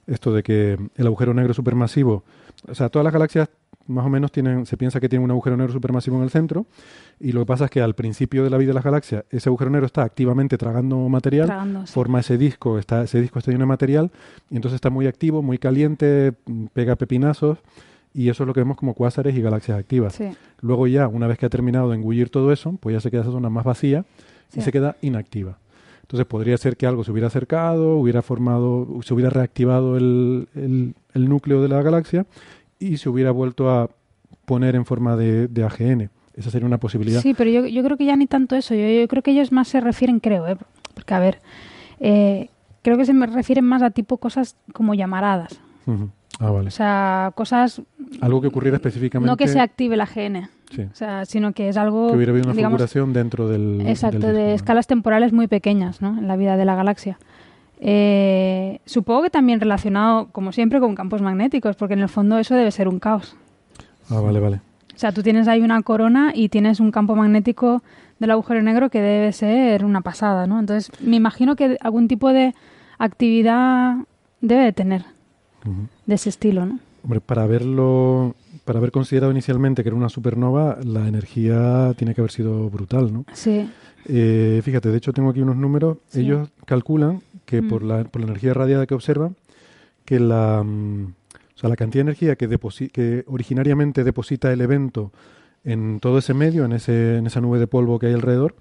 esto 0.06 0.32
de 0.32 0.42
que 0.42 0.78
el 0.96 1.06
agujero 1.06 1.32
negro 1.32 1.54
supermasivo, 1.54 2.24
o 2.68 2.74
sea, 2.74 2.88
todas 2.88 3.04
las 3.04 3.12
galaxias 3.12 3.48
más 3.86 4.06
o 4.06 4.08
menos 4.08 4.30
tienen, 4.32 4.66
se 4.66 4.76
piensa 4.76 5.00
que 5.00 5.08
tienen 5.08 5.24
un 5.24 5.30
agujero 5.30 5.56
negro 5.56 5.72
supermasivo 5.72 6.16
en 6.16 6.22
el 6.24 6.30
centro, 6.30 6.66
y 7.20 7.32
lo 7.32 7.40
que 7.40 7.46
pasa 7.46 7.64
es 7.66 7.70
que 7.70 7.80
al 7.80 7.94
principio 7.94 8.44
de 8.44 8.50
la 8.50 8.56
vida 8.58 8.68
de 8.68 8.74
las 8.74 8.84
galaxias, 8.84 9.24
ese 9.30 9.48
agujero 9.48 9.70
negro 9.70 9.86
está 9.86 10.02
activamente 10.02 10.58
tragando 10.58 10.96
material, 11.08 11.46
Tragando, 11.46 11.86
sí. 11.86 11.92
forma 11.92 12.20
ese 12.20 12.38
disco, 12.38 12.78
está, 12.78 13.02
ese 13.02 13.20
disco 13.20 13.38
está 13.38 13.50
lleno 13.50 13.62
de 13.62 13.66
material, 13.68 14.10
y 14.50 14.56
entonces 14.56 14.76
está 14.76 14.90
muy 14.90 15.06
activo, 15.06 15.42
muy 15.42 15.58
caliente, 15.58 16.32
pega 16.72 16.96
pepinazos, 16.96 17.58
y 18.14 18.28
eso 18.28 18.42
es 18.42 18.46
lo 18.46 18.52
que 18.54 18.60
vemos 18.60 18.76
como 18.76 18.92
cuásares 18.94 19.34
y 19.34 19.40
galaxias 19.40 19.78
activas. 19.78 20.14
Sí. 20.14 20.28
Luego 20.60 20.86
ya, 20.86 21.08
una 21.08 21.26
vez 21.26 21.38
que 21.38 21.46
ha 21.46 21.50
terminado 21.50 21.88
de 21.90 21.96
engullir 21.96 22.28
todo 22.28 22.52
eso, 22.52 22.76
pues 22.80 22.92
ya 22.94 23.00
se 23.00 23.10
queda 23.10 23.22
esa 23.22 23.30
zona 23.30 23.48
más 23.48 23.64
vacía 23.64 24.04
y 24.54 24.60
se 24.60 24.70
queda 24.70 24.96
inactiva. 25.00 25.56
Entonces 26.02 26.26
podría 26.26 26.58
ser 26.58 26.76
que 26.76 26.86
algo 26.86 27.04
se 27.04 27.10
hubiera 27.10 27.28
acercado, 27.28 27.96
hubiera 27.96 28.20
formado, 28.20 28.86
se 29.02 29.14
hubiera 29.14 29.30
reactivado 29.30 29.96
el, 29.96 30.46
el- 30.54 30.94
el 31.14 31.28
núcleo 31.28 31.62
de 31.62 31.68
la 31.68 31.80
galaxia 31.82 32.26
y 32.82 32.96
se 32.98 33.08
hubiera 33.08 33.30
vuelto 33.30 33.70
a 33.70 33.88
poner 34.44 34.74
en 34.74 34.84
forma 34.84 35.16
de, 35.16 35.48
de 35.48 35.64
AGN. 35.64 36.10
Esa 36.34 36.50
sería 36.50 36.66
una 36.66 36.78
posibilidad. 36.78 37.20
Sí, 37.20 37.34
pero 37.34 37.50
yo, 37.50 37.66
yo 37.66 37.82
creo 37.84 37.96
que 37.96 38.04
ya 38.06 38.16
ni 38.16 38.26
tanto 38.26 38.56
eso. 38.56 38.74
Yo, 38.74 38.86
yo 38.88 39.06
creo 39.08 39.22
que 39.22 39.32
ellos 39.32 39.52
más 39.52 39.68
se 39.68 39.80
refieren, 39.80 40.18
creo, 40.20 40.46
¿eh? 40.48 40.56
porque 40.94 41.14
a 41.14 41.18
ver, 41.18 41.40
eh, 42.00 42.48
creo 42.82 42.96
que 42.96 43.04
se 43.04 43.12
me 43.12 43.26
refieren 43.26 43.64
más 43.64 43.82
a 43.82 43.90
tipo 43.90 44.16
cosas 44.16 44.56
como 44.72 44.94
llamaradas. 44.94 45.60
Ujú. 45.86 46.10
Ah, 46.38 46.50
vale. 46.50 46.68
O 46.68 46.70
sea, 46.70 47.32
cosas 47.34 47.82
Algo 48.20 48.40
que 48.40 48.48
ocurriera 48.48 48.76
específicamente. 48.76 49.30
no 49.30 49.36
que 49.36 49.46
se 49.48 49.60
active 49.60 49.96
la 49.96 50.06
GN, 50.06 50.48
Sí. 50.70 50.82
o 50.90 50.94
sea, 50.94 51.24
sino 51.26 51.52
que 51.52 51.68
es 51.68 51.76
algo 51.76 52.08
que 52.08 52.16
hubiera 52.16 52.32
habido 52.32 52.46
una 52.46 52.54
digamos, 52.54 52.78
fulguración 52.78 53.12
dentro 53.12 53.48
del. 53.48 53.82
Exacto, 53.86 54.26
del 54.28 54.36
de 54.36 54.54
escalas 54.54 54.86
temporales 54.86 55.32
muy 55.32 55.46
pequeñas, 55.46 56.00
¿no? 56.00 56.18
En 56.18 56.26
la 56.26 56.36
vida 56.36 56.56
de 56.56 56.64
la 56.64 56.74
galaxia. 56.74 57.18
Eh, 57.84 58.78
supongo 58.86 59.24
que 59.24 59.30
también 59.30 59.58
relacionado, 59.58 60.28
como 60.30 60.52
siempre, 60.52 60.78
con 60.78 60.94
campos 60.94 61.20
magnéticos, 61.20 61.74
porque 61.74 61.94
en 61.94 62.00
el 62.00 62.08
fondo 62.08 62.38
eso 62.38 62.54
debe 62.54 62.70
ser 62.70 62.86
un 62.86 63.00
caos. 63.00 63.36
Ah, 64.08 64.20
vale, 64.20 64.38
vale. 64.38 64.60
O 64.94 64.98
sea, 64.98 65.10
tú 65.10 65.24
tienes 65.24 65.48
ahí 65.48 65.62
una 65.62 65.82
corona 65.82 66.30
y 66.32 66.48
tienes 66.48 66.78
un 66.78 66.92
campo 66.92 67.16
magnético 67.16 67.82
del 68.20 68.30
agujero 68.30 68.62
negro 68.62 68.88
que 68.88 69.00
debe 69.00 69.32
ser 69.32 69.84
una 69.84 70.00
pasada, 70.00 70.46
¿no? 70.46 70.60
Entonces, 70.60 70.92
me 71.00 71.16
imagino 71.16 71.56
que 71.56 71.76
algún 71.80 72.06
tipo 72.06 72.32
de 72.32 72.54
actividad 72.98 73.96
debe 74.40 74.62
de 74.62 74.72
tener 74.72 75.04
de 76.06 76.14
ese 76.14 76.28
estilo, 76.28 76.64
¿no? 76.64 76.78
Hombre, 77.02 77.20
para 77.20 77.42
haberlo, 77.42 78.36
para 78.64 78.78
haber 78.78 78.92
considerado 78.92 79.32
inicialmente 79.32 79.82
que 79.82 79.88
era 79.88 79.96
una 79.96 80.08
supernova, 80.08 80.78
la 80.84 81.08
energía 81.08 81.94
tiene 81.96 82.14
que 82.14 82.20
haber 82.20 82.30
sido 82.30 82.70
brutal, 82.70 83.12
¿no? 83.12 83.24
Sí. 83.32 83.68
Eh, 84.06 84.60
fíjate, 84.62 84.88
de 84.90 84.98
hecho 84.98 85.12
tengo 85.12 85.30
aquí 85.30 85.40
unos 85.40 85.56
números. 85.56 85.98
Sí. 86.08 86.20
Ellos 86.20 86.48
calculan 86.64 87.22
que 87.52 87.60
Mm. 87.60 87.68
por, 87.68 87.82
la, 87.82 88.04
por 88.04 88.22
la 88.22 88.28
energía 88.28 88.54
radiada 88.54 88.86
que 88.86 88.94
observan, 88.94 89.36
que 90.06 90.18
la, 90.18 90.62
mm, 90.64 91.04
o 91.54 91.58
sea, 91.58 91.68
la 91.68 91.76
cantidad 91.76 92.02
de 92.04 92.10
energía 92.10 92.36
que, 92.36 92.48
que 92.92 93.24
originariamente 93.26 94.04
deposita 94.04 94.50
el 94.52 94.62
evento 94.62 95.12
en 95.64 96.00
todo 96.00 96.16
ese 96.18 96.32
medio, 96.32 96.64
en, 96.64 96.72
ese, 96.72 97.18
en 97.18 97.26
esa 97.26 97.40
nube 97.42 97.58
de 97.58 97.66
polvo 97.66 97.98
que 97.98 98.06
hay 98.06 98.14
alrededor, 98.14 98.54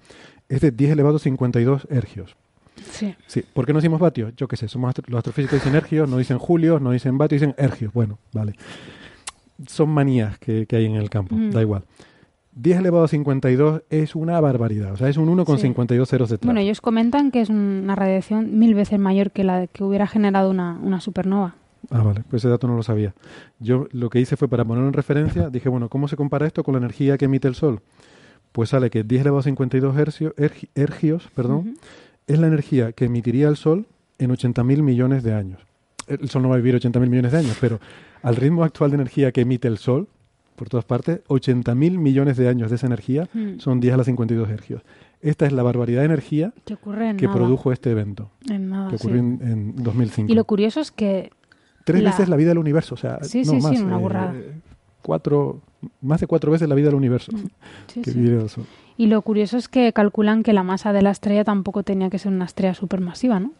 es 0.50 0.60
de 0.60 0.70
10 0.72 0.90
elevado 0.92 1.16
a 1.16 1.18
52 1.18 1.86
ergios. 1.90 2.36
Sí. 2.90 3.14
Sí, 3.26 3.42
¿por 3.54 3.64
qué 3.64 3.72
no 3.72 3.78
decimos 3.78 3.98
vatios? 3.98 4.34
Yo 4.36 4.46
qué 4.46 4.56
sé, 4.56 4.68
somos 4.68 4.88
astro- 4.90 5.06
los 5.08 5.18
astrofísicos 5.18 5.58
dicen 5.58 5.74
ergios, 5.74 6.08
no 6.08 6.18
dicen 6.18 6.38
julios, 6.38 6.80
no 6.82 6.90
dicen 6.90 7.16
vatios, 7.16 7.40
dicen 7.40 7.54
ergios. 7.56 7.92
Bueno, 7.94 8.18
vale. 8.32 8.52
Son 9.66 9.88
manías 9.88 10.38
que, 10.38 10.66
que 10.66 10.76
hay 10.76 10.84
en 10.86 10.96
el 10.96 11.08
campo, 11.08 11.34
Mm. 11.34 11.50
da 11.50 11.60
igual. 11.62 11.84
10 12.54 12.78
elevado 12.80 13.04
a 13.04 13.08
52 13.08 13.82
es 13.90 14.14
una 14.14 14.38
barbaridad, 14.40 14.92
o 14.92 14.96
sea, 14.96 15.08
es 15.08 15.16
un 15.16 15.28
1 15.28 15.44
con 15.44 15.56
Sí. 15.56 15.62
52 15.62 16.08
ceros 16.08 16.28
detrás. 16.30 16.46
Bueno, 16.46 16.60
ellos 16.60 16.80
comentan 16.80 17.30
que 17.30 17.40
es 17.40 17.48
una 17.48 17.94
radiación 17.96 18.58
mil 18.58 18.74
veces 18.74 18.98
mayor 18.98 19.30
que 19.30 19.42
la 19.44 19.66
que 19.66 19.82
hubiera 19.84 20.06
generado 20.06 20.50
una, 20.50 20.78
una 20.82 21.00
supernova. 21.00 21.54
Ah, 21.90 22.02
vale, 22.02 22.22
pues 22.30 22.42
ese 22.42 22.48
dato 22.50 22.68
no 22.68 22.76
lo 22.76 22.82
sabía. 22.82 23.14
Yo 23.58 23.88
lo 23.92 24.08
que 24.10 24.20
hice 24.20 24.36
fue 24.36 24.48
para 24.48 24.64
ponerlo 24.64 24.86
en 24.88 24.92
referencia, 24.94 25.48
dije, 25.50 25.68
bueno, 25.68 25.88
¿cómo 25.88 26.08
se 26.08 26.16
compara 26.16 26.46
esto 26.46 26.62
con 26.62 26.74
la 26.74 26.78
energía 26.78 27.18
que 27.18 27.24
emite 27.24 27.48
el 27.48 27.54
Sol? 27.54 27.80
Pues 28.52 28.68
sale 28.68 28.90
que 28.90 29.02
10 29.02 29.22
elevado 29.22 29.40
a 29.40 29.42
52 29.44 29.96
hercio- 29.96 30.34
ergi- 30.36 30.68
ergios 30.74 31.28
perdón, 31.34 31.76
es 32.26 32.38
la 32.38 32.46
energía 32.46 32.92
que 32.92 33.06
emitiría 33.06 33.48
el 33.48 33.56
Sol 33.56 33.86
en 34.18 34.30
80.000 34.30 34.82
millones 34.82 35.22
de 35.22 35.32
años. 35.34 35.60
El 36.06 36.28
Sol 36.28 36.42
no 36.42 36.50
va 36.50 36.54
a 36.56 36.58
vivir 36.58 36.74
80.000 36.76 37.08
millones 37.08 37.32
de 37.32 37.38
años, 37.38 37.56
pero 37.60 37.80
al 38.22 38.36
ritmo 38.36 38.62
actual 38.62 38.90
de 38.90 38.96
energía 38.96 39.32
que 39.32 39.40
emite 39.40 39.66
el 39.68 39.78
Sol, 39.78 40.06
por 40.56 40.68
todas 40.68 40.84
partes, 40.84 41.20
80.000 41.28 41.98
millones 41.98 42.36
de 42.36 42.48
años 42.48 42.70
de 42.70 42.76
esa 42.76 42.86
energía 42.86 43.28
Mm. 43.34 43.58
son 43.58 43.80
10 43.80 43.94
a 43.94 43.96
la 43.96 44.04
52 44.04 44.48
hergios. 44.50 44.82
Esta 45.20 45.46
es 45.46 45.52
la 45.52 45.62
barbaridad 45.62 46.00
de 46.00 46.06
energía 46.06 46.52
Que 46.64 46.74
en 46.74 47.32
produjo 47.32 47.72
este 47.72 47.90
evento, 47.90 48.30
En 48.50 48.70
nada, 48.70 48.90
que 48.90 48.98
sí. 48.98 49.06
ocurrió 49.06 49.20
en, 49.20 49.38
en 49.42 49.76
2005. 49.76 50.32
Y 50.32 50.34
lo 50.34 50.44
curioso 50.44 50.80
es 50.80 50.90
que 50.90 51.30
Tres 51.84 52.02
la- 52.02 52.10
veces 52.10 52.28
la 52.28 52.36
vida 52.36 52.48
del 52.50 52.58
universo, 52.58 52.94
o 52.94 52.98
sea, 52.98 53.22
Sí, 53.22 53.38
no 53.44 53.52
sí, 53.52 53.60
sí, 53.60 53.66
más, 53.66 53.80
una 53.80 53.96
eh, 53.96 54.00
burrada. 54.00 54.34
cuatro, 55.02 55.60
más 56.00 56.20
de 56.20 56.26
cuatro 56.26 56.52
veces 56.52 56.68
la 56.68 56.74
vida 56.74 56.86
del 56.86 56.94
universo 56.96 57.32
Mm, 57.32 58.02
que. 58.02 58.46
Y 58.98 59.06
lo 59.06 59.22
curioso 59.22 59.56
es 59.56 59.68
que 59.68 59.92
calculan 59.92 60.42
que 60.42 60.52
la 60.52 60.62
masa 60.62 60.92
de 60.92 61.02
la 61.02 61.10
estrella 61.10 61.44
tampoco 61.44 61.82
tenía 61.82 62.10
que 62.10 62.18
ser 62.18 62.30
una 62.32 62.44
estrella 62.44 62.74
supermasiva, 62.74 63.40
¿no? 63.40 63.52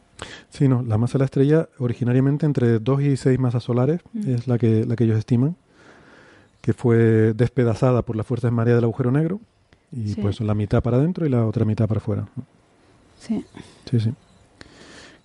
Sí, 0.51 0.69
no, 0.69 0.83
la 0.83 0.99
masa 0.99 1.15
de 1.15 1.19
la 1.21 1.25
estrella 1.25 1.69
originariamente 1.79 2.47
entre 2.47 2.79
2 2.79 3.03
y 3.03 3.17
6 3.17 3.39
masas 3.41 3.65
solares 3.65 4.01
Mm. 4.13 4.29
es 4.35 4.47
la 4.47 4.59
que, 4.59 4.85
la 4.85 4.95
que 4.95 5.05
ellos 5.05 5.19
estiman, 5.19 5.57
que 6.63 6.73
fue 6.73 7.35
despedazada 7.35 8.01
por 8.03 8.17
las 8.17 8.27
fuerzas 8.27 8.51
de 8.51 8.55
marea 8.57 8.75
del 8.77 8.85
agujero 8.85 9.11
negro 9.11 9.41
y 9.95 10.09
Sí. 10.15 10.21
pues 10.23 10.41
la 10.41 10.55
mitad 10.55 10.83
para 10.83 10.97
adentro 10.97 11.27
y 11.27 11.29
la 11.29 11.45
otra 11.45 11.67
mitad 11.67 11.87
para 11.87 11.99
afuera. 11.99 12.27
Sí. 13.19 13.45
Sí, 13.91 14.01
sí. 14.01 14.15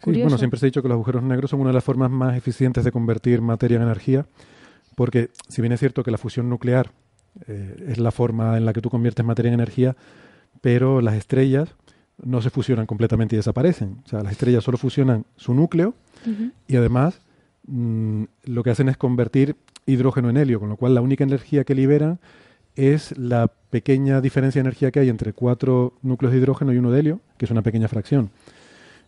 Bueno, 0.06 0.38
siempre 0.38 0.60
se 0.60 0.66
ha 0.66 0.68
dicho 0.68 0.82
que 0.82 0.88
los 0.88 0.96
agujeros 0.96 1.24
negros 1.24 1.50
son 1.52 1.60
una 1.62 1.70
de 1.70 1.74
las 1.76 1.84
formas 1.84 2.10
más 2.12 2.36
eficientes 2.38 2.84
de 2.84 2.92
convertir 2.92 3.42
materia 3.42 3.78
en 3.78 3.84
energía, 3.84 4.26
porque 4.96 5.30
si 5.48 5.62
bien 5.62 5.72
es 5.74 5.80
cierto 5.80 6.04
que 6.04 6.12
la 6.12 6.18
fusión 6.18 6.50
nuclear 6.50 6.92
eh, 7.48 7.86
es 7.90 7.98
la 7.98 8.12
forma 8.12 8.58
en 8.58 8.66
la 8.66 8.74
que 8.74 8.82
tú 8.82 8.90
conviertes 8.90 9.26
materia 9.26 9.50
en 9.50 9.56
energía, 9.56 9.96
pero 10.62 11.02
las 11.02 11.16
estrellas 11.16 11.70
no 12.24 12.42
se 12.42 12.50
fusionan 12.50 12.86
completamente 12.88 13.36
y 13.36 13.38
desaparecen. 13.38 13.98
O 14.06 14.08
sea, 14.08 14.24
las 14.24 14.32
estrellas 14.32 14.64
solo 14.64 14.78
fusionan 14.78 15.26
su 15.36 15.54
núcleo 15.54 15.94
y 16.68 16.76
además 16.76 17.20
mm, 17.68 18.24
lo 18.46 18.64
que 18.64 18.72
hacen 18.72 18.90
es 18.90 18.98
convertir 18.98 19.56
hidrógeno 19.88 20.30
en 20.30 20.38
helio, 20.38 20.60
con 20.60 20.70
lo 20.70 20.76
cual 20.76 20.94
la 20.94 21.02
única 21.02 21.24
energía 21.24 21.64
que 21.64 21.74
liberan 21.74 22.20
es 22.76 23.18
la 23.18 23.48
pequeña 23.72 24.22
diferencia 24.22 24.62
de 24.62 24.68
energía 24.68 24.92
que 24.92 25.00
hay 25.00 25.10
entre 25.10 25.34
cuatro 25.34 25.94
núcleos 26.04 26.32
de 26.32 26.40
hidrógeno 26.40 26.74
y 26.74 26.78
uno 26.78 26.92
de 26.92 27.00
helio, 27.00 27.20
que 27.38 27.46
es 27.46 27.52
una 27.52 27.64
pequeña 27.64 27.88
fracción. 27.88 28.30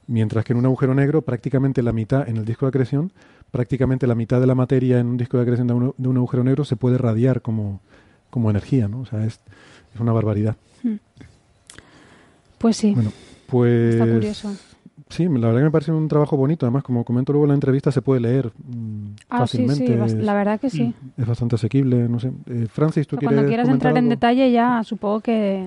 Mientras 0.08 0.44
que 0.44 0.54
en 0.54 0.60
un 0.60 0.66
agujero 0.66 0.96
negro, 0.96 1.22
prácticamente 1.22 1.84
la 1.84 1.92
mitad, 1.92 2.28
en 2.28 2.38
el 2.38 2.46
disco 2.46 2.66
de 2.66 2.70
acreción, 2.70 3.12
prácticamente 3.52 4.08
la 4.08 4.16
mitad 4.16 4.42
de 4.42 4.48
la 4.48 4.56
materia 4.56 5.00
en 5.00 5.06
un 5.06 5.18
disco 5.18 5.38
de 5.38 5.44
acreción 5.44 5.68
de 5.68 5.74
un, 5.74 5.94
de 5.96 6.08
un 6.08 6.18
agujero 6.18 6.44
negro 6.44 6.66
se 6.66 6.76
puede 6.76 6.98
radiar 6.98 7.44
como, 7.44 7.80
como 8.32 8.50
energía, 8.50 8.88
¿no? 8.88 9.02
O 9.02 9.06
sea, 9.06 9.24
es, 9.24 9.40
es 9.94 10.00
una 10.00 10.12
barbaridad. 10.12 10.56
Pues 12.58 12.76
sí, 12.76 12.94
Bueno, 12.94 13.12
pues... 13.48 13.96
está 13.96 14.12
curioso. 14.12 14.56
Sí, 15.10 15.24
la 15.26 15.48
verdad 15.48 15.62
que 15.62 15.64
me 15.66 15.72
parece 15.72 15.92
un 15.92 16.08
trabajo 16.08 16.38
bonito. 16.38 16.66
Además, 16.68 16.84
como 16.84 17.04
comento 17.04 17.34
luego 17.34 17.46
en 17.46 17.50
la 17.50 17.54
entrevista, 17.56 17.92
se 17.92 18.02
puede 18.02 18.22
leer 18.22 18.52
mm, 18.64 19.06
Ah, 19.30 19.48
sí, 19.48 19.66
fácilmente. 19.66 19.86
sí, 20.10 20.18
es- 20.20 20.26
la 20.26 20.34
verdad 20.36 20.60
que 20.60 20.70
sí. 20.70 20.94
Es 21.18 21.26
bastante 21.26 21.56
asequible, 21.56 22.08
no 22.08 22.20
sé. 22.20 22.32
Eh, 22.48 22.68
Francis, 22.72 23.08
¿tú 23.08 23.16
O 23.16 23.20
sea, 23.20 23.28
quieres 23.28 23.36
cuando 23.36 23.48
quieras 23.50 23.70
entrar 23.70 23.98
en 23.98 24.10
detalle 24.10 24.52
ya 24.52 24.84
supongo 24.84 25.22
que 25.22 25.66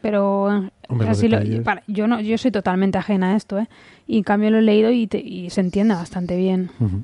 pero 0.00 0.68
Hombre, 0.88 1.14
sí 1.14 1.28
lo- 1.28 1.38
para- 1.64 1.82
yo 1.86 2.06
no 2.06 2.20
yo 2.20 2.36
soy 2.36 2.50
totalmente 2.50 2.98
ajena 2.98 3.32
a 3.32 3.36
esto 3.36 3.58
eh 3.58 3.68
y 4.06 4.18
en 4.18 4.22
cambio 4.22 4.50
lo 4.50 4.58
he 4.58 4.62
leído 4.62 4.90
y, 4.90 5.06
te- 5.06 5.18
y 5.18 5.48
se 5.48 5.62
entiende 5.62 5.94
bastante 5.94 6.36
bien 6.36 6.70
Ujú. 6.78 7.02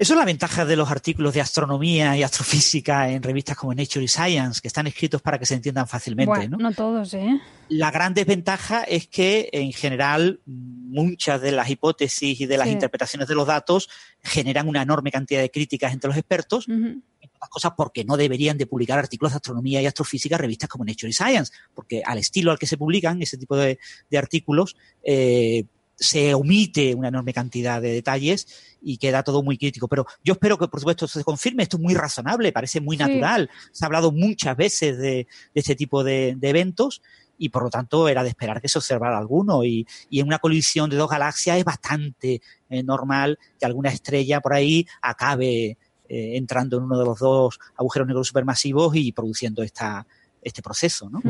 Eso 0.00 0.12
es 0.14 0.18
la 0.18 0.24
ventaja 0.24 0.64
de 0.64 0.76
los 0.76 0.88
artículos 0.92 1.34
de 1.34 1.40
astronomía 1.40 2.16
y 2.16 2.22
astrofísica 2.22 3.10
en 3.10 3.20
revistas 3.20 3.56
como 3.56 3.74
Nature 3.74 4.04
y 4.04 4.08
Science, 4.08 4.60
que 4.60 4.68
están 4.68 4.86
escritos 4.86 5.20
para 5.20 5.40
que 5.40 5.46
se 5.46 5.54
entiendan 5.54 5.88
fácilmente. 5.88 6.28
bueno 6.28 6.56
¿no? 6.56 6.68
no 6.70 6.72
todos 6.72 7.14
eh 7.14 7.40
La 7.68 7.90
gran 7.90 8.14
desventaja 8.14 8.84
es 8.84 9.08
que, 9.08 9.48
en 9.52 9.72
general, 9.72 10.40
muchas 10.46 11.40
de 11.40 11.50
las 11.50 11.68
hipótesis 11.68 12.40
y 12.40 12.46
de 12.46 12.56
las 12.56 12.68
Sí. 12.68 12.74
interpretaciones 12.74 13.26
de 13.26 13.34
los 13.34 13.46
datos 13.48 13.88
generan 14.22 14.68
una 14.68 14.82
enorme 14.82 15.10
cantidad 15.10 15.40
de 15.40 15.50
críticas 15.50 15.92
entre 15.92 16.08
los 16.08 16.16
expertos, 16.16 16.68
Ujú. 16.68 16.76
entre 17.20 17.36
otras 17.36 17.50
cosas 17.50 17.72
porque 17.76 18.04
no 18.04 18.16
deberían 18.16 18.56
de 18.56 18.66
publicar 18.66 19.00
artículos 19.00 19.32
de 19.32 19.36
astronomía 19.38 19.82
y 19.82 19.86
astrofísica 19.86 20.36
en 20.36 20.40
revistas 20.42 20.68
como 20.68 20.84
Nature 20.84 21.10
y 21.10 21.12
Science, 21.12 21.52
porque 21.74 22.02
al 22.06 22.18
estilo 22.18 22.52
al 22.52 22.58
que 22.60 22.66
se 22.68 22.76
publican 22.76 23.20
ese 23.20 23.36
tipo 23.36 23.56
de, 23.56 23.80
de 24.08 24.18
artículos, 24.18 24.76
eh, 25.02 25.64
se 26.00 26.32
omite 26.34 26.94
una 26.94 27.08
enorme 27.08 27.32
cantidad 27.32 27.82
de 27.82 27.90
detalles 27.92 28.46
y 28.82 28.96
queda 28.98 29.22
todo 29.22 29.42
muy 29.42 29.58
crítico. 29.58 29.88
Pero 29.88 30.06
yo 30.24 30.34
espero 30.34 30.56
que, 30.58 30.68
por 30.68 30.80
supuesto, 30.80 31.04
esto 31.06 31.18
se 31.18 31.24
confirme. 31.24 31.62
Esto 31.64 31.76
es 31.76 31.82
muy 31.82 31.94
razonable, 31.94 32.52
parece 32.52 32.80
muy 32.80 32.96
Sí. 32.96 33.02
natural. 33.02 33.50
Se 33.72 33.84
ha 33.84 33.86
hablado 33.86 34.12
muchas 34.12 34.56
veces 34.56 34.98
de, 34.98 35.10
de 35.14 35.26
este 35.54 35.74
tipo 35.76 36.04
de, 36.04 36.34
de 36.38 36.48
eventos 36.48 37.02
y 37.40 37.50
por 37.50 37.62
lo 37.62 37.70
tanto 37.70 38.08
era 38.08 38.22
de 38.24 38.30
esperar 38.30 38.60
que 38.60 38.68
se 38.68 38.78
observara 38.78 39.16
alguno. 39.18 39.64
Y, 39.64 39.86
y 40.10 40.20
en 40.20 40.26
una 40.26 40.38
colisión 40.38 40.90
de 40.90 40.96
dos 40.96 41.08
galaxias 41.10 41.56
es 41.58 41.64
bastante 41.64 42.40
eh, 42.68 42.82
normal 42.82 43.38
que 43.58 43.66
alguna 43.66 43.90
estrella 43.90 44.40
por 44.40 44.54
ahí 44.54 44.86
acabe 45.02 45.76
eh, 46.08 46.36
entrando 46.36 46.78
en 46.78 46.84
uno 46.84 46.98
de 46.98 47.04
los 47.04 47.18
dos 47.18 47.58
agujeros 47.76 48.08
negros 48.08 48.26
supermasivos 48.28 48.94
y 48.96 49.12
produciendo 49.12 49.62
esta, 49.62 50.06
este 50.42 50.62
proceso. 50.62 51.10
¿no? 51.10 51.20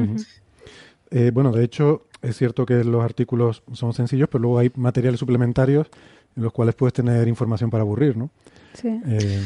Eh, 1.10 1.30
bueno, 1.32 1.52
de 1.52 1.64
hecho, 1.64 2.06
es 2.22 2.36
cierto 2.36 2.64
que 2.66 2.84
los 2.84 3.02
artículos 3.02 3.62
son 3.72 3.92
sencillos, 3.92 4.28
pero 4.30 4.42
luego 4.42 4.58
hay 4.58 4.70
materiales 4.76 5.20
suplementarios 5.20 5.88
en 6.39 6.44
los 6.44 6.52
cuales 6.52 6.74
puedes 6.74 6.94
tener 6.94 7.27
información 7.28 7.69
para 7.69 7.82
aburrir, 7.82 8.16
¿no? 8.16 8.31
Sí. 8.74 8.89
Eh, 9.06 9.43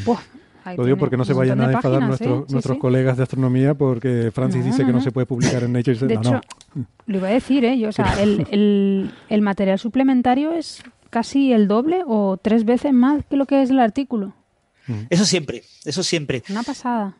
ahí 0.64 0.76
lo 0.76 0.84
digo 0.84 0.98
porque 0.98 1.16
no 1.16 1.24
se 1.24 1.32
vayan 1.32 1.60
a 1.60 1.72
enfadar 1.72 2.00
páginas, 2.00 2.08
nuestros, 2.08 2.40
¿eh? 2.40 2.44
Sí, 2.46 2.52
nuestros 2.52 2.76
sí. 2.76 2.80
colegas 2.80 3.16
de 3.16 3.22
astronomía 3.22 3.74
porque 3.74 4.30
Francis 4.32 4.60
No, 4.60 4.66
dice 4.66 4.82
no, 4.82 4.86
que 4.86 4.92
no, 4.92 4.98
no. 4.98 5.04
se 5.04 5.10
puede 5.10 5.26
publicar 5.26 5.62
en 5.64 5.72
Nature. 5.72 5.96
De 6.06 6.14
no, 6.14 6.20
hecho, 6.20 6.40
no. 6.74 6.84
lo 7.06 7.16
iba 7.16 7.28
a 7.28 7.32
decir, 7.32 7.64
¿eh? 7.64 7.78
Yo, 7.78 7.88
o 7.88 7.92
sea, 7.92 8.14
el, 8.22 8.46
el, 8.50 9.10
el 9.28 9.42
material 9.42 9.78
suplementario 9.78 10.52
es 10.52 10.82
casi 11.10 11.52
el 11.52 11.66
doble 11.66 12.02
o 12.06 12.36
tres 12.36 12.64
veces 12.64 12.92
más 12.92 13.24
que 13.24 13.36
lo 13.36 13.46
que 13.46 13.62
es 13.62 13.70
el 13.70 13.78
artículo. 13.80 14.34
Eso 15.10 15.24
siempre, 15.24 15.62
eso 15.84 16.02
siempre. 16.02 16.42
Una 16.50 16.62
pasada. 16.62 17.16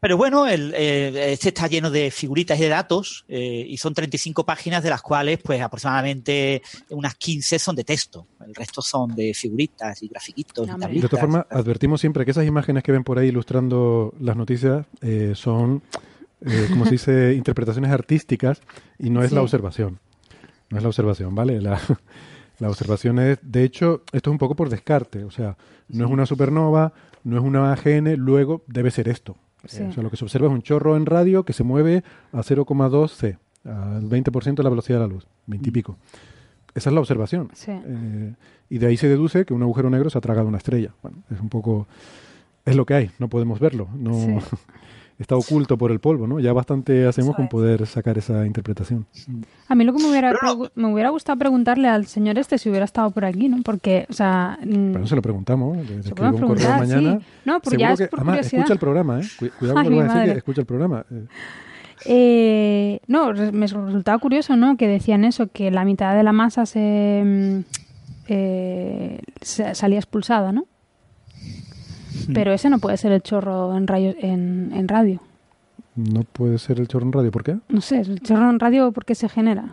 Pero 0.00 0.16
bueno, 0.16 0.46
el, 0.46 0.72
eh, 0.76 1.32
este 1.32 1.48
está 1.50 1.66
lleno 1.66 1.90
de 1.90 2.10
figuritas 2.10 2.58
y 2.58 2.62
de 2.62 2.68
datos 2.68 3.24
eh, 3.28 3.64
y 3.68 3.76
son 3.76 3.92
35 3.94 4.44
páginas 4.46 4.82
de 4.82 4.90
las 4.90 5.02
cuales 5.02 5.38
pues 5.42 5.60
aproximadamente 5.60 6.62
unas 6.90 7.14
15 7.16 7.58
son 7.58 7.76
de 7.76 7.84
texto. 7.84 8.26
El 8.46 8.54
resto 8.54 8.80
son 8.82 9.14
de 9.14 9.34
figuritas 9.34 10.02
y 10.02 10.08
grafiquitos 10.08 10.66
y 10.66 10.70
Hombre. 10.70 10.76
De 10.78 10.86
tablitas. 10.86 11.10
todas 11.10 11.20
formas, 11.22 11.46
advertimos 11.50 12.00
siempre 12.00 12.24
que 12.24 12.30
esas 12.30 12.46
imágenes 12.46 12.82
que 12.82 12.92
ven 12.92 13.04
por 13.04 13.18
ahí 13.18 13.28
ilustrando 13.28 14.14
las 14.20 14.36
noticias 14.36 14.86
eh, 15.02 15.32
son, 15.34 15.82
eh, 16.40 16.66
como 16.70 16.84
se 16.86 16.92
dice, 16.92 17.34
interpretaciones 17.36 17.90
artísticas 17.90 18.60
y 18.98 19.10
no 19.10 19.22
es 19.22 19.30
Sí. 19.30 19.34
la 19.34 19.42
observación. 19.42 20.00
No 20.70 20.78
es 20.78 20.82
la 20.82 20.88
observación, 20.88 21.34
¿vale? 21.34 21.60
La, 21.60 21.80
la 22.58 22.68
observación 22.70 23.18
es, 23.18 23.38
de 23.42 23.64
hecho, 23.64 24.02
esto 24.12 24.30
es 24.30 24.32
un 24.32 24.38
poco 24.38 24.54
por 24.56 24.68
descarte. 24.70 25.24
O 25.24 25.30
sea, 25.30 25.56
no 25.88 26.06
es 26.06 26.10
una 26.10 26.24
supernova, 26.26 26.92
no 27.24 27.36
es 27.38 27.42
una 27.42 27.72
AGN, 27.72 28.14
luego 28.16 28.62
debe 28.66 28.90
ser 28.90 29.08
esto. 29.08 29.36
Sí. 29.64 29.82
O 29.82 29.92
sea, 29.92 30.02
lo 30.02 30.10
que 30.10 30.16
se 30.16 30.24
observa 30.24 30.46
es 30.48 30.52
un 30.52 30.62
chorro 30.62 30.96
en 30.96 31.06
radio 31.06 31.44
que 31.44 31.52
se 31.54 31.64
mueve 31.64 32.04
a 32.32 32.38
0,2 32.38 33.10
C, 33.10 33.38
al 33.64 34.04
20% 34.08 34.54
de 34.56 34.62
la 34.62 34.70
velocidad 34.70 34.98
de 35.00 35.06
la 35.08 35.12
luz, 35.12 35.26
20 35.46 35.68
y 35.68 35.72
pico. 35.72 35.96
Esa 36.74 36.90
es 36.90 36.94
la 36.94 37.00
observación. 37.00 37.50
Sí. 37.54 37.70
Eh, 37.72 38.34
y 38.68 38.78
de 38.78 38.86
ahí 38.86 38.96
se 38.96 39.08
deduce 39.08 39.44
que 39.44 39.54
un 39.54 39.62
agujero 39.62 39.90
negro 39.90 40.10
se 40.10 40.18
ha 40.18 40.20
tragado 40.20 40.48
una 40.48 40.58
estrella. 40.58 40.92
Bueno, 41.02 41.18
es 41.30 41.40
un 41.40 41.48
poco. 41.48 41.86
Es 42.64 42.76
lo 42.76 42.84
que 42.84 42.94
hay, 42.94 43.10
no 43.18 43.28
podemos 43.28 43.60
verlo. 43.60 43.88
No, 43.94 44.14
Sí. 44.14 44.28
Está 45.18 45.36
oculto 45.36 45.78
por 45.78 45.92
el 45.92 46.00
polvo, 46.00 46.26
¿no? 46.26 46.40
Ya 46.40 46.52
bastante 46.52 47.06
hacemos 47.06 47.36
con 47.36 47.48
poder 47.48 47.86
sacar 47.86 48.18
esa 48.18 48.44
interpretación. 48.46 49.06
A 49.68 49.74
mí 49.76 49.84
lo 49.84 49.92
que 49.94 50.02
me 50.02 50.10
hubiera, 50.10 50.32
no. 50.32 50.68
me 50.74 50.92
hubiera 50.92 51.10
gustado 51.10 51.38
preguntarle 51.38 51.86
al 51.88 52.06
señor 52.06 52.36
este 52.38 52.58
si 52.58 52.68
hubiera 52.68 52.84
estado 52.84 53.10
por 53.12 53.24
aquí, 53.24 53.48
¿no? 53.48 53.58
Porque, 53.62 54.06
o 54.10 54.12
sea... 54.12 54.58
mm, 54.62 54.66
Pero 54.68 54.98
no 54.98 55.06
se 55.06 55.14
lo 55.14 55.22
preguntamos. 55.22 55.76
Le, 55.76 56.00
escribo 56.00 56.28
un 56.30 56.38
correo 56.48 56.68
mañana. 56.78 57.18
sí. 57.20 57.26
No, 57.44 57.60
porque 57.60 57.78
ya 57.78 57.92
es 57.92 58.00
que, 58.00 58.06
por 58.08 58.18
además, 58.20 58.36
curiosidad. 58.38 58.60
escucha 58.62 58.72
el 58.72 58.78
programa, 58.80 59.20
¿eh? 59.20 59.24
Cu- 59.38 59.50
Cuidado 59.58 59.74
con 59.74 59.84
lo 59.84 59.88
que 59.90 59.94
mi 59.94 60.00
vas 60.02 60.10
a 60.10 60.18
decir, 60.18 60.32
que 60.32 60.38
escucha 60.38 60.60
el 60.62 60.66
programa. 60.66 61.04
Eh, 61.10 61.26
Eh, 62.06 63.00
no, 63.06 63.32
me 63.32 63.66
resultaba 63.66 64.18
curioso, 64.18 64.56
¿no? 64.56 64.76
Que 64.76 64.88
decían 64.88 65.24
eso, 65.24 65.46
que 65.50 65.70
la 65.70 65.84
mitad 65.84 66.14
de 66.14 66.22
la 66.22 66.32
masa 66.32 66.66
se, 66.66 67.22
mm, 67.24 67.60
eh, 68.28 69.20
se- 69.40 69.74
salía 69.74 69.98
expulsada, 69.98 70.52
¿no? 70.52 70.66
Pero 72.32 72.52
ese 72.52 72.70
no 72.70 72.78
puede 72.78 72.96
ser 72.96 73.12
el 73.12 73.22
chorro 73.22 73.76
en, 73.76 73.86
rayos, 73.86 74.14
en, 74.20 74.70
en 74.74 74.88
radio. 74.88 75.20
no 75.96 76.22
puede 76.22 76.58
ser 76.58 76.80
el 76.80 76.88
chorro 76.88 77.04
en 77.06 77.12
radio. 77.12 77.30
¿Por 77.30 77.44
qué? 77.44 77.56
No 77.68 77.80
sé, 77.80 78.00
el 78.00 78.20
chorro 78.20 78.48
en 78.50 78.58
radio, 78.60 78.92
¿por 78.92 79.04
qué 79.04 79.14
se 79.14 79.28
genera? 79.28 79.66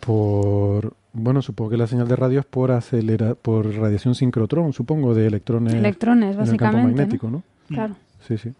Por. 0.00 0.94
Bueno, 1.12 1.42
supongo 1.42 1.70
que 1.70 1.76
la 1.76 1.86
señal 1.88 2.06
de 2.08 2.16
radio 2.16 2.40
es 2.40 2.46
por 2.46 2.70
acelera, 2.70 3.34
por 3.34 3.66
radiación 3.74 4.14
sincrotrón, 4.14 4.72
supongo, 4.72 5.12
de 5.14 5.26
electrones, 5.26 5.74
Electrones, 5.74 6.36
en 6.36 6.42
el 6.42 6.46
campo 6.56 6.76
básicamente. 6.76 6.78
¿no? 6.78 6.96
magnético, 6.96 7.30
¿no? 7.30 7.42
Claro. 7.68 7.96
Sí, 8.26 8.38
sí. 8.38 8.52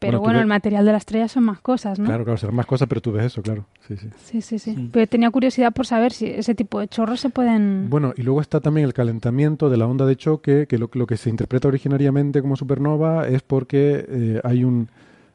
Pero 0.00 0.12
Bueno, 0.12 0.18
tú 0.18 0.24
bueno, 0.24 0.38
ves- 0.38 0.42
el 0.44 0.48
material 0.48 0.84
de 0.86 0.92
la 0.92 0.98
estrella 0.98 1.28
son 1.28 1.44
más 1.44 1.60
cosas, 1.60 1.98
¿no? 1.98 2.06
Claro, 2.06 2.24
claro, 2.24 2.38
serán 2.38 2.56
más 2.56 2.64
cosas, 2.66 2.88
pero 2.88 3.00
tú 3.02 3.12
ves 3.12 3.26
eso, 3.26 3.42
claro. 3.42 3.66
Sí, 3.86 3.96
sí. 3.98 4.08
Sí, 4.24 4.40
sí, 4.40 4.58
sí. 4.58 4.88
Pero 4.90 5.06
tenía 5.06 5.30
curiosidad 5.30 5.72
por 5.72 5.86
saber 5.86 6.12
si 6.12 6.26
ese 6.26 6.54
tipo 6.54 6.80
de 6.80 6.88
chorros 6.88 7.20
se 7.20 7.28
pueden... 7.28 7.88
Bueno, 7.90 8.14
y 8.16 8.22
luego 8.22 8.40
está 8.40 8.60
también 8.60 8.86
el 8.86 8.94
calentamiento 8.94 9.68
de 9.68 9.76
la 9.76 9.86
onda 9.86 10.06
de 10.06 10.16
choque, 10.16 10.66
que 10.66 10.78
lo, 10.78 10.88
lo 10.94 11.06
que 11.06 11.18
se 11.18 11.28
interpreta 11.28 11.68
originariamente 11.68 12.40
como 12.40 12.56
supernova 12.56 13.28
es 13.28 13.42
porque 13.42 14.06
eh, 14.08 14.40
hay 14.42 14.64
un 14.64 14.88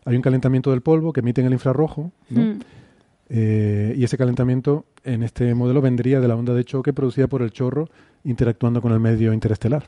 hay 0.07 0.15
un 0.15 0.21
calentamiento 0.21 0.69
del 0.69 0.81
polvo 0.81 1.13
que 1.13 1.21
emite 1.21 1.41
en 1.41 1.47
el 1.47 1.53
infrarrojo, 1.53 2.11
¿no? 2.29 2.41
Mm, 2.41 2.59
Eh, 3.29 3.95
y 3.97 4.03
ese 4.03 4.17
calentamiento 4.19 4.85
en 5.03 5.23
este 5.23 5.55
modelo 5.55 5.81
vendría 5.81 6.19
de 6.19 6.27
la 6.27 6.35
onda 6.35 6.53
de 6.53 6.63
choque 6.63 6.93
producida 6.93 7.25
por 7.27 7.41
el 7.41 7.49
chorro 7.51 7.89
interactuando 8.23 8.81
con 8.83 8.91
el 8.93 8.99
medio 8.99 9.33
interestelar. 9.33 9.87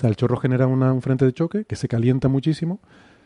O 0.00 0.02
sea, 0.02 0.08
el 0.08 0.16
chorro 0.16 0.38
genera 0.38 0.66
una- 0.66 0.94
un 0.94 1.02
frente 1.02 1.26
de 1.26 1.32
choque 1.34 1.64
que 1.66 1.76
se 1.76 1.86
calienta 1.86 2.28
muchísimo 2.28 2.80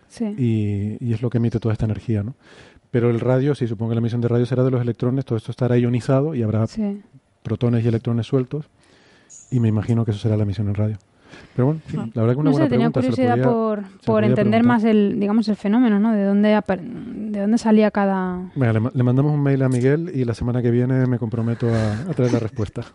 sí. 0.08 0.24
y, 0.36 0.96
y 1.04 1.12
es 1.12 1.22
lo 1.22 1.30
que 1.30 1.38
emite 1.38 1.60
toda 1.60 1.72
esta 1.72 1.84
energía, 1.84 2.24
¿no? 2.24 2.34
Pero 2.90 3.10
el 3.10 3.20
radio, 3.20 3.54
sí, 3.54 3.68
supongo 3.68 3.90
que 3.90 3.94
la 3.94 4.00
emisión 4.00 4.20
de 4.20 4.26
radio 4.26 4.44
será 4.44 4.64
de 4.64 4.72
los 4.72 4.80
electrones, 4.82 5.24
todo 5.24 5.36
esto 5.38 5.52
estará 5.52 5.78
ionizado 5.78 6.34
y 6.34 6.42
habrá 6.42 6.66
sí. 6.66 7.00
protones 7.44 7.84
y 7.84 7.88
electrones 7.88 8.26
sueltos 8.26 8.68
y 9.52 9.60
me 9.60 9.68
imagino 9.68 10.04
que 10.04 10.10
eso 10.10 10.18
será 10.20 10.36
la 10.36 10.42
emisión 10.42 10.66
en 10.68 10.74
radio. 10.74 10.98
Pero 11.54 11.66
bueno, 11.66 11.80
sí, 11.88 11.96
la 11.96 12.22
verdad 12.22 12.34
que 12.34 12.40
una 12.40 12.50
no 12.50 12.52
buena 12.52 12.66
sé, 12.66 12.70
tenía 12.70 12.90
pregunta. 12.90 13.00
curiosidad 13.00 13.34
podía- 13.34 13.44
por, 13.44 13.82
por 14.04 14.24
entender 14.24 14.60
preguntar. 14.62 14.64
más 14.64 14.84
el, 14.84 15.18
digamos, 15.20 15.48
el 15.48 15.56
fenómeno, 15.56 15.98
¿no? 16.00 16.12
De 16.12 16.24
dónde, 16.24 16.48
de 17.30 17.40
dónde 17.40 17.58
salía 17.58 17.90
cada... 17.92 18.50
Venga, 18.56 18.72
le 18.94 19.02
mandamos 19.04 19.32
un 19.32 19.42
mail 19.42 19.62
a 19.62 19.68
Miguel 19.68 20.10
y 20.14 20.24
la 20.24 20.34
semana 20.34 20.60
que 20.62 20.70
viene 20.72 21.06
me 21.06 21.18
comprometo 21.18 21.68
a, 21.72 21.92
a 22.10 22.14
traer 22.14 22.32
la 22.32 22.38
respuesta. 22.40 22.82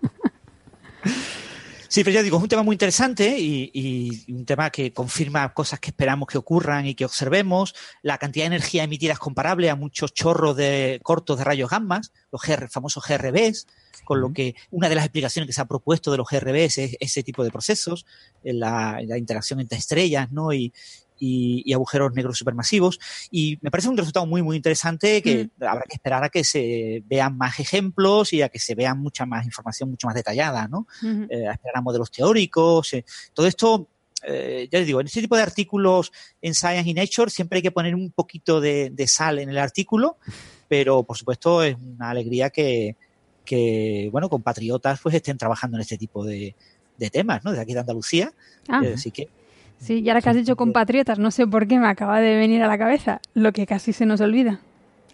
Sí, 1.90 2.04
pero 2.04 2.14
ya 2.14 2.22
digo, 2.22 2.38
es 2.38 2.44
un 2.44 2.50
tema 2.50 2.62
muy 2.62 2.76
interesante 2.76 3.40
y, 3.40 3.72
y 3.74 4.32
un 4.32 4.46
tema 4.46 4.70
que 4.70 4.94
confirma 4.94 5.52
cosas 5.56 5.80
que 5.80 5.90
esperamos 5.90 6.28
que 6.28 6.38
ocurran 6.38 6.86
y 6.86 6.94
que 6.94 7.04
observemos. 7.04 7.74
La 8.04 8.20
cantidad 8.20 8.44
de 8.44 8.56
energía 8.56 8.84
emitida 8.84 9.14
es 9.14 9.20
comparable 9.20 9.72
a 9.72 9.76
muchos 9.76 10.14
chorros 10.14 10.56
de 10.56 11.00
cortos 11.02 11.40
de 11.40 11.46
rayos 11.46 11.72
gamma, 11.72 12.00
los 12.32 12.44
GR, 12.44 12.70
famosos 12.70 13.04
GRBs, 13.04 13.66
con 14.06 14.22
lo 14.22 14.32
que 14.32 14.54
una 14.70 14.88
de 14.88 14.94
las 14.94 15.06
explicaciones 15.06 15.48
que 15.48 15.54
se 15.54 15.62
ha 15.62 15.66
propuesto 15.66 16.12
de 16.12 16.18
los 16.18 16.28
GRBs 16.30 16.78
es 16.78 16.98
ese 17.00 17.24
tipo 17.24 17.44
de 17.44 17.50
procesos, 17.50 18.06
la, 18.44 19.02
la 19.04 19.18
interacción 19.18 19.60
entre 19.60 19.80
estrellas 19.80 20.32
¿no? 20.32 20.54
y, 20.54 20.72
y- 21.20 21.62
y 21.66 21.74
agujeros 21.74 22.14
negros 22.14 22.38
supermasivos. 22.38 23.00
Y 23.30 23.58
me 23.62 23.70
parece 23.72 23.90
un 23.90 23.98
resultado 23.98 24.26
muy, 24.26 24.42
muy 24.42 24.56
interesante 24.56 25.22
que 25.22 25.50
habrá 25.66 25.84
que 25.88 25.96
esperar 25.96 26.24
a 26.24 26.30
que 26.30 26.44
se 26.44 27.04
vean 27.06 27.38
más 27.38 27.60
ejemplos 27.60 28.34
y 28.34 28.42
a 28.42 28.50
que 28.50 28.60
se 28.60 28.76
vea 28.76 28.96
mucha 28.96 29.26
más 29.26 29.46
información, 29.46 29.90
mucho 29.90 30.08
más 30.08 30.16
detallada, 30.16 30.68
¿no? 30.68 30.88
Ujú. 31.04 31.28
eh, 31.30 31.48
a 31.48 31.52
esperar 31.54 31.78
a 31.78 31.82
modelos 31.82 32.10
teóricos. 32.12 32.94
eh, 32.94 33.04
todo 33.34 33.46
esto, 33.48 33.88
eh, 34.24 34.68
ya 34.72 34.80
les 34.80 34.88
digo, 34.88 35.00
en 35.02 35.08
este 35.08 35.22
tipo 35.22 35.36
de 35.38 35.44
artículos 35.44 36.12
en 36.42 36.54
Science 36.56 36.90
y 36.90 36.94
Nature 36.94 37.30
siempre 37.30 37.58
hay 37.58 37.62
que 37.64 37.72
poner 37.72 37.96
un 37.96 38.12
poquito 38.12 38.60
de, 38.60 38.90
de 38.92 39.08
sal 39.08 39.40
en 39.40 39.50
el 39.50 39.58
artículo, 39.58 40.18
pero 40.68 41.04
por 41.04 41.18
supuesto 41.18 41.64
es 41.64 41.76
una 41.78 42.10
alegría 42.10 42.50
que, 42.50 42.96
que 43.46 44.10
bueno, 44.12 44.30
compatriotas 44.30 45.00
pues 45.02 45.16
estén 45.16 45.38
trabajando 45.38 45.78
en 45.78 45.82
este 45.82 45.98
tipo 45.98 46.26
de, 46.26 46.56
de 46.98 47.10
temas, 47.10 47.44
¿no? 47.44 47.52
Desde 47.52 47.64
aquí 47.64 47.74
de 47.74 47.80
Andalucía. 47.80 48.32
Ah, 48.68 48.82
Eh, 48.84 48.94
así 48.94 49.12
que 49.12 49.28
sí, 49.80 50.02
y 50.02 50.10
ahora 50.10 50.22
que 50.22 50.30
has 50.30 50.36
dicho 50.36 50.56
compatriotas, 50.56 51.18
no 51.18 51.32
sé 51.32 51.48
por 51.48 51.68
qué 51.68 51.80
me 51.80 51.88
acaba 51.88 52.20
de 52.20 52.36
venir 52.38 52.62
a 52.62 52.68
la 52.68 52.78
cabeza 52.78 53.20
lo 53.34 53.52
que 53.52 53.66
casi 53.66 53.92
se 53.94 54.06
nos 54.06 54.22
olvida. 54.22 54.60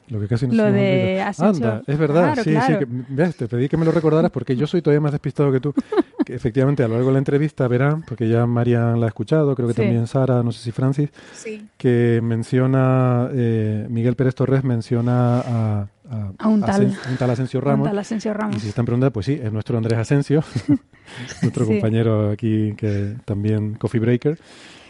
Lo 0.08 0.20
que 0.20 0.28
casi 0.28 0.46
no 0.46 0.54
Lo 0.54 0.64
se 0.66 0.70
nos 0.70 0.74
de 0.80 1.02
olvida. 1.10 1.28
Asensio. 1.30 1.66
Anda, 1.72 1.84
es 1.88 1.98
verdad, 1.98 2.22
Claro, 2.34 2.44
sí, 2.44 2.52
claro. 2.52 2.80
sí. 2.80 2.86
Que, 2.86 3.04
ves, 3.10 3.36
te 3.38 3.48
pedí 3.48 3.68
que 3.70 3.78
me 3.78 3.86
lo 3.86 3.92
recordaras 3.92 4.30
porque 4.30 4.56
yo 4.56 4.68
soy 4.68 4.84
todavía 4.84 5.02
más 5.02 5.12
despistado 5.14 5.52
que 5.52 5.60
tú. 5.60 5.74
Que 6.26 6.34
efectivamente, 6.34 6.82
a 6.84 6.88
lo 6.88 6.96
largo 6.96 7.10
de 7.10 7.14
la 7.14 7.20
entrevista 7.20 7.68
verán, 7.68 8.02
porque 8.02 8.28
ya 8.28 8.48
Marian 8.48 9.00
la 9.00 9.06
ha 9.06 9.10
escuchado, 9.10 9.56
creo 9.56 9.68
que 9.68 9.76
Sí. 9.76 9.82
también 9.82 10.08
Sara, 10.08 10.42
no 10.42 10.52
sé 10.52 10.60
si 10.64 10.72
Francis, 10.72 11.12
Sí. 11.34 11.68
que 11.78 12.20
menciona, 12.24 13.30
eh, 13.32 13.86
Miguel 13.92 14.16
Pérez 14.16 14.34
Torres 14.34 14.64
menciona 14.64 15.42
a, 15.46 15.88
a, 16.10 16.32
A 16.38 16.48
un 16.48 16.62
tal- 16.62 16.88
Asen- 16.88 16.98
a 17.06 17.10
un 17.12 17.18
tal 17.18 17.30
Asensio 17.30 17.62
Ramos. 17.62 17.88
Monta 17.88 18.02
Asensio 18.02 18.34
Ramos. 18.34 18.58
Y 18.58 18.60
si 18.60 18.70
están 18.70 18.86
preguntando, 18.86 19.12
pues 19.14 19.26
sí, 19.26 19.40
es 19.42 19.52
nuestro 19.52 19.78
Andrés 19.78 19.98
Asensio, 20.00 20.44
nuestro 21.42 21.66
Sí. 21.66 21.72
compañero 21.74 22.32
aquí, 22.32 22.74
que 22.78 23.16
también 23.26 23.76
Coffee 23.76 24.00
Breaker. 24.00 24.38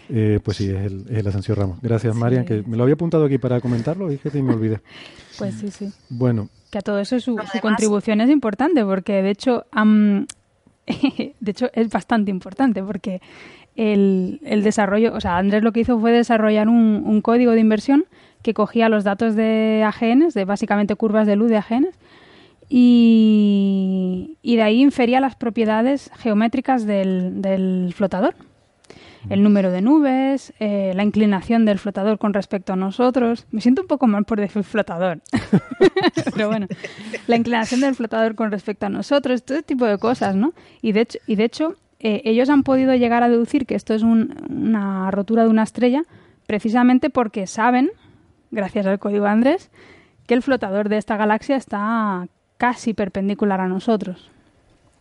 Eh, 0.07 0.39
pues 0.43 0.57
sí, 0.57 0.69
es 0.69 0.85
el, 0.85 1.05
es 1.09 1.17
el 1.17 1.27
Asensio 1.27 1.55
Ramos. 1.55 1.79
Gracias, 1.81 2.15
Marian, 2.15 2.45
que 2.45 2.61
me 2.67 2.77
lo 2.77 2.83
había 2.83 2.93
apuntado 2.93 3.25
aquí 3.25 3.39
para 3.39 3.59
comentarlo 3.59 4.11
y 4.11 4.17
fíjate, 4.17 4.37
y 4.37 4.43
me 4.43 4.53
olvidé. 4.53 4.79
Pues 5.39 5.55
sí, 5.55 5.71
sí. 5.71 5.91
Bueno, 6.09 6.49
Que 6.69 6.77
a 6.77 6.81
todo 6.81 6.99
eso 6.99 7.19
su, 7.19 7.35
contribución 7.61 8.21
es 8.21 8.29
importante 8.29 8.85
porque 8.85 9.23
de 9.23 9.31
hecho, 9.31 9.65
am, 9.71 10.27
de 10.87 11.51
hecho 11.51 11.69
es 11.73 11.89
bastante 11.89 12.29
importante 12.29 12.83
porque 12.83 13.19
el, 13.75 14.39
el 14.45 14.63
desarrollo, 14.63 15.13
o 15.15 15.19
sea, 15.21 15.37
Andrés 15.37 15.63
lo 15.63 15.71
que 15.71 15.79
hizo 15.79 15.99
fue 15.99 16.11
desarrollar 16.11 16.67
un, 16.69 17.01
un 17.03 17.21
código 17.21 17.53
de 17.53 17.61
inversión 17.61 18.05
que 18.45 18.53
cogía 18.53 18.89
los 18.89 19.03
datos 19.03 19.33
de 19.35 19.83
AGNs, 19.83 20.35
de 20.35 20.45
básicamente 20.45 20.93
curvas 20.95 21.25
de 21.25 21.35
luz 21.35 21.49
de 21.49 21.57
AGNs, 21.57 21.97
y, 22.69 24.37
de 24.43 24.61
ahí 24.61 24.81
infería 24.83 25.19
las 25.19 25.35
propiedades 25.35 26.11
geométricas 26.19 26.85
del, 26.85 27.91
flotador. 27.95 28.35
el 29.31 29.41
número 29.41 29.71
de 29.71 29.81
nubes, 29.81 30.53
eh, 30.59 30.91
la 30.95 31.03
inclinación 31.03 31.65
del 31.65 31.79
flotador 31.79 32.19
con 32.19 32.35
respecto 32.35 32.73
a 32.73 32.75
nosotros. 32.75 33.47
Me 33.49 33.61
siento 33.61 33.81
un 33.81 33.87
poco 33.87 34.05
mal 34.05 34.25
por 34.25 34.39
decir 34.39 34.63
flotador, 34.63 35.21
pero 36.35 36.47
bueno, 36.49 36.67
la 37.25 37.35
inclinación 37.35 37.81
del 37.81 37.95
flotador 37.95 38.35
con 38.35 38.51
respecto 38.51 38.85
a 38.85 38.89
nosotros, 38.89 39.43
todo 39.43 39.63
tipo 39.63 39.85
de 39.85 39.97
cosas, 39.97 40.35
¿no? 40.35 40.53
Y 40.83 40.91
de 40.91 41.07
hecho, 41.43 41.73
eh, 41.99 42.21
ellos 42.25 42.49
han 42.51 42.61
podido 42.61 42.93
llegar 42.93 43.23
a 43.23 43.29
deducir 43.29 43.65
que 43.65 43.73
esto 43.73 43.95
es 43.95 44.03
un- 44.03 44.35
una 44.47 45.09
rotura 45.09 45.43
de 45.45 45.49
una 45.49 45.63
estrella 45.63 46.03
precisamente 46.45 47.09
porque 47.09 47.47
saben, 47.47 47.89
gracias 48.55 48.85
al 48.87 48.97
código 48.99 49.25
Andrés, 49.25 49.69
que 50.25 50.33
el 50.33 50.41
flotador 50.41 50.89
de 50.89 50.97
esta 50.97 51.17
galaxia 51.17 51.55
está 51.55 52.27
casi 52.57 52.93
perpendicular 52.93 53.61
a 53.61 53.67
nosotros. 53.67 54.31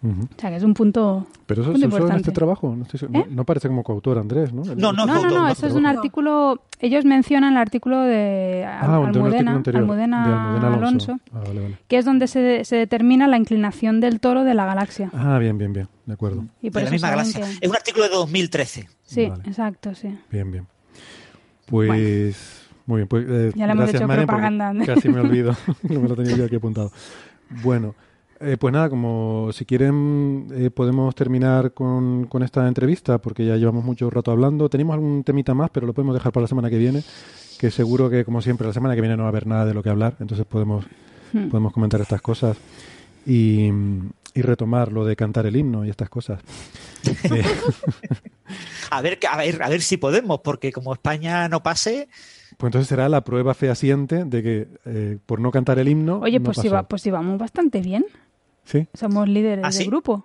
O 0.07 0.39
sea, 0.39 0.51
que 0.51 0.57
es 0.57 0.63
un 0.63 0.75
punto, 0.75 1.27
Pero 1.47 1.63
eso 1.63 1.75
se 1.79 1.87
usó 1.87 2.07
en 2.11 2.17
este 2.17 2.31
trabajo. 2.31 2.77
No, 2.77 2.83
estoy 2.83 3.01
¿Eh? 3.05 3.11
no- 3.11 3.25
no 3.37 3.45
parece 3.47 3.69
como 3.69 3.83
coautor 3.83 4.19
Andrés, 4.19 4.53
¿no? 4.53 4.63
El- 4.65 4.77
No, 4.77 4.93
No, 4.93 5.07
no, 5.07 5.23
no, 5.31 5.49
eso 5.49 5.67
es 5.67 5.73
un 5.73 5.87
artículo. 5.87 6.61
Ellos 6.79 7.07
mencionan 7.07 7.53
el 7.53 7.57
artículo 7.59 8.01
de 8.03 8.67
Ah, 8.69 8.83
de 8.83 8.99
un 8.99 9.07
artículo 9.07 9.25
Almudena, 9.25 9.53
anterior, 9.53 9.81
Almudena 9.83 10.27
de 10.29 10.35
Almudena 10.35 10.75
Alonso, 10.75 11.19
Ah, 11.33 11.41
vale, 11.47 11.61
vale. 11.63 11.79
que 11.89 11.97
es 11.97 12.05
donde 12.05 12.27
se, 12.27 12.67
se 12.67 12.77
determina 12.77 13.27
la 13.29 13.39
inclinación 13.39 14.01
del 14.01 14.21
toro 14.21 14.45
de 14.45 14.53
la 14.53 14.67
galaxia. 14.67 15.09
Ah, 15.15 15.39
bien, 15.39 15.57
bien, 15.57 15.73
bien. 15.73 15.89
De 16.05 16.13
acuerdo. 16.13 16.45
Y 16.61 16.69
por 16.71 16.81
de 16.83 16.85
la 16.85 16.91
misma 16.91 17.09
galaxia. 17.09 17.41
que- 17.47 17.65
Es 17.65 17.71
un 17.71 17.77
artículo 17.77 18.05
de 18.05 18.11
2013. 18.11 18.87
Sí, 19.05 19.27
Vale. 19.27 19.43
exacto, 19.47 19.95
sí. 19.95 20.15
Bien, 20.31 20.51
bien. 20.51 20.67
Pues, 21.67 22.64
muy 22.87 22.99
bien. 22.99 23.09
Pues, 23.09 23.25
eh, 23.29 23.53
Ya 23.55 23.67
le 23.67 23.73
hemos 23.73 23.83
gracias, 23.85 24.01
hecho 24.03 24.09
Maren, 24.09 24.27
propaganda. 24.27 24.73
Casi 24.87 25.09
me 25.09 25.21
olvido. 25.21 25.57
no 25.83 26.01
me 26.01 26.09
lo 26.09 26.17
tenía 26.17 26.37
yo 26.37 26.45
aquí 26.45 26.57
apuntado. 26.57 26.91
Bueno, 27.63 27.95
eh, 28.41 28.57
pues 28.59 28.73
nada, 28.73 28.89
como 28.91 29.51
si 29.53 29.65
quieren 29.65 30.49
eh, 30.53 30.71
podemos 30.71 31.15
terminar 31.15 31.73
con, 31.73 32.27
con 32.27 32.43
esta 32.43 32.67
entrevista 32.69 33.19
porque 33.19 33.47
ya 33.47 33.57
llevamos 33.57 33.85
mucho 33.85 34.11
rato 34.11 34.31
hablando. 34.33 34.69
Tenemos 34.69 34.95
algún 34.95 35.25
temita 35.25 35.55
más, 35.55 35.71
pero 35.71 35.87
lo 35.87 35.93
podemos 35.95 36.15
dejar 36.15 36.33
para 36.33 36.43
la 36.43 36.49
semana 36.49 36.69
que 36.71 36.79
viene, 36.79 37.03
que 37.59 37.71
seguro 37.71 38.11
que 38.11 38.25
como 38.25 38.43
siempre 38.43 38.67
la 38.67 38.73
semana 38.73 38.95
que 38.95 39.01
viene 39.01 39.17
no 39.17 39.23
va 39.23 39.29
a 39.29 39.31
haber 39.31 39.47
nada 39.47 39.65
de 39.67 39.75
lo 39.75 39.83
que 39.83 39.91
hablar, 39.91 40.17
entonces 40.21 40.47
podemos, 40.47 40.85
Hmm. 41.33 41.49
podemos 41.49 41.73
comentar 41.73 42.01
estas 42.01 42.21
cosas 42.23 42.57
y, 43.27 43.69
y 44.35 44.43
retomar 44.43 44.93
lo 44.93 45.05
de 45.05 45.17
cantar 45.17 45.47
el 45.47 45.57
himno 45.57 45.85
y 45.85 45.91
estas 45.91 46.09
cosas. 46.09 46.41
Eh, 47.25 47.43
A 48.91 49.01
ver, 49.03 49.19
que- 49.19 49.27
a 49.27 49.37
ver, 49.37 49.63
a 49.63 49.69
ver 49.69 49.81
si 49.83 49.97
podemos, 49.97 50.41
porque 50.41 50.71
como 50.73 50.93
España 50.95 51.49
no 51.49 51.63
pase, 51.63 52.09
pues 52.57 52.69
entonces 52.69 52.89
será 52.89 53.09
la 53.09 53.23
prueba 53.23 53.55
fehaciente 53.55 54.25
de 54.25 54.43
que 54.43 54.69
eh, 54.85 55.19
por 55.27 55.41
no 55.41 55.51
cantar 55.51 55.79
el 55.79 55.89
himno... 55.89 56.21
Oye, 56.21 56.39
no 56.39 56.45
pues, 56.45 56.57
si 56.59 56.65
pasó. 56.65 56.75
va, 56.75 56.83
pues 56.85 57.03
si 57.03 57.11
vamos 57.11 57.39
bastante 57.39 57.81
bien. 57.81 58.05
¿Sí? 58.65 58.87
Somos 58.95 59.29
líderes 59.29 59.65
¿Ah, 59.65 59.71
de 59.71 59.85
grupo. 59.85 60.25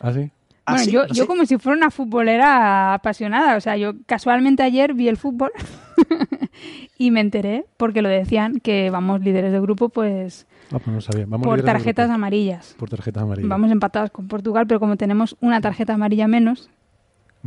¿Ah, 0.00 0.12
sí? 0.12 0.30
¿Ah, 0.64 0.72
Bueno, 0.72 0.84
sí? 0.84 0.90
yo, 0.90 1.06
No 1.06 1.14
yo 1.14 1.26
como 1.26 1.46
si 1.46 1.58
fuera 1.58 1.76
una 1.76 1.90
futbolera 1.90 2.94
apasionada. 2.94 3.56
O 3.56 3.60
sea, 3.60 3.76
yo 3.76 3.92
casualmente 4.06 4.62
ayer 4.62 4.94
vi 4.94 5.08
el 5.08 5.16
fútbol 5.16 5.52
y 6.98 7.10
me 7.10 7.20
enteré, 7.20 7.66
porque 7.76 8.02
lo 8.02 8.08
decían, 8.08 8.60
que 8.60 8.90
vamos 8.90 9.20
líderes 9.20 9.52
de 9.52 9.60
grupo, 9.60 9.88
pues 9.88 10.46
Ah, 10.72 10.78
pues 10.78 10.88
no 10.88 11.00
sabía. 11.00 11.26
Vamos 11.28 11.46
por 11.46 11.62
tarjetas 11.62 12.10
amarillas. 12.10 12.74
Por 12.78 12.90
tarjetas 12.90 13.22
amarillas. 13.22 13.48
Vamos 13.48 13.70
empatados 13.70 14.10
con 14.10 14.26
Portugal, 14.26 14.66
pero 14.66 14.80
como 14.80 14.96
tenemos 14.96 15.36
una 15.40 15.60
tarjeta 15.60 15.94
amarilla 15.94 16.26
menos, 16.26 16.70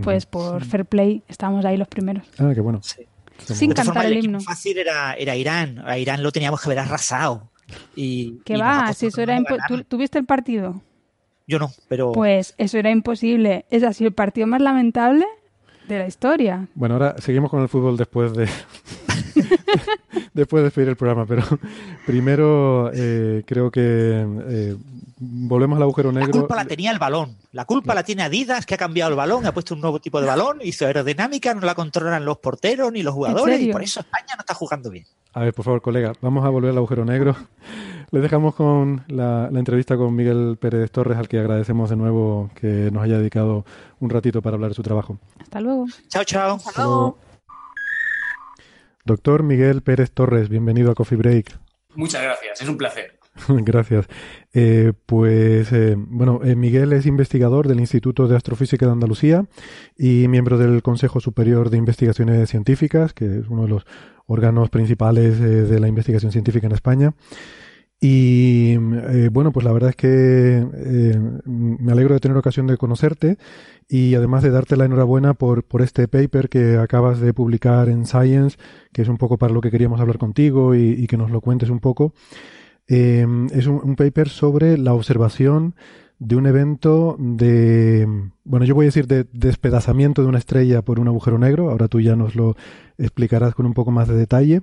pues 0.01 0.26
por 0.26 0.64
fair 0.64 0.85
play 0.85 1.23
estamos 1.27 1.65
ahí 1.65 1.76
los 1.76 1.89
primeros. 1.89 2.26
Ah, 2.39 2.51
qué 2.53 2.61
bueno. 2.61 2.80
Sí. 2.81 3.03
Sin 3.45 3.72
cantar 3.72 3.86
formas, 3.86 4.06
el 4.06 4.14
equipo 4.14 4.26
himno. 4.26 4.40
fácil 4.41 4.78
era, 4.78 5.14
era 5.14 5.36
Irán. 5.36 5.84
A 5.86 5.98
Irán 5.98 6.24
lo 6.24 6.32
teníamos 6.32 6.61
que 6.61 6.68
haber 6.68 6.80
arrasado. 6.80 7.49
Y, 7.95 8.40
Que 8.45 8.56
y 8.56 8.60
va, 8.60 8.91
si 8.94 9.07
eso 9.07 9.22
era. 9.22 9.40
¿Tú, 9.68 9.84
tú 9.84 9.98
viste 9.98 10.18
el 10.18 10.26
partido? 10.26 10.82
Yo 11.48 11.57
no, 11.60 11.72
pero 11.88 12.11
Pues 12.11 12.53
eso 12.57 12.78
era 12.78 12.91
imposible. 12.91 13.66
Es 13.70 13.84
así 13.84 14.06
el 14.06 14.14
partido 14.14 14.48
más 14.48 14.61
lamentable 14.61 15.26
de 15.88 15.98
la 15.99 16.07
historia. 16.07 16.68
Bueno, 16.76 16.95
ahora 16.95 17.16
seguimos 17.20 17.49
con 17.49 17.61
el 17.61 17.70
fútbol 17.70 17.98
después 17.98 18.34
de 18.34 18.48
después 20.34 20.61
de 20.61 20.65
despedir 20.65 20.89
el 20.89 20.95
programa, 20.95 21.26
pero 21.26 21.43
primero 22.06 22.91
eh, 22.93 23.43
creo 23.45 23.72
que 23.72 23.81
eh, 23.81 24.76
volvemos 25.18 25.77
al 25.77 25.84
agujero 25.84 26.11
la 26.11 26.22
negro. 26.22 26.39
culpa 26.39 26.56
la 26.56 26.65
tenía 26.65 26.91
el 26.91 26.99
balón. 26.99 27.35
La 27.51 27.65
culpa 27.65 27.93
la 27.93 28.03
tiene 28.03 28.23
Adidas, 28.23 28.65
que 28.65 28.76
ha 28.76 28.77
cambiado 28.77 29.10
el 29.11 29.18
balón, 29.18 29.45
ha 29.45 29.53
puesto 29.53 29.73
un 29.73 29.81
nuevo 29.81 29.99
tipo 29.99 30.22
de 30.22 30.27
balón, 30.27 30.60
hizo 30.64 30.85
aerodinámica, 30.85 31.53
no 31.53 31.61
la 31.61 31.76
controlan 31.76 32.26
los 32.26 32.38
porteros 32.38 32.91
ni 32.91 33.03
los 33.03 33.14
jugadores, 33.14 33.60
y 33.61 33.72
por 33.72 33.84
eso 33.84 33.99
España 34.01 34.35
no 34.35 34.41
está 34.41 34.53
jugando 34.53 34.89
bien. 34.89 35.06
A 35.34 35.41
ver, 35.41 35.53
por 35.53 35.65
favor, 35.65 35.81
colega, 35.81 36.14
vamos 36.22 36.43
a 36.45 36.49
volver 36.49 36.72
al 36.72 36.77
agujero 36.77 37.06
negro. 37.06 37.35
Les 38.11 38.23
dejamos 38.23 38.56
con 38.56 39.03
la, 39.07 39.49
la 39.51 39.60
entrevista 39.60 39.95
con 39.95 40.15
Miguel 40.15 40.57
Pérez 40.60 40.89
Torres, 40.89 41.18
al 41.19 41.27
que 41.27 41.38
agradecemos 41.38 41.91
de 41.91 41.95
nuevo 41.95 42.49
que 42.56 42.89
nos 42.91 43.03
haya 43.03 43.19
dedicado 43.19 43.65
un 43.99 44.10
ratito 44.10 44.41
para 44.41 44.56
hablar 44.56 44.72
de 44.72 44.76
su 44.76 44.81
trabajo. 44.81 45.19
Hasta 45.39 45.61
luego. 45.61 45.85
Chao, 46.07 46.23
chao. 46.23 46.56
Hasta 46.56 46.84
luego. 46.84 47.18
Doctor 49.10 49.41
Miguel 49.41 49.81
Pérez 49.81 50.11
Torres, 50.11 50.49
bienvenido 50.49 50.91
a 50.91 50.94
Coffee 50.94 51.18
Break. 51.18 51.57
Muchas 51.95 52.22
gracias, 52.22 52.61
es 52.61 52.69
un 52.69 52.77
placer. 52.77 53.18
Gracias. 53.48 54.06
Eh, 54.53 54.94
pues 55.07 55.72
eh, 55.72 55.95
bueno, 55.98 56.41
eh, 56.44 56.56
Miguel 56.56 56.94
es 56.94 57.07
investigador 57.07 57.68
del 57.68 57.80
Instituto 57.80 58.27
de 58.27 58.36
Astrofísica 58.36 58.86
de 58.86 58.91
Andalucía 58.91 59.45
y 59.98 60.27
miembro 60.27 60.60
del 60.60 60.84
Consejo 60.84 61.19
Superior 61.22 61.72
de 61.72 61.77
Investigaciones 61.77 62.52
Científicas, 62.52 63.14
que 63.14 63.40
es 63.40 63.48
uno 63.49 63.64
de 63.64 63.69
los 63.69 63.88
órganos 64.27 64.69
principales 64.69 65.40
de 65.40 65.80
la 65.80 65.88
investigación 65.88 66.31
científica 66.31 66.68
en 66.68 66.73
España. 66.73 67.15
Y 67.99 68.77
bueno, 68.77 69.52
pues 69.52 69.65
la 69.65 69.72
verdad 69.73 69.90
es 69.90 69.95
que 69.95 70.64
me 71.45 71.91
alegro 71.91 72.14
de 72.14 72.19
tener 72.19 72.38
ocasión 72.38 72.68
de 72.68 72.77
conocerte 72.77 73.38
y 73.90 74.14
además 74.14 74.44
de 74.44 74.52
darte 74.52 74.78
la 74.78 74.86
enhorabuena 74.86 75.34
por, 75.34 75.64
por 75.64 75.82
este 75.82 76.07
paper 76.07 76.48
que 76.48 76.78
acabas 76.78 77.20
de 77.20 77.34
publicar 77.34 77.90
en 77.90 78.06
Science, 78.06 78.57
que 78.94 79.02
es 79.02 79.10
un 79.10 79.18
poco 79.18 79.38
para 79.40 79.52
lo 79.52 79.61
que 79.61 79.72
queríamos 79.72 79.99
hablar 79.99 80.20
contigo 80.20 80.76
y, 80.76 80.91
y 80.91 81.07
que 81.07 81.18
nos 81.18 81.32
lo 81.32 81.41
cuentes 81.41 81.72
un 81.72 81.80
poco. 81.80 82.14
Eh, 82.88 83.26
es 83.52 83.66
un, 83.68 83.82
un 83.84 83.95
paper 83.95 84.30
sobre 84.30 84.78
la 84.78 84.94
observación 84.94 85.74
de 86.20 86.36
un 86.36 86.45
evento 86.45 87.16
de, 87.18 88.07
bueno, 88.44 88.66
yo 88.66 88.76
voy 88.76 88.86
a 88.86 88.88
decir 88.88 89.07
de 89.07 89.26
despedazamiento 89.32 90.22
de 90.22 90.28
una 90.28 90.38
estrella 90.38 90.82
por 90.82 90.99
un 90.99 91.07
agujero 91.07 91.40
negro. 91.40 91.72
Ahora 91.72 91.88
tú 91.88 91.99
ya 92.02 92.16
nos 92.16 92.36
lo 92.36 92.56
explicarás 92.98 93.56
con 93.56 93.66
un 93.66 93.74
poco 93.74 93.90
más 93.91 94.07
de 94.07 94.16
detalle. 94.16 94.61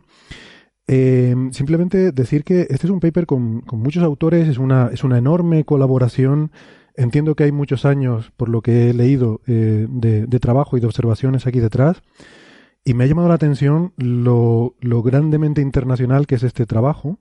Eh, 0.86 1.34
simplemente 1.50 2.12
decir 2.12 2.44
que 2.44 2.62
este 2.70 2.86
es 2.86 2.90
un 2.90 3.00
paper 3.00 3.26
con, 3.26 3.62
con 3.62 3.80
muchos 3.80 4.04
autores, 4.04 4.46
es 4.48 4.58
una, 4.58 4.90
es 4.92 5.02
una 5.02 5.18
enorme 5.18 5.64
colaboración. 5.64 6.52
Entiendo 6.96 7.34
que 7.34 7.44
hay 7.44 7.52
muchos 7.52 7.84
años, 7.84 8.32
por 8.36 8.48
lo 8.48 8.62
que 8.62 8.90
he 8.90 8.94
leído, 8.94 9.40
eh, 9.46 9.86
de, 9.88 10.26
de 10.26 10.40
trabajo 10.40 10.76
y 10.76 10.80
de 10.80 10.86
observaciones 10.86 11.46
aquí 11.46 11.60
detrás. 11.60 12.02
Y 12.84 12.94
me 12.94 13.02
ha 13.04 13.06
llamado 13.08 13.28
la 13.28 13.34
atención 13.34 13.92
lo, 13.96 14.76
lo 14.80 15.02
grandemente 15.02 15.60
internacional 15.60 16.28
que 16.28 16.36
es 16.36 16.44
este 16.44 16.66
trabajo. 16.66 17.18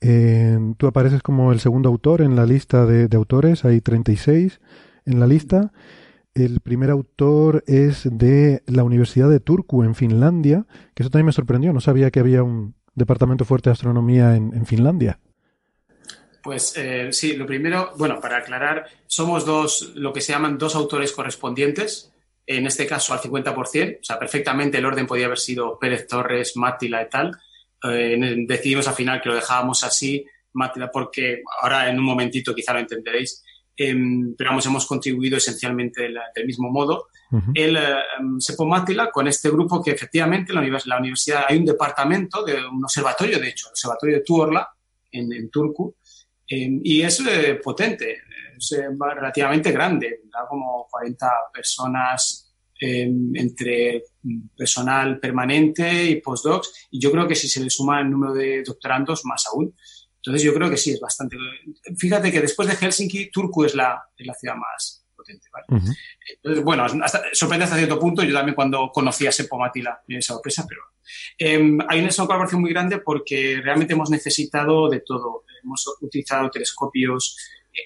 Eh, 0.00 0.56
tú 0.76 0.86
apareces 0.86 1.22
como 1.22 1.50
el 1.50 1.60
segundo 1.60 1.88
autor 1.88 2.20
en 2.20 2.36
la 2.36 2.46
lista 2.46 2.86
de, 2.86 3.08
autores, 3.16 3.64
hay 3.64 3.80
36 3.80 4.60
en 5.04 5.18
la 5.18 5.26
lista. 5.26 5.72
El 6.34 6.60
primer 6.60 6.90
autor 6.90 7.64
es 7.66 8.08
de 8.10 8.62
la 8.66 8.84
Universidad 8.84 9.28
de 9.30 9.40
Turku 9.40 9.82
en 9.82 9.94
Finlandia, 9.94 10.66
que 10.94 11.02
eso 11.02 11.10
también 11.10 11.26
me 11.26 11.32
sorprendió, 11.32 11.72
no 11.72 11.80
sabía 11.80 12.10
que 12.10 12.20
había 12.20 12.42
un 12.42 12.74
departamento 12.94 13.44
fuerte 13.44 13.70
de 13.70 13.72
astronomía 13.72 14.36
en 14.36 14.64
Finlandia. 14.64 15.18
Pues 16.44 16.74
eh, 16.76 17.08
sí, 17.10 17.34
lo 17.36 17.46
primero, 17.46 17.92
bueno, 17.96 18.20
para 18.20 18.36
aclarar, 18.36 18.86
somos 19.06 19.46
dos, 19.46 19.92
lo 19.94 20.12
que 20.12 20.20
se 20.20 20.32
llaman 20.32 20.58
dos 20.58 20.74
autores 20.74 21.10
correspondientes, 21.12 22.12
en 22.46 22.66
este 22.66 22.86
caso 22.86 23.14
al 23.14 23.20
50%, 23.20 23.98
o 24.00 24.04
sea, 24.04 24.18
perfectamente 24.18 24.76
el 24.76 24.84
orden 24.84 25.06
podía 25.06 25.24
haber 25.24 25.38
sido 25.38 25.78
Pérez 25.78 26.06
Torres, 26.06 26.54
Mátila 26.56 27.02
y 27.02 27.08
tal. 27.08 27.32
Eh, 27.82 28.44
decidimos 28.46 28.86
al 28.88 28.94
final 28.94 29.22
que 29.22 29.30
lo 29.30 29.34
dejábamos 29.36 29.82
así, 29.84 30.26
Mátila, 30.52 30.90
porque 30.92 31.40
ahora 31.62 31.88
en 31.88 31.98
un 31.98 32.04
momentito 32.04 32.54
quizá 32.54 32.74
lo 32.74 32.80
entenderéis, 32.80 33.42
eh, 33.76 33.94
pero 34.36 34.50
vamos, 34.50 34.66
hemos 34.66 34.86
contribuido 34.86 35.38
esencialmente 35.38 36.02
del, 36.02 36.18
del 36.34 36.46
mismo 36.46 36.70
modo. 36.70 37.08
Ujú. 37.32 37.52
El 37.54 37.76
eh, 37.78 37.82
Sepo 38.38 38.66
Mátila 38.66 39.10
con 39.10 39.26
este 39.26 39.48
grupo 39.50 39.82
que 39.82 39.92
efectivamente 39.92 40.52
en 40.52 40.56
la, 40.56 40.62
univers- 40.62 40.84
la 40.86 40.98
universidad 40.98 41.46
hay 41.48 41.56
un 41.56 41.64
departamento, 41.64 42.44
de 42.44 42.56
un 42.66 42.84
observatorio, 42.84 43.38
de 43.38 43.48
hecho, 43.48 43.68
el 43.68 43.70
observatorio 43.70 44.16
de 44.16 44.22
Tuorla, 44.22 44.68
en, 45.10 45.32
en 45.32 45.48
Turku, 45.48 45.96
eh, 46.48 46.80
y 46.82 47.02
es 47.02 47.20
eh, 47.20 47.60
potente, 47.62 48.18
es 48.56 48.72
eh, 48.72 48.88
relativamente 49.14 49.72
grande, 49.72 50.20
da 50.32 50.46
como 50.48 50.86
40 50.90 51.30
personas 51.52 52.44
eh, 52.80 53.08
entre 53.34 54.02
mm, 54.22 54.48
personal 54.56 55.20
permanente 55.20 56.04
y 56.04 56.20
postdocs, 56.20 56.88
y 56.90 57.00
yo 57.00 57.10
creo 57.12 57.26
que 57.26 57.34
si 57.34 57.48
se 57.48 57.62
le 57.62 57.70
suma 57.70 58.00
el 58.00 58.10
número 58.10 58.34
de 58.34 58.62
doctorandos, 58.62 59.24
más 59.24 59.46
aún. 59.46 59.74
Entonces 60.16 60.42
yo 60.42 60.54
creo 60.54 60.70
que 60.70 60.76
sí, 60.76 60.90
es 60.90 61.00
bastante... 61.00 61.36
Fíjate 61.98 62.32
que 62.32 62.40
después 62.40 62.66
de 62.66 62.74
Helsinki, 62.74 63.30
Turku 63.30 63.64
es 63.64 63.74
la, 63.74 64.02
es 64.16 64.26
la 64.26 64.34
ciudad 64.34 64.56
más 64.56 65.06
potente. 65.14 65.48
Entonces, 66.36 66.64
bueno, 66.64 66.84
hasta, 66.84 67.22
sorprende 67.32 67.64
hasta 67.64 67.76
cierto 67.76 67.98
punto. 67.98 68.22
Yo 68.22 68.34
también 68.34 68.54
cuando 68.54 68.90
conocí 68.92 69.26
a 69.26 69.32
Sepo 69.32 69.58
Matila 69.58 70.02
me 70.08 70.14
dio 70.14 70.22
sorpresa, 70.22 70.64
pero 70.68 70.80
eh, 71.38 71.78
hay 71.88 72.00
una 72.00 72.08
colaboración 72.10 72.60
muy 72.62 72.70
grande 72.70 72.98
porque 72.98 73.60
realmente 73.62 73.92
hemos 73.92 74.10
necesitado 74.10 74.88
de 74.88 75.00
todo. 75.00 75.44
Hemos 75.64 75.84
utilizado 76.00 76.50
telescopios 76.50 77.36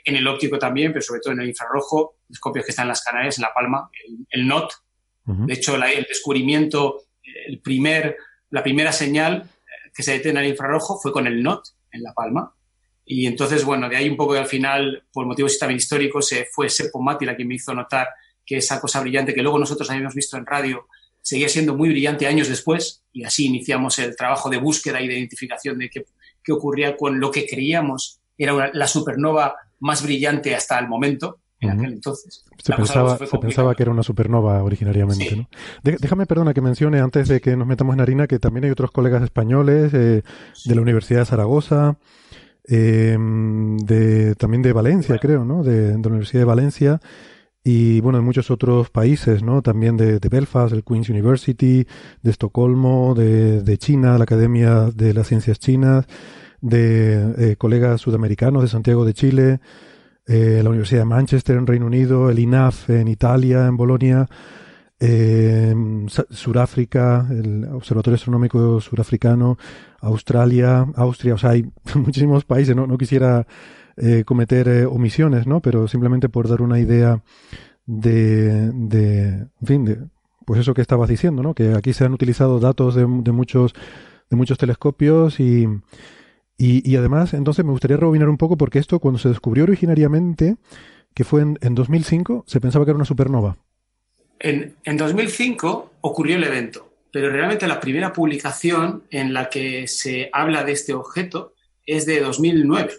en 0.04 0.16
el 0.16 0.26
óptico 0.26 0.58
también, 0.58 0.92
pero 0.92 1.02
sobre 1.02 1.20
todo 1.20 1.32
en 1.32 1.40
el 1.40 1.48
infrarrojo, 1.48 2.16
telescopios 2.26 2.64
que 2.64 2.70
están 2.72 2.84
en 2.84 2.88
las 2.88 3.02
Canarias, 3.02 3.38
en 3.38 3.42
La 3.42 3.54
Palma, 3.54 3.88
el, 4.06 4.26
el 4.30 4.46
NOT, 4.46 4.72
De 5.24 5.54
hecho, 5.54 5.76
la, 5.76 5.90
el 5.90 6.04
descubrimiento, 6.04 7.04
el 7.46 7.60
primer, 7.60 8.16
la 8.50 8.62
primera 8.62 8.92
señal 8.92 9.42
eh, 9.44 9.90
que 9.94 10.02
se 10.02 10.12
detecta 10.12 10.40
en 10.40 10.44
el 10.44 10.50
infrarrojo 10.50 10.98
fue 10.98 11.12
con 11.12 11.26
el 11.26 11.42
NOT 11.42 11.68
en 11.92 12.02
La 12.02 12.12
Palma. 12.12 12.54
Y 13.04 13.26
entonces, 13.26 13.64
bueno, 13.64 13.88
de 13.88 13.96
ahí 13.96 14.08
un 14.08 14.16
poco 14.16 14.34
que 14.34 14.40
al 14.40 14.46
final, 14.46 15.04
por 15.12 15.24
motivos 15.24 15.58
también 15.58 15.78
históricos, 15.78 16.28
se 16.28 16.46
fue 16.52 16.68
Seppo 16.68 17.00
Mati 17.00 17.24
la 17.24 17.36
que 17.36 17.44
me 17.44 17.54
hizo 17.54 17.74
notar 17.74 18.08
que 18.44 18.56
esa 18.56 18.80
cosa 18.80 19.00
brillante 19.00 19.34
que 19.34 19.42
luego 19.42 19.58
nosotros 19.58 19.90
habíamos 19.90 20.14
visto 20.14 20.36
en 20.36 20.46
radio 20.46 20.86
seguía 21.20 21.48
siendo 21.48 21.76
muy 21.76 21.90
brillante 21.90 22.26
años 22.26 22.48
después 22.48 23.04
y 23.12 23.22
así 23.22 23.46
iniciamos 23.46 23.98
el 23.98 24.16
trabajo 24.16 24.48
de 24.48 24.56
búsqueda 24.56 25.00
y 25.02 25.08
de 25.08 25.18
identificación 25.18 25.78
de 25.78 25.90
qué, 25.90 26.06
qué 26.48 26.52
ocurría 26.54 26.96
con 26.96 27.20
lo 27.20 27.30
que 27.30 27.46
creíamos 27.46 28.20
era 28.38 28.70
la 28.72 28.86
supernova 28.86 29.54
más 29.80 30.02
brillante 30.02 30.54
hasta 30.54 30.78
el 30.78 30.88
momento, 30.88 31.40
en 31.60 31.70
aquel 31.70 31.92
entonces. 31.92 32.42
Se 32.56 32.72
pensaba, 32.72 33.18
se 33.18 33.38
pensaba, 33.38 33.74
que 33.74 33.82
era 33.82 33.92
una 33.92 34.02
supernova 34.02 34.62
originariamente. 34.62 35.36
¿no? 35.36 35.48
déjame, 35.82 36.24
perdona, 36.24 36.54
que 36.54 36.62
mencione 36.62 37.00
antes 37.00 37.28
de 37.28 37.42
que 37.42 37.54
nos 37.54 37.66
metamos 37.66 37.94
en 37.94 38.00
harina 38.00 38.26
que 38.26 38.38
también 38.38 38.64
hay 38.64 38.70
otros 38.70 38.92
colegas 38.92 39.22
españoles 39.22 39.92
eh, 39.92 40.22
de 40.64 40.74
la 40.74 40.80
Universidad 40.80 41.20
de 41.20 41.26
Zaragoza, 41.26 41.98
eh, 42.66 43.18
de, 43.18 44.34
también 44.36 44.62
de 44.62 44.72
Valencia, 44.72 45.18
creo, 45.18 45.44
¿no? 45.44 45.62
De, 45.62 45.92
de, 45.92 45.98
la 45.98 46.08
Universidad 46.08 46.40
de 46.40 46.46
Valencia 46.46 47.00
y, 47.64 48.00
bueno, 48.00 48.18
de 48.18 48.24
muchos 48.24 48.50
otros 48.50 48.90
países, 48.90 49.42
¿no? 49.42 49.62
También 49.62 49.96
de, 49.96 50.20
de 50.20 50.28
Belfast, 50.28 50.72
el 50.72 50.84
Queen's 50.84 51.08
University, 51.10 51.86
de 52.22 52.30
Estocolmo, 52.30 53.14
de, 53.14 53.62
de 53.62 53.78
China, 53.78 54.16
la 54.16 54.24
Academia 54.24 54.90
de 54.94 55.12
las 55.12 55.28
Ciencias 55.28 55.58
Chinas, 55.58 56.06
de 56.60 57.52
eh, 57.52 57.56
colegas 57.56 58.00
sudamericanos 58.00 58.62
de 58.62 58.68
Santiago 58.68 59.04
de 59.04 59.14
Chile, 59.14 59.60
eh, 60.26 60.60
la 60.62 60.70
Universidad 60.70 61.02
de 61.02 61.06
Manchester 61.06 61.56
en 61.56 61.66
Reino 61.66 61.86
Unido, 61.86 62.30
el 62.30 62.38
INAF 62.38 62.90
en 62.90 63.08
Italia, 63.08 63.66
en 63.66 63.76
Bolonia, 63.76 64.28
eh, 65.00 65.74
Suráfrica, 66.30 67.26
el 67.30 67.64
Observatorio 67.72 68.16
Astronómico 68.16 68.80
Surafricano, 68.80 69.58
Australia, 70.00 70.86
Austria, 70.96 71.34
o 71.34 71.38
sea, 71.38 71.50
hay 71.50 71.64
muchísimos 71.94 72.44
países, 72.44 72.74
no, 72.74 72.86
no 72.86 72.98
quisiera 72.98 73.46
eh, 74.00 74.24
cometer 74.24 74.68
eh, 74.68 74.86
omisiones, 74.86 75.46
¿no? 75.46 75.60
Pero 75.60 75.88
simplemente 75.88 76.28
por 76.28 76.48
dar 76.48 76.62
una 76.62 76.78
idea 76.78 77.22
de, 77.86 78.70
de, 78.72 79.28
en 79.60 79.66
fin, 79.66 79.84
de, 79.84 79.98
pues 80.44 80.60
eso 80.60 80.74
que 80.74 80.82
estabas 80.82 81.08
diciendo, 81.08 81.42
¿no? 81.42 81.54
Que 81.54 81.74
aquí 81.74 81.92
se 81.92 82.04
han 82.04 82.12
utilizado 82.12 82.60
datos 82.60 82.94
de, 82.94 83.02
de 83.02 83.32
muchos, 83.32 83.74
de 84.30 84.36
muchos 84.36 84.58
telescopios 84.58 85.40
y, 85.40 85.66
y, 86.56 86.90
y, 86.90 86.96
además, 86.96 87.34
entonces 87.34 87.64
me 87.64 87.72
gustaría 87.72 87.96
rebobinar 87.96 88.28
un 88.28 88.36
poco 88.36 88.56
porque 88.56 88.78
esto 88.78 88.98
cuando 89.00 89.18
se 89.18 89.28
descubrió 89.28 89.64
originariamente, 89.64 90.56
que 91.14 91.24
fue 91.24 91.42
en, 91.42 91.58
en 91.60 91.74
2005, 91.74 92.44
se 92.46 92.60
pensaba 92.60 92.84
que 92.84 92.92
era 92.92 92.96
una 92.96 93.04
supernova. 93.04 93.56
En, 94.38 94.76
en 94.84 94.96
2005 94.96 95.92
ocurrió 96.02 96.36
el 96.36 96.44
evento, 96.44 96.92
pero 97.12 97.30
realmente 97.30 97.66
la 97.66 97.80
primera 97.80 98.12
publicación 98.12 99.04
en 99.10 99.32
la 99.32 99.48
que 99.48 99.88
se 99.88 100.30
habla 100.32 100.62
de 100.62 100.72
este 100.72 100.94
objeto 100.94 101.54
es 101.84 102.06
de 102.06 102.20
2009. 102.20 102.92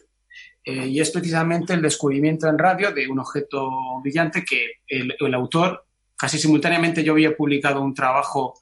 Eh, 0.64 0.88
y 0.88 1.00
es 1.00 1.10
precisamente 1.12 1.74
el 1.74 1.82
descubrimiento 1.82 2.48
en 2.48 2.58
radio 2.58 2.92
de 2.92 3.08
un 3.08 3.20
objeto 3.20 3.70
brillante 4.02 4.44
que 4.44 4.82
el, 4.88 5.16
el 5.20 5.34
autor, 5.34 5.86
casi 6.16 6.38
simultáneamente 6.38 7.04
yo 7.04 7.14
había 7.14 7.36
publicado 7.36 7.82
un 7.82 7.94
trabajo 7.94 8.54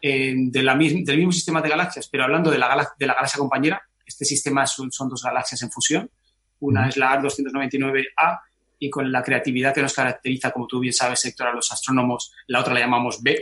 eh, 0.00 0.34
de 0.36 0.62
la, 0.64 0.74
del 0.74 1.16
mismo 1.16 1.30
sistema 1.30 1.62
de 1.62 1.68
galaxias, 1.68 2.08
pero 2.08 2.24
hablando 2.24 2.50
de 2.50 2.58
la, 2.58 2.88
de 2.98 3.06
la 3.06 3.14
galaxia 3.14 3.38
compañera, 3.38 3.82
este 4.04 4.24
sistema 4.24 4.66
son, 4.66 4.90
son 4.90 5.08
dos 5.08 5.22
galaxias 5.22 5.62
en 5.62 5.70
fusión. 5.70 6.10
Una 6.58 6.88
es 6.88 6.96
la 6.96 7.20
A299A 7.20 8.40
y 8.80 8.90
con 8.90 9.12
la 9.12 9.22
creatividad 9.22 9.72
que 9.72 9.82
nos 9.82 9.94
caracteriza, 9.94 10.50
como 10.50 10.66
tú 10.66 10.80
bien 10.80 10.92
sabes, 10.92 11.24
Héctor, 11.24 11.48
a 11.48 11.52
los 11.52 11.70
astrónomos, 11.70 12.32
la 12.48 12.60
otra 12.60 12.74
la 12.74 12.80
llamamos 12.80 13.22
B. 13.22 13.40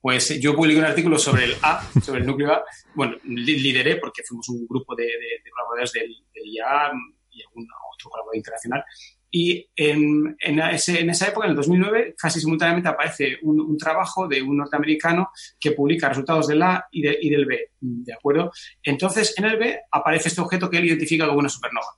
Pues 0.00 0.40
yo 0.40 0.54
publiqué 0.54 0.78
un 0.78 0.84
artículo 0.84 1.18
sobre 1.18 1.46
el 1.46 1.56
A, 1.62 1.82
sobre 2.00 2.20
el 2.20 2.26
núcleo 2.26 2.52
A. 2.52 2.62
Bueno, 2.94 3.16
lideré 3.24 3.96
porque 3.96 4.22
fuimos 4.22 4.48
un 4.50 4.68
grupo 4.68 4.94
de, 4.94 5.02
de, 5.02 5.42
de 5.42 5.50
colaboradores 5.50 5.92
del, 5.92 6.16
del, 6.32 6.46
IAA 6.46 6.92
y 7.38 7.42
algún 7.42 7.66
otro 7.94 8.10
colaborador 8.10 8.36
internacional. 8.36 8.84
Y 9.30 9.68
en, 9.76 10.36
en, 10.40 10.60
ese, 10.60 11.00
en, 11.00 11.10
esa 11.10 11.28
época, 11.28 11.46
en 11.46 11.50
el 11.50 11.56
2009, 11.56 12.14
casi 12.16 12.40
simultáneamente 12.40 12.88
aparece 12.88 13.38
un, 13.42 13.60
un, 13.60 13.76
trabajo 13.76 14.26
de 14.26 14.40
un 14.42 14.56
norteamericano 14.56 15.30
que 15.60 15.72
publica 15.72 16.08
resultados 16.08 16.48
del 16.48 16.62
A 16.62 16.86
y, 16.90 17.02
de, 17.02 17.18
y, 17.20 17.28
del 17.28 17.44
B, 17.44 17.70
¿de 17.80 18.12
acuerdo? 18.12 18.50
Entonces, 18.82 19.34
en 19.36 19.44
el 19.44 19.58
B 19.58 19.80
aparece 19.90 20.28
este 20.28 20.40
objeto 20.40 20.70
que 20.70 20.78
él 20.78 20.86
identifica 20.86 21.26
como 21.26 21.40
una 21.40 21.50
supernova. 21.50 21.88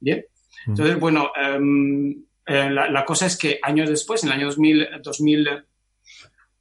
¿Bien? 0.00 0.24
Entonces, 0.66 0.98
bueno, 0.98 1.30
um, 1.56 2.10
eh, 2.46 2.70
la, 2.70 2.90
la, 2.90 3.04
cosa 3.04 3.26
es 3.26 3.36
que 3.36 3.60
años 3.62 3.88
después, 3.88 4.22
en 4.24 4.30
el 4.30 4.36
año 4.36 4.46
2000, 4.46 4.88
2000 5.02 5.48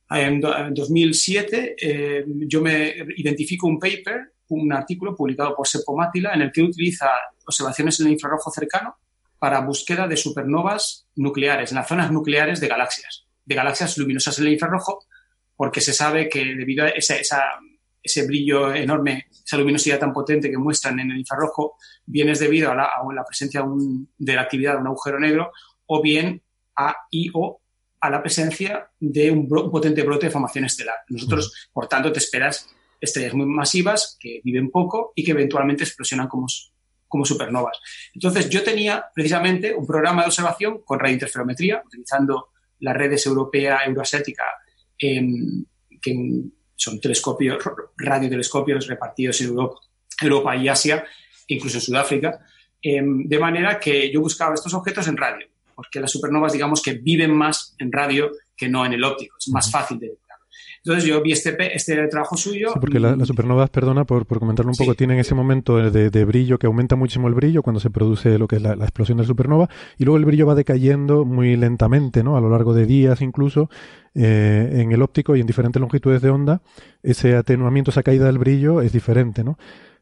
en, 0.09 0.39
2007, 0.39 1.75
eh, 1.81 2.25
yo 2.27 2.61
me 2.61 2.95
identifico 3.17 3.67
un 3.67 3.79
paper, 3.79 4.34
un 4.49 4.71
artículo 4.73 5.15
publicado 5.15 5.55
por 5.55 5.67
Seppo 5.67 5.95
Mátila, 5.95 6.33
en 6.33 6.41
el 6.41 6.51
que 6.51 6.61
utiliza 6.61 7.09
observaciones 7.45 7.99
en 7.99 8.07
el 8.07 8.13
infrarrojo 8.13 8.51
cercano 8.51 8.97
para 9.39 9.61
búsqueda 9.61 10.07
de 10.07 10.17
supernovas 10.17 11.07
nucleares, 11.15 11.71
en 11.71 11.77
las 11.77 11.87
zonas 11.87 12.11
nucleares 12.11 12.59
de 12.59 12.67
galaxias, 12.67 13.25
de 13.45 13.55
galaxias 13.55 13.97
luminosas 13.97 14.39
en 14.39 14.47
el 14.47 14.53
infrarrojo, 14.53 15.05
porque 15.55 15.81
se 15.81 15.93
sabe 15.93 16.29
que 16.29 16.43
debido 16.43 16.85
a 16.85 16.89
ese 16.89 18.27
brillo 18.27 18.73
enorme, 18.73 19.27
esa 19.45 19.57
luminosidad 19.57 19.99
tan 19.99 20.13
potente 20.13 20.49
que 20.49 20.57
muestran 20.57 20.99
en 20.99 21.11
el 21.11 21.19
infrarrojo, 21.19 21.75
bien 22.05 22.29
es 22.29 22.39
debido 22.39 22.71
a 22.71 22.75
la, 22.75 22.89
presencia 23.25 23.63
de, 24.17 24.33
la 24.33 24.41
actividad 24.41 24.73
de 24.73 24.81
un 24.81 24.87
agujero 24.87 25.19
negro 25.19 25.51
o 25.85 26.01
bien 26.01 26.41
a 26.75 26.95
a 27.99 28.09
la 28.11 28.21
presencia 28.21 28.91
de 28.99 29.31
un, 29.31 29.47
un 29.49 29.71
potente 29.71 30.03
brote 30.03 30.27
de 30.27 30.31
formación 30.31 30.65
estelar. 30.65 30.97
Nosotros, 31.09 31.69
por 31.73 31.87
tanto, 31.87 32.11
te 32.11 32.19
esperas 32.19 32.69
estrellas 32.99 33.33
muy 33.33 33.45
masivas 33.45 34.17
que 34.19 34.41
viven 34.43 34.69
poco 34.69 35.13
y 35.15 35.23
que 35.23 35.31
eventualmente 35.31 35.83
explosionan 35.83 36.27
como, 36.27 36.47
como 37.07 37.25
supernovas. 37.25 37.79
Entonces, 38.13 38.49
yo 38.49 38.63
tenía 38.63 39.05
precisamente 39.13 39.73
un 39.73 39.85
programa 39.85 40.21
de 40.21 40.27
observación 40.27 40.81
con 40.84 40.99
radiointerferometría, 40.99 41.81
utilizando 41.85 42.49
las 42.79 42.95
redes 42.95 43.26
europea, 43.26 43.79
euroasiática, 43.85 44.43
eh, 44.99 45.21
que 46.01 46.15
son 46.76 46.99
telescopios, 46.99 47.57
radiotelescopios 47.97 48.87
repartidos 48.87 49.41
en 49.41 49.47
Europa, 49.47 49.79
Europa 50.21 50.55
y 50.55 50.67
Asia, 50.67 51.05
incluso 51.47 51.77
en 51.77 51.81
Sudáfrica, 51.81 52.39
eh, 52.81 53.01
de 53.03 53.39
manera 53.39 53.79
que 53.79 54.11
yo 54.11 54.21
buscaba 54.21 54.53
estos 54.53 54.73
objetos 54.73 55.07
en 55.07 55.17
radio, 55.17 55.47
porque 55.76 55.99
las 55.99 56.11
supernovas, 56.11 56.53
digamos 56.53 56.81
que 56.81 56.93
viven 56.93 57.34
más 57.34 57.76
en 57.79 57.91
radio 57.91 58.31
que 58.55 58.69
no 58.69 58.85
en 58.85 58.93
el 58.93 59.03
óptico, 59.03 59.37
es 59.39 59.49
más 59.49 59.71
fácil 59.71 59.99
de 59.99 60.17
entonces 60.87 61.09
yo 61.09 61.21
vi 61.21 61.33
este, 61.33 61.75
este 61.75 62.07
trabajo 62.07 62.37
suyo. 62.37 62.69
Sí, 62.73 62.79
porque 62.79 62.97
y... 62.97 63.01
las 63.01 63.17
la 63.17 63.25
supernovas, 63.25 63.69
perdona 63.69 64.05
por, 64.05 64.25
por 64.25 64.39
comentarlo 64.39 64.71
un 64.71 64.77
poco, 64.77 64.95
tienen 64.95 65.19
ese 65.19 65.35
momento 65.35 65.77
de, 65.77 66.09
de, 66.09 66.25
brillo 66.25 66.57
que 66.57 66.67
aumenta 66.67 66.95
muchísimo 66.95 67.27
el 67.27 67.33
brillo 67.33 67.61
cuando 67.61 67.79
se 67.79 67.89
produce 67.89 68.37
lo 68.37 68.47
que 68.47 68.55
es 68.55 68.61
la, 68.61 68.75
la, 68.75 68.85
explosión 68.85 69.17
de 69.17 69.23
la 69.23 69.27
supernova 69.27 69.69
y 69.97 70.05
luego 70.05 70.17
el 70.17 70.25
brillo 70.25 70.47
va 70.47 70.55
decayendo 70.55 71.25
muy 71.25 71.57
lentamente, 71.57 72.23
¿no? 72.23 72.37
A 72.37 72.41
lo 72.41 72.49
largo 72.49 72.73
de 72.73 72.85
días 72.85 73.21
incluso 73.21 73.69
eh, 74.15 74.69
en 74.81 74.91
el 74.93 75.01
óptico 75.01 75.35
y 75.35 75.41
en 75.41 75.47
diferentes 75.47 75.79
longitudes 75.79 76.21
de 76.21 76.29
onda 76.29 76.61
ese 77.03 77.35
atenuamiento, 77.35 77.91
esa 77.91 78.03
caída 78.03 78.25
del 78.25 78.37
brillo 78.37 78.81
es 78.81 78.93
diferente, 78.93 79.43
¿no? 79.43 79.57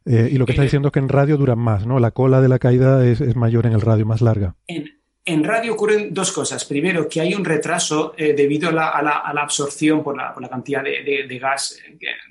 Eh, 0.05 0.29
y 0.31 0.37
lo 0.37 0.45
que 0.45 0.51
está 0.51 0.61
diciendo 0.61 0.89
es 0.89 0.91
que 0.91 0.99
en 0.99 1.09
radio 1.09 1.35
duran 1.35 1.57
más, 1.57 1.87
¿no? 1.87 1.99
La 1.99 2.11
cola 2.11 2.39
de 2.39 2.47
la 2.47 2.59
caída 2.59 3.03
es, 3.05 3.21
es 3.21 3.35
mayor 3.35 3.65
en 3.65 3.73
el 3.73 3.81
radio, 3.81 4.05
más 4.05 4.21
larga. 4.21 4.55
En, 4.67 4.85
en 5.25 5.43
radio 5.43 5.73
ocurren 5.73 6.13
dos 6.13 6.31
cosas. 6.31 6.63
Primero, 6.65 7.09
que 7.09 7.19
hay 7.19 7.33
un 7.33 7.43
retraso 7.43 8.13
eh, 8.15 8.33
debido 8.33 8.69
a 8.69 8.71
la, 8.71 9.41
absorción 9.41 10.03
por 10.03 10.15
la, 10.15 10.49
cantidad 10.49 10.83
de, 10.83 11.39
gas, 11.39 11.79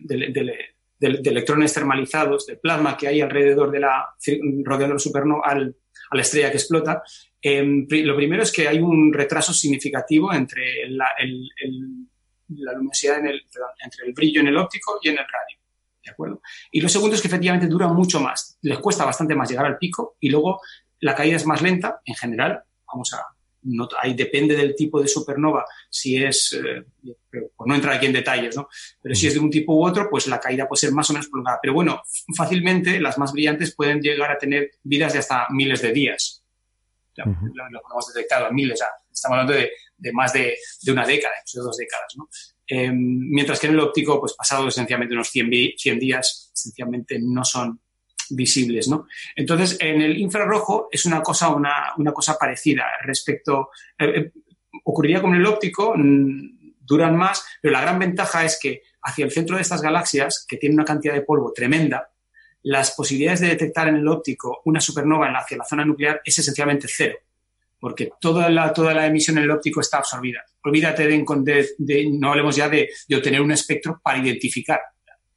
de, 0.00 0.32
de, 0.98 1.30
electrones 1.30 1.74
termalizados, 1.74 2.46
de 2.46 2.56
plasma 2.56 2.96
que 2.96 3.08
hay 3.08 3.20
alrededor 3.20 3.72
de 3.72 3.80
la, 3.80 4.14
rodeando 4.64 4.94
el 4.94 5.00
supernova, 5.00 5.42
al, 5.44 5.76
la 6.12 6.22
estrella 6.22 6.50
que 6.50 6.58
explota. 6.58 7.02
Eh, 7.42 7.84
lo 8.04 8.16
primero 8.16 8.42
es 8.42 8.52
que 8.52 8.68
hay 8.68 8.78
un 8.78 9.12
retraso 9.12 9.52
significativo 9.52 10.32
entre 10.32 10.88
la, 10.88 11.08
el, 11.18 11.50
luminosidad, 12.48 13.18
en 13.18 13.26
el, 13.26 13.42
entre 13.82 14.06
el 14.06 14.12
brillo 14.12 14.40
en 14.40 14.48
el 14.48 14.56
óptico 14.56 14.98
y 15.02 15.08
en 15.08 15.14
el 15.14 15.24
radio. 15.24 15.58
¿De 16.04 16.10
acuerdo? 16.10 16.42
Y 16.70 16.80
lo 16.80 16.88
segundo 16.88 17.16
es 17.16 17.22
que 17.22 17.28
efectivamente 17.28 17.66
dura 17.66 17.88
mucho 17.88 18.20
más. 18.20 18.58
Les 18.62 18.78
cuesta 18.78 19.04
bastante 19.04 19.34
más 19.34 19.48
llegar 19.48 19.66
al 19.66 19.78
pico 19.78 20.16
y 20.20 20.28
luego 20.30 20.60
la 21.00 21.14
caída 21.14 21.36
es 21.36 21.46
más 21.46 21.62
lenta 21.62 22.00
en 22.04 22.14
general, 22.14 22.62
vamos 22.94 23.12
a, 23.12 23.26
no, 23.62 23.88
ahí 24.00 24.14
depende 24.14 24.54
del 24.54 24.74
tipo 24.74 25.00
de 25.00 25.08
supernova, 25.08 25.64
si 25.88 26.22
es, 26.22 26.52
eh, 26.52 26.84
pues 27.30 27.66
no 27.66 27.74
entrar 27.74 27.94
aquí 27.94 28.06
en 28.06 28.12
detalles, 28.12 28.56
¿no? 28.56 28.68
Pero 29.00 29.14
si 29.14 29.26
es 29.26 29.34
de 29.34 29.40
un 29.40 29.50
tipo 29.50 29.74
u 29.74 29.86
otro, 29.86 30.08
pues 30.10 30.26
la 30.26 30.38
caída 30.38 30.68
puede 30.68 30.80
ser 30.80 30.92
más 30.92 31.08
o 31.10 31.12
menos 31.14 31.28
prolongada. 31.28 31.58
Pero 31.62 31.74
bueno, 31.74 32.02
fácilmente 32.36 33.00
las 33.00 33.18
más 33.18 33.32
brillantes 33.32 33.74
pueden 33.74 34.00
llegar 34.00 34.30
a 34.30 34.38
tener 34.38 34.72
vidas 34.82 35.12
de 35.12 35.18
hasta 35.20 35.46
miles 35.50 35.80
de 35.82 35.92
días. 35.92 36.42
Ya, 37.16 37.24
uh 37.24 37.30
-huh. 37.30 37.50
lo, 37.54 37.70
lo, 37.70 37.80
hemos 37.90 38.12
detectado, 38.12 38.52
miles, 38.52 38.78
ya. 38.80 38.86
estamos 39.10 39.38
hablando 39.38 39.54
de, 39.54 39.70
de 39.96 40.12
más 40.12 40.32
de, 40.32 40.56
de, 40.82 40.92
una 40.92 41.06
década, 41.06 41.34
de 41.52 41.60
dos 41.60 41.76
décadas, 41.76 42.12
¿no? 42.16 42.28
Eh, 42.66 42.90
mientras 42.92 43.60
que 43.60 43.66
en 43.66 43.74
el 43.74 43.80
óptico, 43.80 44.20
pues 44.20 44.34
pasado 44.34 44.68
esencialmente 44.68 45.14
unos 45.14 45.28
100, 45.28 45.74
100 45.76 45.98
días, 45.98 46.50
esencialmente 46.54 47.18
no 47.20 47.44
son 47.44 47.80
visibles, 48.30 48.88
¿no? 48.88 49.06
Entonces, 49.36 49.76
en 49.80 50.02
el 50.02 50.18
infrarrojo 50.18 50.88
es 50.90 51.06
una 51.06 51.22
cosa, 51.22 51.48
una, 51.48 51.92
una 51.96 52.12
cosa 52.12 52.36
parecida 52.38 52.84
respecto, 53.02 53.70
eh, 53.98 54.32
ocurriría 54.84 55.22
con 55.22 55.34
el 55.34 55.46
óptico, 55.46 55.94
duran 55.96 57.16
más, 57.16 57.44
pero 57.60 57.72
la 57.72 57.80
gran 57.80 57.98
ventaja 57.98 58.44
es 58.44 58.58
que 58.60 58.82
hacia 59.02 59.24
el 59.24 59.30
centro 59.30 59.56
de 59.56 59.62
estas 59.62 59.82
galaxias, 59.82 60.44
que 60.48 60.56
tienen 60.56 60.78
una 60.78 60.84
cantidad 60.84 61.14
de 61.14 61.22
polvo 61.22 61.52
tremenda, 61.52 62.10
las 62.62 62.92
posibilidades 62.92 63.40
de 63.40 63.48
detectar 63.48 63.88
en 63.88 63.96
el 63.96 64.08
óptico 64.08 64.62
una 64.64 64.80
supernova 64.80 65.28
hacia 65.28 65.58
la 65.58 65.64
zona 65.64 65.84
nuclear 65.84 66.22
es 66.24 66.38
esencialmente 66.38 66.86
cero, 66.88 67.18
porque 67.78 68.12
toda 68.18 68.48
la, 68.48 68.72
toda 68.72 68.94
la 68.94 69.06
emisión 69.06 69.36
en 69.36 69.44
el 69.44 69.50
óptico 69.50 69.80
está 69.80 69.98
absorbida. 69.98 70.42
Olvídate 70.62 71.06
de, 71.06 72.10
no 72.10 72.30
hablemos 72.30 72.56
ya 72.56 72.68
de, 72.70 72.88
de 73.06 73.16
obtener 73.16 73.42
un 73.42 73.52
espectro 73.52 74.00
para 74.02 74.18
identificar 74.18 74.80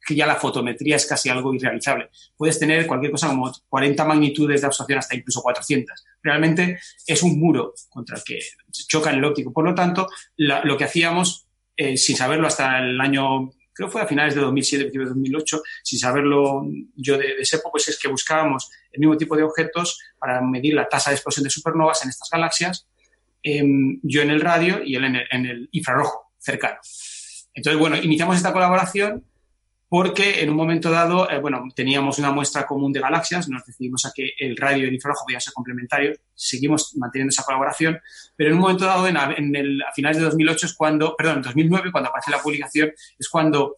que 0.08 0.14
ya 0.14 0.26
la 0.26 0.36
fotometría 0.36 0.96
es 0.96 1.04
casi 1.04 1.28
algo 1.28 1.52
irrealizable. 1.52 2.08
Puedes 2.34 2.58
tener 2.58 2.86
cualquier 2.86 3.12
cosa 3.12 3.28
como 3.28 3.52
40 3.68 4.06
magnitudes 4.06 4.62
de 4.62 4.66
absorción 4.66 4.98
hasta 4.98 5.14
incluso 5.14 5.42
400. 5.42 6.02
Realmente 6.22 6.78
es 7.06 7.22
un 7.22 7.38
muro 7.38 7.74
contra 7.90 8.16
el 8.16 8.22
que 8.24 8.38
choca 8.88 9.10
el 9.10 9.22
óptico. 9.22 9.52
Por 9.52 9.66
lo 9.66 9.74
tanto, 9.74 10.08
lo 10.38 10.78
que 10.78 10.84
hacíamos, 10.84 11.46
eh, 11.76 11.98
sin 11.98 12.16
saberlo 12.16 12.46
hasta 12.46 12.78
el 12.78 12.98
año, 12.98 13.50
creo 13.74 13.88
que 13.88 13.92
fue 13.92 14.00
a 14.00 14.06
finales 14.06 14.34
de 14.34 14.40
2007, 14.40 14.84
principios 14.84 15.10
de 15.10 15.14
2008, 15.14 15.62
sin 15.82 15.98
saberlo 15.98 16.66
yo 16.96 17.18
de, 17.18 17.34
ese 17.38 17.58
poco, 17.58 17.72
pues 17.72 17.88
es 17.88 17.98
que 17.98 18.08
buscábamos 18.08 18.70
el 18.90 19.00
mismo 19.00 19.18
tipo 19.18 19.36
de 19.36 19.42
objetos 19.42 20.00
para 20.18 20.40
medir 20.40 20.72
la 20.72 20.88
tasa 20.88 21.10
de 21.10 21.16
explosión 21.16 21.44
de 21.44 21.50
supernovas 21.50 22.02
en 22.02 22.08
estas 22.08 22.30
galaxias, 22.30 22.88
em, 23.42 24.00
yo 24.02 24.22
en 24.22 24.30
el 24.30 24.40
radio 24.40 24.82
y 24.82 24.96
él 24.96 25.04
en 25.04 25.16
el, 25.16 25.26
en 25.30 25.44
el 25.44 25.68
infrarrojo 25.72 26.32
cercano. 26.38 26.78
Entonces, 27.52 27.78
bueno, 27.78 27.96
iniciamos 27.96 28.36
esta 28.36 28.54
colaboración 28.54 29.27
porque 29.88 30.42
en 30.42 30.50
un 30.50 30.56
momento 30.56 30.90
dado, 30.90 31.30
eh, 31.30 31.38
bueno, 31.38 31.64
teníamos 31.74 32.18
una 32.18 32.30
muestra 32.30 32.66
común 32.66 32.92
de 32.92 33.00
galaxias, 33.00 33.48
nos 33.48 33.64
decidimos 33.64 34.04
a 34.04 34.12
que 34.14 34.32
el 34.38 34.56
radio 34.56 34.84
y 34.84 34.88
el 34.88 34.94
infrarrojo 34.94 35.24
podían 35.24 35.40
ser 35.40 35.54
complementarios, 35.54 36.18
seguimos 36.34 36.94
manteniendo 36.96 37.30
esa 37.30 37.42
colaboración, 37.42 37.98
pero 38.36 38.50
en 38.50 38.56
un 38.56 38.60
momento 38.60 38.84
dado, 38.84 39.06
en, 39.06 39.56
el, 39.56 39.82
a 39.82 39.92
finales 39.92 40.18
de 40.18 40.24
2008 40.24 40.66
es 40.66 40.74
cuando, 40.74 41.16
perdón, 41.16 41.36
en 41.36 41.42
2009, 41.42 41.90
cuando 41.90 42.10
aparece 42.10 42.30
la 42.30 42.42
publicación, 42.42 42.92
es 43.18 43.28
cuando 43.30 43.76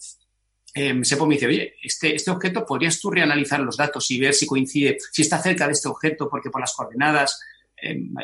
eh, 0.75 0.99
Sepo 1.03 1.27
me 1.27 1.35
dice, 1.35 1.47
oye, 1.47 1.75
este, 1.83 2.15
este 2.15 2.31
objeto, 2.31 2.67
¿podrías 2.67 3.01
tú 3.01 3.11
reanalizar 3.11 3.61
los 3.61 3.77
datos 3.77 4.11
y 4.11 4.19
ver 4.19 4.35
si 4.35 4.47
coincide, 4.47 4.99
si 5.13 5.23
está 5.23 5.41
cerca 5.41 5.67
de 5.67 5.73
este 5.73 5.89
objeto, 5.89 6.29
porque 6.29 6.51
por 6.51 6.61
las 6.61 6.75
coordenadas, 6.75 7.41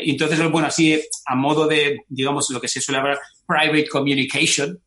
y 0.01 0.11
entonces, 0.11 0.39
bueno, 0.51 0.69
así 0.69 1.01
a 1.25 1.35
modo 1.35 1.67
de, 1.67 2.05
digamos, 2.09 2.51
lo 2.51 2.61
que 2.61 2.69
se 2.69 2.81
suele 2.81 2.99
hablar, 2.99 3.19
private 3.47 3.89
communication, 3.89 4.79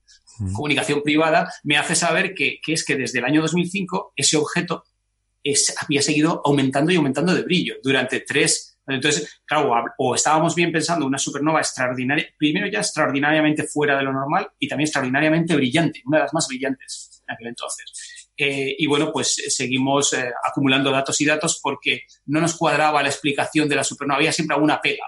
comunicación 0.54 1.02
privada, 1.04 1.52
me 1.64 1.78
hace 1.78 1.96
saber 1.96 2.34
que, 2.34 2.60
es 2.68 2.86
que 2.86 2.96
desde 2.96 3.20
el 3.20 3.26
año 3.26 3.42
2005 3.42 4.14
ese 4.16 4.38
objeto 4.38 4.84
había 5.82 6.02
seguido 6.02 6.42
aumentando 6.46 6.92
y 6.92 6.96
aumentando 6.96 7.34
de 7.34 7.44
brillo 7.44 7.76
durante 7.84 8.22
tres. 8.22 8.78
Entonces, 8.88 9.42
claro, 9.46 9.72
o 9.98 10.16
estábamos 10.16 10.56
bien 10.56 10.72
pensando 10.72 11.06
una 11.06 11.18
supernova 11.18 11.60
extraordinaria, 11.60 12.28
primero 12.38 12.68
ya 12.68 12.80
extraordinariamente 12.80 13.64
fuera 13.64 13.98
de 13.98 14.04
lo 14.04 14.12
normal 14.12 14.50
y 14.58 14.68
también 14.68 14.88
extraordinariamente 14.88 15.56
brillante, 15.56 16.02
una 16.06 16.18
de 16.18 16.24
las 16.24 16.34
más 16.34 16.48
brillantes 16.48 17.22
en 17.28 17.34
aquel 17.34 17.48
entonces. 17.48 18.20
Eh, 18.42 18.74
y 18.78 18.88
bueno, 18.88 19.12
pues 19.12 19.38
eh, 19.40 19.50
seguimos 19.50 20.14
eh, 20.14 20.32
acumulando 20.48 20.92
datos 20.92 21.20
y 21.20 21.26
datos 21.26 21.60
porque 21.62 22.04
no 22.28 22.40
nos 22.40 22.56
cuadraba 22.56 23.04
la 23.04 23.10
explicación 23.10 23.68
de 23.68 23.76
la 23.76 23.84
supernova. 23.84 24.18
Había 24.18 24.32
siempre 24.32 24.56
alguna 24.56 24.80
pega. 24.80 25.04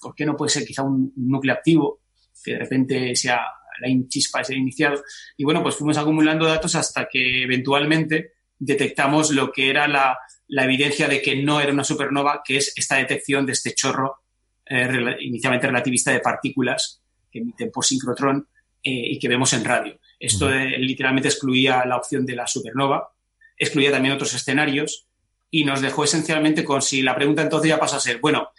¿Por 0.00 0.16
qué 0.16 0.26
no 0.26 0.36
puede 0.36 0.50
ser 0.50 0.64
quizá 0.64 0.82
un 0.82 1.12
núcleo 1.14 1.54
activo 1.54 2.00
que 2.42 2.54
de 2.54 2.58
repente 2.58 3.14
sea 3.14 3.40
la 3.80 3.88
chispa 4.08 4.40
ese 4.40 4.54
iniciado. 4.54 5.02
Y 5.36 5.44
bueno, 5.44 5.62
pues 5.62 5.76
fuimos 5.76 5.98
acumulando 5.98 6.46
datos 6.46 6.74
hasta 6.74 7.08
que 7.10 7.42
eventualmente 7.42 8.32
detectamos 8.58 9.30
lo 9.30 9.50
que 9.50 9.70
era 9.70 9.88
la, 9.88 10.18
evidencia 10.48 11.08
de 11.08 11.20
que 11.20 11.42
no 11.42 11.60
era 11.60 11.72
una 11.72 11.84
supernova, 11.84 12.42
que 12.44 12.58
es 12.58 12.72
esta 12.76 12.96
detección 12.96 13.44
de 13.46 13.52
este 13.52 13.74
chorro 13.74 14.18
eh, 14.66 15.16
inicialmente 15.20 15.66
relativista 15.66 16.12
de 16.12 16.20
partículas 16.20 17.02
que 17.30 17.40
emiten 17.40 17.70
por 17.70 17.84
sincrotrón 17.84 18.46
eh, 18.82 19.12
y 19.12 19.18
que 19.18 19.28
vemos 19.28 19.52
en 19.54 19.64
radio. 19.64 19.98
Esto 20.18 20.52
eh, 20.52 20.78
literalmente 20.78 21.28
excluía 21.28 21.84
la 21.84 21.96
opción 21.96 22.24
de 22.24 22.36
la 22.36 22.46
supernova, 22.46 23.12
excluía 23.56 23.90
también 23.90 24.14
otros 24.14 24.34
escenarios 24.34 25.06
y 25.50 25.64
nos 25.64 25.80
dejó 25.80 26.04
esencialmente 26.04 26.64
con 26.64 26.82
si 26.82 27.02
la 27.02 27.16
pregunta 27.16 27.42
entonces 27.42 27.68
ya 27.68 27.80
pasa 27.80 27.96
a 27.96 28.00
ser, 28.00 28.20
bueno, 28.20 28.50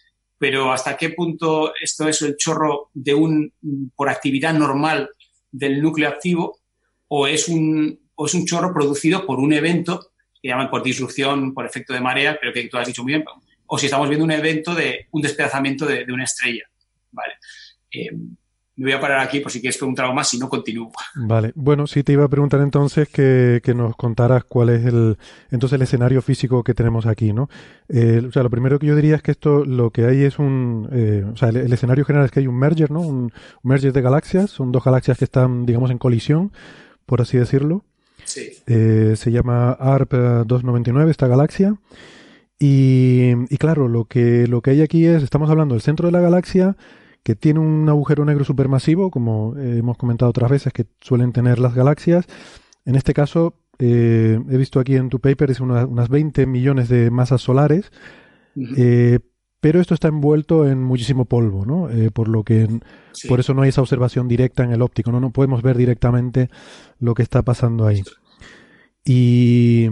pero 0.44 0.74
hasta 0.74 0.98
qué 0.98 1.12
punto 1.12 1.74
esto 1.82 2.10
es 2.10 2.22
el 2.22 2.36
chorro 2.36 2.90
de 2.94 3.14
un, 3.14 3.54
por 3.96 4.10
actividad 4.10 4.54
normal 4.54 5.10
del 5.50 5.82
núcleo 5.82 6.10
activo 6.10 6.60
o 7.08 7.28
es 7.28 7.48
un, 7.48 7.98
o 8.16 8.26
es 8.26 8.34
un 8.34 8.46
chorro 8.46 8.74
producido 8.74 9.26
por 9.26 9.40
un 9.40 9.54
evento 9.54 10.12
que 10.42 10.50
llaman 10.50 10.70
por 10.70 10.84
disrupción, 10.84 11.54
por 11.54 11.66
efecto 11.66 11.94
de 11.94 12.02
marea, 12.02 12.38
pero 12.42 12.52
que 12.52 12.68
tú 12.68 12.78
has 12.78 12.86
dicho 12.86 13.04
muy 13.04 13.14
bien, 13.14 13.24
o 13.68 13.78
si 13.78 13.86
estamos 13.86 14.10
viendo 14.10 14.26
un 14.26 14.32
evento 14.32 14.76
de 14.76 15.08
un 15.12 15.22
desplazamiento 15.22 15.86
de, 15.86 16.04
una 16.12 16.26
estrella. 16.26 16.66
Vale. 17.14 17.36
Eh, 17.90 18.12
me 18.76 18.86
voy 18.86 18.94
a 18.94 19.00
parar 19.00 19.20
aquí 19.20 19.40
por 19.40 19.52
si 19.52 19.62
quieres 19.62 19.78
preguntar 19.78 20.06
algo 20.06 20.16
más, 20.16 20.28
si 20.28 20.40
no 20.40 20.50
continúo. 20.50 20.92
Vale, 21.16 21.52
bueno, 21.56 21.86
sí 21.86 22.04
te 22.04 22.14
iba 22.14 22.26
a 22.26 22.28
preguntar 22.28 22.60
entonces 22.62 23.08
que, 23.08 23.62
nos 23.76 23.96
contaras 23.96 24.44
cuál 24.46 24.70
es 24.70 24.86
el 24.86 25.18
entonces 25.52 25.76
el 25.76 25.84
escenario 25.84 26.22
físico 26.22 26.64
que 26.64 26.74
tenemos 26.74 27.06
aquí, 27.06 27.34
¿no? 27.34 27.50
Eh, 27.90 28.24
o 28.28 28.32
sea, 28.32 28.42
lo 28.42 28.50
primero 28.50 28.80
que 28.80 28.88
yo 28.88 28.96
diría 28.96 29.16
es 29.16 29.22
que 29.22 29.32
esto 29.32 29.64
lo 29.64 29.92
que 29.92 30.06
hay 30.06 30.24
es 30.24 30.40
un, 30.40 30.90
eh, 30.92 31.24
o 31.32 31.38
sea, 31.38 31.50
el, 31.50 31.72
escenario 31.72 32.04
general 32.06 32.26
es 32.26 32.32
que 32.32 32.40
hay 32.40 32.48
un 32.48 32.58
merger, 32.58 32.90
¿no? 32.90 33.02
Un, 33.02 33.32
merger 33.62 33.94
de 33.94 34.02
galaxias, 34.02 34.50
son 34.50 34.72
dos 34.72 34.84
galaxias 34.84 35.18
que 35.18 35.26
están, 35.26 35.66
digamos, 35.66 35.92
en 35.92 36.00
colisión, 36.00 36.52
por 37.06 37.22
así 37.22 37.38
decirlo. 37.38 37.84
Sí. 38.26 38.50
Eh, 38.68 39.14
se 39.18 39.32
llama 39.32 39.72
ARP 39.72 40.14
299 40.14 41.12
esta 41.12 41.28
galaxia. 41.28 41.76
Y, 42.60 43.34
y 43.50 43.58
claro, 43.58 43.88
lo 43.88 44.06
que, 44.06 44.48
lo 44.48 44.62
que 44.62 44.72
hay 44.72 44.82
aquí 44.82 45.06
es, 45.06 45.22
estamos 45.22 45.50
hablando 45.50 45.76
del 45.76 45.82
centro 45.82 46.08
de 46.08 46.14
la 46.14 46.22
galaxia, 46.22 46.78
que 47.24 47.36
tiene 47.36 47.60
un 47.60 47.88
agujero 47.88 48.26
negro 48.26 48.44
supermasivo, 48.44 49.10
como 49.10 49.56
eh, 49.58 49.78
hemos 49.78 49.98
comentado 49.98 50.30
otras 50.30 50.52
veces 50.52 50.74
que 50.74 50.86
suelen 51.00 51.32
tener 51.32 51.58
las 51.58 51.74
galaxias. 51.74 52.26
En 52.86 52.96
este 52.96 53.14
caso, 53.14 53.56
eh, 53.80 54.40
he 54.50 54.58
visto 54.58 54.80
aquí 54.80 54.96
en 54.96 55.10
tu 55.10 55.20
paper, 55.20 55.52
es 55.52 55.62
unas 55.62 56.10
20 56.10 56.46
millones 56.46 56.90
de 56.90 57.10
masas 57.12 57.42
solares, 57.42 57.92
eh, 58.78 59.20
pero 59.62 59.80
esto 59.80 59.94
está 59.94 60.10
envuelto 60.10 60.68
en 60.68 60.84
muchísimo 60.84 61.24
polvo, 61.24 61.66
¿no? 61.66 61.88
por 62.12 62.28
lo 62.28 62.44
que 62.44 62.68
por 63.30 63.40
eso 63.40 63.54
no 63.54 63.62
hay 63.62 63.70
esa 63.70 63.82
observación 63.82 64.28
directa 64.28 64.64
en 64.66 64.74
el 64.74 64.82
óptico, 64.82 65.12
¿no? 65.14 65.22
No 65.22 65.32
podemos 65.32 65.62
ver 65.62 65.78
directamente 65.78 66.50
lo 67.00 67.14
que 67.14 67.24
está 67.24 67.42
pasando 67.44 67.88
ahí. 67.88 68.04
Y, 69.06 69.88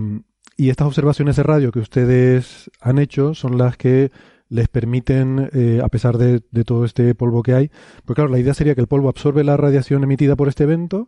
y 0.57 0.69
estas 0.69 0.87
observaciones 0.87 1.37
de 1.37 1.43
radio 1.43 1.71
que 1.71 1.79
ustedes 1.79 2.69
han 2.81 2.99
hecho 2.99 3.33
son 3.33 3.57
las 3.57 3.77
que 3.77 4.11
les 4.51 4.67
permiten, 4.67 5.49
eh, 5.53 5.79
a 5.83 5.87
pesar 5.87 6.17
de, 6.17 6.41
todo 6.65 6.83
este 6.83 7.15
polvo 7.15 7.41
que 7.41 7.53
hay, 7.53 7.71
pues 8.05 8.15
claro, 8.15 8.29
la 8.29 8.37
idea 8.37 8.53
sería 8.53 8.75
que 8.75 8.81
el 8.81 8.87
polvo 8.87 9.07
absorbe 9.07 9.43
la 9.45 9.55
radiación 9.55 10.03
emitida 10.03 10.35
por 10.35 10.49
este 10.49 10.65
evento, 10.65 11.07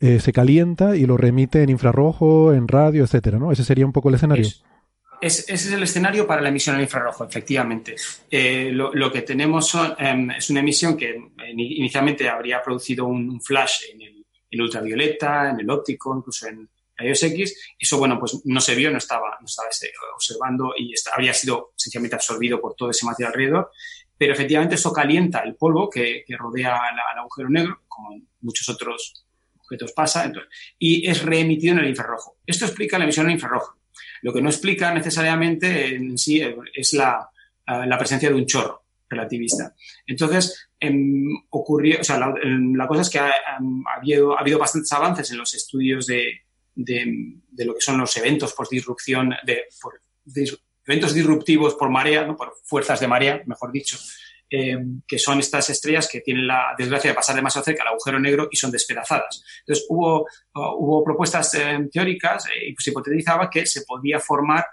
eh, 0.00 0.18
se 0.18 0.32
calienta 0.32 0.96
y 0.96 1.06
lo 1.06 1.16
remite 1.16 1.62
en 1.62 1.70
infrarrojo, 1.70 2.52
en 2.52 2.66
radio, 2.66 3.04
etcétera, 3.04 3.38
¿no? 3.38 3.52
Ese 3.52 3.64
sería 3.64 3.86
un 3.86 3.92
poco 3.92 4.08
el 4.08 4.16
escenario. 4.16 4.48
ese 5.20 5.54
es 5.54 5.72
el 5.72 5.82
escenario 5.84 6.26
para 6.26 6.42
la 6.42 6.48
emisión 6.48 6.76
en 6.76 6.82
infrarrojo, 6.82 7.24
efectivamente. 7.24 7.94
Eh, 8.28 8.70
lo, 8.72 9.12
que 9.12 9.22
tenemos 9.22 9.72
em, 9.98 10.32
es 10.32 10.50
una 10.50 10.60
emisión 10.60 10.96
que 10.96 11.16
inicialmente 11.54 12.28
habría 12.28 12.60
producido 12.60 13.06
un, 13.06 13.40
flash 13.40 13.82
en 13.92 14.02
el, 14.02 14.26
en 14.50 14.60
ultravioleta, 14.60 15.50
en 15.50 15.60
el 15.60 15.70
óptico, 15.70 16.16
incluso 16.16 16.48
en, 16.48 16.68
rayos 17.00 17.22
X. 17.22 17.74
Eso, 17.78 17.98
bueno, 17.98 18.18
pues 18.18 18.40
no 18.44 18.60
se 18.60 18.74
vio, 18.74 18.90
no 18.90 18.98
estaba, 18.98 19.36
no 19.40 19.46
estaba 19.46 19.68
este, 19.68 19.90
observando 20.14 20.72
y 20.76 20.94
había 21.14 21.34
sido 21.34 21.72
sencillamente 21.76 22.16
absorbido 22.16 22.60
por 22.60 22.74
todo 22.74 22.90
ese 22.90 23.06
material 23.06 23.32
alrededor. 23.32 23.70
Pero 24.16 24.34
efectivamente 24.34 24.74
eso 24.74 24.92
calienta 24.92 25.40
el 25.40 25.56
polvo 25.56 25.88
que, 25.88 26.24
rodea 26.38 26.76
al 26.76 27.18
agujero 27.18 27.48
negro, 27.48 27.80
como 27.88 28.12
en 28.12 28.28
muchos 28.42 28.68
otros 28.68 29.24
objetos 29.58 29.92
pasa, 29.92 30.30
y 30.78 31.08
es 31.08 31.22
reemitido 31.22 31.74
en 31.74 31.80
el 31.80 31.88
infrarrojo. 31.88 32.36
Esto 32.44 32.66
explica 32.66 32.98
la 32.98 33.04
emisión 33.04 33.26
en 33.26 33.32
infrarrojo. 33.32 33.78
Lo 34.22 34.32
que 34.32 34.42
no 34.42 34.50
explica 34.50 34.92
necesariamente 34.92 35.94
en 35.94 36.18
sí 36.18 36.42
es 36.74 36.92
la, 36.92 37.30
la 37.66 37.98
presencia 37.98 38.28
de 38.28 38.34
un 38.34 38.46
chorro 38.46 38.84
relativista. 39.10 39.74
Entonces, 40.06 40.70
em, 40.78 41.26
ocurrió, 41.50 42.00
o 42.00 42.04
sea, 42.04 42.18
la, 42.18 42.86
cosa 42.86 43.02
es 43.02 43.10
que 43.10 43.18
ha, 43.18 43.32
habido, 43.96 44.36
ha 44.36 44.40
habido 44.40 44.58
bastantes 44.58 44.92
avances 44.92 45.30
en 45.30 45.38
los 45.38 45.52
estudios 45.54 46.06
de, 46.06 46.42
de, 46.74 47.64
lo 47.64 47.74
que 47.74 47.80
son 47.80 47.98
los 47.98 48.16
eventos 48.16 48.52
por 48.52 48.68
disrupción, 48.68 49.34
de, 49.44 49.64
por, 49.80 50.00
eventos 50.86 51.14
disruptivos 51.14 51.74
por 51.74 51.90
marea, 51.90 52.24
¿no? 52.24 52.36
por 52.36 52.54
fuerzas 52.64 53.00
de 53.00 53.08
marea, 53.08 53.42
mejor 53.46 53.72
dicho, 53.72 53.98
eh, 54.52 54.78
que 55.06 55.18
son 55.18 55.38
estas 55.38 55.70
estrellas 55.70 56.08
que 56.10 56.20
tienen 56.20 56.46
la 56.46 56.74
desgracia 56.76 57.10
de 57.10 57.14
pasar 57.14 57.36
demasiado 57.36 57.64
cerca 57.64 57.82
al 57.82 57.88
agujero 57.90 58.18
negro 58.18 58.48
y 58.50 58.56
son 58.56 58.70
despedazadas. 58.70 59.44
Entonces 59.60 59.86
hubo, 59.88 60.26
hubo 60.52 61.04
propuestas 61.04 61.54
eh, 61.54 61.88
teóricas 61.92 62.46
eh, 62.46 62.70
y 62.70 62.74
se 62.76 62.90
hipotetizaba 62.90 63.48
que 63.48 63.64
se 63.66 63.82
podía 63.82 64.18
formar 64.18 64.64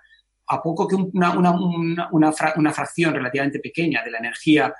a 0.47 0.61
poco 0.61 0.87
que 0.87 0.95
una, 0.95 1.37
una, 1.37 2.09
una, 2.11 2.73
fracción 2.73 3.13
relativamente 3.13 3.59
pequeña 3.59 4.03
de 4.03 4.11
la 4.11 4.17
energía 4.17 4.73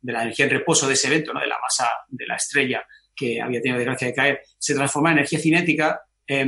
de 0.00 0.12
la 0.12 0.22
energía 0.22 0.46
en 0.46 0.52
reposo 0.52 0.86
de 0.86 0.94
ese 0.94 1.08
evento, 1.08 1.32
¿no? 1.32 1.40
de 1.40 1.48
la 1.48 1.58
masa 1.60 1.90
de 2.08 2.26
la 2.26 2.36
estrella 2.36 2.82
que 3.14 3.40
había 3.40 3.60
tenido 3.60 3.78
desgracia 3.78 4.06
de 4.06 4.14
caer, 4.14 4.40
se 4.56 4.74
transforma 4.74 5.10
en 5.10 5.18
energía 5.18 5.40
cinética 5.40 6.00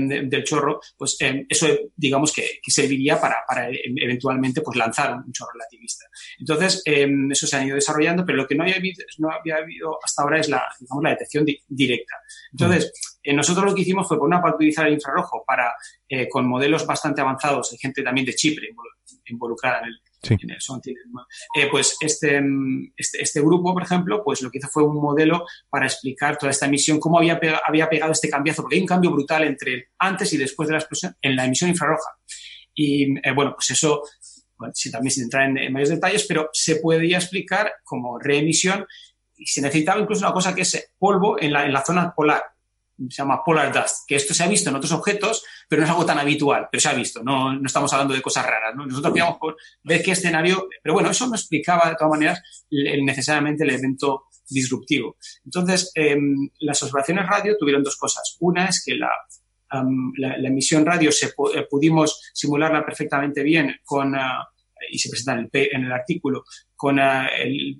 de- 0.08 0.22
del 0.26 0.44
chorro, 0.44 0.80
pues 0.96 1.16
em, 1.20 1.44
eso 1.48 1.66
digamos 1.96 2.32
que, 2.32 2.42
que 2.62 2.70
serviría 2.70 3.20
para, 3.20 3.36
para, 3.46 3.68
em, 3.68 3.94
eventualmente 3.96 4.60
pues 4.62 4.76
lanzar 4.76 5.14
un 5.14 5.32
chorro 5.32 5.50
relativista. 5.54 6.04
Entonces, 6.38 6.82
em, 6.84 7.30
eso 7.32 7.46
se 7.46 7.56
ha 7.56 7.64
ido 7.64 7.74
desarrollando, 7.74 8.24
pero 8.24 8.38
lo 8.38 8.46
que 8.46 8.54
no 8.54 8.62
había 8.64 8.76
habido, 8.76 9.04
no 9.18 9.30
había 9.30 9.56
habido 9.56 9.98
hasta 10.02 10.22
ahora 10.22 10.38
es 10.40 10.48
la, 10.48 10.62
digamos, 10.80 11.02
la 11.04 11.10
detección 11.10 11.44
di- 11.44 11.60
directa. 11.66 12.14
Entonces, 12.52 12.92
eh, 13.22 13.32
nosotros 13.34 13.64
lo 13.66 13.74
que 13.74 13.82
hicimos 13.82 14.06
fue, 14.06 14.18
por 14.18 14.26
una 14.28 14.40
parte, 14.40 14.56
utilizar 14.56 14.86
el 14.86 14.94
infrarrojo 14.94 15.44
para, 15.46 15.72
eh, 16.08 16.28
con 16.28 16.46
modelos 16.46 16.86
bastante 16.86 17.20
avanzados, 17.20 17.72
hay 17.72 17.78
gente 17.78 18.02
también 18.02 18.26
de 18.26 18.34
Chipre 18.34 18.68
involu- 18.68 19.20
involucrada 19.26 19.80
en 19.80 19.86
el, 19.86 20.00
Eh, 21.56 21.68
pues 21.70 21.96
este, 22.00 22.40
mm, 22.40 22.92
este, 22.96 23.22
este 23.22 23.40
grupo, 23.40 23.72
por 23.74 23.82
ejemplo, 23.82 24.22
pues 24.24 24.40
lo 24.42 24.50
que 24.50 24.58
hizo 24.58 24.68
fue 24.68 24.84
un 24.84 24.94
modelo 24.94 25.44
para 25.68 25.86
explicar 25.86 26.38
toda 26.38 26.50
esta 26.50 26.66
emisión, 26.66 27.00
cómo 27.00 27.18
había, 27.18 27.40
pega- 27.40 27.60
había 27.66 27.88
pegado 27.88 28.12
este 28.12 28.28
cambiazo, 28.30 28.62
porque 28.62 28.76
hay 28.76 28.82
un 28.82 28.86
cambio 28.86 29.10
brutal 29.10 29.44
entre 29.44 29.88
antes 29.98 30.32
y 30.32 30.36
después 30.38 30.68
de 30.68 30.72
la 30.74 30.78
explosión 30.78 31.16
en 31.20 31.34
la 31.36 31.44
emisión 31.44 31.70
infrarroja. 31.70 32.10
Y 32.74 33.18
eh, 33.18 33.32
bueno, 33.34 33.52
pues 33.54 33.70
eso, 33.70 34.02
bueno, 34.56 34.72
también 34.92 35.10
sin 35.10 35.24
entrar 35.24 35.48
en, 35.48 35.58
en 35.58 35.72
mayores 35.72 35.90
detalles, 35.90 36.24
pero 36.26 36.48
se 36.52 36.76
podía 36.76 37.18
explicar 37.18 37.72
como 37.84 38.18
reemisión 38.18 38.86
y 39.36 39.46
se 39.46 39.60
necesitaba 39.60 40.00
incluso 40.00 40.24
una 40.24 40.32
cosa 40.32 40.54
que 40.54 40.62
es 40.62 40.92
polvo 40.98 41.40
en 41.40 41.52
la, 41.52 41.66
en 41.66 41.72
la 41.72 41.84
zona 41.84 42.14
polar. 42.14 42.42
Se 43.08 43.22
llama 43.22 43.42
polar 43.44 43.72
dust, 43.72 44.06
que 44.06 44.16
esto 44.16 44.34
se 44.34 44.42
ha 44.42 44.48
visto 44.48 44.70
en 44.70 44.76
otros 44.76 44.92
objetos, 44.92 45.44
pero 45.68 45.80
no 45.80 45.86
es 45.86 45.90
algo 45.90 46.06
tan 46.06 46.18
habitual, 46.18 46.68
pero 46.70 46.80
se 46.80 46.88
ha 46.88 46.94
visto, 46.94 47.22
no, 47.22 47.52
no 47.52 47.66
estamos 47.66 47.92
hablando 47.92 48.14
de 48.14 48.22
cosas 48.22 48.46
raras. 48.46 48.74
¿no? 48.74 48.86
Nosotros 48.86 49.12
queríamos 49.12 49.38
ver 49.82 50.02
qué 50.02 50.12
escenario, 50.12 50.68
pero 50.82 50.94
bueno, 50.94 51.10
eso 51.10 51.26
no 51.26 51.34
explicaba 51.34 51.90
de 51.90 51.96
todas 51.96 52.10
maneras 52.10 52.42
necesariamente 52.70 53.64
el 53.64 53.70
evento 53.70 54.24
disruptivo. 54.48 55.16
Entonces, 55.44 55.90
em, 55.94 56.50
las 56.60 56.82
observaciones 56.82 57.26
radio 57.26 57.56
tuvieron 57.58 57.82
dos 57.82 57.96
cosas. 57.96 58.36
Una 58.40 58.66
es 58.66 58.82
que 58.84 58.94
la, 58.94 59.10
la 60.16 60.48
emisión 60.48 60.84
radio 60.84 61.10
se 61.10 61.26
eh, 61.28 61.66
pudimos 61.68 62.30
simularla 62.34 62.84
perfectamente 62.84 63.42
bien 63.42 63.74
con, 63.84 64.14
ah, 64.14 64.46
y 64.90 64.98
se 64.98 65.08
presenta 65.08 65.32
en 65.40 65.48
el, 65.52 65.68
en 65.72 65.84
el 65.84 65.92
artículo, 65.92 66.44
con 66.74 66.98
ah, 66.98 67.28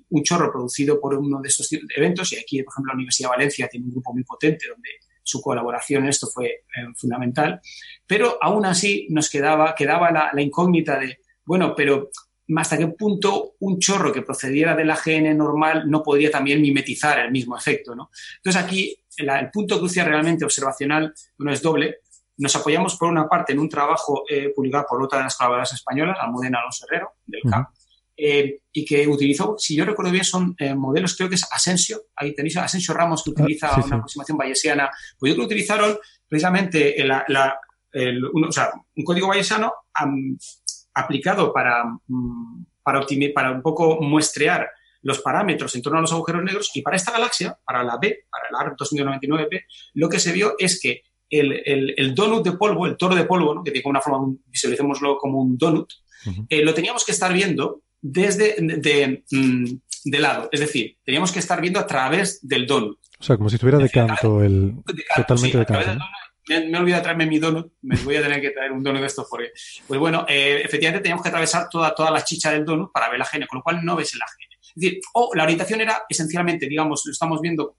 un 0.09 0.23
chorro 0.23 0.51
producido 0.51 0.99
por 0.99 1.15
uno 1.15 1.41
de 1.41 1.49
estos 1.49 1.69
eventos. 1.95 2.33
Y 2.33 2.37
aquí, 2.37 2.63
por 2.63 2.73
ejemplo, 2.73 2.91
la 2.91 2.95
Universidad 2.95 3.29
de 3.29 3.35
Valencia 3.35 3.67
tiene 3.67 3.85
un 3.85 3.91
grupo 3.91 4.13
muy 4.13 4.23
potente 4.23 4.67
donde 4.67 4.89
su 5.23 5.41
colaboración 5.41 6.03
en 6.03 6.09
esto 6.09 6.27
fue 6.27 6.45
eh, 6.45 6.61
fundamental. 6.95 7.61
Pero 8.05 8.37
aún 8.41 8.65
así 8.65 9.07
nos 9.09 9.29
quedaba, 9.29 9.73
quedaba 9.73 10.11
la, 10.11 10.41
incógnita 10.41 10.99
de, 10.99 11.19
bueno, 11.45 11.73
pero 11.75 12.09
hasta 12.57 12.77
qué 12.77 12.87
punto 12.87 13.55
un 13.59 13.79
chorro 13.79 14.11
que 14.11 14.21
procediera 14.21 14.75
del 14.75 14.91
AGN 14.91 15.35
normal 15.37 15.89
no 15.89 16.03
podría 16.03 16.29
también 16.29 16.61
mimetizar 16.61 17.19
el 17.19 17.31
mismo 17.31 17.57
efecto, 17.57 17.95
¿no? 17.95 18.11
Entonces 18.37 18.61
aquí 18.61 18.95
el 19.17 19.49
punto 19.51 19.79
crucial 19.79 20.07
realmente 20.07 20.45
observacional 20.45 21.13
no 21.37 21.51
es 21.51 21.61
doble. 21.61 21.99
Nos 22.37 22.55
apoyamos 22.55 22.97
por 22.97 23.09
una 23.09 23.29
parte 23.29 23.53
en 23.53 23.59
un 23.59 23.69
trabajo 23.69 24.23
eh, 24.29 24.51
publicado 24.55 24.85
por 24.89 25.03
otra 25.03 25.19
de 25.19 25.25
las 25.25 25.37
colaboradoras 25.37 25.73
españolas, 25.73 26.17
Almudena 26.19 26.59
Alonso 26.59 26.85
Herrero, 26.87 27.13
del 27.25 27.41
CAP, 27.49 27.69
eh, 28.17 28.59
y 28.71 28.85
que 28.85 29.07
utilizó, 29.07 29.55
si 29.57 29.75
yo 29.75 29.85
recuerdo 29.85 30.11
bien, 30.11 30.23
son 30.23 30.55
eh, 30.59 30.75
modelos, 30.75 31.15
creo 31.15 31.29
que 31.29 31.35
es 31.35 31.47
Asensio, 31.51 32.03
ahí 32.15 32.33
tenéis 32.35 32.57
a 32.57 32.65
Asensio 32.65 32.93
Ramos 32.93 33.23
que 33.23 33.31
utiliza 33.31 33.69
sí, 33.69 33.75
una 33.77 33.87
sí. 33.87 33.93
aproximación 33.95 34.37
bayesiana, 34.37 34.89
pues 35.17 35.29
yo 35.31 35.35
creo 35.35 35.47
que 35.47 35.53
utilizaron 35.53 35.97
precisamente 36.27 36.95
la, 37.05 37.25
la- 37.27 37.57
el- 37.91 38.23
un, 38.25 38.45
o 38.45 38.51
sea, 38.51 38.71
un 38.95 39.03
código 39.03 39.27
bayesiano 39.27 39.71
am, 39.93 40.37
aplicado 40.93 41.51
para, 41.53 41.83
mm, 42.07 42.65
para, 42.83 43.01
optimi- 43.01 43.33
para 43.33 43.51
un 43.51 43.61
poco 43.61 43.99
muestrear 44.01 44.69
los 45.01 45.19
parámetros 45.19 45.75
en 45.75 45.81
torno 45.81 45.97
a 45.99 46.01
los 46.01 46.11
agujeros 46.13 46.43
negros 46.43 46.71
y 46.75 46.81
para 46.81 46.95
esta 46.95 47.11
galaxia, 47.11 47.57
para 47.65 47.83
la 47.83 47.97
B, 47.97 48.25
para 48.29 48.47
el 48.49 48.55
AR 48.69 48.75
2099P, 48.77 49.65
lo 49.95 50.07
que 50.09 50.19
se 50.19 50.31
vio 50.31 50.55
es 50.57 50.79
que 50.79 51.01
el, 51.29 51.61
el, 51.65 51.93
el 51.97 52.13
donut 52.15 52.43
de 52.45 52.53
polvo, 52.53 52.85
el 52.85 52.95
toro 52.95 53.15
de 53.15 53.25
polvo, 53.25 53.53
¿no? 53.55 53.63
que 53.63 53.71
tiene 53.71 53.89
una 53.89 54.01
forma, 54.01 54.33
visualicémoslo 54.47 55.17
como 55.17 55.41
un 55.41 55.57
donut, 55.57 55.91
eh, 56.47 56.63
lo 56.63 56.73
teníamos 56.73 57.03
que 57.03 57.11
estar 57.11 57.33
viendo 57.33 57.81
desde 58.03 58.55
de, 58.59 58.77
de, 58.77 59.23
mm, 59.31 59.65
de 60.05 60.19
lado, 60.19 60.49
es 60.51 60.59
decir, 60.59 60.97
teníamos 61.05 61.31
que 61.31 61.39
estar 61.39 61.61
viendo 61.61 61.79
a 61.79 61.87
través 61.87 62.45
del 62.45 62.67
donut. 62.67 62.99
O 63.17 63.23
sea, 63.23 63.37
como 63.37 63.49
si 63.49 63.55
estuviera 63.55 63.79
de 63.79 63.89
canto, 63.89 64.43
el, 64.43 64.75
totalmente 65.15 65.53
sí, 65.53 65.57
de 65.57 65.65
canto. 65.65 66.05
Me, 66.49 66.59
me 66.67 66.77
he 66.77 66.81
olvidado 66.81 67.03
traerme 67.03 67.25
mi 67.25 67.39
donut, 67.39 67.71
me 67.83 67.95
voy 67.95 68.17
a 68.17 68.21
tener 68.21 68.41
que 68.41 68.49
traer 68.49 68.73
un 68.73 68.83
donut 68.83 68.99
de 68.99 69.07
estos 69.07 69.25
porque, 69.29 69.51
pues 69.87 69.97
bueno, 69.97 70.25
eh, 70.27 70.61
efectivamente 70.63 71.01
teníamos 71.01 71.23
que 71.23 71.29
atravesar 71.29 71.69
toda, 71.69 71.95
toda 71.95 72.11
la 72.11 72.21
chicha 72.25 72.51
del 72.51 72.65
donut 72.65 72.91
para 72.91 73.09
ver 73.09 73.19
la 73.19 73.25
gene, 73.25 73.47
con 73.47 73.59
lo 73.59 73.63
cual 73.63 73.79
no 73.83 73.95
ves 73.95 74.13
el 74.13 74.21
AGN. 74.21 74.53
Es 74.59 74.71
decir, 74.75 74.99
o 75.13 75.31
la 75.33 75.43
orientación 75.43 75.79
era 75.79 76.03
esencialmente, 76.09 76.67
digamos, 76.67 77.03
lo 77.05 77.11
estamos 77.13 77.39
viendo 77.39 77.77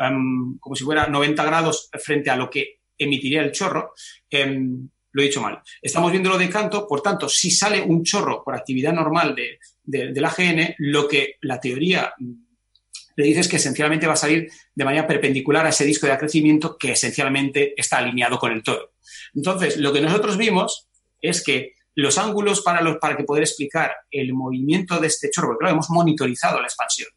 em, 0.00 0.58
como 0.58 0.74
si 0.74 0.82
fuera 0.82 1.06
90 1.06 1.44
grados 1.44 1.88
frente 2.02 2.30
a 2.30 2.36
lo 2.36 2.50
que 2.50 2.80
emitiría 2.98 3.42
el 3.42 3.52
chorro. 3.52 3.92
em, 4.30 4.88
lo 5.16 5.22
he 5.22 5.26
dicho 5.26 5.40
mal. 5.40 5.62
Estamos 5.80 6.10
viéndolo 6.12 6.36
de 6.36 6.50
canto, 6.50 6.86
por 6.86 7.00
tanto, 7.00 7.26
si 7.26 7.50
sale 7.50 7.80
un 7.80 8.04
chorro 8.04 8.44
por 8.44 8.54
actividad 8.54 8.92
normal 8.92 9.34
de, 9.34 9.58
de- 9.82 10.12
del 10.12 10.24
AGN, 10.26 10.74
lo 10.78 11.08
que 11.08 11.36
la 11.40 11.58
teoría 11.58 12.12
le 12.18 13.24
dice 13.24 13.40
es 13.40 13.48
que 13.48 13.56
esencialmente 13.56 14.06
va 14.06 14.12
a 14.12 14.16
salir 14.16 14.50
de 14.74 14.84
manera 14.84 15.06
perpendicular 15.06 15.64
a 15.64 15.70
ese 15.70 15.86
disco 15.86 16.06
de 16.06 16.12
acrecimiento 16.12 16.76
que 16.76 16.92
esencialmente 16.92 17.72
está 17.80 17.96
alineado 17.96 18.38
con 18.38 18.52
el 18.52 18.62
toro. 18.62 18.92
Entonces, 19.34 19.78
lo 19.78 19.90
que 19.90 20.02
nosotros 20.02 20.36
vimos 20.36 20.86
es 21.22 21.42
que 21.42 21.72
los 21.94 22.18
ángulos 22.18 22.60
para, 22.60 22.82
los, 22.82 22.98
para 22.98 23.16
que 23.16 23.24
poder 23.24 23.42
explicar 23.44 23.90
el 24.10 24.34
movimiento 24.34 24.98
de 25.00 25.06
este 25.06 25.30
chorro, 25.30 25.48
porque 25.48 25.60
claro, 25.60 25.76
hemos 25.76 25.88
monitorizado 25.88 26.60
la 26.60 26.66
expansión. 26.66 27.08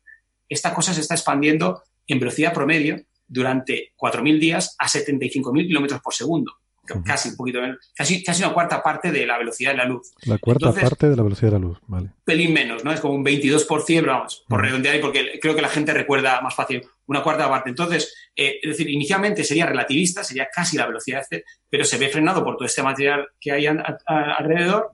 Esta 0.47 0.73
cosa 0.73 0.93
se 0.93 1.01
está 1.01 1.15
expandiendo 1.15 1.83
en 2.07 2.17
velocidad 2.17 2.53
promedio 2.53 3.01
durante 3.27 3.91
4.000 3.97 4.39
días 4.39 4.75
a 4.79 4.87
75.000 4.87 5.67
kilómetros 5.67 5.99
por 5.99 6.13
segundo. 6.13 6.58
Casi 7.05 7.29
un 7.29 7.35
poquito 7.37 7.61
menos, 7.61 7.77
casi, 7.95 8.23
casi 8.23 8.43
una 8.43 8.53
cuarta 8.53 8.81
parte 8.81 9.11
de 9.11 9.25
la 9.25 9.37
velocidad 9.37 9.71
de 9.71 9.77
la 9.77 9.85
luz. 9.85 10.11
La 10.23 10.37
cuarta 10.37 10.67
Entonces, 10.67 10.83
parte 10.89 11.09
de 11.09 11.15
la 11.15 11.23
velocidad 11.23 11.51
de 11.51 11.59
la 11.59 11.65
luz, 11.65 11.77
vale. 11.87 12.09
pelín 12.23 12.53
menos, 12.53 12.83
¿no? 12.83 12.91
Es 12.91 12.99
como 12.99 13.13
un 13.13 13.23
22%, 13.23 14.01
pero 14.01 14.13
vamos, 14.13 14.43
por 14.47 14.61
redondear 14.61 14.95
y 14.95 14.99
porque 14.99 15.39
creo 15.41 15.55
que 15.55 15.61
la 15.61 15.69
gente 15.69 15.93
recuerda 15.93 16.41
más 16.41 16.55
fácil 16.55 16.81
una 17.07 17.21
cuarta 17.23 17.47
parte. 17.49 17.69
Entonces, 17.69 18.13
eh, 18.35 18.59
es 18.61 18.69
decir, 18.71 18.89
inicialmente 18.89 19.43
sería 19.43 19.65
relativista, 19.65 20.23
sería 20.23 20.47
casi 20.53 20.77
la 20.77 20.85
velocidad 20.87 21.17
de 21.17 21.21
este, 21.37 21.43
pero 21.69 21.83
se 21.83 21.97
ve 21.97 22.09
frenado 22.09 22.43
por 22.43 22.55
todo 22.57 22.65
este 22.65 22.81
material 22.83 23.27
que 23.39 23.51
hay 23.51 23.67
a- 23.67 23.97
a- 24.07 24.33
alrededor. 24.37 24.93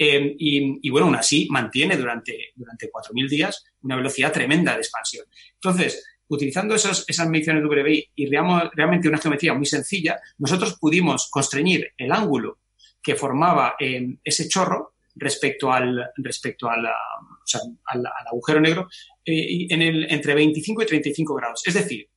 eh, 0.00 0.36
y, 0.38 0.78
y, 0.86 0.90
bueno, 0.90 1.08
aún 1.08 1.16
así 1.16 1.48
mantiene 1.50 1.96
durante, 1.96 2.52
durante 2.54 2.88
4.000 2.88 3.28
días 3.28 3.64
una 3.82 3.96
velocidad 3.96 4.32
tremenda 4.32 4.72
de 4.74 4.78
expansión. 4.78 5.26
Entonces, 5.54 6.04
utilizando 6.28 6.74
esos, 6.74 7.04
esas 7.08 7.28
mediciones 7.28 7.62
de 7.62 7.68
WBI 7.68 8.10
y 8.16 8.26
realmente 8.26 9.08
una 9.08 9.18
geometría 9.18 9.54
muy 9.54 9.66
sencilla, 9.66 10.20
nosotros 10.38 10.78
pudimos 10.78 11.28
constreñir 11.30 11.92
el 11.96 12.12
ángulo 12.12 12.58
que 13.02 13.14
formaba 13.14 13.76
eh, 13.78 14.16
ese 14.22 14.48
chorro 14.48 14.94
respecto 15.14 15.72
al, 15.72 16.10
respecto 16.16 16.68
al, 16.70 16.86
al 16.86 18.06
agujero 18.26 18.60
negro 18.60 18.88
eh, 19.24 19.66
en 19.68 19.82
el, 19.82 20.10
entre 20.10 20.34
25 20.34 20.82
y 20.82 20.86
35 20.86 21.34
grados. 21.34 21.62
Es 21.66 21.74
decir, 21.74 22.08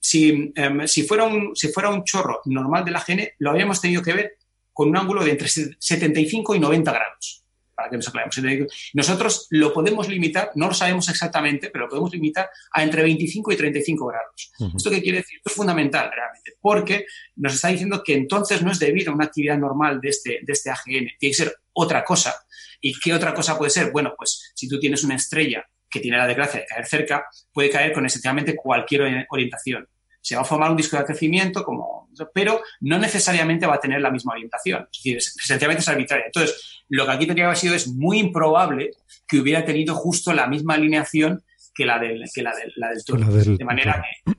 si, 0.00 0.52
em, 0.54 0.86
si, 0.86 1.02
fuera 1.02 1.24
un, 1.24 1.54
si 1.54 1.68
fuera 1.68 1.90
un 1.90 2.04
chorro 2.04 2.40
normal 2.46 2.84
de 2.84 2.90
la 2.90 3.04
GN, 3.06 3.28
lo 3.38 3.50
habríamos 3.50 3.80
tenido 3.80 4.02
que 4.02 4.12
ver 4.12 4.38
con 4.72 4.88
un 4.88 4.96
ángulo 4.96 5.24
de 5.24 5.30
entre 5.32 5.48
75 5.48 6.54
y 6.54 6.60
90 6.60 6.92
grados. 6.92 7.44
Para 7.86 7.90
que 7.90 7.96
nos 7.96 8.08
aclaremos. 8.08 8.70
Nosotros 8.94 9.46
lo 9.50 9.72
podemos 9.72 10.08
limitar, 10.08 10.50
no 10.54 10.68
lo 10.68 10.74
sabemos 10.74 11.08
exactamente, 11.08 11.70
pero 11.70 11.84
lo 11.84 11.88
podemos 11.90 12.12
limitar 12.12 12.48
a 12.72 12.82
entre 12.82 13.02
25 13.02 13.52
y 13.52 13.56
35 13.56 14.06
grados. 14.06 14.52
¿Esto 14.76 14.90
qué 14.90 15.02
quiere 15.02 15.18
decir? 15.18 15.36
Esto 15.38 15.50
es 15.50 15.54
fundamental 15.56 16.10
realmente, 16.14 16.54
porque 16.60 17.06
nos 17.36 17.54
está 17.54 17.68
diciendo 17.68 18.02
que 18.04 18.14
entonces 18.14 18.62
no 18.62 18.72
es 18.72 18.78
debido 18.78 19.12
a 19.12 19.14
una 19.14 19.26
actividad 19.26 19.56
normal 19.58 20.00
de 20.00 20.08
este, 20.08 20.40
de 20.42 20.52
este 20.52 20.70
AGN, 20.70 20.82
tiene 20.84 21.16
que 21.18 21.34
ser 21.34 21.54
otra 21.72 22.02
cosa. 22.04 22.34
¿Y 22.80 22.98
qué 22.98 23.14
otra 23.14 23.32
cosa 23.34 23.56
puede 23.56 23.70
ser? 23.70 23.90
Bueno, 23.92 24.14
pues 24.16 24.52
si 24.54 24.68
tú 24.68 24.78
tienes 24.80 25.04
una 25.04 25.14
estrella 25.16 25.64
que 25.88 26.00
tiene 26.00 26.16
la 26.18 26.26
desgracia 26.26 26.60
de 26.60 26.66
caer 26.66 26.86
cerca, 26.86 27.26
puede 27.52 27.70
caer 27.70 27.92
con 27.92 28.04
esencialmente 28.04 28.56
cualquier 28.56 29.02
ori- 29.02 29.26
orientación. 29.30 29.88
Se 30.20 30.34
va 30.34 30.42
a 30.42 30.44
formar 30.44 30.70
un 30.72 30.76
disco 30.76 30.96
de 30.96 31.04
crecimiento, 31.04 31.62
como, 31.62 32.05
pero 32.34 32.60
no 32.80 32.98
necesariamente 32.98 33.66
va 33.66 33.74
a 33.76 33.80
tener 33.80 34.00
la 34.00 34.10
misma 34.10 34.32
orientación. 34.32 34.82
Es 34.92 34.98
decir, 34.98 35.16
es- 35.16 35.36
esencialmente 35.42 35.82
es 35.82 35.88
arbitraria. 35.88 36.26
Entonces, 36.26 36.82
lo 36.88 37.04
que 37.06 37.12
aquí 37.12 37.26
tendría 37.26 37.44
que 37.44 37.46
haber 37.46 37.58
sido 37.58 37.74
es 37.74 37.88
muy 37.88 38.18
improbable 38.18 38.90
que 39.26 39.38
hubiera 39.40 39.64
tenido 39.64 39.94
justo 39.94 40.32
la 40.32 40.46
misma 40.46 40.74
alineación 40.74 41.42
que 41.74 41.84
la 41.84 41.98
del, 41.98 42.24
que 42.32 42.42
la 42.42 42.54
del, 42.56 42.72
la 42.76 42.88
del. 42.90 43.02
La 43.18 43.26
del 43.28 43.58
de 43.58 43.64
manera 43.64 44.02
que 44.24 44.32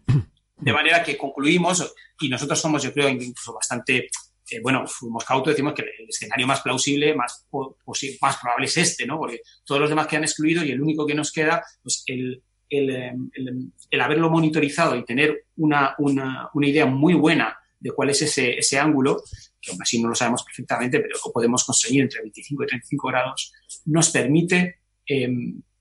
de 0.59 0.73
manera 0.73 1.03
que 1.03 1.15
concluimos, 1.17 1.93
y 2.19 2.29
nosotros 2.29 2.59
somos, 2.59 2.81
yo 2.81 2.91
creo, 2.91 3.07
incluso 3.09 3.53
bastante, 3.53 4.09
eh, 4.49 4.59
bueno, 4.61 4.85
fuimos 4.87 5.23
cautos, 5.23 5.53
decimos 5.53 5.73
que 5.75 5.83
el 5.83 6.09
escenario 6.09 6.47
más 6.47 6.61
plausible, 6.61 7.13
más, 7.15 7.45
po- 7.49 7.77
posi- 7.85 8.17
más 8.21 8.37
probable 8.37 8.65
es 8.65 8.75
este, 8.75 9.05
¿no? 9.05 9.19
Porque 9.19 9.41
todos 9.63 9.79
los 9.79 9.89
demás 9.89 10.07
quedan 10.07 10.23
excluidos 10.23 10.65
y 10.65 10.71
el 10.71 10.81
único 10.81 11.05
que 11.05 11.13
nos 11.13 11.31
queda, 11.31 11.63
pues 11.83 12.01
el, 12.07 12.41
el, 12.69 12.89
eh, 12.89 13.13
el- 13.33 13.71
el 13.91 14.01
haberlo 14.01 14.31
monitorizado 14.31 14.95
y 14.95 15.05
tener 15.05 15.45
una, 15.57 15.93
una, 15.99 16.49
una 16.55 16.67
idea 16.67 16.87
muy 16.87 17.13
buena 17.13 17.55
de 17.79 17.91
cuál 17.91 18.09
es 18.09 18.21
ese, 18.21 18.57
ese 18.57 18.79
ángulo, 18.79 19.21
que 19.61 19.71
aún 19.71 19.81
así 19.81 20.01
no 20.01 20.09
lo 20.09 20.15
sabemos 20.15 20.43
perfectamente, 20.43 20.99
pero 20.99 21.15
lo 21.25 21.31
podemos 21.31 21.63
conseguir 21.65 22.01
entre 22.01 22.21
25 22.21 22.63
y 22.63 22.67
35 22.67 23.07
grados, 23.07 23.53
nos 23.85 24.09
permite 24.09 24.75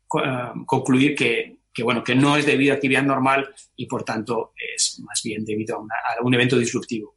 co- 0.07 0.25
eh, 0.25 0.52
concluir 0.66 1.15
que, 1.15 1.58
que, 1.73 1.83
bueno, 1.83 2.02
que 2.05 2.15
no 2.15 2.36
es 2.36 2.47
debido 2.47 2.73
a 2.73 2.76
actividad 2.76 3.02
normal 3.02 3.49
y 3.76 3.86
por 3.86 4.02
tanto 4.05 4.52
es 4.76 5.00
más 5.07 5.20
bien 5.25 5.44
debido 5.44 5.76
a, 5.76 6.23
un 6.25 6.34
evento 6.34 6.58
disruptivo. 6.58 7.16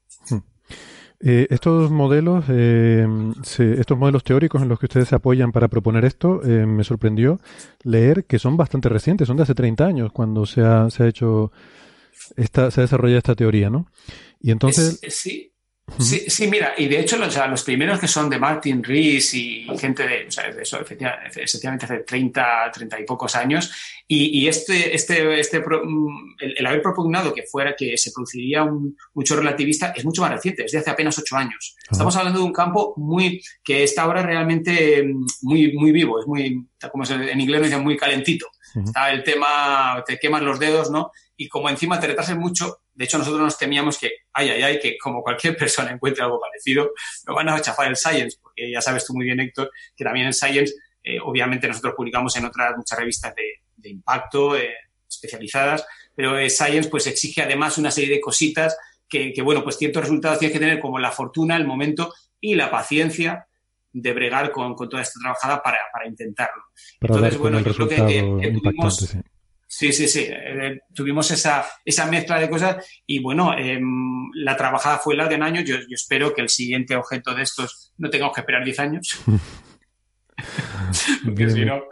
Eh, 1.22 1.48
estos 1.50 1.92
modelos, 1.92 2.46
se- 2.46 3.74
estos 3.80 3.98
modelos 3.98 4.24
teóricos 4.24 4.62
en 4.62 4.70
los 4.70 4.80
que 4.80 4.86
ustedes 4.86 5.10
se 5.10 5.16
apoyan 5.16 5.52
para 5.52 5.68
proponer 5.68 6.06
esto, 6.06 6.42
eh, 6.46 6.66
me 6.66 6.86
sorprendió 6.86 7.42
leer 7.84 8.24
que 8.26 8.40
son 8.40 8.56
bastante 8.56 8.88
recientes, 8.88 9.28
son 9.28 9.36
de 9.36 9.44
hace 9.44 9.54
30 9.54 9.86
años 9.86 10.12
cuando 10.14 10.46
se 10.46 10.62
ha, 10.62 10.90
se 10.90 11.04
ha 11.04 11.08
hecho, 11.08 11.52
esta, 12.38 12.72
se 12.72 12.82
ha 12.82 12.84
desarrollado 12.84 13.18
esta 13.18 13.36
teoría, 13.36 13.70
¿no? 13.70 13.88
Y 14.42 14.52
entonces, 14.52 15.00
Es- 15.02 15.16
sí, 15.16 15.52
sí, 15.98 16.26
sí, 16.28 16.48
mira, 16.48 16.74
y 16.78 16.88
de 16.88 17.00
hecho 17.00 17.18
los, 17.18 17.30
o 17.30 17.32
sea, 17.32 17.48
los 17.48 17.64
primeros 17.64 18.00
que 18.00 18.08
son 18.08 18.30
de 18.30 18.38
Martin 18.40 18.84
Rees 18.84 19.34
y 19.34 19.66
gente 19.78 20.08
de, 20.08 20.28
o 20.28 20.32
sea, 20.32 20.48
eso, 20.50 20.80
efectivamente, 20.80 21.86
hace 21.86 22.00
30, 22.00 22.72
30 22.72 23.00
y 23.00 23.06
pocos 23.06 23.36
años, 23.36 23.72
y, 24.08 24.40
y 24.40 24.48
este, 24.48 24.96
este, 24.96 25.40
este 25.40 25.60
mm, 25.60 26.36
el, 26.40 26.58
el 26.58 26.66
haber 26.66 26.82
propugnado 26.82 27.34
que 27.34 27.44
fuera 27.44 27.76
que 27.76 27.98
se 27.98 28.12
produciría 28.12 28.64
un, 28.64 28.96
chorro 29.24 29.42
relativista 29.42 29.94
es 29.96 30.06
mucho 30.06 30.22
más 30.22 30.32
reciente, 30.32 30.66
es 30.66 30.72
de 30.72 30.78
hace 30.78 30.90
apenas 30.90 31.18
ocho 31.18 31.36
años. 31.36 31.76
Estamos 31.90 32.16
hablando 32.16 32.40
de 32.40 32.46
un 32.46 32.54
campo 32.54 32.94
muy 32.98 33.42
que 33.64 33.84
está 33.84 34.04
ahora 34.04 34.22
realmente 34.22 35.04
mm, 35.04 35.26
muy, 35.42 35.74
muy 35.74 35.92
vivo, 35.92 36.20
es 36.20 36.28
muy, 36.28 36.68
como 36.92 37.04
en 37.06 37.40
inglés 37.40 37.62
nos 37.62 37.70
dicen, 37.70 37.84
muy 37.84 37.98
calentito. 37.98 38.48
Está 38.76 39.12
el 39.12 39.24
tema, 39.24 40.04
te 40.06 40.18
quemas 40.18 40.42
los 40.42 40.60
dedos, 40.60 40.92
¿no? 40.92 41.12
Y 41.36 41.48
como 41.48 41.70
encima 41.70 42.00
te 42.00 42.08
retrasas 42.08 42.38
mucho, 42.38 42.82
de 42.94 43.06
hecho 43.06 43.18
nosotros 43.18 43.42
nos 43.42 43.58
temíamos 43.58 43.98
que, 43.98 44.12
ay, 44.34 44.50
ay, 44.50 44.64
ay, 44.64 44.80
que 44.80 44.98
como 44.98 45.22
cualquier 45.22 45.56
persona 45.58 45.92
encuentre 45.92 46.24
algo 46.24 46.40
parecido, 46.40 46.92
lo 47.26 47.36
van 47.36 47.50
a 47.50 47.62
chafar 47.62 47.88
el 47.88 47.96
Science, 47.96 48.38
porque 48.42 48.72
ya 48.72 48.82
sabes 48.82 49.06
tú 49.06 49.14
muy 49.14 49.26
bien, 49.26 49.40
Héctor, 49.40 49.72
que 49.96 50.04
también 50.04 50.28
en 50.28 50.34
Science, 50.34 50.74
eh, 51.04 51.20
obviamente 51.22 51.68
nosotros 51.68 51.94
publicamos 51.96 52.36
en 52.36 52.46
otras 52.46 52.76
muchas 52.76 53.00
revistas 53.00 53.34
de, 53.36 53.90
impacto 53.90 54.58
eh, 54.58 54.74
especializadas, 55.10 55.86
pero 56.14 56.38
eh, 56.38 56.50
Science 56.50 56.90
pues 56.90 57.08
exige 57.08 57.42
además 57.42 57.78
una 57.78 57.92
serie 57.92 58.14
de 58.16 58.22
cositas 58.22 58.78
que, 59.08 59.32
que, 59.34 59.42
bueno, 59.42 59.64
pues 59.64 59.78
ciertos 59.78 60.04
resultados 60.04 60.38
tienes 60.38 60.54
que 60.54 60.60
tener 60.60 60.80
como 60.80 61.00
la 61.00 61.12
fortuna, 61.12 61.56
el 61.56 61.66
momento 61.66 62.14
y 62.40 62.56
la 62.56 62.70
paciencia 62.70 63.48
de 63.92 64.14
bregar 64.14 64.52
con, 64.52 64.76
con 64.76 64.90
toda 64.90 65.02
esta 65.02 65.20
trabajada 65.20 65.62
para, 65.62 65.78
para 65.92 66.08
intentarlo. 66.08 66.64
para 67.00 67.16
Entonces, 67.16 67.40
bueno, 67.40 67.58
el 67.60 67.66
yo 67.66 67.74
creo 67.74 67.88
que, 67.88 67.96
que 67.96 68.18
impactante, 68.18 68.62
tuvimos, 68.62 68.98
sí. 68.98 69.20
Sí, 69.72 69.94
sí, 69.94 70.08
sí. 70.08 70.26
eh, 70.28 70.80
tuvimos 70.96 71.30
esa, 71.30 71.64
esa 71.86 72.08
mezcla 72.08 72.40
de 72.40 72.50
cosas 72.50 72.84
y 73.06 73.20
bueno, 73.20 73.56
em, 73.56 74.32
la 74.34 74.58
trabajada 74.58 74.98
fue 74.98 75.16
larga 75.16 75.36
en 75.36 75.44
años. 75.44 75.64
Yo, 75.64 75.76
yo 75.78 75.94
espero 75.94 76.34
que 76.34 76.42
el 76.42 76.50
siguiente 76.50 76.96
objeto 76.96 77.36
de 77.36 77.44
estos 77.44 77.94
no 77.98 78.10
tengamos 78.10 78.34
que 78.34 78.42
esperar 78.42 78.64
10 78.66 78.80
años. 78.80 79.22
Porque 81.26 81.50
si 81.50 81.66
no, 81.66 81.84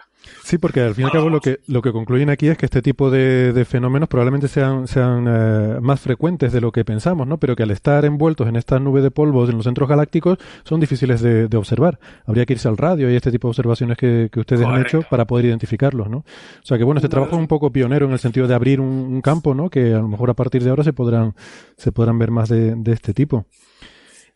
Sí, 0.47 0.57
porque 0.57 0.79
al 0.79 0.95
fin 0.95 1.03
y 1.03 1.05
al 1.07 1.11
cabo 1.11 1.29
lo 1.29 1.41
que, 1.41 1.59
lo 1.67 1.81
que 1.81 1.91
concluyen 1.91 2.29
aquí 2.29 2.47
es 2.47 2.57
que 2.57 2.67
este 2.67 2.81
tipo 2.81 3.11
de, 3.11 3.51
de 3.51 3.65
fenómenos 3.65 4.07
probablemente 4.07 4.47
sean, 4.47 4.87
sean 4.87 5.25
eh, 5.27 5.77
más 5.81 5.99
frecuentes 5.99 6.53
de 6.53 6.61
lo 6.61 6.71
que 6.71 6.85
pensamos, 6.85 7.27
¿no? 7.27 7.37
Pero 7.37 7.53
que 7.53 7.63
al 7.63 7.71
estar 7.71 8.05
envueltos 8.05 8.47
en 8.47 8.55
esta 8.55 8.79
nube 8.79 9.01
de 9.01 9.11
polvos 9.11 9.49
en 9.49 9.57
los 9.57 9.65
centros 9.65 9.89
galácticos 9.89 10.37
son 10.63 10.79
difíciles 10.79 11.19
de, 11.19 11.49
de 11.49 11.57
observar. 11.57 11.99
Habría 12.25 12.45
que 12.45 12.53
irse 12.53 12.69
al 12.69 12.77
radio 12.77 13.11
y 13.11 13.17
este 13.17 13.29
tipo 13.29 13.49
de 13.49 13.49
observaciones 13.49 13.97
que, 13.97 14.29
que 14.31 14.39
ustedes 14.39 14.65
han 14.65 14.79
hecho 14.79 15.01
para 15.09 15.27
poder 15.27 15.47
identificarlos, 15.47 16.09
¿no? 16.09 16.19
O 16.19 16.63
sea 16.63 16.77
que 16.77 16.85
bueno, 16.85 16.99
este 16.99 17.09
trabajo 17.09 17.35
es 17.35 17.41
un 17.41 17.47
poco 17.47 17.69
pionero 17.69 18.05
en 18.05 18.13
el 18.13 18.19
sentido 18.19 18.47
de 18.47 18.55
abrir 18.55 18.79
un, 18.79 18.87
un 18.87 19.21
campo, 19.21 19.53
¿no? 19.53 19.69
Que 19.69 19.93
a 19.93 19.97
lo 19.97 20.07
mejor 20.07 20.29
a 20.29 20.33
partir 20.33 20.63
de 20.63 20.69
ahora 20.69 20.85
se 20.85 20.93
podrán, 20.93 21.35
se 21.75 21.91
podrán 21.91 22.17
ver 22.19 22.31
más 22.31 22.47
de, 22.47 22.73
de 22.73 22.93
este 22.93 23.13
tipo. 23.13 23.47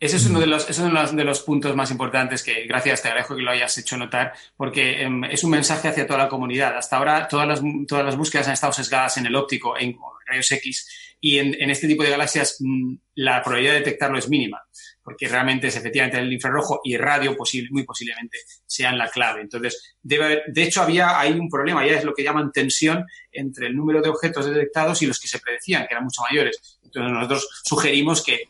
Ese 0.02 0.18
es 0.18 0.26
uno 0.26 0.40
de 0.40 0.48
los, 0.48 0.68
es 0.68 0.80
uno 0.80 1.06
de 1.12 1.24
los, 1.24 1.42
puntos 1.42 1.76
más 1.76 1.92
importantes 1.92 2.42
que, 2.42 2.66
gracias, 2.66 3.04
te 3.04 3.10
agradezco 3.10 3.36
que 3.36 3.44
lo 3.44 3.52
hayas 3.52 3.78
hecho 3.78 3.96
notar, 3.98 4.34
porque 4.58 5.04
em, 5.04 5.24
es 5.26 5.44
un 5.44 5.52
mensaje 5.52 5.90
hacia 5.90 6.08
toda 6.08 6.24
la 6.24 6.28
comunidad. 6.28 6.76
Hasta 6.76 6.98
ahora 6.98 7.28
todas 7.28 7.48
las, 7.48 7.62
todas 7.88 8.04
las 8.04 8.18
búsquedas 8.18 8.48
han 8.48 8.54
estado 8.54 8.74
sesgadas 8.74 9.18
en 9.18 9.28
el 9.28 9.36
óptico, 9.36 9.78
en 9.78 9.96
rayos 10.26 10.52
X, 10.54 11.16
y 11.22 11.38
en, 11.38 11.56
en 11.62 11.70
este 11.70 11.88
tipo 11.88 12.02
de 12.02 12.10
galaxias 12.10 12.58
mm, 12.62 12.96
la 13.14 13.44
probabilidad 13.44 13.74
de 13.74 13.80
detectarlo 13.82 14.18
es 14.18 14.28
mínima, 14.28 14.64
porque 15.04 15.28
realmente 15.28 15.68
es 15.68 15.76
efectivamente 15.76 16.18
el 16.20 16.32
infrarrojo 16.32 16.82
y 16.84 16.96
radio 16.98 17.36
posible, 17.36 17.70
muy 17.72 17.84
posiblemente 17.84 18.38
sean 18.66 18.98
la 18.98 19.10
clave. 19.10 19.42
Entonces, 19.42 19.96
debe 20.02 20.26
haber, 20.26 20.44
de 20.48 20.64
hecho, 20.64 20.82
había 20.82 21.20
ahí 21.20 21.34
un 21.34 21.50
problema, 21.50 21.86
ya 21.86 21.98
es 21.98 22.04
lo 22.04 22.14
que 22.14 22.24
llaman 22.24 22.52
tensión 22.52 23.06
entre 23.32 23.68
el 23.68 23.76
número 23.76 24.02
de 24.02 24.10
objetos 24.10 24.46
detectados 24.46 25.02
y 25.02 25.08
los 25.08 25.20
que 25.20 25.28
se 25.28 25.40
predecían, 25.40 25.88
que 25.88 25.94
eran 25.94 26.04
mucho 26.04 26.22
mayores. 26.30 26.80
Entonces, 26.84 27.12
nosotros 27.14 27.48
sugerimos 27.64 28.24
que, 28.24 28.50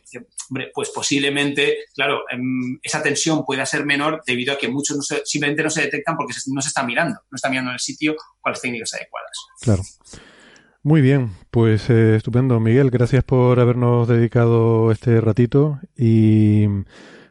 hombre, 0.50 0.70
pues 0.74 0.90
posiblemente, 0.90 1.84
claro, 1.94 2.24
em, 2.30 2.78
esa 2.82 3.02
tensión 3.02 3.44
pueda 3.44 3.64
ser 3.64 3.84
menor 3.86 4.22
debido 4.26 4.52
a 4.52 4.58
que 4.58 4.68
muchos 4.68 4.96
no 4.96 5.02
se- 5.02 5.24
simplemente 5.24 5.62
no 5.62 5.70
se 5.70 5.82
detectan 5.82 6.16
porque 6.16 6.34
no 6.48 6.60
se 6.60 6.68
está 6.68 6.82
mirando, 6.82 7.20
no 7.30 7.36
está 7.36 7.48
mirando 7.48 7.70
en 7.70 7.74
el 7.74 7.80
sitio 7.80 8.16
con 8.40 8.50
las 8.52 8.60
técnicas 8.60 8.92
adecuadas. 8.94 9.30
Claro. 9.60 9.82
Muy 10.84 11.00
bien, 11.00 11.30
pues 11.52 11.88
eh, 11.90 12.16
estupendo, 12.16 12.58
Miguel. 12.58 12.90
Gracias 12.90 13.22
por 13.22 13.60
habernos 13.60 14.08
dedicado 14.08 14.90
este 14.90 15.20
ratito 15.20 15.78
y 15.96 16.66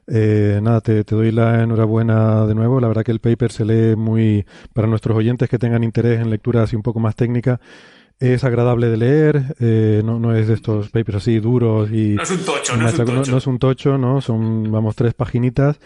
eh, 0.07 0.59
nada, 0.63 0.79
te, 0.79 1.03
te 1.03 1.15
doy 1.15 1.33
la 1.33 1.61
enhorabuena 1.61 2.45
de 2.45 2.55
nuevo. 2.55 2.79
La 2.79 2.87
verdad 2.87 3.03
que 3.03 3.11
el 3.11 3.19
paper 3.19 3.51
se 3.51 3.65
lee 3.65 3.97
muy 3.97 4.45
para 4.73 4.87
nuestros 4.87 5.17
oyentes 5.17 5.49
que 5.49 5.59
tengan 5.59 5.83
interés 5.83 6.21
en 6.21 6.29
lectura 6.29 6.63
así 6.63 6.77
un 6.77 6.81
poco 6.81 7.01
más 7.01 7.17
técnica. 7.17 7.59
Es 8.19 8.43
agradable 8.45 8.87
de 8.87 8.97
leer, 8.97 9.55
eh, 9.59 10.01
no, 10.05 10.17
no 10.19 10.33
es 10.33 10.47
de 10.47 10.53
estos 10.53 10.89
papers 10.89 11.17
así 11.17 11.39
duros 11.39 11.91
y 11.91 12.13
No 12.15 12.23
es 12.23 12.31
un 12.31 12.45
tocho, 12.45 12.77
no 12.77 12.87
es 12.87 12.99
un 12.99 13.05
tocho. 13.05 13.31
no 13.31 13.37
es 13.37 13.47
un 13.47 13.59
tocho, 13.59 13.97
¿no? 13.97 14.21
Son, 14.21 14.71
vamos, 14.71 14.95
tres 14.95 15.13
paginitas. 15.13 15.79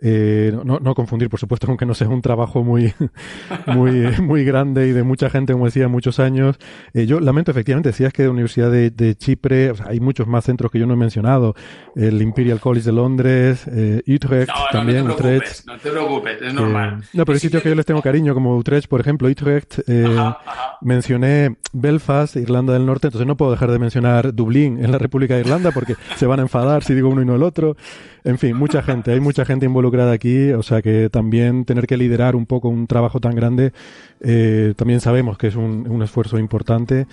Eh, 0.00 0.52
no, 0.64 0.78
no 0.80 0.94
confundir, 0.94 1.28
por 1.28 1.38
supuesto, 1.38 1.66
aunque 1.68 1.86
no 1.86 1.94
sea 1.94 2.08
un 2.08 2.22
trabajo 2.22 2.62
muy, 2.64 2.92
muy, 3.66 4.06
muy 4.20 4.44
grande 4.44 4.88
y 4.88 4.92
de 4.92 5.02
mucha 5.02 5.30
gente, 5.30 5.52
como 5.52 5.66
decía, 5.66 5.88
muchos 5.88 6.18
años. 6.18 6.56
Eh, 6.94 7.06
yo 7.06 7.20
lamento, 7.20 7.50
efectivamente, 7.50 7.90
decías 7.90 8.12
que 8.12 8.24
la 8.24 8.30
Universidad 8.30 8.70
de, 8.70 8.90
de 8.90 9.14
Chipre, 9.14 9.70
o 9.70 9.74
sea, 9.76 9.86
hay 9.88 10.00
muchos 10.00 10.26
más 10.26 10.44
centros 10.44 10.70
que 10.72 10.78
yo 10.78 10.86
no 10.86 10.94
he 10.94 10.96
mencionado. 10.96 11.54
El 11.94 12.20
Imperial 12.22 12.58
College 12.60 12.86
de 12.86 12.92
Londres, 12.92 13.66
eh, 13.70 14.02
Utrecht 14.08 14.48
No, 14.48 14.54
no, 14.54 14.66
también, 14.72 15.06
no 15.06 15.14
te 15.14 15.22
Utrecht. 15.36 15.66
no 15.66 15.78
te 15.78 15.90
preocupes, 15.90 16.42
es 16.42 16.54
normal. 16.54 17.04
no, 17.12 17.24
pero 17.24 17.34
hay 17.34 17.40
sitios 17.40 17.62
que 17.62 17.68
yo 17.68 17.74
les 17.74 17.86
tengo 17.86 18.02
cariño, 18.02 18.34
como 18.34 18.56
Utrecht, 18.56 18.88
por 18.88 19.00
ejemplo, 19.00 19.28
Utrecht. 19.28 19.78
eh, 19.86 20.32
Mencioné 20.80 21.56
Belfast, 21.72 22.36
Irlanda 22.36 22.72
del 22.72 22.86
Norte, 22.86 23.06
entonces 23.06 23.26
no 23.26 23.36
puedo 23.36 23.52
dejar 23.52 23.70
de 23.70 23.78
mencionar 23.78 24.34
Dublín 24.34 24.84
en 24.84 24.90
la 24.90 24.98
República 24.98 25.34
de 25.34 25.40
Irlanda 25.40 25.70
porque 25.70 25.94
se 26.16 26.26
van 26.26 26.40
a 26.40 26.42
enfadar 26.42 26.82
si 26.82 26.94
digo 26.94 27.08
uno 27.08 27.22
y 27.22 27.24
no 27.24 27.36
el 27.36 27.42
otro. 27.42 27.76
En 28.24 28.38
fin, 28.38 28.56
mucha 28.56 28.82
gente, 28.82 29.12
hay 29.12 29.20
mucha 29.20 29.44
gente 29.44 29.66
involucrada 29.66 30.12
aquí, 30.12 30.52
o 30.52 30.62
sea 30.62 30.80
que 30.80 31.10
también 31.10 31.64
tener 31.64 31.86
que 31.88 31.96
liderar 31.96 32.36
un 32.36 32.46
poco 32.46 32.68
un 32.68 32.86
trabajo 32.86 33.18
tan 33.18 33.34
grande, 33.34 33.72
eh, 34.20 34.74
también 34.76 35.00
sabemos 35.00 35.38
que 35.38 35.48
es 35.48 35.56
un, 35.56 36.02
esfuerzo 36.02 36.38
importante. 36.38 37.06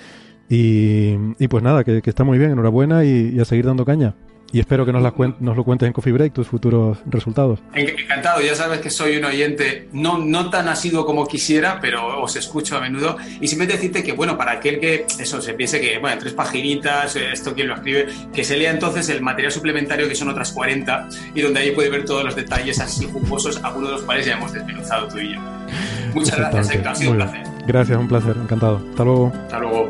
Y, 0.49 1.15
y 1.38 1.47
pues 1.47 1.63
nada, 1.63 1.83
que, 1.83 2.01
que 2.01 2.09
está 2.09 2.23
muy 2.23 2.38
bien, 2.39 2.51
enhorabuena 2.51 3.05
y, 3.05 3.31
y 3.35 3.39
a 3.39 3.45
seguir 3.45 3.65
dando 3.65 3.85
caña. 3.85 4.15
Y 4.51 4.59
espero 4.59 4.83
que 4.85 4.91
nos, 4.91 5.03
la 5.03 5.13
cuen- 5.13 5.35
nos 5.39 5.55
lo 5.55 5.63
cuentes 5.63 5.85
en 5.87 5.93
Coffee 5.93 6.11
Break, 6.11 6.33
tus 6.33 6.47
futuros 6.47 6.97
resultados. 7.05 7.59
En- 7.75 7.89
Encantado, 7.99 8.41
ya 8.41 8.55
sabes 8.55 8.79
que 8.79 8.89
soy 8.89 9.17
un 9.17 9.25
oyente 9.25 9.87
no, 9.93 10.17
no 10.17 10.49
tan 10.49 10.67
asiduo 10.67 11.05
como 11.05 11.27
quisiera, 11.27 11.79
pero 11.79 12.21
os 12.23 12.35
escucho 12.35 12.75
a 12.75 12.81
menudo. 12.81 13.17
Y 13.39 13.47
simplemente 13.47 13.77
decirte 13.77 14.03
que, 14.03 14.13
bueno, 14.13 14.37
para 14.37 14.53
aquel 14.53 14.79
que 14.79 15.05
eso 15.19 15.39
se 15.41 15.53
piense 15.53 15.79
que, 15.79 15.99
bueno, 15.99 16.17
tres 16.19 16.33
paginitas, 16.33 17.15
eh, 17.15 17.31
esto 17.31 17.53
quien 17.53 17.67
lo 17.67 17.75
escribe, 17.75 18.07
que 18.33 18.43
se 18.43 18.57
lea 18.57 18.71
entonces 18.71 19.07
el 19.09 19.21
material 19.21 19.51
suplementario, 19.51 20.07
que 20.07 20.15
son 20.15 20.29
otras 20.29 20.51
40, 20.51 21.07
y 21.35 21.41
donde 21.41 21.59
ahí 21.59 21.71
puede 21.71 21.89
ver 21.89 22.05
todos 22.05 22.23
los 22.23 22.35
detalles 22.35 22.79
así 22.79 23.05
jugosos, 23.05 23.59
algunos 23.63 23.89
de 23.89 23.95
los 23.97 24.03
cuales 24.03 24.25
ya 24.25 24.33
hemos 24.33 24.51
desmenuzado 24.51 25.07
tú 25.09 25.19
y 25.19 25.33
yo. 25.35 25.39
Muchas 26.15 26.37
gracias. 26.39 26.71
Héctor, 26.71 26.87
ha 26.91 26.95
sido 26.95 27.11
un 27.11 27.17
placer. 27.17 27.43
Gracias, 27.67 27.99
un 27.99 28.07
placer, 28.07 28.35
encantado. 28.41 28.81
Hasta 28.89 29.03
luego. 29.03 29.31
Hasta 29.43 29.59
luego. 29.59 29.89